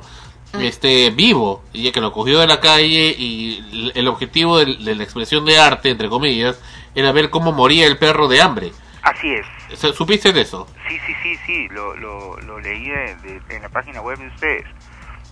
este 0.60 1.10
vivo 1.10 1.62
y 1.72 1.90
que 1.92 2.00
lo 2.00 2.12
cogió 2.12 2.38
de 2.40 2.46
la 2.46 2.60
calle 2.60 3.14
y 3.18 3.92
el 3.94 4.08
objetivo 4.08 4.58
de, 4.58 4.66
la 4.94 5.02
expresión 5.02 5.44
de 5.44 5.58
arte 5.58 5.90
entre 5.90 6.08
comillas 6.08 6.58
era 6.94 7.12
ver 7.12 7.28
cómo 7.30 7.52
moría 7.52 7.86
el 7.86 7.98
perro 7.98 8.26
de 8.26 8.40
hambre. 8.40 8.72
Así 9.02 9.28
es. 9.32 9.46
¿Se- 9.78 9.92
supiste 9.92 10.32
de 10.32 10.40
eso 10.42 10.66
sí 10.88 10.98
sí 11.06 11.12
sí 11.22 11.36
sí 11.46 11.68
lo, 11.68 11.94
lo, 11.96 12.38
lo 12.40 12.58
leí 12.60 12.88
de- 12.88 13.16
de- 13.16 13.42
en 13.56 13.62
la 13.62 13.68
página 13.68 14.00
web 14.00 14.18
de 14.18 14.28
ustedes. 14.28 14.64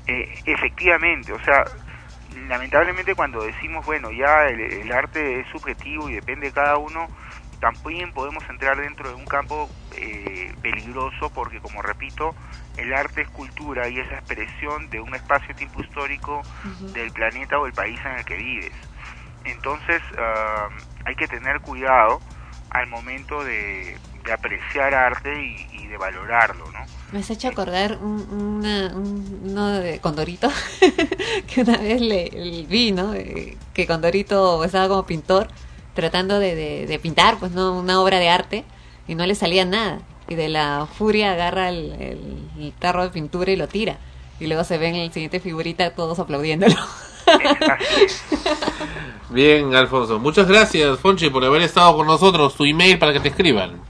Eh, 0.06 0.34
efectivamente 0.44 1.32
o 1.32 1.42
sea 1.44 1.64
lamentablemente 2.48 3.14
cuando 3.14 3.42
decimos 3.42 3.84
bueno 3.86 4.10
ya 4.10 4.46
el, 4.46 4.60
el 4.60 4.92
arte 4.92 5.40
es 5.40 5.46
subjetivo 5.48 6.08
y 6.08 6.14
depende 6.14 6.46
de 6.48 6.52
cada 6.52 6.76
uno 6.76 7.08
también 7.60 8.12
podemos 8.12 8.44
entrar 8.50 8.76
dentro 8.76 9.08
de 9.08 9.14
un 9.14 9.24
campo 9.24 9.70
eh, 9.96 10.52
peligroso 10.60 11.30
porque 11.30 11.60
como 11.60 11.80
repito 11.80 12.34
el 12.76 12.92
arte 12.92 13.22
es 13.22 13.28
cultura 13.28 13.88
y 13.88 13.98
es 13.98 14.10
la 14.10 14.18
expresión 14.18 14.90
de 14.90 15.00
un 15.00 15.14
espacio-tiempo 15.14 15.80
histórico 15.80 16.42
del 16.92 17.10
planeta 17.12 17.58
o 17.58 17.66
el 17.66 17.72
país 17.72 17.98
en 18.04 18.18
el 18.18 18.24
que 18.24 18.36
vives. 18.36 18.72
Entonces 19.44 20.02
ah, 20.18 20.68
hay 21.06 21.14
que 21.14 21.26
tener 21.26 21.60
cuidado 21.60 22.20
al 22.70 22.86
momento 22.88 23.42
de, 23.44 23.96
de 24.24 24.32
apreciar 24.32 24.94
arte 24.94 25.32
y, 25.42 25.66
y 25.72 25.86
de 25.86 25.96
valorarlo 25.96 26.70
Me 27.12 27.20
has 27.20 27.30
hecho 27.30 27.48
acordar 27.48 27.98
un, 28.02 28.26
una, 28.60 28.92
un- 28.94 29.40
uno 29.44 29.68
de 29.68 30.00
Condorito, 30.00 30.48
que 31.46 31.60
una 31.60 31.76
vez 31.78 32.00
le, 32.00 32.66
vi, 32.68 32.90
¿no? 32.92 33.12
Que 33.12 33.86
Condorito 33.86 34.64
estaba 34.64 34.88
como 34.88 35.06
pintor 35.06 35.48
tratando 35.94 36.40
de, 36.40 36.98
pintar, 37.00 37.38
pues, 37.38 37.52
¿no? 37.52 37.78
Una 37.78 38.00
obra 38.00 38.18
de 38.18 38.28
arte 38.28 38.64
y 39.06 39.14
no 39.14 39.24
le 39.26 39.34
salía 39.36 39.64
nada. 39.64 40.00
Y 40.28 40.34
de 40.34 40.48
la 40.48 40.88
furia 40.92 41.32
agarra 41.32 41.68
el, 41.68 41.92
el- 42.58 42.72
tarro 42.80 43.04
de 43.04 43.10
pintura 43.10 43.52
y 43.52 43.56
lo 43.56 43.68
tira. 43.68 43.98
Y 44.40 44.46
luego 44.48 44.64
se 44.64 44.78
ve 44.78 44.88
en 44.88 45.06
la 45.06 45.12
siguiente 45.12 45.38
figurita 45.38 45.94
todos 45.94 46.18
aplaudiéndolo. 46.18 46.74
bien 49.30 49.74
Alfonso 49.74 50.18
muchas 50.18 50.46
gracias 50.46 50.98
Fonchi 50.98 51.30
por 51.30 51.42
haber 51.44 51.62
estado 51.62 51.96
con 51.96 52.06
nosotros 52.06 52.54
tu 52.54 52.64
email 52.66 52.98
para 52.98 53.14
que 53.14 53.20
te 53.20 53.28
escriban 53.28 53.80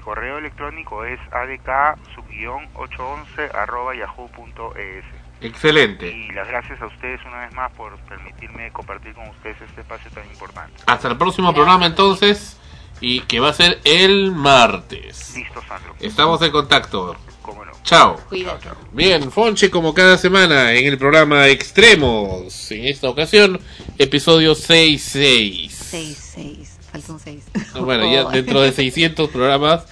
mi 0.00 0.04
correo 0.04 0.38
electrónico 0.38 1.04
es 1.04 1.20
adk-811 1.30 3.54
arroba 3.54 3.94
yahoo.es 3.94 5.04
excelente 5.42 6.10
y 6.10 6.32
las 6.32 6.48
gracias 6.48 6.80
a 6.80 6.86
ustedes 6.86 7.20
una 7.26 7.40
vez 7.40 7.52
más 7.52 7.70
por 7.72 7.98
permitirme 8.00 8.72
compartir 8.72 9.12
con 9.14 9.28
ustedes 9.28 9.60
este 9.60 9.82
espacio 9.82 10.10
tan 10.10 10.24
importante 10.30 10.82
hasta 10.86 11.08
el 11.08 11.18
próximo 11.18 11.52
programa 11.52 11.84
entonces 11.84 12.56
y 13.02 13.20
que 13.22 13.40
va 13.40 13.50
a 13.50 13.52
ser 13.52 13.78
el 13.84 14.32
martes 14.32 15.34
listo 15.36 15.60
Sandro 15.68 15.94
estamos 16.00 16.40
en 16.40 16.50
contacto 16.50 17.14
Cómo 17.42 17.62
no. 17.64 17.72
chao 17.82 18.16
Cuídate. 18.28 18.68
Bien, 18.92 19.30
Fonche 19.30 19.70
como 19.70 19.92
cada 19.92 20.16
semana 20.18 20.72
en 20.74 20.86
el 20.86 20.98
programa 20.98 21.48
Extremos. 21.48 22.70
En 22.70 22.84
esta 22.84 23.08
ocasión, 23.08 23.58
episodio 23.98 24.54
66. 24.54 25.72
6, 25.72 26.32
6. 26.34 26.58
Falta 26.58 26.59
son 27.00 27.18
seis. 27.20 27.44
Bueno, 27.80 28.10
ya 28.10 28.24
Oh. 28.26 28.30
dentro 28.30 28.60
de 28.60 28.72
600 28.72 29.28
programas 29.30 29.84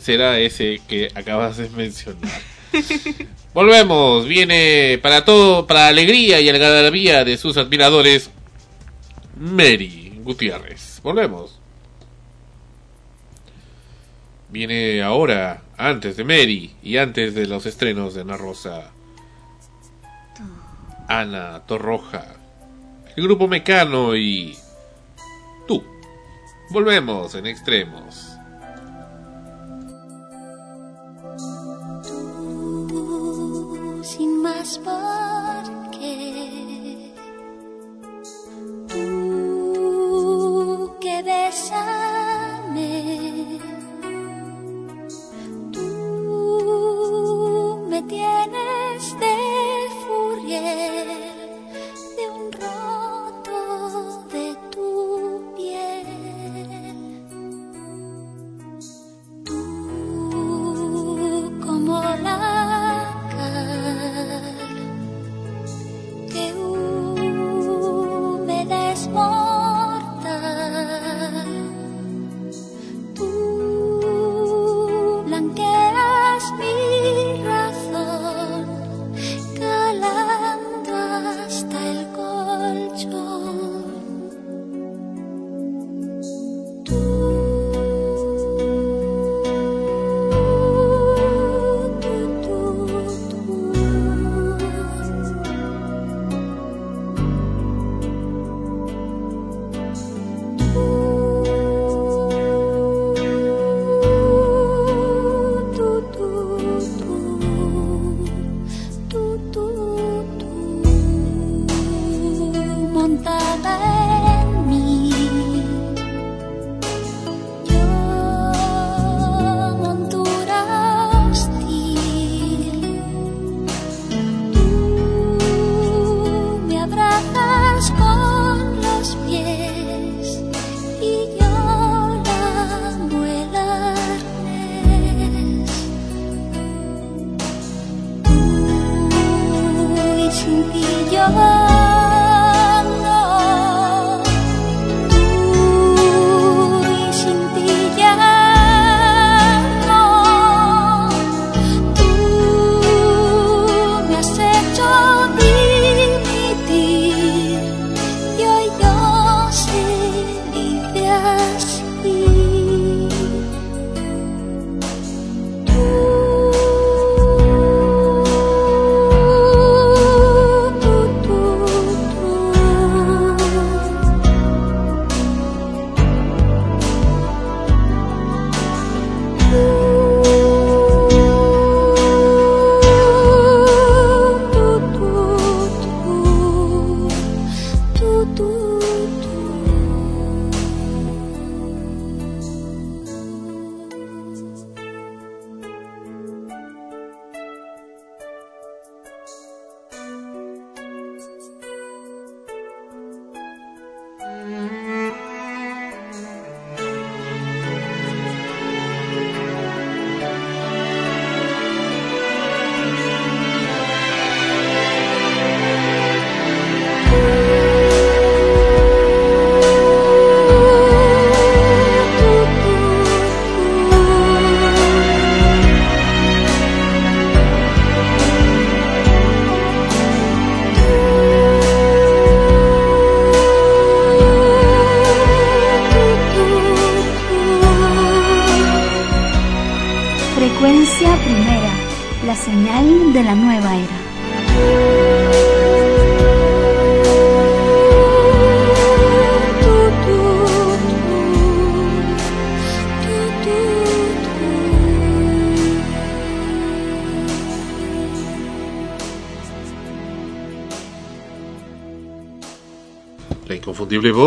será 0.00 0.38
ese 0.38 0.80
que 0.88 1.08
acabas 1.14 1.56
de 1.56 1.68
mencionar. 1.70 2.30
Volvemos, 3.54 4.26
viene 4.26 4.98
para 5.02 5.24
todo, 5.24 5.66
para 5.66 5.88
alegría 5.88 6.40
y 6.40 6.48
algarabía 6.48 7.24
de 7.24 7.36
sus 7.36 7.56
admiradores, 7.56 8.30
Mary 9.38 10.20
Gutiérrez. 10.22 11.00
Volvemos. 11.02 11.58
Viene 14.48 15.02
ahora, 15.02 15.62
antes 15.76 16.16
de 16.16 16.24
Mary 16.24 16.74
y 16.82 16.96
antes 16.96 17.34
de 17.34 17.46
los 17.46 17.66
estrenos 17.66 18.14
de 18.14 18.22
Ana 18.22 18.36
Rosa. 18.36 18.90
Ana 21.08 21.62
Torroja, 21.66 22.36
el 23.16 23.24
grupo 23.24 23.48
Mecano 23.48 24.14
y. 24.16 24.56
Volvemos 26.70 27.34
en 27.34 27.46
extremos. 27.46 28.40
sin 34.02 34.42
más 34.42 34.78
por 34.78 35.90
qué. 35.90 37.12
Tú 38.88 40.96
que 41.00 41.22
bésame, 41.22 42.90
tú 45.72 47.86
me 47.88 48.02
tienes 48.02 49.16
de 49.20 49.36
furia, 50.02 51.29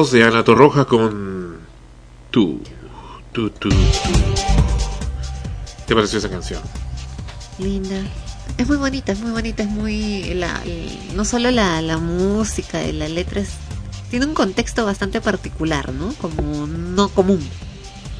voz 0.03 0.11
de 0.11 0.21
Ana 0.25 0.43
Torroja 0.43 0.83
con 0.83 1.59
tú, 2.29 2.61
tú, 3.31 3.49
tú, 3.51 3.69
tú. 3.69 3.75
¿Te 5.87 5.95
pareció 5.95 6.19
esa 6.19 6.29
canción? 6.29 6.61
Linda. 7.57 8.01
Es 8.57 8.67
muy 8.67 8.75
bonita, 8.75 9.13
es 9.13 9.21
muy 9.21 9.31
bonita, 9.31 9.63
es 9.63 9.69
muy... 9.69 10.33
La, 10.33 10.61
el- 10.65 11.15
no 11.15 11.23
solo 11.23 11.51
la, 11.51 11.81
la 11.81 11.99
música, 11.99 12.83
y 12.83 12.91
la 12.91 13.07
letra, 13.07 13.39
es, 13.39 13.51
tiene 14.09 14.25
un 14.25 14.33
contexto 14.33 14.83
bastante 14.85 15.21
particular, 15.21 15.93
¿no? 15.93 16.13
Como 16.19 16.67
no 16.67 17.07
común. 17.07 17.39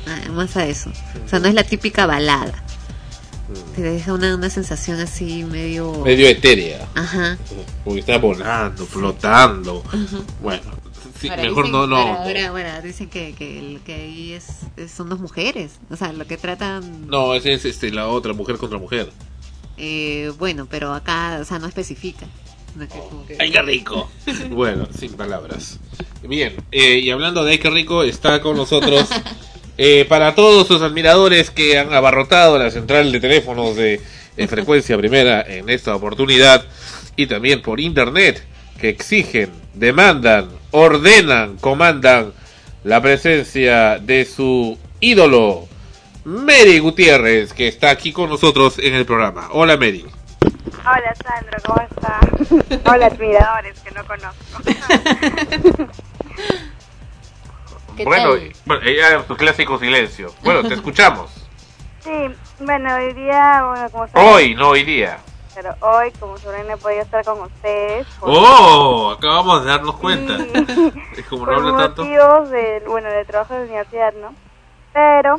Ah, 0.08 0.30
Más 0.32 0.56
a 0.56 0.66
eso. 0.66 0.90
O 1.26 1.28
sea, 1.28 1.40
no 1.40 1.50
es 1.50 1.54
la 1.54 1.66
típica 1.66 2.06
balada. 2.06 2.64
Te 3.76 3.82
deja 3.82 4.14
una, 4.14 4.34
una 4.36 4.50
sensación 4.50 5.02
así 5.02 5.44
medio... 5.44 6.02
Medio 6.06 6.30
etérea. 6.30 6.88
Ajá. 6.96 7.38
Porque 7.84 8.00
está 8.00 8.20
volando, 8.20 8.86
flotando. 8.86 9.84
Bueno, 10.42 10.73
Sí, 11.24 11.30
mejor 11.30 11.66
dicen- 11.66 11.72
no, 11.72 11.88
no. 11.88 11.98
Ahora 11.98 12.82
dicen 12.82 13.10
que, 13.10 13.34
que 13.34 13.60
el 13.60 13.80
que 13.82 13.94
ahí 13.94 14.34
es, 14.34 14.48
es- 14.78 14.92
son 14.92 15.10
dos 15.10 15.20
mujeres. 15.20 15.80
O 15.90 15.96
sea, 15.96 16.14
lo 16.14 16.26
que 16.28 16.38
tratan. 16.38 17.08
No, 17.08 17.34
ese 17.34 17.54
es 17.54 17.66
este, 17.66 17.92
la 17.92 18.08
otra, 18.08 18.34
mujer 18.34 18.58
contra 18.58 18.78
mujer. 18.78 19.10
Eh, 19.78 20.32
bueno, 20.38 20.68
pero 20.70 20.94
acá, 20.94 21.40
o 21.42 21.46
sea, 21.46 21.60
no 21.60 21.68
especifica. 21.68 22.26
No 22.76 22.84
es 22.84 22.90
que 22.92 23.00
como 23.00 23.26
que- 23.26 23.38
¡Ay, 23.40 23.52
qué 23.52 23.62
rico! 23.62 24.10
Bueno, 24.50 24.88
sin 24.98 25.14
palabras. 25.14 25.80
Bien, 26.24 26.56
eh, 26.72 27.00
y 27.00 27.10
hablando 27.12 27.44
de 27.44 27.52
Ay, 27.52 27.58
qué 27.58 27.70
rico, 27.70 28.04
está 28.04 28.42
con 28.42 28.56
nosotros. 28.58 29.10
eh, 29.78 30.06
para 30.08 30.36
todos 30.36 30.68
sus 30.68 30.82
admiradores 30.82 31.50
que 31.52 31.78
han 31.80 31.94
abarrotado 31.94 32.58
la 32.60 32.70
central 32.72 33.12
de 33.12 33.20
teléfonos 33.20 33.76
de, 33.76 34.00
de 34.38 34.48
frecuencia 34.48 34.98
primera 34.98 35.42
en 35.42 35.70
esta 35.70 35.96
oportunidad 35.96 36.66
y 37.16 37.28
también 37.28 37.62
por 37.62 37.80
internet 37.80 38.44
que 38.80 38.90
exigen, 38.90 39.52
demandan, 39.74 40.50
ordenan, 40.72 41.58
comandan 41.58 42.34
la 42.84 43.02
presencia 43.02 44.00
de 44.00 44.26
su 44.26 44.78
ídolo, 45.00 45.68
Mary 46.26 46.80
Gutiérrez, 46.80 47.54
que 47.54 47.68
está 47.68 47.90
aquí 47.90 48.12
con 48.12 48.30
nosotros 48.30 48.80
en 48.80 48.94
el 48.94 49.06
programa. 49.06 49.50
Hola 49.52 49.78
Mary. 49.78 50.06
Hola 50.86 51.16
Sandro, 51.24 51.58
¿cómo 51.66 51.82
estás? 51.82 52.22
Hola 52.86 53.06
admiradores 53.08 53.80
que 53.80 53.92
no 53.92 54.04
conozco. 54.06 54.62
¿Qué 57.96 58.06
Bueno, 58.06 58.36
bueno, 58.66 58.84
ella 58.86 59.24
tu 59.28 59.38
clásico 59.38 59.78
silencio. 59.80 60.34
Bueno, 60.44 60.68
te 60.68 60.74
escuchamos. 60.74 61.32
Sí, 62.04 62.12
bueno, 62.60 62.96
hoy 62.96 63.14
día, 63.14 63.64
bueno, 63.64 63.90
como 63.92 64.08
Hoy, 64.14 64.56
no 64.56 64.70
hoy 64.70 64.84
día. 64.84 65.20
Pero 65.56 65.76
hoy, 65.82 66.12
como 66.20 66.38
sabrán, 66.38 66.68
no 66.68 66.74
he 66.74 66.78
podido 66.78 67.02
estar 67.02 67.24
con 67.24 67.42
ustedes. 67.42 68.08
Oh, 68.22 69.14
acabamos 69.18 69.64
de 69.64 69.70
darnos 69.70 69.96
cuenta. 69.96 70.34
Es 71.18 71.26
como 71.28 71.46
no 71.46 71.54
habla 71.54 71.78
tanto. 71.78 72.04
motivos 72.04 72.50
de, 72.50 72.84
bueno, 72.88 73.10
de 73.10 73.26
trabajo 73.26 73.54
de 73.54 73.60
la 73.60 73.66
universidad, 73.66 74.14
¿no? 74.16 74.34
Pero 74.94 75.38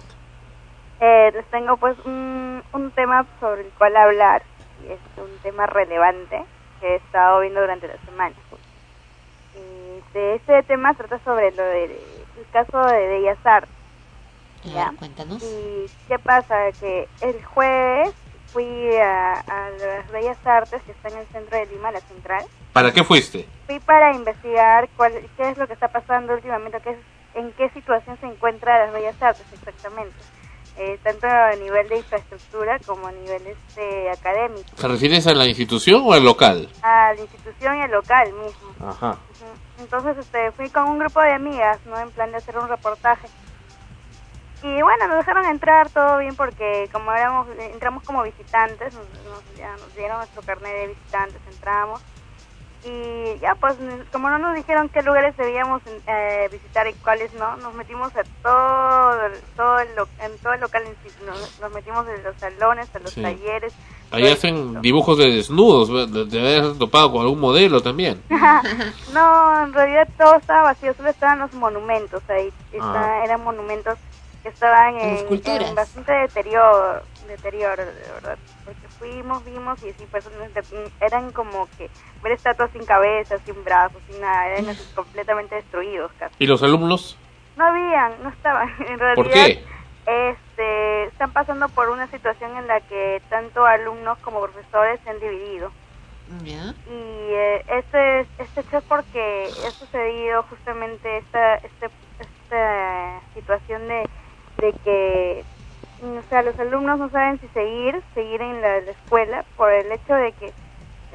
eh, 1.00 1.30
les 1.34 1.44
tengo 1.50 1.76
pues 1.76 1.96
un, 2.04 2.62
un 2.72 2.90
tema 2.92 3.26
sobre 3.40 3.62
el 3.62 3.70
cual 3.72 3.96
hablar 3.96 4.42
y 4.82 4.92
es 4.92 5.00
un 5.16 5.36
tema 5.42 5.66
relevante 5.66 6.44
que 6.80 6.86
he 6.86 6.96
estado 6.96 7.40
viendo 7.40 7.60
durante 7.60 7.88
la 7.88 7.98
semana. 8.04 8.34
Y 9.54 10.14
de 10.14 10.36
este 10.36 10.62
tema 10.64 10.94
trata 10.94 11.18
sobre 11.24 11.50
lo 11.52 11.62
de, 11.62 11.84
el 11.84 12.46
caso 12.52 12.78
de 12.86 13.08
Bellas 13.08 13.38
Artes. 13.44 13.70
¿ya? 14.64 14.92
cuéntanos. 14.98 15.42
¿Y 15.42 15.86
qué 16.08 16.18
pasa? 16.18 16.72
Que 16.80 17.08
el 17.20 17.44
jueves 17.44 18.14
fui 18.54 18.96
a, 18.98 19.32
a 19.40 19.70
las 19.70 20.10
Bellas 20.12 20.38
Artes 20.46 20.80
que 20.84 20.92
está 20.92 21.08
en 21.08 21.18
el 21.18 21.26
centro 21.26 21.58
de 21.58 21.66
Lima, 21.66 21.90
la 21.90 22.00
central, 22.00 22.44
¿Para 22.72 22.92
qué 22.92 23.02
fuiste? 23.02 23.46
fui 23.66 23.80
para 23.80 24.14
investigar 24.14 24.88
cuál, 24.96 25.12
qué 25.36 25.50
es 25.50 25.58
lo 25.58 25.66
que 25.66 25.72
está 25.74 25.88
pasando 25.88 26.34
últimamente, 26.34 26.78
qué 26.82 26.90
es, 26.90 26.98
en 27.34 27.50
qué 27.52 27.68
situación 27.70 28.16
se 28.20 28.26
encuentra 28.26 28.86
las 28.86 28.94
bellas 28.94 29.20
artes 29.20 29.44
exactamente, 29.52 30.14
eh, 30.76 30.98
tanto 31.02 31.26
a 31.26 31.50
nivel 31.56 31.88
de 31.88 31.98
infraestructura 31.98 32.78
como 32.86 33.08
a 33.08 33.12
nivel 33.12 33.42
este, 33.44 34.10
académico, 34.10 34.70
¿Te 34.80 34.86
refieres 34.86 35.26
a 35.26 35.34
la 35.34 35.46
institución 35.46 36.02
o 36.04 36.12
al 36.12 36.24
local? 36.24 36.68
a 36.82 37.12
la 37.12 37.20
institución 37.20 37.76
y 37.76 37.80
al 37.82 37.90
local 37.90 38.32
mismo. 38.34 38.88
Ajá. 38.88 39.18
Entonces 39.80 40.16
este, 40.18 40.52
fui 40.52 40.70
con 40.70 40.84
un 40.84 41.00
grupo 41.00 41.20
de 41.20 41.32
amigas, 41.32 41.78
¿no? 41.86 41.98
En 41.98 42.10
plan 42.12 42.30
de 42.30 42.36
hacer 42.36 42.56
un 42.56 42.68
reportaje. 42.68 43.26
Y 44.66 44.80
bueno, 44.80 45.06
nos 45.08 45.18
dejaron 45.18 45.44
entrar 45.44 45.90
todo 45.90 46.16
bien 46.18 46.34
porque 46.36 46.88
como 46.90 47.12
éramos, 47.12 47.46
entramos 47.58 48.02
como 48.02 48.22
visitantes, 48.22 48.94
nos, 48.94 49.04
nos- 49.24 49.54
ya 49.58 49.72
nos 49.72 49.94
dieron 49.94 50.16
nuestro 50.16 50.40
carnet 50.40 50.72
de 50.72 50.86
visitantes, 50.88 51.40
entramos. 51.52 52.00
Y 52.86 53.38
ya 53.40 53.54
pues 53.56 53.76
como 54.12 54.28
no 54.30 54.38
nos 54.38 54.54
dijeron 54.54 54.88
qué 54.90 55.02
lugares 55.02 55.34
debíamos 55.38 55.80
eh, 56.06 56.48
visitar 56.52 56.86
y 56.86 56.92
cuáles 56.94 57.32
no, 57.34 57.56
nos 57.58 57.74
metimos 57.74 58.10
a 58.16 58.22
todo, 58.42 59.18
todo 59.56 59.78
el, 59.80 59.88
en 60.20 60.38
todo 60.38 60.52
el 60.54 60.60
local, 60.60 60.82
nos, 61.26 61.60
nos 61.60 61.72
metimos 61.72 62.06
en 62.08 62.22
los 62.22 62.36
salones, 62.36 62.94
a 62.94 62.98
los 63.00 63.10
Sí. 63.10 63.22
talleres. 63.22 63.72
Ahí 64.10 64.28
hacen 64.30 64.80
dibujos 64.82 65.16
de 65.18 65.30
desnudos. 65.30 65.88
Te 66.30 66.38
haber 66.40 66.78
topado 66.78 67.10
con 67.12 67.22
algún 67.22 67.40
modelo 67.40 67.82
también. 67.82 68.22
no, 69.12 69.64
en 69.64 69.72
realidad 69.72 70.08
todo 70.18 70.36
estaba 70.36 70.62
vacío, 70.62 70.94
solo 70.94 71.08
estaban 71.10 71.38
los 71.38 71.52
monumentos 71.54 72.22
ahí. 72.28 72.52
Está- 72.72 73.18
Ah. 73.20 73.24
Eran 73.24 73.42
monumentos 73.44 73.98
que 74.44 74.50
estaban 74.50 74.94
en, 74.98 75.74
bastante 75.74 76.12
deterioro, 76.12 77.02
deterioro, 77.26 77.86
de 77.86 77.92
verdad. 77.92 78.38
Porque 78.64 78.88
fuimos, 78.98 79.42
vimos 79.44 79.78
y 79.82 79.92
pues 80.06 80.24
de- 80.24 80.92
eran 81.00 81.32
como 81.32 81.66
que 81.78 81.90
ver 82.22 82.32
estatuas 82.32 82.70
sin 82.72 82.84
cabeza, 82.84 83.38
sin 83.46 83.64
brazos, 83.64 84.02
sin 84.06 84.20
nada, 84.20 84.46
eran 84.48 84.68
así 84.68 84.84
completamente 84.94 85.54
destruidos 85.54 86.12
casi. 86.18 86.34
¿Y 86.38 86.46
los 86.46 86.62
alumnos? 86.62 87.18
No 87.56 87.64
habían, 87.66 88.22
no 88.22 88.28
estaban. 88.28 88.68
En 88.88 88.98
realidad, 88.98 89.16
¿Por 89.16 89.30
qué? 89.32 89.64
Este, 90.06 91.04
están 91.04 91.32
pasando 91.32 91.66
por 91.70 91.88
una 91.88 92.10
situación 92.10 92.56
en 92.58 92.66
la 92.66 92.80
que 92.82 93.22
tanto 93.30 93.64
alumnos 93.64 94.18
como 94.18 94.42
profesores 94.42 95.00
se 95.02 95.10
han 95.10 95.20
dividido. 95.20 95.72
¿Ya? 96.42 96.74
Y 96.86 97.32
eh, 97.32 97.64
este, 97.68 98.20
este 98.38 98.60
hecho 98.60 98.76
es 98.78 98.84
porque 98.84 99.54
ha 99.66 99.78
sucedido 99.86 100.42
justamente 100.44 101.16
esta, 101.18 101.54
este, 101.56 101.90
esta 102.18 103.22
situación 103.32 103.88
de, 103.88 104.02
de 104.58 104.72
que 104.84 105.44
o 106.02 106.28
sea, 106.28 106.42
los 106.42 106.58
alumnos 106.58 106.98
no 106.98 107.08
saben 107.10 107.40
si 107.40 107.48
seguir, 107.48 108.02
seguir 108.14 108.42
en 108.42 108.60
la, 108.60 108.80
la 108.80 108.90
escuela 108.90 109.44
por 109.56 109.72
el 109.72 109.90
hecho 109.90 110.14
de 110.14 110.32
que 110.32 110.52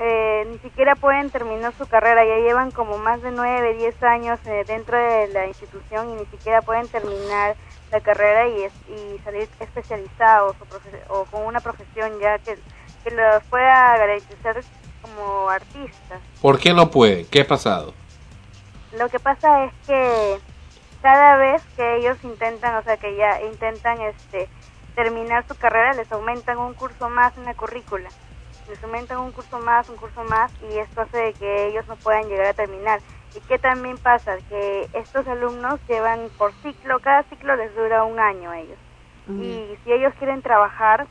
eh, 0.02 0.48
ni 0.50 0.58
siquiera 0.60 0.96
pueden 0.96 1.30
terminar 1.30 1.74
su 1.78 1.86
carrera, 1.86 2.24
ya 2.26 2.38
llevan 2.38 2.72
como 2.72 2.98
más 2.98 3.22
de 3.22 3.32
9, 3.32 3.74
10 3.76 4.02
años 4.04 4.40
eh, 4.46 4.64
dentro 4.66 4.98
de 4.98 5.28
la 5.28 5.46
institución 5.48 6.10
y 6.12 6.14
ni 6.16 6.26
siquiera 6.28 6.62
pueden 6.62 6.88
terminar 6.88 7.56
la 7.92 8.00
carrera 8.00 8.48
y, 8.48 8.64
es- 8.64 8.74
y 8.90 9.20
salir 9.26 9.48
especializados 9.60 10.56
o, 10.62 10.66
profe- 10.66 11.04
o 11.10 11.26
con 11.26 11.46
una 11.46 11.60
profesión 11.60 12.18
ya 12.20 12.40
que, 12.40 12.58
que 13.04 13.12
los 13.12 13.44
pueda 13.50 13.98
garantizar 13.98 14.56
como 15.02 15.50
artistas. 15.50 16.20
¿Por 16.42 16.58
qué 16.60 16.74
no 16.74 16.90
pueden? 16.90 17.26
¿Qué 17.30 17.42
ha 17.42 17.48
pasado? 17.48 17.94
Lo 18.98 19.10
que 19.10 19.20
pasa 19.20 19.66
es 19.66 19.74
que 19.86 20.40
cada 21.02 21.38
vez 21.38 21.64
que 21.76 21.98
ellos 21.98 22.18
intentan, 22.24 22.76
o 22.76 22.84
sea, 22.84 22.98
que 22.98 23.16
ya 23.16 23.42
intentan 23.42 24.02
este 24.02 24.50
terminar 24.96 25.46
su 25.48 25.56
carrera, 25.56 25.94
les 25.94 26.12
aumentan 26.12 26.58
un 26.58 26.74
curso 26.74 27.10
más 27.10 27.38
en 27.38 27.46
la 27.46 27.54
currícula. 27.54 28.10
Les 28.68 28.84
aumentan 28.84 29.20
un 29.20 29.32
curso 29.32 29.60
más, 29.60 29.90
un 29.90 29.96
curso 29.96 30.24
más, 30.26 30.52
y 30.70 30.78
esto 30.78 31.02
hace 31.02 31.18
de 31.18 31.34
que 31.34 31.68
ellos 31.68 31.88
no 31.88 31.96
puedan 31.96 32.28
llegar 32.28 32.48
a 32.48 32.54
terminar. 32.54 33.00
¿Y 33.36 33.40
qué 33.42 33.58
también 33.60 33.98
pasa? 33.98 34.38
Que 34.50 34.90
estos 34.94 35.28
alumnos 35.28 35.80
llevan 35.88 36.30
por 36.38 36.52
ciclo, 36.62 37.00
cada 37.00 37.24
ciclo 37.24 37.56
les 37.56 37.74
dura 37.76 38.04
un 38.04 38.20
año 38.20 38.52
a 38.52 38.60
ellos. 38.60 38.78
Y 39.30 39.78
si 39.84 39.94
ellos 39.94 40.12
quieren 40.18 40.42
trabajar, 40.42 41.06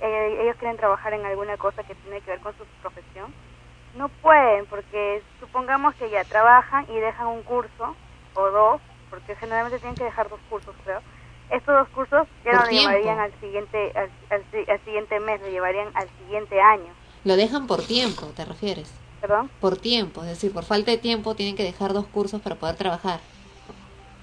eh, 0.00 0.38
ellos 0.42 0.56
quieren 0.56 0.76
trabajar 0.76 1.14
en 1.14 1.24
alguna 1.24 1.56
cosa 1.56 1.84
que 1.84 1.94
tiene 1.94 2.20
que 2.20 2.32
ver 2.32 2.40
con 2.40 2.52
su 2.58 2.64
profesión, 2.82 3.32
no 3.94 4.08
pueden, 4.08 4.66
porque 4.66 5.22
supongamos 5.38 5.94
que 5.94 6.10
ya 6.10 6.24
trabajan 6.24 6.84
y 6.90 6.98
dejan 6.98 7.28
un 7.28 7.42
curso 7.42 7.94
o 8.34 8.50
dos, 8.50 8.80
porque 9.14 9.36
generalmente 9.36 9.78
tienen 9.78 9.96
que 9.96 10.04
dejar 10.04 10.28
dos 10.28 10.40
cursos, 10.50 10.74
creo. 10.84 11.00
Estos 11.50 11.74
dos 11.76 11.88
cursos 11.90 12.26
ya 12.44 12.52
no 12.52 12.64
lo 12.64 12.70
llevarían 12.70 13.18
al 13.20 13.32
siguiente 13.40 13.92
al, 13.94 14.10
al 14.30 14.44
si- 14.50 14.70
al 14.70 14.80
siguiente 14.84 15.20
mes, 15.20 15.40
lo 15.40 15.48
llevarían 15.48 15.88
al 15.94 16.08
siguiente 16.18 16.60
año. 16.60 16.92
Lo 17.24 17.36
dejan 17.36 17.66
por 17.66 17.82
tiempo, 17.82 18.26
¿te 18.36 18.44
refieres? 18.44 18.90
¿Perdón? 19.20 19.50
Por 19.60 19.76
tiempo, 19.78 20.22
es 20.22 20.28
decir, 20.28 20.52
por 20.52 20.64
falta 20.64 20.90
de 20.90 20.98
tiempo 20.98 21.34
tienen 21.34 21.56
que 21.56 21.62
dejar 21.62 21.92
dos 21.92 22.06
cursos 22.06 22.40
para 22.42 22.56
poder 22.56 22.76
trabajar. 22.76 23.20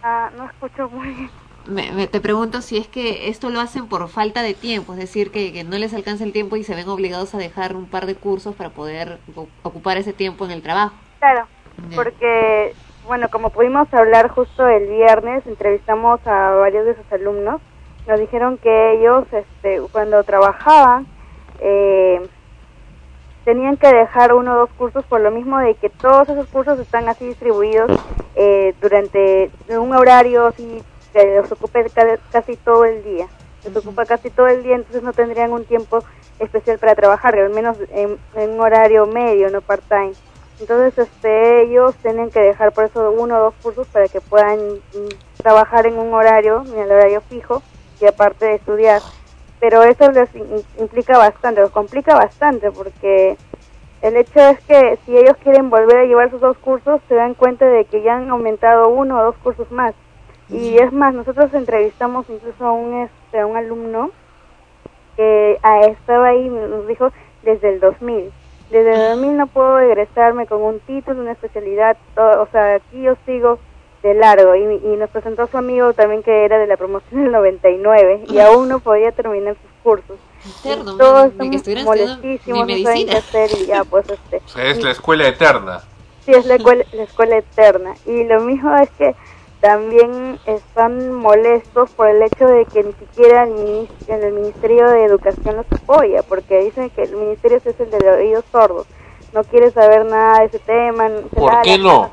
Ah, 0.03 0.31
no 0.35 0.45
escucho 0.45 0.89
muy 0.89 1.07
bien. 1.09 1.31
Me, 1.67 1.91
me- 1.91 2.07
te 2.07 2.19
pregunto 2.19 2.61
si 2.61 2.77
es 2.77 2.87
que 2.87 3.29
esto 3.29 3.49
lo 3.49 3.59
hacen 3.59 3.87
por 3.87 4.07
falta 4.09 4.41
de 4.41 4.53
tiempo, 4.55 4.93
es 4.93 4.99
decir, 4.99 5.31
que, 5.31 5.53
que 5.53 5.63
no 5.63 5.77
les 5.77 5.93
alcanza 5.93 6.23
el 6.23 6.33
tiempo 6.33 6.55
y 6.55 6.63
se 6.63 6.75
ven 6.75 6.89
obligados 6.89 7.35
a 7.35 7.37
dejar 7.37 7.75
un 7.75 7.85
par 7.87 8.07
de 8.07 8.15
cursos 8.15 8.55
para 8.55 8.71
poder 8.71 9.19
ocupar 9.63 9.97
ese 9.97 10.13
tiempo 10.13 10.45
en 10.45 10.51
el 10.51 10.61
trabajo. 10.63 10.95
Claro, 11.19 11.47
porque, 11.95 12.75
bueno, 13.07 13.29
como 13.29 13.49
pudimos 13.49 13.91
hablar 13.93 14.29
justo 14.29 14.67
el 14.67 14.87
viernes, 14.87 15.45
entrevistamos 15.47 16.19
a 16.25 16.51
varios 16.51 16.85
de 16.85 16.95
sus 16.95 17.11
alumnos, 17.11 17.61
nos 18.07 18.19
dijeron 18.19 18.57
que 18.57 18.93
ellos, 18.93 19.25
este, 19.31 19.81
cuando 19.91 20.23
trabajaban, 20.23 21.05
eh, 21.59 22.21
tenían 23.45 23.77
que 23.77 23.87
dejar 23.93 24.33
uno 24.33 24.53
o 24.53 24.57
dos 24.59 24.69
cursos 24.77 25.03
por 25.05 25.19
lo 25.21 25.31
mismo 25.31 25.57
de 25.59 25.75
que 25.75 25.89
todos 25.89 26.29
esos 26.29 26.47
cursos 26.47 26.79
están 26.79 27.09
así 27.09 27.25
distribuidos 27.27 27.91
eh, 28.35 28.73
durante 28.81 29.49
un 29.69 29.93
horario 29.95 30.47
así 30.47 30.81
que 31.11 31.37
los 31.37 31.51
ocupe 31.51 31.89
ca- 31.89 32.19
casi 32.31 32.55
todo 32.55 32.85
el 32.85 33.03
día. 33.03 33.27
Les 33.65 33.75
ocupa 33.75 34.05
casi 34.05 34.29
todo 34.29 34.47
el 34.47 34.63
día, 34.63 34.75
entonces 34.75 35.03
no 35.03 35.11
tendrían 35.13 35.51
un 35.51 35.65
tiempo 35.65 35.99
especial 36.39 36.79
para 36.79 36.95
trabajar, 36.95 37.35
al 37.37 37.49
menos 37.51 37.77
en, 37.91 38.17
en 38.35 38.49
un 38.51 38.59
horario 38.59 39.05
medio, 39.05 39.49
no 39.49 39.61
part-time. 39.61 40.13
Entonces, 40.61 40.97
este, 40.97 41.63
ellos 41.63 41.95
tienen 42.03 42.29
que 42.31 42.39
dejar 42.39 42.71
por 42.71 42.85
eso 42.85 43.11
uno 43.11 43.37
o 43.37 43.43
dos 43.45 43.55
cursos 43.61 43.87
para 43.87 44.07
que 44.07 44.21
puedan 44.21 44.59
mm, 44.59 45.09
trabajar 45.43 45.87
en 45.87 45.97
un 45.97 46.13
horario, 46.13 46.63
en 46.67 46.79
el 46.79 46.91
horario 46.91 47.21
fijo, 47.21 47.63
y 47.99 48.05
aparte 48.05 48.45
de 48.45 48.55
estudiar. 48.55 49.01
Pero 49.59 49.83
eso 49.83 50.11
les 50.11 50.29
implica 50.79 51.17
bastante, 51.17 51.61
los 51.61 51.71
complica 51.71 52.15
bastante, 52.15 52.71
porque 52.71 53.37
El 54.01 54.15
hecho 54.17 54.39
es 54.39 54.59
que 54.61 54.97
si 55.05 55.15
ellos 55.17 55.37
quieren 55.43 55.69
volver 55.69 55.97
a 55.99 56.05
llevar 56.05 56.27
esos 56.27 56.41
dos 56.41 56.57
cursos, 56.57 57.01
se 57.07 57.15
dan 57.15 57.35
cuenta 57.35 57.65
de 57.67 57.85
que 57.85 58.01
ya 58.01 58.17
han 58.17 58.29
aumentado 58.31 58.89
uno 58.89 59.19
o 59.19 59.23
dos 59.25 59.35
cursos 59.37 59.71
más. 59.71 59.93
Y 60.49 60.77
es 60.77 60.91
más, 60.91 61.13
nosotros 61.13 61.53
entrevistamos 61.53 62.25
incluso 62.29 62.65
a 62.65 62.71
un, 62.71 62.95
este, 63.03 63.39
a 63.39 63.45
un 63.45 63.57
alumno 63.57 64.11
que 65.15 65.57
ah, 65.63 65.81
estaba 65.81 66.29
ahí, 66.29 66.49
nos 66.49 66.87
dijo, 66.87 67.11
desde 67.43 67.69
el 67.73 67.79
2000. 67.79 68.31
Desde 68.71 68.93
el 68.93 69.09
2000 69.17 69.37
no 69.37 69.47
puedo 69.47 69.79
egresarme 69.79 70.47
con 70.47 70.61
un 70.61 70.79
título, 70.81 71.21
una 71.21 71.33
especialidad, 71.33 71.97
todo- 72.15 72.41
o 72.43 72.47
sea, 72.51 72.75
aquí 72.75 73.01
yo 73.01 73.15
sigo 73.25 73.59
de 74.01 74.13
largo. 74.13 74.55
Y, 74.55 74.63
y 74.63 74.95
nos 74.97 75.09
presentó 75.09 75.45
su 75.47 75.57
amigo 75.57 75.93
también 75.93 76.23
que 76.23 76.45
era 76.45 76.57
de 76.57 76.67
la 76.67 76.77
promoción 76.77 77.23
del 77.23 77.31
99 77.33 78.23
y 78.29 78.39
aún 78.39 78.67
no 78.69 78.79
podía 78.79 79.11
terminar 79.11 79.55
sus 79.61 79.71
cursos. 79.83 80.17
Eterno, 80.63 80.97
todos 80.97 81.31
que 81.33 81.55
estamos 81.55 81.83
molestísimos, 81.85 82.59
no 82.59 82.65
saben 82.65 82.83
qué 82.83 82.83
medicina. 82.89 83.17
hacer 83.19 83.49
y 83.61 83.65
ya, 83.67 83.83
pues 83.83 84.09
este... 84.09 84.37
O 84.45 84.47
sea, 84.47 84.65
es 84.65 84.81
la 84.83 84.91
escuela 84.91 85.27
eterna. 85.27 85.81
Sí, 86.25 86.31
es 86.31 86.45
la 86.45 86.55
escuela, 86.55 86.83
la 86.93 87.03
escuela 87.03 87.37
eterna. 87.37 87.93
Y 88.05 88.23
lo 88.23 88.39
mismo 88.41 88.75
es 88.77 88.89
que 88.91 89.15
también 89.61 90.39
están 90.45 91.13
molestos 91.13 91.91
por 91.91 92.07
el 92.07 92.21
hecho 92.23 92.47
de 92.47 92.65
que 92.65 92.83
ni 92.83 92.93
siquiera 92.93 93.43
el, 93.43 93.51
minis- 93.51 93.89
el 94.09 94.33
Ministerio 94.33 94.89
de 94.89 95.05
Educación 95.05 95.55
los 95.57 95.65
apoya, 95.71 96.23
porque 96.23 96.63
dicen 96.63 96.89
que 96.89 97.03
el 97.03 97.15
Ministerio 97.15 97.57
es 97.63 97.79
el 97.79 97.91
de 97.91 97.99
los 97.99 98.17
oídos 98.17 98.43
sordos. 98.51 98.87
No 99.33 99.43
quiere 99.43 99.71
saber 99.71 100.05
nada 100.05 100.39
de 100.39 100.45
ese 100.45 100.59
tema. 100.59 101.09
¿Por 101.33 101.61
qué 101.61 101.77
no? 101.77 102.11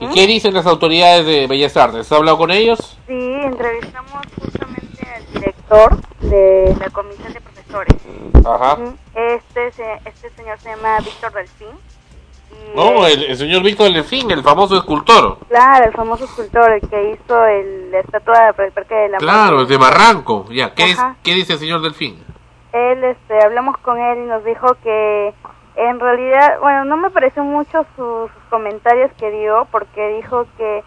¿Y 0.00 0.08
qué 0.08 0.26
dicen 0.26 0.52
las 0.54 0.66
autoridades 0.66 1.24
de 1.24 1.46
Bellas 1.46 1.76
Artes? 1.76 2.00
¿Has 2.00 2.12
hablado 2.12 2.36
con 2.38 2.50
ellos? 2.50 2.98
Sí, 3.06 3.32
entrevistamos 3.42 4.22
justamente 4.40 5.06
al 5.14 5.32
director 5.32 5.96
de 6.20 6.74
la 6.80 6.90
comisión 6.90 7.32
de 7.32 7.40
profesores. 7.40 7.94
Ajá. 8.44 8.78
Este, 9.14 9.68
este 10.04 10.30
señor 10.30 10.58
se 10.58 10.70
llama 10.70 10.98
Víctor 10.98 11.32
Delfín. 11.32 11.68
No, 12.74 13.06
el, 13.06 13.22
el 13.24 13.36
señor 13.36 13.62
Víctor 13.62 13.92
Delfín, 13.92 14.30
el 14.32 14.42
famoso 14.42 14.76
escultor. 14.76 15.38
Claro, 15.48 15.84
el 15.86 15.92
famoso 15.92 16.24
escultor, 16.24 16.72
el 16.72 16.80
que 16.88 17.10
hizo 17.12 17.46
el, 17.46 17.92
la 17.92 18.00
estatua 18.00 18.52
del 18.52 18.72
Parque 18.72 18.94
de 18.94 19.08
la 19.10 19.18
Claro, 19.18 19.60
el 19.60 19.68
de 19.68 19.76
Barranco. 19.76 20.46
Ya, 20.50 20.74
¿qué, 20.74 20.90
es-. 20.90 20.98
¿qué 21.22 21.34
dice 21.34 21.52
el 21.52 21.58
señor 21.60 21.82
Delfín? 21.82 22.20
Él, 22.72 23.04
este, 23.04 23.44
hablamos 23.44 23.76
con 23.78 23.98
él 24.00 24.18
y 24.18 24.26
nos 24.26 24.44
dijo 24.44 24.74
que 24.82 25.32
en 25.76 26.00
realidad, 26.00 26.58
bueno, 26.60 26.84
no 26.84 26.96
me 26.96 27.10
pareció 27.10 27.44
mucho 27.44 27.86
sus, 27.96 28.30
sus 28.32 28.42
comentarios 28.50 29.12
que 29.18 29.30
dio, 29.30 29.68
porque 29.70 30.08
dijo 30.16 30.46
que 30.56 30.82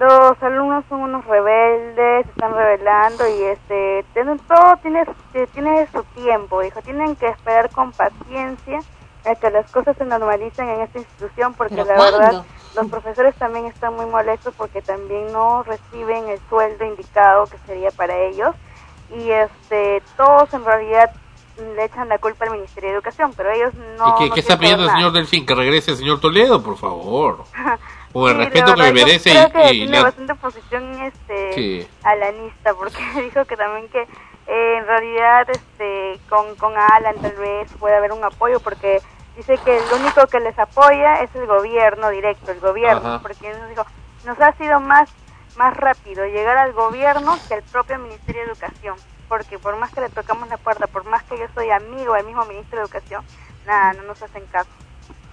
los 0.00 0.40
alumnos 0.42 0.84
son 0.88 1.00
unos 1.02 1.24
rebeldes, 1.24 2.24
se 2.24 2.30
están 2.30 2.52
rebelando 2.54 3.24
y 3.28 3.42
este, 3.44 4.04
tienen- 4.14 4.38
todo 4.48 4.76
tiene, 4.82 5.04
tiene 5.52 5.86
su 5.92 6.02
tiempo, 6.20 6.60
dijo, 6.60 6.80
tienen 6.82 7.14
que 7.16 7.26
esperar 7.28 7.70
con 7.70 7.92
paciencia 7.92 8.80
a 9.24 9.34
que 9.34 9.50
las 9.50 9.66
cosas 9.70 9.96
se 9.96 10.04
normalicen 10.04 10.68
en 10.68 10.80
esta 10.82 10.98
institución, 10.98 11.54
porque 11.54 11.74
¿Pero 11.76 11.86
la 11.86 11.96
cuándo? 11.96 12.18
verdad 12.18 12.44
los 12.74 12.86
profesores 12.88 13.34
también 13.36 13.66
están 13.66 13.94
muy 13.94 14.06
molestos 14.06 14.54
porque 14.56 14.82
también 14.82 15.32
no 15.32 15.62
reciben 15.64 16.28
el 16.28 16.38
sueldo 16.48 16.84
indicado 16.84 17.46
que 17.46 17.56
sería 17.66 17.90
para 17.90 18.16
ellos 18.16 18.54
y 19.10 19.30
este 19.30 20.02
todos 20.16 20.52
en 20.54 20.64
realidad 20.64 21.10
le 21.74 21.84
echan 21.84 22.08
la 22.08 22.18
culpa 22.18 22.44
al 22.44 22.52
Ministerio 22.52 22.90
de 22.90 22.94
Educación, 22.96 23.32
pero 23.36 23.50
ellos 23.50 23.74
no. 23.74 24.06
¿Y 24.06 24.18
qué, 24.18 24.28
no 24.28 24.34
qué 24.34 24.40
está 24.40 24.56
pidiendo 24.58 24.84
el 24.84 24.90
señor 24.90 25.12
Delfín? 25.12 25.44
¿Que 25.44 25.54
regrese 25.56 25.90
el 25.90 25.96
señor 25.96 26.20
Toledo, 26.20 26.62
por 26.62 26.76
favor? 26.76 27.44
Por 28.12 28.30
el 28.30 28.36
Sí, 28.36 28.42
respeto 28.44 28.74
que 28.74 28.82
me 28.82 28.88
yo 28.88 28.94
merece 28.94 29.30
creo 29.30 29.48
y, 29.48 29.52
que 29.52 29.74
y 29.74 29.78
tiene 29.78 29.98
la- 29.98 30.02
bastante 30.04 30.34
posición 30.36 31.02
este 31.02 31.52
Sí. 31.54 31.86
alanista 32.04 32.74
porque 32.74 33.02
dijo 33.22 33.44
que 33.44 33.56
también 33.56 33.88
que 33.88 34.06
eh, 34.48 34.78
en 34.78 34.86
realidad 34.86 35.46
este 35.50 36.18
con 36.28 36.56
con 36.56 36.72
Alan 36.76 37.16
tal 37.20 37.36
vez 37.36 37.70
puede 37.78 37.96
haber 37.96 38.12
un 38.12 38.24
apoyo 38.24 38.60
porque 38.60 39.00
dice 39.36 39.58
que 39.58 39.76
el 39.76 39.84
único 40.00 40.26
que 40.26 40.40
les 40.40 40.58
apoya 40.58 41.22
es 41.22 41.34
el 41.36 41.46
gobierno 41.46 42.08
directo, 42.08 42.50
el 42.50 42.60
gobierno, 42.60 43.08
Ajá. 43.08 43.18
porque 43.22 43.52
nos 43.52 43.68
dijo, 43.68 43.84
nos 44.24 44.40
ha 44.40 44.52
sido 44.52 44.80
más 44.80 45.10
más 45.56 45.76
rápido 45.76 46.24
llegar 46.26 46.56
al 46.56 46.72
gobierno 46.72 47.36
que 47.46 47.54
al 47.54 47.62
propio 47.64 47.98
Ministerio 47.98 48.42
de 48.46 48.52
Educación, 48.52 48.96
porque 49.28 49.58
por 49.58 49.76
más 49.76 49.92
que 49.92 50.00
le 50.00 50.08
tocamos 50.08 50.48
la 50.48 50.56
puerta, 50.56 50.86
por 50.86 51.04
más 51.04 51.22
que 51.24 51.38
yo 51.38 51.46
soy 51.54 51.70
amigo 51.70 52.14
del 52.14 52.24
mismo 52.26 52.44
Ministro 52.46 52.78
de 52.78 52.84
Educación, 52.84 53.24
nada, 53.66 53.92
no 53.94 54.04
nos 54.04 54.22
hacen 54.22 54.46
caso. 54.46 54.70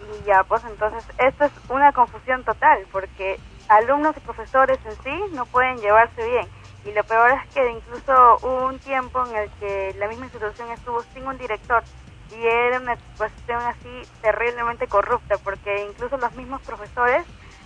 Y 0.02 0.26
ya, 0.26 0.44
pues 0.44 0.64
entonces, 0.66 1.04
esto 1.20 1.46
es 1.46 1.52
una 1.70 1.94
confusión 1.94 2.44
total, 2.44 2.86
porque 2.92 3.40
alumnos 3.70 4.18
y 4.18 4.20
profesores 4.20 4.80
en 4.86 4.96
sí 5.04 5.24
no 5.34 5.46
pueden 5.46 5.78
llevarse 5.78 6.28
bien. 6.28 6.48
Y 6.86 6.92
lo 6.94 7.04
peor 7.04 7.32
es 7.32 7.54
que 7.54 7.72
incluso 7.72 8.38
hubo 8.44 8.66
un 8.68 8.80
tiempo 8.80 9.26
en 9.28 9.36
el 9.36 9.50
que 9.60 9.96
la 9.98 10.08
misma 10.08 10.26
institución 10.26 10.70
estuvo 10.72 11.02
sin 11.14 11.26
un 11.28 11.38
director 11.38 11.84
y 12.32 12.46
era 12.46 12.80
una 12.80 12.96
cuestión 13.18 13.60
así 13.64 14.02
terriblemente 14.22 14.88
corrupta, 14.88 15.38
porque 15.44 15.86
incluso 15.90 16.18
los 16.18 16.34
mismos 16.36 16.62
profesores 16.62 17.24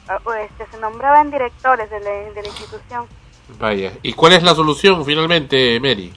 ah, 0.07 0.19
o 0.23 0.33
este, 0.33 0.65
se 0.67 0.77
nombraban 0.77 1.31
directores 1.31 1.89
de 1.89 1.99
la, 1.99 2.09
de 2.09 2.41
la 2.41 2.47
institución. 2.47 3.07
Vaya. 3.57 3.91
¿Y 4.03 4.13
cuál 4.13 4.33
es 4.33 4.43
la 4.43 4.53
solución 4.55 5.03
finalmente, 5.05 5.79
Mary? 5.79 6.13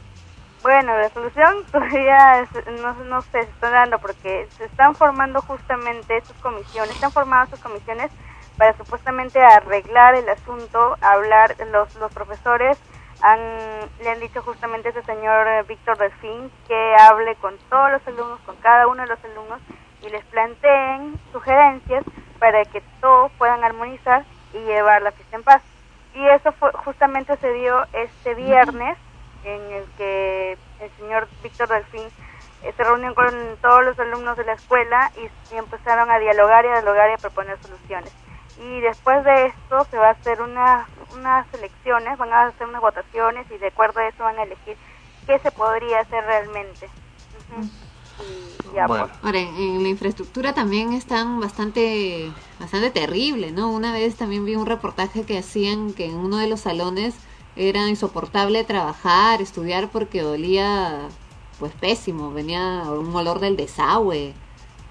Bueno, 0.62 0.96
la 0.96 1.08
solución 1.10 1.64
todavía 1.72 2.42
es- 2.42 2.80
no, 2.80 2.94
no 3.04 3.22
se 3.22 3.40
está 3.40 3.70
dando 3.70 3.98
porque 3.98 4.46
se 4.56 4.66
están 4.66 4.94
formando 4.94 5.40
justamente 5.42 6.18
estas 6.18 6.36
comisiones, 6.38 6.94
están 6.94 7.10
formadas 7.10 7.48
estas 7.48 7.60
comisiones 7.60 8.10
para 8.58 8.76
supuestamente 8.76 9.42
arreglar 9.42 10.14
el 10.14 10.28
asunto, 10.28 10.96
hablar, 11.00 11.56
los, 11.72 11.94
los 11.96 12.12
profesores 12.12 12.78
han, 13.22 13.38
le 14.00 14.10
han 14.10 14.20
dicho 14.20 14.42
justamente 14.42 14.88
a 14.88 14.90
ese 14.90 15.02
señor 15.02 15.46
eh, 15.46 15.62
Víctor 15.62 15.96
Delfín 15.96 16.50
que 16.66 16.96
hable 16.98 17.36
con 17.36 17.56
todos 17.70 17.92
los 17.92 18.06
alumnos, 18.06 18.40
con 18.40 18.56
cada 18.56 18.88
uno 18.88 19.02
de 19.02 19.08
los 19.08 19.24
alumnos 19.24 19.60
y 20.02 20.08
les 20.08 20.24
planteen 20.26 21.18
sugerencias 21.32 22.04
para 22.40 22.64
que 22.64 22.82
todos 23.00 23.30
puedan 23.38 23.62
armonizar 23.62 24.24
y 24.52 24.58
llevar 24.58 25.02
la 25.02 25.12
fiesta 25.12 25.36
en 25.36 25.44
paz. 25.44 25.62
Y 26.14 26.26
eso 26.26 26.52
fue, 26.52 26.72
justamente 26.72 27.36
se 27.36 27.52
dio 27.52 27.86
este 27.92 28.34
viernes 28.34 28.98
en 29.44 29.60
el 29.72 29.84
que 29.96 30.58
el 30.80 30.90
señor 30.98 31.28
Víctor 31.44 31.68
Delfín 31.68 32.08
eh, 32.64 32.72
se 32.76 32.84
reunió 32.84 33.14
con 33.14 33.32
todos 33.62 33.84
los 33.84 33.98
alumnos 34.00 34.36
de 34.36 34.44
la 34.44 34.54
escuela 34.54 35.12
y, 35.16 35.54
y 35.54 35.58
empezaron 35.58 36.10
a 36.10 36.18
dialogar 36.18 36.64
y 36.64 36.68
a 36.68 36.72
dialogar 36.72 37.10
y 37.10 37.12
a 37.14 37.18
proponer 37.18 37.56
soluciones. 37.62 38.12
Y 38.64 38.80
después 38.80 39.24
de 39.24 39.46
esto 39.46 39.86
se 39.90 39.96
va 39.98 40.08
a 40.08 40.12
hacer 40.12 40.40
una, 40.40 40.86
unas 41.14 41.52
elecciones, 41.54 42.16
van 42.18 42.32
a 42.32 42.46
hacer 42.46 42.66
unas 42.66 42.80
votaciones 42.80 43.46
y 43.50 43.58
de 43.58 43.68
acuerdo 43.68 44.00
a 44.00 44.08
eso 44.08 44.22
van 44.22 44.38
a 44.38 44.44
elegir 44.44 44.76
qué 45.26 45.38
se 45.38 45.50
podría 45.50 46.00
hacer 46.00 46.24
realmente. 46.24 46.88
Y 48.70 48.74
ya, 48.76 48.86
pues. 48.86 49.02
Ahora, 49.22 49.38
en, 49.38 49.56
en 49.56 49.82
la 49.82 49.88
infraestructura 49.88 50.54
también 50.54 50.92
están 50.92 51.40
bastante, 51.40 52.30
bastante 52.60 52.90
terrible, 52.90 53.50
¿no? 53.50 53.70
Una 53.70 53.92
vez 53.92 54.16
también 54.16 54.44
vi 54.44 54.54
un 54.54 54.66
reportaje 54.66 55.24
que 55.24 55.38
hacían 55.38 55.92
que 55.92 56.06
en 56.06 56.16
uno 56.16 56.36
de 56.36 56.46
los 56.46 56.60
salones 56.60 57.16
era 57.56 57.88
insoportable 57.88 58.64
trabajar, 58.64 59.42
estudiar 59.42 59.88
porque 59.88 60.24
olía, 60.24 61.08
pues 61.58 61.72
pésimo, 61.72 62.32
venía 62.32 62.82
un 62.88 63.14
olor 63.14 63.40
del 63.40 63.56
desagüe. 63.56 64.34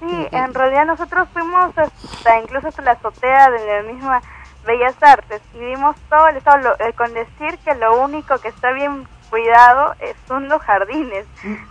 Sí, 0.01 0.27
en 0.31 0.53
realidad 0.53 0.85
nosotros 0.85 1.27
fuimos 1.31 1.77
hasta 1.77 2.39
incluso 2.39 2.67
hasta 2.67 2.81
la 2.81 2.91
azotea 2.91 3.49
de 3.51 3.65
la 3.65 3.83
misma 3.83 4.21
Bellas 4.65 4.95
Artes 5.01 5.41
y 5.53 5.59
vimos 5.59 5.95
todo 6.09 6.27
el 6.27 6.37
estado, 6.37 6.57
lo- 6.57 6.85
eh, 6.85 6.91
con 6.93 7.13
decir 7.13 7.57
que 7.63 7.73
lo 7.75 8.01
único 8.01 8.37
que 8.39 8.47
está 8.49 8.71
bien 8.71 9.07
cuidado 9.29 9.95
eh, 9.99 10.13
son 10.27 10.49
los 10.49 10.61
jardines. 10.63 11.25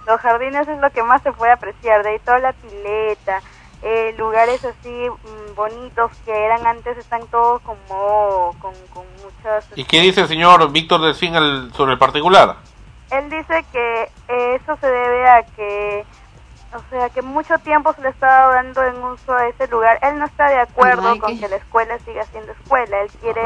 Los 0.07 0.21
jardines 0.21 0.67
es 0.67 0.79
lo 0.79 0.91
que 0.91 1.03
más 1.03 1.21
se 1.23 1.33
puede 1.33 1.53
apreciar, 1.53 2.03
de 2.03 2.11
ahí 2.11 2.19
toda 2.21 2.39
la 2.39 2.53
pileta, 2.55 3.43
eh, 3.83 4.15
lugares 4.17 4.65
así 4.65 4.89
mm, 5.11 5.55
bonitos 5.57 6.11
que 6.25 6.33
eran 6.45 6.67
antes 6.67 6.97
están 6.99 7.27
todos 7.29 7.61
como 7.63 8.55
con, 8.61 8.73
con 8.95 9.05
muchas... 9.23 9.67
¿Y 9.75 9.85
qué 9.85 10.01
dice 10.01 10.21
el 10.23 10.29
señor 10.29 10.71
Víctor 10.71 11.01
Delfín 11.01 11.35
sobre 11.75 11.93
el 11.95 11.99
particular? 11.99 12.57
Él 13.11 13.29
dice 13.29 13.65
que 13.73 14.09
eso 14.29 14.77
se 14.81 14.87
debe 14.87 15.29
a 15.29 15.43
que, 15.43 16.05
o 16.73 16.81
sea, 16.91 17.11
que 17.11 17.23
mucho 17.23 17.59
tiempo 17.59 17.93
se 17.95 18.03
le 18.03 18.11
estaba 18.11 18.55
dando 18.55 18.85
en 18.85 19.03
uso 19.03 19.33
a 19.33 19.49
ese 19.49 19.67
lugar. 19.69 19.99
Él 20.03 20.19
no 20.19 20.27
está 20.27 20.49
de 20.49 20.61
acuerdo 20.61 21.19
con 21.19 21.39
que 21.39 21.49
la 21.49 21.57
escuela 21.57 21.99
siga 22.01 22.25
siendo 22.27 22.53
escuela. 22.53 23.01
Él 23.01 23.11
quiere, 23.21 23.41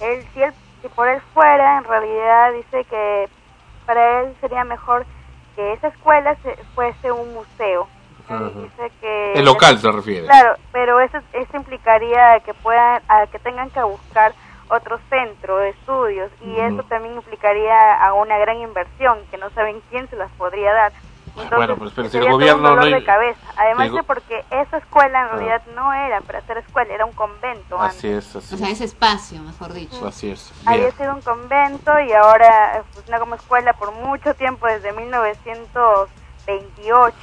él, 0.00 0.26
si 0.34 0.42
él, 0.42 0.52
si 0.82 0.88
por 0.88 1.08
él 1.08 1.20
fuera, 1.32 1.78
en 1.78 1.84
realidad 1.84 2.52
dice 2.52 2.84
que 2.84 3.28
para 3.86 4.22
él 4.22 4.34
sería 4.40 4.64
mejor 4.64 5.06
que 5.54 5.72
esa 5.74 5.88
escuela 5.88 6.36
se, 6.42 6.56
fuese 6.74 7.12
un 7.12 7.32
museo. 7.32 7.86
Él 8.28 8.52
dice 8.54 8.90
que 9.00 9.34
El 9.34 9.44
local 9.44 9.78
se 9.78 9.92
refiere. 9.92 10.26
Claro, 10.26 10.56
pero 10.72 10.98
eso, 10.98 11.18
eso 11.32 11.56
implicaría 11.56 12.40
que 12.40 12.54
puedan, 12.54 13.02
a 13.08 13.26
que 13.26 13.38
tengan 13.38 13.70
que 13.70 13.82
buscar 13.82 14.32
otro 14.68 14.98
centro 15.10 15.58
de 15.58 15.70
estudios 15.70 16.32
y 16.40 16.58
eso 16.58 16.82
también 16.84 17.14
implicaría 17.16 17.94
a 18.02 18.14
una 18.14 18.38
gran 18.38 18.56
inversión 18.56 19.18
que 19.30 19.36
no 19.36 19.50
saben 19.50 19.82
quién 19.90 20.08
se 20.08 20.16
las 20.16 20.30
podría 20.32 20.72
dar. 20.72 20.92
Entonces, 21.36 21.56
Bueno, 21.56 21.76
pues, 21.76 21.92
pero 21.96 22.08
si 22.08 22.16
el 22.18 22.30
gobierno 22.30 22.58
un 22.58 22.62
dolor 22.76 22.90
no- 22.90 22.96
de 22.96 23.04
cabeza. 23.04 23.40
Además 23.56 23.92
de 23.92 24.02
porque 24.04 24.44
esa 24.50 24.76
escuela 24.78 25.18
en 25.20 25.26
Ah. 25.26 25.30
realidad 25.32 25.62
no 25.74 25.92
era 25.92 26.20
para 26.20 26.40
ser 26.42 26.58
escuela, 26.58 26.94
era 26.94 27.04
un 27.04 27.12
convento 27.12 27.76
antes. 27.80 27.98
Así 27.98 28.08
es, 28.08 28.36
así 28.36 28.54
O 28.54 28.58
sea, 28.58 28.68
es. 28.68 28.74
ese 28.74 28.84
espacio, 28.84 29.40
mejor 29.42 29.72
dicho. 29.72 30.06
Así 30.06 30.30
es. 30.30 30.52
Había 30.64 30.92
sido 30.92 31.12
un 31.12 31.22
convento 31.22 31.98
y 32.00 32.12
ahora 32.12 32.84
funciona 32.92 33.18
como 33.18 33.34
escuela 33.34 33.72
por 33.72 33.90
mucho 33.92 34.34
tiempo, 34.34 34.66
desde 34.68 34.92
1928. 34.92 37.16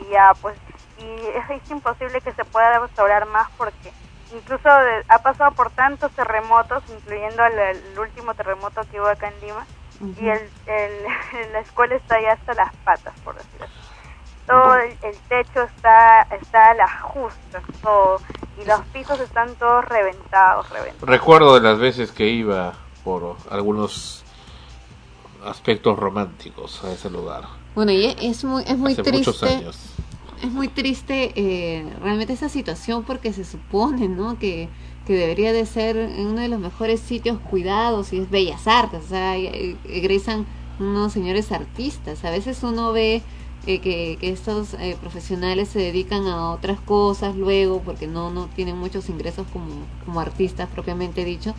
Y 0.00 0.10
ya, 0.10 0.32
pues, 0.42 0.58
y 0.98 1.26
es, 1.28 1.48
es 1.62 1.70
imposible 1.70 2.20
que 2.20 2.32
se 2.32 2.44
pueda 2.44 2.78
restaurar 2.78 3.24
más 3.26 3.48
porque 3.56 3.90
incluso 4.34 4.68
de- 4.68 5.04
ha 5.08 5.18
pasado 5.20 5.52
por 5.52 5.70
tantos 5.70 6.10
terremotos, 6.12 6.82
incluyendo 6.90 7.42
el, 7.44 7.58
el 7.58 7.98
último 7.98 8.34
terremoto 8.34 8.82
que 8.90 9.00
hubo 9.00 9.08
acá 9.08 9.28
en 9.28 9.40
Lima, 9.40 9.64
y 10.00 10.28
el, 10.28 10.40
el- 10.66 11.52
la 11.52 11.60
escuela 11.60 11.94
está 11.96 12.20
ya 12.20 12.32
hasta 12.32 12.54
las 12.54 12.74
patas, 12.84 13.18
por 13.20 13.34
decirlo 13.36 13.64
así. 13.66 13.74
Todo 14.46 14.76
el, 14.76 14.90
el 15.02 15.16
techo 15.28 15.62
está, 15.64 16.22
está 16.40 16.70
a 16.70 16.74
la 16.74 16.88
justa, 17.00 17.60
todo, 17.82 18.20
y 18.62 18.64
los 18.64 18.80
pisos 18.92 19.18
están 19.20 19.52
todos 19.56 19.84
reventados, 19.86 20.68
reventados. 20.70 21.08
Recuerdo 21.08 21.54
de 21.56 21.62
las 21.68 21.78
veces 21.80 22.12
que 22.12 22.28
iba 22.28 22.74
por 23.02 23.36
algunos 23.50 24.22
aspectos 25.44 25.98
románticos 25.98 26.82
a 26.84 26.92
ese 26.92 27.10
lugar. 27.10 27.44
Bueno, 27.74 27.92
y 27.92 28.06
es- 28.06 28.16
es 28.20 28.44
muy, 28.44 28.62
es 28.66 28.76
muy 28.78 28.92
hace 28.92 29.02
triste. 29.02 29.18
muchos 29.30 29.42
años. 29.42 29.92
Es 30.42 30.50
muy 30.50 30.68
triste 30.68 31.32
eh, 31.34 31.96
realmente 32.02 32.32
esa 32.34 32.48
situación 32.48 33.04
porque 33.04 33.32
se 33.32 33.44
supone, 33.44 34.06
¿no? 34.08 34.38
Que, 34.38 34.68
que 35.06 35.14
debería 35.14 35.52
de 35.52 35.64
ser 35.66 35.96
uno 36.18 36.40
de 36.40 36.48
los 36.48 36.60
mejores 36.60 37.00
sitios 37.00 37.38
cuidados 37.38 38.12
y 38.12 38.18
es 38.18 38.28
Bellas 38.30 38.66
Artes, 38.66 39.04
o 39.04 39.08
sea, 39.08 39.36
egresan 39.36 40.46
unos 40.80 41.12
señores 41.12 41.52
artistas. 41.52 42.24
A 42.24 42.30
veces 42.30 42.62
uno 42.62 42.92
ve 42.92 43.22
eh, 43.66 43.78
que, 43.80 44.18
que 44.20 44.30
estos 44.30 44.74
eh, 44.74 44.96
profesionales 45.00 45.68
se 45.68 45.78
dedican 45.78 46.26
a 46.26 46.50
otras 46.50 46.80
cosas 46.80 47.36
luego 47.36 47.80
porque 47.82 48.06
no, 48.06 48.30
no 48.30 48.46
tienen 48.46 48.76
muchos 48.76 49.08
ingresos 49.08 49.46
como, 49.52 49.66
como 50.04 50.20
artistas 50.20 50.68
propiamente 50.68 51.24
dicho, 51.24 51.54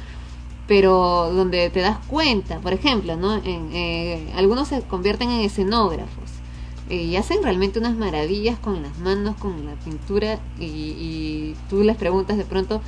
pero 0.68 1.32
donde 1.34 1.70
te 1.70 1.80
das 1.80 1.98
cuenta, 2.08 2.60
por 2.60 2.74
ejemplo, 2.74 3.16
¿no? 3.16 3.36
En, 3.36 3.70
eh, 3.74 4.32
algunos 4.36 4.68
se 4.68 4.82
convierten 4.82 5.32
en 5.32 5.42
escenógrafos 5.42 6.30
eh, 6.90 7.04
y 7.04 7.16
hacen 7.16 7.42
realmente 7.42 7.80
unas 7.80 7.96
maravillas 7.96 8.60
con 8.60 8.84
las 8.84 8.98
manos, 9.00 9.36
con 9.38 9.66
la 9.66 9.76
pintura 9.76 10.40
y, 10.60 10.66
y 10.66 11.56
tú 11.70 11.84
les 11.84 11.96
preguntas 11.96 12.38
de 12.38 12.46
pronto 12.46 12.82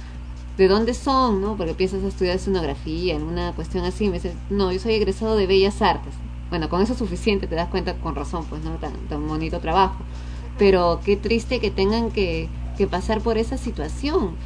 de 0.57 0.67
dónde 0.67 0.93
son, 0.93 1.41
¿no? 1.41 1.55
Porque 1.57 1.73
piensas 1.75 2.03
estudiar 2.03 2.35
escenografía, 2.35 3.15
en 3.15 3.23
una 3.23 3.53
cuestión 3.53 3.85
así, 3.85 4.05
y 4.05 4.09
me 4.09 4.15
dices, 4.15 4.35
no, 4.49 4.71
yo 4.71 4.79
soy 4.79 4.95
egresado 4.95 5.35
de 5.37 5.47
Bellas 5.47 5.81
Artes. 5.81 6.21
Bueno, 6.49 6.69
con 6.69 6.81
eso 6.81 6.93
es 6.93 6.99
suficiente, 6.99 7.47
te 7.47 7.55
das 7.55 7.69
cuenta 7.69 7.99
con 7.99 8.15
razón, 8.15 8.47
pues, 8.49 8.61
¿no? 8.63 8.77
Tan, 8.79 9.07
tan 9.07 9.27
bonito 9.27 9.59
trabajo. 9.61 10.07
Pero 10.57 11.01
qué 11.05 11.17
triste 11.17 11.59
que 11.61 11.71
tengan 11.71 12.11
que, 12.11 12.51
que 12.75 12.87
pasar 12.87 13.21
por 13.21 13.37
esa 13.37 13.57
situación. 13.57 14.39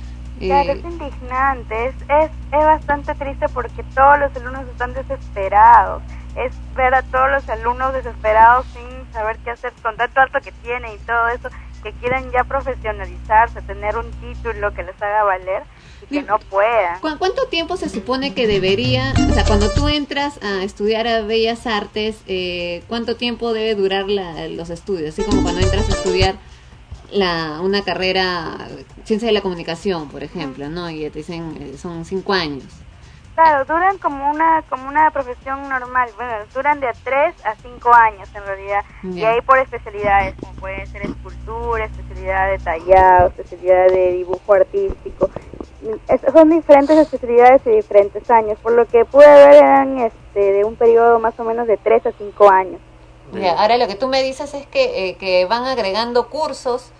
Claro, 0.47 0.73
Eh, 0.73 0.73
es 0.73 0.83
indignante, 0.83 1.87
es, 1.87 1.95
es, 2.09 2.31
es 2.51 2.65
bastante 2.65 3.15
triste 3.15 3.47
porque 3.49 3.83
todos 3.95 4.19
los 4.19 4.35
alumnos 4.35 4.67
están 4.67 4.93
desesperados. 4.93 6.03
Es 6.35 6.55
ver 6.75 6.93
a 6.95 7.03
todos 7.03 7.29
los 7.31 7.49
alumnos 7.49 7.93
desesperados 7.93 8.67
sin 8.73 9.11
saber 9.11 9.39
qué 9.43 9.51
hacer 9.51 9.73
con 9.81 9.95
tanto 9.95 10.19
alto 10.19 10.41
que 10.43 10.51
tienen 10.51 10.93
y 10.93 10.99
todo 10.99 11.27
eso, 11.29 11.49
que 11.83 11.93
quieren 11.93 12.31
ya 12.31 12.43
profesionalizarse, 12.45 13.61
tener 13.61 13.97
un 13.97 14.11
título 14.19 14.73
que 14.73 14.83
les 14.83 15.01
haga 15.01 15.23
valer 15.23 15.63
que 16.09 16.21
no 16.23 16.37
puedan. 16.39 16.99
¿Cu- 16.99 17.17
¿Cuánto 17.17 17.47
tiempo 17.47 17.77
se 17.77 17.89
supone 17.89 18.33
que 18.33 18.47
debería, 18.47 19.13
o 19.29 19.33
sea, 19.33 19.43
cuando 19.45 19.69
tú 19.71 19.87
entras 19.87 20.39
a 20.43 20.63
estudiar 20.63 21.07
a 21.07 21.21
Bellas 21.21 21.65
Artes, 21.67 22.17
eh, 22.27 22.83
cuánto 22.87 23.15
tiempo 23.15 23.53
debe 23.53 23.75
durar 23.75 24.07
la- 24.07 24.47
los 24.47 24.69
estudios? 24.69 25.09
Así 25.09 25.23
como 25.23 25.41
cuando 25.43 25.61
entras 25.61 25.89
a 25.89 25.93
estudiar 25.93 26.35
la, 27.11 27.59
una 27.61 27.83
carrera, 27.83 28.57
ciencia 29.03 29.27
de 29.27 29.33
la 29.33 29.41
comunicación, 29.41 30.09
por 30.09 30.23
ejemplo, 30.23 30.69
¿no? 30.69 30.89
Y 30.89 31.09
te 31.09 31.19
dicen, 31.19 31.55
eh, 31.59 31.77
son 31.77 32.05
cinco 32.05 32.33
años. 32.33 32.63
Claro, 33.35 33.65
duran 33.65 33.97
como 33.97 34.29
una 34.29 34.61
como 34.69 34.87
una 34.87 35.09
profesión 35.09 35.67
normal. 35.67 36.07
Bueno, 36.17 36.33
duran 36.53 36.79
de 36.79 36.89
3 37.03 37.33
a 37.43 37.55
5 37.63 37.91
años 37.91 38.29
en 38.35 38.43
realidad. 38.45 38.81
Y 39.11 39.23
ahí 39.23 39.41
por 39.41 39.57
especialidades, 39.57 40.35
como 40.39 40.53
puede 40.53 40.85
ser 40.85 41.01
escultura, 41.01 41.85
especialidad 41.85 42.51
de 42.51 42.59
tallado, 42.59 43.29
especialidad 43.29 43.87
de 43.87 44.11
dibujo 44.11 44.53
artístico. 44.53 45.31
Son 46.31 46.49
diferentes 46.49 46.97
especialidades 46.97 47.61
y 47.65 47.71
diferentes 47.71 48.29
años. 48.29 48.57
Por 48.61 48.73
lo 48.73 48.85
que 48.85 49.05
pude 49.05 49.25
ver 49.25 49.55
eran 49.55 49.99
este, 49.99 50.53
de 50.53 50.63
un 50.63 50.75
periodo 50.75 51.19
más 51.19 51.39
o 51.39 51.43
menos 51.43 51.67
de 51.67 51.77
3 51.77 52.05
a 52.07 52.11
5 52.11 52.49
años. 52.49 52.79
Ya, 53.33 53.59
ahora 53.59 53.77
lo 53.77 53.87
que 53.87 53.95
tú 53.95 54.07
me 54.07 54.21
dices 54.21 54.53
es 54.53 54.67
que, 54.67 55.09
eh, 55.09 55.15
que 55.15 55.45
van 55.45 55.65
agregando 55.65 56.29
cursos. 56.29 56.91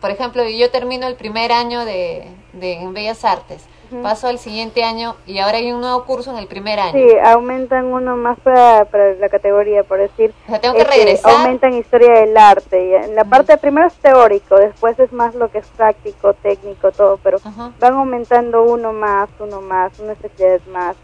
Por 0.00 0.10
ejemplo, 0.10 0.42
yo 0.48 0.70
termino 0.70 1.06
el 1.06 1.16
primer 1.16 1.52
año 1.52 1.84
de, 1.84 2.28
de 2.52 2.74
en 2.74 2.92
Bellas 2.92 3.24
Artes, 3.24 3.64
Paso 4.02 4.28
al 4.28 4.38
siguiente 4.38 4.82
año 4.84 5.16
y 5.26 5.38
ahora 5.38 5.58
hay 5.58 5.72
un 5.72 5.80
nuevo 5.80 6.04
curso 6.04 6.30
en 6.30 6.38
el 6.38 6.46
primer 6.46 6.78
año. 6.80 6.92
Sí, 6.92 7.08
aumentan 7.24 7.86
uno 7.86 8.16
más 8.16 8.38
para, 8.40 8.84
para 8.86 9.14
la 9.14 9.28
categoría, 9.28 9.82
por 9.84 9.98
decir. 9.98 10.32
O 10.46 10.50
sea, 10.50 10.60
tengo 10.60 10.74
que 10.74 10.82
este, 10.82 10.94
regresar. 10.94 11.32
Aumentan 11.32 11.74
historia 11.74 12.12
del 12.20 12.36
arte. 12.36 12.86
y 12.88 12.94
en 12.94 13.14
la 13.14 13.24
parte 13.24 13.56
primero 13.56 13.86
es 13.86 13.94
teórico, 13.94 14.56
después 14.56 14.98
es 14.98 15.12
más 15.12 15.34
lo 15.34 15.50
que 15.50 15.58
es 15.58 15.66
práctico, 15.68 16.34
técnico, 16.34 16.92
todo, 16.92 17.18
pero 17.22 17.38
van 17.80 17.94
aumentando 17.94 18.62
uno 18.64 18.92
más, 18.92 19.28
uno 19.38 19.60
más, 19.60 19.98
una 19.98 20.12
especialidad 20.12 20.60
más. 20.72 20.96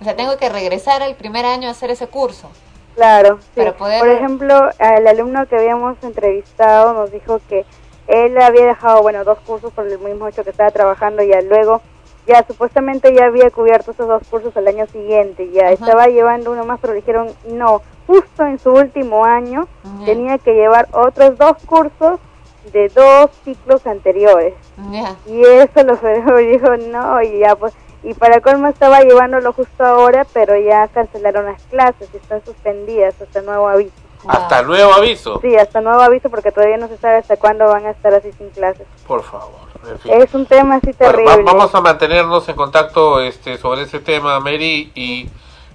O 0.00 0.04
sea, 0.04 0.14
tengo 0.14 0.36
que 0.36 0.48
regresar 0.48 1.02
al 1.02 1.16
primer 1.16 1.44
año 1.44 1.68
a 1.68 1.72
hacer 1.72 1.90
ese 1.90 2.06
curso. 2.06 2.48
Claro, 2.94 3.38
sí. 3.40 3.48
Para 3.60 3.76
poder- 3.76 4.00
Por 4.00 4.08
ejemplo, 4.08 4.70
el 4.78 5.06
alumno 5.06 5.46
que 5.46 5.56
habíamos 5.56 5.96
entrevistado 6.02 6.94
nos 6.94 7.10
dijo 7.12 7.40
que 7.48 7.64
él 8.08 8.40
había 8.40 8.66
dejado, 8.66 9.02
bueno, 9.02 9.22
dos 9.22 9.38
cursos 9.40 9.72
por 9.72 9.86
el 9.86 9.98
mismo 9.98 10.26
hecho 10.26 10.42
que 10.42 10.50
estaba 10.50 10.70
trabajando 10.70 11.22
y 11.22 11.28
ya 11.28 11.40
luego, 11.42 11.82
ya 12.26 12.44
supuestamente 12.46 13.14
ya 13.14 13.26
había 13.26 13.50
cubierto 13.50 13.90
esos 13.90 14.08
dos 14.08 14.22
cursos 14.28 14.56
al 14.56 14.66
año 14.66 14.86
siguiente, 14.86 15.50
ya 15.50 15.70
estaba 15.70 16.06
llevando 16.06 16.52
uno 16.52 16.64
más, 16.64 16.80
pero 16.80 16.94
le 16.94 17.00
dijeron 17.00 17.28
no, 17.48 17.82
justo 18.06 18.46
en 18.46 18.58
su 18.58 18.70
último 18.70 19.24
año 19.24 19.68
tenía 20.04 20.38
que 20.38 20.54
llevar 20.54 20.88
otros 20.92 21.36
dos 21.36 21.58
cursos 21.66 22.18
de 22.72 22.88
dos 22.88 23.30
ciclos 23.44 23.86
anteriores. 23.86 24.54
Ya. 24.90 25.16
Y 25.26 25.42
eso 25.42 25.82
lo 25.84 25.96
dijo, 26.38 26.76
no, 26.76 27.22
y 27.22 27.40
ya 27.40 27.56
pues, 27.56 27.74
y 28.02 28.14
para 28.14 28.40
colmo 28.40 28.68
estaba 28.68 29.00
llevándolo 29.00 29.52
justo 29.52 29.84
ahora, 29.84 30.26
pero 30.32 30.58
ya 30.58 30.88
cancelaron 30.88 31.46
las 31.46 31.62
clases 31.64 32.08
y 32.12 32.16
están 32.16 32.44
suspendidas 32.44 33.20
hasta 33.20 33.42
nuevo 33.42 33.68
aviso. 33.68 34.07
Hasta 34.26 34.62
nuevo 34.62 34.92
aviso. 34.94 35.38
Sí, 35.40 35.54
hasta 35.56 35.80
nuevo 35.80 36.00
aviso 36.00 36.28
porque 36.30 36.50
todavía 36.50 36.76
no 36.76 36.88
se 36.88 36.96
sabe 36.98 37.16
hasta 37.18 37.36
cuándo 37.36 37.66
van 37.66 37.86
a 37.86 37.90
estar 37.90 38.12
así 38.14 38.32
sin 38.32 38.50
clases. 38.50 38.86
Por 39.06 39.22
favor. 39.22 39.68
En 39.88 39.98
fin. 40.00 40.12
Es 40.14 40.34
un 40.34 40.44
tema 40.46 40.76
así 40.76 40.92
Bueno, 40.98 41.12
terrible. 41.12 41.44
va- 41.44 41.52
vamos 41.52 41.74
a 41.74 41.80
mantenernos 41.80 42.48
en 42.48 42.56
contacto 42.56 43.20
este, 43.20 43.56
sobre 43.58 43.82
ese 43.82 44.00
tema, 44.00 44.40
Mary, 44.40 44.90
y 44.94 45.28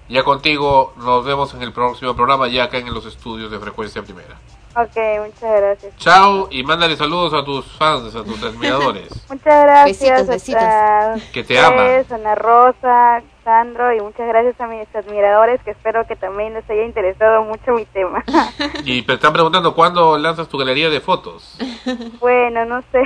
ya 0.10 0.24
contigo 0.24 0.94
nos 0.98 1.24
vemos 1.24 1.54
en 1.54 1.62
el 1.62 1.72
próximo 1.72 2.14
programa, 2.16 2.48
ya 2.50 2.66
acá 2.66 2.78
en 2.78 2.94
los 2.94 3.06
estudios 3.06 3.50
de 3.50 3.60
Frecuencia 3.60 4.02
Primera. 4.04 4.36
Ok, 4.76 4.98
muchas 5.26 5.42
gracias. 5.62 5.96
Chao 5.98 6.48
y 6.52 6.64
mándale 6.64 6.98
saludos 6.98 7.34
a 7.34 7.46
tus 7.46 7.64
fans, 7.78 8.14
a 8.16 8.24
tus 8.24 8.42
admiradores. 8.44 9.08
Muchas 9.30 9.64
gracias. 9.64 10.00
Besitos, 10.00 10.28
besitos. 10.28 11.32
Que 11.32 11.44
te 11.44 11.60
aman. 11.60 12.06
Ana 12.12 12.34
Rosa, 12.36 13.22
Sandro, 13.44 13.94
y 13.94 14.00
muchas 14.00 14.28
gracias 14.28 14.60
a 14.62 14.68
mis 14.68 14.88
admiradores 14.96 15.62
que 15.64 15.72
espero 15.72 16.06
que 16.08 16.16
también 16.16 16.54
les 16.54 16.70
haya 16.70 16.86
interesado 16.86 17.44
mucho 17.44 17.72
mi 17.74 17.86
tema. 17.86 18.24
Y 18.86 19.02
te 19.04 19.14
están 19.14 19.34
preguntando 19.34 19.74
cuándo 19.76 20.18
lanzas 20.18 20.48
tu 20.50 20.58
galería 20.58 20.90
de 20.90 21.00
fotos. 21.02 21.58
bueno, 22.20 22.66
no 22.66 22.82
sé, 22.92 23.02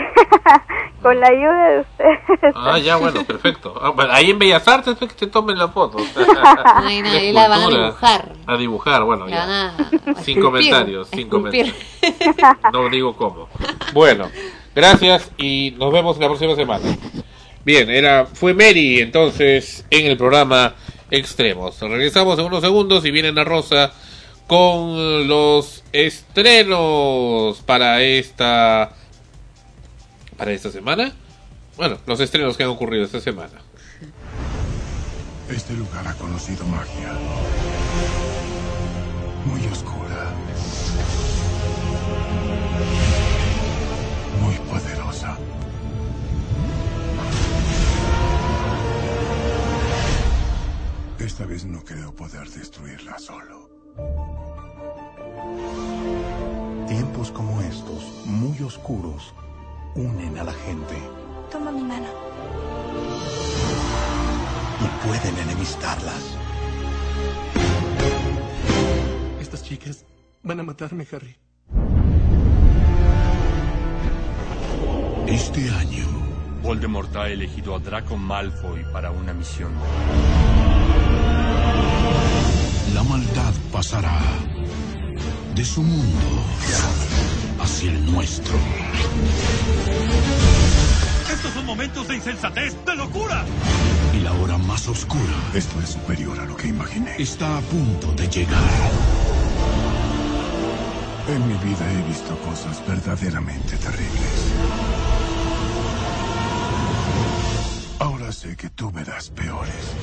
con 1.02 1.20
la 1.20 1.28
ayuda 1.28 1.68
de 1.70 1.80
ustedes. 1.82 2.56
Ah, 2.56 2.78
ya, 2.80 2.96
bueno, 2.98 3.24
perfecto. 3.26 3.74
Ah, 3.82 3.90
bueno, 3.90 4.12
ahí 4.14 4.32
en 4.32 4.40
Bellas 4.40 4.68
Artes 4.68 4.94
es 5.02 5.08
que 5.10 5.16
te 5.16 5.28
tomen 5.28 5.58
la 5.58 5.68
foto. 5.70 5.98
Ay, 6.76 7.02
no, 7.02 7.10
ahí 7.10 7.32
la 7.34 7.48
van 7.48 7.62
a 7.64 7.68
dibujar. 7.70 8.32
A 8.48 8.58
dibujar, 8.58 9.04
bueno, 9.04 9.28
ya. 9.28 9.40
van 9.46 9.50
a- 9.50 9.76
a 9.76 9.76
Sin 10.24 10.38
esculpir, 10.38 10.42
comentarios, 10.42 11.08
sin 11.10 11.20
esculpir. 11.22 11.74
comentarios. 12.02 12.58
No 12.74 12.90
digo 12.90 13.16
cómo. 13.16 13.50
Bueno, 13.94 14.30
gracias 14.76 15.32
y 15.38 15.76
nos 15.78 15.92
vemos 15.92 16.18
la 16.20 16.28
próxima 16.28 16.56
semana. 16.56 16.86
Bien, 17.68 17.90
era 17.90 18.26
fue 18.26 18.54
Mary 18.54 19.00
entonces 19.00 19.84
en 19.90 20.06
el 20.06 20.16
programa 20.16 20.74
Extremos. 21.12 21.78
Regresamos 21.82 22.40
en 22.40 22.46
unos 22.46 22.62
segundos 22.62 23.04
y 23.04 23.12
viene 23.12 23.28
Ana 23.28 23.44
Rosa 23.44 23.92
con 24.48 25.28
los 25.28 25.84
estrenos 25.92 27.62
para 27.66 28.02
esta 28.02 28.94
para 30.38 30.54
esta 30.54 30.72
semana. 30.72 31.12
Bueno, 31.76 31.98
los 32.06 32.22
estrenos 32.22 32.56
que 32.56 32.64
han 32.64 32.70
ocurrido 32.70 33.04
esta 33.04 33.20
semana. 33.20 33.60
Este 35.50 35.74
lugar 35.74 36.08
ha 36.08 36.14
conocido 36.14 36.64
magia. 36.68 37.12
Muy 39.44 39.60
oscura. 39.66 39.97
Esta 51.28 51.46
vez 51.46 51.66
no 51.66 51.84
creo 51.84 52.16
poder 52.16 52.50
destruirla 52.50 53.20
solo. 53.20 53.70
Tiempos 56.88 57.32
como 57.32 57.62
estos, 57.64 58.26
muy 58.26 58.58
oscuros, 58.62 59.34
unen 59.96 60.38
a 60.38 60.46
la 60.46 60.54
gente 60.54 60.96
Toma 61.52 61.70
mi 61.74 61.84
mano. 61.84 62.08
y 64.80 65.06
pueden 65.06 65.38
enemistarlas. 65.38 66.38
Estas 69.42 69.64
chicas 69.64 70.06
van 70.44 70.62
a 70.62 70.64
matarme, 70.64 71.06
Harry. 71.12 71.36
Este 75.28 75.70
año, 75.72 76.06
Voldemort 76.64 77.14
ha 77.18 77.28
elegido 77.28 77.76
a 77.76 77.80
Draco 77.80 78.16
Malfoy 78.16 78.86
para 78.94 79.12
una 79.12 79.34
misión. 79.34 79.74
La 82.94 83.04
maldad 83.04 83.54
pasará 83.72 84.20
de 85.56 85.66
su 85.66 85.82
mundo 85.82 86.44
hacia 87.60 87.92
el 87.92 88.12
nuestro. 88.12 88.56
Estos 91.32 91.54
son 91.54 91.66
momentos 91.66 92.08
de 92.08 92.16
insensatez, 92.16 92.76
de 92.86 92.96
locura. 92.96 93.44
Y 94.14 94.20
la 94.22 94.34
hora 94.34 94.58
más 94.58 94.88
oscura. 94.88 95.22
Esto 95.54 95.80
es 95.82 95.90
superior 95.90 96.40
a 96.40 96.46
lo 96.46 96.56
que 96.56 96.68
imaginé. 96.68 97.16
Está 97.18 97.58
a 97.58 97.62
punto 97.62 98.12
de 98.14 98.28
llegar. 98.28 98.64
En 101.28 101.48
mi 101.48 101.56
vida 101.56 101.92
he 101.92 102.08
visto 102.08 102.38
cosas 102.40 102.82
verdaderamente 102.88 103.76
terribles. 103.78 104.54
Ahora 108.00 108.32
sé 108.32 108.56
que 108.56 108.70
tú 108.70 108.92
verás 108.92 109.30
peores. 109.30 109.96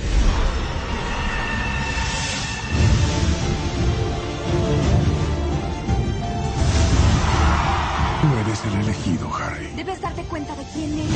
Eres 8.64 8.74
el 8.74 8.80
elegido, 8.80 9.30
Harry. 9.34 9.68
Debes 9.76 10.00
darte 10.00 10.22
cuenta 10.24 10.54
de 10.56 10.64
quién 10.72 10.92
eres. 10.92 11.10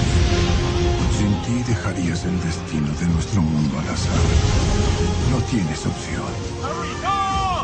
Sin 1.16 1.42
ti 1.42 1.62
dejarías 1.66 2.24
el 2.24 2.40
destino 2.42 2.88
de 3.00 3.06
nuestro 3.06 3.42
mundo 3.42 3.78
al 3.78 3.88
azar. 3.88 4.14
No 5.30 5.38
tienes 5.50 5.86
opción. 5.86 6.22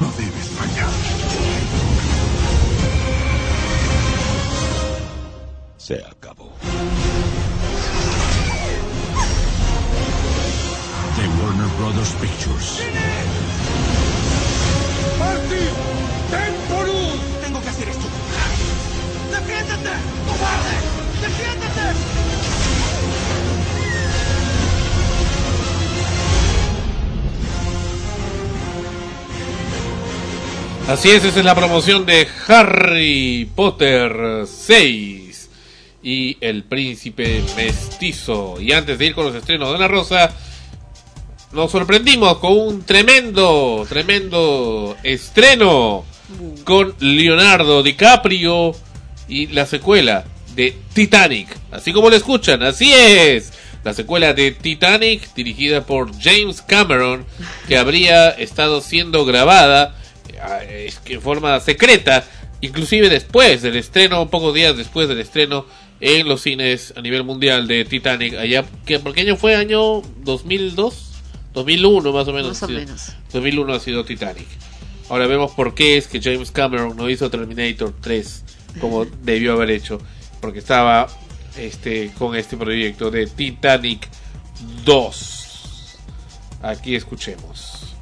No 0.01 0.11
debes 0.19 0.49
fallar. 0.51 0.91
Se 5.77 6.03
acabó. 6.05 6.53
De 11.17 11.43
Warner 11.43 11.69
Brothers 11.79 12.13
Pictures. 12.15 12.81
¡Marty! 15.19 15.69
¡Ten 16.31 16.64
¡Defiéndete! 19.67 19.97
¡Cobarde! 20.26 20.76
¡Defiéndete! 21.23 22.15
Así 30.89 31.10
es, 31.10 31.25
esa 31.25 31.39
es 31.39 31.44
la 31.44 31.55
promoción 31.55 32.05
de 32.05 32.28
Harry 32.47 33.49
Potter 33.55 34.47
6 34.47 35.51
y 36.02 36.36
El 36.41 36.65
Príncipe 36.65 37.43
Mestizo. 37.57 38.60
Y 38.60 38.73
antes 38.73 38.99
de 38.99 39.07
ir 39.07 39.15
con 39.15 39.25
los 39.25 39.34
estrenos 39.34 39.73
de 39.73 39.78
la 39.78 39.89
Rosa, 39.89 40.31
nos 41.52 41.70
sorprendimos 41.70 42.36
con 42.39 42.52
un 42.52 42.83
tremendo, 42.83 43.86
tremendo 43.89 44.94
estreno 45.02 46.05
con 46.65 46.94
Leonardo 47.01 47.83
DiCaprio 47.83 48.75
y 49.28 49.47
la 49.49 49.67
secuela 49.67 50.25
de 50.55 50.77
Titanic. 50.93 51.49
Así 51.70 51.93
como 51.93 52.11
lo 52.11 52.17
escuchan, 52.17 52.62
así 52.62 52.93
es. 52.93 53.53
La 53.83 53.93
secuela 53.93 54.33
de 54.33 54.53
Titanic, 54.53 55.35
dirigida 55.35 55.85
por 55.85 56.11
James 56.19 56.62
Cameron, 56.62 57.27
que 57.69 57.77
habría 57.77 58.31
estado 58.31 58.81
siendo 58.81 59.25
grabada 59.27 59.94
eh, 60.69 60.91
en 61.05 61.20
forma 61.20 61.61
secreta, 61.61 62.25
inclusive 62.62 63.11
después 63.11 63.61
del 63.61 63.77
estreno, 63.77 64.31
pocos 64.31 64.55
días 64.55 64.77
después 64.77 65.09
del 65.09 65.20
estreno 65.20 65.67
en 66.01 66.27
los 66.28 66.43
cines 66.43 66.94
a 66.97 67.03
nivel 67.03 67.25
mundial 67.25 67.67
de 67.67 67.85
Titanic. 67.85 68.35
Allá, 68.35 68.65
que 68.86 68.99
¿por 69.01 69.15
qué 69.15 69.23
año 69.23 69.36
fue? 69.36 69.55
¿Año 69.55 70.01
2002? 70.23 71.11
2001 71.53 72.12
más 72.12 72.27
o 72.27 72.33
menos. 72.33 72.49
Más 72.49 72.62
o 72.62 72.69
menos. 72.69 73.12
2001 73.33 73.75
ha 73.75 73.81
sido 73.81 74.05
Titanic. 74.05 74.47
Ahora 75.11 75.27
vemos 75.27 75.53
por 75.53 75.75
qué 75.75 75.99
es 75.99 76.09
que 76.09 76.23
James 76.23 76.51
Cameron 76.51 76.97
no 76.97 77.11
hizo 77.11 77.31
Terminator 77.31 77.94
3 78.01 78.43
como 78.81 79.05
debió 79.05 79.53
haber 79.55 79.70
hecho, 79.70 79.99
porque 80.41 80.59
estaba 80.59 81.09
este 81.57 82.12
con 82.19 82.35
este 82.36 82.57
proyecto 82.57 83.11
de 83.11 83.27
Titanic 83.27 84.09
2. 84.85 85.99
Aquí 86.62 86.94
escuchemos. 86.94 87.94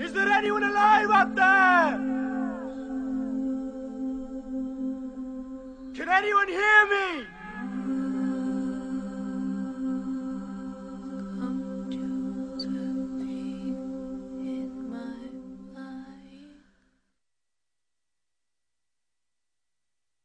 Is 0.00 0.12
there 0.12 0.30
anyone 0.30 0.64
alive 0.64 1.10
out 1.10 1.34
there? 1.34 2.14
Can 5.94 6.08
anyone 6.08 6.48
hear 6.48 6.86
me? 6.90 7.33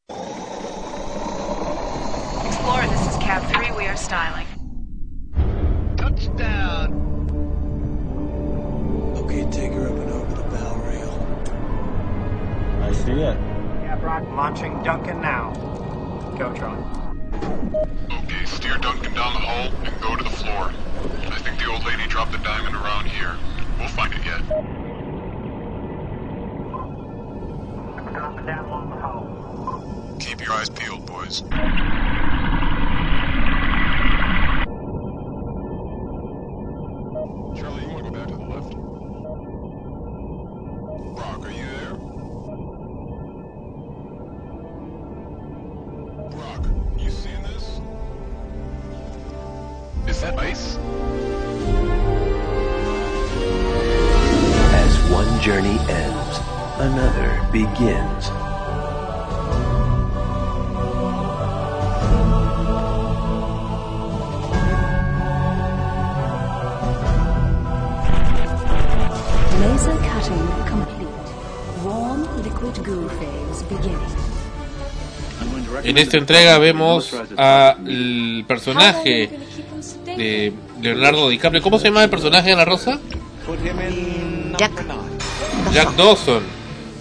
Explorer, 0.09 0.25
this 2.87 3.07
is 3.07 3.15
Cab 3.17 3.43
3. 3.53 3.71
We 3.77 3.85
are 3.85 3.95
styling. 3.95 4.47
Touchdown! 5.97 6.95
Okay, 9.17 9.45
take 9.51 9.71
her 9.73 9.87
up 9.87 9.93
and 9.93 10.11
over 10.11 10.33
the 10.33 10.41
bow 10.49 10.75
rail. 10.77 11.13
I 12.81 12.91
see 12.91 13.11
it. 13.11 13.37
Yeah, 13.83 13.97
Brock, 14.01 14.23
launching 14.29 14.81
Duncan 14.81 15.21
now. 15.21 15.53
Go, 16.39 16.51
Tron. 16.55 16.83
Okay, 18.11 18.45
steer 18.45 18.77
Duncan 18.77 19.13
down 19.13 19.33
the 19.33 19.41
hole 19.41 19.71
and 19.83 20.01
go 20.01 20.15
to 20.15 20.23
the 20.23 20.31
floor. 20.31 20.73
I 21.31 21.37
think 21.37 21.59
the 21.59 21.69
old 21.69 21.85
lady 21.85 22.07
dropped 22.07 22.31
the 22.31 22.39
diamond 22.39 22.75
around 22.75 23.05
here. 23.05 23.37
We'll 23.77 23.89
find 23.89 24.11
it 24.13 24.25
yet. 24.25 24.41
Dropping 28.11 28.45
down 28.47 28.65
along 28.65 28.89
the 28.89 28.95
hull. 28.95 29.38
Keep 30.39 30.47
your 30.47 30.55
eyes 30.55 30.69
peeled, 30.69 31.05
boys. 31.05 31.41
Charlie, 37.59 37.83
you 37.83 37.89
want 37.89 38.05
to 38.05 38.09
go 38.09 38.11
back 38.11 38.27
to 38.29 38.37
the 38.37 38.45
left? 38.45 38.71
Brock, 41.17 41.45
are 41.45 41.51
you 41.51 41.65
there? 41.65 41.95
Brock, 46.29 46.63
you 46.97 47.09
seeing 47.09 47.43
this? 47.43 47.81
Is 50.07 50.21
that 50.21 50.39
ice? 50.39 50.77
As 54.71 55.11
one 55.11 55.41
journey 55.41 55.79
ends, 55.89 56.39
another 56.77 57.45
begins. 57.51 58.48
En 75.83 75.97
esta 75.97 76.17
entrega 76.17 76.57
vemos 76.57 77.13
al 77.37 78.43
personaje 78.47 79.29
de 80.05 80.53
Leonardo 80.81 81.29
DiCaprio. 81.29 81.61
¿Cómo 81.61 81.79
se 81.79 81.85
llama 81.85 82.03
el 82.03 82.09
personaje 82.09 82.49
de 82.49 82.55
la 82.55 82.65
Rosa? 82.65 82.99
Jack. 84.57 84.85
Jack 85.73 85.95
Dawson. 85.95 86.43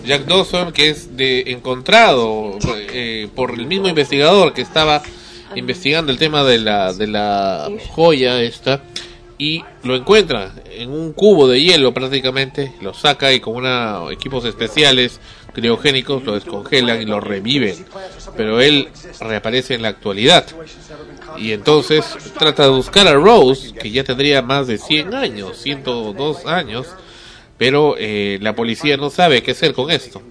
Jack 0.05 0.25
Dawson, 0.27 0.73
que 0.73 0.91
es 0.91 1.17
de 1.17 1.53
encontrado 1.53 2.57
eh, 2.93 3.29
por 3.35 3.53
el 3.53 3.67
mismo 3.67 3.89
investigador 3.89 4.55
que 4.55 4.63
estaba 4.63 5.03
investigando 5.55 6.13
el 6.13 6.19
tema 6.19 6.45
de 6.45 6.59
la, 6.59 6.93
de 6.93 7.07
la 7.07 7.69
joya 7.91 8.41
esta 8.43 8.83
y 9.39 9.65
lo 9.83 9.95
encuentra 9.95 10.53
en 10.71 10.91
un 10.91 11.13
cubo 11.13 11.47
de 11.47 11.61
hielo 11.61 11.95
prácticamente, 11.95 12.73
lo 12.81 12.93
saca 12.93 13.33
y 13.33 13.41
con 13.41 13.57
unos 13.57 14.11
equipos 14.13 14.45
especiales 14.45 15.21
criogénicos 15.61 16.23
lo 16.25 16.35
descongelan 16.35 17.03
y 17.03 17.05
lo 17.05 17.21
reviven, 17.21 17.85
pero 18.37 18.61
él 18.61 18.89
reaparece 19.21 19.75
en 19.75 19.83
la 19.83 19.89
actualidad 19.89 20.47
y 21.37 21.53
entonces 21.53 22.05
trata 22.39 22.65
de 22.65 22.69
buscar 22.71 23.07
a 23.09 23.15
Rose, 23.15 23.73
que 23.75 23.91
ya 23.91 24.05
tendría 24.05 24.41
más 24.43 24.67
de 24.67 24.79
100 24.79 25.15
años, 25.15 25.57
102 25.59 26.47
años, 26.47 26.87
pero 27.57 27.97
eh, 27.99 28.39
la 28.41 28.55
policía 28.55 28.97
no 28.97 29.11
sabe 29.11 29.43
qué 29.43 29.51
hacer 29.51 29.73
con 29.75 29.91
esto. 29.91 30.23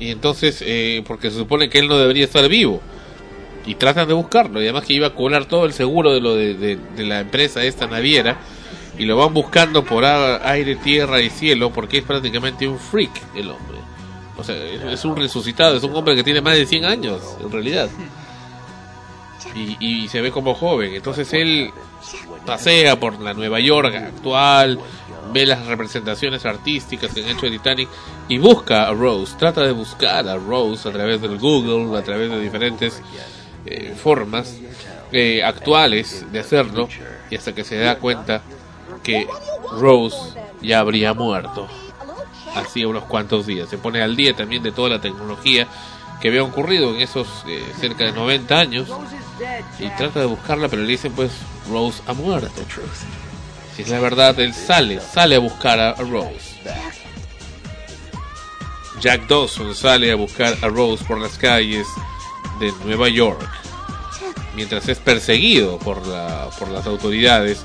Y 0.00 0.10
entonces, 0.10 0.62
eh, 0.66 1.02
porque 1.06 1.30
se 1.30 1.36
supone 1.36 1.68
que 1.68 1.78
él 1.78 1.86
no 1.86 1.98
debería 1.98 2.24
estar 2.24 2.48
vivo. 2.48 2.80
Y 3.66 3.76
tratan 3.76 4.08
de 4.08 4.14
buscarlo. 4.14 4.58
Y 4.60 4.64
además 4.64 4.84
que 4.84 4.94
iba 4.94 5.06
a 5.08 5.14
cobrar 5.14 5.44
todo 5.44 5.64
el 5.66 5.72
seguro 5.74 6.12
de 6.12 6.20
lo 6.20 6.34
de, 6.34 6.54
de- 6.54 7.04
la 7.04 7.20
empresa 7.20 7.62
esta 7.62 7.86
naviera. 7.86 8.38
y 8.98 9.04
lo 9.04 9.16
van 9.16 9.32
buscando 9.32 9.84
por 9.84 10.04
aire, 10.04 10.76
tierra 10.76 11.20
y 11.20 11.30
cielo 11.30 11.70
porque 11.72 11.98
es 11.98 12.04
prácticamente 12.04 12.66
un 12.66 12.78
freak 12.78 13.12
el 13.36 13.50
hombre. 13.50 13.78
Es- 14.48 15.04
un 15.04 15.16
resucitado, 15.16 15.76
es 15.76 15.82
un 15.82 15.94
hombre 15.94 16.14
que 16.14 16.22
tiene 16.24 16.40
más 16.40 16.54
de 16.54 16.66
100 16.66 16.84
años 16.84 17.20
en 17.40 17.50
realidad. 17.50 17.88
Y, 19.54 19.76
y 20.04 20.08
se 20.08 20.20
ve 20.20 20.30
como 20.30 20.54
joven. 20.54 20.94
Entonces 20.94 21.32
él 21.32 21.70
pasea 22.46 22.98
por 22.98 23.20
la 23.20 23.34
Nueva 23.34 23.60
York 23.60 23.94
actual, 23.94 24.78
ve 25.32 25.46
las 25.46 25.66
representaciones 25.66 26.44
artísticas 26.46 27.12
que 27.12 27.22
han 27.22 27.28
hecho 27.30 27.46
de 27.46 27.52
Titanic 27.52 27.88
y 28.28 28.38
busca 28.38 28.88
a 28.88 28.92
Rose, 28.92 29.34
trata 29.38 29.62
de 29.62 29.72
buscar 29.72 30.26
a 30.28 30.36
Rose 30.36 30.88
a 30.88 30.92
través 30.92 31.20
del 31.20 31.38
Google, 31.38 31.96
a 31.98 32.02
través 32.02 32.30
de 32.30 32.40
diferentes 32.40 33.02
eh, 33.66 33.94
formas 34.00 34.56
eh, 35.12 35.42
actuales 35.44 36.24
de 36.32 36.40
hacerlo 36.40 36.88
y 37.30 37.36
hasta 37.36 37.54
que 37.54 37.64
se 37.64 37.76
da 37.78 37.98
cuenta 37.98 38.42
que 39.02 39.26
Rose 39.78 40.16
ya 40.62 40.80
habría 40.80 41.14
muerto 41.14 41.68
hacía 42.54 42.88
unos 42.88 43.04
cuantos 43.04 43.46
días. 43.46 43.68
Se 43.68 43.78
pone 43.78 44.02
al 44.02 44.16
día 44.16 44.34
también 44.34 44.62
de 44.62 44.72
toda 44.72 44.90
la 44.90 45.00
tecnología 45.00 45.66
que 46.22 46.28
había 46.28 46.44
ocurrido 46.44 46.94
en 46.94 47.00
esos 47.00 47.26
eh, 47.48 47.64
cerca 47.80 48.04
de 48.04 48.12
90 48.12 48.58
años 48.58 48.88
y 49.80 49.88
trata 49.90 50.20
de 50.20 50.26
buscarla, 50.26 50.68
pero 50.68 50.82
le 50.82 50.88
dicen 50.88 51.12
pues 51.12 51.32
Rose 51.68 52.00
ha 52.06 52.12
muerto. 52.12 52.62
Si 53.74 53.82
es 53.82 53.88
la 53.88 53.98
verdad, 53.98 54.38
él 54.38 54.54
sale, 54.54 55.00
sale 55.00 55.34
a 55.34 55.40
buscar 55.40 55.80
a, 55.80 55.94
Rose. 55.94 56.60
Jack 59.00 59.26
Dawson 59.26 59.74
sale 59.74 60.12
a 60.12 60.14
buscar 60.14 60.56
a 60.62 60.68
Rose 60.68 61.04
por 61.04 61.20
las 61.20 61.36
calles 61.38 61.88
de 62.60 62.72
Nueva 62.84 63.08
York, 63.08 63.48
mientras 64.54 64.88
es 64.88 64.98
perseguido 65.00 65.78
por, 65.78 66.06
la, 66.06 66.50
por 66.56 66.68
las 66.68 66.86
autoridades 66.86 67.64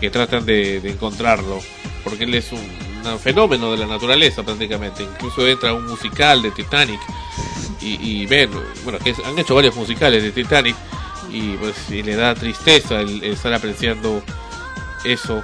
que 0.00 0.10
tratan 0.10 0.44
de, 0.44 0.80
de 0.80 0.90
encontrarlo, 0.90 1.60
porque 2.02 2.24
él 2.24 2.34
es 2.34 2.50
un, 2.50 2.83
un 3.12 3.18
fenómeno 3.18 3.70
de 3.70 3.78
la 3.78 3.86
naturaleza 3.86 4.42
prácticamente. 4.42 5.02
Incluso 5.02 5.46
entra 5.46 5.74
un 5.74 5.86
musical 5.86 6.42
de 6.42 6.50
Titanic 6.50 7.00
y, 7.80 8.22
y 8.22 8.26
ven, 8.26 8.50
bueno, 8.84 8.98
que 8.98 9.14
han 9.24 9.38
hecho 9.38 9.54
varios 9.54 9.76
musicales 9.76 10.22
de 10.22 10.32
Titanic 10.32 10.76
y 11.30 11.56
pues 11.56 11.90
y 11.90 12.02
le 12.02 12.16
da 12.16 12.34
tristeza 12.34 13.00
el, 13.00 13.22
estar 13.24 13.52
apreciando 13.52 14.22
eso 15.04 15.42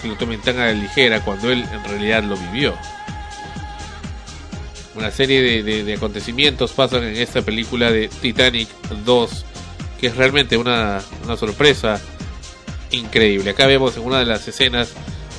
que 0.00 0.08
lo 0.08 0.16
tomen 0.16 0.40
tan 0.40 0.58
a 0.58 0.66
la 0.66 0.72
ligera 0.72 1.24
cuando 1.24 1.50
él 1.50 1.64
en 1.72 1.84
realidad 1.84 2.22
lo 2.24 2.36
vivió. 2.36 2.74
Una 4.94 5.10
serie 5.10 5.62
de 5.62 5.94
acontecimientos 5.94 6.72
pasan 6.72 7.02
en 7.02 7.16
esta 7.16 7.42
película 7.42 7.90
de 7.90 8.08
Titanic 8.08 8.68
2 9.04 9.44
que 10.00 10.08
es 10.08 10.16
realmente 10.16 10.56
una, 10.56 11.00
una 11.24 11.36
sorpresa 11.36 12.00
increíble. 12.90 13.50
Acá 13.50 13.66
vemos 13.66 13.96
en 13.96 14.04
una 14.04 14.18
de 14.18 14.26
las 14.26 14.46
escenas 14.46 14.92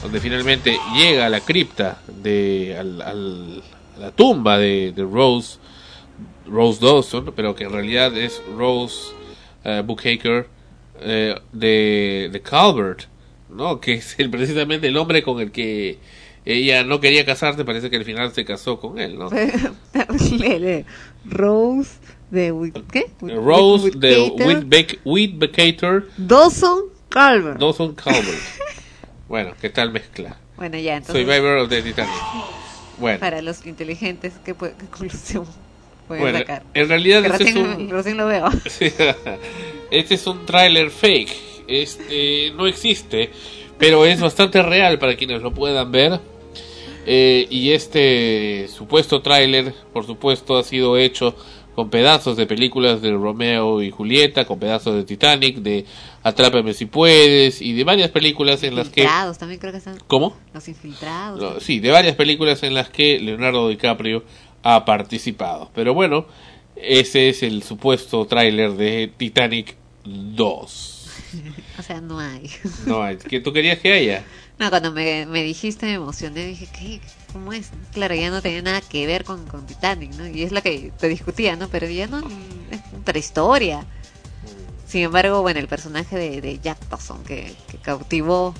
donde 0.05 0.19
finalmente 0.19 0.77
llega 0.95 1.25
a 1.25 1.29
la 1.29 1.39
cripta 1.41 1.99
de 2.21 2.75
al- 2.79 3.01
al- 3.01 3.63
a 3.95 3.99
la 3.99 4.11
tumba 4.11 4.57
de, 4.59 4.91
de 4.95 5.03
Rose 5.03 5.57
Rose 6.47 6.79
Dawson, 6.85 7.33
pero 7.35 7.55
que 7.55 7.63
en 7.63 7.71
realidad 7.71 8.15
es 8.15 8.39
Rose 8.55 9.07
eh, 9.63 9.81
Bookhaker 9.83 10.47
eh, 11.01 11.35
de, 11.51 12.29
de 12.31 12.41
Calvert, 12.41 13.05
¿no? 13.49 13.79
Que 13.79 13.93
es 13.95 14.13
el- 14.19 14.29
precisamente 14.29 14.87
el 14.87 14.97
hombre 14.97 15.23
con 15.23 15.39
el 15.41 15.51
que 15.51 15.97
ella 16.45 16.83
no 16.83 16.99
quería 16.99 17.25
casarse, 17.25 17.65
parece 17.65 17.89
que 17.89 17.95
al 17.95 18.05
final 18.05 18.31
se 18.31 18.45
casó 18.45 18.79
con 18.79 18.99
él, 18.99 19.17
¿no? 19.17 19.29
Rose 21.25 21.89
de. 22.29 22.51
Whit- 22.51 22.75
Rose 23.43 23.89
de 23.95 24.97
Whitbecator 25.03 26.07
Dawson 26.17 26.81
Calvert. 27.09 27.59
Dawson 27.59 27.95
Calvert. 27.95 28.37
Bueno, 29.27 29.53
¿qué 29.61 29.69
tal 29.69 29.91
mezcla? 29.91 30.37
Bueno, 30.57 30.77
ya, 30.77 30.97
entonces. 30.97 31.25
Survivor 31.25 31.57
of 31.57 31.69
the 31.69 31.81
Titanic. 31.81 32.11
Bueno, 32.97 33.19
Para 33.19 33.41
los 33.41 33.65
inteligentes, 33.65 34.33
¿qué, 34.45 34.55
pu- 34.55 34.71
qué 34.77 34.85
conclusión 34.85 35.45
pueden 36.07 36.23
bueno 36.23 36.37
sacar? 36.39 36.63
en 36.73 36.87
realidad 36.87 37.25
este 37.25 37.43
es 37.43 37.55
recién, 37.55 37.65
un... 37.81 37.89
recién 37.89 38.17
lo 38.17 38.27
veo. 38.27 38.49
Este 39.91 40.15
es 40.15 40.25
un 40.27 40.45
tráiler 40.45 40.89
fake. 40.89 41.31
Este 41.67 42.51
no 42.55 42.67
existe, 42.67 43.31
pero 43.77 44.05
es 44.05 44.19
bastante 44.19 44.61
real 44.61 44.97
para 44.99 45.15
quienes 45.15 45.41
lo 45.41 45.53
puedan 45.53 45.91
ver. 45.91 46.19
Eh, 47.07 47.45
y 47.51 47.71
este 47.71 48.67
supuesto 48.67 49.21
tráiler, 49.21 49.73
por 49.93 50.05
supuesto, 50.05 50.57
ha 50.57 50.63
sido 50.63 50.97
hecho 50.97 51.35
con 51.75 51.89
pedazos 51.89 52.37
de 52.37 52.47
películas 52.47 53.01
de 53.01 53.11
Romeo 53.11 53.81
y 53.83 53.91
Julieta, 53.91 54.45
con 54.45 54.59
pedazos 54.59 54.95
de 54.95 55.03
Titanic, 55.03 55.57
de 55.57 55.85
Atrápame 56.23 56.73
si 56.73 56.85
puedes 56.85 57.61
y 57.61 57.73
de 57.73 57.83
varias 57.83 58.09
películas 58.11 58.63
en 58.63 58.75
las 58.75 58.87
que 58.89 59.01
Infiltrados, 59.01 59.37
también 59.37 59.59
creo 59.59 59.71
que 59.73 59.79
están. 59.79 59.97
¿Cómo? 60.07 60.37
Los 60.53 60.67
infiltrados. 60.69 61.39
No, 61.39 61.59
sí, 61.59 61.79
de 61.79 61.91
varias 61.91 62.15
películas 62.15 62.63
en 62.63 62.73
las 62.73 62.89
que 62.89 63.19
Leonardo 63.19 63.67
DiCaprio 63.67 64.23
ha 64.63 64.85
participado. 64.85 65.69
Pero 65.75 65.93
bueno, 65.93 66.25
ese 66.77 67.29
es 67.29 67.43
el 67.43 67.61
supuesto 67.61 68.25
tráiler 68.25 68.71
de 68.73 69.11
Titanic 69.15 69.75
2. 70.05 71.09
o 71.79 71.81
sea, 71.81 72.01
no 72.01 72.19
hay. 72.19 72.49
No, 72.85 73.03
hay- 73.03 73.17
tú 73.17 73.51
querías 73.51 73.79
que 73.79 73.91
haya. 73.91 74.23
No, 74.57 74.69
cuando 74.69 74.91
me, 74.91 75.25
me 75.25 75.43
dijiste 75.43 75.85
me 75.85 75.93
emocioné, 75.95 76.45
dije, 76.45 76.67
¿qué? 76.67 77.01
¿Cómo 77.33 77.51
es? 77.51 77.71
Claro, 77.91 78.15
ya 78.15 78.29
no 78.29 78.41
tenía 78.41 78.61
nada 78.61 78.81
que 78.81 79.05
ver 79.05 79.25
con, 79.25 79.45
con 79.47 79.65
Titanic, 79.65 80.13
¿no? 80.15 80.27
Y 80.27 80.43
es 80.43 80.51
la 80.53 80.61
que 80.61 80.93
te 80.97 81.09
discutía, 81.09 81.55
¿no? 81.57 81.67
Pero 81.67 81.87
ya 81.89 82.07
no, 82.07 82.19
es 82.71 82.79
otra 83.01 83.17
historia. 83.19 83.85
Sin 84.87 85.01
embargo, 85.01 85.41
bueno, 85.41 85.59
el 85.59 85.67
personaje 85.67 86.15
de, 86.17 86.39
de 86.41 86.59
Jack 86.59 86.77
Dawson, 86.89 87.21
que, 87.25 87.53
que 87.69 87.77
cautivó 87.79 88.53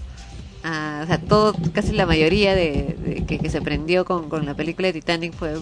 a, 0.64 1.02
o 1.04 1.08
sea, 1.08 1.18
todo, 1.22 1.56
casi 1.72 1.94
la 1.94 2.06
mayoría 2.06 2.56
de, 2.56 2.98
de 3.00 3.26
que, 3.26 3.38
que 3.40 3.50
se 3.50 3.62
prendió 3.62 4.04
con, 4.04 4.28
con 4.28 4.46
la 4.46 4.54
película 4.56 4.88
de 4.88 4.94
Titanic 4.94 5.34
fue 5.34 5.54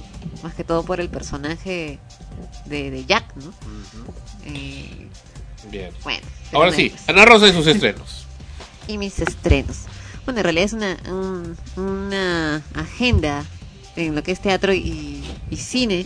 más 0.41 0.55
que 0.55 0.63
todo 0.63 0.83
por 0.83 0.99
el 0.99 1.09
personaje 1.09 1.99
de, 2.65 2.89
de 2.89 3.05
Jack, 3.05 3.35
¿no? 3.35 3.53
Eh, 4.45 5.07
Bien. 5.69 5.91
bueno. 6.03 6.25
Ahora 6.53 6.71
sí. 6.71 6.91
Ana 7.07 7.25
Rosa 7.25 7.47
y 7.49 7.53
sus 7.53 7.67
estrenos. 7.67 8.25
y 8.87 8.97
mis 8.97 9.19
estrenos. 9.19 9.81
Bueno, 10.25 10.39
en 10.39 10.43
realidad 10.43 10.65
es 10.65 10.73
una, 10.73 10.97
un- 11.11 11.57
una 11.75 12.63
agenda 12.75 13.45
en 13.95 14.15
lo 14.15 14.23
que 14.23 14.31
es 14.31 14.39
teatro 14.39 14.73
y, 14.73 15.21
cine. 15.55 16.05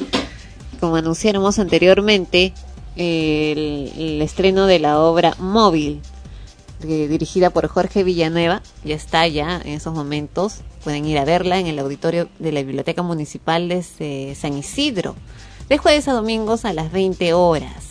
Como 0.80 0.96
anunciáramos 0.98 1.58
anteriormente, 1.60 2.54
el, 2.96 3.92
el 3.98 4.22
estreno 4.22 4.66
de 4.68 4.80
la 4.80 5.00
obra 5.00 5.36
Móvil, 5.40 6.02
eh, 6.84 7.08
dirigida 7.08 7.50
por 7.52 7.68
Jorge 7.68 8.04
Villanueva, 8.04 8.62
ya 8.84 8.96
está 8.96 9.28
ya 9.28 9.62
en 9.64 9.74
esos 9.74 9.94
momentos. 9.94 10.58
Pueden 10.84 11.06
ir 11.06 11.18
a 11.18 11.26
verla 11.26 11.60
en 11.60 11.68
el 11.68 11.80
auditorio 11.80 12.30
de 12.40 12.52
la 12.52 12.62
Biblioteca 12.62 13.02
Municipal 13.04 13.68
de 13.70 13.84
eh, 14.00 14.36
San 14.36 14.58
Isidro, 14.58 15.16
de 15.70 15.78
jueves 15.78 16.08
a 16.08 16.14
domingos 16.14 16.66
a 16.66 16.74
las 16.74 16.92
20 16.92 17.34
horas. 17.34 17.86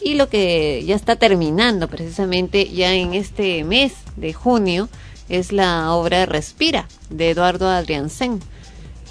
Y 0.00 0.14
lo 0.14 0.28
que 0.28 0.84
ya 0.86 0.94
está 0.94 1.16
terminando 1.16 1.88
precisamente 1.88 2.68
ya 2.70 2.94
en 2.94 3.14
este 3.14 3.64
mes 3.64 3.92
de 4.16 4.32
junio 4.32 4.88
es 5.28 5.52
la 5.52 5.92
obra 5.92 6.26
Respira 6.26 6.88
de 7.10 7.30
Eduardo 7.30 7.68
Adriansen 7.68 8.40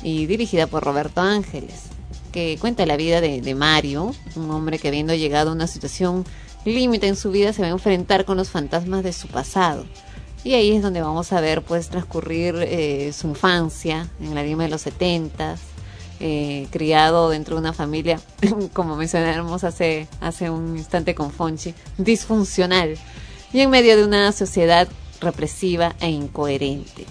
y 0.03 0.25
dirigida 0.25 0.67
por 0.67 0.83
Roberto 0.83 1.21
Ángeles, 1.21 1.83
que 2.31 2.57
cuenta 2.59 2.85
la 2.85 2.97
vida 2.97 3.21
de, 3.21 3.55
Mario, 3.55 4.13
un 4.35 4.51
hombre 4.51 4.79
que 4.79 4.87
habiendo 4.87 5.13
llegado 5.13 5.49
a 5.49 5.53
una 5.53 5.67
situación 5.67 6.25
límite 6.65 7.07
en 7.07 7.15
su 7.15 7.31
vida 7.31 7.53
se 7.53 7.61
va 7.61 7.67
a 7.67 7.71
enfrentar 7.71 8.25
con 8.25 8.37
los 8.37 8.49
fantasmas 8.49 9.03
de 9.03 9.13
su 9.13 9.27
pasado. 9.27 9.85
Y 10.43 10.53
ahí 10.53 10.71
es 10.71 10.81
donde 10.81 11.01
vamos 11.01 11.33
a 11.33 11.41
ver 11.41 11.61
pues 11.61 11.89
transcurrir 11.89 12.55
eh, 12.59 13.11
su 13.13 13.27
infancia 13.27 14.07
en 14.21 14.35
la 14.35 14.43
Lima 14.43 14.63
de 14.63 14.69
los 14.69 14.81
setentas, 14.81 15.61
eh, 16.19 16.67
criado 16.71 17.29
dentro 17.29 17.55
de 17.55 17.61
una 17.61 17.73
familia, 17.73 18.19
como 18.73 18.95
mencionamos 18.95 19.63
hace, 19.63 20.07
hace 20.21 20.49
un 20.49 20.77
instante 20.77 21.15
con 21.15 21.31
Fonchi, 21.31 21.73
disfuncional 21.97 22.97
y 23.53 23.61
en 23.61 23.69
medio 23.69 23.95
de 23.95 24.03
una 24.03 24.31
sociedad 24.31 24.87
represiva 25.21 25.95
e 25.99 26.09
incoherente. 26.09 27.05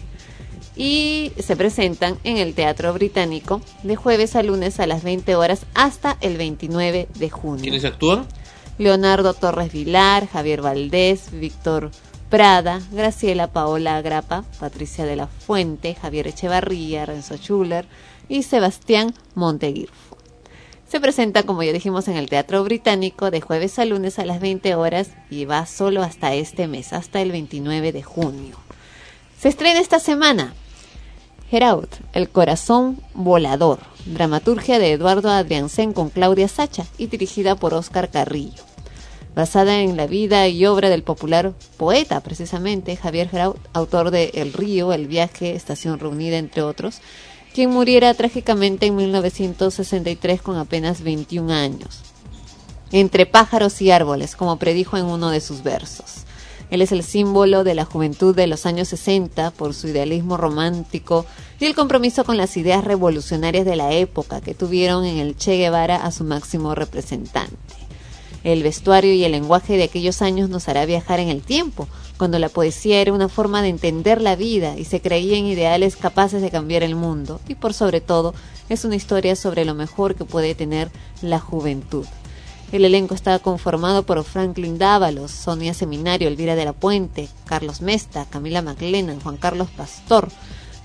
Y 0.77 1.33
se 1.39 1.57
presentan 1.57 2.19
en 2.23 2.37
el 2.37 2.55
Teatro 2.55 2.93
Británico 2.93 3.63
de 3.83 3.97
jueves 3.97 4.37
a 4.37 4.43
lunes 4.43 4.79
a 4.79 4.87
las 4.87 5.03
20 5.03 5.35
horas 5.35 5.65
hasta 5.75 6.19
el 6.21 6.37
29 6.37 7.09
de 7.15 7.31
junio. 7.31 7.63
¿Quiénes 7.63 7.85
actúan? 7.85 8.27
Leonardo 8.79 9.33
Torres 9.33 9.73
Vilar, 9.73 10.29
Javier 10.29 10.61
Valdés, 10.61 11.31
Víctor 11.33 11.91
Prada, 12.29 12.83
Graciela 12.93 13.47
Paola 13.47 13.97
Agrapa, 13.97 14.45
Patricia 14.61 15.07
de 15.07 15.17
la 15.17 15.29
Fuente, 15.29 15.95
Javier 15.95 16.27
Echevarría, 16.27 17.07
Renzo 17.07 17.37
Schuller 17.37 17.87
y 18.29 18.43
Sebastián 18.43 19.15
Monteguirfo. 19.35 20.16
Se 20.97 21.01
presenta, 21.01 21.43
como 21.43 21.63
ya 21.63 21.75
dijimos, 21.75 22.09
en 22.09 22.17
el 22.17 22.31
Teatro 22.31 22.65
Británico 22.65 23.31
de 23.31 23.43
jueves 23.43 23.79
a 23.79 23.85
lunes 23.85 24.19
a 24.19 24.25
las 24.25 24.41
20 24.41 24.77
horas 24.77 25.11
y 25.29 25.45
va 25.45 25.67
solo 25.67 26.03
hasta 26.03 26.33
este 26.33 26.69
mes, 26.69 26.95
hasta 26.95 27.21
el 27.21 27.33
29 27.33 27.93
de 27.93 28.03
junio. 28.03 28.57
Se 29.39 29.51
estrena 29.51 29.79
esta 29.79 29.99
semana 29.99 30.55
Heraut, 31.53 31.95
El 32.15 32.31
corazón 32.31 32.99
volador, 33.13 33.81
dramaturgia 34.07 34.79
de 34.79 34.93
Eduardo 34.93 35.29
Adriansen 35.29 35.93
con 35.93 36.09
Claudia 36.09 36.49
Sacha 36.49 36.87
y 36.97 37.09
dirigida 37.09 37.57
por 37.57 37.75
Oscar 37.75 38.09
Carrillo. 38.11 38.65
basada 39.35 39.81
en 39.81 39.99
la 39.99 40.07
vida 40.07 40.49
y 40.49 40.65
obra 40.65 40.89
del 40.89 41.03
popular 41.03 41.53
poeta, 41.77 42.23
precisamente, 42.23 42.97
Javier 42.97 43.29
Grau, 43.31 43.57
autor 43.75 44.11
de 44.11 44.31
El 44.33 44.55
río, 44.55 44.95
El 44.95 45.09
viaje, 45.09 45.55
Estación 45.55 45.99
reunida, 45.99 46.39
entre 46.39 46.63
otros, 46.63 47.03
quien 47.57 47.71
muriera 47.71 48.13
trágicamente 48.13 48.85
en 48.85 48.97
1963 48.97 50.43
con 50.43 50.59
apenas 50.59 51.01
21 51.01 51.55
años. 51.55 52.01
Entre 52.93 53.25
pájaros 53.25 53.81
y 53.81 53.91
árboles, 53.91 54.37
como 54.37 54.59
predijo 54.59 54.99
en 54.99 55.07
uno 55.07 55.31
de 55.31 55.41
sus 55.41 55.63
versos. 55.63 56.27
Él 56.71 56.83
es 56.83 56.93
el 56.93 57.03
símbolo 57.03 57.65
de 57.65 57.75
la 57.75 57.87
juventud 57.87 58.37
de 58.37 58.47
los 58.47 58.67
años 58.67 58.89
60 58.89 59.53
por 59.53 59.73
su 59.73 59.89
idealismo 59.89 60.37
romántico 60.37 61.25
y 61.59 61.65
el 61.65 61.75
compromiso 61.75 62.25
con 62.25 62.37
las 62.37 62.59
ideas 62.59 62.85
revolucionarias 62.85 63.65
de 63.65 63.77
la 63.77 63.91
época 63.95 64.43
que 64.43 64.53
tuvieron 64.53 65.07
en 65.07 65.17
el 65.17 65.35
Che 65.35 65.57
Guevara 65.57 65.97
a 65.97 66.13
su 66.13 66.25
máximo 66.25 66.75
representante. 66.75 67.57
El 68.45 68.65
vestuario 68.65 69.15
y 69.15 69.25
el 69.25 69.33
lenguaje 69.33 69.79
de 69.79 69.85
aquellos 69.85 70.21
años 70.21 70.51
nos 70.51 70.69
hará 70.69 70.85
viajar 70.85 71.21
en 71.21 71.31
el 71.31 71.41
tiempo, 71.41 71.89
cuando 72.19 72.39
la 72.39 72.49
poesía 72.49 73.01
era 73.01 73.13
una 73.13 73.29
forma 73.29 73.63
de 73.63 73.69
entender 73.69 74.21
la 74.21 74.37
vida 74.37 74.77
y 74.79 74.85
se 74.85 75.01
creía 75.01 75.37
en 75.37 75.47
ideales 75.47 75.97
capaces 75.97 76.43
de 76.43 76.51
cambiar 76.51 76.83
el 76.83 76.95
mundo, 76.95 77.41
y 77.49 77.55
por 77.55 77.75
sobre 77.75 78.01
todo 78.01 78.35
es 78.69 78.85
una 78.85 78.97
historia 78.97 79.37
sobre 79.37 79.65
lo 79.65 79.75
mejor 79.75 80.15
que 80.15 80.25
puede 80.25 80.55
tener 80.55 80.91
la 81.23 81.39
juventud. 81.39 82.07
El 82.73 82.85
elenco 82.85 83.15
estaba 83.15 83.39
conformado 83.39 84.03
por 84.03 84.23
Franklin 84.25 84.77
Dávalos, 84.77 85.31
Sonia 85.31 85.73
Seminario, 85.73 86.27
Elvira 86.27 86.57
de 86.57 86.65
la 86.65 86.73
Puente, 86.73 87.29
Carlos 87.45 87.81
Mesta, 87.81 88.27
Camila 88.29 88.61
McLennan, 88.61 89.21
Juan 89.21 89.37
Carlos 89.37 89.69
Pastor, 89.77 90.29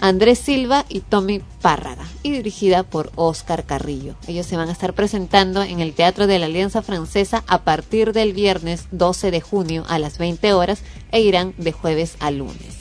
Andrés 0.01 0.39
Silva 0.39 0.83
y 0.89 1.01
Tommy 1.01 1.43
Párraga, 1.61 2.03
y 2.23 2.31
dirigida 2.31 2.81
por 2.81 3.11
Oscar 3.15 3.65
Carrillo. 3.65 4.15
Ellos 4.27 4.47
se 4.47 4.57
van 4.57 4.67
a 4.67 4.71
estar 4.71 4.93
presentando 4.93 5.61
en 5.61 5.79
el 5.79 5.93
Teatro 5.93 6.25
de 6.25 6.39
la 6.39 6.47
Alianza 6.47 6.81
Francesa 6.81 7.43
a 7.45 7.59
partir 7.59 8.11
del 8.11 8.33
viernes 8.33 8.87
12 8.91 9.29
de 9.29 9.41
junio 9.41 9.85
a 9.87 9.99
las 9.99 10.17
20 10.17 10.53
horas 10.53 10.81
e 11.11 11.21
irán 11.21 11.53
de 11.57 11.71
jueves 11.71 12.17
a 12.19 12.31
lunes. 12.31 12.79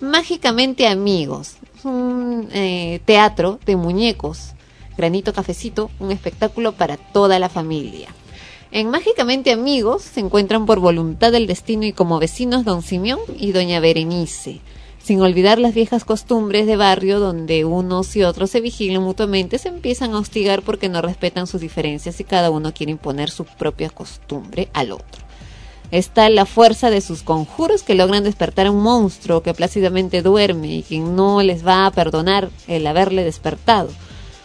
Mágicamente 0.00 0.86
Amigos, 0.86 1.56
un 1.84 2.50
eh, 2.52 3.00
teatro 3.06 3.58
de 3.64 3.76
muñecos, 3.76 4.52
granito 4.94 5.32
cafecito, 5.32 5.90
un 5.98 6.12
espectáculo 6.12 6.72
para 6.72 6.98
toda 6.98 7.38
la 7.38 7.48
familia. 7.48 8.10
En 8.70 8.90
Mágicamente 8.90 9.52
Amigos 9.52 10.02
se 10.02 10.20
encuentran 10.20 10.66
por 10.66 10.80
voluntad 10.80 11.32
del 11.32 11.46
destino 11.46 11.86
y 11.86 11.94
como 11.94 12.18
vecinos 12.18 12.66
Don 12.66 12.82
Simeón 12.82 13.20
y 13.38 13.52
Doña 13.52 13.80
Berenice, 13.80 14.60
sin 15.08 15.22
olvidar 15.22 15.58
las 15.58 15.72
viejas 15.72 16.04
costumbres 16.04 16.66
de 16.66 16.76
barrio 16.76 17.18
donde 17.18 17.64
unos 17.64 18.14
y 18.14 18.24
otros 18.24 18.50
se 18.50 18.60
vigilan 18.60 19.02
mutuamente, 19.02 19.56
se 19.56 19.70
empiezan 19.70 20.12
a 20.12 20.18
hostigar 20.18 20.60
porque 20.60 20.90
no 20.90 21.00
respetan 21.00 21.46
sus 21.46 21.62
diferencias 21.62 22.20
y 22.20 22.24
cada 22.24 22.50
uno 22.50 22.74
quiere 22.74 22.92
imponer 22.92 23.30
su 23.30 23.46
propia 23.46 23.88
costumbre 23.88 24.68
al 24.74 24.92
otro. 24.92 25.24
Está 25.90 26.28
la 26.28 26.44
fuerza 26.44 26.90
de 26.90 27.00
sus 27.00 27.22
conjuros 27.22 27.82
que 27.82 27.94
logran 27.94 28.22
despertar 28.22 28.66
a 28.66 28.70
un 28.70 28.82
monstruo 28.82 29.42
que 29.42 29.54
plácidamente 29.54 30.20
duerme 30.20 30.74
y 30.74 30.82
quien 30.82 31.16
no 31.16 31.42
les 31.42 31.66
va 31.66 31.86
a 31.86 31.90
perdonar 31.90 32.50
el 32.66 32.86
haberle 32.86 33.24
despertado. 33.24 33.88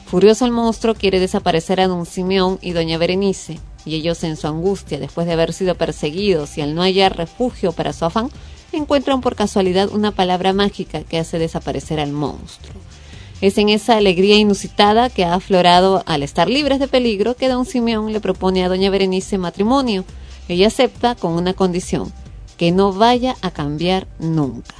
Furioso 0.05 0.45
el 0.45 0.51
monstruo 0.51 0.95
quiere 0.95 1.19
desaparecer 1.19 1.81
a 1.81 1.89
don 1.89 2.05
Simeón 2.05 2.57
y 2.61 2.71
doña 2.71 2.97
Berenice, 2.97 3.59
y 3.83 3.95
ellos 3.95 4.23
en 4.23 4.37
su 4.37 4.47
angustia, 4.47 4.97
después 4.97 5.27
de 5.27 5.33
haber 5.33 5.51
sido 5.51 5.75
perseguidos 5.75 6.57
y 6.57 6.61
al 6.61 6.73
no 6.73 6.83
hallar 6.83 7.17
refugio 7.17 7.73
para 7.73 7.91
su 7.91 8.05
afán, 8.05 8.29
encuentran 8.77 9.21
por 9.21 9.35
casualidad 9.35 9.89
una 9.91 10.11
palabra 10.11 10.53
mágica 10.53 11.03
que 11.03 11.19
hace 11.19 11.39
desaparecer 11.39 11.99
al 11.99 12.11
monstruo. 12.11 12.75
Es 13.41 13.57
en 13.57 13.69
esa 13.69 13.97
alegría 13.97 14.37
inusitada 14.37 15.09
que 15.09 15.25
ha 15.25 15.33
aflorado 15.33 16.03
al 16.05 16.23
estar 16.23 16.49
libres 16.49 16.79
de 16.79 16.87
peligro 16.87 17.35
que 17.35 17.49
don 17.49 17.65
Simeón 17.65 18.13
le 18.13 18.21
propone 18.21 18.63
a 18.63 18.69
doña 18.69 18.89
Berenice 18.89 19.37
matrimonio. 19.37 20.05
Ella 20.47 20.67
acepta 20.67 21.15
con 21.15 21.33
una 21.33 21.53
condición, 21.53 22.13
que 22.57 22.71
no 22.71 22.93
vaya 22.93 23.35
a 23.41 23.51
cambiar 23.51 24.07
nunca. 24.19 24.75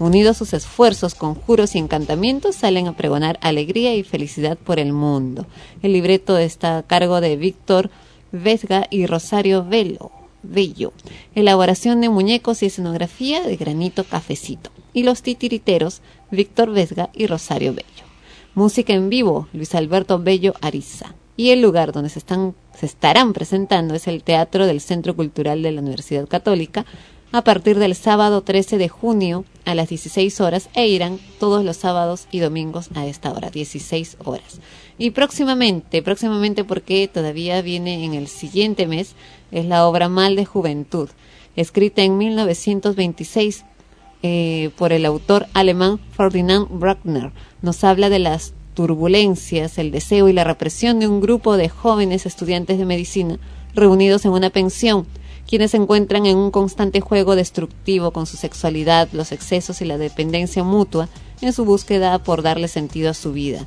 Unidos 0.00 0.36
sus 0.36 0.52
esfuerzos, 0.52 1.14
conjuros 1.14 1.74
y 1.74 1.78
encantamientos, 1.78 2.56
salen 2.56 2.86
a 2.86 2.96
pregonar 2.96 3.38
alegría 3.40 3.94
y 3.94 4.04
felicidad 4.04 4.56
por 4.58 4.78
el 4.78 4.92
mundo. 4.92 5.46
El 5.82 5.92
libreto 5.92 6.38
está 6.38 6.78
a 6.78 6.82
cargo 6.82 7.20
de 7.20 7.36
Víctor 7.36 7.90
Vesga 8.30 8.86
y 8.90 9.06
Rosario 9.06 9.64
Velo. 9.64 10.17
Bello. 10.42 10.92
Elaboración 11.34 12.00
de 12.00 12.08
muñecos 12.08 12.62
y 12.62 12.66
escenografía 12.66 13.42
de 13.42 13.56
granito 13.56 14.04
cafecito. 14.04 14.70
Y 14.92 15.02
los 15.02 15.22
titiriteros, 15.22 16.00
Víctor 16.30 16.70
Vesga 16.70 17.10
y 17.14 17.26
Rosario 17.26 17.72
Bello. 17.72 18.08
Música 18.54 18.92
en 18.92 19.08
vivo, 19.08 19.48
Luis 19.52 19.74
Alberto 19.74 20.18
Bello 20.18 20.54
Ariza. 20.60 21.14
Y 21.36 21.50
el 21.50 21.62
lugar 21.62 21.92
donde 21.92 22.10
se, 22.10 22.18
están, 22.18 22.54
se 22.76 22.86
estarán 22.86 23.32
presentando 23.32 23.94
es 23.94 24.08
el 24.08 24.24
Teatro 24.24 24.66
del 24.66 24.80
Centro 24.80 25.14
Cultural 25.14 25.62
de 25.62 25.70
la 25.70 25.80
Universidad 25.80 26.26
Católica 26.26 26.84
a 27.30 27.42
partir 27.42 27.78
del 27.78 27.94
sábado 27.94 28.42
13 28.42 28.78
de 28.78 28.88
junio 28.88 29.44
a 29.64 29.74
las 29.74 29.90
16 29.90 30.40
horas 30.40 30.70
e 30.74 30.88
irán 30.88 31.18
todos 31.38 31.64
los 31.64 31.76
sábados 31.76 32.26
y 32.30 32.38
domingos 32.38 32.88
a 32.94 33.06
esta 33.06 33.32
hora, 33.32 33.50
16 33.50 34.16
horas. 34.24 34.60
Y 34.96 35.10
próximamente, 35.10 36.02
próximamente 36.02 36.64
porque 36.64 37.08
todavía 37.12 37.60
viene 37.60 38.04
en 38.04 38.14
el 38.14 38.28
siguiente 38.28 38.86
mes, 38.86 39.14
es 39.50 39.64
la 39.64 39.86
obra 39.86 40.08
Mal 40.08 40.36
de 40.36 40.44
Juventud, 40.44 41.08
escrita 41.56 42.02
en 42.02 42.18
1926 42.18 43.64
eh, 44.22 44.70
por 44.76 44.92
el 44.92 45.04
autor 45.04 45.46
alemán 45.54 46.00
Ferdinand 46.12 46.68
Bruckner. 46.70 47.32
Nos 47.62 47.84
habla 47.84 48.08
de 48.08 48.18
las 48.18 48.52
turbulencias, 48.74 49.78
el 49.78 49.90
deseo 49.90 50.28
y 50.28 50.32
la 50.32 50.44
represión 50.44 51.00
de 51.00 51.08
un 51.08 51.20
grupo 51.20 51.56
de 51.56 51.68
jóvenes 51.68 52.26
estudiantes 52.26 52.78
de 52.78 52.84
medicina 52.84 53.38
reunidos 53.74 54.24
en 54.24 54.32
una 54.32 54.50
pensión, 54.50 55.06
quienes 55.48 55.70
se 55.70 55.78
encuentran 55.78 56.26
en 56.26 56.36
un 56.36 56.50
constante 56.50 57.00
juego 57.00 57.36
destructivo 57.36 58.12
con 58.12 58.26
su 58.26 58.36
sexualidad, 58.36 59.08
los 59.12 59.32
excesos 59.32 59.80
y 59.80 59.84
la 59.84 59.98
dependencia 59.98 60.62
mutua 60.62 61.08
en 61.40 61.52
su 61.52 61.64
búsqueda 61.64 62.18
por 62.22 62.42
darle 62.42 62.68
sentido 62.68 63.10
a 63.10 63.14
su 63.14 63.32
vida. 63.32 63.66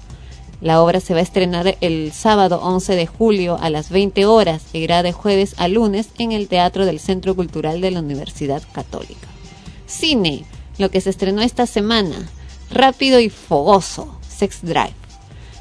La 0.61 0.83
obra 0.83 0.99
se 0.99 1.15
va 1.15 1.21
a 1.21 1.23
estrenar 1.23 1.75
el 1.81 2.11
sábado 2.11 2.59
11 2.61 2.95
de 2.95 3.07
julio 3.07 3.57
a 3.59 3.71
las 3.71 3.89
20 3.89 4.27
horas 4.27 4.61
e 4.73 4.77
irá 4.77 5.01
de 5.01 5.11
jueves 5.11 5.55
a 5.57 5.67
lunes 5.67 6.09
en 6.19 6.31
el 6.31 6.47
Teatro 6.47 6.85
del 6.85 6.99
Centro 6.99 7.35
Cultural 7.35 7.81
de 7.81 7.89
la 7.89 7.99
Universidad 7.99 8.61
Católica. 8.71 9.27
Cine, 9.87 10.45
lo 10.77 10.91
que 10.91 11.01
se 11.01 11.09
estrenó 11.09 11.41
esta 11.41 11.65
semana, 11.65 12.29
Rápido 12.69 13.19
y 13.19 13.29
Fogoso, 13.29 14.19
Sex 14.21 14.59
Drive. 14.61 14.93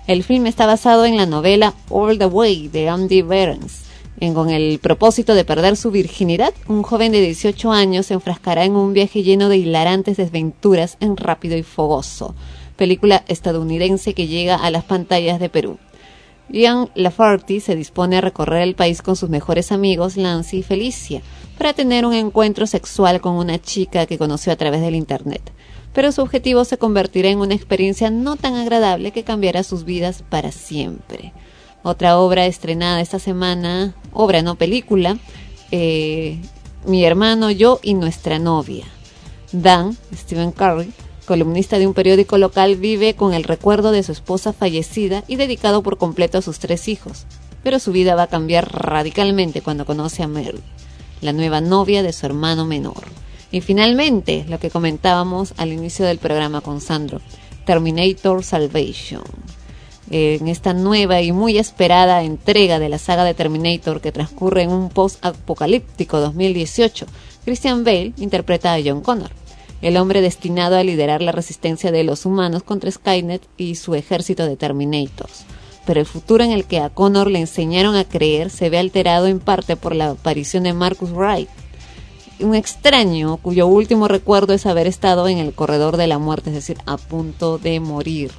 El 0.06 0.22
filme 0.22 0.50
está 0.50 0.66
basado 0.66 1.06
en 1.06 1.16
la 1.16 1.24
novela 1.24 1.72
All 1.88 2.18
the 2.18 2.26
Way 2.26 2.68
de 2.68 2.90
Andy 2.90 3.22
Behrens. 3.22 3.84
En, 4.20 4.34
con 4.34 4.50
el 4.50 4.80
propósito 4.80 5.34
de 5.34 5.46
perder 5.46 5.78
su 5.78 5.90
virginidad, 5.90 6.52
un 6.68 6.82
joven 6.82 7.12
de 7.12 7.22
18 7.22 7.72
años 7.72 8.04
se 8.04 8.14
enfrascará 8.14 8.66
en 8.66 8.76
un 8.76 8.92
viaje 8.92 9.22
lleno 9.22 9.48
de 9.48 9.56
hilarantes 9.56 10.18
desventuras 10.18 10.98
en 11.00 11.16
Rápido 11.16 11.56
y 11.56 11.62
Fogoso 11.62 12.34
película 12.80 13.24
estadounidense 13.28 14.14
que 14.14 14.26
llega 14.26 14.56
a 14.56 14.70
las 14.70 14.84
pantallas 14.84 15.38
de 15.38 15.50
Perú. 15.50 15.76
Ian 16.48 16.88
Lafarty 16.94 17.60
se 17.60 17.76
dispone 17.76 18.16
a 18.16 18.22
recorrer 18.22 18.62
el 18.62 18.74
país 18.74 19.02
con 19.02 19.16
sus 19.16 19.28
mejores 19.28 19.70
amigos 19.70 20.16
Lance 20.16 20.56
y 20.56 20.62
Felicia 20.62 21.20
para 21.58 21.74
tener 21.74 22.06
un 22.06 22.14
encuentro 22.14 22.66
sexual 22.66 23.20
con 23.20 23.34
una 23.34 23.60
chica 23.60 24.06
que 24.06 24.16
conoció 24.16 24.50
a 24.50 24.56
través 24.56 24.80
del 24.80 24.94
Internet. 24.94 25.42
Pero 25.92 26.10
su 26.10 26.22
objetivo 26.22 26.64
se 26.64 26.78
convertirá 26.78 27.28
en 27.28 27.40
una 27.40 27.54
experiencia 27.54 28.10
no 28.10 28.36
tan 28.36 28.54
agradable 28.54 29.10
que 29.12 29.24
cambiará 29.24 29.62
sus 29.62 29.84
vidas 29.84 30.24
para 30.26 30.50
siempre. 30.50 31.34
Otra 31.82 32.16
obra 32.16 32.46
estrenada 32.46 33.02
esta 33.02 33.18
semana, 33.18 33.94
obra 34.14 34.40
no 34.40 34.54
película, 34.54 35.18
eh, 35.70 36.38
Mi 36.86 37.04
hermano, 37.04 37.50
yo 37.50 37.78
y 37.82 37.92
nuestra 37.92 38.38
novia. 38.38 38.86
Dan, 39.52 39.98
Stephen 40.14 40.50
Curry, 40.50 40.90
columnista 41.30 41.78
de 41.78 41.86
un 41.86 41.94
periódico 41.94 42.38
local, 42.38 42.74
vive 42.74 43.14
con 43.14 43.34
el 43.34 43.44
recuerdo 43.44 43.92
de 43.92 44.02
su 44.02 44.10
esposa 44.10 44.52
fallecida 44.52 45.22
y 45.28 45.36
dedicado 45.36 45.80
por 45.80 45.96
completo 45.96 46.38
a 46.38 46.42
sus 46.42 46.58
tres 46.58 46.88
hijos. 46.88 47.24
Pero 47.62 47.78
su 47.78 47.92
vida 47.92 48.16
va 48.16 48.24
a 48.24 48.26
cambiar 48.26 48.72
radicalmente 48.72 49.62
cuando 49.62 49.86
conoce 49.86 50.24
a 50.24 50.26
Mary, 50.26 50.58
la 51.20 51.32
nueva 51.32 51.60
novia 51.60 52.02
de 52.02 52.12
su 52.12 52.26
hermano 52.26 52.66
menor. 52.66 53.04
Y 53.52 53.60
finalmente, 53.60 54.44
lo 54.48 54.58
que 54.58 54.70
comentábamos 54.70 55.54
al 55.56 55.72
inicio 55.72 56.04
del 56.04 56.18
programa 56.18 56.62
con 56.62 56.80
Sandro, 56.80 57.20
Terminator 57.64 58.42
Salvation. 58.42 59.22
En 60.10 60.48
esta 60.48 60.72
nueva 60.72 61.22
y 61.22 61.30
muy 61.30 61.58
esperada 61.58 62.24
entrega 62.24 62.80
de 62.80 62.88
la 62.88 62.98
saga 62.98 63.22
de 63.22 63.34
Terminator 63.34 64.00
que 64.00 64.10
transcurre 64.10 64.62
en 64.62 64.70
un 64.70 64.88
post-apocalíptico 64.88 66.18
2018, 66.18 67.06
Christian 67.44 67.84
Bale 67.84 68.14
interpreta 68.16 68.74
a 68.74 68.80
John 68.84 69.00
Connor 69.00 69.39
el 69.82 69.96
hombre 69.96 70.20
destinado 70.20 70.76
a 70.76 70.84
liderar 70.84 71.22
la 71.22 71.32
resistencia 71.32 71.90
de 71.92 72.04
los 72.04 72.26
humanos 72.26 72.62
contra 72.62 72.90
Skynet 72.90 73.42
y 73.56 73.76
su 73.76 73.94
ejército 73.94 74.46
de 74.46 74.56
Terminators. 74.56 75.44
Pero 75.86 76.00
el 76.00 76.06
futuro 76.06 76.44
en 76.44 76.52
el 76.52 76.64
que 76.66 76.78
a 76.80 76.90
Connor 76.90 77.30
le 77.30 77.40
enseñaron 77.40 77.96
a 77.96 78.04
creer 78.04 78.50
se 78.50 78.68
ve 78.70 78.78
alterado 78.78 79.26
en 79.26 79.40
parte 79.40 79.76
por 79.76 79.94
la 79.94 80.10
aparición 80.10 80.64
de 80.64 80.74
Marcus 80.74 81.10
Wright, 81.10 81.48
un 82.40 82.54
extraño 82.54 83.36
cuyo 83.38 83.66
último 83.66 84.08
recuerdo 84.08 84.54
es 84.54 84.64
haber 84.66 84.86
estado 84.86 85.28
en 85.28 85.38
el 85.38 85.52
corredor 85.52 85.96
de 85.96 86.06
la 86.06 86.18
muerte, 86.18 86.50
es 86.50 86.54
decir, 86.54 86.78
a 86.86 86.96
punto 86.96 87.58
de 87.58 87.80
morir. 87.80 88.30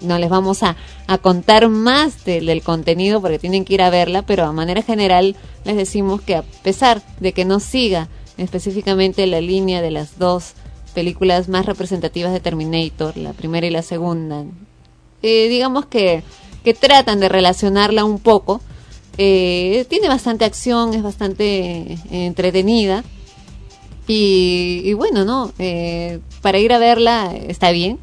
No 0.00 0.18
les 0.18 0.30
vamos 0.30 0.64
a, 0.64 0.76
contar 1.20 1.68
más 1.68 2.24
de- 2.24 2.40
del 2.40 2.62
contenido 2.62 3.20
porque 3.20 3.38
tienen 3.38 3.64
que 3.64 3.74
ir 3.74 3.82
a 3.82 3.90
verla, 3.90 4.22
pero 4.22 4.44
a 4.44 4.52
manera 4.52 4.82
general 4.82 5.36
les 5.64 5.76
decimos 5.76 6.20
que 6.22 6.34
a 6.34 6.42
pesar 6.42 7.02
de 7.20 7.32
que 7.32 7.44
no 7.44 7.60
siga 7.60 8.08
específicamente 8.38 9.26
la 9.26 9.40
línea 9.40 9.82
de 9.82 9.90
las 9.90 10.18
dos 10.18 10.52
películas 10.94 11.48
más 11.48 11.66
representativas 11.66 12.32
de 12.32 12.40
Terminator, 12.40 13.16
la 13.16 13.32
primera 13.32 13.66
y 13.66 13.70
la 13.70 13.82
segunda, 13.82 14.44
eh, 15.22 15.48
digamos 15.48 15.86
que, 15.86 16.22
que 16.64 16.74
tratan 16.74 17.20
de 17.20 17.28
relacionarla 17.28 18.04
un 18.04 18.18
poco. 18.18 18.60
Eh, 19.18 19.86
tiene 19.88 20.08
bastante 20.08 20.44
acción, 20.44 20.94
es 20.94 21.02
bastante 21.02 21.44
eh, 21.44 21.98
entretenida. 22.10 23.04
Y, 24.08 24.92
bueno, 24.94 25.24
¿no? 25.24 25.52
Eh, 25.58 26.18
para 26.42 26.58
ir 26.58 26.72
a 26.72 26.78
verla 26.78 27.34
está 27.34 27.70
bien. 27.70 27.98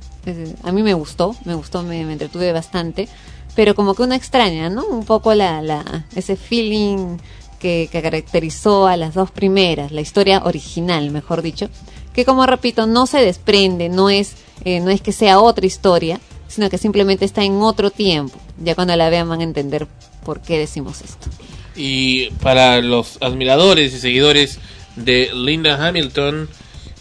A 0.63 0.71
mí 0.71 0.81
me 0.81 0.93
gustó, 0.93 1.35
me 1.45 1.53
gustó, 1.53 1.83
me, 1.83 2.03
me 2.05 2.13
entretuve 2.13 2.51
bastante. 2.51 3.07
Pero 3.55 3.75
como 3.75 3.93
que 3.93 4.03
una 4.03 4.15
extraña, 4.15 4.69
¿no? 4.69 4.85
Un 4.85 5.05
poco 5.05 5.35
la, 5.35 5.61
la, 5.61 6.05
ese 6.15 6.35
feeling 6.35 7.17
que, 7.59 7.89
que 7.91 8.01
caracterizó 8.01 8.87
a 8.87 8.97
las 8.97 9.13
dos 9.13 9.31
primeras, 9.31 9.91
la 9.91 10.01
historia 10.01 10.41
original, 10.43 11.11
mejor 11.11 11.41
dicho. 11.41 11.69
Que 12.13 12.25
como 12.25 12.45
repito, 12.45 12.87
no 12.87 13.05
se 13.05 13.19
desprende, 13.19 13.89
no 13.89 14.09
es, 14.09 14.35
eh, 14.65 14.79
no 14.79 14.89
es 14.89 15.01
que 15.01 15.11
sea 15.11 15.39
otra 15.39 15.65
historia, 15.65 16.19
sino 16.47 16.69
que 16.69 16.77
simplemente 16.77 17.25
está 17.25 17.43
en 17.43 17.61
otro 17.61 17.91
tiempo. 17.91 18.37
Ya 18.61 18.75
cuando 18.75 18.95
la 18.95 19.09
vean 19.09 19.29
van 19.29 19.41
a 19.41 19.43
entender 19.43 19.87
por 20.25 20.41
qué 20.41 20.57
decimos 20.57 21.01
esto. 21.01 21.29
Y 21.75 22.31
para 22.41 22.81
los 22.81 23.17
admiradores 23.21 23.93
y 23.93 23.99
seguidores 23.99 24.59
de 24.95 25.29
Linda 25.33 25.87
Hamilton, 25.87 26.49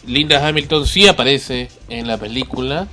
Linda 0.06 0.46
Hamilton 0.46 0.86
sí 0.86 1.08
aparece 1.08 1.68
en 1.88 2.06
la 2.06 2.18
película. 2.18 2.86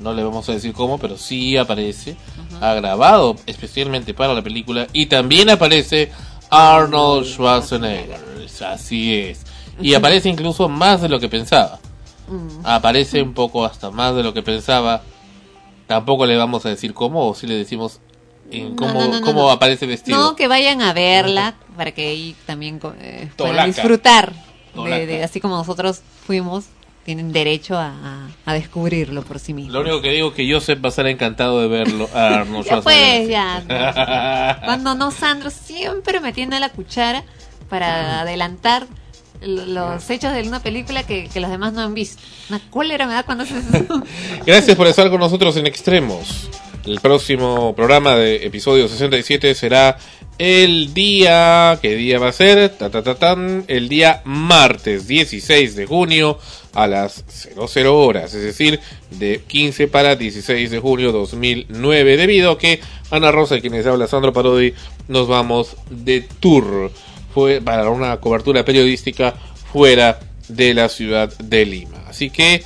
No 0.00 0.12
le 0.12 0.22
vamos 0.22 0.48
a 0.48 0.52
decir 0.52 0.72
cómo, 0.72 0.98
pero 0.98 1.16
sí 1.16 1.56
aparece. 1.56 2.16
Ha 2.60 2.74
grabado 2.74 3.36
especialmente 3.46 4.12
para 4.12 4.34
la 4.34 4.42
película. 4.42 4.86
Y 4.92 5.06
también 5.06 5.50
aparece 5.50 6.10
Arnold 6.54 7.26
Schwarzenegger. 7.26 8.20
Así 8.66 9.14
es. 9.14 9.42
Y 9.80 9.94
aparece 9.94 10.28
incluso 10.28 10.68
más 10.68 11.02
de 11.02 11.08
lo 11.08 11.18
que 11.20 11.28
pensaba. 11.28 11.78
Aparece 12.62 13.22
un 13.22 13.34
poco 13.34 13.64
hasta 13.64 13.90
más 13.90 14.14
de 14.14 14.22
lo 14.22 14.32
que 14.32 14.42
pensaba. 14.42 15.02
Tampoco 15.86 16.24
le 16.26 16.36
vamos 16.36 16.64
a 16.64 16.70
decir 16.70 16.94
cómo, 16.94 17.28
o 17.28 17.34
si 17.34 17.46
le 17.46 17.54
decimos 17.56 18.00
en 18.50 18.74
cómo, 18.74 18.94
no, 18.94 19.08
no, 19.08 19.20
no, 19.20 19.26
cómo 19.26 19.42
no. 19.42 19.50
aparece 19.50 19.86
vestido. 19.86 20.18
No, 20.18 20.36
que 20.36 20.48
vayan 20.48 20.80
a 20.80 20.92
verla 20.94 21.54
para 21.76 21.92
que 21.92 22.08
ahí 22.08 22.34
también 22.46 22.78
co- 22.78 22.94
eh, 22.98 23.30
puedan 23.36 23.66
disfrutar. 23.66 24.32
De, 24.74 25.06
de- 25.06 25.22
así 25.22 25.40
como 25.40 25.56
nosotros 25.56 26.00
fuimos, 26.26 26.64
tienen 27.04 27.32
derecho 27.32 27.76
a, 27.76 27.88
a- 27.88 28.28
a 28.46 28.52
descubrirlo 28.54 29.22
por 29.22 29.38
sí 29.38 29.52
mismos. 29.54 29.72
Lo 29.74 29.80
único 29.82 30.00
que 30.02 30.10
digo 30.10 30.28
es 30.28 30.34
que 30.34 30.50
Joseph 30.52 30.78
va 30.82 30.88
a 30.88 30.90
estar 30.90 31.06
encantado 31.06 31.60
de 31.60 31.68
verlo 31.68 32.08
a 32.14 32.26
Arnold 32.40 32.66
Ya 32.70 32.80
pues, 32.80 33.28
ya. 33.28 34.60
Cuando 34.64 34.94
no, 34.94 35.10
Sandro 35.10 35.50
siempre 35.50 36.20
metiendo 36.20 36.58
la 36.58 36.70
cuchara 36.70 37.24
para 37.68 38.20
adelantar 38.20 38.86
los 39.42 40.08
hechos 40.10 40.32
de 40.32 40.42
una 40.42 40.60
película 40.60 41.02
que, 41.02 41.28
que 41.28 41.40
los 41.40 41.50
demás 41.50 41.72
no 41.72 41.82
han 41.82 41.92
visto. 41.94 42.22
Una 42.48 42.60
cólera 42.70 43.06
me 43.06 43.12
da 43.14 43.22
cuando 43.24 43.44
haces 43.44 43.62
eso. 43.72 44.02
Gracias 44.46 44.76
por 44.76 44.86
estar 44.86 45.10
con 45.10 45.20
nosotros 45.20 45.56
en 45.56 45.66
Extremos. 45.66 46.48
El 46.86 47.00
próximo 47.00 47.74
programa 47.74 48.14
de 48.16 48.44
episodio 48.46 48.88
67 48.88 49.54
será 49.54 49.96
el 50.38 50.92
día. 50.94 51.78
¿Qué 51.80 51.94
día 51.94 52.18
va 52.18 52.28
a 52.28 52.32
ser? 52.32 52.70
Ta, 52.70 52.90
ta, 52.90 53.02
ta, 53.02 53.14
tan, 53.14 53.64
el 53.68 53.88
día 53.88 54.20
martes 54.24 55.06
16 55.08 55.76
de 55.76 55.86
junio 55.86 56.38
a 56.74 56.86
las 56.86 57.24
00 57.28 57.98
horas, 57.98 58.34
es 58.34 58.42
decir, 58.42 58.80
de 59.10 59.40
15 59.46 59.88
para 59.88 60.16
16 60.16 60.70
de 60.70 60.78
junio 60.80 61.12
2009, 61.12 62.16
debido 62.16 62.52
a 62.52 62.58
que 62.58 62.80
Ana 63.10 63.30
Rosa 63.30 63.56
y 63.56 63.60
quienes 63.60 63.86
habla 63.86 64.06
Sandro 64.06 64.32
Parodi 64.32 64.74
nos 65.08 65.28
vamos 65.28 65.76
de 65.90 66.22
tour 66.40 66.90
fue 67.32 67.60
para 67.60 67.88
una 67.90 68.18
cobertura 68.18 68.64
periodística 68.64 69.34
fuera 69.72 70.20
de 70.48 70.74
la 70.74 70.88
ciudad 70.88 71.36
de 71.38 71.64
Lima. 71.64 72.04
Así 72.08 72.30
que 72.30 72.62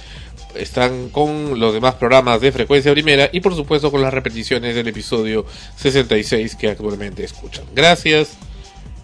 están 0.54 1.08
con 1.10 1.58
los 1.58 1.72
demás 1.72 1.94
programas 1.94 2.40
de 2.40 2.52
frecuencia 2.52 2.92
primera 2.92 3.28
y 3.32 3.40
por 3.40 3.54
supuesto 3.54 3.90
con 3.90 4.02
las 4.02 4.12
repeticiones 4.12 4.74
del 4.74 4.88
episodio 4.88 5.46
66 5.76 6.56
que 6.56 6.68
actualmente 6.68 7.24
escuchan. 7.24 7.64
Gracias, 7.74 8.36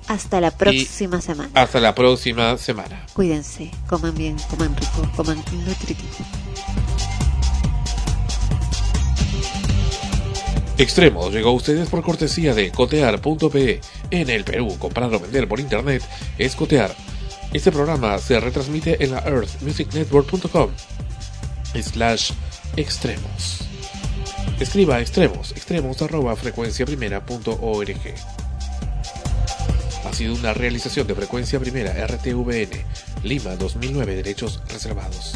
Hasta 0.09 0.41
la 0.41 0.51
próxima 0.51 1.21
semana. 1.21 1.51
hasta 1.55 1.81
la 1.81 1.95
próxima 1.95 2.57
semana. 2.59 3.07
Cuídense, 3.15 3.71
coman 3.89 4.15
bien, 4.15 4.37
coman 4.51 4.77
rico, 4.77 5.11
coman 5.17 5.43
nutritivo. 5.67 6.09
Extremos 10.77 11.33
llegó 11.33 11.51
a 11.51 11.53
ustedes 11.53 11.89
por 11.89 12.03
cortesía 12.03 12.53
de 12.53 12.73
cotear.pe. 12.73 13.81
En 14.11 14.29
el 14.29 14.45
Perú, 14.45 14.77
comprar 14.79 15.15
o 15.15 15.21
vender 15.21 15.47
por 15.47 15.61
internet 15.61 16.03
es 16.37 16.57
cotear. 16.57 16.95
Este 17.53 17.71
programa 17.71 18.19
se 18.19 18.41
retransmite 18.41 19.03
en 19.05 19.13
la 19.13 19.21
earthmusicnetwork.com 19.21 20.71
slash 21.81 22.33
extremos. 22.77 23.61
Escriba 24.59 25.01
extremos, 25.01 25.53
extremos 25.53 26.03
arroba 26.03 26.35
frecuenciaprimera.org. 26.35 28.34
Ha 30.05 30.13
sido 30.13 30.35
una 30.35 30.53
realización 30.53 31.07
de 31.07 31.15
frecuencia 31.15 31.59
primera 31.59 31.93
RTVN, 32.07 32.71
Lima 33.23 33.57
2009, 33.57 34.17
derechos 34.17 34.61
reservados. 34.69 35.35